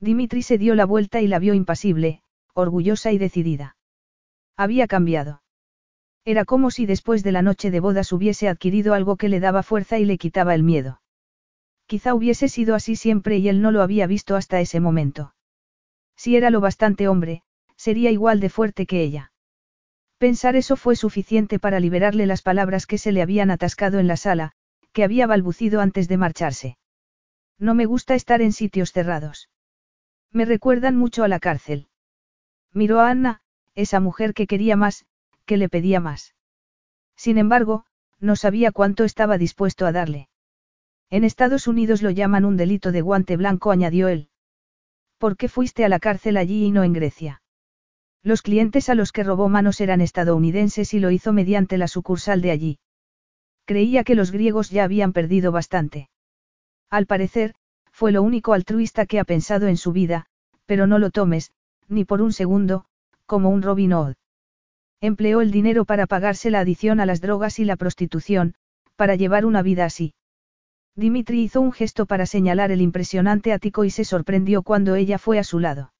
Dimitri 0.00 0.42
se 0.42 0.58
dio 0.58 0.74
la 0.74 0.86
vuelta 0.86 1.20
y 1.20 1.28
la 1.28 1.38
vio 1.38 1.54
impasible, 1.54 2.22
orgullosa 2.54 3.12
y 3.12 3.18
decidida. 3.18 3.76
Había 4.56 4.86
cambiado. 4.86 5.42
Era 6.24 6.44
como 6.44 6.70
si 6.70 6.86
después 6.86 7.22
de 7.22 7.32
la 7.32 7.42
noche 7.42 7.70
de 7.70 7.80
bodas 7.80 8.12
hubiese 8.12 8.48
adquirido 8.48 8.94
algo 8.94 9.16
que 9.16 9.28
le 9.28 9.40
daba 9.40 9.62
fuerza 9.62 9.98
y 9.98 10.04
le 10.04 10.18
quitaba 10.18 10.54
el 10.54 10.62
miedo. 10.62 11.00
Quizá 11.86 12.14
hubiese 12.14 12.48
sido 12.48 12.74
así 12.74 12.96
siempre 12.96 13.38
y 13.38 13.48
él 13.48 13.60
no 13.60 13.70
lo 13.70 13.82
había 13.82 14.06
visto 14.06 14.36
hasta 14.36 14.60
ese 14.60 14.80
momento. 14.80 15.34
Si 16.22 16.36
era 16.36 16.50
lo 16.50 16.60
bastante 16.60 17.08
hombre, 17.08 17.42
sería 17.74 18.12
igual 18.12 18.38
de 18.38 18.48
fuerte 18.48 18.86
que 18.86 19.02
ella. 19.02 19.32
Pensar 20.18 20.54
eso 20.54 20.76
fue 20.76 20.94
suficiente 20.94 21.58
para 21.58 21.80
liberarle 21.80 22.26
las 22.26 22.42
palabras 22.42 22.86
que 22.86 22.96
se 22.96 23.10
le 23.10 23.22
habían 23.22 23.50
atascado 23.50 23.98
en 23.98 24.06
la 24.06 24.16
sala, 24.16 24.52
que 24.92 25.02
había 25.02 25.26
balbucido 25.26 25.80
antes 25.80 26.06
de 26.06 26.18
marcharse. 26.18 26.78
No 27.58 27.74
me 27.74 27.86
gusta 27.86 28.14
estar 28.14 28.40
en 28.40 28.52
sitios 28.52 28.92
cerrados. 28.92 29.50
Me 30.30 30.44
recuerdan 30.44 30.96
mucho 30.96 31.24
a 31.24 31.28
la 31.28 31.40
cárcel. 31.40 31.88
Miró 32.72 33.00
a 33.00 33.10
Anna, 33.10 33.40
esa 33.74 33.98
mujer 33.98 34.32
que 34.32 34.46
quería 34.46 34.76
más, 34.76 35.06
que 35.44 35.56
le 35.56 35.68
pedía 35.68 35.98
más. 35.98 36.36
Sin 37.16 37.36
embargo, 37.36 37.84
no 38.20 38.36
sabía 38.36 38.70
cuánto 38.70 39.02
estaba 39.02 39.38
dispuesto 39.38 39.86
a 39.86 39.90
darle. 39.90 40.28
En 41.10 41.24
Estados 41.24 41.66
Unidos 41.66 42.00
lo 42.00 42.10
llaman 42.10 42.44
un 42.44 42.56
delito 42.56 42.92
de 42.92 43.00
guante 43.00 43.36
blanco, 43.36 43.72
añadió 43.72 44.06
él. 44.06 44.28
¿Por 45.22 45.36
qué 45.36 45.46
fuiste 45.46 45.84
a 45.84 45.88
la 45.88 46.00
cárcel 46.00 46.36
allí 46.36 46.64
y 46.64 46.72
no 46.72 46.82
en 46.82 46.92
Grecia? 46.92 47.42
Los 48.24 48.42
clientes 48.42 48.88
a 48.88 48.96
los 48.96 49.12
que 49.12 49.22
robó 49.22 49.48
manos 49.48 49.80
eran 49.80 50.00
estadounidenses 50.00 50.94
y 50.94 50.98
lo 50.98 51.12
hizo 51.12 51.32
mediante 51.32 51.78
la 51.78 51.86
sucursal 51.86 52.42
de 52.42 52.50
allí. 52.50 52.78
Creía 53.64 54.02
que 54.02 54.16
los 54.16 54.32
griegos 54.32 54.70
ya 54.70 54.82
habían 54.82 55.12
perdido 55.12 55.52
bastante. 55.52 56.10
Al 56.90 57.06
parecer, 57.06 57.54
fue 57.92 58.10
lo 58.10 58.20
único 58.20 58.52
altruista 58.52 59.06
que 59.06 59.20
ha 59.20 59.24
pensado 59.24 59.68
en 59.68 59.76
su 59.76 59.92
vida, 59.92 60.26
pero 60.66 60.88
no 60.88 60.98
lo 60.98 61.12
tomes, 61.12 61.52
ni 61.86 62.04
por 62.04 62.20
un 62.20 62.32
segundo, 62.32 62.86
como 63.24 63.50
un 63.50 63.62
Robin 63.62 63.92
Hood. 63.92 64.14
Empleó 65.00 65.40
el 65.40 65.52
dinero 65.52 65.84
para 65.84 66.08
pagarse 66.08 66.50
la 66.50 66.58
adición 66.58 66.98
a 66.98 67.06
las 67.06 67.20
drogas 67.20 67.60
y 67.60 67.64
la 67.64 67.76
prostitución, 67.76 68.56
para 68.96 69.14
llevar 69.14 69.46
una 69.46 69.62
vida 69.62 69.84
así. 69.84 70.14
Dimitri 70.94 71.42
hizo 71.42 71.60
un 71.60 71.72
gesto 71.72 72.06
para 72.06 72.26
señalar 72.26 72.70
el 72.70 72.82
impresionante 72.82 73.52
ático 73.52 73.84
y 73.84 73.90
se 73.90 74.04
sorprendió 74.04 74.62
cuando 74.62 74.94
ella 74.94 75.18
fue 75.18 75.38
a 75.38 75.44
su 75.44 75.58
lado. 75.58 75.92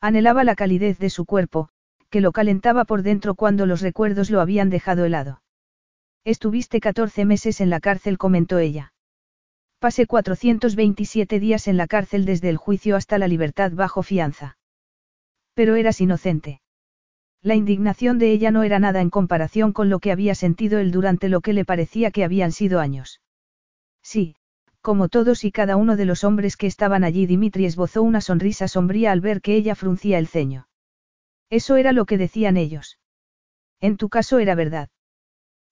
Anhelaba 0.00 0.42
la 0.44 0.56
calidez 0.56 0.98
de 0.98 1.10
su 1.10 1.24
cuerpo, 1.24 1.68
que 2.10 2.20
lo 2.20 2.32
calentaba 2.32 2.84
por 2.84 3.02
dentro 3.02 3.34
cuando 3.34 3.66
los 3.66 3.80
recuerdos 3.80 4.30
lo 4.30 4.40
habían 4.40 4.70
dejado 4.70 5.04
helado. 5.04 5.42
Estuviste 6.24 6.80
14 6.80 7.24
meses 7.24 7.60
en 7.60 7.70
la 7.70 7.80
cárcel, 7.80 8.18
comentó 8.18 8.58
ella. 8.58 8.92
Pasé 9.78 10.06
427 10.06 11.38
días 11.38 11.68
en 11.68 11.76
la 11.76 11.86
cárcel 11.86 12.24
desde 12.24 12.48
el 12.48 12.56
juicio 12.56 12.96
hasta 12.96 13.18
la 13.18 13.28
libertad 13.28 13.70
bajo 13.72 14.02
fianza. 14.02 14.58
Pero 15.54 15.76
eras 15.76 16.00
inocente. 16.00 16.60
La 17.40 17.54
indignación 17.54 18.18
de 18.18 18.32
ella 18.32 18.50
no 18.50 18.64
era 18.64 18.80
nada 18.80 19.00
en 19.00 19.10
comparación 19.10 19.72
con 19.72 19.88
lo 19.88 20.00
que 20.00 20.10
había 20.10 20.34
sentido 20.34 20.80
él 20.80 20.90
durante 20.90 21.28
lo 21.28 21.40
que 21.40 21.52
le 21.52 21.64
parecía 21.64 22.10
que 22.10 22.24
habían 22.24 22.50
sido 22.50 22.80
años. 22.80 23.20
Sí, 24.02 24.36
como 24.80 25.08
todos 25.08 25.44
y 25.44 25.52
cada 25.52 25.76
uno 25.76 25.96
de 25.96 26.04
los 26.04 26.24
hombres 26.24 26.56
que 26.56 26.66
estaban 26.66 27.04
allí, 27.04 27.26
Dimitri 27.26 27.66
esbozó 27.66 28.02
una 28.02 28.20
sonrisa 28.20 28.68
sombría 28.68 29.12
al 29.12 29.20
ver 29.20 29.40
que 29.40 29.54
ella 29.54 29.74
fruncía 29.74 30.18
el 30.18 30.28
ceño. 30.28 30.68
Eso 31.50 31.76
era 31.76 31.92
lo 31.92 32.06
que 32.06 32.18
decían 32.18 32.56
ellos. 32.56 32.98
En 33.80 33.96
tu 33.96 34.08
caso 34.08 34.38
era 34.38 34.54
verdad. 34.54 34.88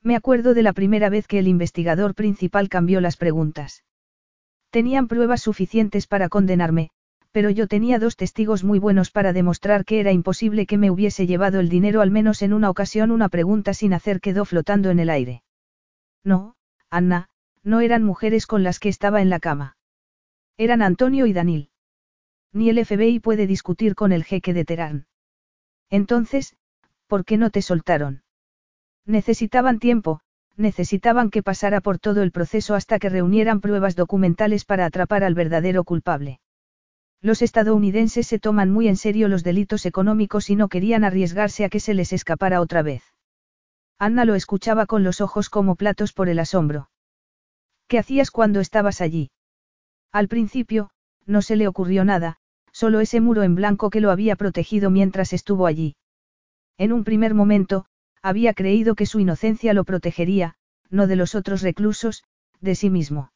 Me 0.03 0.17
acuerdo 0.17 0.55
de 0.55 0.63
la 0.63 0.73
primera 0.73 1.09
vez 1.09 1.27
que 1.27 1.39
el 1.39 1.49
investigador 1.49 2.15
principal 2.15 2.69
cambió 2.69 3.01
las 3.01 3.17
preguntas. 3.17 3.85
Tenían 4.71 5.09
pruebas 5.09 5.43
suficientes 5.43 6.07
para 6.07 6.29
condenarme, 6.29 6.91
pero 7.33 7.51
yo 7.51 7.67
tenía 7.67 7.99
dos 7.99 8.17
testigos 8.17 8.65
muy 8.65 8.79
buenos 8.79 9.11
para 9.11 9.33
demostrar 9.33 9.85
que 9.85 10.01
era 10.01 10.13
imposible 10.13 10.67
que 10.67 10.79
me 10.79 10.91
hubiese 10.91 11.27
llevado 11.27 11.61
el 11.61 11.69
dinero 11.69 12.01
al 12.01 12.11
menos 12.11 12.43
en 12.43 12.53
una 12.53 12.71
ocasión 12.71 13.11
una 13.11 13.29
pregunta 13.29 13.75
sin 13.75 13.93
hacer 13.93 14.21
quedó 14.21 14.45
flotando 14.45 14.91
en 14.91 15.01
el 15.01 15.11
aire. 15.11 15.43
No, 16.25 16.57
Anna, 16.91 17.29
no 17.67 17.81
eran 17.81 18.05
mujeres 18.05 18.47
con 18.47 18.63
las 18.63 18.79
que 18.79 18.89
estaba 18.89 19.21
en 19.21 19.29
la 19.29 19.41
cama. 19.41 19.77
Eran 20.57 20.83
Antonio 20.83 21.27
y 21.27 21.33
Danil. 21.33 21.71
Ni 22.53 22.71
el 22.71 22.83
FBI 22.83 23.19
puede 23.19 23.49
discutir 23.49 23.97
con 23.97 24.13
el 24.13 24.23
jeque 24.23 24.55
de 24.55 24.65
Terán. 24.65 25.07
Entonces, 25.91 26.57
¿por 27.09 27.25
qué 27.25 27.37
no 27.37 27.51
te 27.51 27.63
soltaron? 27.63 28.23
Necesitaban 29.05 29.81
tiempo, 29.81 30.21
necesitaban 30.57 31.29
que 31.29 31.43
pasara 31.43 31.81
por 31.81 31.99
todo 31.99 32.23
el 32.23 32.31
proceso 32.31 32.77
hasta 32.77 33.01
que 33.01 33.09
reunieran 33.09 33.61
pruebas 33.61 33.97
documentales 33.97 34.65
para 34.65 34.87
atrapar 34.87 35.25
al 35.25 35.35
verdadero 35.35 35.83
culpable. 35.83 36.39
Los 37.21 37.43
estadounidenses 37.43 38.29
se 38.29 38.39
toman 38.39 38.71
muy 38.71 38.87
en 38.87 38.97
serio 38.97 39.27
los 39.27 39.43
delitos 39.43 39.87
económicos 39.87 40.51
y 40.51 40.55
no 40.55 40.69
querían 40.69 41.03
arriesgarse 41.03 41.65
a 41.65 41.69
que 41.69 41.81
se 41.81 41.95
les 41.95 42.13
escapara 42.13 42.61
otra 42.61 42.83
vez. 42.83 43.03
Anna 43.99 44.25
lo 44.25 44.37
escuchaba 44.37 44.87
con 44.87 45.03
los 45.03 45.21
ojos 45.21 45.51
como 45.51 45.75
platos 45.75 46.13
por 46.13 46.29
el 46.29 46.39
asombro. 46.39 46.91
¿Qué 47.89 47.99
hacías 47.99 48.31
cuando 48.31 48.61
estabas 48.61 49.01
allí? 49.01 49.31
Al 50.13 50.29
principio, 50.29 50.91
no 51.25 51.43
se 51.43 51.57
le 51.57 51.69
ocurrió 51.69 52.05
nada, 52.05 52.39
solo 52.73 53.01
ese 53.01 53.21
muro 53.21 53.43
en 53.43 53.55
blanco 53.55 53.91
que 53.91 54.01
lo 54.01 54.11
había 54.11 54.37
protegido 54.37 54.91
mientras 54.91 55.33
estuvo 55.33 55.67
allí. 55.67 55.97
En 56.79 56.93
un 56.93 57.05
primer 57.05 57.35
momento, 57.35 57.87
había 58.23 58.55
creído 58.55 58.95
que 58.95 59.07
su 59.07 59.21
inocencia 59.21 59.73
lo 59.73 59.85
protegería, 59.85 60.57
no 60.91 61.07
de 61.07 61.17
los 61.17 61.35
otros 61.35 61.63
reclusos, 61.63 62.25
de 62.61 62.75
sí 62.75 62.91
mismo. 62.91 63.33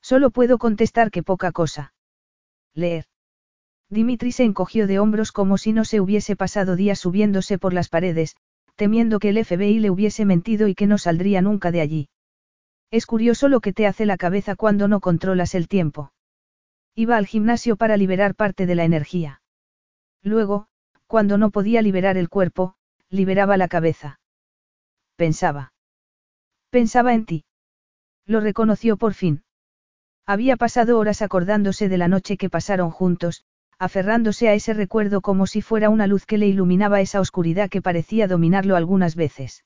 Solo 0.00 0.30
puedo 0.30 0.58
contestar 0.58 1.10
que 1.10 1.22
poca 1.22 1.50
cosa. 1.50 1.94
Leer. 2.74 3.06
Dimitri 3.90 4.32
se 4.32 4.44
encogió 4.44 4.86
de 4.86 4.98
hombros 4.98 5.32
como 5.32 5.58
si 5.58 5.72
no 5.72 5.84
se 5.84 6.00
hubiese 6.00 6.36
pasado 6.36 6.76
días 6.76 6.98
subiéndose 6.98 7.58
por 7.58 7.72
las 7.72 7.88
paredes, 7.88 8.36
temiendo 8.76 9.18
que 9.18 9.30
el 9.30 9.44
FBI 9.44 9.78
le 9.80 9.90
hubiese 9.90 10.24
mentido 10.24 10.68
y 10.68 10.74
que 10.74 10.86
no 10.86 10.98
saldría 10.98 11.42
nunca 11.42 11.70
de 11.70 11.80
allí. 11.80 12.08
Es 12.90 13.06
curioso 13.06 13.48
lo 13.48 13.60
que 13.60 13.72
te 13.72 13.86
hace 13.86 14.06
la 14.06 14.16
cabeza 14.16 14.56
cuando 14.56 14.88
no 14.88 15.00
controlas 15.00 15.54
el 15.54 15.68
tiempo. 15.68 16.12
Iba 16.94 17.16
al 17.16 17.26
gimnasio 17.26 17.76
para 17.76 17.96
liberar 17.96 18.34
parte 18.34 18.66
de 18.66 18.74
la 18.74 18.84
energía. 18.84 19.42
Luego, 20.22 20.68
cuando 21.06 21.38
no 21.38 21.50
podía 21.50 21.82
liberar 21.82 22.16
el 22.16 22.28
cuerpo, 22.28 22.76
liberaba 23.10 23.56
la 23.56 23.68
cabeza. 23.68 24.20
Pensaba. 25.16 25.72
Pensaba 26.70 27.14
en 27.14 27.26
ti. 27.26 27.44
Lo 28.26 28.40
reconoció 28.40 28.96
por 28.96 29.14
fin. 29.14 29.44
Había 30.26 30.56
pasado 30.56 30.98
horas 30.98 31.20
acordándose 31.20 31.88
de 31.88 31.98
la 31.98 32.08
noche 32.08 32.36
que 32.36 32.48
pasaron 32.48 32.90
juntos, 32.90 33.44
aferrándose 33.78 34.48
a 34.48 34.54
ese 34.54 34.72
recuerdo 34.72 35.20
como 35.20 35.46
si 35.46 35.60
fuera 35.60 35.90
una 35.90 36.06
luz 36.06 36.26
que 36.26 36.38
le 36.38 36.46
iluminaba 36.46 37.00
esa 37.00 37.20
oscuridad 37.20 37.68
que 37.68 37.82
parecía 37.82 38.26
dominarlo 38.26 38.76
algunas 38.76 39.16
veces. 39.16 39.64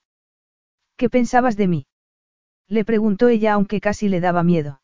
¿Qué 0.96 1.08
pensabas 1.08 1.56
de 1.56 1.68
mí? 1.68 1.86
Le 2.68 2.84
preguntó 2.84 3.28
ella 3.28 3.54
aunque 3.54 3.80
casi 3.80 4.08
le 4.08 4.20
daba 4.20 4.42
miedo. 4.42 4.80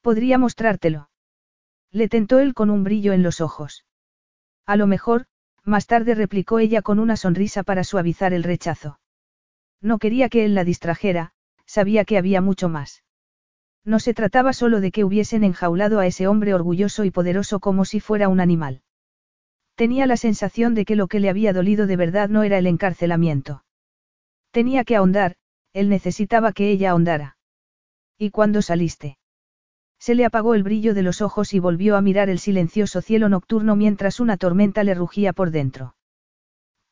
Podría 0.00 0.38
mostrártelo. 0.38 1.10
Le 1.92 2.08
tentó 2.08 2.38
él 2.38 2.54
con 2.54 2.70
un 2.70 2.84
brillo 2.84 3.12
en 3.12 3.22
los 3.22 3.40
ojos. 3.40 3.84
A 4.66 4.76
lo 4.76 4.86
mejor, 4.86 5.26
más 5.64 5.86
tarde 5.86 6.14
replicó 6.14 6.58
ella 6.58 6.82
con 6.82 6.98
una 6.98 7.16
sonrisa 7.16 7.62
para 7.62 7.84
suavizar 7.84 8.32
el 8.32 8.42
rechazo. 8.42 8.98
No 9.80 9.98
quería 9.98 10.28
que 10.28 10.44
él 10.44 10.54
la 10.54 10.64
distrajera, 10.64 11.32
sabía 11.66 12.04
que 12.04 12.18
había 12.18 12.40
mucho 12.40 12.68
más. 12.68 13.02
No 13.84 13.98
se 13.98 14.12
trataba 14.12 14.52
solo 14.52 14.80
de 14.80 14.90
que 14.90 15.04
hubiesen 15.04 15.44
enjaulado 15.44 16.00
a 16.00 16.06
ese 16.06 16.26
hombre 16.26 16.54
orgulloso 16.54 17.04
y 17.04 17.10
poderoso 17.10 17.60
como 17.60 17.84
si 17.84 18.00
fuera 18.00 18.28
un 18.28 18.40
animal. 18.40 18.82
Tenía 19.74 20.06
la 20.06 20.16
sensación 20.16 20.74
de 20.74 20.84
que 20.84 20.96
lo 20.96 21.08
que 21.08 21.20
le 21.20 21.30
había 21.30 21.52
dolido 21.52 21.86
de 21.86 21.96
verdad 21.96 22.28
no 22.28 22.42
era 22.42 22.58
el 22.58 22.66
encarcelamiento. 22.66 23.64
Tenía 24.50 24.84
que 24.84 24.96
ahondar, 24.96 25.36
él 25.72 25.88
necesitaba 25.88 26.52
que 26.52 26.70
ella 26.70 26.90
ahondara. 26.90 27.36
¿Y 28.18 28.30
cuándo 28.30 28.62
saliste? 28.62 29.18
Se 29.98 30.14
le 30.14 30.24
apagó 30.24 30.54
el 30.54 30.62
brillo 30.62 30.94
de 30.94 31.02
los 31.02 31.20
ojos 31.20 31.52
y 31.52 31.58
volvió 31.58 31.96
a 31.96 32.00
mirar 32.00 32.30
el 32.30 32.38
silencioso 32.38 33.02
cielo 33.02 33.28
nocturno 33.28 33.76
mientras 33.76 34.18
una 34.18 34.36
tormenta 34.36 34.82
le 34.82 34.94
rugía 34.94 35.32
por 35.32 35.50
dentro. 35.50 35.94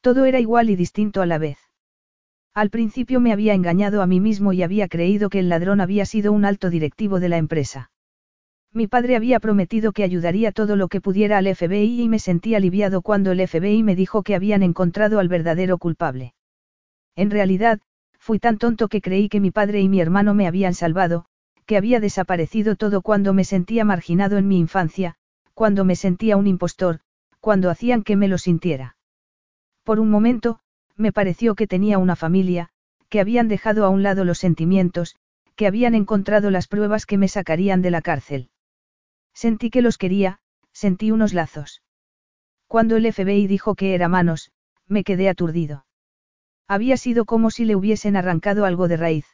Todo 0.01 0.27
era 0.27 0.41
igual 0.41 0.71
y 0.71 0.77
distinto 0.77 1.23
a 1.23 1.27
la 1.27 1.39
vez. 1.39 1.59
Al 2.55 2.71
principio 2.71 3.21
me 3.21 3.33
había 3.33 3.55
engañado 3.55 4.03
a 4.03 4.07
mí 4.07 4.21
mismo 4.21 4.53
y 4.53 4.63
había 4.63 4.89
creído 4.89 5.31
que 5.31 5.39
el 5.39 5.49
ladrón 5.49 5.81
había 5.81 6.07
sido 6.07 6.33
un 6.33 6.45
alto 6.45 6.71
directivo 6.71 7.21
de 7.21 7.29
la 7.29 7.39
empresa. 7.39 7.91
Mi 8.73 8.87
padre 8.87 9.17
había 9.17 9.41
prometido 9.41 9.93
que 9.93 10.05
ayudaría 10.05 10.53
todo 10.53 10.77
lo 10.77 10.89
que 10.89 11.01
pudiera 11.01 11.39
al 11.39 11.55
FBI 11.55 12.03
y 12.03 12.09
me 12.09 12.19
sentí 12.19 12.55
aliviado 12.55 13.01
cuando 13.01 13.33
el 13.33 13.47
FBI 13.47 13.83
me 13.83 13.97
dijo 13.97 14.23
que 14.23 14.35
habían 14.35 14.63
encontrado 14.63 15.19
al 15.19 15.29
verdadero 15.29 15.79
culpable. 15.79 16.35
En 17.17 17.31
realidad, 17.31 17.81
fui 18.29 18.39
tan 18.39 18.59
tonto 18.59 18.89
que 18.89 19.01
creí 19.01 19.31
que 19.31 19.41
mi 19.41 19.51
padre 19.51 19.81
y 19.81 19.89
mi 19.89 20.03
hermano 20.03 20.35
me 20.35 20.47
habían 20.47 20.75
salvado, 20.75 21.25
que 21.65 21.79
había 21.79 21.99
desaparecido 21.99 22.77
todo 22.77 23.01
cuando 23.01 23.33
me 23.33 23.43
sentía 23.43 23.87
marginado 23.87 24.37
en 24.37 24.47
mi 24.47 24.59
infancia, 24.59 25.15
cuando 25.55 25.87
me 25.87 25.97
sentía 25.97 26.37
un 26.37 26.47
impostor, 26.47 27.01
cuando 27.41 27.71
hacían 27.71 28.03
que 28.03 28.17
me 28.17 28.29
lo 28.29 28.37
sintiera. 28.37 28.99
Por 29.83 29.99
un 29.99 30.11
momento, 30.11 30.61
me 30.95 31.11
pareció 31.11 31.55
que 31.55 31.67
tenía 31.67 31.97
una 31.97 32.17
familia, 32.17 32.69
que 33.09 33.21
habían 33.21 33.49
dejado 33.49 33.87
a 33.87 33.89
un 33.89 34.03
lado 34.03 34.27
los 34.27 34.37
sentimientos, 34.37 35.17
que 35.57 35.67
habían 35.67 35.95
encontrado 35.95 36.51
las 36.51 36.69
pruebas 36.69 37.07
que 37.07 37.17
me 37.17 37.29
sacarían 37.29 37.81
de 37.81 37.93
la 37.93 38.03
cárcel. 38.03 38.51
Sentí 39.33 39.71
que 39.71 39.81
los 39.81 39.97
quería, 39.97 40.41
sentí 40.75 41.13
unos 41.13 41.33
lazos. 41.33 41.81
Cuando 42.67 42.97
el 42.97 43.11
FBI 43.11 43.47
dijo 43.47 43.75
que 43.75 43.95
era 43.95 44.09
manos, 44.09 44.53
me 44.87 45.03
quedé 45.03 45.31
aturdido. 45.31 45.87
Había 46.69 46.99
sido 46.99 47.25
como 47.25 47.51
si 47.51 47.65
le 47.65 47.75
hubiesen 47.75 48.15
arrancado 48.15 48.67
algo 48.67 48.89
de 48.89 48.99
raíz. 48.99 49.27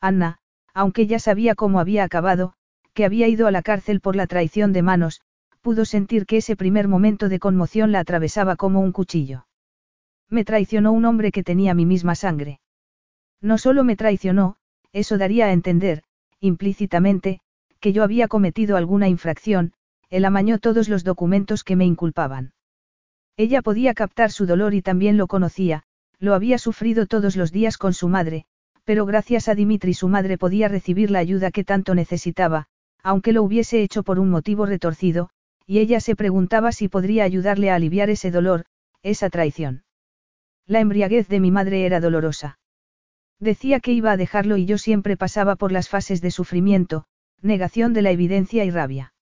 Anna, 0.00 0.38
aunque 0.72 1.06
ya 1.06 1.18
sabía 1.18 1.54
cómo 1.54 1.78
había 1.78 2.04
acabado, 2.04 2.54
que 2.94 3.04
había 3.04 3.28
ido 3.28 3.46
a 3.46 3.50
la 3.50 3.62
cárcel 3.62 4.00
por 4.00 4.16
la 4.16 4.26
traición 4.26 4.72
de 4.72 4.82
manos, 4.82 5.20
pudo 5.60 5.84
sentir 5.84 6.24
que 6.24 6.38
ese 6.38 6.56
primer 6.56 6.88
momento 6.88 7.28
de 7.28 7.38
conmoción 7.38 7.92
la 7.92 8.00
atravesaba 8.00 8.56
como 8.56 8.80
un 8.80 8.92
cuchillo. 8.92 9.46
Me 10.30 10.44
traicionó 10.44 10.92
un 10.92 11.04
hombre 11.04 11.32
que 11.32 11.42
tenía 11.42 11.74
mi 11.74 11.84
misma 11.84 12.14
sangre. 12.14 12.60
No 13.40 13.58
solo 13.58 13.84
me 13.84 13.96
traicionó, 13.96 14.56
eso 14.92 15.18
daría 15.18 15.46
a 15.46 15.52
entender, 15.52 16.02
implícitamente, 16.40 17.40
que 17.80 17.92
yo 17.92 18.02
había 18.02 18.28
cometido 18.28 18.76
alguna 18.76 19.08
infracción, 19.08 19.74
él 20.10 20.24
amañó 20.24 20.58
todos 20.58 20.88
los 20.88 21.04
documentos 21.04 21.64
que 21.64 21.76
me 21.76 21.84
inculpaban. 21.84 22.52
Ella 23.36 23.62
podía 23.62 23.94
captar 23.94 24.32
su 24.32 24.46
dolor 24.46 24.74
y 24.74 24.82
también 24.82 25.16
lo 25.16 25.26
conocía, 25.26 25.84
lo 26.20 26.34
había 26.34 26.58
sufrido 26.58 27.06
todos 27.06 27.36
los 27.36 27.52
días 27.52 27.78
con 27.78 27.94
su 27.94 28.08
madre, 28.08 28.44
pero 28.84 29.06
gracias 29.06 29.48
a 29.48 29.54
Dimitri 29.54 29.94
su 29.94 30.08
madre 30.08 30.38
podía 30.38 30.68
recibir 30.68 31.10
la 31.10 31.18
ayuda 31.18 31.50
que 31.50 31.64
tanto 31.64 31.94
necesitaba, 31.94 32.66
aunque 33.02 33.32
lo 33.32 33.42
hubiese 33.42 33.82
hecho 33.82 34.02
por 34.02 34.18
un 34.18 34.30
motivo 34.30 34.66
retorcido, 34.66 35.30
y 35.66 35.78
ella 35.78 36.00
se 36.00 36.16
preguntaba 36.16 36.72
si 36.72 36.88
podría 36.88 37.24
ayudarle 37.24 37.70
a 37.70 37.74
aliviar 37.74 38.10
ese 38.10 38.30
dolor, 38.30 38.64
esa 39.02 39.30
traición. 39.30 39.84
La 40.66 40.80
embriaguez 40.80 41.28
de 41.28 41.40
mi 41.40 41.50
madre 41.50 41.86
era 41.86 42.00
dolorosa. 42.00 42.58
Decía 43.40 43.80
que 43.80 43.92
iba 43.92 44.10
a 44.10 44.16
dejarlo 44.16 44.56
y 44.56 44.66
yo 44.66 44.78
siempre 44.78 45.16
pasaba 45.16 45.56
por 45.56 45.70
las 45.70 45.88
fases 45.88 46.20
de 46.20 46.30
sufrimiento, 46.30 47.04
negación 47.40 47.92
de 47.92 48.02
la 48.02 48.10
evidencia 48.10 48.64
y 48.64 48.70
rabia. 48.70 49.12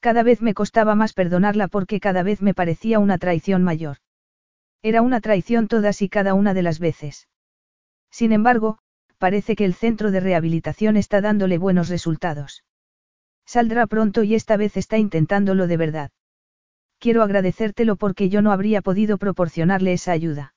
Cada 0.00 0.22
vez 0.22 0.42
me 0.42 0.54
costaba 0.54 0.94
más 0.94 1.12
perdonarla 1.12 1.68
porque 1.68 2.00
cada 2.00 2.22
vez 2.22 2.42
me 2.42 2.54
parecía 2.54 2.98
una 2.98 3.18
traición 3.18 3.62
mayor. 3.62 3.98
Era 4.82 5.02
una 5.02 5.20
traición 5.20 5.68
todas 5.68 6.00
y 6.02 6.08
cada 6.08 6.34
una 6.34 6.54
de 6.54 6.62
las 6.62 6.78
veces. 6.78 7.28
Sin 8.10 8.32
embargo, 8.32 8.78
parece 9.18 9.54
que 9.54 9.64
el 9.64 9.74
centro 9.74 10.10
de 10.10 10.20
rehabilitación 10.20 10.96
está 10.96 11.20
dándole 11.20 11.58
buenos 11.58 11.88
resultados. 11.88 12.64
Saldrá 13.44 13.86
pronto 13.86 14.22
y 14.22 14.34
esta 14.34 14.56
vez 14.56 14.76
está 14.76 14.96
intentándolo 14.96 15.66
de 15.66 15.76
verdad. 15.76 16.10
Quiero 16.98 17.22
agradecértelo 17.22 17.96
porque 17.96 18.28
yo 18.28 18.42
no 18.42 18.52
habría 18.52 18.80
podido 18.80 19.18
proporcionarle 19.18 19.92
esa 19.92 20.12
ayuda. 20.12 20.54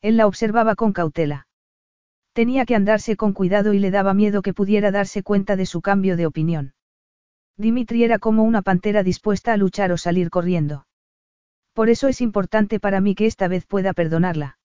Él 0.00 0.16
la 0.16 0.26
observaba 0.26 0.74
con 0.74 0.92
cautela. 0.92 1.46
Tenía 2.32 2.66
que 2.66 2.74
andarse 2.74 3.16
con 3.16 3.32
cuidado 3.32 3.72
y 3.72 3.78
le 3.78 3.90
daba 3.90 4.14
miedo 4.14 4.42
que 4.42 4.54
pudiera 4.54 4.90
darse 4.90 5.22
cuenta 5.22 5.56
de 5.56 5.66
su 5.66 5.80
cambio 5.80 6.16
de 6.16 6.26
opinión. 6.26 6.74
Dimitri 7.56 8.04
era 8.04 8.18
como 8.18 8.44
una 8.44 8.62
pantera 8.62 9.02
dispuesta 9.02 9.52
a 9.52 9.56
luchar 9.56 9.92
o 9.92 9.96
salir 9.96 10.30
corriendo. 10.30 10.85
Por 11.76 11.90
eso 11.90 12.08
es 12.08 12.22
importante 12.22 12.80
para 12.80 13.02
mí 13.02 13.14
que 13.14 13.26
esta 13.26 13.48
vez 13.48 13.66
pueda 13.66 13.92
perdonarla. 13.92 14.56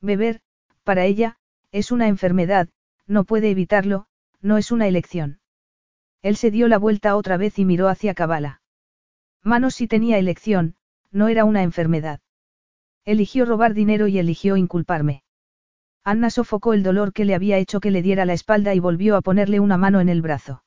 Beber, 0.00 0.40
para 0.84 1.04
ella, 1.04 1.36
es 1.72 1.90
una 1.90 2.06
enfermedad, 2.06 2.68
no 3.08 3.24
puede 3.24 3.50
evitarlo, 3.50 4.06
no 4.40 4.56
es 4.56 4.70
una 4.70 4.86
elección. 4.86 5.40
Él 6.22 6.36
se 6.36 6.52
dio 6.52 6.68
la 6.68 6.78
vuelta 6.78 7.16
otra 7.16 7.38
vez 7.38 7.58
y 7.58 7.64
miró 7.64 7.88
hacia 7.88 8.14
Cabala. 8.14 8.62
Manos 9.42 9.74
si 9.74 9.88
tenía 9.88 10.16
elección, 10.16 10.76
no 11.10 11.26
era 11.26 11.44
una 11.44 11.64
enfermedad. 11.64 12.20
Eligió 13.04 13.44
robar 13.44 13.74
dinero 13.74 14.06
y 14.06 14.20
eligió 14.20 14.56
inculparme. 14.56 15.24
Anna 16.04 16.30
sofocó 16.30 16.72
el 16.72 16.84
dolor 16.84 17.12
que 17.12 17.24
le 17.24 17.34
había 17.34 17.58
hecho 17.58 17.80
que 17.80 17.90
le 17.90 18.00
diera 18.00 18.24
la 18.24 18.34
espalda 18.34 18.76
y 18.76 18.78
volvió 18.78 19.16
a 19.16 19.22
ponerle 19.22 19.58
una 19.58 19.76
mano 19.76 19.98
en 20.00 20.08
el 20.08 20.22
brazo. 20.22 20.62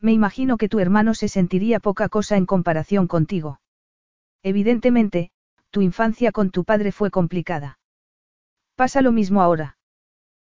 Me 0.00 0.12
imagino 0.12 0.58
que 0.58 0.68
tu 0.68 0.80
hermano 0.80 1.14
se 1.14 1.28
sentiría 1.28 1.80
poca 1.80 2.10
cosa 2.10 2.36
en 2.36 2.44
comparación 2.44 3.06
contigo. 3.06 3.61
Evidentemente, 4.42 5.30
tu 5.70 5.82
infancia 5.82 6.32
con 6.32 6.50
tu 6.50 6.64
padre 6.64 6.92
fue 6.92 7.10
complicada. 7.10 7.78
Pasa 8.76 9.02
lo 9.02 9.12
mismo 9.12 9.42
ahora. 9.42 9.78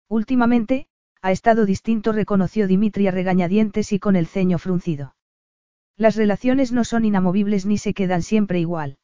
Últimamente, 0.09 0.87
ha 1.21 1.31
estado 1.31 1.65
distinto, 1.65 2.11
reconoció 2.11 2.67
Dimitri 2.67 3.07
a 3.07 3.11
regañadientes 3.11 3.93
y 3.93 3.99
con 3.99 4.15
el 4.15 4.27
ceño 4.27 4.57
fruncido. 4.57 5.15
Las 5.95 6.15
relaciones 6.15 6.71
no 6.71 6.83
son 6.83 7.05
inamovibles 7.05 7.65
ni 7.65 7.77
se 7.77 7.93
quedan 7.93 8.21
siempre 8.21 8.59
igual. 8.59 8.97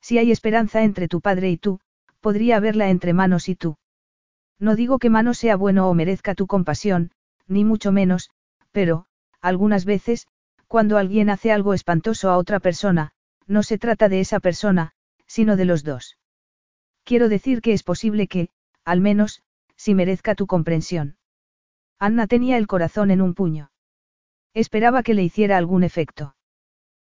Si 0.00 0.18
hay 0.18 0.30
esperanza 0.30 0.82
entre 0.82 1.08
tu 1.08 1.20
padre 1.20 1.50
y 1.50 1.56
tú, 1.56 1.80
podría 2.20 2.56
haberla 2.56 2.90
entre 2.90 3.12
Manos 3.12 3.48
y 3.48 3.56
tú. 3.56 3.76
No 4.58 4.76
digo 4.76 4.98
que 4.98 5.10
Manos 5.10 5.38
sea 5.38 5.56
bueno 5.56 5.88
o 5.88 5.94
merezca 5.94 6.34
tu 6.34 6.46
compasión, 6.46 7.10
ni 7.48 7.64
mucho 7.64 7.92
menos, 7.92 8.30
pero, 8.70 9.06
algunas 9.40 9.84
veces, 9.84 10.28
cuando 10.68 10.98
alguien 10.98 11.30
hace 11.30 11.50
algo 11.50 11.74
espantoso 11.74 12.30
a 12.30 12.36
otra 12.36 12.60
persona, 12.60 13.12
no 13.52 13.62
se 13.62 13.78
trata 13.78 14.08
de 14.08 14.20
esa 14.20 14.40
persona, 14.40 14.92
sino 15.26 15.56
de 15.56 15.66
los 15.66 15.84
dos. 15.84 16.18
Quiero 17.04 17.28
decir 17.28 17.60
que 17.60 17.72
es 17.72 17.82
posible 17.82 18.26
que, 18.26 18.48
al 18.84 19.00
menos, 19.00 19.42
si 19.76 19.94
merezca 19.94 20.34
tu 20.34 20.46
comprensión. 20.46 21.16
Anna 21.98 22.26
tenía 22.26 22.56
el 22.56 22.66
corazón 22.66 23.10
en 23.10 23.20
un 23.20 23.34
puño. 23.34 23.70
Esperaba 24.54 25.02
que 25.02 25.14
le 25.14 25.22
hiciera 25.22 25.56
algún 25.58 25.84
efecto. 25.84 26.34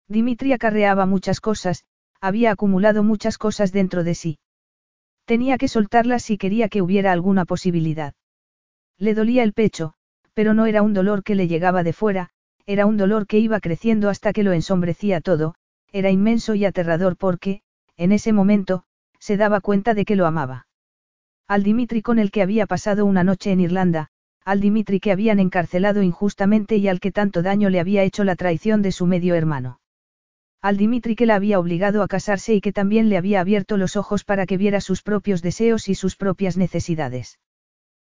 Dimitri 0.09 0.53
acarreaba 0.53 1.07
muchas 1.07 1.41
cosas, 1.41 1.85
había 2.21 2.51
acumulado 2.51 3.03
muchas 3.03 3.39
cosas 3.39 3.73
dentro 3.73 4.05
de 4.05 4.15
sí. 4.15 4.39
Tenía 5.25 5.59
que 5.59 5.69
soltarlas 5.69 6.25
si 6.25 6.39
quería 6.39 6.69
que 6.69 6.83
hubiera 6.83 7.13
alguna 7.13 7.45
posibilidad. 7.45 8.15
Le 8.99 9.15
dolía 9.15 9.43
el 9.45 9.53
pecho, 9.53 9.95
pero 10.35 10.55
no 10.55 10.67
era 10.67 10.83
un 10.83 10.93
dolor 10.93 11.23
que 11.23 11.35
le 11.35 11.47
llegaba 11.49 11.83
de 11.83 11.93
fuera, 11.93 12.31
era 12.67 12.87
un 12.87 12.97
dolor 12.97 13.27
que 13.27 13.39
iba 13.39 13.61
creciendo 13.61 14.09
hasta 14.09 14.33
que 14.33 14.43
lo 14.43 14.53
ensombrecía 14.53 15.21
todo, 15.21 15.55
era 15.93 16.11
inmenso 16.11 16.55
y 16.55 16.65
aterrador 16.65 17.17
porque, 17.17 17.63
en 17.97 18.13
ese 18.13 18.33
momento, 18.33 18.85
se 19.19 19.37
daba 19.37 19.61
cuenta 19.61 19.95
de 19.95 20.05
que 20.05 20.17
lo 20.17 20.27
amaba. 20.27 20.67
Al 21.47 21.63
Dimitri 21.63 22.03
con 22.03 22.19
el 22.19 22.31
que 22.31 22.43
había 22.43 22.67
pasado 22.67 23.05
una 23.05 23.25
noche 23.25 23.53
en 23.53 23.61
Irlanda, 23.61 24.09
al 24.45 24.61
Dimitri 24.61 24.99
que 24.99 25.13
habían 25.13 25.39
encarcelado 25.39 26.03
injustamente 26.03 26.77
y 26.77 26.89
al 26.89 26.99
que 26.99 27.13
tanto 27.13 27.43
daño 27.43 27.71
le 27.71 27.79
había 27.79 28.03
hecho 28.03 28.25
la 28.25 28.37
traición 28.37 28.83
de 28.83 28.91
su 28.91 29.07
medio 29.07 29.35
hermano. 29.35 29.81
Al 30.61 30.77
Dimitri 30.77 31.15
que 31.15 31.27
la 31.27 31.35
había 31.35 31.59
obligado 31.59 32.03
a 32.03 32.09
casarse 32.09 32.55
y 32.55 32.61
que 32.61 32.73
también 32.73 33.09
le 33.09 33.17
había 33.17 33.41
abierto 33.41 33.77
los 33.77 33.97
ojos 33.97 34.25
para 34.25 34.47
que 34.47 34.57
viera 34.57 34.81
sus 34.81 35.03
propios 35.03 35.43
deseos 35.43 35.89
y 35.89 35.95
sus 35.95 36.17
propias 36.17 36.57
necesidades. 36.57 37.39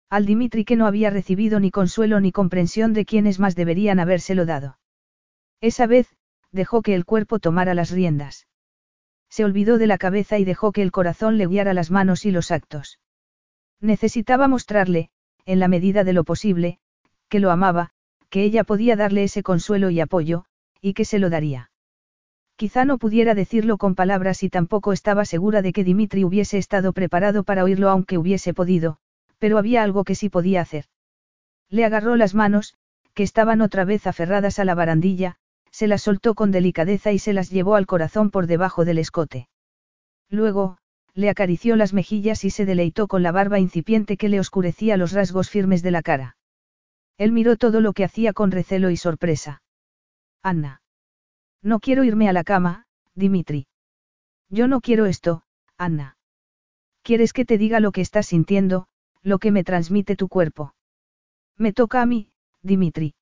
Al 0.09 0.25
Dimitri 0.25 0.65
que 0.65 0.75
no 0.75 0.85
había 0.85 1.09
recibido 1.09 1.59
ni 1.61 1.71
consuelo 1.71 2.19
ni 2.19 2.33
comprensión 2.33 2.93
de 2.93 3.05
quienes 3.05 3.39
más 3.39 3.55
deberían 3.55 3.99
habérselo 3.99 4.45
dado. 4.45 4.77
Esa 5.61 5.87
vez, 5.87 6.07
dejó 6.51 6.81
que 6.81 6.95
el 6.95 7.05
cuerpo 7.05 7.39
tomara 7.39 7.73
las 7.73 7.91
riendas. 7.91 8.47
Se 9.29 9.45
olvidó 9.45 9.77
de 9.77 9.87
la 9.87 9.97
cabeza 9.97 10.37
y 10.39 10.43
dejó 10.43 10.71
que 10.71 10.81
el 10.81 10.91
corazón 10.91 11.37
le 11.37 11.47
guiara 11.47 11.73
las 11.73 11.91
manos 11.91 12.25
y 12.25 12.31
los 12.31 12.51
actos. 12.51 12.99
Necesitaba 13.79 14.47
mostrarle, 14.47 15.09
en 15.45 15.59
la 15.59 15.67
medida 15.67 16.03
de 16.03 16.13
lo 16.13 16.23
posible, 16.23 16.79
que 17.29 17.39
lo 17.39 17.49
amaba, 17.51 17.91
que 18.29 18.43
ella 18.43 18.63
podía 18.63 18.95
darle 18.95 19.23
ese 19.23 19.43
consuelo 19.43 19.89
y 19.89 19.99
apoyo, 19.99 20.45
y 20.81 20.93
que 20.93 21.05
se 21.05 21.19
lo 21.19 21.29
daría. 21.29 21.71
Quizá 22.55 22.85
no 22.85 22.97
pudiera 22.97 23.33
decirlo 23.33 23.77
con 23.77 23.95
palabras 23.95 24.43
y 24.43 24.49
tampoco 24.49 24.93
estaba 24.93 25.25
segura 25.25 25.61
de 25.61 25.73
que 25.73 25.83
Dimitri 25.83 26.23
hubiese 26.23 26.57
estado 26.57 26.93
preparado 26.93 27.43
para 27.43 27.63
oírlo 27.63 27.89
aunque 27.89 28.17
hubiese 28.17 28.53
podido, 28.53 28.97
pero 29.39 29.57
había 29.57 29.81
algo 29.81 30.03
que 30.03 30.13
sí 30.13 30.29
podía 30.29 30.61
hacer. 30.61 30.85
Le 31.69 31.85
agarró 31.85 32.15
las 32.17 32.35
manos, 32.35 32.75
que 33.13 33.23
estaban 33.23 33.61
otra 33.61 33.83
vez 33.85 34.05
aferradas 34.05 34.59
a 34.59 34.65
la 34.65 34.75
barandilla, 34.75 35.37
se 35.71 35.87
las 35.87 36.03
soltó 36.03 36.35
con 36.35 36.51
delicadeza 36.51 37.11
y 37.11 37.19
se 37.19 37.33
las 37.33 37.49
llevó 37.49 37.75
al 37.75 37.87
corazón 37.87 38.29
por 38.29 38.47
debajo 38.47 38.85
del 38.85 38.97
escote. 38.99 39.47
Luego, 40.29 40.77
le 41.13 41.29
acarició 41.29 41.75
las 41.75 41.93
mejillas 41.93 42.43
y 42.45 42.49
se 42.49 42.65
deleitó 42.65 43.07
con 43.07 43.23
la 43.23 43.31
barba 43.31 43.59
incipiente 43.59 44.17
que 44.17 44.29
le 44.29 44.39
oscurecía 44.39 44.97
los 44.97 45.11
rasgos 45.11 45.49
firmes 45.49 45.81
de 45.81 45.91
la 45.91 46.01
cara. 46.01 46.37
Él 47.17 47.31
miró 47.31 47.57
todo 47.57 47.81
lo 47.81 47.93
que 47.93 48.03
hacía 48.03 48.33
con 48.33 48.51
recelo 48.51 48.89
y 48.89 48.97
sorpresa. 48.97 49.61
Anna. 50.41 50.81
No 51.61 51.79
quiero 51.79 52.03
irme 52.03 52.29
a 52.29 52.33
la 52.33 52.43
cama, 52.43 52.85
Dimitri. 53.13 53.67
Yo 54.49 54.67
no 54.67 54.81
quiero 54.81 55.05
esto, 55.05 55.43
Anna. 55.77 56.17
¿Quieres 57.03 57.33
que 57.33 57.45
te 57.45 57.57
diga 57.57 57.79
lo 57.79 57.91
que 57.91 58.01
estás 58.01 58.27
sintiendo, 58.27 58.87
lo 59.21 59.39
que 59.39 59.51
me 59.51 59.63
transmite 59.63 60.15
tu 60.15 60.27
cuerpo? 60.27 60.73
Me 61.57 61.73
toca 61.73 62.01
a 62.01 62.05
mí, 62.05 62.31
Dimitri. 62.61 63.15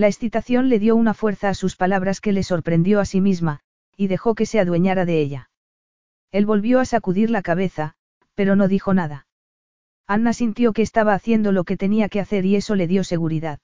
La 0.00 0.06
excitación 0.06 0.70
le 0.70 0.78
dio 0.78 0.96
una 0.96 1.12
fuerza 1.12 1.50
a 1.50 1.54
sus 1.54 1.76
palabras 1.76 2.22
que 2.22 2.32
le 2.32 2.42
sorprendió 2.42 3.00
a 3.00 3.04
sí 3.04 3.20
misma, 3.20 3.60
y 3.98 4.06
dejó 4.06 4.34
que 4.34 4.46
se 4.46 4.58
adueñara 4.58 5.04
de 5.04 5.20
ella. 5.20 5.50
Él 6.32 6.46
volvió 6.46 6.80
a 6.80 6.86
sacudir 6.86 7.28
la 7.28 7.42
cabeza, 7.42 7.96
pero 8.34 8.56
no 8.56 8.66
dijo 8.66 8.94
nada. 8.94 9.26
Anna 10.06 10.32
sintió 10.32 10.72
que 10.72 10.80
estaba 10.80 11.12
haciendo 11.12 11.52
lo 11.52 11.64
que 11.64 11.76
tenía 11.76 12.08
que 12.08 12.18
hacer 12.18 12.46
y 12.46 12.56
eso 12.56 12.76
le 12.76 12.86
dio 12.86 13.04
seguridad. 13.04 13.58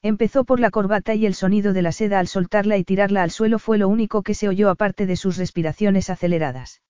Empezó 0.00 0.44
por 0.44 0.60
la 0.60 0.70
corbata 0.70 1.16
y 1.16 1.26
el 1.26 1.34
sonido 1.34 1.72
de 1.72 1.82
la 1.82 1.90
seda 1.90 2.20
al 2.20 2.28
soltarla 2.28 2.76
y 2.76 2.84
tirarla 2.84 3.24
al 3.24 3.32
suelo 3.32 3.58
fue 3.58 3.78
lo 3.78 3.88
único 3.88 4.22
que 4.22 4.34
se 4.34 4.46
oyó 4.46 4.70
aparte 4.70 5.06
de 5.06 5.16
sus 5.16 5.36
respiraciones 5.38 6.08
aceleradas. 6.08 6.82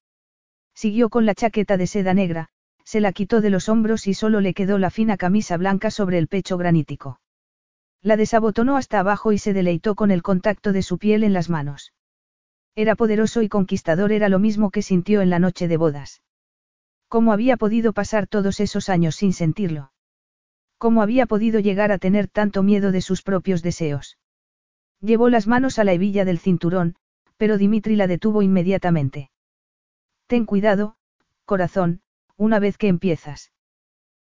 Siguió 0.75 1.09
con 1.09 1.25
la 1.25 1.33
chaqueta 1.33 1.75
de 1.75 1.87
seda 1.87 2.13
negra, 2.13 2.49
se 2.83 3.01
la 3.01 3.13
quitó 3.13 3.41
de 3.41 3.49
los 3.49 3.67
hombros 3.67 4.05
y 4.05 4.13
solo 4.13 4.41
le 4.41 4.53
quedó 4.53 4.77
la 4.77 4.91
fina 4.91 5.17
camisa 5.17 5.57
blanca 5.57 5.89
sobre 5.89 6.19
el 6.19 6.27
pecho 6.27 6.55
granítico. 6.55 7.19
La 8.01 8.15
desabotonó 8.15 8.77
hasta 8.77 8.99
abajo 8.99 9.33
y 9.33 9.37
se 9.37 9.53
deleitó 9.53 9.95
con 9.95 10.11
el 10.11 10.23
contacto 10.23 10.71
de 10.71 10.83
su 10.83 10.97
piel 10.97 11.23
en 11.23 11.33
las 11.33 11.49
manos. 11.49 11.93
Era 12.75 12.95
poderoso 12.95 13.41
y 13.41 13.49
conquistador, 13.49 14.13
era 14.13 14.29
lo 14.29 14.39
mismo 14.39 14.71
que 14.71 14.81
sintió 14.81 15.21
en 15.21 15.29
la 15.29 15.39
noche 15.39 15.67
de 15.67 15.75
bodas. 15.75 16.21
¿Cómo 17.09 17.33
había 17.33 17.57
podido 17.57 17.91
pasar 17.91 18.27
todos 18.27 18.59
esos 18.61 18.87
años 18.87 19.15
sin 19.15 19.33
sentirlo? 19.33 19.91
¿Cómo 20.77 21.01
había 21.01 21.25
podido 21.25 21.59
llegar 21.59 21.91
a 21.91 21.97
tener 21.97 22.29
tanto 22.29 22.63
miedo 22.63 22.93
de 22.93 23.01
sus 23.01 23.21
propios 23.21 23.61
deseos? 23.63 24.17
Llevó 25.01 25.29
las 25.29 25.45
manos 25.47 25.77
a 25.77 25.83
la 25.83 25.91
hebilla 25.91 26.23
del 26.23 26.39
cinturón, 26.39 26.95
pero 27.35 27.57
Dimitri 27.57 27.97
la 27.97 28.07
detuvo 28.07 28.41
inmediatamente. 28.41 29.29
Ten 30.27 30.45
cuidado, 30.45 30.95
corazón, 31.45 32.01
una 32.37 32.59
vez 32.59 32.77
que 32.77 32.87
empiezas. 32.87 33.51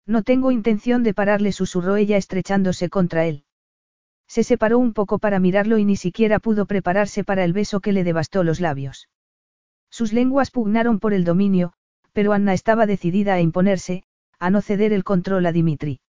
No 0.04 0.22
tengo 0.24 0.50
intención 0.50 1.02
de 1.04 1.14
pararle, 1.14 1.52
susurró 1.52 1.96
ella 1.96 2.16
estrechándose 2.18 2.90
contra 2.90 3.24
él. 3.24 3.44
Se 4.32 4.44
separó 4.44 4.78
un 4.78 4.94
poco 4.94 5.18
para 5.18 5.40
mirarlo 5.40 5.76
y 5.76 5.84
ni 5.84 5.94
siquiera 5.94 6.38
pudo 6.38 6.64
prepararse 6.64 7.22
para 7.22 7.44
el 7.44 7.52
beso 7.52 7.80
que 7.80 7.92
le 7.92 8.02
devastó 8.02 8.44
los 8.44 8.60
labios. 8.60 9.10
Sus 9.90 10.14
lenguas 10.14 10.50
pugnaron 10.50 11.00
por 11.00 11.12
el 11.12 11.24
dominio, 11.24 11.74
pero 12.14 12.32
Anna 12.32 12.54
estaba 12.54 12.86
decidida 12.86 13.34
a 13.34 13.42
imponerse, 13.42 14.04
a 14.38 14.48
no 14.48 14.62
ceder 14.62 14.94
el 14.94 15.04
control 15.04 15.44
a 15.44 15.52
Dimitri. 15.52 16.00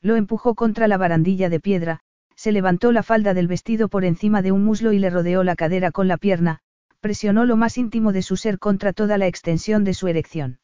Lo 0.00 0.16
empujó 0.16 0.54
contra 0.54 0.88
la 0.88 0.96
barandilla 0.96 1.50
de 1.50 1.60
piedra, 1.60 2.00
se 2.36 2.52
levantó 2.52 2.90
la 2.90 3.02
falda 3.02 3.34
del 3.34 3.48
vestido 3.48 3.88
por 3.88 4.06
encima 4.06 4.40
de 4.40 4.50
un 4.50 4.64
muslo 4.64 4.94
y 4.94 4.98
le 4.98 5.10
rodeó 5.10 5.44
la 5.44 5.54
cadera 5.54 5.92
con 5.92 6.08
la 6.08 6.16
pierna, 6.16 6.60
presionó 7.00 7.44
lo 7.44 7.58
más 7.58 7.76
íntimo 7.76 8.14
de 8.14 8.22
su 8.22 8.38
ser 8.38 8.58
contra 8.58 8.94
toda 8.94 9.18
la 9.18 9.26
extensión 9.26 9.84
de 9.84 9.92
su 9.92 10.08
erección. 10.08 10.58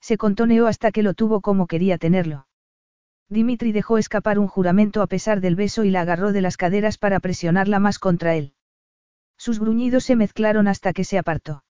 Se 0.00 0.16
contoneó 0.16 0.66
hasta 0.66 0.90
que 0.90 1.04
lo 1.04 1.14
tuvo 1.14 1.40
como 1.40 1.68
quería 1.68 1.98
tenerlo. 1.98 2.48
Dimitri 3.30 3.70
dejó 3.70 3.96
escapar 3.96 4.40
un 4.40 4.48
juramento 4.48 5.02
a 5.02 5.06
pesar 5.06 5.40
del 5.40 5.54
beso 5.54 5.84
y 5.84 5.90
la 5.90 6.00
agarró 6.00 6.32
de 6.32 6.40
las 6.40 6.56
caderas 6.56 6.98
para 6.98 7.20
presionarla 7.20 7.78
más 7.78 8.00
contra 8.00 8.34
él. 8.34 8.54
Sus 9.38 9.60
gruñidos 9.60 10.04
se 10.04 10.16
mezclaron 10.16 10.66
hasta 10.66 10.92
que 10.92 11.04
se 11.04 11.16
apartó. 11.16 11.62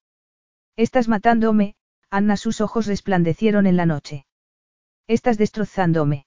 Estás 0.77 1.07
matándome, 1.07 1.77
Anna 2.09 2.39
sus 2.39 2.63
ojos 2.63 2.87
resplandecieron 2.87 3.67
en 3.67 3.77
la 3.77 3.85
noche. 3.85 4.27
Estás 5.07 5.37
destrozándome. 5.37 6.27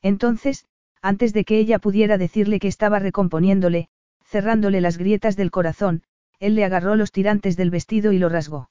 Entonces, 0.00 0.66
antes 1.02 1.32
de 1.32 1.44
que 1.44 1.58
ella 1.58 1.80
pudiera 1.80 2.16
decirle 2.16 2.60
que 2.60 2.68
estaba 2.68 3.00
recomponiéndole, 3.00 3.88
cerrándole 4.24 4.80
las 4.80 4.98
grietas 4.98 5.36
del 5.36 5.50
corazón, 5.50 6.04
él 6.38 6.54
le 6.54 6.64
agarró 6.64 6.94
los 6.94 7.10
tirantes 7.10 7.56
del 7.56 7.70
vestido 7.70 8.12
y 8.12 8.18
lo 8.18 8.28
rasgó. 8.28 8.70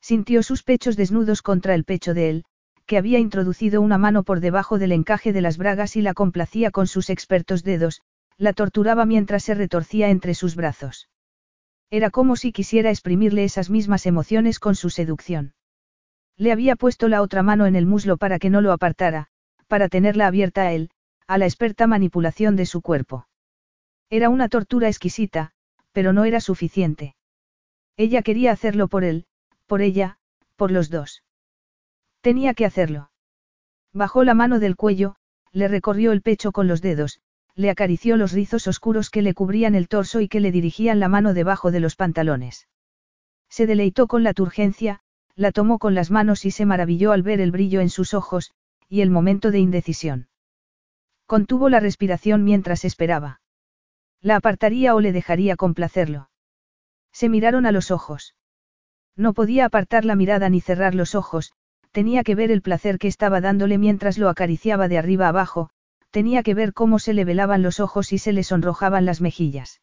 Sintió 0.00 0.42
sus 0.42 0.62
pechos 0.62 0.96
desnudos 0.96 1.42
contra 1.42 1.74
el 1.74 1.84
pecho 1.84 2.14
de 2.14 2.30
él, 2.30 2.44
que 2.86 2.98
había 2.98 3.18
introducido 3.18 3.80
una 3.80 3.98
mano 3.98 4.22
por 4.22 4.40
debajo 4.40 4.78
del 4.78 4.92
encaje 4.92 5.32
de 5.32 5.40
las 5.40 5.56
bragas 5.56 5.96
y 5.96 6.02
la 6.02 6.14
complacía 6.14 6.70
con 6.70 6.86
sus 6.86 7.10
expertos 7.10 7.62
dedos, 7.62 8.02
la 8.36 8.52
torturaba 8.52 9.06
mientras 9.06 9.44
se 9.44 9.54
retorcía 9.54 10.10
entre 10.10 10.34
sus 10.34 10.56
brazos. 10.56 11.08
Era 11.90 12.10
como 12.10 12.36
si 12.36 12.52
quisiera 12.52 12.90
exprimirle 12.90 13.44
esas 13.44 13.70
mismas 13.70 14.06
emociones 14.06 14.58
con 14.58 14.74
su 14.74 14.90
seducción. 14.90 15.54
Le 16.36 16.50
había 16.50 16.76
puesto 16.76 17.08
la 17.08 17.22
otra 17.22 17.42
mano 17.42 17.66
en 17.66 17.76
el 17.76 17.86
muslo 17.86 18.16
para 18.16 18.38
que 18.38 18.50
no 18.50 18.60
lo 18.60 18.72
apartara, 18.72 19.28
para 19.68 19.88
tenerla 19.88 20.26
abierta 20.26 20.62
a 20.62 20.72
él, 20.72 20.90
a 21.26 21.38
la 21.38 21.46
experta 21.46 21.86
manipulación 21.86 22.56
de 22.56 22.66
su 22.66 22.82
cuerpo. 22.82 23.28
Era 24.10 24.28
una 24.28 24.48
tortura 24.48 24.88
exquisita, 24.88 25.52
pero 25.92 26.12
no 26.12 26.24
era 26.24 26.40
suficiente. 26.40 27.14
Ella 27.96 28.22
quería 28.22 28.50
hacerlo 28.52 28.88
por 28.88 29.04
él, 29.04 29.26
por 29.66 29.80
ella, 29.80 30.18
por 30.56 30.70
los 30.70 30.90
dos. 30.90 31.22
Tenía 32.24 32.54
que 32.54 32.64
hacerlo. 32.64 33.10
Bajó 33.92 34.24
la 34.24 34.32
mano 34.32 34.58
del 34.58 34.76
cuello, 34.76 35.16
le 35.52 35.68
recorrió 35.68 36.10
el 36.10 36.22
pecho 36.22 36.52
con 36.52 36.66
los 36.66 36.80
dedos, 36.80 37.20
le 37.54 37.68
acarició 37.68 38.16
los 38.16 38.32
rizos 38.32 38.66
oscuros 38.66 39.10
que 39.10 39.20
le 39.20 39.34
cubrían 39.34 39.74
el 39.74 39.88
torso 39.88 40.22
y 40.22 40.28
que 40.28 40.40
le 40.40 40.50
dirigían 40.50 41.00
la 41.00 41.08
mano 41.08 41.34
debajo 41.34 41.70
de 41.70 41.80
los 41.80 41.96
pantalones. 41.96 42.66
Se 43.50 43.66
deleitó 43.66 44.06
con 44.06 44.22
la 44.22 44.32
turgencia, 44.32 45.00
la 45.36 45.52
tomó 45.52 45.78
con 45.78 45.94
las 45.94 46.10
manos 46.10 46.46
y 46.46 46.50
se 46.50 46.64
maravilló 46.64 47.12
al 47.12 47.22
ver 47.22 47.42
el 47.42 47.50
brillo 47.50 47.82
en 47.82 47.90
sus 47.90 48.14
ojos, 48.14 48.52
y 48.88 49.02
el 49.02 49.10
momento 49.10 49.50
de 49.50 49.58
indecisión. 49.58 50.28
Contuvo 51.26 51.68
la 51.68 51.78
respiración 51.78 52.42
mientras 52.42 52.86
esperaba. 52.86 53.42
La 54.22 54.36
apartaría 54.36 54.94
o 54.94 55.00
le 55.00 55.12
dejaría 55.12 55.56
complacerlo. 55.56 56.30
Se 57.12 57.28
miraron 57.28 57.66
a 57.66 57.70
los 57.70 57.90
ojos. 57.90 58.34
No 59.14 59.34
podía 59.34 59.66
apartar 59.66 60.06
la 60.06 60.16
mirada 60.16 60.48
ni 60.48 60.62
cerrar 60.62 60.94
los 60.94 61.14
ojos, 61.14 61.52
tenía 61.94 62.24
que 62.24 62.34
ver 62.34 62.50
el 62.50 62.60
placer 62.60 62.98
que 62.98 63.06
estaba 63.06 63.40
dándole 63.40 63.78
mientras 63.78 64.18
lo 64.18 64.28
acariciaba 64.28 64.88
de 64.88 64.98
arriba 64.98 65.28
abajo, 65.28 65.70
tenía 66.10 66.42
que 66.42 66.52
ver 66.52 66.72
cómo 66.72 66.98
se 66.98 67.14
le 67.14 67.24
velaban 67.24 67.62
los 67.62 67.78
ojos 67.78 68.12
y 68.12 68.18
se 68.18 68.32
le 68.32 68.42
sonrojaban 68.42 69.04
las 69.04 69.20
mejillas. 69.20 69.80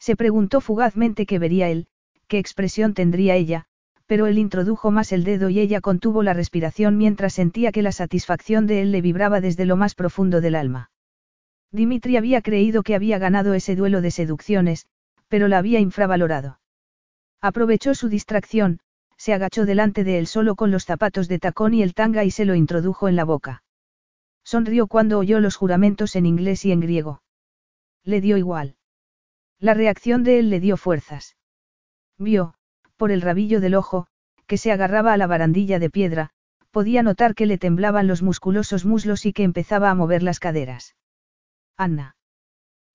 Se 0.00 0.16
preguntó 0.16 0.60
fugazmente 0.60 1.26
qué 1.26 1.38
vería 1.38 1.68
él, 1.68 1.86
qué 2.26 2.38
expresión 2.38 2.94
tendría 2.94 3.36
ella, 3.36 3.66
pero 4.06 4.26
él 4.26 4.38
introdujo 4.38 4.90
más 4.90 5.12
el 5.12 5.22
dedo 5.22 5.50
y 5.50 5.60
ella 5.60 5.80
contuvo 5.80 6.24
la 6.24 6.34
respiración 6.34 6.96
mientras 6.96 7.34
sentía 7.34 7.70
que 7.70 7.82
la 7.82 7.92
satisfacción 7.92 8.66
de 8.66 8.82
él 8.82 8.90
le 8.90 9.00
vibraba 9.00 9.40
desde 9.40 9.66
lo 9.66 9.76
más 9.76 9.94
profundo 9.94 10.40
del 10.40 10.56
alma. 10.56 10.90
Dimitri 11.70 12.16
había 12.16 12.42
creído 12.42 12.82
que 12.82 12.96
había 12.96 13.20
ganado 13.20 13.54
ese 13.54 13.76
duelo 13.76 14.00
de 14.00 14.10
seducciones, 14.10 14.86
pero 15.28 15.46
la 15.46 15.58
había 15.58 15.78
infravalorado. 15.78 16.58
Aprovechó 17.40 17.94
su 17.94 18.08
distracción, 18.08 18.80
se 19.20 19.34
agachó 19.34 19.66
delante 19.66 20.02
de 20.02 20.18
él 20.18 20.26
solo 20.26 20.56
con 20.56 20.70
los 20.70 20.86
zapatos 20.86 21.28
de 21.28 21.38
tacón 21.38 21.74
y 21.74 21.82
el 21.82 21.92
tanga 21.92 22.24
y 22.24 22.30
se 22.30 22.46
lo 22.46 22.54
introdujo 22.54 23.06
en 23.06 23.16
la 23.16 23.24
boca. 23.24 23.62
Sonrió 24.42 24.86
cuando 24.86 25.18
oyó 25.18 25.40
los 25.40 25.56
juramentos 25.56 26.16
en 26.16 26.24
inglés 26.24 26.64
y 26.64 26.72
en 26.72 26.80
griego. 26.80 27.20
Le 28.02 28.22
dio 28.22 28.38
igual. 28.38 28.76
La 29.58 29.74
reacción 29.74 30.24
de 30.24 30.38
él 30.38 30.48
le 30.48 30.58
dio 30.58 30.78
fuerzas. 30.78 31.36
Vio, 32.16 32.54
por 32.96 33.10
el 33.10 33.20
rabillo 33.20 33.60
del 33.60 33.74
ojo, 33.74 34.06
que 34.46 34.56
se 34.56 34.72
agarraba 34.72 35.12
a 35.12 35.18
la 35.18 35.26
barandilla 35.26 35.78
de 35.78 35.90
piedra, 35.90 36.30
podía 36.70 37.02
notar 37.02 37.34
que 37.34 37.44
le 37.44 37.58
temblaban 37.58 38.06
los 38.06 38.22
musculosos 38.22 38.86
muslos 38.86 39.26
y 39.26 39.34
que 39.34 39.42
empezaba 39.42 39.90
a 39.90 39.94
mover 39.94 40.22
las 40.22 40.40
caderas. 40.40 40.96
Anna. 41.76 42.16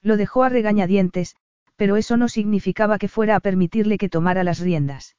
Lo 0.02 0.18
dejó 0.18 0.44
a 0.44 0.50
regañadientes, 0.50 1.36
pero 1.76 1.98
eso 1.98 2.18
no 2.18 2.30
significaba 2.30 2.98
que 2.98 3.10
fuera 3.10 3.36
a 3.36 3.42
permitirle 3.42 4.00
que 4.00 4.10
tomara 4.10 4.44
las 4.44 4.58
riendas. 4.58 5.16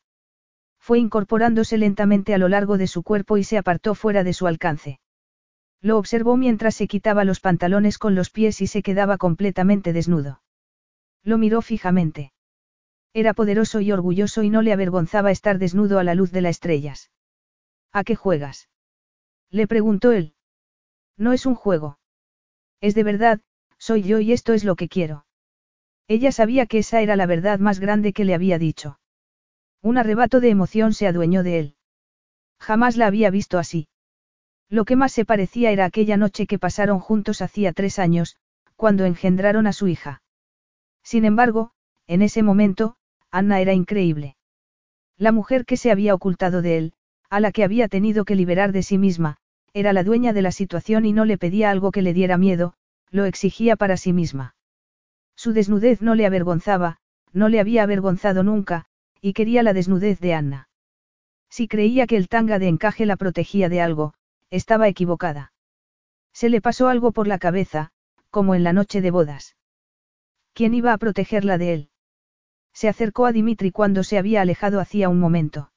Fue 0.86 1.00
incorporándose 1.00 1.78
lentamente 1.78 2.32
a 2.32 2.38
lo 2.38 2.46
largo 2.46 2.78
de 2.78 2.86
su 2.86 3.02
cuerpo 3.02 3.38
y 3.38 3.42
se 3.42 3.58
apartó 3.58 3.96
fuera 3.96 4.22
de 4.22 4.32
su 4.32 4.46
alcance. 4.46 5.00
Lo 5.80 5.98
observó 5.98 6.36
mientras 6.36 6.76
se 6.76 6.86
quitaba 6.86 7.24
los 7.24 7.40
pantalones 7.40 7.98
con 7.98 8.14
los 8.14 8.30
pies 8.30 8.60
y 8.60 8.68
se 8.68 8.84
quedaba 8.84 9.18
completamente 9.18 9.92
desnudo. 9.92 10.42
Lo 11.24 11.38
miró 11.38 11.60
fijamente. 11.60 12.32
Era 13.12 13.34
poderoso 13.34 13.80
y 13.80 13.90
orgulloso 13.90 14.44
y 14.44 14.48
no 14.48 14.62
le 14.62 14.72
avergonzaba 14.72 15.32
estar 15.32 15.58
desnudo 15.58 15.98
a 15.98 16.04
la 16.04 16.14
luz 16.14 16.30
de 16.30 16.42
las 16.42 16.50
estrellas. 16.50 17.10
¿A 17.90 18.04
qué 18.04 18.14
juegas? 18.14 18.68
Le 19.50 19.66
preguntó 19.66 20.12
él. 20.12 20.34
No 21.16 21.32
es 21.32 21.46
un 21.46 21.56
juego. 21.56 21.98
Es 22.80 22.94
de 22.94 23.02
verdad, 23.02 23.40
soy 23.76 24.04
yo 24.04 24.20
y 24.20 24.32
esto 24.32 24.52
es 24.52 24.62
lo 24.62 24.76
que 24.76 24.88
quiero. 24.88 25.26
Ella 26.06 26.30
sabía 26.30 26.66
que 26.66 26.78
esa 26.78 27.00
era 27.00 27.16
la 27.16 27.26
verdad 27.26 27.58
más 27.58 27.80
grande 27.80 28.12
que 28.12 28.24
le 28.24 28.34
había 28.34 28.60
dicho. 28.60 29.00
Un 29.86 29.98
arrebato 29.98 30.40
de 30.40 30.50
emoción 30.50 30.94
se 30.94 31.06
adueñó 31.06 31.44
de 31.44 31.60
él. 31.60 31.74
Jamás 32.58 32.96
la 32.96 33.06
había 33.06 33.30
visto 33.30 33.56
así. 33.56 33.86
Lo 34.68 34.84
que 34.84 34.96
más 34.96 35.12
se 35.12 35.24
parecía 35.24 35.70
era 35.70 35.84
aquella 35.84 36.16
noche 36.16 36.48
que 36.48 36.58
pasaron 36.58 36.98
juntos 36.98 37.40
hacía 37.40 37.72
tres 37.72 38.00
años, 38.00 38.36
cuando 38.74 39.04
engendraron 39.04 39.68
a 39.68 39.72
su 39.72 39.86
hija. 39.86 40.22
Sin 41.04 41.24
embargo, 41.24 41.70
en 42.08 42.22
ese 42.22 42.42
momento, 42.42 42.96
Anna 43.30 43.60
era 43.60 43.74
increíble. 43.74 44.36
La 45.18 45.30
mujer 45.30 45.64
que 45.64 45.76
se 45.76 45.92
había 45.92 46.16
ocultado 46.16 46.62
de 46.62 46.78
él, 46.78 46.92
a 47.30 47.38
la 47.38 47.52
que 47.52 47.62
había 47.62 47.86
tenido 47.86 48.24
que 48.24 48.34
liberar 48.34 48.72
de 48.72 48.82
sí 48.82 48.98
misma, 48.98 49.36
era 49.72 49.92
la 49.92 50.02
dueña 50.02 50.32
de 50.32 50.42
la 50.42 50.50
situación 50.50 51.04
y 51.04 51.12
no 51.12 51.24
le 51.24 51.38
pedía 51.38 51.70
algo 51.70 51.92
que 51.92 52.02
le 52.02 52.12
diera 52.12 52.38
miedo, 52.38 52.74
lo 53.12 53.24
exigía 53.24 53.76
para 53.76 53.96
sí 53.96 54.12
misma. 54.12 54.56
Su 55.36 55.52
desnudez 55.52 56.02
no 56.02 56.16
le 56.16 56.26
avergonzaba, 56.26 56.98
no 57.32 57.48
le 57.48 57.60
había 57.60 57.84
avergonzado 57.84 58.42
nunca, 58.42 58.88
y 59.20 59.32
quería 59.32 59.62
la 59.62 59.72
desnudez 59.72 60.20
de 60.20 60.34
Anna. 60.34 60.68
Si 61.48 61.68
creía 61.68 62.06
que 62.06 62.16
el 62.16 62.28
tanga 62.28 62.58
de 62.58 62.68
encaje 62.68 63.06
la 63.06 63.16
protegía 63.16 63.68
de 63.68 63.80
algo, 63.80 64.14
estaba 64.50 64.88
equivocada. 64.88 65.52
Se 66.32 66.48
le 66.48 66.60
pasó 66.60 66.88
algo 66.88 67.12
por 67.12 67.26
la 67.26 67.38
cabeza, 67.38 67.90
como 68.30 68.54
en 68.54 68.62
la 68.62 68.72
noche 68.72 69.00
de 69.00 69.10
bodas. 69.10 69.56
¿Quién 70.52 70.74
iba 70.74 70.92
a 70.92 70.98
protegerla 70.98 71.58
de 71.58 71.72
él? 71.72 71.90
Se 72.72 72.88
acercó 72.88 73.26
a 73.26 73.32
Dimitri 73.32 73.72
cuando 73.72 74.04
se 74.04 74.18
había 74.18 74.42
alejado 74.42 74.80
hacía 74.80 75.08
un 75.08 75.18
momento. 75.18 75.72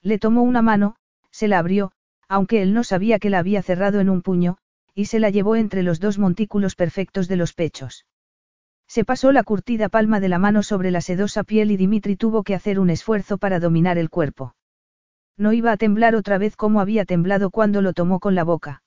Le 0.00 0.18
tomó 0.18 0.42
una 0.42 0.62
mano, 0.62 0.96
se 1.30 1.48
la 1.48 1.58
abrió, 1.58 1.92
aunque 2.28 2.62
él 2.62 2.72
no 2.72 2.84
sabía 2.84 3.18
que 3.18 3.30
la 3.30 3.38
había 3.38 3.62
cerrado 3.62 4.00
en 4.00 4.08
un 4.08 4.22
puño, 4.22 4.56
y 4.94 5.06
se 5.06 5.18
la 5.18 5.30
llevó 5.30 5.56
entre 5.56 5.82
los 5.82 6.00
dos 6.00 6.18
montículos 6.18 6.76
perfectos 6.76 7.28
de 7.28 7.36
los 7.36 7.52
pechos. 7.52 8.06
Se 8.94 9.04
pasó 9.04 9.32
la 9.32 9.42
curtida 9.42 9.88
palma 9.88 10.20
de 10.20 10.28
la 10.28 10.38
mano 10.38 10.62
sobre 10.62 10.92
la 10.92 11.00
sedosa 11.00 11.42
piel 11.42 11.72
y 11.72 11.76
Dimitri 11.76 12.14
tuvo 12.14 12.44
que 12.44 12.54
hacer 12.54 12.78
un 12.78 12.90
esfuerzo 12.90 13.38
para 13.38 13.58
dominar 13.58 13.98
el 13.98 14.08
cuerpo. 14.08 14.54
No 15.36 15.52
iba 15.52 15.72
a 15.72 15.76
temblar 15.76 16.14
otra 16.14 16.38
vez 16.38 16.54
como 16.54 16.80
había 16.80 17.04
temblado 17.04 17.50
cuando 17.50 17.82
lo 17.82 17.92
tomó 17.92 18.20
con 18.20 18.36
la 18.36 18.44
boca. 18.44 18.84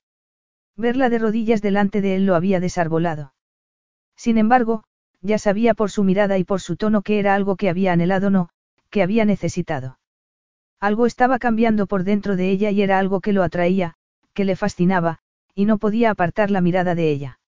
Verla 0.78 1.10
de 1.10 1.20
rodillas 1.20 1.62
delante 1.62 2.00
de 2.00 2.16
él 2.16 2.26
lo 2.26 2.36
había 2.36 2.62
desarbolado. 2.62 3.34
Sin 4.16 4.38
embargo, 4.38 4.86
ya 5.20 5.38
sabía 5.38 5.74
por 5.74 5.92
su 5.92 6.06
mirada 6.06 6.38
y 6.38 6.46
por 6.46 6.62
su 6.62 6.78
tono 6.78 7.02
que 7.02 7.20
era 7.20 7.36
algo 7.36 7.58
que 7.58 7.68
había 7.68 7.92
anhelado 7.92 8.30
no, 8.30 8.48
que 8.90 9.04
había 9.04 9.26
necesitado. 9.26 10.00
Algo 10.80 11.06
estaba 11.06 11.38
cambiando 11.38 11.86
por 11.86 12.06
dentro 12.06 12.38
de 12.38 12.50
ella 12.50 12.72
y 12.72 12.82
era 12.82 12.98
algo 12.98 13.20
que 13.20 13.34
lo 13.34 13.44
atraía, 13.44 13.96
que 14.34 14.46
le 14.46 14.56
fascinaba, 14.56 15.20
y 15.54 15.66
no 15.66 15.80
podía 15.80 16.12
apartar 16.12 16.50
la 16.50 16.62
mirada 16.62 16.96
de 16.96 17.12
ella. 17.12 17.40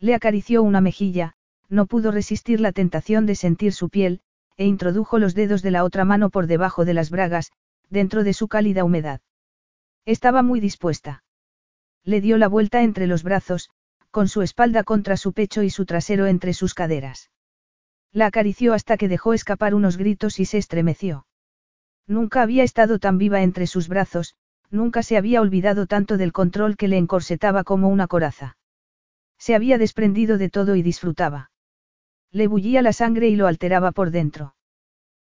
Le 0.00 0.16
acarició 0.16 0.64
una 0.64 0.80
mejilla, 0.80 1.35
no 1.68 1.86
pudo 1.86 2.10
resistir 2.10 2.60
la 2.60 2.72
tentación 2.72 3.26
de 3.26 3.34
sentir 3.34 3.72
su 3.72 3.88
piel, 3.88 4.20
e 4.56 4.64
introdujo 4.64 5.18
los 5.18 5.34
dedos 5.34 5.62
de 5.62 5.70
la 5.70 5.84
otra 5.84 6.04
mano 6.04 6.30
por 6.30 6.46
debajo 6.46 6.84
de 6.84 6.94
las 6.94 7.10
bragas, 7.10 7.52
dentro 7.90 8.24
de 8.24 8.32
su 8.32 8.48
cálida 8.48 8.84
humedad. 8.84 9.20
Estaba 10.04 10.42
muy 10.42 10.60
dispuesta. 10.60 11.24
Le 12.04 12.20
dio 12.20 12.38
la 12.38 12.48
vuelta 12.48 12.82
entre 12.82 13.06
los 13.06 13.22
brazos, 13.22 13.70
con 14.10 14.28
su 14.28 14.42
espalda 14.42 14.84
contra 14.84 15.16
su 15.16 15.32
pecho 15.32 15.62
y 15.62 15.70
su 15.70 15.84
trasero 15.84 16.26
entre 16.26 16.54
sus 16.54 16.74
caderas. 16.74 17.30
La 18.12 18.26
acarició 18.26 18.72
hasta 18.72 18.96
que 18.96 19.08
dejó 19.08 19.34
escapar 19.34 19.74
unos 19.74 19.96
gritos 19.96 20.40
y 20.40 20.46
se 20.46 20.58
estremeció. 20.58 21.26
Nunca 22.06 22.42
había 22.42 22.62
estado 22.62 22.98
tan 22.98 23.18
viva 23.18 23.42
entre 23.42 23.66
sus 23.66 23.88
brazos, 23.88 24.36
nunca 24.70 25.02
se 25.02 25.16
había 25.16 25.40
olvidado 25.40 25.86
tanto 25.86 26.16
del 26.16 26.32
control 26.32 26.76
que 26.76 26.88
le 26.88 26.96
encorsetaba 26.96 27.64
como 27.64 27.88
una 27.88 28.06
coraza. 28.06 28.56
Se 29.38 29.54
había 29.54 29.76
desprendido 29.76 30.38
de 30.38 30.48
todo 30.48 30.76
y 30.76 30.82
disfrutaba. 30.82 31.50
Le 32.36 32.48
bullía 32.48 32.82
la 32.82 32.92
sangre 32.92 33.28
y 33.30 33.34
lo 33.34 33.46
alteraba 33.46 33.92
por 33.92 34.10
dentro. 34.10 34.54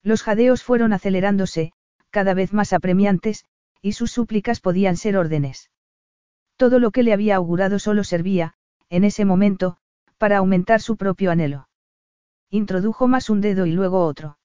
Los 0.05 0.23
jadeos 0.23 0.63
fueron 0.63 0.93
acelerándose, 0.93 1.73
cada 2.11 2.33
vez 2.33 2.53
más 2.53 2.73
apremiantes, 2.73 3.45
y 3.81 3.95
sus 3.95 4.13
súplicas 4.13 4.61
podían 4.61 4.97
ser 4.97 5.17
órdenes. 5.17 5.73
Todo 6.57 6.79
lo 6.79 6.93
que 6.93 7.03
le 7.03 7.13
había 7.13 7.35
augurado 7.35 7.81
solo 7.81 8.05
servía, 8.05 8.55
en 8.89 9.03
ese 9.03 9.25
momento, 9.25 9.79
para 10.17 10.37
aumentar 10.37 10.81
su 10.81 10.97
propio 10.97 11.33
anhelo. 11.33 11.69
Introdujo 12.51 13.09
más 13.09 13.31
un 13.31 13.41
dedo 13.41 13.67
y 13.67 13.73
luego 13.73 14.07
otro. 14.07 14.39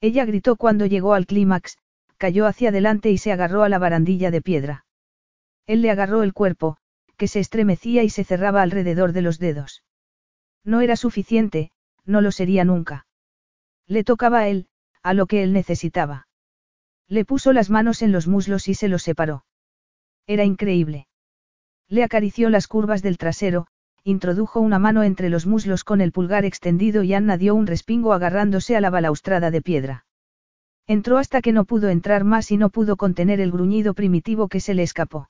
Ella 0.00 0.24
gritó 0.24 0.54
cuando 0.54 0.86
llegó 0.86 1.14
al 1.14 1.26
clímax, 1.26 1.78
cayó 2.16 2.46
hacia 2.46 2.68
adelante 2.68 3.10
y 3.10 3.18
se 3.18 3.32
agarró 3.32 3.64
a 3.64 3.68
la 3.68 3.80
barandilla 3.80 4.30
de 4.30 4.40
piedra. 4.40 4.86
Él 5.66 5.82
le 5.82 5.90
agarró 5.90 6.22
el 6.22 6.32
cuerpo, 6.32 6.76
que 7.16 7.26
se 7.26 7.40
estremecía 7.40 8.04
y 8.04 8.08
se 8.08 8.22
cerraba 8.22 8.62
alrededor 8.62 9.10
de 9.12 9.22
los 9.22 9.40
dedos. 9.40 9.82
No 10.64 10.80
era 10.80 10.94
suficiente, 10.94 11.71
no 12.04 12.20
lo 12.20 12.32
sería 12.32 12.64
nunca. 12.64 13.06
Le 13.86 14.04
tocaba 14.04 14.40
a 14.40 14.48
él, 14.48 14.68
a 15.02 15.14
lo 15.14 15.26
que 15.26 15.42
él 15.42 15.52
necesitaba. 15.52 16.28
Le 17.08 17.24
puso 17.24 17.52
las 17.52 17.70
manos 17.70 18.02
en 18.02 18.12
los 18.12 18.26
muslos 18.26 18.68
y 18.68 18.74
se 18.74 18.88
los 18.88 19.02
separó. 19.02 19.44
Era 20.26 20.44
increíble. 20.44 21.08
Le 21.88 22.04
acarició 22.04 22.48
las 22.48 22.68
curvas 22.68 23.02
del 23.02 23.18
trasero, 23.18 23.66
introdujo 24.04 24.60
una 24.60 24.78
mano 24.78 25.02
entre 25.02 25.28
los 25.28 25.46
muslos 25.46 25.84
con 25.84 26.00
el 26.00 26.12
pulgar 26.12 26.44
extendido 26.44 27.02
y 27.02 27.14
Anna 27.14 27.36
dio 27.36 27.54
un 27.54 27.66
respingo 27.66 28.12
agarrándose 28.12 28.76
a 28.76 28.80
la 28.80 28.90
balaustrada 28.90 29.50
de 29.50 29.62
piedra. 29.62 30.06
Entró 30.86 31.18
hasta 31.18 31.42
que 31.42 31.52
no 31.52 31.64
pudo 31.64 31.88
entrar 31.88 32.24
más 32.24 32.50
y 32.50 32.56
no 32.56 32.70
pudo 32.70 32.96
contener 32.96 33.40
el 33.40 33.52
gruñido 33.52 33.94
primitivo 33.94 34.48
que 34.48 34.60
se 34.60 34.74
le 34.74 34.82
escapó. 34.82 35.28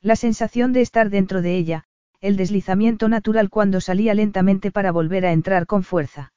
La 0.00 0.16
sensación 0.16 0.72
de 0.72 0.80
estar 0.80 1.10
dentro 1.10 1.42
de 1.42 1.56
ella, 1.56 1.84
el 2.22 2.36
deslizamiento 2.36 3.08
natural 3.08 3.50
cuando 3.50 3.80
salía 3.80 4.14
lentamente 4.14 4.70
para 4.70 4.92
volver 4.92 5.26
a 5.26 5.32
entrar 5.32 5.66
con 5.66 5.82
fuerza. 5.82 6.32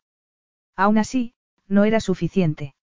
Aún 0.75 0.97
así, 0.97 1.33
no 1.67 1.85
era 1.85 1.99
suficiente. 1.99 2.75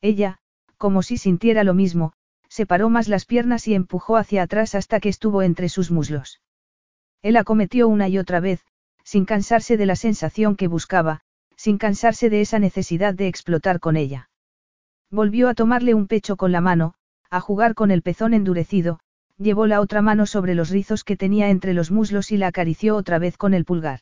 Ella, 0.00 0.38
como 0.78 1.02
si 1.02 1.18
sintiera 1.18 1.64
lo 1.64 1.74
mismo, 1.74 2.12
separó 2.48 2.88
más 2.88 3.08
las 3.08 3.26
piernas 3.26 3.66
y 3.66 3.74
empujó 3.74 4.16
hacia 4.16 4.42
atrás 4.42 4.76
hasta 4.76 5.00
que 5.00 5.08
estuvo 5.08 5.42
entre 5.42 5.68
sus 5.68 5.90
muslos. 5.90 6.40
Él 7.20 7.36
acometió 7.36 7.88
una 7.88 8.08
y 8.08 8.16
otra 8.16 8.38
vez, 8.38 8.64
sin 9.02 9.24
cansarse 9.24 9.76
de 9.76 9.86
la 9.86 9.96
sensación 9.96 10.54
que 10.54 10.68
buscaba, 10.68 11.20
sin 11.56 11.78
cansarse 11.78 12.30
de 12.30 12.40
esa 12.40 12.60
necesidad 12.60 13.12
de 13.12 13.26
explotar 13.26 13.80
con 13.80 13.96
ella. 13.96 14.30
Volvió 15.10 15.48
a 15.48 15.54
tomarle 15.54 15.94
un 15.94 16.06
pecho 16.06 16.36
con 16.36 16.52
la 16.52 16.60
mano, 16.60 16.94
a 17.28 17.40
jugar 17.40 17.74
con 17.74 17.90
el 17.90 18.02
pezón 18.02 18.34
endurecido, 18.34 19.00
llevó 19.40 19.66
la 19.66 19.80
otra 19.80 20.02
mano 20.02 20.26
sobre 20.26 20.54
los 20.54 20.68
rizos 20.68 21.02
que 21.02 21.16
tenía 21.16 21.48
entre 21.48 21.72
los 21.72 21.90
muslos 21.90 22.30
y 22.30 22.36
la 22.36 22.48
acarició 22.48 22.94
otra 22.94 23.18
vez 23.18 23.38
con 23.38 23.54
el 23.54 23.64
pulgar. 23.64 24.00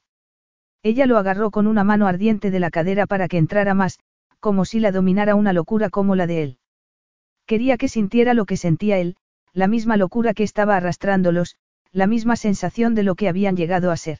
Ella 0.82 1.06
lo 1.06 1.16
agarró 1.16 1.50
con 1.52 1.68
una 1.68 1.84
mano 1.84 2.08
ardiente 2.08 2.50
de 2.50 2.58
la 2.58 2.70
cadera 2.70 3.06
para 3.06 3.28
que 3.28 3.38
entrara 3.38 3.72
más, 3.72 4.00
como 4.40 4.64
si 4.64 4.80
la 4.80 4.90
dominara 4.90 5.36
una 5.36 5.52
locura 5.52 5.90
como 5.90 6.16
la 6.16 6.26
de 6.26 6.42
él. 6.42 6.58
Quería 7.46 7.76
que 7.76 7.88
sintiera 7.88 8.34
lo 8.34 8.46
que 8.46 8.56
sentía 8.56 8.98
él, 8.98 9.16
la 9.52 9.68
misma 9.68 9.96
locura 9.96 10.34
que 10.34 10.42
estaba 10.42 10.76
arrastrándolos, 10.76 11.56
la 11.92 12.06
misma 12.06 12.36
sensación 12.36 12.94
de 12.94 13.04
lo 13.04 13.14
que 13.14 13.28
habían 13.28 13.56
llegado 13.56 13.90
a 13.90 13.96
ser. 13.96 14.18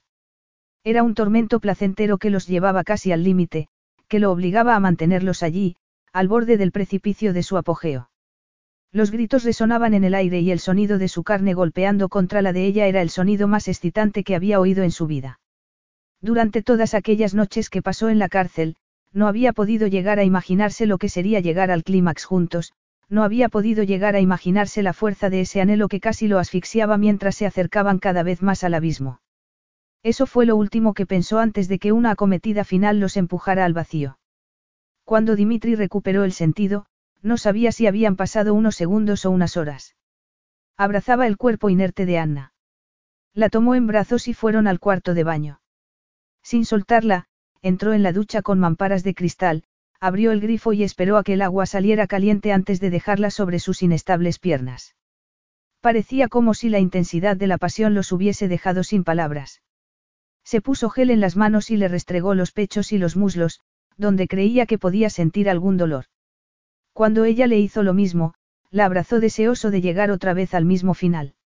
Era 0.85 1.03
un 1.03 1.15
tormento 1.15 1.59
placentero 1.59 2.19
que 2.19 2.31
los 2.31 2.47
llevaba 2.47 2.85
casi 2.85 3.13
al 3.13 3.25
límite, 3.25 3.69
que 4.07 4.21
lo 4.21 4.31
obligaba 4.31 4.77
a 4.77 4.81
mantenerlos 4.81 5.43
allí, 5.43 5.77
al 6.13 6.29
borde 6.29 6.57
del 6.57 6.73
precipicio 6.73 7.33
de 7.33 7.43
su 7.43 7.57
apogeo. 7.57 8.09
Los 8.93 9.11
gritos 9.11 9.45
resonaban 9.45 9.93
en 9.93 10.05
el 10.05 10.15
aire 10.15 10.41
y 10.41 10.51
el 10.51 10.61
sonido 10.61 10.99
de 10.99 11.09
su 11.09 11.23
carne 11.23 11.53
golpeando 11.53 12.09
contra 12.09 12.41
la 12.41 12.53
de 12.53 12.65
ella 12.67 12.87
era 12.87 13.03
el 13.03 13.11
sonido 13.11 13.47
más 13.47 13.69
excitante 13.69 14.25
que 14.25 14.35
había 14.35 14.61
oído 14.61 14.83
en 14.83 14.91
su 14.91 15.07
vida. 15.07 15.41
Durante 16.21 16.63
todas 16.63 16.95
aquellas 16.95 17.35
noches 17.35 17.71
que 17.71 17.83
pasó 17.83 18.09
en 18.09 18.19
la 18.19 18.29
cárcel, 18.29 18.77
no 19.13 19.29
había 19.29 19.53
podido 19.53 19.87
llegar 19.87 20.19
a 20.19 20.25
imaginarse 20.25 20.87
lo 20.87 20.99
que 20.99 21.09
sería 21.09 21.41
llegar 21.41 21.71
al 21.71 21.85
clímax 21.85 22.25
juntos, 22.25 22.73
no 23.09 23.25
había 23.25 23.49
podido 23.49 23.83
llegar 23.83 24.17
a 24.17 24.21
imaginarse 24.21 24.83
la 24.83 24.93
fuerza 24.93 25.31
de 25.31 25.43
ese 25.43 25.61
anhelo 25.61 25.89
que 25.89 26.01
casi 26.01 26.29
lo 26.29 26.39
asfixiaba 26.39 26.99
mientras 26.99 27.37
se 27.37 27.47
acercaban 27.47 27.99
cada 27.99 28.23
vez 28.23 28.43
más 28.43 28.65
al 28.65 28.75
abismo. 28.75 29.21
Eso 30.03 30.27
fue 30.27 30.47
lo 30.47 30.57
último 30.57 30.95
que 30.95 31.07
pensó 31.07 31.39
antes 31.39 31.69
de 31.69 31.79
que 31.79 31.93
una 31.93 32.13
acometida 32.13 32.65
final 32.65 33.01
los 33.01 33.17
empujara 33.17 33.65
al 33.65 33.73
vacío. 33.73 34.19
Cuando 35.05 35.37
Dimitri 35.37 35.75
recuperó 35.75 36.25
el 36.25 36.33
sentido, 36.33 36.87
no 37.23 37.37
sabía 37.37 37.73
si 37.73 37.87
habían 37.87 38.17
pasado 38.17 38.55
unos 38.55 38.77
segundos 38.77 39.25
o 39.25 39.31
unas 39.31 39.57
horas. 39.57 39.97
Abrazaba 40.77 41.27
el 41.27 41.37
cuerpo 41.37 41.71
inerte 41.71 42.07
de 42.07 42.19
Anna. 42.19 42.53
La 43.35 43.49
tomó 43.49 43.75
en 43.75 43.87
brazos 43.87 44.29
y 44.29 44.35
fueron 44.35 44.67
al 44.67 44.81
cuarto 44.81 45.15
de 45.15 45.25
baño. 45.25 45.61
Sin 46.43 46.65
soltarla, 46.65 47.27
entró 47.63 47.93
en 47.93 48.03
la 48.03 48.13
ducha 48.13 48.43
con 48.43 48.59
mamparas 48.59 49.03
de 49.03 49.15
cristal, 49.15 49.65
abrió 50.01 50.31
el 50.31 50.41
grifo 50.41 50.73
y 50.73 50.85
esperó 50.85 51.17
a 51.17 51.25
que 51.25 51.35
el 51.35 51.43
agua 51.43 51.67
saliera 51.67 52.07
caliente 52.07 52.53
antes 52.53 52.81
de 52.81 52.91
dejarla 52.91 53.31
sobre 53.31 53.59
sus 53.59 53.83
inestables 53.83 54.39
piernas. 54.39 54.95
Parecía 55.81 56.29
como 56.29 56.55
si 56.55 56.69
la 56.69 56.79
intensidad 56.79 57.37
de 57.37 57.47
la 57.47 57.59
pasión 57.59 57.95
los 57.95 58.13
hubiese 58.13 58.49
dejado 58.49 58.85
sin 58.85 59.05
palabras. 59.05 59.63
Se 60.45 60.61
puso 60.61 60.91
gel 60.91 61.11
en 61.11 61.21
las 61.21 61.37
manos 61.37 61.71
y 61.71 61.77
le 61.77 61.89
restregó 61.89 62.35
los 62.35 62.53
pechos 62.53 62.93
y 62.93 62.99
los 62.99 63.17
muslos, 63.17 63.61
donde 63.97 64.29
creía 64.29 64.67
que 64.67 64.79
podía 64.79 65.11
sentir 65.11 65.51
algún 65.51 65.77
dolor. 65.77 66.07
Cuando 66.99 67.25
ella 67.25 67.47
le 67.47 67.61
hizo 67.61 67.85
lo 67.85 67.95
mismo, 67.95 68.35
la 68.73 68.85
abrazó 68.85 69.21
deseoso 69.21 69.71
de 69.71 69.81
llegar 69.81 70.11
otra 70.11 70.35
vez 70.35 70.53
al 70.53 70.65
mismo 70.65 70.95
final. 70.95 71.37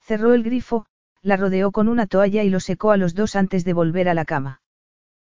Cerró 0.00 0.32
el 0.32 0.42
grifo, 0.42 0.86
la 1.20 1.36
rodeó 1.36 1.70
con 1.70 1.86
una 1.86 2.06
toalla 2.06 2.44
y 2.44 2.48
lo 2.48 2.60
secó 2.60 2.90
a 2.90 2.96
los 2.96 3.14
dos 3.14 3.36
antes 3.36 3.66
de 3.66 3.74
volver 3.74 4.08
a 4.08 4.14
la 4.14 4.24
cama. 4.24 4.62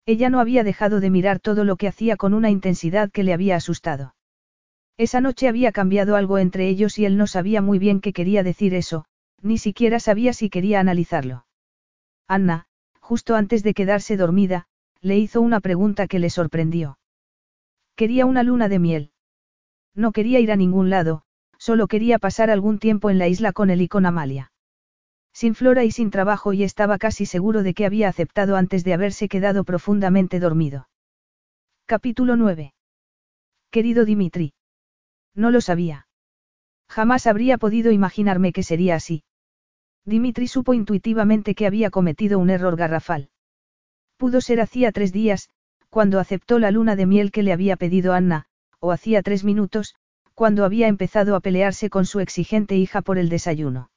Ella 0.05 0.29
no 0.29 0.39
había 0.39 0.63
dejado 0.63 1.01
de 1.01 1.09
mirar 1.09 1.41
todo 1.41 1.65
lo 1.65 1.75
que 1.75 1.89
hacía 1.89 2.15
con 2.15 2.33
una 2.33 2.51
intensidad 2.51 3.11
que 3.11 3.23
le 3.23 3.33
había 3.33 3.57
asustado. 3.57 4.15
Esa 4.95 5.19
noche 5.19 5.49
había 5.49 5.73
cambiado 5.73 6.15
algo 6.15 6.37
entre 6.37 6.69
ellos 6.69 6.97
y 6.97 7.03
él 7.03 7.17
no 7.17 7.27
sabía 7.27 7.61
muy 7.61 7.79
bien 7.79 7.99
qué 7.99 8.13
quería 8.13 8.43
decir 8.43 8.73
eso, 8.73 9.03
ni 9.41 9.57
siquiera 9.57 9.99
sabía 9.99 10.31
si 10.31 10.49
quería 10.49 10.79
analizarlo. 10.79 11.45
Anna, 12.29 12.67
justo 13.01 13.35
antes 13.35 13.61
de 13.61 13.73
quedarse 13.73 14.15
dormida, 14.15 14.67
le 15.01 15.17
hizo 15.17 15.41
una 15.41 15.59
pregunta 15.59 16.07
que 16.07 16.19
le 16.19 16.29
sorprendió. 16.29 16.97
Quería 17.97 18.25
una 18.25 18.43
luna 18.43 18.69
de 18.69 18.79
miel. 18.79 19.12
No 19.95 20.11
quería 20.11 20.39
ir 20.39 20.51
a 20.51 20.55
ningún 20.55 20.89
lado, 20.89 21.23
solo 21.57 21.87
quería 21.87 22.19
pasar 22.19 22.49
algún 22.49 22.79
tiempo 22.79 23.09
en 23.09 23.19
la 23.19 23.27
isla 23.27 23.53
con 23.53 23.69
él 23.69 23.81
y 23.81 23.87
con 23.87 24.05
Amalia. 24.05 24.51
Sin 25.33 25.55
Flora 25.55 25.83
y 25.83 25.91
sin 25.91 26.11
trabajo 26.11 26.53
y 26.53 26.63
estaba 26.63 26.97
casi 26.97 27.25
seguro 27.25 27.63
de 27.63 27.73
que 27.73 27.85
había 27.85 28.07
aceptado 28.07 28.55
antes 28.55 28.83
de 28.83 28.93
haberse 28.93 29.27
quedado 29.27 29.63
profundamente 29.63 30.39
dormido. 30.39 30.87
Capítulo 31.85 32.35
9. 32.35 32.73
Querido 33.71 34.05
Dimitri. 34.05 34.53
No 35.35 35.51
lo 35.51 35.61
sabía. 35.61 36.07
Jamás 36.87 37.25
habría 37.25 37.57
podido 37.57 37.91
imaginarme 37.91 38.53
que 38.53 38.61
sería 38.61 38.95
así. 38.95 39.23
Dimitri 40.05 40.47
supo 40.47 40.73
intuitivamente 40.73 41.55
que 41.55 41.65
había 41.65 41.89
cometido 41.89 42.37
un 42.37 42.49
error 42.49 42.75
garrafal. 42.75 43.29
Pudo 44.17 44.41
ser 44.41 44.61
hacía 44.61 44.91
tres 44.91 45.11
días, 45.11 45.49
cuando 45.89 46.19
aceptó 46.19 46.59
la 46.59 46.71
luna 46.71 46.95
de 46.95 47.05
miel 47.05 47.31
que 47.31 47.43
le 47.43 47.53
había 47.53 47.77
pedido 47.77 48.13
Anna, 48.13 48.45
o 48.83 48.91
hacía 48.91 49.21
tres 49.21 49.45
minutos, 49.45 49.95
cuando 50.33 50.65
había 50.65 50.89
empezado 50.89 51.37
a 51.37 51.39
pelearse 51.39 51.89
con 51.89 52.05
su 52.05 52.19
exigente 52.19 52.75
hija 52.75 53.01
por 53.01 53.17
el 53.17 53.29
desayuno. 53.29 53.91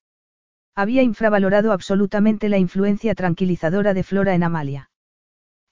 Había 0.77 1.03
infravalorado 1.03 1.73
absolutamente 1.73 2.49
la 2.49 2.59
influencia 2.59 3.17
tranquilizadora 3.17 3.95
de 3.95 4.05
Flora 4.05 4.37
en 4.37 4.45
Amalia. 4.45 4.91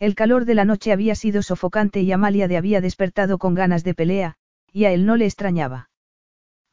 El 0.01 0.17
calor 0.17 0.47
de 0.47 0.57
la 0.57 0.65
noche 0.65 0.91
había 0.91 1.15
sido 1.15 1.45
sofocante 1.45 2.01
y 2.01 2.11
Amalia 2.11 2.49
de 2.49 2.57
había 2.57 2.81
despertado 2.81 3.39
con 3.39 3.55
ganas 3.55 3.85
de 3.85 3.95
pelea, 3.95 4.35
y 4.73 4.87
a 4.87 4.91
él 4.91 5.07
no 5.07 5.15
le 5.15 5.27
extrañaba. 5.27 5.91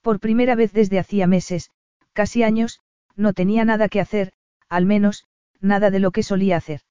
Por 0.01 0.19
primera 0.19 0.55
vez 0.55 0.73
desde 0.73 0.97
hacía 0.97 1.27
meses, 1.27 1.69
casi 2.13 2.41
años, 2.41 2.79
no 3.15 3.33
tenía 3.33 3.65
nada 3.65 3.87
que 3.87 4.01
hacer, 4.01 4.33
al 4.67 4.87
menos, 4.87 5.25
nada 5.59 5.91
de 5.91 5.99
lo 5.99 6.09
que 6.09 6.23
solía 6.23 6.57
hacer. 6.57 6.81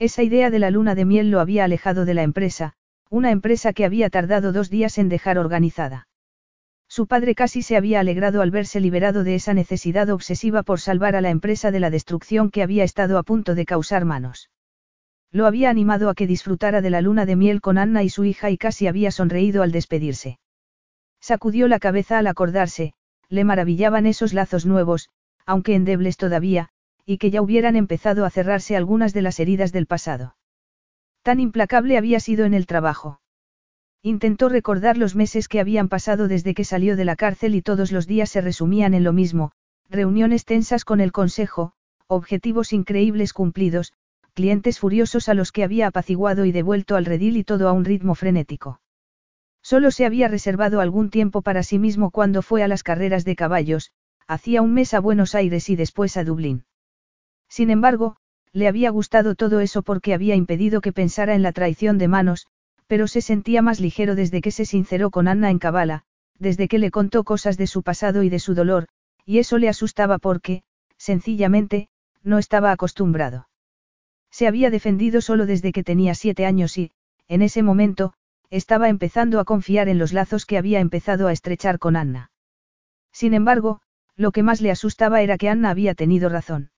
Esa 0.00 0.24
idea 0.24 0.50
de 0.50 0.58
la 0.58 0.70
luna 0.70 0.96
de 0.96 1.04
miel 1.04 1.30
lo 1.30 1.38
había 1.38 1.62
alejado 1.62 2.04
de 2.04 2.14
la 2.14 2.24
empresa, 2.24 2.74
una 3.10 3.30
empresa 3.30 3.72
que 3.72 3.84
había 3.84 4.10
tardado 4.10 4.52
dos 4.52 4.70
días 4.70 4.98
en 4.98 5.08
dejar 5.08 5.38
organizada. 5.38 6.08
Su 6.88 7.06
padre 7.06 7.34
casi 7.34 7.62
se 7.62 7.76
había 7.76 8.00
alegrado 8.00 8.42
al 8.42 8.50
verse 8.50 8.80
liberado 8.80 9.24
de 9.24 9.34
esa 9.34 9.54
necesidad 9.54 10.10
obsesiva 10.10 10.62
por 10.62 10.80
salvar 10.80 11.16
a 11.16 11.20
la 11.20 11.30
empresa 11.30 11.70
de 11.70 11.80
la 11.80 11.90
destrucción 11.90 12.50
que 12.50 12.62
había 12.62 12.84
estado 12.84 13.18
a 13.18 13.22
punto 13.22 13.54
de 13.54 13.64
causar 13.64 14.04
manos. 14.04 14.50
Lo 15.32 15.46
había 15.46 15.70
animado 15.70 16.08
a 16.08 16.14
que 16.14 16.28
disfrutara 16.28 16.80
de 16.80 16.90
la 16.90 17.00
luna 17.00 17.26
de 17.26 17.34
miel 17.34 17.60
con 17.60 17.78
Anna 17.78 18.04
y 18.04 18.08
su 18.08 18.24
hija 18.24 18.50
y 18.50 18.58
casi 18.58 18.86
había 18.86 19.10
sonreído 19.10 19.62
al 19.62 19.72
despedirse. 19.72 20.38
Sacudió 21.20 21.66
la 21.66 21.80
cabeza 21.80 22.18
al 22.18 22.28
acordarse, 22.28 22.92
le 23.28 23.42
maravillaban 23.42 24.06
esos 24.06 24.32
lazos 24.32 24.64
nuevos, 24.66 25.08
aunque 25.46 25.74
endebles 25.74 26.16
todavía, 26.16 26.68
y 27.04 27.18
que 27.18 27.30
ya 27.30 27.42
hubieran 27.42 27.74
empezado 27.74 28.24
a 28.24 28.30
cerrarse 28.30 28.76
algunas 28.76 29.12
de 29.12 29.22
las 29.22 29.40
heridas 29.40 29.72
del 29.72 29.86
pasado. 29.86 30.36
Tan 31.24 31.40
implacable 31.40 31.96
había 31.96 32.20
sido 32.20 32.44
en 32.44 32.52
el 32.52 32.66
trabajo. 32.66 33.18
Intentó 34.02 34.50
recordar 34.50 34.98
los 34.98 35.16
meses 35.16 35.48
que 35.48 35.58
habían 35.58 35.88
pasado 35.88 36.28
desde 36.28 36.52
que 36.52 36.64
salió 36.64 36.96
de 36.96 37.06
la 37.06 37.16
cárcel 37.16 37.54
y 37.54 37.62
todos 37.62 37.92
los 37.92 38.06
días 38.06 38.28
se 38.28 38.42
resumían 38.42 38.92
en 38.92 39.04
lo 39.04 39.14
mismo, 39.14 39.52
reuniones 39.88 40.44
tensas 40.44 40.84
con 40.84 41.00
el 41.00 41.12
consejo, 41.12 41.72
objetivos 42.08 42.74
increíbles 42.74 43.32
cumplidos, 43.32 43.94
clientes 44.34 44.78
furiosos 44.78 45.30
a 45.30 45.34
los 45.34 45.50
que 45.50 45.64
había 45.64 45.86
apaciguado 45.86 46.44
y 46.44 46.52
devuelto 46.52 46.94
al 46.94 47.06
redil 47.06 47.38
y 47.38 47.44
todo 47.44 47.70
a 47.70 47.72
un 47.72 47.86
ritmo 47.86 48.14
frenético. 48.14 48.82
Solo 49.62 49.92
se 49.92 50.04
había 50.04 50.28
reservado 50.28 50.82
algún 50.82 51.08
tiempo 51.08 51.40
para 51.40 51.62
sí 51.62 51.78
mismo 51.78 52.10
cuando 52.10 52.42
fue 52.42 52.62
a 52.62 52.68
las 52.68 52.82
carreras 52.82 53.24
de 53.24 53.34
caballos, 53.34 53.92
hacía 54.26 54.60
un 54.60 54.74
mes 54.74 54.92
a 54.92 55.00
Buenos 55.00 55.34
Aires 55.34 55.70
y 55.70 55.76
después 55.76 56.18
a 56.18 56.24
Dublín. 56.24 56.66
Sin 57.48 57.70
embargo, 57.70 58.18
le 58.54 58.68
había 58.68 58.90
gustado 58.90 59.34
todo 59.34 59.58
eso 59.58 59.82
porque 59.82 60.14
había 60.14 60.36
impedido 60.36 60.80
que 60.80 60.92
pensara 60.92 61.34
en 61.34 61.42
la 61.42 61.50
traición 61.50 61.98
de 61.98 62.06
manos, 62.06 62.46
pero 62.86 63.08
se 63.08 63.20
sentía 63.20 63.62
más 63.62 63.80
ligero 63.80 64.14
desde 64.14 64.40
que 64.40 64.52
se 64.52 64.64
sinceró 64.64 65.10
con 65.10 65.26
Anna 65.26 65.50
en 65.50 65.58
Cabala, 65.58 66.04
desde 66.38 66.68
que 66.68 66.78
le 66.78 66.92
contó 66.92 67.24
cosas 67.24 67.56
de 67.56 67.66
su 67.66 67.82
pasado 67.82 68.22
y 68.22 68.28
de 68.28 68.38
su 68.38 68.54
dolor, 68.54 68.86
y 69.26 69.40
eso 69.40 69.58
le 69.58 69.68
asustaba 69.68 70.18
porque, 70.18 70.62
sencillamente, 70.96 71.88
no 72.22 72.38
estaba 72.38 72.70
acostumbrado. 72.70 73.48
Se 74.30 74.46
había 74.46 74.70
defendido 74.70 75.20
solo 75.20 75.46
desde 75.46 75.72
que 75.72 75.82
tenía 75.82 76.14
siete 76.14 76.46
años 76.46 76.78
y, 76.78 76.92
en 77.26 77.42
ese 77.42 77.64
momento, 77.64 78.14
estaba 78.50 78.88
empezando 78.88 79.40
a 79.40 79.44
confiar 79.44 79.88
en 79.88 79.98
los 79.98 80.12
lazos 80.12 80.46
que 80.46 80.58
había 80.58 80.78
empezado 80.78 81.26
a 81.26 81.32
estrechar 81.32 81.80
con 81.80 81.96
Anna. 81.96 82.30
Sin 83.12 83.34
embargo, 83.34 83.80
lo 84.14 84.30
que 84.30 84.44
más 84.44 84.60
le 84.60 84.70
asustaba 84.70 85.22
era 85.22 85.38
que 85.38 85.48
Anna 85.48 85.70
había 85.70 85.94
tenido 85.94 86.28
razón. 86.28 86.70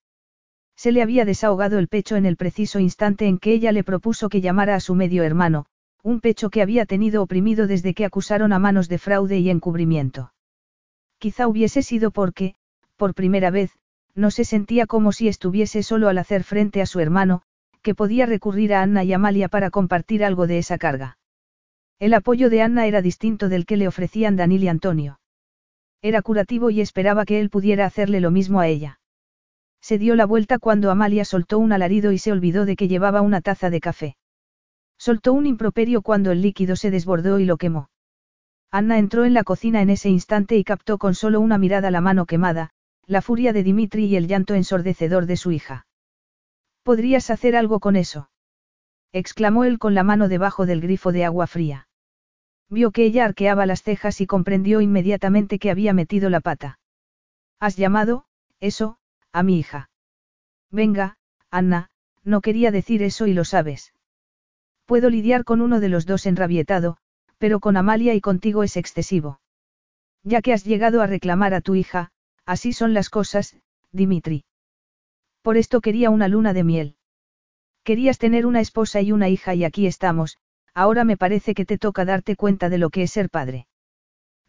Se 0.77 0.93
le 0.93 1.03
había 1.03 1.25
desahogado 1.25 1.79
el 1.79 1.89
pecho 1.89 2.17
en 2.17 2.27
el 2.27 2.37
preciso 2.37 2.79
instante 2.79 3.27
en 3.27 3.39
que 3.39 3.53
ella 3.53 3.73
le 3.73 3.83
propuso 3.83 4.29
que 4.29 4.41
llamara 4.41 4.75
a 4.75 4.81
su 4.81 4.95
medio 4.95 5.25
hermano, 5.25 5.67
un 6.03 6.21
pecho 6.21 6.51
que 6.51 6.63
había 6.63 6.87
tenido 6.87 7.23
oprimido 7.23 7.67
desde 7.67 7.95
que 7.95 8.05
acusaron 8.05 8.53
a 8.53 8.59
manos 8.59 8.89
de 8.89 8.99
fraude 8.99 9.39
y 9.39 9.51
encubrimiento. 9.51 10.33
Quizá 11.19 11.49
hubiese 11.49 11.83
sido 11.83 12.11
porque, 12.11 12.55
por 12.97 13.15
primera 13.15 13.51
vez, 13.51 13.73
no 14.15 14.31
se 14.31 14.45
sentía 14.45 14.87
como 14.87 15.13
si 15.13 15.29
estuviese 15.29 15.83
solo 15.83 16.09
al 16.09 16.19
hacer 16.19 16.45
frente 16.45 16.83
a 16.83 16.87
su 16.87 17.01
hermano, 17.01 17.43
que 17.83 17.95
podía 17.95 18.27
recurrir 18.27 18.75
a 18.75 18.83
Anna 18.83 19.05
y 19.05 19.13
Amalia 19.13 19.49
para 19.49 19.71
compartir 19.71 20.25
algo 20.25 20.47
de 20.47 20.59
esa 20.59 20.79
carga. 20.79 21.19
El 21.99 22.13
apoyo 22.15 22.51
de 22.51 22.63
Anna 22.63 22.87
era 22.87 23.01
distinto 23.01 23.49
del 23.49 23.65
que 23.65 23.77
le 23.77 23.89
ofrecían 23.89 24.37
Danil 24.37 24.65
y 24.65 24.69
Antonio. 24.69 25.21
Era 26.03 26.21
curativo 26.21 26.71
y 26.71 26.81
esperaba 26.81 27.25
que 27.25 27.41
él 27.41 27.49
pudiera 27.49 27.87
hacerle 27.87 28.21
lo 28.21 28.31
mismo 28.31 28.61
a 28.61 28.69
ella. 28.69 29.01
Se 29.81 29.99
dio 29.99 30.17
la 30.17 30.27
vuelta 30.27 30.59
cuando 30.59 30.91
Amalia 30.91 31.25
soltó 31.25 31.59
un 31.59 31.73
alarido 31.73 32.13
y 32.13 32.19
se 32.19 32.33
olvidó 32.33 32.65
de 32.65 32.77
que 32.77 32.89
llevaba 32.89 33.21
una 33.21 33.41
taza 33.41 33.71
de 33.71 33.81
café. 33.81 34.17
Soltó 34.99 35.33
un 35.33 35.47
improperio 35.47 36.03
cuando 36.03 36.33
el 36.33 36.43
líquido 36.43 36.77
se 36.77 36.91
desbordó 36.91 37.39
y 37.39 37.45
lo 37.45 37.57
quemó. 37.57 37.91
Anna 38.71 38.99
entró 38.99 39.25
en 39.25 39.35
la 39.35 39.45
cocina 39.45 39.83
en 39.83 39.91
ese 39.91 40.09
instante 40.09 40.57
y 40.57 40.65
captó 40.65 40.99
con 40.99 41.15
solo 41.15 41.41
una 41.41 41.59
mirada 41.59 41.91
la 41.91 42.01
mano 42.01 42.27
quemada, 42.27 42.71
la 43.07 43.23
furia 43.23 43.53
de 43.53 43.63
Dimitri 43.63 44.07
y 44.07 44.17
el 44.17 44.27
llanto 44.27 44.55
ensordecedor 44.55 45.27
de 45.27 45.37
su 45.37 45.53
hija. 45.53 45.87
¿Podrías 46.83 47.31
hacer 47.31 47.57
algo 47.57 47.81
con 47.81 47.97
eso? 47.97 48.31
exclamó 49.13 49.65
él 49.65 49.79
con 49.79 49.95
la 49.95 50.03
mano 50.03 50.29
debajo 50.29 50.67
del 50.67 50.81
grifo 50.81 51.13
de 51.13 51.25
agua 51.25 51.47
fría. 51.47 51.89
Vio 52.69 52.91
que 52.91 53.05
ella 53.05 53.25
arqueaba 53.25 53.65
las 53.67 53.83
cejas 53.83 54.21
y 54.21 54.27
comprendió 54.27 54.81
inmediatamente 54.81 55.59
que 55.59 55.71
había 55.71 55.93
metido 55.93 56.31
la 56.31 56.41
pata. 56.41 56.79
¿Has 57.61 57.77
llamado, 57.77 58.27
eso, 58.61 58.99
a 59.37 59.43
mi 59.43 59.59
hija? 59.59 59.91
Venga, 60.71 61.17
Anna, 61.51 61.91
no 62.25 62.41
quería 62.41 62.71
decir 62.71 63.03
eso 63.03 63.27
y 63.27 63.35
lo 63.35 63.45
sabes. 63.45 63.93
Puedo 64.85 65.11
lidiar 65.11 65.45
con 65.45 65.61
uno 65.61 65.81
de 65.81 65.89
los 65.89 66.07
dos 66.07 66.27
enrabietado, 66.27 66.97
pero 67.39 67.61
con 67.61 67.77
Amalia 67.77 68.15
y 68.15 68.21
contigo 68.21 68.63
es 68.63 68.77
excesivo. 68.77 69.41
Ya 70.23 70.43
que 70.43 70.53
has 70.53 70.65
llegado 70.65 71.03
a 71.03 71.07
reclamar 71.07 71.55
a 71.55 71.61
tu 71.61 71.75
hija, 71.75 72.13
Así 72.47 72.73
son 72.73 72.95
las 72.95 73.11
cosas, 73.11 73.57
Dimitri. 73.91 74.45
Por 75.43 75.57
esto 75.57 75.81
quería 75.81 76.11
una 76.11 76.29
luna 76.29 76.53
de 76.53 76.63
miel. 76.63 76.97
Querías 77.83 78.19
tener 78.19 78.47
una 78.47 78.61
esposa 78.61 79.01
y 79.01 79.11
una 79.11 79.29
hija 79.29 79.55
y 79.55 79.65
aquí 79.65 79.87
estamos, 79.87 80.39
ahora 80.73 81.05
me 81.05 81.17
parece 81.17 81.55
que 81.55 81.67
te 81.67 81.77
toca 81.77 82.05
darte 82.05 82.37
cuenta 82.37 82.69
de 82.69 82.79
lo 82.79 82.91
que 82.91 83.03
es 83.03 83.11
ser 83.11 83.31
padre. 83.31 83.67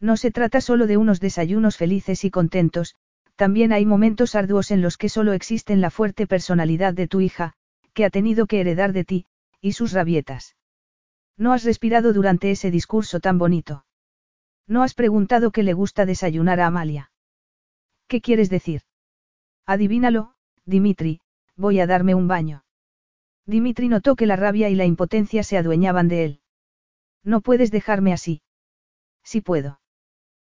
No 0.00 0.16
se 0.16 0.30
trata 0.30 0.60
solo 0.60 0.86
de 0.86 0.96
unos 0.96 1.18
desayunos 1.18 1.76
felices 1.76 2.24
y 2.24 2.30
contentos, 2.30 2.94
también 3.38 3.72
hay 3.72 3.86
momentos 3.86 4.34
arduos 4.34 4.72
en 4.72 4.82
los 4.82 4.96
que 4.96 5.08
solo 5.08 5.32
existen 5.32 5.80
la 5.80 5.90
fuerte 5.90 6.26
personalidad 6.26 6.92
de 6.92 7.06
tu 7.06 7.20
hija, 7.20 7.52
que 7.94 8.04
ha 8.04 8.10
tenido 8.10 8.48
que 8.48 8.60
heredar 8.60 8.92
de 8.92 9.04
ti, 9.04 9.26
y 9.60 9.74
sus 9.74 9.92
rabietas. 9.92 10.56
No 11.36 11.52
has 11.52 11.62
respirado 11.62 12.12
durante 12.12 12.50
ese 12.50 12.72
discurso 12.72 13.20
tan 13.20 13.38
bonito. 13.38 13.84
No 14.66 14.82
has 14.82 14.94
preguntado 14.94 15.52
qué 15.52 15.62
le 15.62 15.72
gusta 15.72 16.04
desayunar 16.04 16.58
a 16.58 16.66
Amalia. 16.66 17.12
¿Qué 18.08 18.20
quieres 18.20 18.50
decir? 18.50 18.82
Adivínalo, 19.66 20.34
Dimitri, 20.64 21.20
voy 21.54 21.78
a 21.78 21.86
darme 21.86 22.16
un 22.16 22.26
baño. 22.26 22.64
Dimitri 23.46 23.86
notó 23.86 24.16
que 24.16 24.26
la 24.26 24.34
rabia 24.34 24.68
y 24.68 24.74
la 24.74 24.84
impotencia 24.84 25.44
se 25.44 25.58
adueñaban 25.58 26.08
de 26.08 26.24
él. 26.24 26.40
No 27.22 27.40
puedes 27.40 27.70
dejarme 27.70 28.12
así. 28.12 28.42
Sí 29.22 29.42
puedo. 29.42 29.80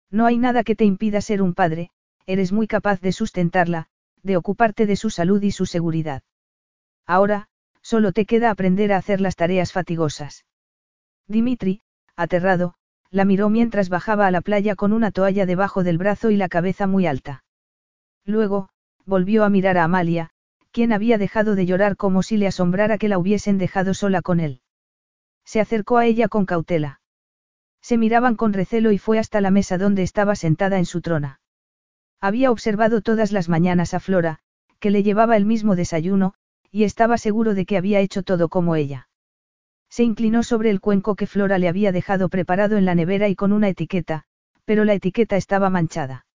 No 0.09 0.25
hay 0.25 0.37
nada 0.37 0.63
que 0.63 0.75
te 0.75 0.85
impida 0.85 1.19
ser 1.19 1.41
un 1.41 1.53
padre, 1.53 1.91
eres 2.27 2.51
muy 2.51 2.67
capaz 2.67 3.01
de 3.01 3.13
sustentarla, 3.13 3.87
de 4.21 4.37
ocuparte 4.37 4.85
de 4.85 4.95
su 4.95 5.09
salud 5.09 5.41
y 5.41 5.51
su 5.51 5.65
seguridad. 5.65 6.21
Ahora, 7.07 7.47
solo 7.81 8.11
te 8.11 8.25
queda 8.25 8.51
aprender 8.51 8.91
a 8.91 8.97
hacer 8.97 9.21
las 9.21 9.37
tareas 9.37 9.71
fatigosas. 9.71 10.45
Dimitri, 11.27 11.81
aterrado, 12.15 12.75
la 13.09 13.23
miró 13.23 13.49
mientras 13.49 13.87
bajaba 13.87 14.27
a 14.27 14.31
la 14.31 14.41
playa 14.41 14.75
con 14.75 14.91
una 14.91 15.11
toalla 15.11 15.45
debajo 15.45 15.83
del 15.83 15.97
brazo 15.97 16.29
y 16.29 16.35
la 16.35 16.49
cabeza 16.49 16.85
muy 16.85 17.07
alta. 17.07 17.45
Luego, 18.25 18.69
volvió 19.05 19.45
a 19.45 19.49
mirar 19.49 19.77
a 19.77 19.85
Amalia, 19.85 20.31
quien 20.71 20.91
había 20.91 21.17
dejado 21.17 21.55
de 21.55 21.65
llorar 21.65 21.95
como 21.95 22.23
si 22.23 22.35
le 22.35 22.47
asombrara 22.47 22.97
que 22.97 23.07
la 23.07 23.17
hubiesen 23.17 23.57
dejado 23.57 23.93
sola 23.93 24.21
con 24.21 24.41
él. 24.41 24.61
Se 25.45 25.61
acercó 25.61 25.97
a 25.97 26.05
ella 26.05 26.27
con 26.27 26.45
cautela. 26.45 26.99
Se 27.81 27.97
miraban 27.97 28.35
con 28.35 28.51
recelo 28.51 28.91
y 28.91 28.97
fue 28.97 29.17
hasta 29.17 29.39
la 29.39 29.49
mesa 29.49 29.77
donde 29.77 30.03
estaba 30.03 30.35
sentada 30.35 30.77
en 30.77 30.85
su 30.85 30.99
trona. 30.99 31.39
Había 32.19 32.51
observado 32.51 33.01
todas 33.01 33.31
las 33.31 33.47
mañanas 33.49 33.93
a 33.93 33.99
Flora, 33.99 34.39
que 34.79 34.91
le 34.91 35.03
llevaba 35.03 35.37
el 35.37 35.45
mismo 35.45 35.75
desayuno, 35.75 36.33
y 36.71 36.83
estaba 36.83 37.17
seguro 37.17 37.53
de 37.53 37.65
que 37.65 37.77
había 37.77 37.99
hecho 37.99 38.23
todo 38.23 38.49
como 38.49 38.75
ella. 38.75 39.07
Se 39.89 40.03
inclinó 40.03 40.43
sobre 40.43 40.69
el 40.69 40.81
cuenco 40.81 41.15
que 41.15 41.27
Flora 41.27 41.57
le 41.57 41.67
había 41.67 41.91
dejado 41.91 42.29
preparado 42.29 42.77
en 42.77 42.85
la 42.85 42.95
nevera 42.95 43.29
y 43.29 43.35
con 43.35 43.53
una 43.53 43.69
etiqueta, 43.69 44.23
pero 44.65 44.83
la 44.83 44.93
etiqueta 44.93 45.37
estaba 45.37 45.69
manchada. 45.69 46.25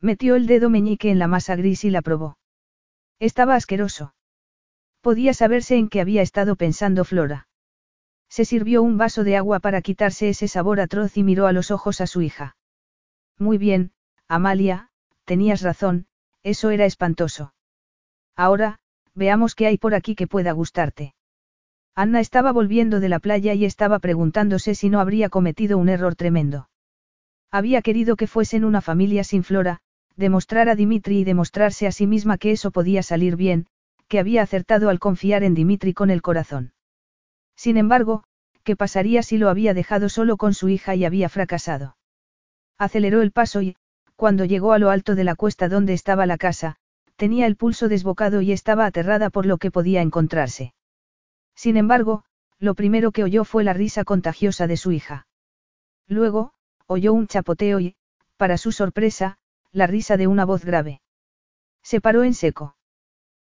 Metió 0.00 0.34
el 0.34 0.46
dedo 0.46 0.70
meñique 0.70 1.10
en 1.10 1.18
la 1.18 1.26
masa 1.26 1.56
gris 1.56 1.84
y 1.84 1.90
la 1.90 2.00
probó. 2.00 2.38
Estaba 3.18 3.54
asqueroso. 3.54 4.14
Podía 5.02 5.34
saberse 5.34 5.76
en 5.76 5.88
qué 5.88 6.00
había 6.00 6.22
estado 6.22 6.56
pensando 6.56 7.04
Flora. 7.04 7.48
Se 8.28 8.44
sirvió 8.44 8.82
un 8.82 8.96
vaso 8.96 9.24
de 9.24 9.36
agua 9.36 9.60
para 9.60 9.82
quitarse 9.82 10.30
ese 10.30 10.48
sabor 10.48 10.80
atroz 10.80 11.16
y 11.16 11.22
miró 11.22 11.46
a 11.46 11.52
los 11.52 11.70
ojos 11.70 12.00
a 12.00 12.06
su 12.06 12.22
hija. 12.22 12.56
Muy 13.38 13.58
bien, 13.58 13.92
Amalia, 14.28 14.89
tenías 15.30 15.62
razón, 15.62 16.06
eso 16.42 16.70
era 16.70 16.86
espantoso. 16.86 17.54
Ahora, 18.34 18.80
veamos 19.14 19.54
qué 19.54 19.68
hay 19.68 19.78
por 19.78 19.94
aquí 19.94 20.16
que 20.16 20.26
pueda 20.26 20.50
gustarte. 20.50 21.14
Anna 21.94 22.18
estaba 22.18 22.50
volviendo 22.50 22.98
de 22.98 23.08
la 23.08 23.20
playa 23.20 23.54
y 23.54 23.64
estaba 23.64 24.00
preguntándose 24.00 24.74
si 24.74 24.88
no 24.88 24.98
habría 24.98 25.28
cometido 25.28 25.78
un 25.78 25.88
error 25.88 26.16
tremendo. 26.16 26.68
Había 27.48 27.80
querido 27.80 28.16
que 28.16 28.26
fuesen 28.26 28.64
una 28.64 28.80
familia 28.80 29.22
sin 29.22 29.44
Flora, 29.44 29.78
demostrar 30.16 30.68
a 30.68 30.74
Dimitri 30.74 31.20
y 31.20 31.24
demostrarse 31.24 31.86
a 31.86 31.92
sí 31.92 32.08
misma 32.08 32.36
que 32.36 32.50
eso 32.50 32.72
podía 32.72 33.04
salir 33.04 33.36
bien, 33.36 33.68
que 34.08 34.18
había 34.18 34.42
acertado 34.42 34.88
al 34.88 34.98
confiar 34.98 35.44
en 35.44 35.54
Dimitri 35.54 35.94
con 35.94 36.10
el 36.10 36.22
corazón. 36.22 36.72
Sin 37.54 37.76
embargo, 37.76 38.24
¿qué 38.64 38.74
pasaría 38.74 39.22
si 39.22 39.38
lo 39.38 39.48
había 39.48 39.74
dejado 39.74 40.08
solo 40.08 40.36
con 40.36 40.54
su 40.54 40.68
hija 40.68 40.96
y 40.96 41.04
había 41.04 41.28
fracasado? 41.28 41.96
Aceleró 42.78 43.22
el 43.22 43.30
paso 43.30 43.62
y, 43.62 43.76
cuando 44.20 44.44
llegó 44.44 44.74
a 44.74 44.78
lo 44.78 44.90
alto 44.90 45.14
de 45.14 45.24
la 45.24 45.34
cuesta 45.34 45.70
donde 45.70 45.94
estaba 45.94 46.26
la 46.26 46.36
casa, 46.36 46.76
tenía 47.16 47.46
el 47.46 47.56
pulso 47.56 47.88
desbocado 47.88 48.42
y 48.42 48.52
estaba 48.52 48.84
aterrada 48.84 49.30
por 49.30 49.46
lo 49.46 49.56
que 49.56 49.70
podía 49.70 50.02
encontrarse. 50.02 50.74
Sin 51.54 51.78
embargo, 51.78 52.22
lo 52.58 52.74
primero 52.74 53.12
que 53.12 53.24
oyó 53.24 53.44
fue 53.44 53.64
la 53.64 53.72
risa 53.72 54.04
contagiosa 54.04 54.66
de 54.66 54.76
su 54.76 54.92
hija. 54.92 55.26
Luego, 56.06 56.52
oyó 56.86 57.14
un 57.14 57.28
chapoteo 57.28 57.80
y, 57.80 57.96
para 58.36 58.58
su 58.58 58.72
sorpresa, 58.72 59.38
la 59.72 59.86
risa 59.86 60.18
de 60.18 60.26
una 60.26 60.44
voz 60.44 60.66
grave. 60.66 61.00
Se 61.82 62.02
paró 62.02 62.22
en 62.22 62.34
seco. 62.34 62.76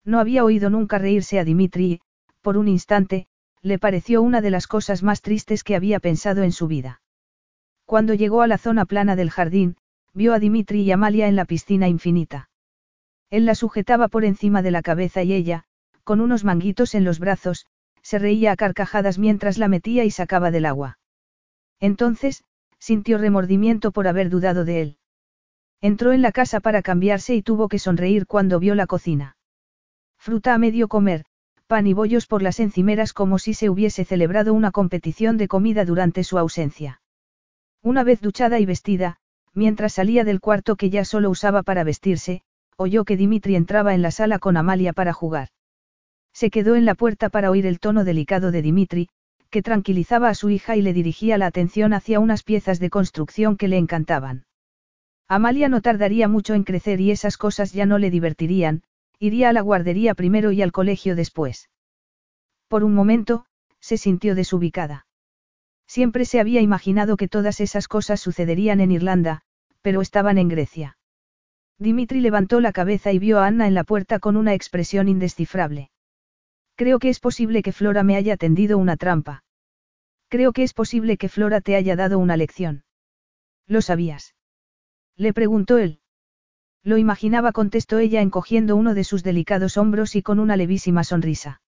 No 0.03 0.19
había 0.19 0.43
oído 0.43 0.69
nunca 0.69 0.97
reírse 0.97 1.39
a 1.39 1.45
Dimitri 1.45 1.85
y, 1.93 2.01
por 2.41 2.57
un 2.57 2.67
instante, 2.67 3.27
le 3.61 3.79
pareció 3.79 4.21
una 4.21 4.41
de 4.41 4.49
las 4.49 4.67
cosas 4.67 5.01
más 5.01 5.21
tristes 5.21 5.63
que 5.63 5.77
había 5.77 6.01
pensado 6.01 6.43
en 6.43 6.51
su 6.51 6.67
vida. 6.67 7.01
Cuando 7.85 8.13
llegó 8.13 8.41
a 8.41 8.47
la 8.47 8.57
zona 8.57 8.83
plana 8.83 9.15
del 9.15 9.29
jardín, 9.29 9.77
vio 10.17 10.33
a 10.33 10.39
Dimitri 10.39 10.81
y 10.81 10.91
Amalia 10.91 11.27
en 11.27 11.35
la 11.35 11.45
piscina 11.45 11.87
infinita. 11.87 12.49
Él 13.29 13.45
la 13.45 13.53
sujetaba 13.53 14.07
por 14.07 14.25
encima 14.25 14.63
de 14.63 14.71
la 14.71 14.81
cabeza 14.81 15.21
y 15.21 15.31
ella, 15.31 15.65
con 16.03 16.21
unos 16.21 16.43
manguitos 16.43 16.95
en 16.95 17.03
los 17.03 17.19
brazos, 17.19 17.67
se 18.01 18.17
reía 18.17 18.51
a 18.51 18.55
carcajadas 18.55 19.19
mientras 19.19 19.59
la 19.59 19.67
metía 19.67 20.05
y 20.05 20.11
sacaba 20.11 20.49
del 20.49 20.65
agua. 20.65 20.97
Entonces, 21.79 22.43
sintió 22.79 23.19
remordimiento 23.19 23.91
por 23.91 24.07
haber 24.07 24.29
dudado 24.29 24.65
de 24.65 24.81
él. 24.81 24.97
Entró 25.81 26.11
en 26.13 26.23
la 26.23 26.31
casa 26.31 26.61
para 26.61 26.81
cambiarse 26.81 27.35
y 27.35 27.43
tuvo 27.43 27.67
que 27.67 27.77
sonreír 27.77 28.25
cuando 28.25 28.59
vio 28.59 28.73
la 28.73 28.87
cocina. 28.87 29.37
Fruta 30.17 30.55
a 30.55 30.57
medio 30.57 30.87
comer, 30.87 31.25
pan 31.67 31.85
y 31.85 31.93
bollos 31.93 32.25
por 32.25 32.41
las 32.41 32.59
encimeras 32.59 33.13
como 33.13 33.37
si 33.37 33.53
se 33.53 33.69
hubiese 33.69 34.03
celebrado 34.03 34.55
una 34.55 34.71
competición 34.71 35.37
de 35.37 35.47
comida 35.47 35.85
durante 35.85 36.23
su 36.23 36.39
ausencia. 36.39 37.01
Una 37.83 38.03
vez 38.03 38.19
duchada 38.19 38.59
y 38.59 38.65
vestida, 38.65 39.19
mientras 39.53 39.93
salía 39.93 40.23
del 40.23 40.39
cuarto 40.39 40.75
que 40.75 40.89
ya 40.89 41.05
solo 41.05 41.29
usaba 41.29 41.63
para 41.63 41.83
vestirse, 41.83 42.41
oyó 42.75 43.05
que 43.05 43.17
Dimitri 43.17 43.55
entraba 43.55 43.93
en 43.93 44.01
la 44.01 44.11
sala 44.11 44.39
con 44.39 44.57
Amalia 44.57 44.93
para 44.93 45.13
jugar. 45.13 45.49
Se 46.33 46.49
quedó 46.49 46.75
en 46.75 46.85
la 46.85 46.95
puerta 46.95 47.29
para 47.29 47.49
oír 47.49 47.65
el 47.65 47.79
tono 47.79 48.03
delicado 48.03 48.51
de 48.51 48.61
Dimitri, 48.61 49.09
que 49.49 49.61
tranquilizaba 49.61 50.29
a 50.29 50.35
su 50.35 50.49
hija 50.49 50.75
y 50.75 50.81
le 50.81 50.93
dirigía 50.93 51.37
la 51.37 51.47
atención 51.47 51.93
hacia 51.93 52.19
unas 52.19 52.43
piezas 52.43 52.79
de 52.79 52.89
construcción 52.89 53.57
que 53.57 53.67
le 53.67 53.77
encantaban. 53.77 54.45
Amalia 55.27 55.69
no 55.69 55.81
tardaría 55.81 56.27
mucho 56.27 56.53
en 56.53 56.63
crecer 56.63 57.01
y 57.01 57.11
esas 57.11 57.37
cosas 57.37 57.73
ya 57.73 57.85
no 57.85 57.97
le 57.97 58.11
divertirían, 58.11 58.83
Iría 59.19 59.49
a 59.49 59.53
la 59.53 59.61
guardería 59.61 60.13
primero 60.13 60.51
y 60.51 60.61
al 60.61 60.71
colegio 60.71 61.15
después. 61.15 61.69
Por 62.67 62.83
un 62.83 62.93
momento, 62.93 63.45
se 63.79 63.97
sintió 63.97 64.35
desubicada. 64.35 65.06
Siempre 65.87 66.25
se 66.25 66.39
había 66.39 66.61
imaginado 66.61 67.17
que 67.17 67.27
todas 67.27 67.59
esas 67.61 67.87
cosas 67.87 68.19
sucederían 68.19 68.81
en 68.81 68.91
Irlanda, 68.91 69.41
pero 69.81 70.01
estaban 70.01 70.37
en 70.37 70.49
Grecia. 70.49 70.97
Dimitri 71.79 72.19
levantó 72.19 72.59
la 72.59 72.73
cabeza 72.73 73.13
y 73.13 73.19
vio 73.19 73.39
a 73.39 73.47
Anna 73.47 73.67
en 73.67 73.73
la 73.73 73.83
puerta 73.83 74.19
con 74.19 74.35
una 74.35 74.53
expresión 74.53 75.07
indescifrable. 75.07 75.91
Creo 76.75 76.99
que 76.99 77.09
es 77.09 77.19
posible 77.19 77.61
que 77.63 77.71
Flora 77.71 78.03
me 78.03 78.15
haya 78.15 78.35
tendido 78.37 78.77
una 78.77 78.97
trampa. 78.97 79.43
Creo 80.27 80.51
que 80.51 80.63
es 80.63 80.73
posible 80.73 81.17
que 81.17 81.29
Flora 81.29 81.61
te 81.61 81.75
haya 81.75 81.95
dado 81.95 82.19
una 82.19 82.35
lección. 82.35 82.83
¿Lo 83.65 83.81
sabías? 83.81 84.35
Le 85.15 85.33
preguntó 85.33 85.77
él. 85.77 86.01
Lo 86.83 86.97
imaginaba, 86.97 87.51
contestó 87.51 87.99
ella 87.99 88.21
encogiendo 88.21 88.75
uno 88.75 88.93
de 88.93 89.03
sus 89.03 89.23
delicados 89.23 89.77
hombros 89.77 90.15
y 90.15 90.21
con 90.21 90.39
una 90.39 90.57
levísima 90.57 91.03
sonrisa. 91.03 91.61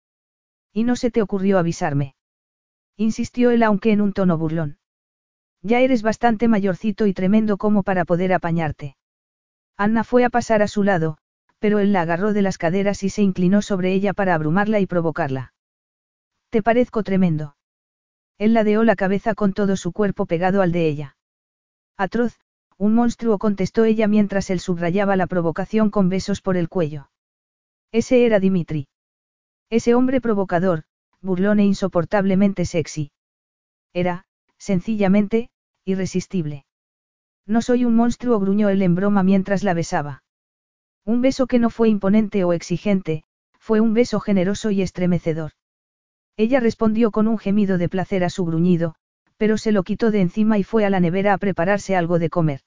¿Y 0.72 0.84
no 0.84 0.96
se 0.96 1.10
te 1.10 1.22
ocurrió 1.22 1.58
avisarme? 1.58 2.14
Insistió 3.00 3.52
él 3.52 3.62
aunque 3.62 3.92
en 3.92 4.00
un 4.00 4.12
tono 4.12 4.36
burlón. 4.36 4.78
Ya 5.62 5.78
eres 5.78 6.02
bastante 6.02 6.48
mayorcito 6.48 7.06
y 7.06 7.14
tremendo 7.14 7.56
como 7.56 7.84
para 7.84 8.04
poder 8.04 8.32
apañarte. 8.32 8.96
Anna 9.76 10.02
fue 10.02 10.24
a 10.24 10.30
pasar 10.30 10.62
a 10.62 10.68
su 10.68 10.82
lado, 10.82 11.16
pero 11.60 11.78
él 11.78 11.92
la 11.92 12.00
agarró 12.00 12.32
de 12.32 12.42
las 12.42 12.58
caderas 12.58 13.04
y 13.04 13.10
se 13.10 13.22
inclinó 13.22 13.62
sobre 13.62 13.92
ella 13.92 14.14
para 14.14 14.34
abrumarla 14.34 14.80
y 14.80 14.86
provocarla. 14.86 15.54
Te 16.50 16.60
parezco 16.60 17.04
tremendo. 17.04 17.56
Él 18.36 18.52
ladeó 18.52 18.82
la 18.82 18.96
cabeza 18.96 19.36
con 19.36 19.52
todo 19.52 19.76
su 19.76 19.92
cuerpo 19.92 20.26
pegado 20.26 20.60
al 20.60 20.72
de 20.72 20.88
ella. 20.88 21.16
Atroz, 21.96 22.40
un 22.78 22.96
monstruo 22.96 23.38
contestó 23.38 23.84
ella 23.84 24.08
mientras 24.08 24.50
él 24.50 24.58
subrayaba 24.58 25.14
la 25.14 25.28
provocación 25.28 25.90
con 25.90 26.08
besos 26.08 26.40
por 26.40 26.56
el 26.56 26.68
cuello. 26.68 27.10
Ese 27.92 28.26
era 28.26 28.40
Dimitri. 28.40 28.88
Ese 29.70 29.94
hombre 29.94 30.20
provocador, 30.20 30.84
burlón 31.20 31.60
e 31.60 31.64
insoportablemente 31.64 32.64
sexy. 32.64 33.10
Era, 33.92 34.24
sencillamente, 34.58 35.50
irresistible. 35.84 36.64
No 37.46 37.62
soy 37.62 37.84
un 37.84 37.96
monstruo, 37.96 38.38
gruñó 38.38 38.68
él 38.68 38.82
en 38.82 38.94
broma 38.94 39.22
mientras 39.22 39.62
la 39.62 39.74
besaba. 39.74 40.22
Un 41.04 41.22
beso 41.22 41.46
que 41.46 41.58
no 41.58 41.70
fue 41.70 41.88
imponente 41.88 42.44
o 42.44 42.52
exigente, 42.52 43.24
fue 43.58 43.80
un 43.80 43.94
beso 43.94 44.20
generoso 44.20 44.70
y 44.70 44.82
estremecedor. 44.82 45.52
Ella 46.36 46.60
respondió 46.60 47.10
con 47.10 47.26
un 47.26 47.38
gemido 47.38 47.78
de 47.78 47.88
placer 47.88 48.22
a 48.24 48.30
su 48.30 48.44
gruñido, 48.44 48.94
pero 49.38 49.56
se 49.56 49.72
lo 49.72 49.82
quitó 49.82 50.10
de 50.10 50.20
encima 50.20 50.58
y 50.58 50.64
fue 50.64 50.84
a 50.84 50.90
la 50.90 51.00
nevera 51.00 51.32
a 51.32 51.38
prepararse 51.38 51.96
algo 51.96 52.18
de 52.18 52.28
comer. 52.28 52.60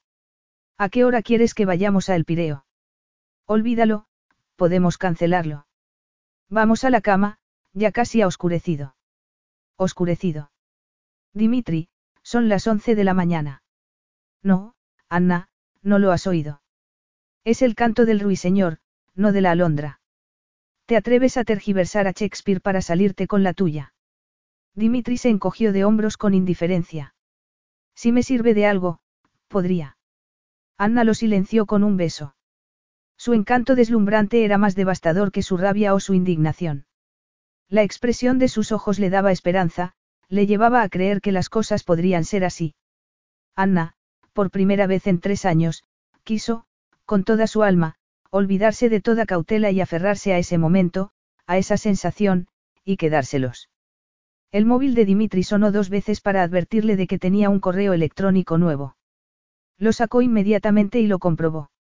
¿A 0.78 0.90
qué 0.90 1.06
hora 1.06 1.22
quieres 1.22 1.54
que 1.54 1.66
vayamos 1.66 2.10
a 2.10 2.16
El 2.16 2.26
Pireo? 2.26 2.66
Olvídalo, 3.46 4.06
podemos 4.56 4.98
cancelarlo. 4.98 5.68
Vamos 6.50 6.84
a 6.84 6.90
la 6.90 7.02
cama, 7.02 7.38
ya 7.74 7.92
casi 7.92 8.22
ha 8.22 8.28
oscurecido. 8.28 8.96
Oscurecido. 9.78 10.52
Dimitri, 11.34 11.90
son 12.24 12.50
las 12.50 12.68
once 12.68 12.96
de 12.96 13.04
la 13.04 13.14
mañana. 13.14 13.64
No, 14.44 14.76
Anna, 15.10 15.50
no 15.82 16.00
lo 16.00 16.12
has 16.12 16.28
oído. 16.28 16.62
Es 17.44 17.62
el 17.62 17.76
canto 17.76 18.06
del 18.06 18.20
ruiseñor, 18.20 18.80
no 19.16 19.32
de 19.32 19.42
la 19.42 19.52
alondra. 19.52 20.00
¿Te 20.86 20.98
atreves 20.98 21.38
a 21.38 21.44
tergiversar 21.44 22.08
a 22.08 22.12
Shakespeare 22.12 22.62
para 22.62 22.82
salirte 22.82 23.28
con 23.28 23.44
la 23.44 23.54
tuya? 23.54 23.94
Dimitri 24.76 25.18
se 25.18 25.30
encogió 25.30 25.74
de 25.74 25.86
hombros 25.86 26.18
con 26.18 26.34
indiferencia. 26.34 27.16
Si 27.96 28.12
me 28.12 28.24
sirve 28.24 28.54
de 28.54 28.66
algo, 28.68 29.00
podría. 29.48 29.98
Anna 30.78 31.04
lo 31.04 31.14
silenció 31.14 31.66
con 31.66 31.84
un 31.84 31.98
beso. 31.98 32.36
Su 33.18 33.34
encanto 33.34 33.76
deslumbrante 33.76 34.44
era 34.46 34.58
más 34.58 34.76
devastador 34.76 35.32
que 35.32 35.44
su 35.44 35.58
rabia 35.58 35.94
o 35.94 36.00
su 36.00 36.14
indignación. 36.14 36.86
La 37.72 37.84
expresión 37.84 38.38
de 38.38 38.50
sus 38.50 38.74
ojos 38.74 39.00
le 39.00 39.10
daba 39.10 39.32
esperanza, 39.32 39.94
le 40.28 40.46
llevaba 40.46 40.82
a 40.82 40.90
creer 40.90 41.22
que 41.22 41.32
las 41.32 41.48
cosas 41.48 41.86
podrían 41.86 42.26
ser 42.26 42.44
así. 42.44 42.76
Anna, 43.56 43.94
por 44.34 44.52
primera 44.52 44.88
vez 44.88 45.08
en 45.08 45.22
tres 45.22 45.46
años, 45.46 45.86
quiso, 46.26 46.66
con 47.06 47.24
toda 47.24 47.48
su 47.48 47.64
alma, 47.64 47.96
olvidarse 48.30 48.90
de 48.90 49.00
toda 49.00 49.26
cautela 49.26 49.72
y 49.72 49.80
aferrarse 49.80 50.34
a 50.34 50.38
ese 50.38 50.58
momento, 50.58 51.12
a 51.48 51.58
esa 51.58 51.78
sensación, 51.78 52.48
y 52.84 52.98
quedárselos. 52.98 53.70
El 54.52 54.66
móvil 54.66 54.94
de 54.94 55.06
Dimitri 55.06 55.44
sonó 55.44 55.72
dos 55.72 55.90
veces 55.90 56.20
para 56.20 56.44
advertirle 56.44 56.98
de 56.98 57.08
que 57.08 57.20
tenía 57.20 57.50
un 57.50 57.62
correo 57.62 57.94
electrónico 57.94 58.58
nuevo. 58.58 58.98
Lo 59.78 59.94
sacó 59.94 60.22
inmediatamente 60.22 61.00
y 61.00 61.08
lo 61.08 61.20
comprobó. 61.20 61.72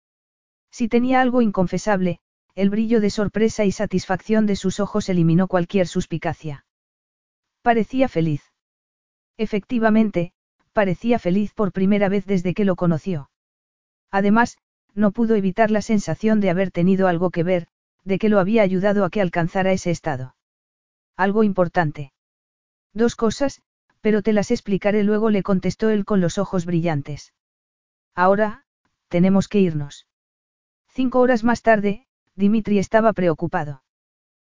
Si 0.71 0.87
tenía 0.87 1.21
algo 1.21 1.43
inconfesable, 1.43 2.21
el 2.55 2.71
brillo 2.71 3.01
de 3.01 3.11
sorpresa 3.11 3.65
y 3.65 3.73
satisfacción 3.73 4.47
de 4.47 4.57
sus 4.57 4.81
ojos 4.81 5.09
eliminó 5.09 5.49
cualquier 5.49 5.87
suspicacia. 5.87 6.65
Parecía 7.63 8.09
feliz. 8.09 8.43
Efectivamente, 9.37 10.33
parecía 10.73 11.19
feliz 11.19 11.53
por 11.53 11.73
primera 11.73 12.09
vez 12.09 12.27
desde 12.27 12.55
que 12.55 12.65
lo 12.65 12.77
conoció. 12.77 13.31
Además, 14.11 14.59
no 14.95 15.13
pudo 15.13 15.35
evitar 15.35 15.71
la 15.71 15.83
sensación 15.83 16.41
de 16.41 16.51
haber 16.51 16.71
tenido 16.71 17.07
algo 17.07 17.31
que 17.31 17.43
ver, 17.43 17.69
de 18.05 18.19
que 18.19 18.29
lo 18.29 18.39
había 18.39 18.63
ayudado 18.63 19.05
a 19.05 19.11
que 19.11 19.21
alcanzara 19.21 19.73
ese 19.73 19.91
estado. 19.91 20.35
Algo 21.17 21.45
importante. 21.45 22.13
Dos 22.93 23.15
cosas, 23.15 23.63
pero 24.01 24.23
te 24.23 24.33
las 24.33 24.51
explicaré 24.51 25.05
luego, 25.05 25.31
le 25.31 25.43
contestó 25.43 25.91
él 25.91 26.05
con 26.05 26.21
los 26.21 26.39
ojos 26.39 26.65
brillantes. 26.65 27.35
Ahora, 28.15 28.65
tenemos 29.09 29.49
que 29.49 29.61
irnos. 29.61 30.07
Cinco 30.89 31.21
horas 31.21 31.45
más 31.45 31.63
tarde, 31.63 32.07
Dimitri 32.41 32.79
estaba 32.79 33.13
preocupado. 33.13 33.83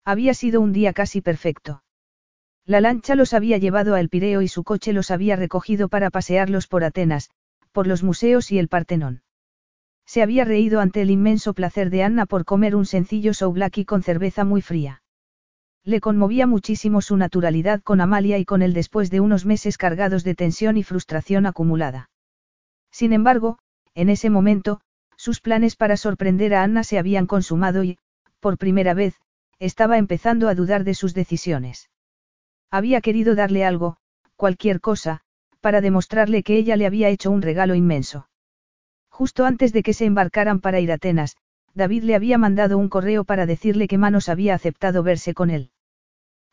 Había 0.05 0.35
sido 0.35 0.61
un 0.61 0.73
día 0.73 0.93
casi 0.93 1.21
perfecto. 1.21 1.83
La 2.65 2.81
lancha 2.81 3.15
los 3.17 3.35
había 3.35 3.59
llevado 3.59 3.95
a 3.95 4.01
El 4.01 4.09
Pireo 4.09 4.43
y 4.43 4.49
su 4.49 4.63
coche 4.63 4.93
los 4.93 5.11
había 5.11 5.35
recogido 5.35 5.89
para 5.89 6.11
pasearlos 6.11 6.69
por 6.69 6.85
Atenas, 6.85 7.31
por 7.73 7.87
los 7.87 8.03
museos 8.03 8.53
y 8.53 8.59
el 8.59 8.69
Partenón. 8.69 9.23
Se 10.07 10.23
había 10.23 10.45
reído 10.45 10.81
ante 10.81 11.03
el 11.03 11.11
inmenso 11.11 11.55
placer 11.55 11.89
de 11.89 12.03
Anna 12.03 12.27
por 12.27 12.45
comer 12.45 12.77
un 12.77 12.85
sencillo 12.85 13.33
souvlaki 13.33 13.85
con 13.85 14.03
cerveza 14.03 14.45
muy 14.45 14.61
fría. 14.61 15.03
Le 15.83 16.01
conmovía 16.01 16.47
muchísimo 16.47 17.01
su 17.01 17.17
naturalidad 17.17 17.81
con 17.81 18.01
Amalia 18.01 18.37
y 18.39 18.45
con 18.45 18.61
él 18.61 18.75
después 18.75 19.11
de 19.11 19.21
unos 19.21 19.47
meses 19.47 19.79
cargados 19.79 20.23
de 20.23 20.35
tensión 20.35 20.77
y 20.77 20.83
frustración 20.83 21.47
acumulada. 21.47 22.11
Sin 22.91 23.15
embargo, 23.15 23.59
en 23.95 24.11
ese 24.11 24.29
momento, 24.29 24.81
sus 25.21 25.43
planes 25.43 25.77
para 25.77 25.99
sorprender 25.99 26.55
a 26.55 26.63
Anna 26.63 26.83
se 26.83 26.99
habían 26.99 27.27
consumado 27.27 27.85
y, 27.85 27.99
por 28.41 28.57
primera 28.57 28.95
vez, 28.95 29.21
estaba 29.59 29.99
empezando 29.99 30.49
a 30.49 30.55
dudar 30.55 30.83
de 30.83 30.95
sus 30.95 31.13
decisiones. 31.13 31.91
Había 32.71 33.03
querido 33.03 33.35
darle 33.35 33.67
algo, 33.67 33.99
cualquier 34.37 34.81
cosa, 34.81 35.21
para 35.61 35.83
demostrarle 35.83 36.43
que 36.43 36.57
ella 36.57 36.75
le 36.77 36.87
había 36.87 37.11
hecho 37.11 37.31
un 37.31 37.43
regalo 37.43 37.75
inmenso. 37.75 38.31
Justo 39.11 39.45
antes 39.45 39.75
de 39.75 39.83
que 39.83 39.93
se 39.93 40.07
embarcaran 40.07 40.59
para 40.59 40.81
ir 40.81 40.91
a 40.91 40.95
Atenas, 40.95 41.37
David 41.75 42.05
le 42.05 42.15
había 42.15 42.39
mandado 42.39 42.79
un 42.79 42.89
correo 42.89 43.25
para 43.25 43.45
decirle 43.45 43.89
que 43.89 43.99
Manos 43.99 44.31
había 44.31 44.55
aceptado 44.55 45.03
verse 45.03 45.35
con 45.35 45.51
él. 45.51 45.71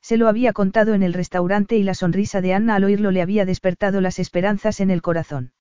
Se 0.01 0.17
lo 0.17 0.27
había 0.27 0.51
contado 0.51 0.93
en 0.93 1.03
el 1.03 1.13
restaurante 1.13 1.77
y 1.77 1.83
la 1.83 1.93
sonrisa 1.93 2.41
de 2.41 2.53
Anna 2.53 2.75
al 2.75 2.83
oírlo 2.83 3.11
le 3.11 3.21
había 3.21 3.45
despertado 3.45 4.01
las 4.01 4.19
esperanzas 4.19 4.81
en 4.81 4.91
el 4.91 5.01
corazón. 5.01 5.53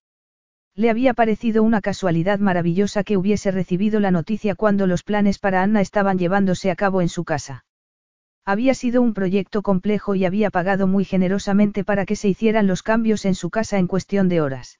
Le 0.78 0.90
había 0.90 1.14
parecido 1.14 1.62
una 1.62 1.80
casualidad 1.80 2.38
maravillosa 2.38 3.02
que 3.02 3.16
hubiese 3.16 3.50
recibido 3.50 3.98
la 3.98 4.10
noticia 4.10 4.54
cuando 4.54 4.86
los 4.86 5.02
planes 5.02 5.38
para 5.38 5.62
Anna 5.62 5.80
estaban 5.80 6.18
llevándose 6.18 6.70
a 6.70 6.76
cabo 6.76 7.00
en 7.00 7.08
su 7.08 7.24
casa. 7.24 7.64
Había 8.44 8.74
sido 8.74 9.00
un 9.00 9.14
proyecto 9.14 9.62
complejo 9.62 10.14
y 10.14 10.26
había 10.26 10.50
pagado 10.50 10.86
muy 10.86 11.06
generosamente 11.06 11.82
para 11.82 12.04
que 12.04 12.14
se 12.14 12.28
hicieran 12.28 12.66
los 12.66 12.82
cambios 12.82 13.24
en 13.24 13.34
su 13.34 13.48
casa 13.48 13.78
en 13.78 13.86
cuestión 13.86 14.28
de 14.28 14.42
horas. 14.42 14.78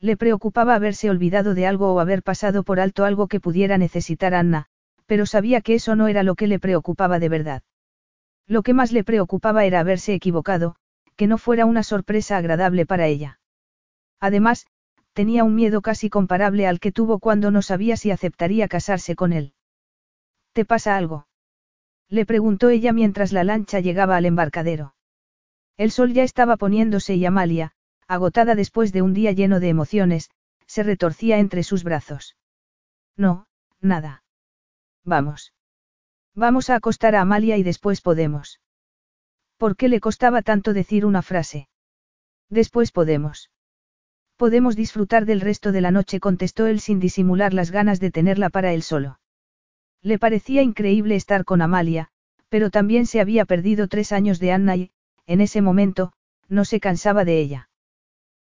Le 0.00 0.16
preocupaba 0.16 0.74
haberse 0.74 1.08
olvidado 1.10 1.54
de 1.54 1.68
algo 1.68 1.94
o 1.94 2.00
haber 2.00 2.24
pasado 2.24 2.64
por 2.64 2.80
alto 2.80 3.04
algo 3.04 3.28
que 3.28 3.38
pudiera 3.38 3.78
necesitar 3.78 4.34
Anna, 4.34 4.66
pero 5.06 5.26
sabía 5.26 5.60
que 5.60 5.76
eso 5.76 5.94
no 5.94 6.08
era 6.08 6.24
lo 6.24 6.34
que 6.34 6.48
le 6.48 6.58
preocupaba 6.58 7.20
de 7.20 7.28
verdad. 7.28 7.62
Lo 8.48 8.64
que 8.64 8.74
más 8.74 8.90
le 8.90 9.04
preocupaba 9.04 9.64
era 9.64 9.78
haberse 9.78 10.12
equivocado, 10.12 10.74
que 11.14 11.28
no 11.28 11.38
fuera 11.38 11.66
una 11.66 11.84
sorpresa 11.84 12.36
agradable 12.36 12.84
para 12.84 13.06
ella. 13.06 13.38
Además, 14.20 14.66
tenía 15.14 15.44
un 15.44 15.54
miedo 15.54 15.80
casi 15.80 16.10
comparable 16.10 16.66
al 16.66 16.80
que 16.80 16.92
tuvo 16.92 17.18
cuando 17.18 17.50
no 17.50 17.62
sabía 17.62 17.96
si 17.96 18.10
aceptaría 18.10 18.68
casarse 18.68 19.16
con 19.16 19.32
él. 19.32 19.54
¿Te 20.52 20.64
pasa 20.64 20.96
algo? 20.96 21.26
Le 22.10 22.26
preguntó 22.26 22.68
ella 22.68 22.92
mientras 22.92 23.32
la 23.32 23.44
lancha 23.44 23.80
llegaba 23.80 24.16
al 24.16 24.26
embarcadero. 24.26 24.94
El 25.76 25.90
sol 25.90 26.12
ya 26.12 26.22
estaba 26.22 26.56
poniéndose 26.56 27.14
y 27.14 27.24
Amalia, 27.24 27.72
agotada 28.06 28.54
después 28.54 28.92
de 28.92 29.02
un 29.02 29.14
día 29.14 29.32
lleno 29.32 29.60
de 29.60 29.68
emociones, 29.68 30.30
se 30.66 30.82
retorcía 30.82 31.38
entre 31.38 31.62
sus 31.62 31.84
brazos. 31.84 32.36
No, 33.16 33.46
nada. 33.80 34.22
Vamos. 35.04 35.52
Vamos 36.34 36.70
a 36.70 36.76
acostar 36.76 37.14
a 37.14 37.20
Amalia 37.20 37.56
y 37.56 37.62
después 37.62 38.00
podemos. 38.00 38.60
¿Por 39.56 39.76
qué 39.76 39.88
le 39.88 40.00
costaba 40.00 40.42
tanto 40.42 40.72
decir 40.72 41.06
una 41.06 41.22
frase? 41.22 41.68
Después 42.48 42.90
podemos. 42.90 43.50
Podemos 44.36 44.74
disfrutar 44.74 45.26
del 45.26 45.40
resto 45.40 45.70
de 45.70 45.80
la 45.80 45.90
noche, 45.90 46.18
contestó 46.18 46.66
él 46.66 46.80
sin 46.80 46.98
disimular 46.98 47.54
las 47.54 47.70
ganas 47.70 48.00
de 48.00 48.10
tenerla 48.10 48.50
para 48.50 48.72
él 48.72 48.82
solo. 48.82 49.20
Le 50.02 50.18
parecía 50.18 50.62
increíble 50.62 51.14
estar 51.14 51.44
con 51.44 51.62
Amalia, 51.62 52.08
pero 52.48 52.70
también 52.70 53.06
se 53.06 53.20
había 53.20 53.44
perdido 53.44 53.88
tres 53.88 54.12
años 54.12 54.40
de 54.40 54.52
Anna 54.52 54.76
y, 54.76 54.90
en 55.26 55.40
ese 55.40 55.62
momento, 55.62 56.12
no 56.48 56.64
se 56.64 56.80
cansaba 56.80 57.24
de 57.24 57.38
ella. 57.40 57.68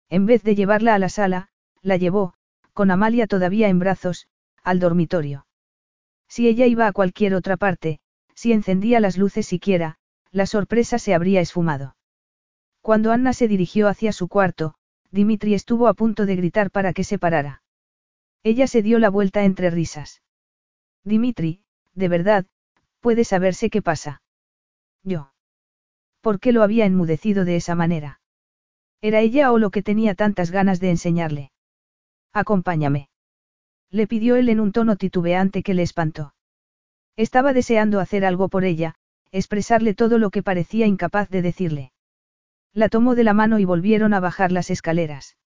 En 0.09 0.25
vez 0.25 0.43
de 0.43 0.55
llevarla 0.55 0.95
a 0.95 0.99
la 0.99 1.09
sala, 1.09 1.49
la 1.81 1.97
llevó, 1.97 2.33
con 2.73 2.91
Amalia 2.91 3.27
todavía 3.27 3.69
en 3.69 3.79
brazos, 3.79 4.27
al 4.63 4.79
dormitorio. 4.79 5.45
Si 6.27 6.47
ella 6.47 6.65
iba 6.65 6.87
a 6.87 6.91
cualquier 6.91 7.35
otra 7.35 7.57
parte, 7.57 7.99
si 8.33 8.51
encendía 8.51 8.99
las 8.99 9.17
luces 9.17 9.45
siquiera, 9.45 9.97
la 10.31 10.47
sorpresa 10.47 10.97
se 10.97 11.13
habría 11.13 11.41
esfumado. 11.41 11.95
Cuando 12.81 13.11
Anna 13.11 13.33
se 13.33 13.47
dirigió 13.47 13.87
hacia 13.87 14.11
su 14.11 14.27
cuarto, 14.27 14.75
Dimitri 15.13 15.53
estuvo 15.53 15.87
a 15.87 15.93
punto 15.93 16.25
de 16.25 16.35
gritar 16.35 16.71
para 16.71 16.91
que 16.91 17.03
se 17.03 17.19
parara. 17.19 17.61
Ella 18.41 18.65
se 18.65 18.81
dio 18.81 18.97
la 18.97 19.11
vuelta 19.11 19.43
entre 19.43 19.69
risas. 19.69 20.23
Dimitri, 21.03 21.61
de 21.93 22.07
verdad, 22.07 22.47
puede 22.99 23.23
saberse 23.23 23.69
qué 23.69 23.83
pasa. 23.83 24.23
Yo. 25.03 25.31
¿Por 26.21 26.39
qué 26.39 26.51
lo 26.51 26.63
había 26.63 26.87
enmudecido 26.87 27.45
de 27.45 27.57
esa 27.57 27.75
manera? 27.75 28.21
¿Era 29.01 29.19
ella 29.19 29.51
o 29.51 29.59
lo 29.59 29.69
que 29.69 29.83
tenía 29.83 30.15
tantas 30.15 30.49
ganas 30.49 30.79
de 30.79 30.89
enseñarle? 30.89 31.51
Acompáñame. 32.33 33.09
Le 33.91 34.07
pidió 34.07 34.35
él 34.35 34.49
en 34.49 34.59
un 34.59 34.71
tono 34.71 34.95
titubeante 34.95 35.61
que 35.61 35.75
le 35.75 35.83
espantó. 35.83 36.33
Estaba 37.15 37.53
deseando 37.53 37.99
hacer 37.99 38.25
algo 38.25 38.49
por 38.49 38.63
ella, 38.63 38.95
expresarle 39.31 39.93
todo 39.93 40.17
lo 40.17 40.31
que 40.31 40.41
parecía 40.41 40.87
incapaz 40.87 41.29
de 41.29 41.43
decirle. 41.43 41.93
La 42.73 42.89
tomó 42.89 43.13
de 43.13 43.23
la 43.23 43.33
mano 43.33 43.59
y 43.59 43.65
volvieron 43.65 44.13
a 44.15 44.19
bajar 44.19 44.51
las 44.51 44.71
escaleras. 44.71 45.37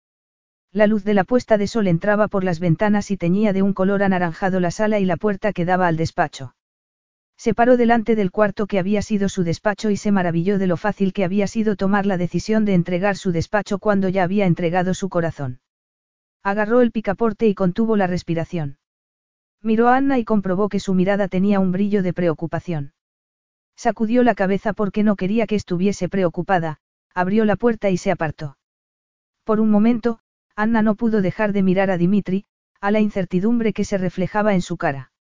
La 0.72 0.86
luz 0.86 1.02
de 1.04 1.14
la 1.14 1.24
puesta 1.24 1.58
de 1.58 1.66
sol 1.66 1.88
entraba 1.88 2.28
por 2.28 2.44
las 2.44 2.60
ventanas 2.60 3.10
y 3.10 3.16
teñía 3.16 3.52
de 3.52 3.62
un 3.62 3.72
color 3.72 4.02
anaranjado 4.02 4.60
la 4.60 4.70
sala 4.70 5.00
y 5.00 5.04
la 5.04 5.16
puerta 5.16 5.52
que 5.52 5.64
daba 5.64 5.88
al 5.88 5.96
despacho. 5.96 6.54
Se 7.36 7.52
paró 7.52 7.76
delante 7.76 8.14
del 8.14 8.30
cuarto 8.30 8.66
que 8.66 8.78
había 8.78 9.02
sido 9.02 9.28
su 9.28 9.42
despacho 9.42 9.90
y 9.90 9.96
se 9.96 10.12
maravilló 10.12 10.58
de 10.58 10.66
lo 10.66 10.76
fácil 10.76 11.12
que 11.12 11.24
había 11.24 11.46
sido 11.46 11.76
tomar 11.76 12.06
la 12.06 12.16
decisión 12.16 12.64
de 12.64 12.74
entregar 12.74 13.16
su 13.16 13.32
despacho 13.32 13.78
cuando 13.78 14.08
ya 14.08 14.22
había 14.22 14.46
entregado 14.46 14.94
su 14.94 15.08
corazón. 15.08 15.60
Agarró 16.42 16.80
el 16.80 16.92
picaporte 16.92 17.48
y 17.48 17.54
contuvo 17.54 17.96
la 17.96 18.06
respiración. 18.06 18.78
Miró 19.62 19.88
a 19.88 19.96
Anna 19.96 20.18
y 20.18 20.24
comprobó 20.24 20.68
que 20.68 20.78
su 20.78 20.94
mirada 20.94 21.26
tenía 21.26 21.58
un 21.58 21.72
brillo 21.72 22.02
de 22.02 22.12
preocupación. 22.12 22.92
Sacudió 23.74 24.22
la 24.22 24.34
cabeza 24.34 24.72
porque 24.72 25.02
no 25.02 25.16
quería 25.16 25.46
que 25.46 25.56
estuviese 25.56 26.08
preocupada, 26.08 26.78
abrió 27.16 27.46
la 27.46 27.56
puerta 27.56 27.88
y 27.88 27.96
se 27.96 28.10
apartó. 28.10 28.58
Por 29.42 29.58
un 29.58 29.70
momento, 29.70 30.20
Anna 30.54 30.82
no 30.82 30.96
pudo 30.96 31.22
dejar 31.22 31.54
de 31.54 31.62
mirar 31.62 31.90
a 31.90 31.96
Dimitri, 31.96 32.44
a 32.78 32.90
la 32.90 33.00
incertidumbre 33.00 33.72
que 33.72 33.84
se 33.84 33.96
reflejaba 33.96 34.52
en 34.52 34.60
su 34.60 34.76
cara. 34.76 35.12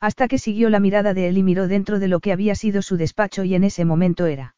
Hasta 0.00 0.28
que 0.28 0.36
siguió 0.36 0.68
la 0.68 0.80
mirada 0.80 1.14
de 1.14 1.28
él 1.28 1.38
y 1.38 1.42
miró 1.42 1.66
dentro 1.66 1.98
de 1.98 2.08
lo 2.08 2.20
que 2.20 2.30
había 2.30 2.54
sido 2.54 2.82
su 2.82 2.98
despacho 2.98 3.42
y 3.42 3.54
en 3.54 3.64
ese 3.64 3.86
momento 3.86 4.26
era. 4.26 4.54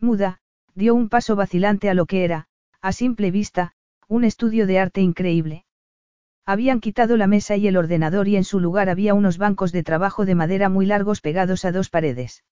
Muda, 0.00 0.40
dio 0.74 0.92
un 0.92 1.08
paso 1.08 1.36
vacilante 1.36 1.88
a 1.88 1.94
lo 1.94 2.06
que 2.06 2.24
era, 2.24 2.48
a 2.80 2.90
simple 2.90 3.30
vista, 3.30 3.72
un 4.08 4.24
estudio 4.24 4.66
de 4.66 4.80
arte 4.80 5.02
increíble. 5.02 5.66
Habían 6.44 6.80
quitado 6.80 7.16
la 7.16 7.28
mesa 7.28 7.54
y 7.56 7.68
el 7.68 7.76
ordenador 7.76 8.26
y 8.26 8.34
en 8.34 8.44
su 8.44 8.58
lugar 8.58 8.88
había 8.88 9.14
unos 9.14 9.38
bancos 9.38 9.70
de 9.70 9.84
trabajo 9.84 10.24
de 10.24 10.34
madera 10.34 10.68
muy 10.68 10.84
largos 10.86 11.20
pegados 11.20 11.64
a 11.64 11.70
dos 11.70 11.90
paredes. 11.90 12.42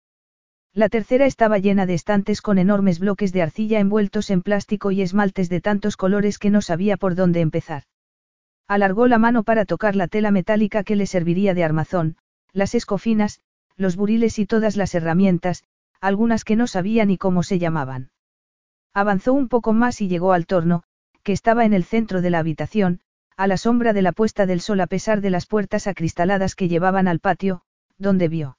La 0.77 0.89
tercera 0.89 1.27
estaba 1.27 1.59
llena 1.59 1.87
de 1.87 1.95
estantes 1.95 2.43
con 2.43 2.59
enormes 2.59 2.99
bloques 2.99 3.33
de 3.33 3.43
arcilla 3.43 3.79
envueltos 3.79 4.29
en 4.31 4.43
plástico 4.43 4.91
y 4.91 5.03
esmaltes 5.03 5.49
de 5.49 5.61
tantos 5.61 5.97
colores 5.97 6.41
que 6.41 6.51
no 6.51 6.63
sabía 6.63 6.97
por 6.97 7.15
dónde 7.15 7.41
empezar. 7.41 7.85
Alargó 8.67 9.07
la 9.07 9.19
mano 9.19 9.45
para 9.45 9.67
tocar 9.67 9.95
la 9.95 10.09
tela 10.09 10.33
metálica 10.33 10.83
que 10.83 10.97
le 10.97 11.07
serviría 11.07 11.55
de 11.55 11.63
armazón, 11.63 12.17
las 12.53 12.75
escofinas, 12.75 13.41
los 13.77 13.95
buriles 13.95 14.41
y 14.41 14.47
todas 14.47 14.77
las 14.77 14.97
herramientas, 14.97 15.63
algunas 16.01 16.43
que 16.43 16.57
no 16.57 16.67
sabía 16.67 17.05
ni 17.05 17.19
cómo 17.19 17.45
se 17.45 17.61
llamaban. 17.61 18.11
Avanzó 18.93 19.33
un 19.33 19.49
poco 19.49 19.73
más 19.73 20.01
y 20.01 20.09
llegó 20.09 20.33
al 20.33 20.47
torno, 20.47 20.83
que 21.23 21.33
estaba 21.33 21.65
en 21.65 21.73
el 21.73 21.85
centro 21.85 22.21
de 22.21 22.31
la 22.31 22.41
habitación, 22.41 23.01
a 23.37 23.47
la 23.47 23.59
sombra 23.59 23.93
de 23.93 24.03
la 24.03 24.11
puesta 24.11 24.45
del 24.45 24.61
sol 24.61 24.81
a 24.81 24.89
pesar 24.89 25.21
de 25.21 25.31
las 25.31 25.47
puertas 25.47 25.87
acristaladas 25.87 26.57
que 26.57 26.67
llevaban 26.67 27.07
al 27.07 27.21
patio, 27.21 27.63
donde 27.97 28.27
vio. 28.27 28.59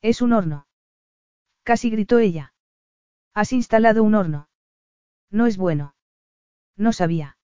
Es 0.00 0.22
un 0.22 0.32
horno. 0.32 0.65
Casi 1.66 1.90
gritó 1.90 2.20
ella. 2.20 2.54
Has 3.34 3.52
instalado 3.52 4.04
un 4.04 4.14
horno. 4.14 4.48
No 5.32 5.46
es 5.46 5.56
bueno. 5.56 5.96
No 6.76 6.92
sabía. 6.92 7.38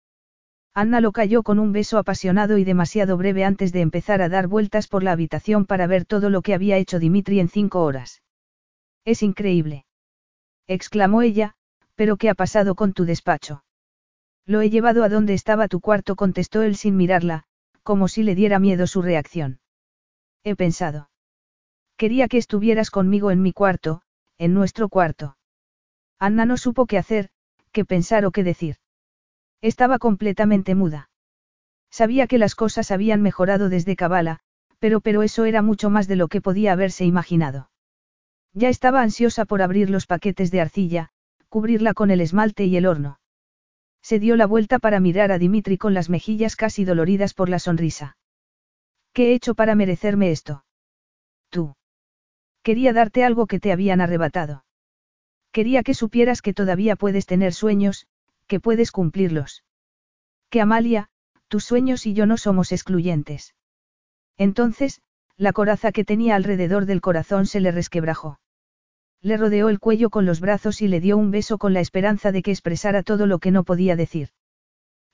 Anna 0.74 1.00
lo 1.00 1.10
cayó 1.10 1.42
con 1.42 1.58
un 1.58 1.72
beso 1.72 1.98
apasionado 1.98 2.56
y 2.56 2.62
demasiado 2.62 3.16
breve 3.16 3.44
antes 3.44 3.72
de 3.72 3.80
empezar 3.80 4.22
a 4.22 4.28
dar 4.28 4.46
vueltas 4.46 4.86
por 4.86 5.02
la 5.02 5.10
habitación 5.10 5.66
para 5.66 5.88
ver 5.88 6.04
todo 6.04 6.30
lo 6.30 6.40
que 6.40 6.54
había 6.54 6.76
hecho 6.76 7.00
Dimitri 7.00 7.40
en 7.40 7.48
cinco 7.48 7.82
horas. 7.82 8.22
Es 9.04 9.24
increíble. 9.24 9.86
exclamó 10.68 11.22
ella, 11.22 11.56
pero 11.96 12.16
¿qué 12.16 12.30
ha 12.30 12.34
pasado 12.34 12.76
con 12.76 12.92
tu 12.92 13.04
despacho? 13.04 13.64
Lo 14.46 14.60
he 14.60 14.70
llevado 14.70 15.02
a 15.02 15.08
donde 15.08 15.34
estaba 15.34 15.66
tu 15.66 15.80
cuarto, 15.80 16.14
contestó 16.14 16.62
él 16.62 16.76
sin 16.76 16.96
mirarla, 16.96 17.42
como 17.82 18.06
si 18.06 18.22
le 18.22 18.36
diera 18.36 18.60
miedo 18.60 18.86
su 18.86 19.02
reacción. 19.02 19.58
He 20.44 20.54
pensado. 20.54 21.10
Quería 21.96 22.28
que 22.28 22.38
estuvieras 22.38 22.92
conmigo 22.92 23.32
en 23.32 23.42
mi 23.42 23.52
cuarto, 23.52 24.02
en 24.38 24.54
nuestro 24.54 24.88
cuarto. 24.88 25.36
Anna 26.18 26.44
no 26.46 26.56
supo 26.56 26.86
qué 26.86 26.98
hacer, 26.98 27.30
qué 27.72 27.84
pensar 27.84 28.24
o 28.24 28.30
qué 28.30 28.44
decir. 28.44 28.76
Estaba 29.60 29.98
completamente 29.98 30.74
muda. 30.74 31.10
Sabía 31.90 32.26
que 32.26 32.38
las 32.38 32.54
cosas 32.54 32.90
habían 32.90 33.22
mejorado 33.22 33.68
desde 33.68 33.96
Cabala, 33.96 34.40
pero 34.78 35.00
pero 35.00 35.22
eso 35.22 35.44
era 35.44 35.62
mucho 35.62 35.90
más 35.90 36.08
de 36.08 36.16
lo 36.16 36.28
que 36.28 36.40
podía 36.40 36.72
haberse 36.72 37.04
imaginado. 37.04 37.70
Ya 38.54 38.68
estaba 38.68 39.02
ansiosa 39.02 39.44
por 39.44 39.62
abrir 39.62 39.90
los 39.90 40.06
paquetes 40.06 40.50
de 40.50 40.60
arcilla, 40.60 41.10
cubrirla 41.48 41.94
con 41.94 42.10
el 42.10 42.20
esmalte 42.20 42.64
y 42.64 42.76
el 42.76 42.86
horno. 42.86 43.20
Se 44.02 44.18
dio 44.18 44.36
la 44.36 44.46
vuelta 44.46 44.78
para 44.78 45.00
mirar 45.00 45.32
a 45.32 45.38
Dimitri 45.38 45.78
con 45.78 45.94
las 45.94 46.08
mejillas 46.08 46.56
casi 46.56 46.84
doloridas 46.84 47.34
por 47.34 47.48
la 47.48 47.58
sonrisa. 47.58 48.16
¿Qué 49.12 49.30
he 49.30 49.34
hecho 49.34 49.54
para 49.54 49.74
merecerme 49.74 50.30
esto? 50.30 50.64
Tú. 51.50 51.74
Quería 52.62 52.92
darte 52.92 53.24
algo 53.24 53.46
que 53.46 53.60
te 53.60 53.72
habían 53.72 54.00
arrebatado. 54.00 54.64
Quería 55.50 55.82
que 55.82 55.94
supieras 55.94 56.42
que 56.42 56.54
todavía 56.54 56.96
puedes 56.96 57.26
tener 57.26 57.52
sueños, 57.52 58.06
que 58.46 58.60
puedes 58.60 58.92
cumplirlos. 58.92 59.64
Que 60.48 60.60
Amalia, 60.60 61.08
tus 61.48 61.64
sueños 61.64 62.06
y 62.06 62.14
yo 62.14 62.26
no 62.26 62.36
somos 62.36 62.72
excluyentes. 62.72 63.54
Entonces, 64.38 65.02
la 65.36 65.52
coraza 65.52 65.92
que 65.92 66.04
tenía 66.04 66.36
alrededor 66.36 66.86
del 66.86 67.00
corazón 67.00 67.46
se 67.46 67.60
le 67.60 67.72
resquebrajó. 67.72 68.38
Le 69.20 69.36
rodeó 69.36 69.68
el 69.68 69.78
cuello 69.78 70.10
con 70.10 70.26
los 70.26 70.40
brazos 70.40 70.82
y 70.82 70.88
le 70.88 71.00
dio 71.00 71.16
un 71.16 71.30
beso 71.30 71.58
con 71.58 71.72
la 71.72 71.80
esperanza 71.80 72.32
de 72.32 72.42
que 72.42 72.50
expresara 72.50 73.02
todo 73.02 73.26
lo 73.26 73.38
que 73.38 73.50
no 73.50 73.64
podía 73.64 73.96
decir. 73.96 74.30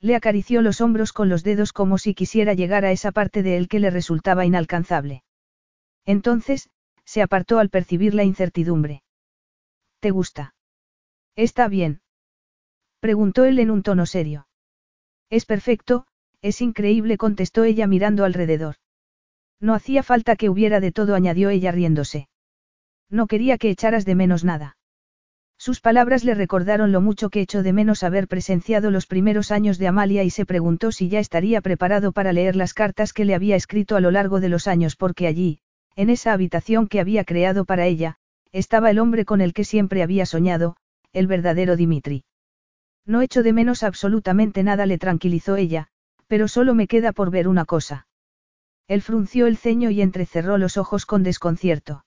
Le 0.01 0.15
acarició 0.15 0.61
los 0.61 0.81
hombros 0.81 1.13
con 1.13 1.29
los 1.29 1.43
dedos 1.43 1.73
como 1.73 1.97
si 1.97 2.13
quisiera 2.13 2.53
llegar 2.53 2.85
a 2.85 2.91
esa 2.91 3.11
parte 3.11 3.43
de 3.43 3.57
él 3.57 3.67
que 3.67 3.79
le 3.79 3.89
resultaba 3.89 4.45
inalcanzable. 4.45 5.23
Entonces, 6.05 6.69
se 7.09 7.23
apartó 7.23 7.57
al 7.57 7.71
percibir 7.71 8.13
la 8.13 8.23
incertidumbre. 8.23 9.01
¿Te 9.99 10.11
gusta? 10.11 10.53
Está 11.35 11.67
bien. 11.67 12.01
Preguntó 12.99 13.45
él 13.45 13.57
en 13.57 13.71
un 13.71 13.81
tono 13.81 14.05
serio. 14.05 14.47
Es 15.31 15.47
perfecto, 15.47 16.05
es 16.43 16.61
increíble, 16.61 17.17
contestó 17.17 17.63
ella 17.63 17.87
mirando 17.87 18.25
alrededor. 18.25 18.75
No 19.59 19.73
hacía 19.73 20.03
falta 20.03 20.35
que 20.35 20.49
hubiera 20.49 20.79
de 20.79 20.91
todo, 20.91 21.15
añadió 21.15 21.49
ella 21.49 21.71
riéndose. 21.71 22.29
No 23.09 23.25
quería 23.25 23.57
que 23.57 23.71
echaras 23.71 24.05
de 24.05 24.13
menos 24.13 24.43
nada. 24.43 24.77
Sus 25.57 25.81
palabras 25.81 26.23
le 26.23 26.35
recordaron 26.35 26.91
lo 26.91 27.01
mucho 27.01 27.31
que 27.31 27.41
echó 27.41 27.63
de 27.63 27.73
menos 27.73 28.03
haber 28.03 28.27
presenciado 28.27 28.91
los 28.91 29.07
primeros 29.07 29.49
años 29.49 29.79
de 29.79 29.87
Amalia 29.87 30.23
y 30.23 30.29
se 30.29 30.45
preguntó 30.45 30.91
si 30.91 31.09
ya 31.09 31.19
estaría 31.19 31.59
preparado 31.61 32.11
para 32.11 32.33
leer 32.33 32.55
las 32.55 32.75
cartas 32.75 33.13
que 33.13 33.25
le 33.25 33.33
había 33.33 33.55
escrito 33.55 33.95
a 33.95 33.99
lo 33.99 34.11
largo 34.11 34.39
de 34.39 34.49
los 34.49 34.67
años 34.67 34.95
porque 34.95 35.25
allí, 35.25 35.61
en 35.99 36.09
esa 36.09 36.31
habitación 36.31 36.87
que 36.87 37.01
había 37.01 37.25
creado 37.25 37.65
para 37.65 37.85
ella, 37.85 38.15
estaba 38.53 38.89
el 38.89 38.99
hombre 38.99 39.25
con 39.25 39.41
el 39.41 39.53
que 39.53 39.65
siempre 39.65 40.01
había 40.01 40.25
soñado, 40.25 40.77
el 41.11 41.27
verdadero 41.27 41.75
Dimitri. 41.75 42.23
No 43.05 43.19
echo 43.19 43.43
de 43.43 43.51
menos 43.51 43.83
absolutamente 43.83 44.63
nada, 44.63 44.85
le 44.85 44.97
tranquilizó 44.97 45.57
ella, 45.57 45.89
pero 46.27 46.47
solo 46.47 46.73
me 46.73 46.87
queda 46.87 47.11
por 47.11 47.31
ver 47.31 47.49
una 47.49 47.65
cosa. 47.65 48.07
Él 48.87 49.01
frunció 49.01 49.45
el 49.45 49.57
ceño 49.57 49.89
y 49.89 50.01
entrecerró 50.01 50.57
los 50.57 50.77
ojos 50.77 51.05
con 51.05 51.21
desconcierto. 51.21 52.05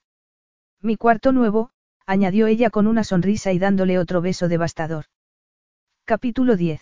Mi 0.81 0.97
cuarto 0.97 1.33
nuevo, 1.33 1.71
añadió 2.07 2.47
ella 2.47 2.71
con 2.71 2.87
una 2.87 3.05
sonrisa 3.05 3.53
y 3.53 3.59
dándole 3.59 3.99
otro 3.99 4.23
beso 4.23 4.49
devastador. 4.49 5.05
Capítulo 6.07 6.57
10. 6.57 6.81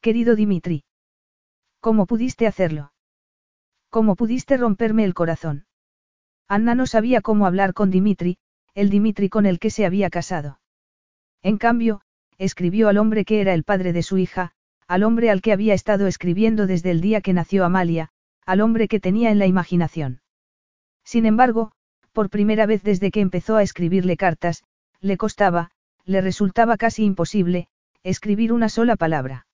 Querido 0.00 0.34
Dimitri. 0.34 0.82
¿Cómo 1.78 2.06
pudiste 2.06 2.46
hacerlo? 2.46 2.94
¿Cómo 3.90 4.16
pudiste 4.16 4.56
romperme 4.56 5.04
el 5.04 5.12
corazón? 5.12 5.66
Anna 6.50 6.74
no 6.74 6.84
sabía 6.86 7.20
cómo 7.20 7.46
hablar 7.46 7.74
con 7.74 7.92
Dimitri, 7.92 8.36
el 8.74 8.90
Dimitri 8.90 9.28
con 9.28 9.46
el 9.46 9.60
que 9.60 9.70
se 9.70 9.86
había 9.86 10.10
casado. 10.10 10.58
En 11.42 11.58
cambio, 11.58 12.00
escribió 12.38 12.88
al 12.88 12.98
hombre 12.98 13.24
que 13.24 13.40
era 13.40 13.54
el 13.54 13.62
padre 13.62 13.92
de 13.92 14.02
su 14.02 14.18
hija, 14.18 14.50
al 14.88 15.04
hombre 15.04 15.30
al 15.30 15.42
que 15.42 15.52
había 15.52 15.74
estado 15.74 16.08
escribiendo 16.08 16.66
desde 16.66 16.90
el 16.90 17.00
día 17.00 17.20
que 17.20 17.32
nació 17.32 17.64
Amalia, 17.64 18.08
al 18.46 18.62
hombre 18.62 18.88
que 18.88 18.98
tenía 18.98 19.30
en 19.30 19.38
la 19.38 19.46
imaginación. 19.46 20.22
Sin 21.04 21.24
embargo, 21.24 21.70
por 22.12 22.30
primera 22.30 22.66
vez 22.66 22.82
desde 22.82 23.12
que 23.12 23.20
empezó 23.20 23.54
a 23.54 23.62
escribirle 23.62 24.16
cartas, 24.16 24.64
le 25.00 25.16
costaba, 25.16 25.70
le 26.04 26.20
resultaba 26.20 26.76
casi 26.76 27.04
imposible, 27.04 27.68
escribir 28.02 28.52
una 28.52 28.68
sola 28.68 28.96
palabra. 28.96 29.46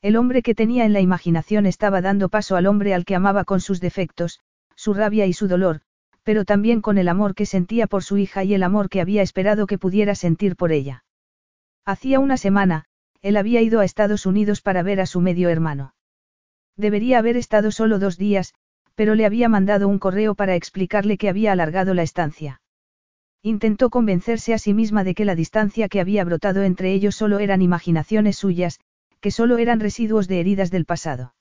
El 0.00 0.16
hombre 0.16 0.40
que 0.40 0.54
tenía 0.54 0.86
en 0.86 0.94
la 0.94 1.02
imaginación 1.02 1.66
estaba 1.66 2.00
dando 2.00 2.30
paso 2.30 2.56
al 2.56 2.66
hombre 2.66 2.94
al 2.94 3.04
que 3.04 3.14
amaba 3.14 3.44
con 3.44 3.60
sus 3.60 3.78
defectos, 3.78 4.40
su 4.74 4.94
rabia 4.94 5.26
y 5.26 5.34
su 5.34 5.48
dolor, 5.48 5.82
pero 6.24 6.44
también 6.44 6.80
con 6.80 6.98
el 6.98 7.08
amor 7.08 7.34
que 7.34 7.46
sentía 7.46 7.86
por 7.86 8.02
su 8.02 8.16
hija 8.16 8.42
y 8.42 8.54
el 8.54 8.62
amor 8.62 8.88
que 8.88 9.00
había 9.00 9.22
esperado 9.22 9.66
que 9.66 9.78
pudiera 9.78 10.14
sentir 10.14 10.56
por 10.56 10.72
ella. 10.72 11.04
Hacía 11.84 12.18
una 12.18 12.38
semana, 12.38 12.86
él 13.20 13.36
había 13.36 13.60
ido 13.60 13.80
a 13.80 13.84
Estados 13.84 14.26
Unidos 14.26 14.60
para 14.62 14.82
ver 14.82 15.00
a 15.00 15.06
su 15.06 15.20
medio 15.20 15.50
hermano. 15.50 15.94
Debería 16.76 17.18
haber 17.18 17.36
estado 17.36 17.70
solo 17.70 17.98
dos 17.98 18.18
días, 18.18 18.54
pero 18.94 19.14
le 19.14 19.26
había 19.26 19.48
mandado 19.48 19.86
un 19.86 19.98
correo 19.98 20.34
para 20.34 20.56
explicarle 20.56 21.18
que 21.18 21.28
había 21.28 21.52
alargado 21.52 21.94
la 21.94 22.02
estancia. 22.02 22.60
Intentó 23.42 23.90
convencerse 23.90 24.54
a 24.54 24.58
sí 24.58 24.72
misma 24.72 25.04
de 25.04 25.14
que 25.14 25.26
la 25.26 25.34
distancia 25.34 25.88
que 25.88 26.00
había 26.00 26.24
brotado 26.24 26.62
entre 26.62 26.92
ellos 26.92 27.14
solo 27.14 27.38
eran 27.38 27.60
imaginaciones 27.60 28.36
suyas, 28.36 28.80
que 29.20 29.30
solo 29.30 29.58
eran 29.58 29.80
residuos 29.80 30.28
de 30.28 30.40
heridas 30.40 30.70
del 30.70 30.86
pasado. 30.86 31.34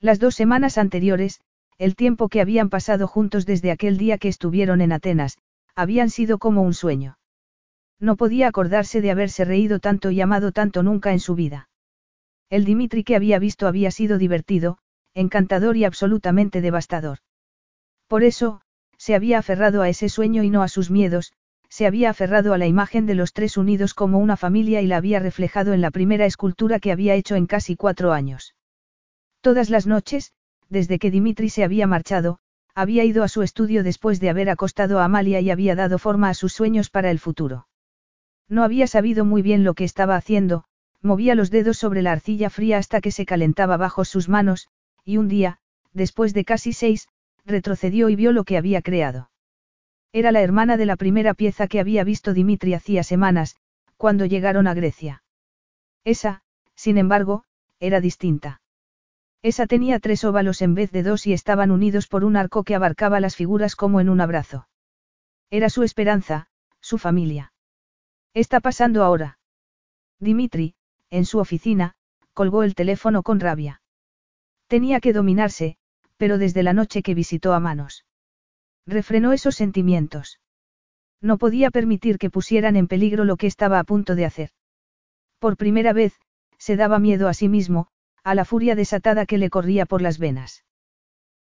Las 0.00 0.20
dos 0.20 0.34
semanas 0.34 0.78
anteriores, 0.78 1.40
el 1.78 1.94
tiempo 1.94 2.28
que 2.28 2.40
habían 2.40 2.68
pasado 2.68 3.06
juntos 3.06 3.46
desde 3.46 3.70
aquel 3.70 3.98
día 3.98 4.18
que 4.18 4.28
estuvieron 4.28 4.80
en 4.80 4.92
Atenas, 4.92 5.38
habían 5.76 6.10
sido 6.10 6.38
como 6.38 6.62
un 6.62 6.74
sueño. 6.74 7.18
No 8.00 8.16
podía 8.16 8.48
acordarse 8.48 9.00
de 9.00 9.10
haberse 9.10 9.44
reído 9.44 9.78
tanto 9.78 10.10
y 10.10 10.20
amado 10.20 10.52
tanto 10.52 10.82
nunca 10.82 11.12
en 11.12 11.20
su 11.20 11.34
vida. 11.34 11.68
El 12.50 12.64
Dimitri 12.64 13.04
que 13.04 13.16
había 13.16 13.38
visto 13.38 13.68
había 13.68 13.90
sido 13.90 14.18
divertido, 14.18 14.78
encantador 15.14 15.76
y 15.76 15.84
absolutamente 15.84 16.60
devastador. 16.60 17.18
Por 18.08 18.24
eso, 18.24 18.60
se 18.96 19.14
había 19.14 19.38
aferrado 19.38 19.82
a 19.82 19.88
ese 19.88 20.08
sueño 20.08 20.42
y 20.42 20.50
no 20.50 20.62
a 20.62 20.68
sus 20.68 20.90
miedos, 20.90 21.32
se 21.68 21.86
había 21.86 22.10
aferrado 22.10 22.54
a 22.54 22.58
la 22.58 22.66
imagen 22.66 23.06
de 23.06 23.14
los 23.14 23.32
tres 23.32 23.56
unidos 23.56 23.94
como 23.94 24.18
una 24.18 24.36
familia 24.36 24.80
y 24.80 24.86
la 24.86 24.96
había 24.96 25.20
reflejado 25.20 25.74
en 25.74 25.80
la 25.80 25.90
primera 25.90 26.26
escultura 26.26 26.80
que 26.80 26.90
había 26.90 27.14
hecho 27.14 27.36
en 27.36 27.46
casi 27.46 27.76
cuatro 27.76 28.12
años. 28.12 28.54
Todas 29.42 29.70
las 29.70 29.86
noches, 29.86 30.32
desde 30.68 30.98
que 30.98 31.10
Dimitri 31.10 31.50
se 31.50 31.64
había 31.64 31.86
marchado, 31.86 32.38
había 32.74 33.04
ido 33.04 33.24
a 33.24 33.28
su 33.28 33.42
estudio 33.42 33.82
después 33.82 34.20
de 34.20 34.30
haber 34.30 34.50
acostado 34.50 35.00
a 35.00 35.04
Amalia 35.04 35.40
y 35.40 35.50
había 35.50 35.74
dado 35.74 35.98
forma 35.98 36.28
a 36.28 36.34
sus 36.34 36.52
sueños 36.52 36.90
para 36.90 37.10
el 37.10 37.18
futuro. 37.18 37.66
No 38.48 38.62
había 38.62 38.86
sabido 38.86 39.24
muy 39.24 39.42
bien 39.42 39.64
lo 39.64 39.74
que 39.74 39.84
estaba 39.84 40.16
haciendo, 40.16 40.64
movía 41.02 41.34
los 41.34 41.50
dedos 41.50 41.78
sobre 41.78 42.02
la 42.02 42.12
arcilla 42.12 42.50
fría 42.50 42.78
hasta 42.78 43.00
que 43.00 43.10
se 43.10 43.26
calentaba 43.26 43.76
bajo 43.76 44.04
sus 44.04 44.28
manos, 44.28 44.68
y 45.04 45.16
un 45.16 45.28
día, 45.28 45.58
después 45.92 46.34
de 46.34 46.44
casi 46.44 46.72
seis, 46.72 47.08
retrocedió 47.44 48.08
y 48.08 48.16
vio 48.16 48.32
lo 48.32 48.44
que 48.44 48.56
había 48.56 48.82
creado. 48.82 49.30
Era 50.12 50.32
la 50.32 50.40
hermana 50.40 50.76
de 50.76 50.86
la 50.86 50.96
primera 50.96 51.34
pieza 51.34 51.66
que 51.66 51.80
había 51.80 52.04
visto 52.04 52.32
Dimitri 52.32 52.74
hacía 52.74 53.02
semanas, 53.02 53.56
cuando 53.96 54.24
llegaron 54.24 54.66
a 54.66 54.74
Grecia. 54.74 55.22
Esa, 56.04 56.42
sin 56.74 56.96
embargo, 56.96 57.44
era 57.80 58.00
distinta. 58.00 58.60
Esa 59.42 59.66
tenía 59.66 60.00
tres 60.00 60.24
óvalos 60.24 60.62
en 60.62 60.74
vez 60.74 60.90
de 60.90 61.02
dos 61.02 61.26
y 61.26 61.32
estaban 61.32 61.70
unidos 61.70 62.08
por 62.08 62.24
un 62.24 62.36
arco 62.36 62.64
que 62.64 62.74
abarcaba 62.74 63.20
las 63.20 63.36
figuras 63.36 63.76
como 63.76 64.00
en 64.00 64.08
un 64.08 64.20
abrazo. 64.20 64.68
Era 65.50 65.70
su 65.70 65.82
esperanza, 65.82 66.48
su 66.80 66.98
familia. 66.98 67.52
Está 68.34 68.60
pasando 68.60 69.04
ahora. 69.04 69.38
Dimitri, 70.18 70.74
en 71.10 71.24
su 71.24 71.38
oficina, 71.38 71.94
colgó 72.34 72.62
el 72.62 72.74
teléfono 72.74 73.22
con 73.22 73.40
rabia. 73.40 73.80
Tenía 74.66 75.00
que 75.00 75.12
dominarse, 75.12 75.76
pero 76.16 76.36
desde 76.36 76.62
la 76.62 76.72
noche 76.72 77.02
que 77.02 77.14
visitó 77.14 77.54
a 77.54 77.60
Manos. 77.60 78.04
Refrenó 78.86 79.32
esos 79.32 79.54
sentimientos. 79.54 80.40
No 81.20 81.38
podía 81.38 81.70
permitir 81.70 82.18
que 82.18 82.30
pusieran 82.30 82.76
en 82.76 82.88
peligro 82.88 83.24
lo 83.24 83.36
que 83.36 83.46
estaba 83.46 83.78
a 83.78 83.84
punto 83.84 84.14
de 84.14 84.24
hacer. 84.24 84.50
Por 85.38 85.56
primera 85.56 85.92
vez, 85.92 86.18
se 86.58 86.76
daba 86.76 86.98
miedo 86.98 87.28
a 87.28 87.34
sí 87.34 87.48
mismo, 87.48 87.88
a 88.28 88.34
la 88.34 88.44
furia 88.44 88.74
desatada 88.74 89.24
que 89.24 89.38
le 89.38 89.48
corría 89.48 89.86
por 89.86 90.02
las 90.02 90.18
venas. 90.18 90.62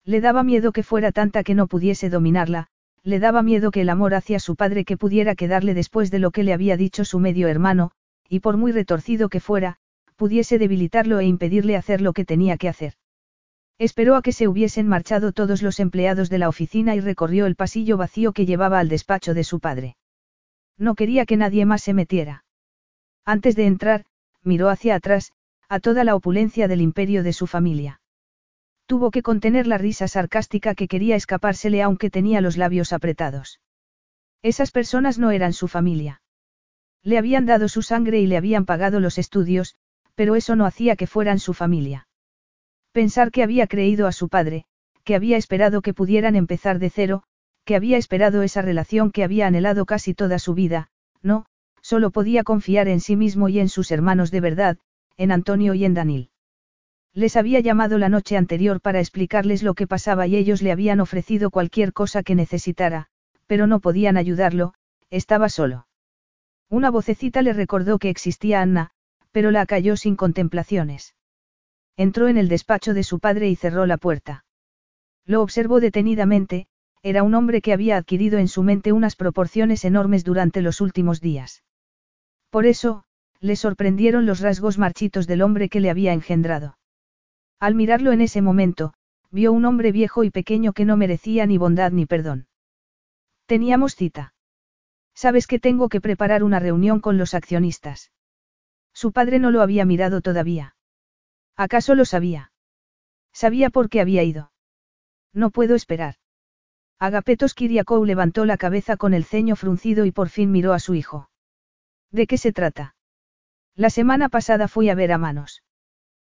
Le 0.05 0.21
daba 0.21 0.41
miedo 0.43 0.71
que 0.71 0.83
fuera 0.83 1.11
tanta 1.11 1.43
que 1.43 1.53
no 1.53 1.67
pudiese 1.67 2.09
dominarla, 2.09 2.67
le 3.03 3.19
daba 3.19 3.43
miedo 3.43 3.71
que 3.71 3.81
el 3.81 3.89
amor 3.89 4.13
hacia 4.13 4.39
su 4.39 4.55
padre 4.55 4.85
que 4.85 4.95
pudiera 4.95 5.35
quedarle 5.35 5.73
después 5.73 6.11
de 6.11 6.19
lo 6.19 6.31
que 6.31 6.43
le 6.43 6.53
había 6.53 6.77
dicho 6.77 7.03
su 7.03 7.19
medio 7.19 7.49
hermano, 7.49 7.91
y 8.29 8.39
por 8.39 8.55
muy 8.55 8.71
retorcido 8.71 9.27
que 9.27 9.41
fuera, 9.41 9.79
pudiese 10.15 10.59
debilitarlo 10.59 11.19
e 11.19 11.25
impedirle 11.25 11.75
hacer 11.75 11.99
lo 11.99 12.13
que 12.13 12.23
tenía 12.23 12.55
que 12.55 12.69
hacer. 12.69 12.93
Esperó 13.77 14.15
a 14.15 14.21
que 14.21 14.31
se 14.31 14.47
hubiesen 14.47 14.87
marchado 14.87 15.33
todos 15.33 15.61
los 15.61 15.81
empleados 15.81 16.29
de 16.29 16.37
la 16.37 16.47
oficina 16.47 16.95
y 16.95 17.01
recorrió 17.01 17.47
el 17.47 17.57
pasillo 17.57 17.97
vacío 17.97 18.31
que 18.31 18.45
llevaba 18.45 18.79
al 18.79 18.87
despacho 18.87 19.33
de 19.33 19.43
su 19.43 19.59
padre. 19.59 19.97
No 20.77 20.95
quería 20.95 21.25
que 21.25 21.35
nadie 21.35 21.65
más 21.65 21.83
se 21.83 21.93
metiera. 21.93 22.45
Antes 23.25 23.57
de 23.57 23.65
entrar, 23.65 24.05
miró 24.41 24.69
hacia 24.69 24.95
atrás, 24.95 25.33
a 25.69 25.79
toda 25.79 26.03
la 26.03 26.15
opulencia 26.15 26.67
del 26.67 26.81
imperio 26.81 27.23
de 27.23 27.33
su 27.33 27.47
familia. 27.47 28.01
Tuvo 28.85 29.11
que 29.11 29.21
contener 29.21 29.67
la 29.67 29.77
risa 29.77 30.07
sarcástica 30.07 30.75
que 30.75 30.87
quería 30.87 31.15
escapársele 31.15 31.81
aunque 31.81 32.09
tenía 32.09 32.39
los 32.39 32.55
labios 32.55 32.93
apretados. 32.93 33.59
Esas 34.41 34.71
personas 34.71 35.19
no 35.19 35.31
eran 35.31 35.51
su 35.51 35.67
familia. 35.67 36.21
Le 37.03 37.17
habían 37.17 37.45
dado 37.45 37.67
su 37.67 37.81
sangre 37.81 38.19
y 38.19 38.27
le 38.27 38.37
habían 38.37 38.65
pagado 38.65 38.99
los 38.99 39.17
estudios, 39.17 39.75
pero 40.15 40.35
eso 40.35 40.55
no 40.55 40.65
hacía 40.65 40.95
que 40.95 41.07
fueran 41.07 41.39
su 41.39 41.53
familia. 41.53 42.07
Pensar 42.91 43.31
que 43.31 43.43
había 43.43 43.67
creído 43.67 44.07
a 44.07 44.11
su 44.11 44.29
padre, 44.29 44.65
que 45.03 45.15
había 45.15 45.37
esperado 45.37 45.81
que 45.81 45.93
pudieran 45.93 46.35
empezar 46.35 46.79
de 46.79 46.89
cero, 46.89 47.23
que 47.65 47.75
había 47.75 47.97
esperado 47.97 48.41
esa 48.41 48.61
relación 48.61 49.11
que 49.11 49.23
había 49.23 49.47
anhelado 49.47 49.85
casi 49.85 50.13
toda 50.13 50.39
su 50.39 50.53
vida, 50.53 50.89
no, 51.21 51.45
solo 51.81 52.11
podía 52.11 52.43
confiar 52.43 52.87
en 52.87 53.01
sí 53.01 53.15
mismo 53.15 53.49
y 53.49 53.59
en 53.59 53.69
sus 53.69 53.91
hermanos 53.91 54.31
de 54.31 54.41
verdad, 54.41 54.77
en 55.17 55.31
Antonio 55.31 55.73
y 55.73 55.83
en 55.83 55.93
Danil. 55.93 56.29
Les 57.13 57.35
había 57.35 57.59
llamado 57.59 57.97
la 57.97 58.09
noche 58.09 58.37
anterior 58.37 58.79
para 58.79 58.99
explicarles 58.99 59.63
lo 59.63 59.73
que 59.73 59.87
pasaba 59.87 60.27
y 60.27 60.35
ellos 60.35 60.61
le 60.61 60.71
habían 60.71 60.99
ofrecido 60.99 61.49
cualquier 61.49 61.91
cosa 61.91 62.21
que 62.21 62.35
necesitara, 62.35 63.07
pero 63.47 63.65
no 63.65 63.79
podían 63.79 64.17
ayudarlo, 64.17 64.75
estaba 65.09 65.49
solo. 65.49 65.87
Una 66.69 66.91
vocecita 66.91 67.41
le 67.41 67.53
recordó 67.53 67.97
que 67.97 68.09
existía 68.09 68.61
Anna, 68.61 68.91
pero 69.31 69.51
la 69.51 69.65
calló 69.65 69.97
sin 69.97 70.15
contemplaciones. 70.15 71.15
Entró 71.95 72.27
en 72.27 72.37
el 72.37 72.49
despacho 72.49 72.93
de 72.93 73.03
su 73.03 73.19
padre 73.19 73.49
y 73.49 73.55
cerró 73.55 73.87
la 73.87 73.97
puerta. 73.97 74.45
Lo 75.25 75.41
observó 75.41 75.79
detenidamente, 75.79 76.67
era 77.01 77.23
un 77.23 77.33
hombre 77.33 77.61
que 77.61 77.73
había 77.73 77.97
adquirido 77.97 78.37
en 78.37 78.47
su 78.47 78.61
mente 78.61 78.91
unas 78.91 79.15
proporciones 79.15 79.85
enormes 79.85 80.23
durante 80.23 80.61
los 80.61 80.81
últimos 80.81 81.19
días. 81.21 81.63
Por 82.51 82.65
eso, 82.65 83.05
le 83.39 83.55
sorprendieron 83.55 84.25
los 84.25 84.39
rasgos 84.39 84.77
marchitos 84.77 85.27
del 85.27 85.41
hombre 85.41 85.69
que 85.69 85.79
le 85.79 85.89
había 85.89 86.13
engendrado. 86.13 86.77
Al 87.59 87.75
mirarlo 87.75 88.11
en 88.11 88.21
ese 88.21 88.41
momento, 88.41 88.93
vio 89.31 89.51
un 89.51 89.65
hombre 89.65 89.91
viejo 89.91 90.23
y 90.23 90.29
pequeño 90.29 90.73
que 90.73 90.85
no 90.85 90.97
merecía 90.97 91.45
ni 91.45 91.57
bondad 91.57 91.91
ni 91.91 92.05
perdón. 92.05 92.47
Teníamos 93.45 93.95
cita. 93.95 94.33
Sabes 95.13 95.47
que 95.47 95.59
tengo 95.59 95.89
que 95.89 96.01
preparar 96.01 96.43
una 96.43 96.59
reunión 96.59 96.99
con 96.99 97.17
los 97.17 97.33
accionistas. 97.33 98.11
Su 98.93 99.11
padre 99.11 99.39
no 99.39 99.51
lo 99.51 99.61
había 99.61 99.85
mirado 99.85 100.21
todavía. 100.21 100.75
¿Acaso 101.55 101.95
lo 101.95 102.05
sabía? 102.05 102.51
Sabía 103.33 103.69
por 103.69 103.89
qué 103.89 104.01
había 104.01 104.23
ido. 104.23 104.51
No 105.33 105.49
puedo 105.51 105.75
esperar. 105.75 106.15
Agapetos 106.99 107.53
Kiriakou 107.53 108.05
levantó 108.05 108.45
la 108.45 108.57
cabeza 108.57 108.97
con 108.97 109.13
el 109.13 109.23
ceño 109.23 109.55
fruncido 109.55 110.05
y 110.05 110.11
por 110.11 110.29
fin 110.29 110.51
miró 110.51 110.73
a 110.73 110.79
su 110.79 110.95
hijo. 110.95 111.29
¿De 112.11 112.25
qué 112.25 112.37
se 112.37 112.51
trata? 112.51 112.95
La 113.77 113.91
semana 113.91 114.27
pasada 114.27 114.67
fui 114.67 114.89
a 114.89 114.95
ver 114.95 115.11
a 115.11 115.19
Manos. 115.19 115.61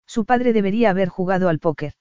Su 0.06 0.26
padre 0.26 0.52
debería 0.52 0.90
haber 0.90 1.08
jugado 1.08 1.48
al 1.48 1.60
póker. 1.60 1.94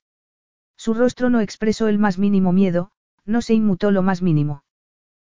Su 0.76 0.94
rostro 0.94 1.30
no 1.30 1.40
expresó 1.40 1.86
el 1.86 1.96
más 1.96 2.18
mínimo 2.18 2.52
miedo, 2.52 2.90
no 3.24 3.40
se 3.40 3.54
inmutó 3.54 3.92
lo 3.92 4.02
más 4.02 4.20
mínimo. 4.20 4.64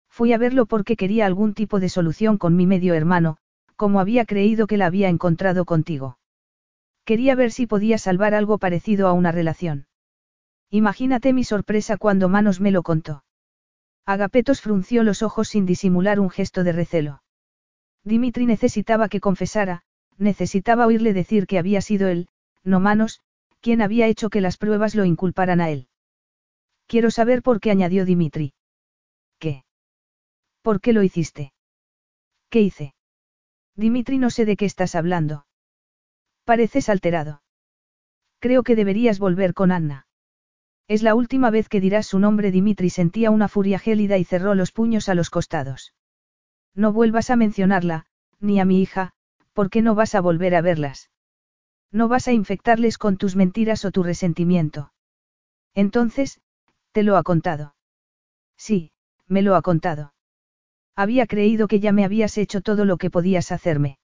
Fui 0.10 0.34
a 0.34 0.40
verlo 0.40 0.66
porque 0.66 0.96
quería 0.96 1.28
algún 1.28 1.54
tipo 1.54 1.80
de 1.80 1.88
solución 1.88 2.40
con 2.40 2.56
mi 2.56 2.66
medio 2.66 2.96
hermano, 2.96 3.38
como 3.76 4.00
había 4.00 4.26
creído 4.26 4.66
que 4.66 4.78
la 4.78 4.88
había 4.88 5.08
encontrado 5.08 5.66
contigo. 5.66 6.18
Quería 7.06 7.36
ver 7.36 7.52
si 7.52 7.68
podía 7.68 8.00
salvar 8.00 8.34
algo 8.34 8.58
parecido 8.58 9.08
a 9.08 9.14
una 9.14 9.32
relación. 9.32 9.86
Imagínate 10.72 11.32
mi 11.32 11.44
sorpresa 11.44 11.98
cuando 11.98 12.28
Manos 12.28 12.60
me 12.60 12.72
lo 12.72 12.82
contó. 12.82 13.24
Agapetos 14.08 14.62
frunció 14.62 15.04
los 15.04 15.22
ojos 15.22 15.50
sin 15.50 15.68
disimular 15.68 16.20
un 16.20 16.32
gesto 16.32 16.64
de 16.64 16.72
recelo. 16.72 17.22
Dimitri 18.04 18.48
necesitaba 18.48 19.08
que 19.08 19.20
confesara, 19.20 19.84
necesitaba 20.22 20.86
oírle 20.86 21.14
decir 21.14 21.48
que 21.48 21.58
había 21.58 21.82
sido 21.82 22.08
él, 22.08 22.28
no 22.64 22.80
manos, 22.80 23.22
quien 23.60 23.82
había 23.82 24.08
hecho 24.08 24.30
que 24.30 24.42
las 24.42 24.58
pruebas 24.58 24.96
lo 24.96 25.04
inculparan 25.04 25.62
a 25.62 25.70
él. 25.70 25.88
Quiero 26.88 27.12
saber 27.12 27.42
por 27.42 27.60
qué 27.60 27.72
añadió 27.72 28.06
Dimitri. 28.06 28.54
¿Qué? 29.40 29.64
¿Por 30.62 30.80
qué 30.82 30.94
lo 30.94 31.04
hiciste? 31.04 31.54
¿Qué 32.50 32.62
hice? 32.62 32.94
Dimitri 33.76 34.18
no 34.18 34.30
sé 34.30 34.46
de 34.46 34.58
qué 34.58 34.66
estás 34.66 34.96
hablando. 34.96 35.46
Pareces 36.44 36.90
alterado. 36.90 37.42
Creo 38.40 38.64
que 38.64 38.76
deberías 38.76 39.20
volver 39.20 39.54
con 39.54 39.72
Anna. 39.72 40.08
Es 40.88 41.04
la 41.04 41.16
última 41.16 41.50
vez 41.50 41.70
que 41.70 41.80
dirás 41.80 42.08
su 42.08 42.20
nombre. 42.20 42.52
Dimitri 42.52 42.90
sentía 42.90 43.32
una 43.32 43.48
furia 43.48 43.80
gélida 43.80 44.18
y 44.18 44.26
cerró 44.26 44.56
los 44.56 44.72
puños 44.72 45.08
a 45.10 45.16
los 45.16 45.30
costados. 45.30 45.94
No 46.76 46.92
vuelvas 46.92 47.30
a 47.30 47.36
mencionarla, 47.36 48.08
ni 48.40 48.60
a 48.60 48.66
mi 48.66 48.82
hija, 48.82 49.14
porque 49.54 49.82
no 49.82 49.96
vas 49.96 50.16
a 50.16 50.22
volver 50.22 50.56
a 50.56 50.62
verlas. 50.62 51.10
No 51.92 52.08
vas 52.08 52.28
a 52.28 52.32
infectarles 52.32 52.98
con 52.98 53.18
tus 53.18 53.36
mentiras 53.36 53.84
o 53.86 53.92
tu 53.92 54.04
resentimiento. 54.04 54.94
Entonces, 55.74 56.40
te 56.92 57.04
lo 57.04 57.18
ha 57.18 57.24
contado. 57.24 57.76
Sí, 58.58 58.92
me 59.28 59.42
lo 59.42 59.56
ha 59.56 59.62
contado. 59.62 60.14
Había 60.96 61.26
creído 61.26 61.68
que 61.68 61.80
ya 61.80 61.92
me 61.92 62.06
habías 62.06 62.38
hecho 62.38 62.62
todo 62.62 62.86
lo 62.86 62.98
que 62.98 63.10
podías 63.10 63.52
hacerme. 63.52 63.98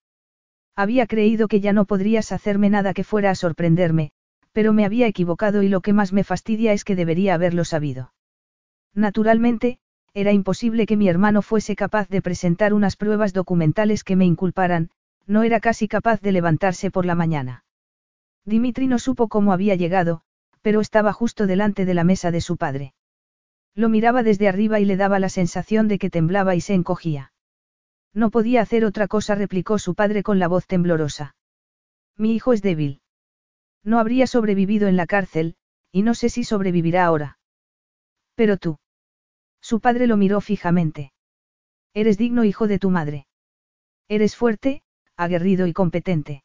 Había 0.76 1.08
creído 1.08 1.48
que 1.48 1.60
ya 1.60 1.74
no 1.74 1.86
podrías 1.86 2.32
hacerme 2.32 2.70
nada 2.70 2.94
que 2.94 3.04
fuera 3.04 3.32
a 3.32 3.36
sorprenderme, 3.36 4.12
pero 4.52 4.74
me 4.74 4.86
había 4.86 5.08
equivocado 5.08 5.64
y 5.64 5.70
lo 5.70 5.82
que 5.82 5.94
más 5.94 6.14
me 6.14 6.24
fastidia 6.24 6.74
es 6.74 6.84
que 6.84 6.96
debería 6.96 7.34
haberlo 7.34 7.66
sabido. 7.66 8.14
Naturalmente, 8.94 9.80
era 10.14 10.32
imposible 10.32 10.86
que 10.86 10.98
mi 10.98 11.10
hermano 11.10 11.42
fuese 11.42 11.76
capaz 11.76 12.10
de 12.10 12.22
presentar 12.22 12.74
unas 12.74 12.96
pruebas 12.96 13.34
documentales 13.34 14.04
que 14.04 14.16
me 14.16 14.26
inculparan, 14.26 14.90
no 15.28 15.44
era 15.44 15.60
casi 15.60 15.88
capaz 15.88 16.22
de 16.22 16.32
levantarse 16.32 16.90
por 16.90 17.06
la 17.06 17.14
mañana. 17.14 17.66
Dimitri 18.46 18.88
no 18.88 18.98
supo 18.98 19.28
cómo 19.28 19.52
había 19.52 19.76
llegado, 19.76 20.22
pero 20.62 20.82
estaba 20.82 21.14
justo 21.14 21.46
delante 21.48 21.86
de 21.86 21.94
la 21.94 22.04
mesa 22.04 22.32
de 22.32 22.42
su 22.42 22.58
padre. 22.58 22.94
Lo 23.76 23.90
miraba 23.90 24.24
desde 24.24 24.48
arriba 24.48 24.80
y 24.80 24.86
le 24.86 24.98
daba 24.98 25.20
la 25.20 25.30
sensación 25.30 25.88
de 25.88 26.00
que 26.00 26.10
temblaba 26.10 26.56
y 26.56 26.62
se 26.62 26.74
encogía. 26.74 27.34
No 28.14 28.32
podía 28.32 28.62
hacer 28.62 28.86
otra 28.86 29.08
cosa, 29.08 29.36
replicó 29.36 29.78
su 29.78 29.94
padre 29.94 30.24
con 30.24 30.40
la 30.40 30.48
voz 30.48 30.66
temblorosa. 30.66 31.36
Mi 32.16 32.34
hijo 32.34 32.54
es 32.54 32.62
débil. 32.62 33.02
No 33.84 34.00
habría 34.00 34.26
sobrevivido 34.26 34.88
en 34.88 34.98
la 34.98 35.06
cárcel, 35.06 35.56
y 35.92 36.02
no 36.02 36.16
sé 36.16 36.30
si 36.30 36.44
sobrevivirá 36.44 37.06
ahora. 37.06 37.38
Pero 38.34 38.58
tú. 38.58 38.80
Su 39.62 39.80
padre 39.80 40.08
lo 40.08 40.18
miró 40.18 40.42
fijamente. 40.42 41.12
Eres 41.94 42.18
digno 42.18 42.44
hijo 42.44 42.68
de 42.68 42.80
tu 42.80 42.90
madre. 42.90 43.28
Eres 44.08 44.36
fuerte, 44.36 44.82
aguerrido 45.18 45.68
y 45.68 45.74
competente. 45.74 46.44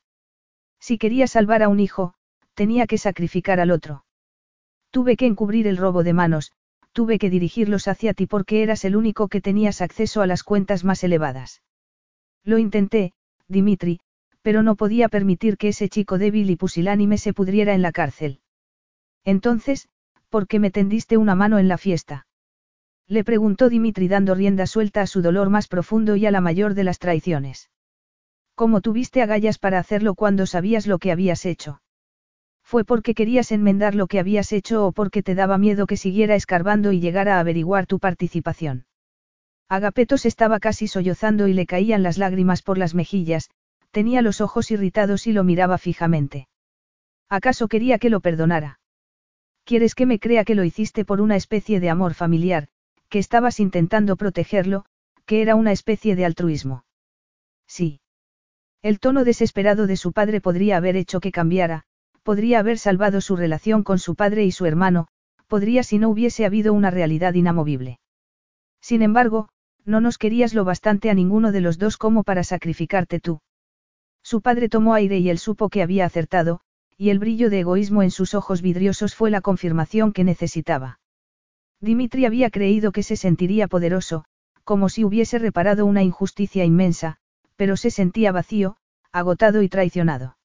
Si 0.81 0.99
quería 0.99 1.27
salvar 1.27 1.63
a 1.63 1.69
un 1.69 1.79
hijo, 1.79 2.15
tenía 2.55 2.87
que 2.87 2.99
sacrificar 2.99 3.61
al 3.61 3.71
otro. 3.71 4.05
Tuve 4.91 5.17
que 5.17 5.27
encubrir 5.27 5.67
el 5.67 5.77
robo 5.77 6.03
de 6.03 6.13
manos, 6.13 6.53
tuve 6.93 7.19
que 7.19 7.31
dirigirlos 7.31 7.89
hacia 7.89 8.15
ti 8.15 8.27
porque 8.27 8.63
eras 8.63 8.85
el 8.85 8.97
único 8.97 9.29
que 9.29 9.41
tenías 9.41 9.81
acceso 9.81 10.23
a 10.23 10.27
las 10.27 10.43
cuentas 10.43 10.85
más 10.85 11.05
elevadas. 11.05 11.63
Lo 12.45 12.59
intenté, 12.59 13.13
Dimitri, 13.49 14.01
pero 14.43 14.63
no 14.63 14.75
podía 14.75 15.09
permitir 15.09 15.57
que 15.57 15.69
ese 15.69 15.89
chico 15.89 16.19
débil 16.19 16.51
y 16.51 16.57
pusilánime 16.57 17.17
se 17.17 17.33
pudriera 17.33 17.75
en 17.75 17.83
la 17.83 17.93
cárcel. 17.93 18.41
Entonces, 19.25 19.89
¿por 20.29 20.49
qué 20.49 20.59
me 20.59 20.71
tendiste 20.71 21.17
una 21.17 21.35
mano 21.35 21.59
en 21.59 21.69
la 21.69 21.79
fiesta? 21.79 22.27
Le 23.07 23.25
preguntó 23.25 23.69
Dimitri 23.69 24.09
dando 24.09 24.35
rienda 24.35 24.67
suelta 24.67 25.03
a 25.03 25.07
su 25.07 25.23
dolor 25.23 25.51
más 25.51 25.69
profundo 25.69 26.17
y 26.17 26.27
a 26.27 26.31
la 26.31 26.41
mayor 26.41 26.75
de 26.75 26.85
las 26.85 26.99
traiciones. 26.99 27.71
¿Cómo 28.55 28.81
tuviste 28.81 29.23
agallas 29.23 29.59
para 29.59 29.79
hacerlo 29.79 30.15
cuando 30.15 30.47
sabías 30.47 30.87
lo 30.87 30.99
que 30.99 31.13
habías 31.13 31.47
hecho? 31.47 31.81
¿Fue 32.63 32.85
porque 32.85 33.15
querías 33.15 33.53
enmendar 33.53 33.95
lo 33.95 34.07
que 34.07 34.19
habías 34.19 34.53
hecho 34.53 34.87
o 34.87 34.93
porque 34.93 35.23
te 35.23 35.35
daba 35.35 35.59
miedo 35.59 35.87
que 35.87 35.97
siguiera 35.97 36.35
escarbando 36.35 36.93
y 36.93 37.01
llegara 37.01 37.37
a 37.37 37.41
averiguar 37.41 37.87
tu 37.87 37.99
participación? 37.99 38.87
Agapetos 39.69 40.27
estaba 40.27 40.61
casi 40.61 40.87
sollozando 40.87 41.49
y 41.49 41.55
le 41.55 41.67
caían 41.67 42.03
las 42.03 42.19
lágrimas 42.19 42.63
por 42.63 42.77
las 42.79 42.95
mejillas, 42.95 43.51
tenía 43.91 44.23
los 44.23 44.41
ojos 44.41 44.71
irritados 44.71 45.27
y 45.27 45.33
lo 45.33 45.45
miraba 45.45 45.79
fijamente. 45.79 46.49
¿Acaso 47.29 47.69
quería 47.69 47.99
que 47.99 48.11
lo 48.11 48.21
perdonara? 48.21 48.81
¿Quieres 49.65 49.95
que 49.95 50.05
me 50.05 50.19
crea 50.19 50.45
que 50.45 50.55
lo 50.55 50.65
hiciste 50.65 51.05
por 51.07 51.21
una 51.23 51.37
especie 51.37 51.81
de 51.81 51.89
amor 51.89 52.13
familiar, 52.13 52.69
que 53.09 53.19
estabas 53.19 53.61
intentando 53.61 54.17
protegerlo, 54.17 54.85
que 55.25 55.41
era 55.41 55.55
una 55.55 55.73
especie 55.73 56.17
de 56.17 56.27
altruismo? 56.27 56.85
Sí. 57.67 58.02
El 58.83 58.99
tono 58.99 59.23
desesperado 59.23 59.87
de 59.87 59.97
su 59.97 60.13
padre 60.13 60.41
podría 60.41 60.77
haber 60.77 60.97
hecho 60.97 61.21
que 61.21 61.31
cambiara, 61.31 61.85
podría 62.25 62.59
haber 62.59 62.79
salvado 62.79 63.21
su 63.21 63.37
relación 63.37 63.85
con 63.85 64.01
su 64.01 64.17
padre 64.17 64.45
y 64.45 64.51
su 64.51 64.67
hermano, 64.67 65.07
podría 65.47 65.85
si 65.85 65.99
no 65.99 66.09
hubiese 66.09 66.45
habido 66.45 66.73
una 66.73 66.91
realidad 66.91 67.35
inamovible. 67.35 68.01
Sin 68.81 69.03
embargo, 69.03 69.49
no 69.85 70.01
nos 70.01 70.19
querías 70.19 70.53
lo 70.53 70.65
bastante 70.65 71.11
a 71.11 71.15
ninguno 71.15 71.53
de 71.53 71.61
los 71.61 71.79
dos 71.79 71.97
como 71.97 72.25
para 72.25 72.43
sacrificarte 72.43 73.21
tú. 73.21 73.41
Su 74.21 74.41
padre 74.41 74.69
tomó 74.69 74.95
aire 74.95 75.19
y 75.19 75.31
él 75.31 75.39
supo 75.39 75.69
que 75.69 75.83
había 75.83 76.05
acertado, 76.05 76.61
y 76.97 77.11
el 77.11 77.21
brillo 77.21 77.51
de 77.51 77.61
egoísmo 77.61 78.03
en 78.03 78.11
sus 78.11 78.35
ojos 78.35 78.63
vidriosos 78.63 79.15
fue 79.15 79.31
la 79.31 79.41
confirmación 79.41 80.13
que 80.13 80.25
necesitaba. 80.25 80.99
Dimitri 81.81 82.27
había 82.27 82.51
creído 82.51 82.91
que 82.91 83.05
se 83.05 83.17
sentiría 83.17 83.69
poderoso, 83.69 84.25
como 84.65 84.89
si 84.89 85.05
hubiese 85.05 85.39
reparado 85.39 85.87
una 85.87 86.03
injusticia 86.03 86.65
inmensa, 86.65 87.19
pero 87.57 87.77
se 87.77 87.91
sentía 87.91 88.33
vacío, 88.33 88.77
agotado 89.13 89.63
y 89.63 89.69
traicionado. 89.69 90.37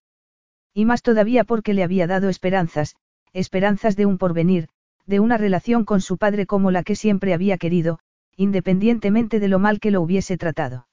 Y 0.74 0.86
más 0.86 1.02
todavía 1.02 1.44
porque 1.44 1.74
le 1.74 1.84
había 1.84 2.08
dado 2.08 2.30
esperanzas, 2.30 2.96
esperanzas 3.34 3.96
de 3.96 4.06
un 4.06 4.18
porvenir, 4.18 4.70
de 5.06 5.20
una 5.20 5.38
relación 5.38 5.86
con 5.86 6.02
su 6.02 6.18
padre 6.18 6.46
como 6.46 6.70
la 6.70 6.84
que 6.84 6.96
siempre 6.96 7.34
había 7.34 7.58
querido, 7.58 8.00
independientemente 8.36 9.40
de 9.40 9.48
lo 9.48 9.58
mal 9.58 9.80
que 9.80 9.92
lo 9.92 10.02
hubiese 10.02 10.38
tratado. 10.38 10.88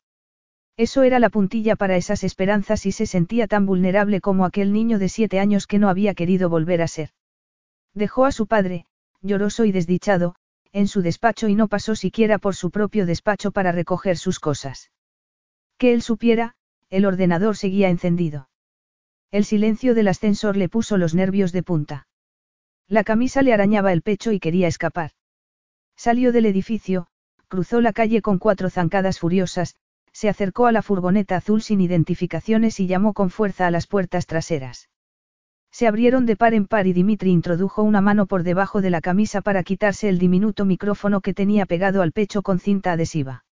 Eso 0.77 1.03
era 1.03 1.19
la 1.19 1.31
puntilla 1.31 1.77
para 1.77 1.97
esas 1.97 2.25
esperanzas 2.25 2.87
y 2.87 2.93
se 2.93 3.07
sentía 3.07 3.47
tan 3.47 3.67
vulnerable 3.67 4.21
como 4.21 4.45
aquel 4.45 4.73
niño 4.73 4.99
de 4.99 5.09
siete 5.09 5.39
años 5.39 5.67
que 5.67 5.79
no 5.79 5.89
había 5.89 6.15
querido 6.15 6.49
volver 6.49 6.83
a 6.83 6.89
ser. 6.89 7.11
Dejó 7.93 8.25
a 8.25 8.33
su 8.33 8.47
padre, 8.47 8.87
lloroso 9.21 9.65
y 9.65 9.73
desdichado, 9.73 10.35
en 10.73 10.89
su 10.89 11.03
despacho 11.03 11.47
y 11.49 11.55
no 11.55 11.69
pasó 11.69 11.95
siquiera 11.95 12.39
por 12.39 12.57
su 12.57 12.71
propio 12.71 13.07
despacho 13.07 13.53
para 13.53 13.71
recoger 13.71 14.17
sus 14.17 14.41
cosas. 14.41 14.91
Que 15.79 15.93
él 15.93 16.03
supiera, 16.03 16.55
el 16.91 17.07
ordenador 17.07 17.57
seguía 17.57 17.89
encendido. 17.89 18.49
El 19.31 19.45
silencio 19.45 19.95
del 19.95 20.09
ascensor 20.09 20.57
le 20.57 20.69
puso 20.69 20.97
los 20.97 21.15
nervios 21.15 21.53
de 21.53 21.63
punta. 21.63 22.07
La 22.87 23.03
camisa 23.03 23.43
le 23.43 23.53
arañaba 23.53 23.93
el 23.93 24.03
pecho 24.03 24.31
y 24.31 24.39
quería 24.39 24.69
escapar. 24.69 25.11
Salió 25.97 26.33
del 26.33 26.47
edificio, 26.47 27.09
cruzó 27.49 27.81
la 27.81 27.93
calle 27.93 28.23
con 28.23 28.39
cuatro 28.39 28.71
zancadas 28.71 29.19
furiosas, 29.19 29.75
se 30.13 30.29
acercó 30.29 30.67
a 30.67 30.73
la 30.73 30.83
furgoneta 30.83 31.37
azul 31.37 31.63
sin 31.63 31.81
identificaciones 31.81 32.79
y 32.79 32.87
llamó 32.87 33.13
con 33.13 33.31
fuerza 33.31 33.67
a 33.67 33.71
las 33.71 33.87
puertas 33.87 34.27
traseras. 34.27 34.89
Se 35.73 35.89
abrieron 35.89 36.25
de 36.25 36.37
par 36.37 36.55
en 36.55 36.67
par 36.67 36.87
y 36.87 36.93
Dimitri 36.93 37.31
introdujo 37.31 37.83
una 37.83 38.01
mano 38.01 38.27
por 38.27 38.45
debajo 38.45 38.81
de 38.81 38.91
la 38.91 39.01
camisa 39.01 39.41
para 39.41 39.65
quitarse 39.65 40.09
el 40.09 40.21
diminuto 40.21 40.65
micrófono 40.65 41.21
que 41.21 41.35
tenía 41.35 41.67
pegado 41.67 42.01
al 42.03 42.13
pecho 42.13 42.43
con 42.43 42.61
cinta 42.61 42.93
adhesiva. 42.93 43.45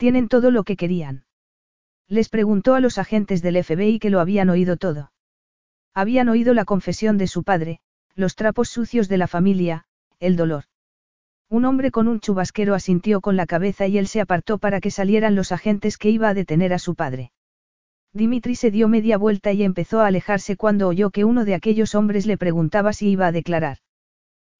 ¿Tienen 0.00 0.28
todo 0.28 0.50
lo 0.50 0.64
que 0.64 0.76
querían? 0.76 1.26
Les 2.08 2.30
preguntó 2.30 2.74
a 2.74 2.80
los 2.80 2.96
agentes 2.96 3.42
del 3.42 3.62
FBI 3.62 3.98
que 3.98 4.08
lo 4.08 4.20
habían 4.20 4.48
oído 4.48 4.78
todo. 4.78 5.12
Habían 5.92 6.30
oído 6.30 6.54
la 6.54 6.64
confesión 6.64 7.18
de 7.18 7.26
su 7.26 7.42
padre, 7.42 7.80
los 8.14 8.34
trapos 8.34 8.70
sucios 8.70 9.10
de 9.10 9.18
la 9.18 9.26
familia, 9.26 9.84
el 10.18 10.36
dolor. 10.36 10.64
Un 11.50 11.66
hombre 11.66 11.90
con 11.90 12.08
un 12.08 12.18
chubasquero 12.18 12.74
asintió 12.74 13.20
con 13.20 13.36
la 13.36 13.44
cabeza 13.44 13.88
y 13.88 13.98
él 13.98 14.06
se 14.06 14.22
apartó 14.22 14.56
para 14.56 14.80
que 14.80 14.90
salieran 14.90 15.34
los 15.34 15.52
agentes 15.52 15.98
que 15.98 16.08
iba 16.08 16.30
a 16.30 16.34
detener 16.34 16.72
a 16.72 16.78
su 16.78 16.94
padre. 16.94 17.32
Dimitri 18.14 18.54
se 18.54 18.70
dio 18.70 18.88
media 18.88 19.18
vuelta 19.18 19.52
y 19.52 19.62
empezó 19.64 20.00
a 20.00 20.06
alejarse 20.06 20.56
cuando 20.56 20.88
oyó 20.88 21.10
que 21.10 21.26
uno 21.26 21.44
de 21.44 21.54
aquellos 21.54 21.94
hombres 21.94 22.24
le 22.24 22.38
preguntaba 22.38 22.94
si 22.94 23.10
iba 23.10 23.26
a 23.26 23.32
declarar. 23.32 23.76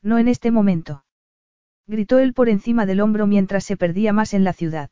No 0.03 0.19
en 0.19 0.29
este 0.29 0.51
momento. 0.51 1.07
Gritó 1.87 2.19
él 2.19 2.35
por 2.35 2.51
encima 2.51 2.85
del 2.85 3.01
hombro 3.01 3.27
mientras 3.27 3.65
se 3.65 3.79
perdía 3.79 4.13
más 4.13 4.35
en 4.35 4.45
la 4.45 4.53
ciudad. 4.53 4.91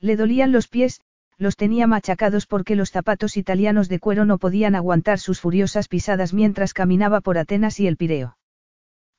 Le 0.00 0.16
dolían 0.16 0.52
los 0.52 0.68
pies, 0.68 1.00
los 1.38 1.56
tenía 1.56 1.86
machacados 1.86 2.46
porque 2.46 2.76
los 2.76 2.90
zapatos 2.90 3.36
italianos 3.36 3.88
de 3.88 3.98
cuero 3.98 4.24
no 4.24 4.38
podían 4.38 4.74
aguantar 4.74 5.18
sus 5.18 5.40
furiosas 5.40 5.88
pisadas 5.88 6.32
mientras 6.32 6.74
caminaba 6.74 7.20
por 7.20 7.38
Atenas 7.38 7.78
y 7.80 7.86
el 7.86 7.96
Pireo. 7.96 8.38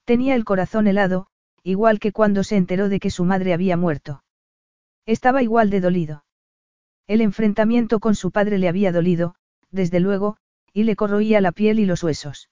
Tenía 0.06 0.36
el 0.36 0.46
corazón 0.46 0.88
helado, 0.88 1.28
igual 1.64 2.00
que 2.00 2.12
cuando 2.12 2.44
se 2.44 2.56
enteró 2.56 2.90
de 2.90 3.00
que 3.00 3.12
su 3.12 3.26
madre 3.26 3.54
había 3.54 3.78
muerto. 3.78 4.24
Estaba 5.06 5.44
igual 5.44 5.70
de 5.70 5.82
dolido. 5.82 6.26
El 7.08 7.22
enfrentamiento 7.22 8.00
con 8.00 8.16
su 8.16 8.32
padre 8.32 8.58
le 8.58 8.68
había 8.68 8.92
dolido, 8.92 9.36
desde 9.72 10.00
luego, 10.00 10.38
y 10.74 10.84
le 10.84 10.96
corroía 10.96 11.42
la 11.42 11.52
piel 11.52 11.80
y 11.80 11.86
los 11.86 12.04
huesos. 12.04 12.50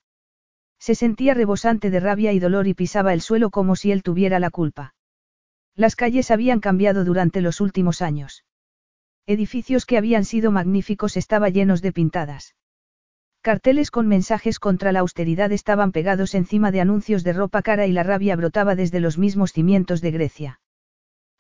Se 0.80 0.96
sentía 0.96 1.34
rebosante 1.34 1.90
de 1.90 2.00
rabia 2.00 2.34
y 2.34 2.40
dolor 2.40 2.68
y 2.68 2.74
pisaba 2.74 3.14
el 3.14 3.22
suelo 3.22 3.50
como 3.50 3.76
si 3.76 3.92
él 3.92 4.04
tuviera 4.04 4.40
la 4.40 4.50
culpa. 4.50 4.95
Las 5.76 5.98
calles 5.98 6.32
habían 6.32 6.62
cambiado 6.62 7.04
durante 7.04 7.42
los 7.42 7.60
últimos 7.60 8.02
años. 8.02 8.46
Edificios 9.28 9.86
que 9.86 9.98
habían 9.98 10.24
sido 10.24 10.52
magníficos 10.52 11.18
estaban 11.18 11.52
llenos 11.52 11.82
de 11.82 11.92
pintadas. 11.92 12.56
Carteles 13.42 13.92
con 13.92 14.08
mensajes 14.08 14.58
contra 14.58 14.92
la 14.92 15.02
austeridad 15.02 15.52
estaban 15.52 15.92
pegados 15.92 16.34
encima 16.34 16.72
de 16.72 16.82
anuncios 16.82 17.24
de 17.24 17.34
ropa 17.34 17.62
cara 17.62 17.88
y 17.88 17.92
la 17.92 18.04
rabia 18.04 18.36
brotaba 18.36 18.76
desde 18.76 19.00
los 19.00 19.18
mismos 19.18 19.52
cimientos 19.52 20.02
de 20.02 20.12
Grecia. 20.12 20.62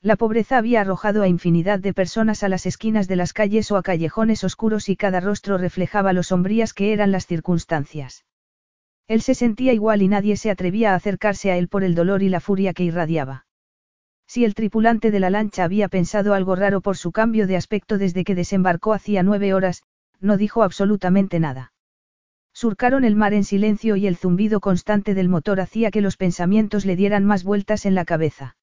La 0.01 0.17
pobreza 0.17 0.57
había 0.57 0.81
arrojado 0.81 1.23
a 1.23 1.27
infinidad 1.27 1.79
de 1.79 1.93
personas 1.93 2.43
a 2.43 2.49
las 2.49 2.65
esquinas 2.65 3.07
de 3.07 3.15
las 3.15 3.33
calles 3.33 3.71
o 3.71 3.77
a 3.77 3.83
callejones 3.83 4.43
oscuros 4.43 4.89
y 4.89 4.97
cada 4.97 5.19
rostro 5.19 5.57
reflejaba 5.57 6.13
lo 6.13 6.21
sombrías 6.21 6.73
que 6.73 6.93
eran 6.93 7.11
las 7.11 7.25
circunstancias. 7.25 8.25
Él 9.07 9.21
se 9.21 9.33
sentía 9.33 9.73
igual 9.73 10.01
y 10.01 10.07
nadie 10.07 10.35
se 10.35 10.51
atrevía 10.51 10.91
a 10.91 10.95
acercarse 10.95 11.51
a 11.51 11.57
él 11.57 11.69
por 11.69 11.83
el 11.83 11.95
dolor 11.95 12.21
y 12.21 12.29
la 12.29 12.39
furia 12.39 12.73
que 12.73 12.83
irradiaba. 12.83 13.45
Si 14.27 14.43
el 14.43 14.55
tripulante 14.55 15.11
de 15.11 15.19
la 15.19 15.29
lancha 15.29 15.63
había 15.63 15.87
pensado 15.87 16.33
algo 16.33 16.55
raro 16.55 16.81
por 16.81 16.97
su 16.97 17.11
cambio 17.11 17.47
de 17.47 17.57
aspecto 17.57 17.97
desde 17.97 18.23
que 18.23 18.35
desembarcó 18.35 18.93
hacía 18.93 19.23
nueve 19.23 19.53
horas, 19.53 19.83
no 20.19 20.37
dijo 20.37 20.63
absolutamente 20.63 21.39
nada. 21.39 21.73
Surcaron 22.53 23.03
el 23.03 23.15
mar 23.15 23.33
en 23.33 23.43
silencio 23.43 23.97
y 23.97 24.07
el 24.07 24.15
zumbido 24.15 24.61
constante 24.61 25.13
del 25.13 25.29
motor 25.29 25.59
hacía 25.59 25.91
que 25.91 26.01
los 26.01 26.15
pensamientos 26.15 26.85
le 26.85 26.95
dieran 26.95 27.25
más 27.25 27.43
vueltas 27.43 27.85
en 27.85 27.95
la 27.95 28.05
cabeza. 28.05 28.55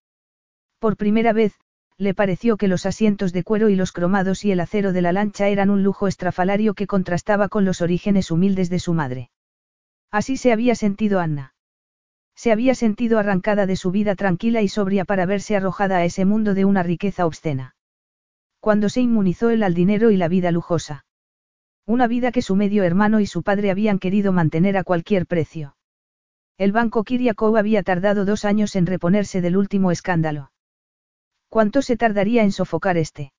Por 0.79 0.97
primera 0.97 1.33
vez, 1.33 1.55
le 1.99 2.15
pareció 2.15 2.57
que 2.57 2.69
los 2.69 2.87
asientos 2.87 3.33
de 3.33 3.45
cuero 3.45 3.69
y 3.69 3.77
los 3.77 3.93
cromados 3.93 4.45
y 4.45 4.51
el 4.51 4.61
acero 4.61 4.93
de 4.93 5.03
la 5.03 5.13
lancha 5.13 5.49
eran 5.49 5.71
un 5.71 5.83
lujo 5.83 6.09
estrafalario 6.09 6.75
que 6.75 6.87
contrastaba 6.87 7.49
con 7.49 7.65
los 7.65 7.81
orígenes 7.83 8.31
humildes 8.31 8.71
de 8.71 8.79
su 8.79 8.95
madre. 8.95 9.31
Así 10.11 10.37
se 10.37 10.53
había 10.53 10.75
sentido 10.75 11.21
Anna. 11.21 11.52
Se 12.43 12.51
había 12.51 12.75
sentido 12.75 13.21
arrancada 13.21 13.67
de 13.67 13.77
su 13.77 13.93
vida 13.93 14.17
tranquila 14.17 14.63
y 14.63 14.69
sobria 14.69 15.05
para 15.05 15.27
verse 15.27 15.55
arrojada 15.55 15.99
a 15.99 16.05
ese 16.05 16.25
mundo 16.25 16.55
de 16.55 16.65
una 16.65 16.83
riqueza 16.83 17.25
obscena. 17.25 17.77
Cuando 18.59 18.89
se 18.89 19.01
inmunizó 19.01 19.51
él 19.51 19.63
al 19.63 19.75
dinero 19.75 20.11
y 20.11 20.17
la 20.17 20.27
vida 20.27 20.51
lujosa. 20.51 21.07
Una 21.87 22.09
vida 22.09 22.33
que 22.33 22.43
su 22.43 22.57
medio 22.57 22.83
hermano 22.83 23.21
y 23.21 23.27
su 23.27 23.45
padre 23.45 23.71
habían 23.71 24.01
querido 24.01 24.33
mantener 24.33 24.77
a 24.77 24.83
cualquier 24.83 25.25
precio. 25.27 25.77
El 26.59 26.73
banco 26.73 27.05
Kiriakou 27.05 27.57
había 27.57 27.85
tardado 27.85 28.25
dos 28.25 28.45
años 28.45 28.75
en 28.75 28.87
reponerse 28.87 29.41
del 29.41 29.57
último 29.57 29.93
escándalo. 29.93 30.51
¿Cuánto 31.49 31.81
se 31.81 31.97
tardaría 31.97 32.43
en 32.43 32.51
sofocar 32.51 32.97
este? 32.97 33.33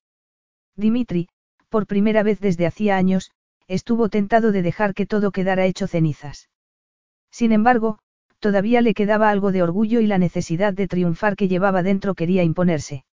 Dimitri, 0.76 1.28
por 1.68 1.86
primera 1.86 2.22
vez 2.22 2.40
desde 2.40 2.64
hacía 2.64 2.96
años, 2.96 3.32
estuvo 3.68 4.08
tentado 4.08 4.50
de 4.50 4.62
dejar 4.62 4.94
que 4.94 5.04
todo 5.04 5.30
quedara 5.30 5.66
hecho 5.66 5.88
cenizas. 5.88 6.48
Sin 7.30 7.52
embargo, 7.52 7.98
todavía 8.44 8.82
le 8.82 8.92
quedaba 8.92 9.30
algo 9.30 9.52
de 9.52 9.62
orgullo 9.62 10.00
y 10.00 10.06
la 10.06 10.18
necesidad 10.18 10.74
de 10.74 10.86
triunfar 10.86 11.34
que 11.34 11.48
llevaba 11.48 11.82
dentro 11.82 12.14
quería 12.14 12.42
imponerse. 12.42 13.06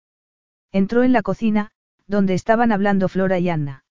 Entró 0.71 1.03
en 1.03 1.13
la 1.13 1.21
cocina, 1.21 1.69
donde 2.07 2.33
estaban 2.33 2.71
hablando 2.71 3.07
Flora 3.07 3.37
y 3.37 3.47
Anna. 3.47 3.83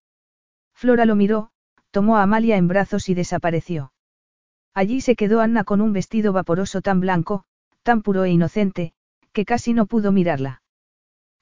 Flora 0.74 1.04
lo 1.04 1.14
miró, 1.14 1.50
tomó 1.92 2.16
a 2.16 2.24
Amalia 2.24 2.56
en 2.56 2.66
brazos 2.66 3.08
y 3.08 3.14
desapareció. 3.14 3.92
Allí 4.74 5.00
se 5.00 5.14
quedó 5.14 5.40
Anna 5.40 5.62
con 5.62 5.80
un 5.80 5.92
vestido 5.92 6.32
vaporoso 6.32 6.80
tan 6.80 6.98
blanco, 6.98 7.44
tan 7.84 8.02
puro 8.02 8.24
e 8.24 8.30
inocente, 8.30 8.92
que 9.32 9.44
casi 9.44 9.74
no 9.74 9.86
pudo 9.86 10.10
mirarla. 10.10 10.62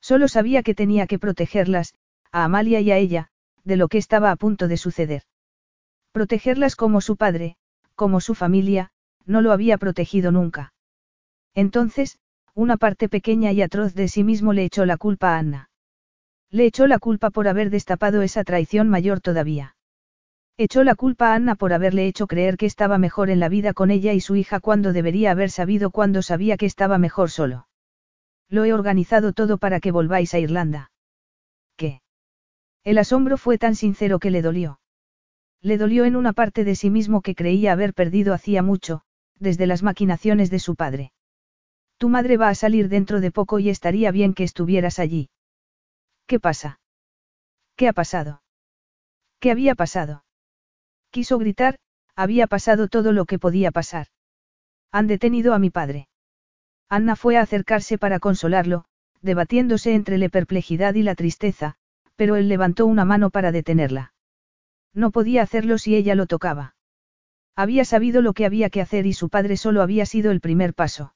Solo 0.02 0.28
sabía 0.28 0.62
que 0.62 0.74
tenía 0.74 1.06
que 1.06 1.18
protegerlas, 1.18 1.94
a 2.32 2.44
Amalia 2.44 2.82
y 2.82 2.90
a 2.90 2.98
ella, 2.98 3.28
de 3.64 3.76
lo 3.76 3.88
que 3.88 3.96
estaba 3.96 4.30
a 4.30 4.36
punto 4.36 4.68
de 4.68 4.76
suceder. 4.76 5.22
Protegerlas 6.12 6.76
como 6.76 7.00
su 7.00 7.16
padre, 7.16 7.56
como 7.94 8.20
su 8.20 8.34
familia, 8.34 8.90
no 9.26 9.42
lo 9.42 9.52
había 9.52 9.76
protegido 9.76 10.32
nunca. 10.32 10.72
Entonces, 11.54 12.18
una 12.54 12.76
parte 12.76 13.08
pequeña 13.08 13.52
y 13.52 13.60
atroz 13.60 13.94
de 13.94 14.08
sí 14.08 14.24
mismo 14.24 14.52
le 14.52 14.64
echó 14.64 14.86
la 14.86 14.96
culpa 14.96 15.34
a 15.34 15.38
Anna. 15.38 15.70
Le 16.50 16.64
echó 16.64 16.86
la 16.86 16.98
culpa 16.98 17.30
por 17.30 17.48
haber 17.48 17.70
destapado 17.70 18.22
esa 18.22 18.44
traición 18.44 18.88
mayor 18.88 19.20
todavía. 19.20 19.76
Echó 20.56 20.84
la 20.84 20.94
culpa 20.94 21.32
a 21.32 21.34
Anna 21.34 21.54
por 21.54 21.74
haberle 21.74 22.06
hecho 22.06 22.26
creer 22.26 22.56
que 22.56 22.64
estaba 22.64 22.96
mejor 22.96 23.28
en 23.28 23.40
la 23.40 23.50
vida 23.50 23.74
con 23.74 23.90
ella 23.90 24.14
y 24.14 24.20
su 24.20 24.36
hija 24.36 24.58
cuando 24.58 24.94
debería 24.94 25.32
haber 25.32 25.50
sabido 25.50 25.90
cuando 25.90 26.22
sabía 26.22 26.56
que 26.56 26.64
estaba 26.64 26.96
mejor 26.96 27.30
solo. 27.30 27.68
Lo 28.48 28.64
he 28.64 28.72
organizado 28.72 29.32
todo 29.32 29.58
para 29.58 29.80
que 29.80 29.90
volváis 29.90 30.32
a 30.32 30.38
Irlanda. 30.38 30.90
¿Qué? 31.76 32.00
El 32.84 32.96
asombro 32.98 33.36
fue 33.36 33.58
tan 33.58 33.74
sincero 33.74 34.18
que 34.18 34.30
le 34.30 34.40
dolió. 34.40 34.80
Le 35.60 35.76
dolió 35.76 36.04
en 36.04 36.16
una 36.16 36.32
parte 36.32 36.64
de 36.64 36.74
sí 36.74 36.88
mismo 36.88 37.20
que 37.20 37.34
creía 37.34 37.72
haber 37.72 37.92
perdido 37.92 38.32
hacía 38.32 38.62
mucho, 38.62 39.02
desde 39.38 39.66
las 39.66 39.82
maquinaciones 39.82 40.50
de 40.50 40.58
su 40.58 40.76
padre. 40.76 41.12
Tu 41.98 42.08
madre 42.08 42.36
va 42.36 42.48
a 42.48 42.54
salir 42.54 42.88
dentro 42.88 43.20
de 43.20 43.30
poco 43.30 43.58
y 43.58 43.70
estaría 43.70 44.10
bien 44.10 44.34
que 44.34 44.44
estuvieras 44.44 44.98
allí. 44.98 45.30
¿Qué 46.26 46.40
pasa? 46.40 46.80
¿Qué 47.76 47.88
ha 47.88 47.92
pasado? 47.92 48.42
¿Qué 49.40 49.50
había 49.50 49.74
pasado? 49.74 50.24
Quiso 51.10 51.38
gritar, 51.38 51.78
había 52.14 52.46
pasado 52.46 52.88
todo 52.88 53.12
lo 53.12 53.24
que 53.24 53.38
podía 53.38 53.70
pasar. 53.70 54.08
Han 54.92 55.06
detenido 55.06 55.54
a 55.54 55.58
mi 55.58 55.70
padre. 55.70 56.08
Anna 56.88 57.16
fue 57.16 57.36
a 57.36 57.42
acercarse 57.42 57.98
para 57.98 58.18
consolarlo, 58.20 58.84
debatiéndose 59.20 59.94
entre 59.94 60.18
la 60.18 60.28
perplejidad 60.28 60.94
y 60.94 61.02
la 61.02 61.14
tristeza, 61.14 61.76
pero 62.14 62.36
él 62.36 62.48
levantó 62.48 62.86
una 62.86 63.04
mano 63.04 63.30
para 63.30 63.52
detenerla. 63.52 64.14
No 64.94 65.10
podía 65.10 65.42
hacerlo 65.42 65.78
si 65.78 65.94
ella 65.96 66.14
lo 66.14 66.26
tocaba. 66.26 66.75
Había 67.56 67.86
sabido 67.86 68.20
lo 68.20 68.34
que 68.34 68.44
había 68.44 68.68
que 68.68 68.82
hacer 68.82 69.06
y 69.06 69.14
su 69.14 69.30
padre 69.30 69.56
solo 69.56 69.80
había 69.80 70.04
sido 70.04 70.30
el 70.30 70.40
primer 70.40 70.74
paso. 70.74 71.14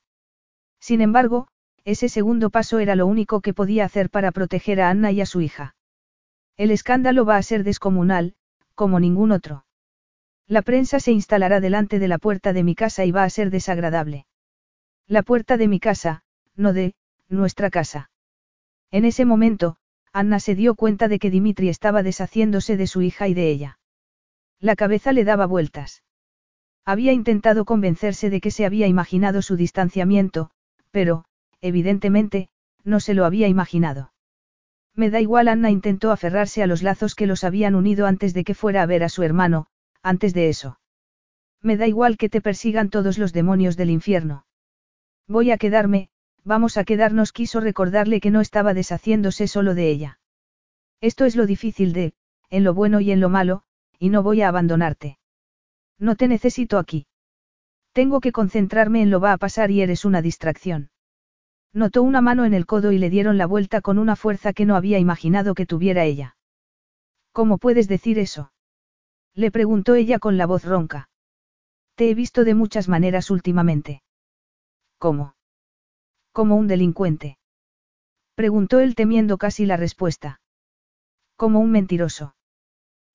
Sin 0.80 1.02
embargo, 1.02 1.48
ese 1.84 2.08
segundo 2.08 2.48
paso 2.48 2.78
era 2.78 2.96
lo 2.96 3.06
único 3.06 3.42
que 3.42 3.52
podía 3.52 3.84
hacer 3.84 4.08
para 4.08 4.32
proteger 4.32 4.80
a 4.80 4.88
Anna 4.88 5.12
y 5.12 5.20
a 5.20 5.26
su 5.26 5.42
hija. 5.42 5.76
El 6.56 6.70
escándalo 6.70 7.26
va 7.26 7.36
a 7.36 7.42
ser 7.42 7.62
descomunal, 7.62 8.34
como 8.74 9.00
ningún 9.00 9.32
otro. 9.32 9.66
La 10.46 10.62
prensa 10.62 10.98
se 10.98 11.12
instalará 11.12 11.60
delante 11.60 11.98
de 11.98 12.08
la 12.08 12.18
puerta 12.18 12.54
de 12.54 12.64
mi 12.64 12.74
casa 12.74 13.04
y 13.04 13.12
va 13.12 13.24
a 13.24 13.30
ser 13.30 13.50
desagradable. 13.50 14.26
La 15.06 15.22
puerta 15.22 15.58
de 15.58 15.68
mi 15.68 15.78
casa, 15.78 16.22
no 16.56 16.72
de, 16.72 16.94
nuestra 17.28 17.70
casa. 17.70 18.10
En 18.90 19.04
ese 19.04 19.24
momento, 19.24 19.76
Anna 20.12 20.40
se 20.40 20.54
dio 20.54 20.74
cuenta 20.74 21.06
de 21.06 21.18
que 21.18 21.30
Dimitri 21.30 21.68
estaba 21.68 22.02
deshaciéndose 22.02 22.76
de 22.76 22.86
su 22.86 23.02
hija 23.02 23.28
y 23.28 23.34
de 23.34 23.50
ella. 23.50 23.78
La 24.58 24.74
cabeza 24.74 25.12
le 25.12 25.24
daba 25.24 25.46
vueltas. 25.46 26.02
Había 26.84 27.12
intentado 27.12 27.64
convencerse 27.64 28.30
de 28.30 28.40
que 28.40 28.50
se 28.50 28.64
había 28.64 28.86
imaginado 28.86 29.42
su 29.42 29.56
distanciamiento, 29.56 30.50
pero, 30.90 31.24
evidentemente, 31.60 32.48
no 32.84 33.00
se 33.00 33.14
lo 33.14 33.24
había 33.24 33.48
imaginado. 33.48 34.12
Me 34.94 35.10
da 35.10 35.20
igual, 35.20 35.48
Anna 35.48 35.70
intentó 35.70 36.10
aferrarse 36.10 36.62
a 36.62 36.66
los 36.66 36.82
lazos 36.82 37.14
que 37.14 37.26
los 37.26 37.44
habían 37.44 37.74
unido 37.74 38.06
antes 38.06 38.34
de 38.34 38.44
que 38.44 38.54
fuera 38.54 38.82
a 38.82 38.86
ver 38.86 39.04
a 39.04 39.08
su 39.08 39.22
hermano, 39.22 39.66
antes 40.02 40.34
de 40.34 40.48
eso. 40.48 40.80
Me 41.62 41.76
da 41.76 41.86
igual 41.86 42.16
que 42.16 42.28
te 42.28 42.40
persigan 42.40 42.90
todos 42.90 43.18
los 43.18 43.32
demonios 43.32 43.76
del 43.76 43.90
infierno. 43.90 44.46
Voy 45.28 45.50
a 45.50 45.58
quedarme, 45.58 46.08
vamos 46.42 46.76
a 46.76 46.84
quedarnos, 46.84 47.32
quiso 47.32 47.60
recordarle 47.60 48.20
que 48.20 48.30
no 48.30 48.40
estaba 48.40 48.74
deshaciéndose 48.74 49.46
solo 49.46 49.74
de 49.74 49.90
ella. 49.90 50.18
Esto 51.00 51.24
es 51.24 51.36
lo 51.36 51.46
difícil 51.46 51.92
de, 51.92 52.14
en 52.48 52.64
lo 52.64 52.74
bueno 52.74 53.00
y 53.00 53.12
en 53.12 53.20
lo 53.20 53.28
malo, 53.28 53.62
y 53.98 54.08
no 54.08 54.22
voy 54.22 54.42
a 54.42 54.48
abandonarte. 54.48 55.19
No 56.00 56.16
te 56.16 56.26
necesito 56.26 56.78
aquí. 56.78 57.06
Tengo 57.92 58.20
que 58.20 58.32
concentrarme 58.32 59.02
en 59.02 59.10
lo 59.10 59.20
va 59.20 59.32
a 59.32 59.38
pasar 59.38 59.70
y 59.70 59.82
eres 59.82 60.04
una 60.04 60.22
distracción. 60.22 60.90
Notó 61.72 62.02
una 62.02 62.22
mano 62.22 62.44
en 62.46 62.54
el 62.54 62.66
codo 62.66 62.90
y 62.90 62.98
le 62.98 63.10
dieron 63.10 63.36
la 63.36 63.46
vuelta 63.46 63.80
con 63.82 63.98
una 63.98 64.16
fuerza 64.16 64.52
que 64.52 64.64
no 64.64 64.76
había 64.76 64.98
imaginado 64.98 65.54
que 65.54 65.66
tuviera 65.66 66.04
ella. 66.04 66.36
¿Cómo 67.32 67.58
puedes 67.58 67.86
decir 67.86 68.18
eso? 68.18 68.52
Le 69.34 69.50
preguntó 69.50 69.94
ella 69.94 70.18
con 70.18 70.36
la 70.38 70.46
voz 70.46 70.64
ronca. 70.64 71.10
Te 71.94 72.10
he 72.10 72.14
visto 72.14 72.44
de 72.44 72.54
muchas 72.54 72.88
maneras 72.88 73.30
últimamente. 73.30 74.02
¿Cómo? 74.98 75.34
Como 76.32 76.56
un 76.56 76.66
delincuente. 76.66 77.38
Preguntó 78.34 78.80
él 78.80 78.94
temiendo 78.94 79.36
casi 79.36 79.66
la 79.66 79.76
respuesta. 79.76 80.40
Como 81.36 81.60
un 81.60 81.70
mentiroso. 81.70 82.34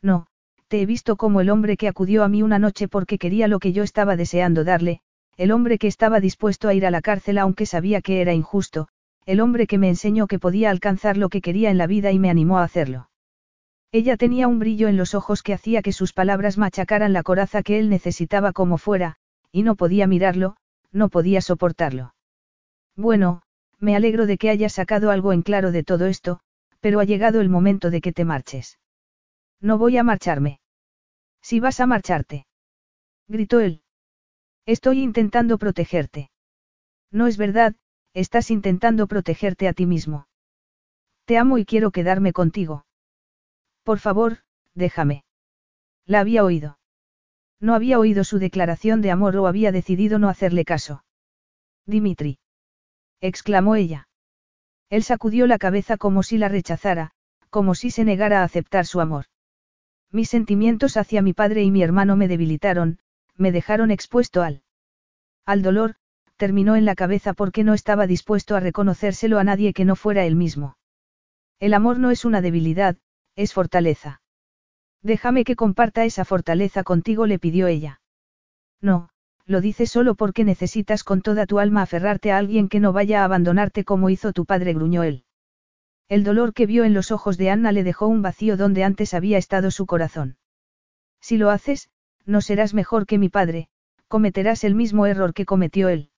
No, 0.01 0.27
te 0.67 0.81
he 0.81 0.85
visto 0.85 1.15
como 1.15 1.41
el 1.41 1.49
hombre 1.49 1.77
que 1.77 1.87
acudió 1.87 2.23
a 2.23 2.29
mí 2.29 2.41
una 2.41 2.59
noche 2.59 2.87
porque 2.87 3.17
quería 3.17 3.47
lo 3.47 3.59
que 3.59 3.73
yo 3.73 3.83
estaba 3.83 4.15
deseando 4.15 4.63
darle, 4.63 5.01
el 5.37 5.51
hombre 5.51 5.77
que 5.77 5.87
estaba 5.87 6.19
dispuesto 6.19 6.67
a 6.67 6.73
ir 6.73 6.85
a 6.85 6.91
la 6.91 7.01
cárcel 7.01 7.37
aunque 7.37 7.65
sabía 7.65 8.01
que 8.01 8.21
era 8.21 8.33
injusto, 8.33 8.87
el 9.25 9.39
hombre 9.41 9.67
que 9.67 9.77
me 9.77 9.89
enseñó 9.89 10.27
que 10.27 10.39
podía 10.39 10.69
alcanzar 10.69 11.17
lo 11.17 11.29
que 11.29 11.41
quería 11.41 11.69
en 11.69 11.77
la 11.77 11.87
vida 11.87 12.11
y 12.11 12.19
me 12.19 12.29
animó 12.29 12.59
a 12.59 12.63
hacerlo. 12.63 13.09
Ella 13.91 14.17
tenía 14.17 14.47
un 14.47 14.59
brillo 14.59 14.87
en 14.87 14.97
los 14.97 15.15
ojos 15.15 15.41
que 15.41 15.53
hacía 15.53 15.81
que 15.81 15.93
sus 15.93 16.13
palabras 16.13 16.57
machacaran 16.57 17.13
la 17.13 17.23
coraza 17.23 17.63
que 17.63 17.79
él 17.79 17.89
necesitaba 17.89 18.51
como 18.51 18.77
fuera, 18.77 19.15
y 19.51 19.63
no 19.63 19.75
podía 19.75 20.07
mirarlo, 20.07 20.57
no 20.91 21.09
podía 21.09 21.41
soportarlo. 21.41 22.13
Bueno, 22.95 23.41
me 23.79 23.95
alegro 23.95 24.25
de 24.25 24.37
que 24.37 24.49
hayas 24.49 24.73
sacado 24.73 25.11
algo 25.11 25.33
en 25.33 25.41
claro 25.41 25.71
de 25.71 25.83
todo 25.83 26.07
esto, 26.07 26.39
pero 26.79 26.99
ha 26.99 27.05
llegado 27.05 27.41
el 27.41 27.49
momento 27.49 27.89
de 27.89 28.01
que 28.01 28.11
te 28.11 28.25
marches. 28.25 28.77
No 29.61 29.77
voy 29.77 29.97
a 29.97 30.03
marcharme. 30.03 30.59
Si 31.41 31.59
vas 31.59 31.79
a 31.79 31.85
marcharte. 31.85 32.45
Gritó 33.27 33.59
él. 33.59 33.81
Estoy 34.65 35.01
intentando 35.01 35.57
protegerte. 35.57 36.29
No 37.11 37.27
es 37.27 37.37
verdad, 37.37 37.75
estás 38.13 38.51
intentando 38.51 39.07
protegerte 39.07 39.67
a 39.67 39.73
ti 39.73 39.85
mismo. 39.85 40.27
Te 41.25 41.37
amo 41.37 41.57
y 41.57 41.65
quiero 41.65 41.91
quedarme 41.91 42.33
contigo. 42.33 42.85
Por 43.83 43.99
favor, 43.99 44.39
déjame. 44.73 45.23
La 46.05 46.19
había 46.19 46.43
oído. 46.43 46.79
No 47.59 47.73
había 47.73 47.99
oído 47.99 48.23
su 48.23 48.39
declaración 48.39 49.01
de 49.01 49.11
amor 49.11 49.37
o 49.37 49.47
había 49.47 49.71
decidido 49.71 50.19
no 50.19 50.29
hacerle 50.29 50.65
caso. 50.65 51.03
Dimitri. 51.85 52.39
exclamó 53.21 53.75
ella. 53.75 54.07
Él 54.89 55.03
sacudió 55.03 55.47
la 55.47 55.57
cabeza 55.57 55.97
como 55.97 56.23
si 56.23 56.37
la 56.37 56.49
rechazara, 56.49 57.11
como 57.49 57.75
si 57.75 57.91
se 57.91 58.03
negara 58.03 58.41
a 58.41 58.43
aceptar 58.43 58.85
su 58.85 59.01
amor. 59.01 59.25
Mis 60.15 60.29
sentimientos 60.29 60.95
hacia 60.95 61.21
mi 61.21 61.33
padre 61.33 61.63
y 61.63 61.71
mi 61.71 61.83
hermano 61.83 62.15
me 62.15 62.29
debilitaron, 62.29 62.99
me 63.35 63.51
dejaron 63.51 63.91
expuesto 63.91 64.43
al... 64.43 64.63
al 65.45 65.61
dolor, 65.61 65.95
terminó 66.37 66.77
en 66.77 66.85
la 66.85 66.95
cabeza 66.95 67.33
porque 67.33 67.65
no 67.65 67.73
estaba 67.73 68.07
dispuesto 68.07 68.55
a 68.55 68.61
reconocérselo 68.61 69.39
a 69.39 69.43
nadie 69.43 69.73
que 69.73 69.83
no 69.83 69.97
fuera 69.97 70.23
él 70.23 70.37
mismo. 70.37 70.77
El 71.59 71.73
amor 71.73 71.99
no 71.99 72.11
es 72.11 72.23
una 72.23 72.39
debilidad, 72.39 72.95
es 73.35 73.51
fortaleza. 73.51 74.21
Déjame 75.01 75.43
que 75.43 75.57
comparta 75.57 76.05
esa 76.05 76.23
fortaleza 76.23 76.85
contigo, 76.85 77.25
le 77.25 77.37
pidió 77.37 77.67
ella. 77.67 77.99
No, 78.79 79.09
lo 79.45 79.59
dices 79.59 79.91
solo 79.91 80.15
porque 80.15 80.45
necesitas 80.45 81.03
con 81.03 81.23
toda 81.23 81.45
tu 81.45 81.59
alma 81.59 81.81
aferrarte 81.81 82.31
a 82.31 82.37
alguien 82.37 82.69
que 82.69 82.79
no 82.79 82.93
vaya 82.93 83.19
a 83.19 83.25
abandonarte 83.25 83.83
como 83.83 84.09
hizo 84.09 84.31
tu 84.31 84.45
padre, 84.45 84.73
gruñó 84.73 85.03
él. 85.03 85.24
El 86.07 86.23
dolor 86.23 86.53
que 86.53 86.67
vio 86.67 86.83
en 86.83 86.93
los 86.93 87.11
ojos 87.11 87.37
de 87.37 87.49
Anna 87.49 87.71
le 87.71 87.83
dejó 87.83 88.07
un 88.07 88.21
vacío 88.21 88.57
donde 88.57 88.83
antes 88.83 89.13
había 89.13 89.37
estado 89.37 89.71
su 89.71 89.85
corazón. 89.85 90.37
Si 91.19 91.37
lo 91.37 91.49
haces, 91.49 91.89
no 92.25 92.41
serás 92.41 92.73
mejor 92.73 93.07
que 93.07 93.17
mi 93.17 93.29
padre, 93.29 93.69
cometerás 94.07 94.63
el 94.63 94.75
mismo 94.75 95.07
error 95.07 95.33
que 95.33 95.45
cometió 95.45 95.89
él. 95.89 96.11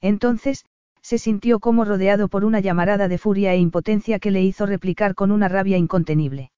Entonces, 0.00 0.64
se 1.02 1.18
sintió 1.18 1.58
como 1.60 1.84
rodeado 1.84 2.28
por 2.28 2.44
una 2.44 2.60
llamarada 2.60 3.08
de 3.08 3.18
furia 3.18 3.52
e 3.52 3.58
impotencia 3.58 4.18
que 4.18 4.30
le 4.30 4.42
hizo 4.42 4.66
replicar 4.66 5.14
con 5.14 5.30
una 5.30 5.48
rabia 5.48 5.76
incontenible. 5.76 6.52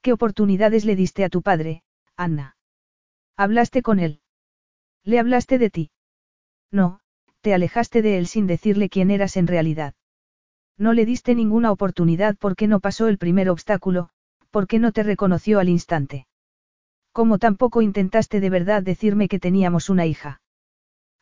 ¿Qué 0.00 0.12
oportunidades 0.12 0.84
le 0.84 0.96
diste 0.96 1.24
a 1.24 1.28
tu 1.28 1.42
padre, 1.42 1.82
Anna? 2.16 2.56
¿Hablaste 3.36 3.82
con 3.82 3.98
él? 3.98 4.20
¿Le 5.04 5.18
hablaste 5.18 5.58
de 5.58 5.68
ti? 5.68 5.90
No, 6.70 7.00
te 7.42 7.52
alejaste 7.52 8.02
de 8.02 8.18
él 8.18 8.26
sin 8.26 8.46
decirle 8.46 8.88
quién 8.88 9.10
eras 9.10 9.36
en 9.36 9.46
realidad. 9.46 9.94
No 10.78 10.92
le 10.92 11.06
diste 11.06 11.34
ninguna 11.34 11.72
oportunidad 11.72 12.36
porque 12.38 12.66
no 12.66 12.80
pasó 12.80 13.08
el 13.08 13.18
primer 13.18 13.48
obstáculo, 13.48 14.10
porque 14.50 14.78
no 14.78 14.92
te 14.92 15.02
reconoció 15.02 15.58
al 15.58 15.68
instante. 15.68 16.26
Como 17.12 17.38
tampoco 17.38 17.80
intentaste 17.80 18.40
de 18.40 18.50
verdad 18.50 18.82
decirme 18.82 19.28
que 19.28 19.38
teníamos 19.38 19.88
una 19.88 20.04
hija. 20.04 20.42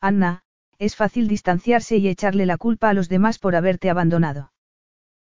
Anna, 0.01 0.43
es 0.77 0.95
fácil 0.95 1.27
distanciarse 1.27 1.97
y 1.97 2.09
echarle 2.09 2.45
la 2.45 2.57
culpa 2.57 2.89
a 2.89 2.93
los 2.93 3.07
demás 3.07 3.39
por 3.39 3.55
haberte 3.55 3.89
abandonado. 3.89 4.51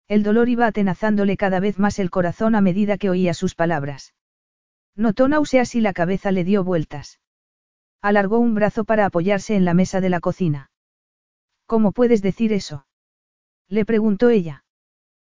El 0.07 0.23
dolor 0.23 0.49
iba 0.49 0.67
atenazándole 0.67 1.37
cada 1.37 1.59
vez 1.59 1.79
más 1.79 1.97
el 1.99 2.09
corazón 2.09 2.55
a 2.55 2.61
medida 2.61 2.97
que 2.97 3.09
oía 3.09 3.33
sus 3.33 3.55
palabras. 3.55 4.13
Notó 4.95 5.27
náuseas 5.27 5.75
y 5.75 5.81
la 5.81 5.93
cabeza 5.93 6.31
le 6.31 6.43
dio 6.43 6.63
vueltas. 6.63 7.19
Alargó 8.01 8.39
un 8.39 8.53
brazo 8.53 8.85
para 8.85 9.05
apoyarse 9.05 9.55
en 9.55 9.65
la 9.65 9.73
mesa 9.73 10.01
de 10.01 10.09
la 10.09 10.19
cocina. 10.19 10.71
¿Cómo 11.65 11.91
puedes 11.91 12.21
decir 12.21 12.53
eso? 12.53 12.85
Le 13.69 13.85
preguntó 13.85 14.29
ella. 14.29 14.65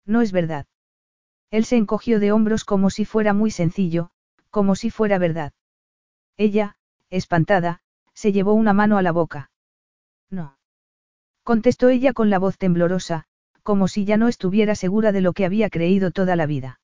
No 0.07 0.23
es 0.23 0.33
verdad. 0.33 0.67
Él 1.51 1.65
se 1.65 1.77
encogió 1.77 2.21
de 2.21 2.33
hombros 2.33 2.65
como 2.65 2.91
si 2.91 3.05
fuera 3.05 3.33
muy 3.35 3.51
sencillo, 3.51 4.11
como 4.51 4.77
si 4.77 4.91
fuera 4.91 5.19
verdad. 5.19 5.53
Ella, 6.37 6.77
espantada, 7.11 7.81
se 8.15 8.33
llevó 8.33 8.55
una 8.55 8.73
mano 8.73 8.99
a 8.99 9.03
la 9.03 9.13
boca. 9.13 9.51
No. 10.31 10.57
Contestó 11.43 11.89
ella 11.89 12.13
con 12.13 12.31
la 12.31 12.39
voz 12.39 12.57
temblorosa, 12.57 13.25
como 13.63 13.89
si 13.89 14.05
ya 14.05 14.17
no 14.17 14.29
estuviera 14.29 14.75
segura 14.75 15.11
de 15.13 15.21
lo 15.21 15.33
que 15.33 15.45
había 15.45 15.69
creído 15.71 16.13
toda 16.13 16.37
la 16.37 16.47
vida. 16.47 16.81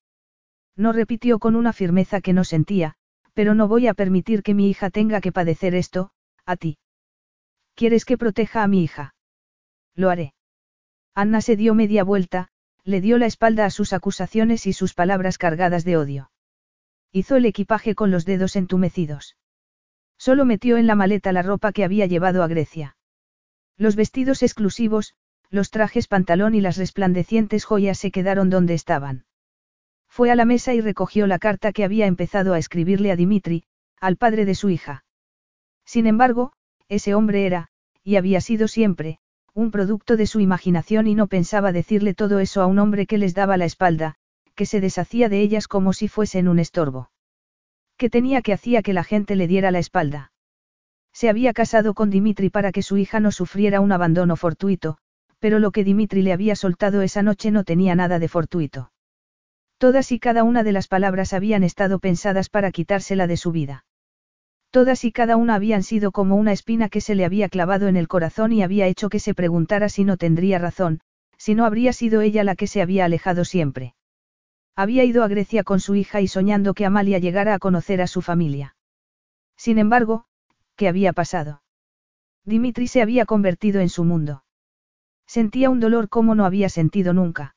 No 0.76 0.92
repitió 0.92 1.38
con 1.38 1.56
una 1.56 1.72
firmeza 1.72 2.20
que 2.20 2.32
no 2.32 2.44
sentía, 2.44 2.96
pero 3.34 3.54
no 3.54 3.68
voy 3.68 3.86
a 3.86 3.94
permitir 3.94 4.42
que 4.42 4.54
mi 4.54 4.68
hija 4.68 4.90
tenga 4.90 5.20
que 5.20 5.32
padecer 5.32 5.74
esto, 5.74 6.10
a 6.44 6.56
ti. 6.56 6.78
¿Quieres 7.74 8.04
que 8.04 8.18
proteja 8.18 8.62
a 8.62 8.68
mi 8.68 8.82
hija? 8.82 9.14
Lo 9.94 10.10
haré. 10.10 10.35
Anna 11.18 11.40
se 11.40 11.56
dio 11.56 11.74
media 11.74 12.04
vuelta, 12.04 12.48
le 12.84 13.00
dio 13.00 13.16
la 13.16 13.24
espalda 13.24 13.64
a 13.64 13.70
sus 13.70 13.94
acusaciones 13.94 14.66
y 14.66 14.74
sus 14.74 14.92
palabras 14.92 15.38
cargadas 15.38 15.82
de 15.82 15.96
odio. 15.96 16.30
Hizo 17.10 17.36
el 17.36 17.46
equipaje 17.46 17.94
con 17.94 18.10
los 18.10 18.26
dedos 18.26 18.54
entumecidos. 18.54 19.38
Solo 20.18 20.44
metió 20.44 20.76
en 20.76 20.86
la 20.86 20.94
maleta 20.94 21.32
la 21.32 21.40
ropa 21.40 21.72
que 21.72 21.84
había 21.84 22.04
llevado 22.04 22.42
a 22.42 22.48
Grecia. 22.48 22.98
Los 23.78 23.96
vestidos 23.96 24.42
exclusivos, 24.42 25.14
los 25.48 25.70
trajes 25.70 26.06
pantalón 26.06 26.54
y 26.54 26.60
las 26.60 26.76
resplandecientes 26.76 27.64
joyas 27.64 27.96
se 27.96 28.10
quedaron 28.10 28.50
donde 28.50 28.74
estaban. 28.74 29.24
Fue 30.06 30.30
a 30.30 30.34
la 30.34 30.44
mesa 30.44 30.74
y 30.74 30.82
recogió 30.82 31.26
la 31.26 31.38
carta 31.38 31.72
que 31.72 31.84
había 31.84 32.04
empezado 32.04 32.52
a 32.52 32.58
escribirle 32.58 33.10
a 33.10 33.16
Dimitri, 33.16 33.64
al 34.02 34.18
padre 34.18 34.44
de 34.44 34.54
su 34.54 34.68
hija. 34.68 35.06
Sin 35.86 36.06
embargo, 36.06 36.52
ese 36.88 37.14
hombre 37.14 37.46
era, 37.46 37.68
y 38.04 38.16
había 38.16 38.42
sido 38.42 38.68
siempre, 38.68 39.18
un 39.56 39.70
producto 39.70 40.18
de 40.18 40.26
su 40.26 40.40
imaginación 40.40 41.06
y 41.06 41.14
no 41.14 41.28
pensaba 41.28 41.72
decirle 41.72 42.12
todo 42.12 42.40
eso 42.40 42.60
a 42.60 42.66
un 42.66 42.78
hombre 42.78 43.06
que 43.06 43.16
les 43.16 43.34
daba 43.34 43.56
la 43.56 43.64
espalda, 43.64 44.16
que 44.54 44.66
se 44.66 44.82
deshacía 44.82 45.30
de 45.30 45.40
ellas 45.40 45.66
como 45.66 45.94
si 45.94 46.08
fuesen 46.08 46.46
un 46.46 46.58
estorbo. 46.58 47.10
¿Qué 47.96 48.10
tenía 48.10 48.42
que 48.42 48.52
hacía 48.52 48.82
que 48.82 48.92
la 48.92 49.02
gente 49.02 49.34
le 49.34 49.48
diera 49.48 49.70
la 49.70 49.78
espalda? 49.78 50.30
Se 51.14 51.30
había 51.30 51.54
casado 51.54 51.94
con 51.94 52.10
Dimitri 52.10 52.50
para 52.50 52.70
que 52.70 52.82
su 52.82 52.98
hija 52.98 53.18
no 53.18 53.32
sufriera 53.32 53.80
un 53.80 53.92
abandono 53.92 54.36
fortuito, 54.36 54.98
pero 55.38 55.58
lo 55.58 55.70
que 55.70 55.84
Dimitri 55.84 56.20
le 56.20 56.34
había 56.34 56.54
soltado 56.54 57.00
esa 57.00 57.22
noche 57.22 57.50
no 57.50 57.64
tenía 57.64 57.94
nada 57.94 58.18
de 58.18 58.28
fortuito. 58.28 58.92
Todas 59.78 60.12
y 60.12 60.18
cada 60.18 60.44
una 60.44 60.64
de 60.64 60.72
las 60.72 60.86
palabras 60.86 61.32
habían 61.32 61.64
estado 61.64 61.98
pensadas 61.98 62.50
para 62.50 62.72
quitársela 62.72 63.26
de 63.26 63.38
su 63.38 63.52
vida. 63.52 63.85
Todas 64.70 65.04
y 65.04 65.12
cada 65.12 65.36
una 65.36 65.54
habían 65.54 65.82
sido 65.82 66.12
como 66.12 66.36
una 66.36 66.52
espina 66.52 66.88
que 66.88 67.00
se 67.00 67.14
le 67.14 67.24
había 67.24 67.48
clavado 67.48 67.88
en 67.88 67.96
el 67.96 68.08
corazón 68.08 68.52
y 68.52 68.62
había 68.62 68.86
hecho 68.86 69.08
que 69.08 69.20
se 69.20 69.34
preguntara 69.34 69.88
si 69.88 70.04
no 70.04 70.16
tendría 70.16 70.58
razón, 70.58 71.00
si 71.38 71.54
no 71.54 71.64
habría 71.64 71.92
sido 71.92 72.20
ella 72.20 72.44
la 72.44 72.56
que 72.56 72.66
se 72.66 72.82
había 72.82 73.04
alejado 73.04 73.44
siempre. 73.44 73.94
Había 74.74 75.04
ido 75.04 75.24
a 75.24 75.28
Grecia 75.28 75.64
con 75.64 75.80
su 75.80 75.94
hija 75.94 76.20
y 76.20 76.28
soñando 76.28 76.74
que 76.74 76.84
Amalia 76.84 77.18
llegara 77.18 77.54
a 77.54 77.58
conocer 77.58 78.02
a 78.02 78.06
su 78.06 78.20
familia. 78.20 78.76
Sin 79.56 79.78
embargo, 79.78 80.26
¿qué 80.76 80.88
había 80.88 81.12
pasado? 81.14 81.62
Dimitri 82.44 82.86
se 82.86 83.00
había 83.00 83.24
convertido 83.24 83.80
en 83.80 83.88
su 83.88 84.04
mundo. 84.04 84.44
Sentía 85.26 85.70
un 85.70 85.80
dolor 85.80 86.08
como 86.08 86.34
no 86.34 86.44
había 86.44 86.68
sentido 86.68 87.12
nunca. 87.12 87.56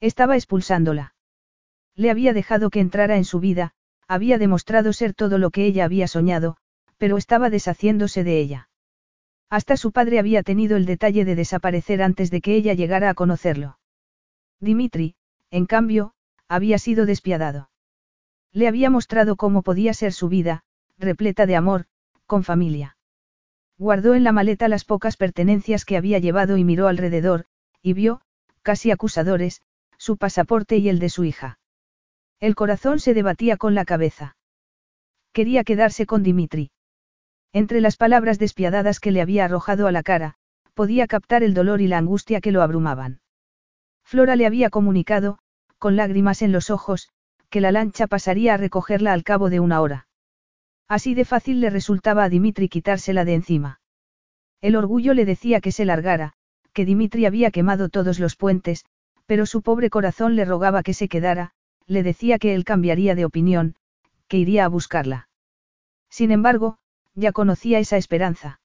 Estaba 0.00 0.36
expulsándola. 0.36 1.14
Le 1.94 2.10
había 2.10 2.32
dejado 2.32 2.70
que 2.70 2.80
entrara 2.80 3.16
en 3.16 3.24
su 3.24 3.38
vida, 3.38 3.74
había 4.10 4.38
demostrado 4.38 4.92
ser 4.92 5.14
todo 5.14 5.38
lo 5.38 5.50
que 5.50 5.64
ella 5.64 5.84
había 5.84 6.08
soñado, 6.08 6.56
pero 6.98 7.16
estaba 7.16 7.48
deshaciéndose 7.48 8.24
de 8.24 8.40
ella. 8.40 8.68
Hasta 9.48 9.76
su 9.76 9.92
padre 9.92 10.18
había 10.18 10.42
tenido 10.42 10.76
el 10.76 10.84
detalle 10.84 11.24
de 11.24 11.36
desaparecer 11.36 12.02
antes 12.02 12.32
de 12.32 12.40
que 12.40 12.56
ella 12.56 12.74
llegara 12.74 13.08
a 13.08 13.14
conocerlo. 13.14 13.78
Dimitri, 14.58 15.14
en 15.52 15.64
cambio, 15.66 16.12
había 16.48 16.78
sido 16.78 17.06
despiadado. 17.06 17.70
Le 18.52 18.66
había 18.66 18.90
mostrado 18.90 19.36
cómo 19.36 19.62
podía 19.62 19.94
ser 19.94 20.12
su 20.12 20.28
vida, 20.28 20.64
repleta 20.98 21.46
de 21.46 21.54
amor, 21.54 21.86
con 22.26 22.42
familia. 22.42 22.96
Guardó 23.78 24.14
en 24.14 24.24
la 24.24 24.32
maleta 24.32 24.66
las 24.66 24.84
pocas 24.84 25.16
pertenencias 25.16 25.84
que 25.84 25.96
había 25.96 26.18
llevado 26.18 26.56
y 26.56 26.64
miró 26.64 26.88
alrededor, 26.88 27.44
y 27.80 27.92
vio, 27.92 28.22
casi 28.62 28.90
acusadores, 28.90 29.62
su 29.98 30.16
pasaporte 30.16 30.78
y 30.78 30.88
el 30.88 30.98
de 30.98 31.10
su 31.10 31.22
hija. 31.22 31.59
El 32.40 32.54
corazón 32.54 33.00
se 33.00 33.12
debatía 33.12 33.58
con 33.58 33.74
la 33.74 33.84
cabeza. 33.84 34.36
Quería 35.34 35.62
quedarse 35.62 36.06
con 36.06 36.22
Dimitri. 36.22 36.70
Entre 37.52 37.82
las 37.82 37.96
palabras 37.96 38.38
despiadadas 38.38 38.98
que 38.98 39.10
le 39.10 39.20
había 39.20 39.44
arrojado 39.44 39.86
a 39.86 39.92
la 39.92 40.02
cara, 40.02 40.36
podía 40.72 41.06
captar 41.06 41.42
el 41.42 41.52
dolor 41.52 41.82
y 41.82 41.86
la 41.86 41.98
angustia 41.98 42.40
que 42.40 42.52
lo 42.52 42.62
abrumaban. 42.62 43.20
Flora 44.04 44.36
le 44.36 44.46
había 44.46 44.70
comunicado, 44.70 45.38
con 45.78 45.96
lágrimas 45.96 46.40
en 46.40 46.52
los 46.52 46.70
ojos, 46.70 47.10
que 47.50 47.60
la 47.60 47.72
lancha 47.72 48.06
pasaría 48.06 48.54
a 48.54 48.56
recogerla 48.56 49.12
al 49.12 49.22
cabo 49.22 49.50
de 49.50 49.60
una 49.60 49.82
hora. 49.82 50.08
Así 50.88 51.14
de 51.14 51.24
fácil 51.24 51.60
le 51.60 51.68
resultaba 51.68 52.24
a 52.24 52.28
Dimitri 52.28 52.68
quitársela 52.68 53.24
de 53.24 53.34
encima. 53.34 53.80
El 54.60 54.76
orgullo 54.76 55.12
le 55.12 55.24
decía 55.24 55.60
que 55.60 55.72
se 55.72 55.84
largara, 55.84 56.32
que 56.72 56.84
Dimitri 56.84 57.26
había 57.26 57.50
quemado 57.50 57.88
todos 57.88 58.18
los 58.18 58.36
puentes, 58.36 58.84
pero 59.26 59.46
su 59.46 59.62
pobre 59.62 59.90
corazón 59.90 60.36
le 60.36 60.44
rogaba 60.44 60.82
que 60.82 60.94
se 60.94 61.08
quedara, 61.08 61.52
le 61.90 62.04
decía 62.04 62.38
que 62.38 62.54
él 62.54 62.64
cambiaría 62.64 63.16
de 63.16 63.24
opinión, 63.24 63.74
que 64.28 64.38
iría 64.38 64.64
a 64.64 64.68
buscarla. 64.68 65.28
Sin 66.08 66.30
embargo, 66.30 66.78
ya 67.16 67.32
conocía 67.32 67.80
esa 67.80 67.96
esperanza. 67.96 68.60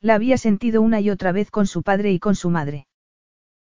La 0.00 0.16
había 0.16 0.36
sentido 0.36 0.82
una 0.82 1.00
y 1.00 1.10
otra 1.10 1.30
vez 1.30 1.52
con 1.52 1.68
su 1.68 1.84
padre 1.84 2.10
y 2.10 2.18
con 2.18 2.34
su 2.34 2.50
madre. 2.50 2.88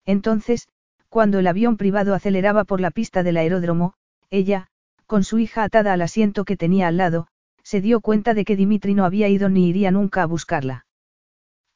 Entonces, 0.06 0.70
cuando 1.10 1.40
el 1.40 1.48
avión 1.48 1.76
privado 1.76 2.14
aceleraba 2.14 2.64
por 2.64 2.80
la 2.80 2.92
pista 2.92 3.24
del 3.24 3.36
aeródromo, 3.36 3.94
ella, 4.30 4.68
con 5.06 5.26
su 5.26 5.38
hija 5.38 5.66
atada 5.66 5.92
al 5.92 6.02
asiento 6.02 6.46
que 6.46 6.56
tenía 6.56 6.88
al 6.88 6.96
lado, 6.96 7.28
se 7.64 7.82
dio 7.82 8.00
cuenta 8.00 8.34
de 8.34 8.46
que 8.46 8.56
Dimitri 8.56 8.94
no 8.94 9.04
había 9.04 9.28
ido 9.28 9.50
ni 9.50 9.68
iría 9.68 9.92
nunca 9.92 10.24
a 10.24 10.28
buscarla. 10.28 10.86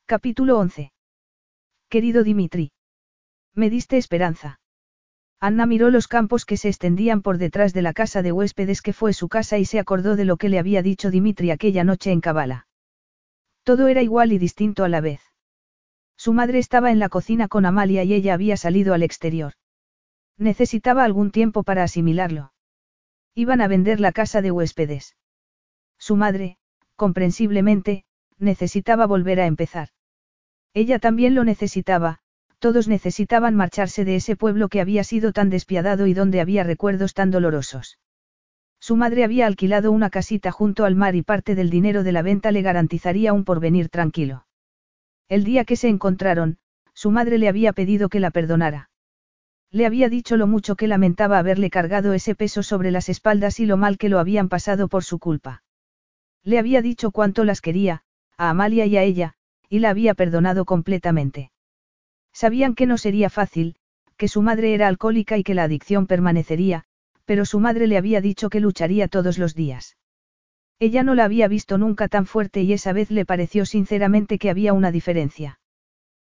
Capítulo 0.05 0.57
11. 0.59 0.93
Querido 1.89 2.23
Dimitri. 2.23 2.71
Me 3.53 3.69
diste 3.69 3.97
esperanza. 3.97 4.60
Anna 5.43 5.65
miró 5.65 5.89
los 5.89 6.07
campos 6.07 6.45
que 6.45 6.55
se 6.55 6.69
extendían 6.69 7.23
por 7.23 7.39
detrás 7.39 7.73
de 7.73 7.81
la 7.81 7.93
casa 7.93 8.21
de 8.21 8.31
huéspedes 8.31 8.83
que 8.83 8.93
fue 8.93 9.11
su 9.11 9.27
casa 9.27 9.57
y 9.57 9.65
se 9.65 9.79
acordó 9.79 10.15
de 10.15 10.23
lo 10.23 10.37
que 10.37 10.49
le 10.49 10.59
había 10.59 10.83
dicho 10.83 11.09
Dimitri 11.09 11.49
aquella 11.49 11.83
noche 11.83 12.11
en 12.11 12.21
Cabala. 12.21 12.67
Todo 13.63 13.87
era 13.87 14.03
igual 14.03 14.33
y 14.33 14.37
distinto 14.37 14.83
a 14.83 14.89
la 14.89 15.01
vez. 15.01 15.19
Su 16.15 16.31
madre 16.33 16.59
estaba 16.59 16.91
en 16.91 16.99
la 16.99 17.09
cocina 17.09 17.47
con 17.47 17.65
Amalia 17.65 18.03
y 18.03 18.13
ella 18.13 18.35
había 18.35 18.55
salido 18.55 18.93
al 18.93 19.01
exterior. 19.01 19.53
Necesitaba 20.37 21.03
algún 21.03 21.31
tiempo 21.31 21.63
para 21.63 21.81
asimilarlo. 21.81 22.53
Iban 23.33 23.61
a 23.61 23.67
vender 23.67 23.99
la 23.99 24.11
casa 24.11 24.43
de 24.43 24.51
huéspedes. 24.51 25.17
Su 25.97 26.17
madre, 26.17 26.57
comprensiblemente, 26.95 28.05
necesitaba 28.37 29.07
volver 29.07 29.39
a 29.39 29.47
empezar. 29.47 29.89
Ella 30.75 30.99
también 30.99 31.33
lo 31.33 31.43
necesitaba, 31.43 32.20
todos 32.61 32.87
necesitaban 32.87 33.55
marcharse 33.55 34.05
de 34.05 34.15
ese 34.15 34.35
pueblo 34.35 34.69
que 34.69 34.81
había 34.81 35.03
sido 35.03 35.33
tan 35.33 35.49
despiadado 35.49 36.05
y 36.05 36.13
donde 36.13 36.41
había 36.41 36.63
recuerdos 36.63 37.15
tan 37.15 37.31
dolorosos. 37.31 37.97
Su 38.79 38.95
madre 38.95 39.23
había 39.23 39.47
alquilado 39.47 39.91
una 39.91 40.11
casita 40.11 40.51
junto 40.51 40.85
al 40.85 40.95
mar 40.95 41.15
y 41.15 41.23
parte 41.23 41.55
del 41.55 41.71
dinero 41.71 42.03
de 42.03 42.11
la 42.11 42.21
venta 42.21 42.51
le 42.51 42.61
garantizaría 42.61 43.33
un 43.33 43.45
porvenir 43.45 43.89
tranquilo. 43.89 44.45
El 45.27 45.43
día 45.43 45.65
que 45.65 45.75
se 45.75 45.89
encontraron, 45.89 46.59
su 46.93 47.09
madre 47.09 47.39
le 47.39 47.47
había 47.47 47.73
pedido 47.73 48.09
que 48.09 48.19
la 48.19 48.29
perdonara. 48.29 48.91
Le 49.71 49.87
había 49.87 50.07
dicho 50.07 50.37
lo 50.37 50.45
mucho 50.45 50.75
que 50.75 50.87
lamentaba 50.87 51.39
haberle 51.39 51.71
cargado 51.71 52.13
ese 52.13 52.35
peso 52.35 52.61
sobre 52.61 52.91
las 52.91 53.09
espaldas 53.09 53.59
y 53.59 53.65
lo 53.65 53.75
mal 53.75 53.97
que 53.97 54.09
lo 54.09 54.19
habían 54.19 54.49
pasado 54.49 54.87
por 54.87 55.03
su 55.03 55.17
culpa. 55.17 55.63
Le 56.43 56.59
había 56.59 56.83
dicho 56.83 57.09
cuánto 57.09 57.43
las 57.43 57.59
quería, 57.59 58.03
a 58.37 58.51
Amalia 58.51 58.85
y 58.85 58.97
a 58.97 59.03
ella, 59.03 59.33
y 59.67 59.79
la 59.79 59.89
había 59.89 60.13
perdonado 60.13 60.65
completamente. 60.65 61.51
Sabían 62.33 62.75
que 62.75 62.85
no 62.85 62.97
sería 62.97 63.29
fácil, 63.29 63.75
que 64.17 64.27
su 64.27 64.41
madre 64.41 64.73
era 64.73 64.87
alcohólica 64.87 65.37
y 65.37 65.43
que 65.43 65.53
la 65.53 65.63
adicción 65.63 66.07
permanecería, 66.07 66.85
pero 67.25 67.45
su 67.45 67.59
madre 67.59 67.87
le 67.87 67.97
había 67.97 68.21
dicho 68.21 68.49
que 68.49 68.59
lucharía 68.59 69.07
todos 69.07 69.37
los 69.37 69.55
días. 69.55 69.97
Ella 70.79 71.03
no 71.03 71.13
la 71.13 71.25
había 71.25 71.47
visto 71.47 71.77
nunca 71.77 72.07
tan 72.07 72.25
fuerte 72.25 72.61
y 72.61 72.73
esa 72.73 72.93
vez 72.93 73.11
le 73.11 73.25
pareció 73.25 73.65
sinceramente 73.65 74.39
que 74.39 74.49
había 74.49 74.73
una 74.73 74.91
diferencia. 74.91 75.59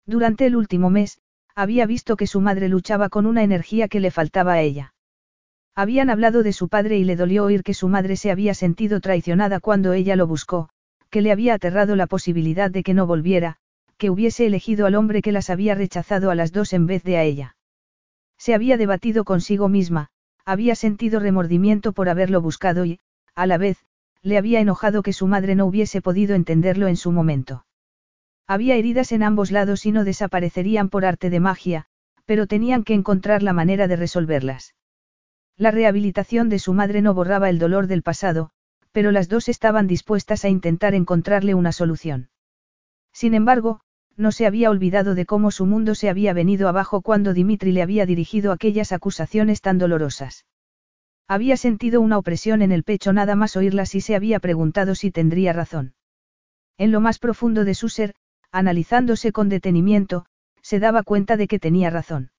Durante 0.07 0.47
el 0.47 0.55
último 0.55 0.89
mes, 0.89 1.19
había 1.55 1.87
visto 1.87 2.17
que 2.17 2.27
su 2.27 2.41
madre 2.41 2.69
luchaba 2.69 3.09
con 3.09 3.27
una 3.27 3.43
energía 3.43 3.89
que 3.89 3.99
le 3.99 4.11
faltaba 4.11 4.53
a 4.53 4.61
ella. 4.61 4.95
Habían 5.75 6.11
hablado 6.11 6.43
de 6.43 6.53
su 6.53 6.69
padre 6.69 6.99
y 6.99 7.05
le 7.05 7.17
dolió 7.17 7.45
oír 7.45 7.63
que 7.63 7.75
su 7.75 7.89
madre 7.89 8.17
se 8.17 8.31
había 8.31 8.55
sentido 8.55 9.01
traicionada 9.01 9.61
cuando 9.61 9.93
ella 9.93 10.17
lo 10.17 10.27
buscó, 10.27 10.69
que 11.11 11.23
le 11.23 11.33
había 11.33 11.55
aterrado 11.55 11.97
la 11.97 12.07
posibilidad 12.07 12.71
de 12.71 12.83
que 12.83 12.95
no 12.95 13.07
volviera, 13.07 13.57
que 13.99 14.11
hubiese 14.11 14.47
elegido 14.47 14.87
al 14.87 14.95
hombre 14.95 15.23
que 15.23 15.33
las 15.33 15.51
había 15.51 15.75
rechazado 15.75 16.31
a 16.31 16.35
las 16.35 16.53
dos 16.53 16.73
en 16.73 16.87
vez 16.87 17.03
de 17.03 17.17
a 17.17 17.23
ella. 17.23 17.57
Se 18.39 18.55
había 18.55 18.77
debatido 18.77 19.25
consigo 19.25 19.69
misma, 19.69 20.09
había 20.45 20.75
sentido 20.75 21.19
remordimiento 21.21 21.93
por 21.93 22.09
haberlo 22.09 22.41
buscado 22.41 22.85
y, 22.85 23.01
a 23.35 23.47
la 23.47 23.59
vez, 23.59 23.79
le 24.23 24.39
había 24.39 24.61
enojado 24.61 25.03
que 25.03 25.13
su 25.13 25.27
madre 25.27 25.55
no 25.55 25.67
hubiese 25.67 26.03
podido 26.03 26.35
entenderlo 26.35 26.89
en 26.89 26.97
su 26.97 27.13
momento. 27.13 27.65
Había 28.47 28.77
heridas 28.77 29.13
en 29.13 29.23
ambos 29.23 29.51
lados 29.51 29.87
y 29.87 29.93
no 29.93 30.05
desaparecerían 30.05 30.89
por 30.89 31.05
arte 31.05 31.31
de 31.31 31.41
magia, 31.41 31.87
pero 32.27 32.47
tenían 32.47 32.85
que 32.85 32.95
encontrar 32.95 33.43
la 33.43 33.53
manera 33.53 33.89
de 33.89 33.97
resolverlas. 33.97 34.75
La 35.57 35.71
rehabilitación 35.71 36.49
de 36.49 36.59
su 36.59 36.75
madre 36.75 37.03
no 37.03 37.15
borraba 37.15 37.49
el 37.49 37.59
dolor 37.59 37.87
del 37.87 38.03
pasado, 38.03 38.51
pero 38.93 39.11
las 39.11 39.29
dos 39.29 39.49
estaban 39.49 39.87
dispuestas 39.87 40.45
a 40.45 40.49
intentar 40.49 40.95
encontrarle 40.95 41.55
una 41.55 41.73
solución. 41.73 42.29
Sin 43.13 43.35
embargo, 43.35 43.81
no 44.17 44.33
se 44.33 44.47
había 44.47 44.71
olvidado 44.71 45.15
de 45.15 45.27
cómo 45.27 45.51
su 45.51 45.67
mundo 45.67 45.95
se 45.95 46.09
había 46.09 46.33
venido 46.33 46.69
abajo 46.69 47.03
cuando 47.03 47.35
Dimitri 47.35 47.73
le 47.73 47.83
había 47.83 48.07
dirigido 48.07 48.53
aquellas 48.53 48.93
acusaciones 48.93 49.61
tan 49.61 49.79
dolorosas. 49.79 50.47
Había 51.29 51.57
sentido 51.57 52.01
una 52.01 52.19
opresión 52.19 52.63
en 52.63 52.73
el 52.73 52.85
pecho 52.85 53.13
nada 53.13 53.35
más 53.35 53.57
oírlas 53.57 53.95
y 53.95 54.01
se 54.01 54.15
había 54.15 54.41
preguntado 54.41 54.95
si 54.95 55.11
tendría 55.11 55.53
razón. 55.53 55.95
En 56.79 56.93
lo 56.93 57.01
más 57.01 57.19
profundo 57.19 57.65
de 57.65 57.75
su 57.75 57.89
ser, 57.89 58.15
analizándose 58.53 59.33
con 59.33 59.49
detenimiento, 59.49 60.27
se 60.63 60.79
daba 60.79 61.03
cuenta 61.03 61.37
de 61.37 61.49
que 61.49 61.59
tenía 61.59 61.91
razón. 61.91 62.31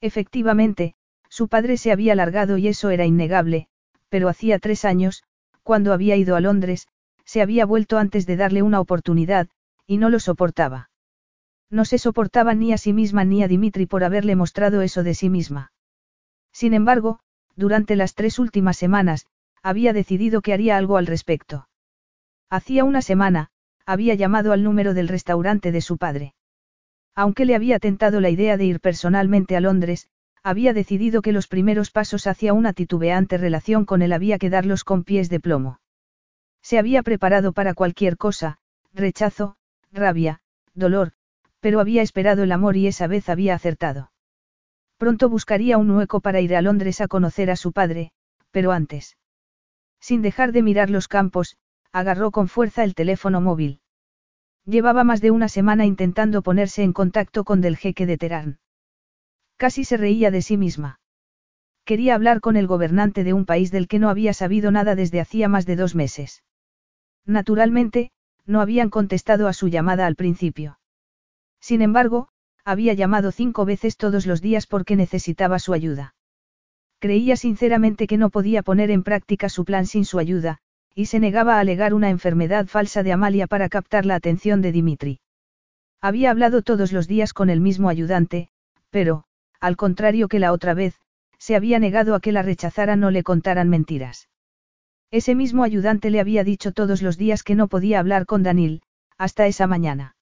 Efectivamente, 0.00 0.94
su 1.28 1.48
padre 1.48 1.78
se 1.78 1.90
había 1.90 2.14
largado 2.14 2.58
y 2.58 2.68
eso 2.68 2.90
era 2.90 3.06
innegable, 3.06 3.68
pero 4.08 4.28
hacía 4.28 4.58
tres 4.58 4.84
años, 4.84 5.22
cuando 5.62 5.92
había 5.92 6.16
ido 6.16 6.36
a 6.36 6.40
Londres, 6.40 6.86
se 7.24 7.40
había 7.40 7.64
vuelto 7.64 7.98
antes 7.98 8.26
de 8.26 8.36
darle 8.36 8.62
una 8.62 8.80
oportunidad, 8.80 9.48
y 9.86 9.96
no 9.96 10.10
lo 10.10 10.20
soportaba. 10.20 10.90
No 11.72 11.86
se 11.86 11.96
soportaba 11.96 12.54
ni 12.54 12.74
a 12.74 12.76
sí 12.76 12.92
misma 12.92 13.24
ni 13.24 13.42
a 13.42 13.48
Dimitri 13.48 13.86
por 13.86 14.04
haberle 14.04 14.36
mostrado 14.36 14.82
eso 14.82 15.02
de 15.02 15.14
sí 15.14 15.30
misma. 15.30 15.72
Sin 16.52 16.74
embargo, 16.74 17.20
durante 17.56 17.96
las 17.96 18.14
tres 18.14 18.38
últimas 18.38 18.76
semanas, 18.76 19.26
había 19.62 19.94
decidido 19.94 20.42
que 20.42 20.52
haría 20.52 20.76
algo 20.76 20.98
al 20.98 21.06
respecto. 21.06 21.68
Hacía 22.50 22.84
una 22.84 23.00
semana, 23.00 23.48
había 23.86 24.14
llamado 24.14 24.52
al 24.52 24.62
número 24.62 24.92
del 24.92 25.08
restaurante 25.08 25.72
de 25.72 25.80
su 25.80 25.96
padre. 25.96 26.34
Aunque 27.14 27.46
le 27.46 27.54
había 27.54 27.78
tentado 27.78 28.20
la 28.20 28.28
idea 28.28 28.58
de 28.58 28.66
ir 28.66 28.78
personalmente 28.78 29.56
a 29.56 29.60
Londres, 29.60 30.08
había 30.42 30.74
decidido 30.74 31.22
que 31.22 31.32
los 31.32 31.48
primeros 31.48 31.90
pasos 31.90 32.26
hacia 32.26 32.52
una 32.52 32.74
titubeante 32.74 33.38
relación 33.38 33.86
con 33.86 34.02
él 34.02 34.12
había 34.12 34.38
que 34.38 34.50
darlos 34.50 34.84
con 34.84 35.04
pies 35.04 35.30
de 35.30 35.40
plomo. 35.40 35.80
Se 36.60 36.78
había 36.78 37.02
preparado 37.02 37.54
para 37.54 37.72
cualquier 37.72 38.18
cosa, 38.18 38.58
rechazo, 38.92 39.56
rabia, 39.90 40.42
dolor, 40.74 41.12
pero 41.62 41.78
había 41.78 42.02
esperado 42.02 42.42
el 42.42 42.50
amor 42.50 42.76
y 42.76 42.88
esa 42.88 43.06
vez 43.06 43.28
había 43.28 43.54
acertado. 43.54 44.10
Pronto 44.98 45.28
buscaría 45.28 45.78
un 45.78 45.92
hueco 45.92 46.20
para 46.20 46.40
ir 46.40 46.56
a 46.56 46.60
Londres 46.60 47.00
a 47.00 47.06
conocer 47.06 47.52
a 47.52 47.56
su 47.56 47.70
padre, 47.70 48.10
pero 48.50 48.72
antes. 48.72 49.16
Sin 50.00 50.22
dejar 50.22 50.50
de 50.50 50.62
mirar 50.62 50.90
los 50.90 51.06
campos, 51.06 51.56
agarró 51.92 52.32
con 52.32 52.48
fuerza 52.48 52.82
el 52.82 52.96
teléfono 52.96 53.40
móvil. 53.40 53.80
Llevaba 54.64 55.04
más 55.04 55.20
de 55.20 55.30
una 55.30 55.48
semana 55.48 55.86
intentando 55.86 56.42
ponerse 56.42 56.82
en 56.82 56.92
contacto 56.92 57.44
con 57.44 57.60
del 57.60 57.76
jeque 57.76 58.06
de 58.06 58.18
Terán. 58.18 58.58
Casi 59.56 59.84
se 59.84 59.96
reía 59.96 60.32
de 60.32 60.42
sí 60.42 60.56
misma. 60.56 60.98
Quería 61.84 62.16
hablar 62.16 62.40
con 62.40 62.56
el 62.56 62.66
gobernante 62.66 63.22
de 63.22 63.34
un 63.34 63.46
país 63.46 63.70
del 63.70 63.86
que 63.86 64.00
no 64.00 64.08
había 64.08 64.34
sabido 64.34 64.72
nada 64.72 64.96
desde 64.96 65.20
hacía 65.20 65.48
más 65.48 65.64
de 65.64 65.76
dos 65.76 65.94
meses. 65.94 66.42
Naturalmente, 67.24 68.10
no 68.46 68.60
habían 68.60 68.90
contestado 68.90 69.46
a 69.46 69.52
su 69.52 69.68
llamada 69.68 70.06
al 70.06 70.16
principio. 70.16 70.78
Sin 71.62 71.80
embargo, 71.80 72.28
había 72.64 72.92
llamado 72.92 73.30
cinco 73.30 73.64
veces 73.64 73.96
todos 73.96 74.26
los 74.26 74.42
días 74.42 74.66
porque 74.66 74.96
necesitaba 74.96 75.60
su 75.60 75.72
ayuda. 75.72 76.14
Creía 76.98 77.36
sinceramente 77.36 78.06
que 78.08 78.18
no 78.18 78.30
podía 78.30 78.62
poner 78.62 78.90
en 78.90 79.04
práctica 79.04 79.48
su 79.48 79.64
plan 79.64 79.86
sin 79.86 80.04
su 80.04 80.18
ayuda, 80.18 80.58
y 80.94 81.06
se 81.06 81.20
negaba 81.20 81.56
a 81.56 81.60
alegar 81.60 81.94
una 81.94 82.10
enfermedad 82.10 82.66
falsa 82.66 83.04
de 83.04 83.12
Amalia 83.12 83.46
para 83.46 83.68
captar 83.68 84.04
la 84.06 84.16
atención 84.16 84.60
de 84.60 84.72
Dimitri. 84.72 85.20
Había 86.00 86.32
hablado 86.32 86.62
todos 86.62 86.92
los 86.92 87.06
días 87.06 87.32
con 87.32 87.48
el 87.48 87.60
mismo 87.60 87.88
ayudante, 87.88 88.48
pero, 88.90 89.24
al 89.60 89.76
contrario 89.76 90.26
que 90.26 90.40
la 90.40 90.52
otra 90.52 90.74
vez, 90.74 91.00
se 91.38 91.54
había 91.54 91.78
negado 91.78 92.16
a 92.16 92.20
que 92.20 92.32
la 92.32 92.42
rechazaran 92.42 93.02
o 93.04 93.10
le 93.12 93.22
contaran 93.22 93.68
mentiras. 93.68 94.28
Ese 95.12 95.36
mismo 95.36 95.62
ayudante 95.62 96.10
le 96.10 96.18
había 96.18 96.42
dicho 96.42 96.72
todos 96.72 97.02
los 97.02 97.16
días 97.18 97.44
que 97.44 97.54
no 97.54 97.68
podía 97.68 98.00
hablar 98.00 98.26
con 98.26 98.42
Danil, 98.42 98.82
hasta 99.16 99.46
esa 99.46 99.68
mañana. 99.68 100.16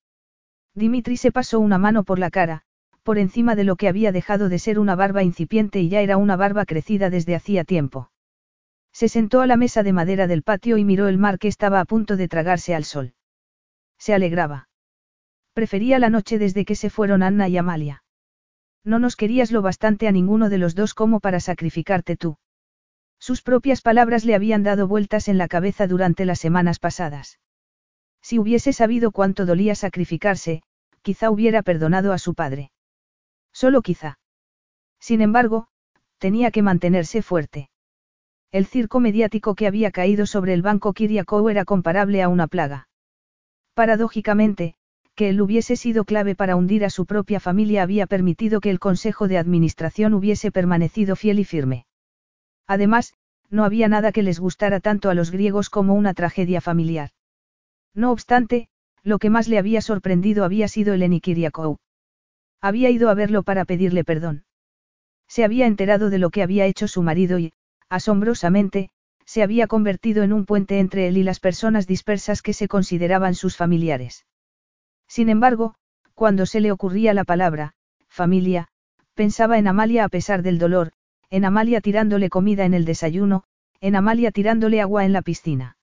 Dimitri 0.75 1.17
se 1.17 1.33
pasó 1.33 1.61
una 1.61 1.79
mano 1.79 2.05
por 2.05 2.19
la 2.19 2.31
cara, 2.31 2.63
por 3.03 3.19
encima 3.19 3.55
de 3.55 3.65
lo 3.65 3.77
que 3.77 3.89
había 3.89 4.13
dejado 4.13 4.49
de 4.49 4.59
ser 4.59 4.79
una 4.79 4.95
barba 4.95 5.23
incipiente 5.23 5.81
y 5.81 5.89
ya 5.89 6.01
era 6.01 6.17
una 6.17 6.37
barba 6.37 6.65
crecida 6.65 7.11
desde 7.11 7.35
hacía 7.35 7.65
tiempo. 7.65 8.11
Se 8.93 9.09
sentó 9.09 9.41
a 9.41 9.47
la 9.47 9.57
mesa 9.57 9.83
de 9.83 9.93
madera 9.93 10.27
del 10.27 10.43
patio 10.43 10.77
y 10.77 10.85
miró 10.85 11.09
el 11.09 11.19
mar 11.19 11.39
que 11.39 11.49
estaba 11.49 11.81
a 11.81 11.85
punto 11.85 12.17
de 12.17 12.29
tragarse 12.29 12.75
al 12.75 12.85
sol. 12.85 13.15
Se 13.99 14.15
alegraba. 14.15 14.69
Prefería 15.55 15.99
la 15.99 16.11
noche 16.11 16.39
desde 16.39 16.65
que 16.65 16.75
se 16.75 16.91
fueron 16.91 17.23
Anna 17.23 17.49
y 17.49 17.57
Amalia. 17.57 18.05
No 18.85 18.99
nos 18.99 19.17
querías 19.17 19.53
lo 19.53 19.63
bastante 19.63 20.09
a 20.09 20.13
ninguno 20.13 20.49
de 20.49 20.59
los 20.59 20.75
dos 20.75 20.95
como 20.95 21.21
para 21.21 21.41
sacrificarte 21.41 22.17
tú. 22.17 22.39
Sus 23.19 23.43
propias 23.43 23.83
palabras 23.83 24.25
le 24.25 24.35
habían 24.35 24.63
dado 24.63 24.89
vueltas 24.89 25.29
en 25.29 25.37
la 25.37 25.49
cabeza 25.49 25.87
durante 25.87 26.25
las 26.25 26.41
semanas 26.41 26.79
pasadas. 26.79 27.39
Si 28.23 28.39
hubiese 28.39 28.73
sabido 28.73 29.13
cuánto 29.13 29.47
dolía 29.47 29.75
sacrificarse, 29.75 30.63
quizá 31.03 31.31
hubiera 31.31 31.63
perdonado 31.63 32.13
a 32.13 32.19
su 32.19 32.35
padre. 32.35 32.71
Solo 33.53 33.83
quizá. 33.83 34.19
Sin 35.01 35.21
embargo, 35.23 35.69
tenía 36.19 36.51
que 36.51 36.63
mantenerse 36.63 37.23
fuerte. 37.23 37.71
El 38.53 38.67
circo 38.67 39.01
mediático 39.01 39.55
que 39.55 39.67
había 39.67 39.91
caído 39.91 40.27
sobre 40.27 40.55
el 40.55 40.63
banco 40.63 40.93
Kiriakou 40.93 41.49
era 41.49 41.65
comparable 41.65 42.23
a 42.23 42.29
una 42.29 42.47
plaga. 42.47 42.89
Paradójicamente, 43.75 44.75
que 45.15 45.29
él 45.29 45.41
hubiese 45.41 45.77
sido 45.77 46.05
clave 46.05 46.35
para 46.35 46.57
hundir 46.57 46.85
a 46.85 46.91
su 46.91 47.07
propia 47.07 47.41
familia 47.41 47.83
había 47.83 48.07
permitido 48.07 48.61
que 48.61 48.71
el 48.71 48.79
Consejo 48.79 49.29
de 49.29 49.39
Administración 49.39 50.15
hubiese 50.15 50.51
permanecido 50.51 51.15
fiel 51.17 51.39
y 51.39 51.45
firme. 51.45 51.87
Además, 52.67 53.15
no 53.49 53.65
había 53.65 53.89
nada 53.89 54.13
que 54.13 54.23
les 54.23 54.41
gustara 54.41 54.81
tanto 54.81 55.11
a 55.11 55.15
los 55.15 55.31
griegos 55.31 55.71
como 55.71 55.95
una 55.95 56.15
tragedia 56.15 56.61
familiar. 56.61 57.11
No 57.95 58.13
obstante, 58.13 58.69
lo 59.03 59.19
que 59.19 59.31
más 59.31 59.49
le 59.49 59.59
había 59.59 59.81
sorprendido 59.81 60.45
había 60.45 60.69
sido 60.69 60.95
el 60.95 61.03
Enikiriakou. 61.03 61.79
Había 62.61 62.91
ido 62.91 63.09
a 63.11 63.15
verlo 63.15 63.43
para 63.43 63.65
pedirle 63.65 64.05
perdón. 64.05 64.45
Se 65.29 65.45
había 65.45 65.67
enterado 65.67 66.11
de 66.11 66.19
lo 66.19 66.31
que 66.31 66.43
había 66.43 66.67
hecho 66.67 66.89
su 66.89 67.03
marido 67.03 67.39
y, 67.39 67.53
asombrosamente, 67.89 68.91
se 69.25 69.43
había 69.43 69.67
convertido 69.69 70.23
en 70.23 70.33
un 70.33 70.45
puente 70.45 70.81
entre 70.81 71.09
él 71.09 71.17
y 71.17 71.23
las 71.23 71.41
personas 71.41 71.87
dispersas 71.87 72.43
que 72.43 72.53
se 72.53 72.69
consideraban 72.69 73.35
sus 73.35 73.57
familiares. 73.57 74.27
Sin 75.07 75.29
embargo, 75.29 75.75
cuando 76.15 76.47
se 76.47 76.61
le 76.61 76.73
ocurría 76.73 77.15
la 77.15 77.25
palabra, 77.25 77.75
familia, 78.09 78.69
pensaba 79.15 79.59
en 79.59 79.69
Amalia 79.69 80.05
a 80.05 80.09
pesar 80.09 80.43
del 80.43 80.59
dolor, 80.59 80.93
en 81.31 81.45
Amalia 81.45 81.81
tirándole 81.81 82.29
comida 82.29 82.65
en 82.65 82.75
el 82.75 82.85
desayuno, 82.85 83.45
en 83.81 83.97
Amalia 83.97 84.33
tirándole 84.33 84.81
agua 84.81 85.05
en 85.05 85.13
la 85.13 85.23
piscina. 85.23 85.77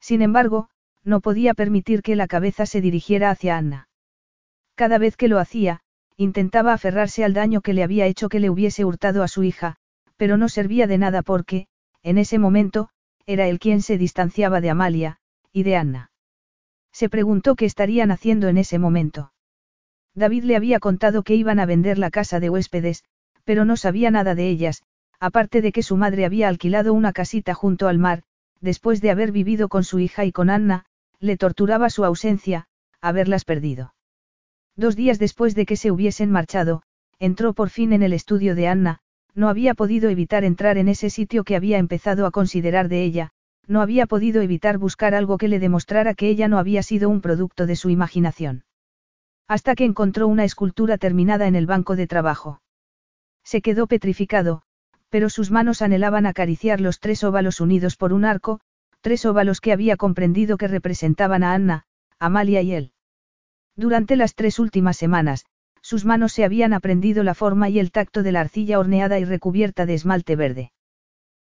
Sin 0.00 0.22
embargo, 0.22 0.70
no 1.04 1.20
podía 1.20 1.54
permitir 1.54 2.02
que 2.02 2.16
la 2.16 2.26
cabeza 2.26 2.66
se 2.66 2.80
dirigiera 2.80 3.30
hacia 3.30 3.56
Anna. 3.56 3.88
Cada 4.74 4.98
vez 4.98 5.16
que 5.16 5.28
lo 5.28 5.38
hacía, 5.38 5.80
intentaba 6.16 6.72
aferrarse 6.72 7.24
al 7.24 7.34
daño 7.34 7.60
que 7.60 7.72
le 7.72 7.82
había 7.82 8.06
hecho 8.06 8.28
que 8.28 8.40
le 8.40 8.50
hubiese 8.50 8.84
hurtado 8.84 9.22
a 9.22 9.28
su 9.28 9.42
hija, 9.42 9.76
pero 10.16 10.36
no 10.36 10.48
servía 10.48 10.86
de 10.86 10.98
nada 10.98 11.22
porque, 11.22 11.66
en 12.02 12.18
ese 12.18 12.38
momento, 12.38 12.88
era 13.26 13.46
él 13.48 13.58
quien 13.58 13.82
se 13.82 13.98
distanciaba 13.98 14.60
de 14.60 14.70
Amalia, 14.70 15.18
y 15.52 15.62
de 15.62 15.76
Anna. 15.76 16.10
Se 16.92 17.08
preguntó 17.08 17.54
qué 17.56 17.64
estarían 17.64 18.10
haciendo 18.10 18.48
en 18.48 18.58
ese 18.58 18.78
momento. 18.78 19.32
David 20.14 20.44
le 20.44 20.56
había 20.56 20.78
contado 20.78 21.22
que 21.22 21.34
iban 21.34 21.58
a 21.58 21.66
vender 21.66 21.98
la 21.98 22.10
casa 22.10 22.38
de 22.38 22.50
huéspedes, 22.50 23.04
pero 23.44 23.64
no 23.64 23.76
sabía 23.76 24.10
nada 24.10 24.34
de 24.34 24.48
ellas, 24.48 24.82
aparte 25.18 25.62
de 25.62 25.72
que 25.72 25.82
su 25.82 25.96
madre 25.96 26.24
había 26.24 26.48
alquilado 26.48 26.92
una 26.92 27.12
casita 27.12 27.54
junto 27.54 27.88
al 27.88 27.98
mar, 27.98 28.22
después 28.60 29.00
de 29.00 29.10
haber 29.10 29.32
vivido 29.32 29.68
con 29.68 29.84
su 29.84 29.98
hija 29.98 30.24
y 30.24 30.32
con 30.32 30.50
Anna, 30.50 30.84
le 31.22 31.36
torturaba 31.36 31.88
su 31.88 32.04
ausencia, 32.04 32.66
haberlas 33.00 33.44
perdido. 33.44 33.94
Dos 34.76 34.96
días 34.96 35.18
después 35.18 35.54
de 35.54 35.66
que 35.66 35.76
se 35.76 35.90
hubiesen 35.90 36.30
marchado, 36.30 36.82
entró 37.18 37.52
por 37.52 37.70
fin 37.70 37.92
en 37.92 38.02
el 38.02 38.12
estudio 38.12 38.54
de 38.56 38.66
Anna, 38.66 38.98
no 39.34 39.48
había 39.48 39.74
podido 39.74 40.10
evitar 40.10 40.44
entrar 40.44 40.78
en 40.78 40.88
ese 40.88 41.08
sitio 41.08 41.44
que 41.44 41.56
había 41.56 41.78
empezado 41.78 42.26
a 42.26 42.32
considerar 42.32 42.88
de 42.88 43.04
ella, 43.04 43.30
no 43.68 43.80
había 43.80 44.06
podido 44.06 44.42
evitar 44.42 44.78
buscar 44.78 45.14
algo 45.14 45.38
que 45.38 45.48
le 45.48 45.60
demostrara 45.60 46.14
que 46.14 46.28
ella 46.28 46.48
no 46.48 46.58
había 46.58 46.82
sido 46.82 47.08
un 47.08 47.20
producto 47.20 47.66
de 47.66 47.76
su 47.76 47.88
imaginación. 47.88 48.64
Hasta 49.46 49.76
que 49.76 49.84
encontró 49.84 50.26
una 50.26 50.44
escultura 50.44 50.98
terminada 50.98 51.46
en 51.46 51.54
el 51.54 51.66
banco 51.66 51.94
de 51.94 52.08
trabajo. 52.08 52.60
Se 53.44 53.62
quedó 53.62 53.86
petrificado, 53.86 54.62
pero 55.08 55.30
sus 55.30 55.50
manos 55.50 55.82
anhelaban 55.82 56.26
acariciar 56.26 56.80
los 56.80 56.98
tres 56.98 57.22
óvalos 57.22 57.60
unidos 57.60 57.96
por 57.96 58.12
un 58.12 58.24
arco, 58.24 58.60
tres 59.02 59.26
óvalos 59.26 59.60
que 59.60 59.72
había 59.72 59.96
comprendido 59.96 60.56
que 60.56 60.68
representaban 60.68 61.44
a 61.44 61.52
Anna, 61.52 61.84
Amalia 62.18 62.62
y 62.62 62.72
él. 62.72 62.92
Durante 63.76 64.16
las 64.16 64.34
tres 64.34 64.58
últimas 64.58 64.96
semanas, 64.96 65.44
sus 65.82 66.04
manos 66.04 66.32
se 66.32 66.44
habían 66.44 66.72
aprendido 66.72 67.24
la 67.24 67.34
forma 67.34 67.68
y 67.68 67.80
el 67.80 67.90
tacto 67.90 68.22
de 68.22 68.32
la 68.32 68.40
arcilla 68.40 68.78
horneada 68.78 69.18
y 69.18 69.24
recubierta 69.24 69.84
de 69.84 69.94
esmalte 69.94 70.36
verde. 70.36 70.72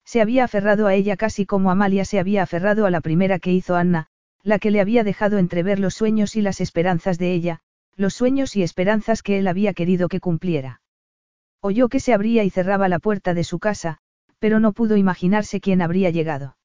Se 0.04 0.20
había 0.20 0.44
aferrado 0.44 0.88
a 0.88 0.96
ella 0.96 1.16
casi 1.16 1.46
como 1.46 1.70
Amalia 1.70 2.04
se 2.04 2.20
había 2.20 2.44
aferrado 2.44 2.86
a 2.86 2.92
la 2.92 3.02
primera 3.02 3.40
que 3.40 3.54
hizo 3.54 3.76
Anna, 3.76 4.08
la 4.42 4.58
que 4.60 4.72
le 4.72 4.82
había 4.82 5.04
dejado 5.04 5.38
entrever 5.38 5.80
los 5.80 5.94
sueños 5.94 6.36
y 6.36 6.42
las 6.42 6.60
esperanzas 6.60 7.18
de 7.20 7.34
ella, 7.34 7.60
los 7.96 8.16
sueños 8.16 8.56
y 8.56 8.64
esperanzas 8.64 9.22
que 9.22 9.38
él 9.38 9.48
había 9.48 9.74
querido 9.74 10.10
que 10.10 10.20
cumpliera. 10.20 10.82
Oyó 11.62 11.88
que 11.88 12.00
se 12.00 12.14
abría 12.14 12.44
y 12.44 12.50
cerraba 12.50 12.90
la 12.90 13.00
puerta 13.00 13.34
de 13.34 13.44
su 13.44 13.60
casa, 13.60 14.00
pero 14.40 14.60
no 14.60 14.74
pudo 14.74 14.98
imaginarse 14.98 15.62
quién 15.62 15.82
habría 15.82 16.10
llegado. 16.10 16.58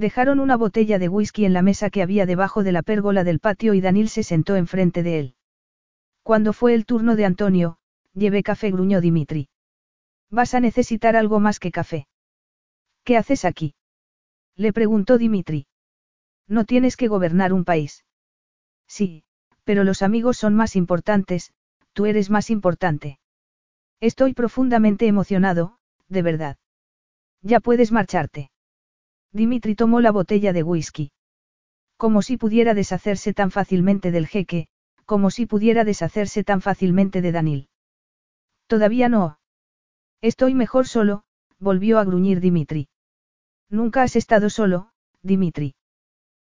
Dejaron 0.00 0.40
una 0.40 0.56
botella 0.56 0.98
de 0.98 1.10
whisky 1.10 1.44
en 1.44 1.52
la 1.52 1.60
mesa 1.60 1.90
que 1.90 2.00
había 2.00 2.24
debajo 2.24 2.62
de 2.62 2.72
la 2.72 2.80
pérgola 2.80 3.22
del 3.22 3.38
patio 3.38 3.74
y 3.74 3.82
Danil 3.82 4.08
se 4.08 4.22
sentó 4.22 4.56
enfrente 4.56 5.02
de 5.02 5.18
él. 5.18 5.34
Cuando 6.22 6.54
fue 6.54 6.72
el 6.72 6.86
turno 6.86 7.16
de 7.16 7.26
Antonio, 7.26 7.76
llevé 8.14 8.42
café, 8.42 8.70
gruñó 8.70 9.02
Dimitri. 9.02 9.50
Vas 10.30 10.54
a 10.54 10.60
necesitar 10.60 11.16
algo 11.16 11.38
más 11.38 11.58
que 11.58 11.70
café. 11.70 12.08
¿Qué 13.04 13.18
haces 13.18 13.44
aquí? 13.44 13.74
Le 14.56 14.72
preguntó 14.72 15.18
Dimitri. 15.18 15.66
No 16.48 16.64
tienes 16.64 16.96
que 16.96 17.08
gobernar 17.08 17.52
un 17.52 17.66
país. 17.66 18.06
Sí, 18.88 19.24
pero 19.64 19.84
los 19.84 20.00
amigos 20.00 20.38
son 20.38 20.54
más 20.54 20.76
importantes, 20.76 21.52
tú 21.92 22.06
eres 22.06 22.30
más 22.30 22.48
importante. 22.48 23.18
Estoy 24.00 24.32
profundamente 24.32 25.06
emocionado, 25.06 25.76
de 26.08 26.22
verdad. 26.22 26.56
Ya 27.42 27.60
puedes 27.60 27.92
marcharte. 27.92 28.50
Dimitri 29.32 29.74
tomó 29.74 30.00
la 30.00 30.10
botella 30.10 30.52
de 30.52 30.62
whisky. 30.62 31.12
Como 31.96 32.22
si 32.22 32.36
pudiera 32.36 32.74
deshacerse 32.74 33.32
tan 33.32 33.50
fácilmente 33.50 34.10
del 34.10 34.26
jeque, 34.26 34.68
como 35.04 35.30
si 35.30 35.46
pudiera 35.46 35.84
deshacerse 35.84 36.44
tan 36.44 36.60
fácilmente 36.60 37.20
de 37.22 37.32
Danil. 37.32 37.68
Todavía 38.66 39.08
no. 39.08 39.38
Estoy 40.20 40.54
mejor 40.54 40.86
solo, 40.86 41.24
volvió 41.58 41.98
a 41.98 42.04
gruñir 42.04 42.40
Dimitri. 42.40 42.88
Nunca 43.68 44.02
has 44.02 44.16
estado 44.16 44.50
solo, 44.50 44.90
Dimitri. 45.22 45.74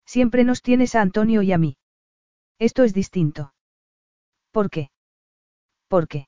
Siempre 0.05 0.43
nos 0.43 0.61
tienes 0.61 0.95
a 0.95 1.01
Antonio 1.01 1.41
y 1.41 1.51
a 1.51 1.57
mí. 1.57 1.77
Esto 2.57 2.83
es 2.83 2.93
distinto. 2.93 3.53
¿Por 4.51 4.69
qué? 4.69 4.89
¿Por 5.87 6.07
qué? 6.07 6.27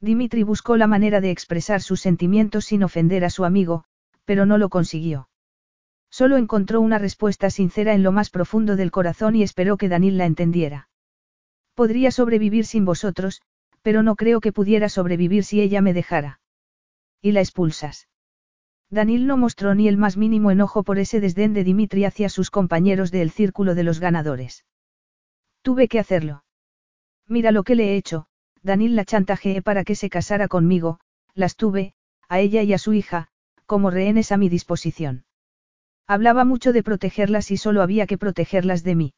Dimitri 0.00 0.42
buscó 0.42 0.76
la 0.76 0.86
manera 0.86 1.20
de 1.20 1.30
expresar 1.30 1.82
sus 1.82 2.00
sentimientos 2.00 2.66
sin 2.66 2.82
ofender 2.82 3.24
a 3.24 3.30
su 3.30 3.44
amigo, 3.44 3.84
pero 4.24 4.46
no 4.46 4.58
lo 4.58 4.68
consiguió. 4.68 5.29
Solo 6.10 6.36
encontró 6.36 6.80
una 6.80 6.98
respuesta 6.98 7.50
sincera 7.50 7.94
en 7.94 8.02
lo 8.02 8.12
más 8.12 8.30
profundo 8.30 8.76
del 8.76 8.90
corazón 8.90 9.36
y 9.36 9.42
esperó 9.42 9.76
que 9.76 9.88
Danil 9.88 10.18
la 10.18 10.26
entendiera. 10.26 10.88
Podría 11.74 12.10
sobrevivir 12.10 12.66
sin 12.66 12.84
vosotros, 12.84 13.42
pero 13.82 14.02
no 14.02 14.16
creo 14.16 14.40
que 14.40 14.52
pudiera 14.52 14.88
sobrevivir 14.88 15.44
si 15.44 15.60
ella 15.60 15.80
me 15.80 15.94
dejara. 15.94 16.40
¿Y 17.22 17.32
la 17.32 17.40
expulsas? 17.40 18.08
Danil 18.90 19.26
no 19.26 19.36
mostró 19.36 19.74
ni 19.74 19.86
el 19.86 19.96
más 19.96 20.16
mínimo 20.16 20.50
enojo 20.50 20.82
por 20.82 20.98
ese 20.98 21.20
desdén 21.20 21.54
de 21.54 21.62
Dimitri 21.62 22.04
hacia 22.04 22.28
sus 22.28 22.50
compañeros 22.50 23.12
del 23.12 23.30
círculo 23.30 23.76
de 23.76 23.84
los 23.84 24.00
ganadores. 24.00 24.64
Tuve 25.62 25.86
que 25.86 26.00
hacerlo. 26.00 26.44
Mira 27.28 27.52
lo 27.52 27.62
que 27.62 27.76
le 27.76 27.92
he 27.92 27.96
hecho, 27.96 28.26
Danil 28.62 28.96
la 28.96 29.04
chantajeé 29.04 29.62
para 29.62 29.84
que 29.84 29.94
se 29.94 30.10
casara 30.10 30.48
conmigo, 30.48 30.98
las 31.34 31.54
tuve, 31.54 31.94
a 32.28 32.40
ella 32.40 32.62
y 32.62 32.72
a 32.72 32.78
su 32.78 32.92
hija, 32.92 33.28
como 33.66 33.90
rehenes 33.90 34.32
a 34.32 34.36
mi 34.36 34.48
disposición. 34.48 35.24
Hablaba 36.10 36.44
mucho 36.44 36.72
de 36.72 36.82
protegerlas 36.82 37.52
y 37.52 37.56
solo 37.56 37.82
había 37.82 38.04
que 38.08 38.18
protegerlas 38.18 38.82
de 38.82 38.96
mí. 38.96 39.12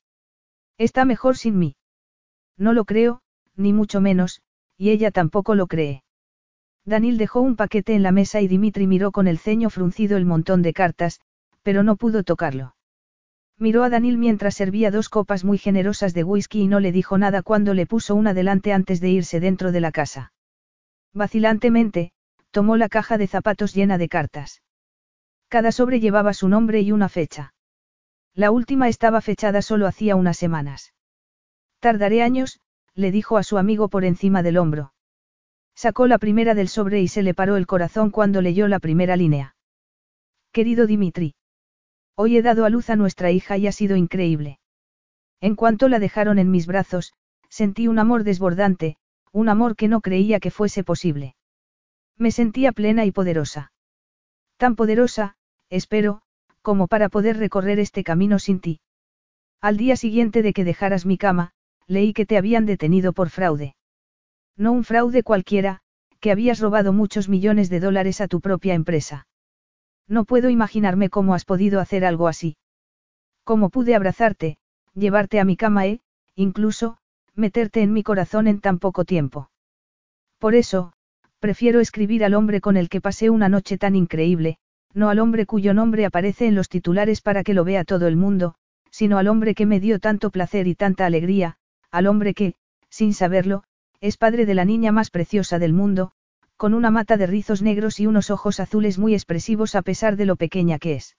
Está 0.76 1.06
mejor 1.06 1.38
sin 1.38 1.58
mí. 1.58 1.74
No 2.58 2.74
lo 2.74 2.84
creo, 2.84 3.22
ni 3.56 3.72
mucho 3.72 4.02
menos, 4.02 4.42
y 4.76 4.90
ella 4.90 5.10
tampoco 5.10 5.54
lo 5.54 5.68
cree. 5.68 6.04
Danil 6.84 7.16
dejó 7.16 7.40
un 7.40 7.56
paquete 7.56 7.94
en 7.94 8.02
la 8.02 8.12
mesa 8.12 8.42
y 8.42 8.46
Dimitri 8.46 8.86
miró 8.86 9.10
con 9.10 9.26
el 9.26 9.38
ceño 9.38 9.70
fruncido 9.70 10.18
el 10.18 10.26
montón 10.26 10.60
de 10.60 10.74
cartas, 10.74 11.22
pero 11.62 11.82
no 11.82 11.96
pudo 11.96 12.24
tocarlo. 12.24 12.76
Miró 13.58 13.84
a 13.84 13.88
Danil 13.88 14.18
mientras 14.18 14.54
servía 14.54 14.90
dos 14.90 15.08
copas 15.08 15.44
muy 15.44 15.56
generosas 15.56 16.12
de 16.12 16.24
whisky 16.24 16.60
y 16.60 16.66
no 16.66 16.78
le 16.78 16.92
dijo 16.92 17.16
nada 17.16 17.40
cuando 17.40 17.72
le 17.72 17.86
puso 17.86 18.14
una 18.14 18.34
delante 18.34 18.74
antes 18.74 19.00
de 19.00 19.08
irse 19.08 19.40
dentro 19.40 19.72
de 19.72 19.80
la 19.80 19.92
casa. 19.92 20.34
Vacilantemente, 21.14 22.12
tomó 22.50 22.76
la 22.76 22.90
caja 22.90 23.16
de 23.16 23.28
zapatos 23.28 23.72
llena 23.72 23.96
de 23.96 24.10
cartas. 24.10 24.60
Cada 25.52 25.70
sobre 25.70 26.00
llevaba 26.00 26.32
su 26.32 26.48
nombre 26.48 26.80
y 26.80 26.92
una 26.92 27.10
fecha. 27.10 27.52
La 28.32 28.50
última 28.50 28.88
estaba 28.88 29.20
fechada 29.20 29.60
solo 29.60 29.86
hacía 29.86 30.16
unas 30.16 30.38
semanas. 30.38 30.94
Tardaré 31.78 32.22
años, 32.22 32.58
le 32.94 33.10
dijo 33.10 33.36
a 33.36 33.42
su 33.42 33.58
amigo 33.58 33.88
por 33.88 34.06
encima 34.06 34.42
del 34.42 34.56
hombro. 34.56 34.94
Sacó 35.74 36.06
la 36.06 36.16
primera 36.16 36.54
del 36.54 36.68
sobre 36.68 37.02
y 37.02 37.08
se 37.08 37.22
le 37.22 37.34
paró 37.34 37.58
el 37.58 37.66
corazón 37.66 38.08
cuando 38.08 38.40
leyó 38.40 38.66
la 38.66 38.78
primera 38.78 39.14
línea. 39.14 39.54
Querido 40.52 40.86
Dimitri. 40.86 41.34
Hoy 42.14 42.38
he 42.38 42.42
dado 42.42 42.64
a 42.64 42.70
luz 42.70 42.88
a 42.88 42.96
nuestra 42.96 43.30
hija 43.30 43.58
y 43.58 43.66
ha 43.66 43.72
sido 43.72 43.94
increíble. 43.94 44.58
En 45.42 45.54
cuanto 45.54 45.90
la 45.90 45.98
dejaron 45.98 46.38
en 46.38 46.50
mis 46.50 46.66
brazos, 46.66 47.12
sentí 47.50 47.88
un 47.88 47.98
amor 47.98 48.24
desbordante, 48.24 48.96
un 49.32 49.50
amor 49.50 49.76
que 49.76 49.88
no 49.88 50.00
creía 50.00 50.40
que 50.40 50.50
fuese 50.50 50.82
posible. 50.82 51.36
Me 52.16 52.30
sentía 52.30 52.72
plena 52.72 53.04
y 53.04 53.12
poderosa. 53.12 53.74
Tan 54.56 54.76
poderosa, 54.76 55.36
espero, 55.72 56.20
como 56.60 56.86
para 56.86 57.08
poder 57.08 57.38
recorrer 57.38 57.78
este 57.78 58.04
camino 58.04 58.38
sin 58.38 58.60
ti. 58.60 58.80
Al 59.60 59.78
día 59.78 59.96
siguiente 59.96 60.42
de 60.42 60.52
que 60.52 60.64
dejaras 60.64 61.06
mi 61.06 61.16
cama, 61.16 61.52
leí 61.86 62.12
que 62.12 62.26
te 62.26 62.36
habían 62.36 62.66
detenido 62.66 63.14
por 63.14 63.30
fraude. 63.30 63.74
No 64.56 64.72
un 64.72 64.84
fraude 64.84 65.22
cualquiera, 65.22 65.80
que 66.20 66.30
habías 66.30 66.60
robado 66.60 66.92
muchos 66.92 67.28
millones 67.30 67.70
de 67.70 67.80
dólares 67.80 68.20
a 68.20 68.28
tu 68.28 68.40
propia 68.40 68.74
empresa. 68.74 69.26
No 70.06 70.26
puedo 70.26 70.50
imaginarme 70.50 71.08
cómo 71.08 71.34
has 71.34 71.46
podido 71.46 71.80
hacer 71.80 72.04
algo 72.04 72.28
así. 72.28 72.56
Cómo 73.44 73.70
pude 73.70 73.94
abrazarte, 73.94 74.58
llevarte 74.94 75.40
a 75.40 75.44
mi 75.44 75.56
cama 75.56 75.86
e, 75.86 76.00
incluso, 76.36 76.98
meterte 77.34 77.80
en 77.80 77.94
mi 77.94 78.02
corazón 78.02 78.46
en 78.46 78.60
tan 78.60 78.78
poco 78.78 79.06
tiempo. 79.06 79.50
Por 80.38 80.54
eso, 80.54 80.92
prefiero 81.40 81.80
escribir 81.80 82.24
al 82.24 82.34
hombre 82.34 82.60
con 82.60 82.76
el 82.76 82.90
que 82.90 83.00
pasé 83.00 83.30
una 83.30 83.48
noche 83.48 83.78
tan 83.78 83.96
increíble, 83.96 84.58
no 84.94 85.08
al 85.08 85.18
hombre 85.18 85.46
cuyo 85.46 85.74
nombre 85.74 86.04
aparece 86.04 86.46
en 86.46 86.54
los 86.54 86.68
titulares 86.68 87.20
para 87.20 87.42
que 87.42 87.54
lo 87.54 87.64
vea 87.64 87.84
todo 87.84 88.06
el 88.06 88.16
mundo, 88.16 88.54
sino 88.90 89.18
al 89.18 89.28
hombre 89.28 89.54
que 89.54 89.66
me 89.66 89.80
dio 89.80 89.98
tanto 89.98 90.30
placer 90.30 90.66
y 90.66 90.74
tanta 90.74 91.06
alegría, 91.06 91.56
al 91.90 92.06
hombre 92.06 92.34
que, 92.34 92.54
sin 92.90 93.14
saberlo, 93.14 93.64
es 94.00 94.16
padre 94.16 94.46
de 94.46 94.54
la 94.54 94.64
niña 94.64 94.92
más 94.92 95.10
preciosa 95.10 95.58
del 95.58 95.72
mundo, 95.72 96.12
con 96.56 96.74
una 96.74 96.90
mata 96.90 97.16
de 97.16 97.26
rizos 97.26 97.62
negros 97.62 98.00
y 98.00 98.06
unos 98.06 98.30
ojos 98.30 98.60
azules 98.60 98.98
muy 98.98 99.14
expresivos 99.14 99.74
a 99.74 99.82
pesar 99.82 100.16
de 100.16 100.26
lo 100.26 100.36
pequeña 100.36 100.78
que 100.78 100.94
es. 100.94 101.16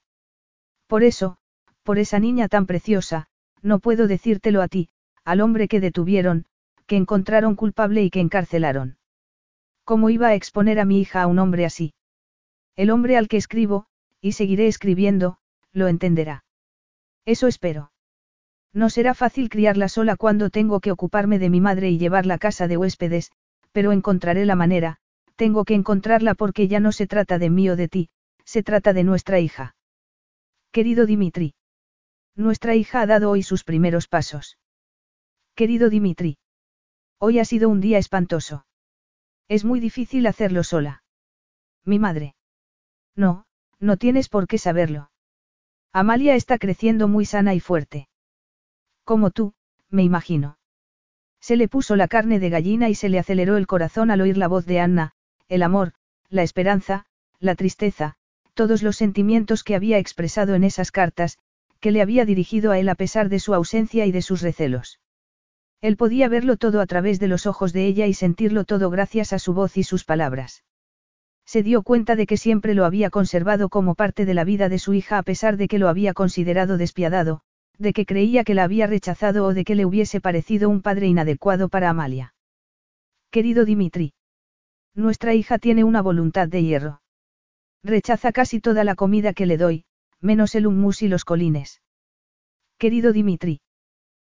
Por 0.86 1.02
eso, 1.02 1.36
por 1.82 1.98
esa 1.98 2.18
niña 2.18 2.48
tan 2.48 2.66
preciosa, 2.66 3.26
no 3.62 3.78
puedo 3.78 4.06
decírtelo 4.06 4.62
a 4.62 4.68
ti, 4.68 4.88
al 5.24 5.40
hombre 5.40 5.68
que 5.68 5.80
detuvieron, 5.80 6.46
que 6.86 6.96
encontraron 6.96 7.56
culpable 7.56 8.02
y 8.02 8.10
que 8.10 8.20
encarcelaron. 8.20 8.98
¿Cómo 9.84 10.10
iba 10.10 10.28
a 10.28 10.34
exponer 10.34 10.78
a 10.78 10.84
mi 10.84 11.00
hija 11.00 11.22
a 11.22 11.26
un 11.26 11.38
hombre 11.38 11.64
así? 11.64 11.94
El 12.76 12.90
hombre 12.90 13.16
al 13.16 13.28
que 13.28 13.36
escribo, 13.36 13.86
y 14.20 14.32
seguiré 14.32 14.66
escribiendo, 14.66 15.38
lo 15.72 15.88
entenderá. 15.88 16.44
Eso 17.24 17.46
espero. 17.46 17.92
No 18.72 18.90
será 18.90 19.14
fácil 19.14 19.48
criarla 19.48 19.88
sola 19.88 20.16
cuando 20.16 20.50
tengo 20.50 20.80
que 20.80 20.90
ocuparme 20.90 21.38
de 21.38 21.50
mi 21.50 21.60
madre 21.60 21.90
y 21.90 21.98
llevarla 21.98 22.34
a 22.34 22.38
casa 22.38 22.66
de 22.66 22.76
huéspedes, 22.76 23.30
pero 23.70 23.92
encontraré 23.92 24.44
la 24.44 24.56
manera, 24.56 24.98
tengo 25.36 25.64
que 25.64 25.74
encontrarla 25.74 26.34
porque 26.34 26.68
ya 26.68 26.80
no 26.80 26.92
se 26.92 27.06
trata 27.06 27.38
de 27.38 27.50
mí 27.50 27.68
o 27.68 27.76
de 27.76 27.88
ti, 27.88 28.08
se 28.44 28.62
trata 28.62 28.92
de 28.92 29.04
nuestra 29.04 29.38
hija. 29.38 29.76
Querido 30.72 31.06
Dimitri. 31.06 31.54
Nuestra 32.34 32.74
hija 32.74 33.00
ha 33.00 33.06
dado 33.06 33.30
hoy 33.30 33.44
sus 33.44 33.62
primeros 33.62 34.08
pasos. 34.08 34.58
Querido 35.54 35.88
Dimitri. 35.88 36.38
Hoy 37.18 37.38
ha 37.38 37.44
sido 37.44 37.68
un 37.68 37.80
día 37.80 37.98
espantoso. 37.98 38.66
Es 39.46 39.64
muy 39.64 39.78
difícil 39.78 40.26
hacerlo 40.26 40.64
sola. 40.64 41.04
Mi 41.84 42.00
madre. 42.00 42.34
No, 43.16 43.46
no 43.80 43.96
tienes 43.96 44.28
por 44.28 44.46
qué 44.46 44.58
saberlo. 44.58 45.10
Amalia 45.92 46.34
está 46.34 46.58
creciendo 46.58 47.06
muy 47.08 47.24
sana 47.24 47.54
y 47.54 47.60
fuerte. 47.60 48.08
Como 49.04 49.30
tú, 49.30 49.54
me 49.90 50.02
imagino. 50.02 50.58
Se 51.40 51.56
le 51.56 51.68
puso 51.68 51.94
la 51.94 52.08
carne 52.08 52.40
de 52.40 52.50
gallina 52.50 52.88
y 52.88 52.94
se 52.94 53.08
le 53.08 53.18
aceleró 53.18 53.56
el 53.56 53.66
corazón 53.66 54.10
al 54.10 54.20
oír 54.20 54.36
la 54.36 54.48
voz 54.48 54.66
de 54.66 54.80
Anna, 54.80 55.12
el 55.48 55.62
amor, 55.62 55.92
la 56.30 56.42
esperanza, 56.42 57.06
la 57.38 57.54
tristeza, 57.54 58.16
todos 58.54 58.82
los 58.82 58.96
sentimientos 58.96 59.62
que 59.62 59.74
había 59.74 59.98
expresado 59.98 60.54
en 60.54 60.64
esas 60.64 60.90
cartas, 60.90 61.38
que 61.80 61.90
le 61.90 62.00
había 62.00 62.24
dirigido 62.24 62.72
a 62.72 62.78
él 62.78 62.88
a 62.88 62.94
pesar 62.94 63.28
de 63.28 63.40
su 63.40 63.54
ausencia 63.54 64.06
y 64.06 64.12
de 64.12 64.22
sus 64.22 64.40
recelos. 64.40 65.00
Él 65.80 65.96
podía 65.98 66.28
verlo 66.28 66.56
todo 66.56 66.80
a 66.80 66.86
través 66.86 67.20
de 67.20 67.28
los 67.28 67.46
ojos 67.46 67.74
de 67.74 67.86
ella 67.86 68.06
y 68.06 68.14
sentirlo 68.14 68.64
todo 68.64 68.88
gracias 68.88 69.34
a 69.34 69.38
su 69.38 69.52
voz 69.52 69.76
y 69.76 69.82
sus 69.82 70.04
palabras. 70.04 70.64
Se 71.46 71.62
dio 71.62 71.82
cuenta 71.82 72.16
de 72.16 72.26
que 72.26 72.36
siempre 72.36 72.74
lo 72.74 72.84
había 72.84 73.10
conservado 73.10 73.68
como 73.68 73.94
parte 73.94 74.24
de 74.24 74.34
la 74.34 74.44
vida 74.44 74.68
de 74.68 74.78
su 74.78 74.94
hija 74.94 75.18
a 75.18 75.22
pesar 75.22 75.56
de 75.56 75.68
que 75.68 75.78
lo 75.78 75.88
había 75.88 76.14
considerado 76.14 76.78
despiadado, 76.78 77.42
de 77.78 77.92
que 77.92 78.06
creía 78.06 78.44
que 78.44 78.54
la 78.54 78.64
había 78.64 78.86
rechazado 78.86 79.46
o 79.46 79.54
de 79.54 79.64
que 79.64 79.74
le 79.74 79.84
hubiese 79.84 80.20
parecido 80.20 80.68
un 80.68 80.80
padre 80.80 81.06
inadecuado 81.06 81.68
para 81.68 81.90
Amalia. 81.90 82.34
Querido 83.30 83.64
Dimitri. 83.64 84.14
Nuestra 84.94 85.34
hija 85.34 85.58
tiene 85.58 85.84
una 85.84 86.02
voluntad 86.02 86.48
de 86.48 86.62
hierro. 86.62 87.02
Rechaza 87.82 88.32
casi 88.32 88.60
toda 88.60 88.84
la 88.84 88.94
comida 88.94 89.32
que 89.32 89.46
le 89.46 89.58
doy, 89.58 89.84
menos 90.20 90.54
el 90.54 90.66
hummus 90.66 91.02
y 91.02 91.08
los 91.08 91.24
colines. 91.24 91.82
Querido 92.78 93.12
Dimitri. 93.12 93.60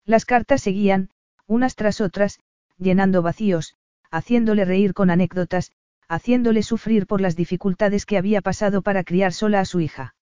Las 0.04 0.26
cartas 0.26 0.62
seguían, 0.62 1.10
unas 1.46 1.76
tras 1.76 2.02
otras, 2.02 2.40
llenando 2.78 3.22
vacíos, 3.22 3.76
haciéndole 4.12 4.66
reír 4.66 4.94
con 4.94 5.10
anécdotas, 5.10 5.72
haciéndole 6.08 6.64
sufrir 6.64 7.08
por 7.08 7.22
las 7.22 7.36
dificultades 7.36 8.06
que 8.06 8.18
había 8.18 8.42
pasado 8.42 8.82
para 8.82 9.04
criar 9.04 9.34
sola 9.34 9.60
a 9.60 9.66
su 9.66 9.80
hija. 9.80 10.16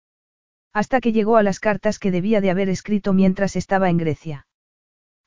Hasta 0.73 0.99
que 0.99 1.11
llegó 1.11 1.38
a 1.38 1.43
las 1.43 1.59
cartas 1.59 1.99
que 1.99 2.11
debía 2.11 2.41
de 2.41 2.49
haber 2.49 2.69
escrito 2.69 3.14
mientras 3.14 3.55
estaba 3.55 3.89
en 3.89 3.97
Grecia. 3.97 4.47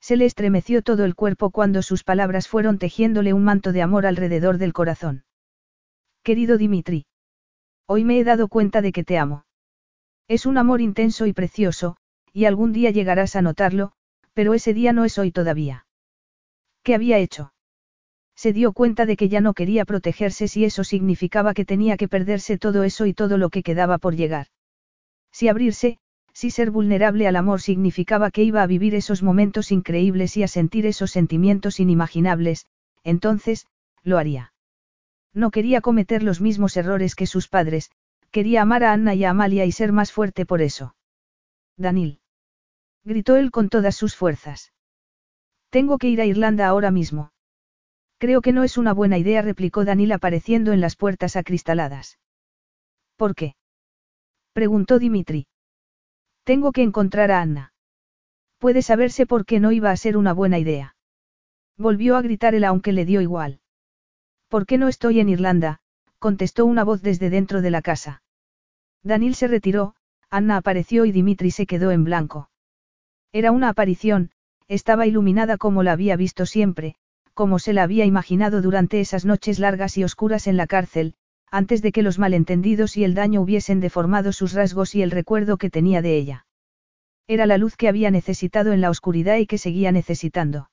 Se 0.00 0.16
le 0.16 0.26
estremeció 0.26 0.82
todo 0.82 1.04
el 1.04 1.14
cuerpo 1.14 1.50
cuando 1.50 1.82
sus 1.82 2.04
palabras 2.04 2.48
fueron 2.48 2.78
tejiéndole 2.78 3.32
un 3.32 3.44
manto 3.44 3.72
de 3.72 3.82
amor 3.82 4.06
alrededor 4.06 4.58
del 4.58 4.72
corazón. 4.72 5.24
Querido 6.22 6.58
Dimitri. 6.58 7.06
Hoy 7.86 8.04
me 8.04 8.18
he 8.18 8.24
dado 8.24 8.48
cuenta 8.48 8.82
de 8.82 8.92
que 8.92 9.04
te 9.04 9.18
amo. 9.18 9.44
Es 10.28 10.44
un 10.44 10.58
amor 10.58 10.80
intenso 10.80 11.26
y 11.26 11.32
precioso, 11.32 11.96
y 12.32 12.44
algún 12.44 12.72
día 12.72 12.90
llegarás 12.90 13.34
a 13.34 13.42
notarlo, 13.42 13.92
pero 14.34 14.54
ese 14.54 14.74
día 14.74 14.92
no 14.92 15.04
es 15.04 15.18
hoy 15.18 15.32
todavía. 15.32 15.86
¿Qué 16.82 16.94
había 16.94 17.18
hecho? 17.18 17.52
Se 18.38 18.52
dio 18.52 18.72
cuenta 18.72 19.04
de 19.04 19.16
que 19.16 19.28
ya 19.28 19.40
no 19.40 19.52
quería 19.52 19.84
protegerse 19.84 20.46
si 20.46 20.64
eso 20.64 20.84
significaba 20.84 21.54
que 21.54 21.64
tenía 21.64 21.96
que 21.96 22.06
perderse 22.06 22.56
todo 22.56 22.84
eso 22.84 23.04
y 23.04 23.12
todo 23.12 23.36
lo 23.36 23.50
que 23.50 23.64
quedaba 23.64 23.98
por 23.98 24.14
llegar. 24.14 24.46
Si 25.32 25.48
abrirse, 25.48 25.98
si 26.32 26.52
ser 26.52 26.70
vulnerable 26.70 27.26
al 27.26 27.34
amor 27.34 27.60
significaba 27.60 28.30
que 28.30 28.44
iba 28.44 28.62
a 28.62 28.68
vivir 28.68 28.94
esos 28.94 29.24
momentos 29.24 29.72
increíbles 29.72 30.36
y 30.36 30.44
a 30.44 30.46
sentir 30.46 30.86
esos 30.86 31.10
sentimientos 31.10 31.80
inimaginables, 31.80 32.66
entonces, 33.02 33.66
lo 34.04 34.18
haría. 34.18 34.52
No 35.34 35.50
quería 35.50 35.80
cometer 35.80 36.22
los 36.22 36.40
mismos 36.40 36.76
errores 36.76 37.16
que 37.16 37.26
sus 37.26 37.48
padres, 37.48 37.90
quería 38.30 38.62
amar 38.62 38.84
a 38.84 38.92
Anna 38.92 39.16
y 39.16 39.24
a 39.24 39.30
Amalia 39.30 39.64
y 39.64 39.72
ser 39.72 39.90
más 39.90 40.12
fuerte 40.12 40.46
por 40.46 40.62
eso. 40.62 40.94
Danil. 41.76 42.20
Gritó 43.02 43.34
él 43.34 43.50
con 43.50 43.68
todas 43.68 43.96
sus 43.96 44.14
fuerzas. 44.14 44.72
Tengo 45.70 45.98
que 45.98 46.08
ir 46.08 46.20
a 46.20 46.24
Irlanda 46.24 46.68
ahora 46.68 46.92
mismo. 46.92 47.32
Creo 48.18 48.40
que 48.42 48.52
no 48.52 48.64
es 48.64 48.76
una 48.76 48.92
buena 48.92 49.16
idea, 49.16 49.42
replicó 49.42 49.84
Daniel 49.84 50.12
apareciendo 50.12 50.72
en 50.72 50.80
las 50.80 50.96
puertas 50.96 51.36
acristaladas. 51.36 52.18
¿Por 53.16 53.34
qué? 53.34 53.54
preguntó 54.52 54.98
Dimitri. 54.98 55.46
Tengo 56.42 56.72
que 56.72 56.82
encontrar 56.82 57.30
a 57.30 57.40
Anna. 57.40 57.72
Puede 58.58 58.82
saberse 58.82 59.24
por 59.24 59.46
qué 59.46 59.60
no 59.60 59.70
iba 59.70 59.90
a 59.90 59.96
ser 59.96 60.16
una 60.16 60.32
buena 60.32 60.58
idea. 60.58 60.96
Volvió 61.76 62.16
a 62.16 62.22
gritar 62.22 62.56
él 62.56 62.64
aunque 62.64 62.92
le 62.92 63.04
dio 63.04 63.20
igual. 63.20 63.60
¿Por 64.48 64.66
qué 64.66 64.78
no 64.78 64.88
estoy 64.88 65.20
en 65.20 65.28
Irlanda? 65.28 65.80
contestó 66.18 66.66
una 66.66 66.82
voz 66.82 67.02
desde 67.02 67.30
dentro 67.30 67.62
de 67.62 67.70
la 67.70 67.82
casa. 67.82 68.22
Daniel 69.04 69.36
se 69.36 69.46
retiró, 69.46 69.94
Anna 70.28 70.56
apareció 70.56 71.04
y 71.04 71.12
Dimitri 71.12 71.52
se 71.52 71.66
quedó 71.66 71.92
en 71.92 72.02
blanco. 72.02 72.50
Era 73.30 73.52
una 73.52 73.68
aparición, 73.68 74.32
estaba 74.66 75.06
iluminada 75.06 75.56
como 75.56 75.84
la 75.84 75.92
había 75.92 76.16
visto 76.16 76.46
siempre, 76.46 76.96
como 77.38 77.60
se 77.60 77.72
la 77.72 77.84
había 77.84 78.04
imaginado 78.04 78.60
durante 78.62 78.98
esas 78.98 79.24
noches 79.24 79.60
largas 79.60 79.96
y 79.96 80.02
oscuras 80.02 80.48
en 80.48 80.56
la 80.56 80.66
cárcel, 80.66 81.14
antes 81.52 81.82
de 81.82 81.92
que 81.92 82.02
los 82.02 82.18
malentendidos 82.18 82.96
y 82.96 83.04
el 83.04 83.14
daño 83.14 83.40
hubiesen 83.40 83.78
deformado 83.78 84.32
sus 84.32 84.54
rasgos 84.54 84.96
y 84.96 85.02
el 85.02 85.12
recuerdo 85.12 85.56
que 85.56 85.70
tenía 85.70 86.02
de 86.02 86.16
ella. 86.16 86.46
Era 87.28 87.46
la 87.46 87.56
luz 87.56 87.76
que 87.76 87.86
había 87.86 88.10
necesitado 88.10 88.72
en 88.72 88.80
la 88.80 88.90
oscuridad 88.90 89.36
y 89.36 89.46
que 89.46 89.56
seguía 89.56 89.92
necesitando. 89.92 90.68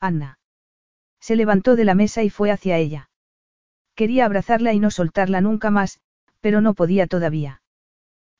Anna. 0.00 0.40
Se 1.20 1.36
levantó 1.36 1.76
de 1.76 1.84
la 1.84 1.94
mesa 1.94 2.24
y 2.24 2.30
fue 2.30 2.50
hacia 2.50 2.78
ella. 2.78 3.08
Quería 3.94 4.24
abrazarla 4.24 4.72
y 4.72 4.80
no 4.80 4.90
soltarla 4.90 5.40
nunca 5.40 5.70
más, 5.70 6.00
pero 6.40 6.60
no 6.60 6.74
podía 6.74 7.06
todavía. 7.06 7.62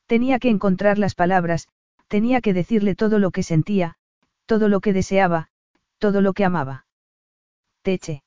Tenía 0.06 0.40
que 0.40 0.50
encontrar 0.50 0.98
las 0.98 1.14
palabras, 1.14 1.68
tenía 2.08 2.40
que 2.40 2.54
decirle 2.54 2.96
todo 2.96 3.20
lo 3.20 3.30
que 3.30 3.44
sentía, 3.44 3.94
todo 4.46 4.68
lo 4.68 4.80
que 4.80 4.92
deseaba, 4.92 5.46
todo 6.00 6.20
lo 6.20 6.32
que 6.32 6.44
amaba. 6.44 6.85
Teche. 7.86 8.24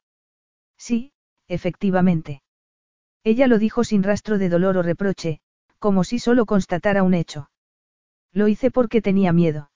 Sí, 0.78 1.12
efectivamente. 1.50 2.42
Ella 3.26 3.46
lo 3.46 3.60
dijo 3.60 3.84
sin 3.84 4.04
rastro 4.04 4.38
de 4.38 4.48
dolor 4.48 4.78
o 4.78 4.84
reproche, 4.84 5.42
como 5.80 6.06
si 6.06 6.18
solo 6.18 6.46
constatara 6.46 7.04
un 7.04 7.14
hecho. 7.14 7.50
Lo 8.32 8.48
hice 8.48 8.72
porque 8.72 9.02
tenía 9.02 9.34
miedo. 9.34 9.70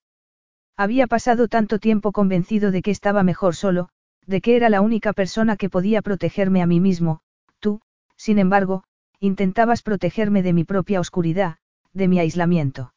Había 0.78 1.06
pasado 1.08 1.50
tanto 1.50 1.80
tiempo 1.80 2.14
convencido 2.14 2.72
de 2.72 2.82
que 2.82 2.92
estaba 2.92 3.24
mejor 3.24 3.58
solo, 3.58 3.90
de 4.26 4.40
que 4.40 4.56
era 4.56 4.70
la 4.70 4.80
única 4.80 5.12
persona 5.12 5.58
que 5.58 5.70
podía 5.70 6.02
protegerme 6.02 6.62
a 6.62 6.66
mí 6.66 6.80
mismo, 6.80 7.20
tú, 7.60 7.82
sin 8.16 8.40
embargo, 8.40 8.86
intentabas 9.20 9.82
protegerme 9.82 10.44
de 10.44 10.54
mi 10.54 10.64
propia 10.64 11.02
oscuridad, 11.02 11.58
de 11.92 12.08
mi 12.08 12.20
aislamiento. 12.20 12.94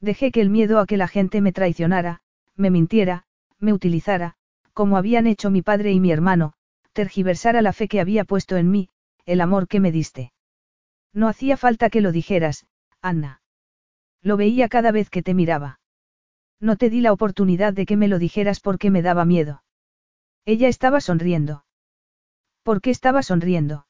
Dejé 0.00 0.32
que 0.32 0.40
el 0.40 0.48
miedo 0.48 0.78
a 0.78 0.86
que 0.86 0.96
la 0.96 1.06
gente 1.06 1.42
me 1.42 1.52
traicionara, 1.52 2.22
me 2.56 2.70
mintiera, 2.70 3.24
me 3.58 3.74
utilizara, 3.74 4.36
como 4.78 4.96
habían 4.96 5.26
hecho 5.26 5.50
mi 5.50 5.60
padre 5.60 5.90
y 5.90 5.98
mi 5.98 6.12
hermano, 6.12 6.52
tergiversara 6.92 7.62
la 7.62 7.72
fe 7.72 7.88
que 7.88 8.00
había 8.00 8.22
puesto 8.22 8.56
en 8.56 8.70
mí, 8.70 8.90
el 9.26 9.40
amor 9.40 9.66
que 9.66 9.80
me 9.80 9.90
diste. 9.90 10.32
No 11.12 11.26
hacía 11.26 11.56
falta 11.56 11.90
que 11.90 12.00
lo 12.00 12.12
dijeras, 12.12 12.64
Anna. 13.02 13.42
Lo 14.22 14.36
veía 14.36 14.68
cada 14.68 14.92
vez 14.92 15.10
que 15.10 15.20
te 15.20 15.34
miraba. 15.34 15.80
No 16.60 16.76
te 16.76 16.90
di 16.90 17.00
la 17.00 17.12
oportunidad 17.12 17.72
de 17.72 17.86
que 17.86 17.96
me 17.96 18.06
lo 18.06 18.20
dijeras 18.20 18.60
porque 18.60 18.92
me 18.92 19.02
daba 19.02 19.24
miedo. 19.24 19.64
Ella 20.44 20.68
estaba 20.68 21.00
sonriendo. 21.00 21.64
¿Por 22.62 22.80
qué 22.80 22.90
estaba 22.90 23.24
sonriendo? 23.24 23.88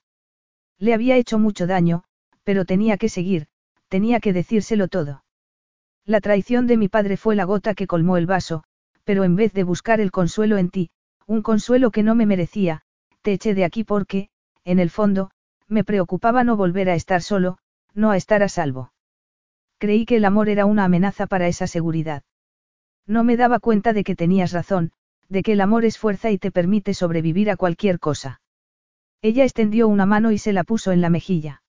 Le 0.78 0.94
había 0.94 1.17
hecho 1.17 1.39
mucho 1.39 1.67
daño, 1.67 2.05
pero 2.44 2.65
tenía 2.65 2.97
que 2.97 3.10
seguir, 3.10 3.49
tenía 3.89 4.20
que 4.20 4.33
decírselo 4.33 4.89
todo. 4.89 5.23
La 6.07 6.23
traición 6.23 6.67
de 6.67 6.78
mi 6.78 6.89
padre 6.89 7.18
fue 7.18 7.36
la 7.36 7.44
gota 7.44 7.75
que 7.75 7.86
colmó 7.86 8.17
el 8.17 8.25
vaso, 8.25 8.65
pero 9.09 9.25
en 9.25 9.37
vez 9.37 9.55
de 9.55 9.65
buscar 9.65 10.03
el 10.03 10.11
consuelo 10.11 10.59
en 10.59 10.69
ti, 10.69 10.91
un 11.27 11.41
consuelo 11.41 11.91
que 11.91 12.03
no 12.03 12.15
me 12.15 12.27
merecía, 12.27 12.83
te 13.23 13.33
eché 13.33 13.55
de 13.55 13.65
aquí 13.65 13.83
porque, 13.83 14.28
en 14.65 14.78
el 14.78 14.91
fondo, 14.91 15.31
me 15.67 15.83
preocupaba 15.83 16.45
no 16.45 16.59
volver 16.59 16.91
a 16.91 16.95
estar 16.95 17.23
solo, 17.23 17.57
no 17.95 18.11
a 18.11 18.19
estar 18.19 18.43
a 18.43 18.51
salvo. 18.51 18.93
Creí 19.78 20.05
que 20.05 20.17
el 20.17 20.27
amor 20.27 20.51
era 20.51 20.67
una 20.67 20.85
amenaza 20.85 21.27
para 21.27 21.49
esa 21.49 21.67
seguridad. 21.67 22.23
No 23.07 23.25
me 23.25 23.39
daba 23.39 23.61
cuenta 23.61 23.95
de 23.95 24.05
que 24.05 24.15
tenías 24.15 24.53
razón, 24.53 24.93
de 25.31 25.43
que 25.43 25.53
el 25.53 25.62
amor 25.62 25.87
es 25.87 25.97
fuerza 25.97 26.31
y 26.31 26.37
te 26.37 26.51
permite 26.51 26.93
sobrevivir 26.93 27.49
a 27.51 27.57
cualquier 27.57 27.99
cosa. 27.99 28.43
Ella 29.23 29.45
extendió 29.45 29.89
una 29.89 30.05
mano 30.05 30.33
y 30.33 30.39
se 30.39 30.53
la 30.53 30.65
puso 30.65 30.93
en 30.93 31.01
la 31.01 31.09
mejilla. 31.09 31.62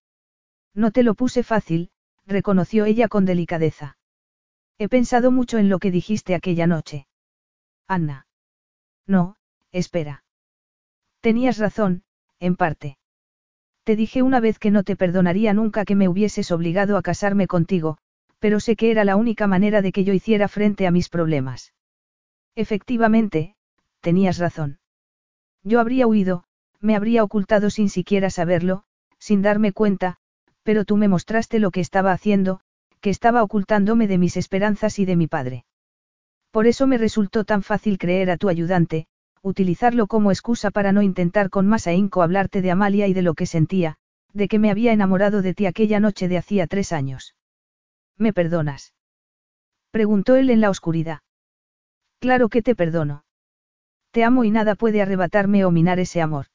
No 0.73 0.91
te 0.91 1.03
lo 1.03 1.13
puse 1.13 1.43
fácil, 1.43 1.89
reconoció 2.27 2.83
ella 2.83 3.07
con 3.07 3.23
delicadeza. 3.23 3.97
He 4.77 4.89
pensado 4.89 5.31
mucho 5.31 5.57
en 5.57 5.69
lo 5.69 5.79
que 5.79 5.89
dijiste 5.89 6.35
aquella 6.35 6.67
noche. 6.67 7.05
Anna. 7.89 8.27
No, 9.07 9.35
espera. 9.71 10.23
Tenías 11.21 11.57
razón, 11.57 12.03
en 12.39 12.55
parte. 12.55 12.99
Te 13.83 13.95
dije 13.95 14.21
una 14.21 14.39
vez 14.39 14.59
que 14.59 14.69
no 14.69 14.83
te 14.83 14.95
perdonaría 14.95 15.53
nunca 15.53 15.85
que 15.85 15.95
me 15.95 16.07
hubieses 16.07 16.51
obligado 16.51 16.97
a 16.97 17.01
casarme 17.01 17.47
contigo, 17.47 17.97
pero 18.37 18.59
sé 18.59 18.75
que 18.75 18.91
era 18.91 19.03
la 19.05 19.15
única 19.15 19.47
manera 19.47 19.81
de 19.81 19.91
que 19.91 20.03
yo 20.03 20.13
hiciera 20.13 20.47
frente 20.47 20.85
a 20.85 20.91
mis 20.91 21.09
problemas. 21.09 21.73
Efectivamente, 22.55 23.55
tenías 24.01 24.37
razón. 24.37 24.79
Yo 25.63 25.79
habría 25.79 26.05
huido, 26.05 26.43
me 26.79 26.95
habría 26.95 27.23
ocultado 27.23 27.71
sin 27.71 27.89
siquiera 27.89 28.29
saberlo, 28.29 28.83
sin 29.17 29.41
darme 29.41 29.73
cuenta, 29.73 30.17
pero 30.61 30.85
tú 30.85 30.95
me 30.95 31.07
mostraste 31.07 31.57
lo 31.57 31.71
que 31.71 31.81
estaba 31.81 32.11
haciendo, 32.11 32.59
que 33.01 33.09
estaba 33.09 33.41
ocultándome 33.41 34.07
de 34.07 34.19
mis 34.19 34.37
esperanzas 34.37 34.99
y 34.99 35.05
de 35.05 35.15
mi 35.15 35.25
padre. 35.25 35.65
Por 36.51 36.67
eso 36.67 36.87
me 36.87 36.97
resultó 36.97 37.43
tan 37.43 37.61
fácil 37.61 37.97
creer 37.97 38.31
a 38.31 38.37
tu 38.37 38.49
ayudante, 38.49 39.07
utilizarlo 39.41 40.07
como 40.07 40.31
excusa 40.31 40.71
para 40.71 40.91
no 40.91 41.01
intentar 41.01 41.49
con 41.49 41.67
más 41.67 41.87
ahínco 41.87 42.21
hablarte 42.21 42.61
de 42.61 42.71
Amalia 42.71 43.07
y 43.07 43.13
de 43.13 43.21
lo 43.21 43.35
que 43.35 43.45
sentía, 43.45 43.97
de 44.33 44.47
que 44.47 44.59
me 44.59 44.71
había 44.71 44.91
enamorado 44.91 45.41
de 45.41 45.53
ti 45.53 45.65
aquella 45.65 45.99
noche 45.99 46.27
de 46.27 46.37
hacía 46.37 46.67
tres 46.67 46.91
años. 46.91 47.35
¿Me 48.17 48.33
perdonas? 48.33 48.93
Preguntó 49.91 50.35
él 50.35 50.49
en 50.49 50.61
la 50.61 50.69
oscuridad. 50.69 51.19
Claro 52.19 52.49
que 52.49 52.61
te 52.61 52.75
perdono. 52.75 53.23
Te 54.11 54.23
amo 54.23 54.43
y 54.43 54.51
nada 54.51 54.75
puede 54.75 55.01
arrebatarme 55.01 55.65
o 55.65 55.71
minar 55.71 55.99
ese 55.99 56.21
amor. 56.21 56.47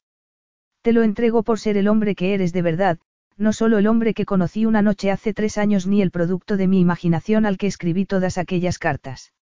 Te 0.81 0.93
lo 0.93 1.03
entrego 1.03 1.41
por 1.43 1.57
ser 1.57 1.77
el 1.77 1.87
hombre 1.87 2.15
que 2.15 2.33
eres 2.33 2.53
de 2.53 2.61
verdad, 2.61 2.99
no 3.37 3.51
solo 3.51 3.77
el 3.77 3.87
hombre 3.87 4.13
que 4.13 4.25
conocí 4.25 4.65
una 4.65 4.81
noche 4.81 5.09
hace 5.09 5.33
tres 5.33 5.57
años 5.57 5.87
ni 5.87 6.01
el 6.01 6.11
producto 6.11 6.57
de 6.57 6.67
mi 6.67 6.79
imaginación 6.79 7.45
al 7.45 7.57
que 7.57 7.67
escribí 7.67 8.05
todas 8.05 8.37
aquellas 8.37 8.77
cartas. 8.77 9.33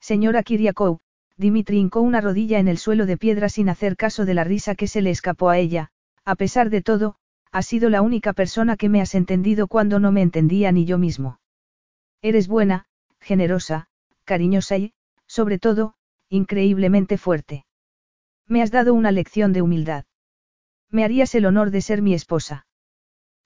Señora 0.00 0.42
Kiriakou, 0.42 1.00
Dimitri 1.36 1.78
hincó 1.78 2.00
una 2.00 2.20
rodilla 2.20 2.58
en 2.58 2.68
el 2.68 2.78
suelo 2.78 3.06
de 3.06 3.16
piedra 3.16 3.48
sin 3.48 3.68
hacer 3.68 3.96
caso 3.96 4.24
de 4.24 4.34
la 4.34 4.44
risa 4.44 4.74
que 4.74 4.86
se 4.86 5.02
le 5.02 5.10
escapó 5.10 5.50
a 5.50 5.58
ella, 5.58 5.90
a 6.24 6.34
pesar 6.34 6.70
de 6.70 6.82
todo, 6.82 7.16
ha 7.52 7.62
sido 7.62 7.90
la 7.90 8.02
única 8.02 8.32
persona 8.32 8.76
que 8.76 8.88
me 8.88 9.00
has 9.00 9.14
entendido 9.14 9.66
cuando 9.66 9.98
no 10.00 10.12
me 10.12 10.22
entendía 10.22 10.72
ni 10.72 10.84
yo 10.84 10.98
mismo. 10.98 11.40
Eres 12.22 12.48
buena, 12.48 12.86
generosa, 13.20 13.88
cariñosa 14.24 14.76
y, 14.78 14.92
sobre 15.26 15.58
todo, 15.58 15.94
increíblemente 16.28 17.18
fuerte. 17.18 17.64
Me 18.46 18.62
has 18.62 18.70
dado 18.70 18.94
una 18.94 19.12
lección 19.12 19.52
de 19.52 19.62
humildad. 19.62 20.04
Me 20.90 21.04
harías 21.04 21.34
el 21.34 21.46
honor 21.46 21.70
de 21.70 21.80
ser 21.80 22.02
mi 22.02 22.14
esposa. 22.14 22.66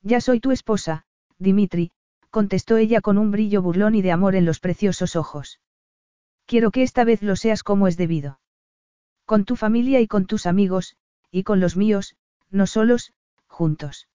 Ya 0.02 0.20
soy 0.20 0.40
tu 0.40 0.50
esposa, 0.50 1.04
Dimitri, 1.38 1.92
contestó 2.30 2.76
ella 2.76 3.00
con 3.00 3.18
un 3.18 3.30
brillo 3.30 3.62
burlón 3.62 3.94
y 3.94 4.02
de 4.02 4.12
amor 4.12 4.34
en 4.34 4.44
los 4.44 4.60
preciosos 4.60 5.16
ojos. 5.16 5.60
Quiero 6.46 6.70
que 6.70 6.82
esta 6.82 7.04
vez 7.04 7.22
lo 7.22 7.36
seas 7.36 7.62
como 7.62 7.88
es 7.88 7.96
debido. 7.96 8.40
Con 9.24 9.44
tu 9.44 9.56
familia 9.56 10.00
y 10.00 10.06
con 10.06 10.26
tus 10.26 10.46
amigos, 10.46 10.96
y 11.30 11.42
con 11.42 11.60
los 11.60 11.76
míos, 11.76 12.16
no 12.50 12.66
solos, 12.66 13.12
juntos. 13.46 14.08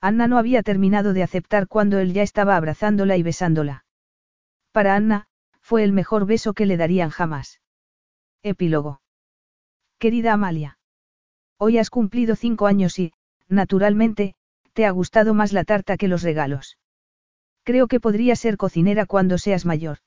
Anna 0.00 0.28
no 0.28 0.38
había 0.38 0.62
terminado 0.62 1.12
de 1.12 1.22
aceptar 1.22 1.66
cuando 1.66 1.98
él 1.98 2.12
ya 2.12 2.22
estaba 2.22 2.56
abrazándola 2.56 3.16
y 3.16 3.22
besándola. 3.22 3.84
Para 4.72 4.94
Anna, 4.94 5.26
fue 5.60 5.82
el 5.82 5.92
mejor 5.92 6.26
beso 6.26 6.52
que 6.52 6.66
le 6.66 6.76
darían 6.76 7.10
jamás. 7.10 7.60
Epílogo. 8.42 9.00
Querida 9.98 10.34
Amalia. 10.34 10.78
Hoy 11.58 11.78
has 11.78 11.88
cumplido 11.88 12.36
cinco 12.36 12.66
años 12.66 12.98
y, 12.98 13.12
naturalmente, 13.48 14.34
te 14.74 14.84
ha 14.84 14.90
gustado 14.90 15.32
más 15.32 15.52
la 15.52 15.64
tarta 15.64 15.96
que 15.96 16.06
los 16.06 16.22
regalos. 16.22 16.76
Creo 17.64 17.88
que 17.88 17.98
podría 17.98 18.36
ser 18.36 18.58
cocinera 18.58 19.06
cuando 19.06 19.38
seas 19.38 19.64
mayor. 19.64 19.98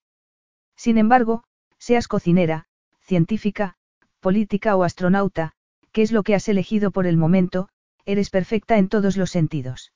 Sin 0.80 0.98
embargo, 0.98 1.44
seas 1.78 2.08
cocinera, 2.08 2.64
científica, 3.02 3.76
política 4.22 4.78
o 4.78 4.86
astronauta, 4.86 5.52
que 5.92 6.04
es 6.04 6.14
lo 6.14 6.24
que 6.24 6.36
has 6.36 6.48
elegido 6.48 6.92
por 6.92 7.06
el 7.06 7.18
momento, 7.18 7.68
eres 8.06 8.30
perfecta 8.30 8.78
en 8.78 8.88
todos 8.88 9.18
los 9.18 9.30
sentidos. 9.30 9.92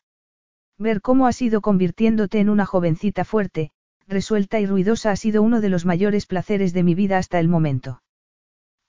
Ver 0.78 0.99
cómo 0.99 1.26
has 1.26 1.42
ido 1.42 1.62
convirtiéndote 1.62 2.42
en 2.42 2.49
una 2.49 2.66
jovencita 2.66 3.24
fuerte, 3.24 3.72
resuelta 4.10 4.60
y 4.60 4.66
ruidosa 4.66 5.12
ha 5.12 5.16
sido 5.16 5.42
uno 5.42 5.62
de 5.62 5.69
los 5.69 5.85
mayores 5.85 6.26
placeres 6.26 6.74
de 6.74 6.83
mi 6.83 6.96
vida 6.96 7.17
hasta 7.17 7.40
el 7.40 7.48
momento. 7.48 8.03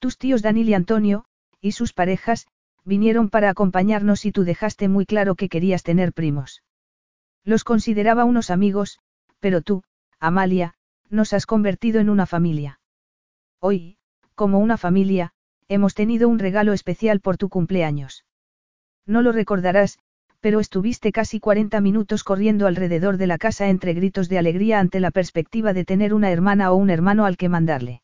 Tus 0.00 0.18
tíos 0.18 0.42
Daniel 0.42 0.70
y 0.70 0.74
Antonio, 0.74 1.26
y 1.60 1.72
sus 1.72 1.92
parejas, 1.92 2.48
vinieron 2.84 3.30
para 3.30 3.50
acompañarnos 3.50 4.24
y 4.24 4.32
tú 4.32 4.42
dejaste 4.42 4.88
muy 4.88 5.06
claro 5.06 5.36
que 5.36 5.48
querías 5.48 5.84
tener 5.84 6.12
primos. 6.12 6.64
Los 7.44 7.62
consideraba 7.62 8.24
unos 8.24 8.50
amigos, 8.50 8.98
pero 9.38 9.62
tú, 9.62 9.84
Amalia, 10.18 10.74
nos 11.14 11.32
has 11.32 11.46
convertido 11.46 12.00
en 12.00 12.10
una 12.10 12.26
familia. 12.26 12.80
Hoy, 13.60 13.96
Como 14.34 14.58
una 14.58 14.76
familia, 14.76 15.32
hemos 15.68 15.94
tenido 15.94 16.28
un 16.28 16.40
regalo 16.40 16.72
especial 16.72 17.20
por 17.20 17.36
tu 17.36 17.48
cumpleaños. 17.48 18.24
No 19.06 19.22
lo 19.22 19.30
recordarás, 19.30 20.00
pero 20.40 20.58
estuviste 20.58 21.12
casi 21.12 21.38
40 21.38 21.80
minutos 21.80 22.24
corriendo 22.24 22.66
alrededor 22.66 23.16
de 23.16 23.28
la 23.28 23.38
casa 23.38 23.68
entre 23.68 23.94
gritos 23.94 24.28
de 24.28 24.38
alegría 24.38 24.80
ante 24.80 24.98
la 24.98 25.12
perspectiva 25.12 25.72
de 25.72 25.84
tener 25.84 26.12
una 26.12 26.32
hermana 26.32 26.72
o 26.72 26.74
un 26.74 26.90
hermano 26.90 27.26
al 27.26 27.36
que 27.36 27.48
mandarle. 27.48 28.02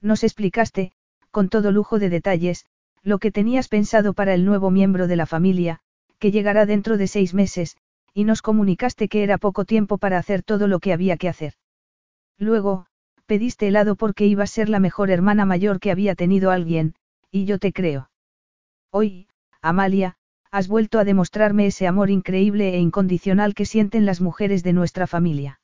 Nos 0.00 0.24
explicaste, 0.24 0.92
con 1.30 1.50
todo 1.50 1.70
lujo 1.70 1.98
de 1.98 2.08
detalles, 2.08 2.64
lo 3.02 3.18
que 3.18 3.30
tenías 3.30 3.68
pensado 3.68 4.14
para 4.14 4.32
el 4.32 4.46
nuevo 4.46 4.70
miembro 4.70 5.06
de 5.06 5.16
la 5.16 5.26
familia, 5.26 5.80
que 6.18 6.30
llegará 6.30 6.64
dentro 6.64 6.96
de 6.96 7.08
seis 7.08 7.34
meses, 7.34 7.76
y 8.14 8.24
nos 8.24 8.40
comunicaste 8.40 9.08
que 9.08 9.22
era 9.22 9.36
poco 9.36 9.64
tiempo 9.66 9.98
para 9.98 10.16
hacer 10.16 10.42
todo 10.42 10.66
lo 10.66 10.80
que 10.80 10.94
había 10.94 11.16
que 11.16 11.28
hacer. 11.28 11.54
Luego, 12.38 12.86
pediste 13.26 13.68
helado 13.68 13.96
porque 13.96 14.26
ibas 14.26 14.50
a 14.50 14.54
ser 14.54 14.68
la 14.68 14.80
mejor 14.80 15.10
hermana 15.10 15.44
mayor 15.44 15.80
que 15.80 15.90
había 15.90 16.14
tenido 16.14 16.50
alguien, 16.50 16.94
y 17.30 17.44
yo 17.44 17.58
te 17.58 17.72
creo. 17.72 18.10
Hoy, 18.90 19.28
Amalia, 19.60 20.16
has 20.50 20.68
vuelto 20.68 20.98
a 20.98 21.04
demostrarme 21.04 21.66
ese 21.66 21.86
amor 21.86 22.10
increíble 22.10 22.74
e 22.74 22.78
incondicional 22.78 23.54
que 23.54 23.64
sienten 23.64 24.04
las 24.04 24.20
mujeres 24.20 24.62
de 24.62 24.74
nuestra 24.74 25.06
familia. 25.06 25.60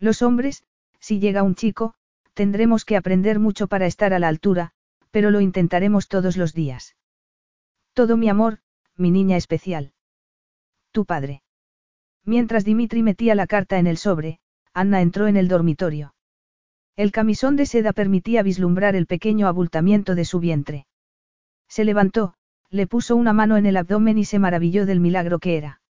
Los 0.00 0.22
hombres, 0.22 0.64
si 0.98 1.20
llega 1.20 1.44
un 1.44 1.54
chico, 1.54 1.94
tendremos 2.34 2.84
que 2.84 2.96
aprender 2.96 3.38
mucho 3.38 3.68
para 3.68 3.86
estar 3.86 4.12
a 4.12 4.18
la 4.18 4.28
altura, 4.28 4.72
pero 5.10 5.30
lo 5.30 5.40
intentaremos 5.40 6.08
todos 6.08 6.36
los 6.36 6.54
días. 6.54 6.96
Todo 7.92 8.16
mi 8.16 8.28
amor, 8.28 8.58
mi 8.96 9.10
niña 9.10 9.36
especial. 9.36 9.92
Tu 10.90 11.04
padre. 11.04 11.42
Mientras 12.24 12.64
Dimitri 12.64 13.02
metía 13.02 13.34
la 13.34 13.46
carta 13.46 13.78
en 13.78 13.86
el 13.86 13.96
sobre, 13.96 14.40
Anna 14.74 15.00
entró 15.00 15.26
en 15.26 15.36
el 15.36 15.48
dormitorio. 15.48 16.14
El 16.96 17.12
camisón 17.12 17.56
de 17.56 17.66
seda 17.66 17.92
permitía 17.92 18.42
vislumbrar 18.42 18.94
el 18.94 19.06
pequeño 19.06 19.46
abultamiento 19.48 20.14
de 20.14 20.24
su 20.24 20.38
vientre. 20.38 20.86
Se 21.68 21.84
levantó, 21.84 22.34
le 22.70 22.86
puso 22.86 23.16
una 23.16 23.32
mano 23.32 23.56
en 23.56 23.66
el 23.66 23.76
abdomen 23.76 24.18
y 24.18 24.24
se 24.24 24.38
maravilló 24.38 24.86
del 24.86 25.00
milagro 25.00 25.38
que 25.38 25.56
era. 25.56 25.80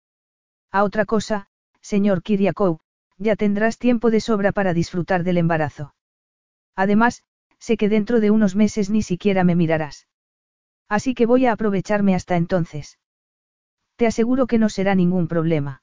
A 0.70 0.84
otra 0.84 1.04
cosa, 1.04 1.48
señor 1.80 2.22
Kiriakou, 2.22 2.78
ya 3.18 3.36
tendrás 3.36 3.76
tiempo 3.78 4.10
de 4.10 4.20
sobra 4.20 4.52
para 4.52 4.72
disfrutar 4.72 5.24
del 5.24 5.36
embarazo. 5.36 5.94
Además, 6.74 7.22
sé 7.58 7.76
que 7.76 7.90
dentro 7.90 8.20
de 8.20 8.30
unos 8.30 8.56
meses 8.56 8.88
ni 8.88 9.02
siquiera 9.02 9.44
me 9.44 9.54
mirarás. 9.54 10.08
Así 10.88 11.14
que 11.14 11.26
voy 11.26 11.44
a 11.44 11.52
aprovecharme 11.52 12.14
hasta 12.14 12.36
entonces. 12.36 12.98
Te 13.96 14.06
aseguro 14.06 14.46
que 14.46 14.58
no 14.58 14.70
será 14.70 14.94
ningún 14.94 15.28
problema. 15.28 15.82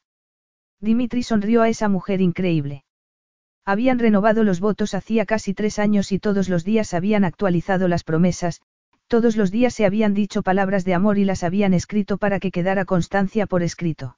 Dimitri 0.80 1.22
sonrió 1.22 1.62
a 1.62 1.70
esa 1.70 1.90
mujer 1.90 2.22
increíble. 2.22 2.84
Habían 3.68 4.00
renovado 4.00 4.46
los 4.46 4.62
votos 4.62 4.94
hacía 4.94 5.26
casi 5.26 5.54
tres 5.54 5.78
años 5.78 6.14
y 6.14 6.20
todos 6.20 6.48
los 6.48 6.64
días 6.64 6.94
habían 6.94 7.26
actualizado 7.26 7.90
las 7.90 8.06
promesas, 8.06 8.62
todos 9.08 9.36
los 9.36 9.52
días 9.52 9.74
se 9.74 9.86
habían 9.86 10.14
dicho 10.14 10.42
palabras 10.42 10.86
de 10.86 10.94
amor 10.94 11.18
y 11.18 11.26
las 11.26 11.44
habían 11.44 11.74
escrito 11.74 12.18
para 12.18 12.40
que 12.40 12.50
quedara 12.50 12.86
constancia 12.86 13.46
por 13.46 13.64
escrito. 13.64 14.18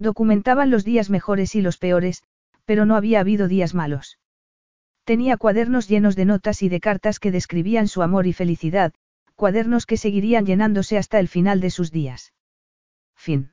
Documentaban 0.00 0.70
los 0.70 0.84
días 0.84 1.10
mejores 1.10 1.54
y 1.54 1.62
los 1.62 1.78
peores, 1.78 2.24
pero 2.64 2.86
no 2.86 2.96
había 2.96 3.20
habido 3.20 3.46
días 3.46 3.72
malos. 3.72 4.18
Tenía 5.04 5.36
cuadernos 5.36 5.86
llenos 5.86 6.16
de 6.16 6.24
notas 6.24 6.64
y 6.64 6.68
de 6.68 6.80
cartas 6.80 7.20
que 7.20 7.30
describían 7.30 7.86
su 7.86 8.02
amor 8.02 8.26
y 8.26 8.32
felicidad, 8.32 8.92
cuadernos 9.36 9.86
que 9.86 9.96
seguirían 9.96 10.44
llenándose 10.44 10.98
hasta 10.98 11.20
el 11.20 11.28
final 11.28 11.60
de 11.60 11.70
sus 11.70 11.92
días. 11.92 12.32
Fin. 13.14 13.52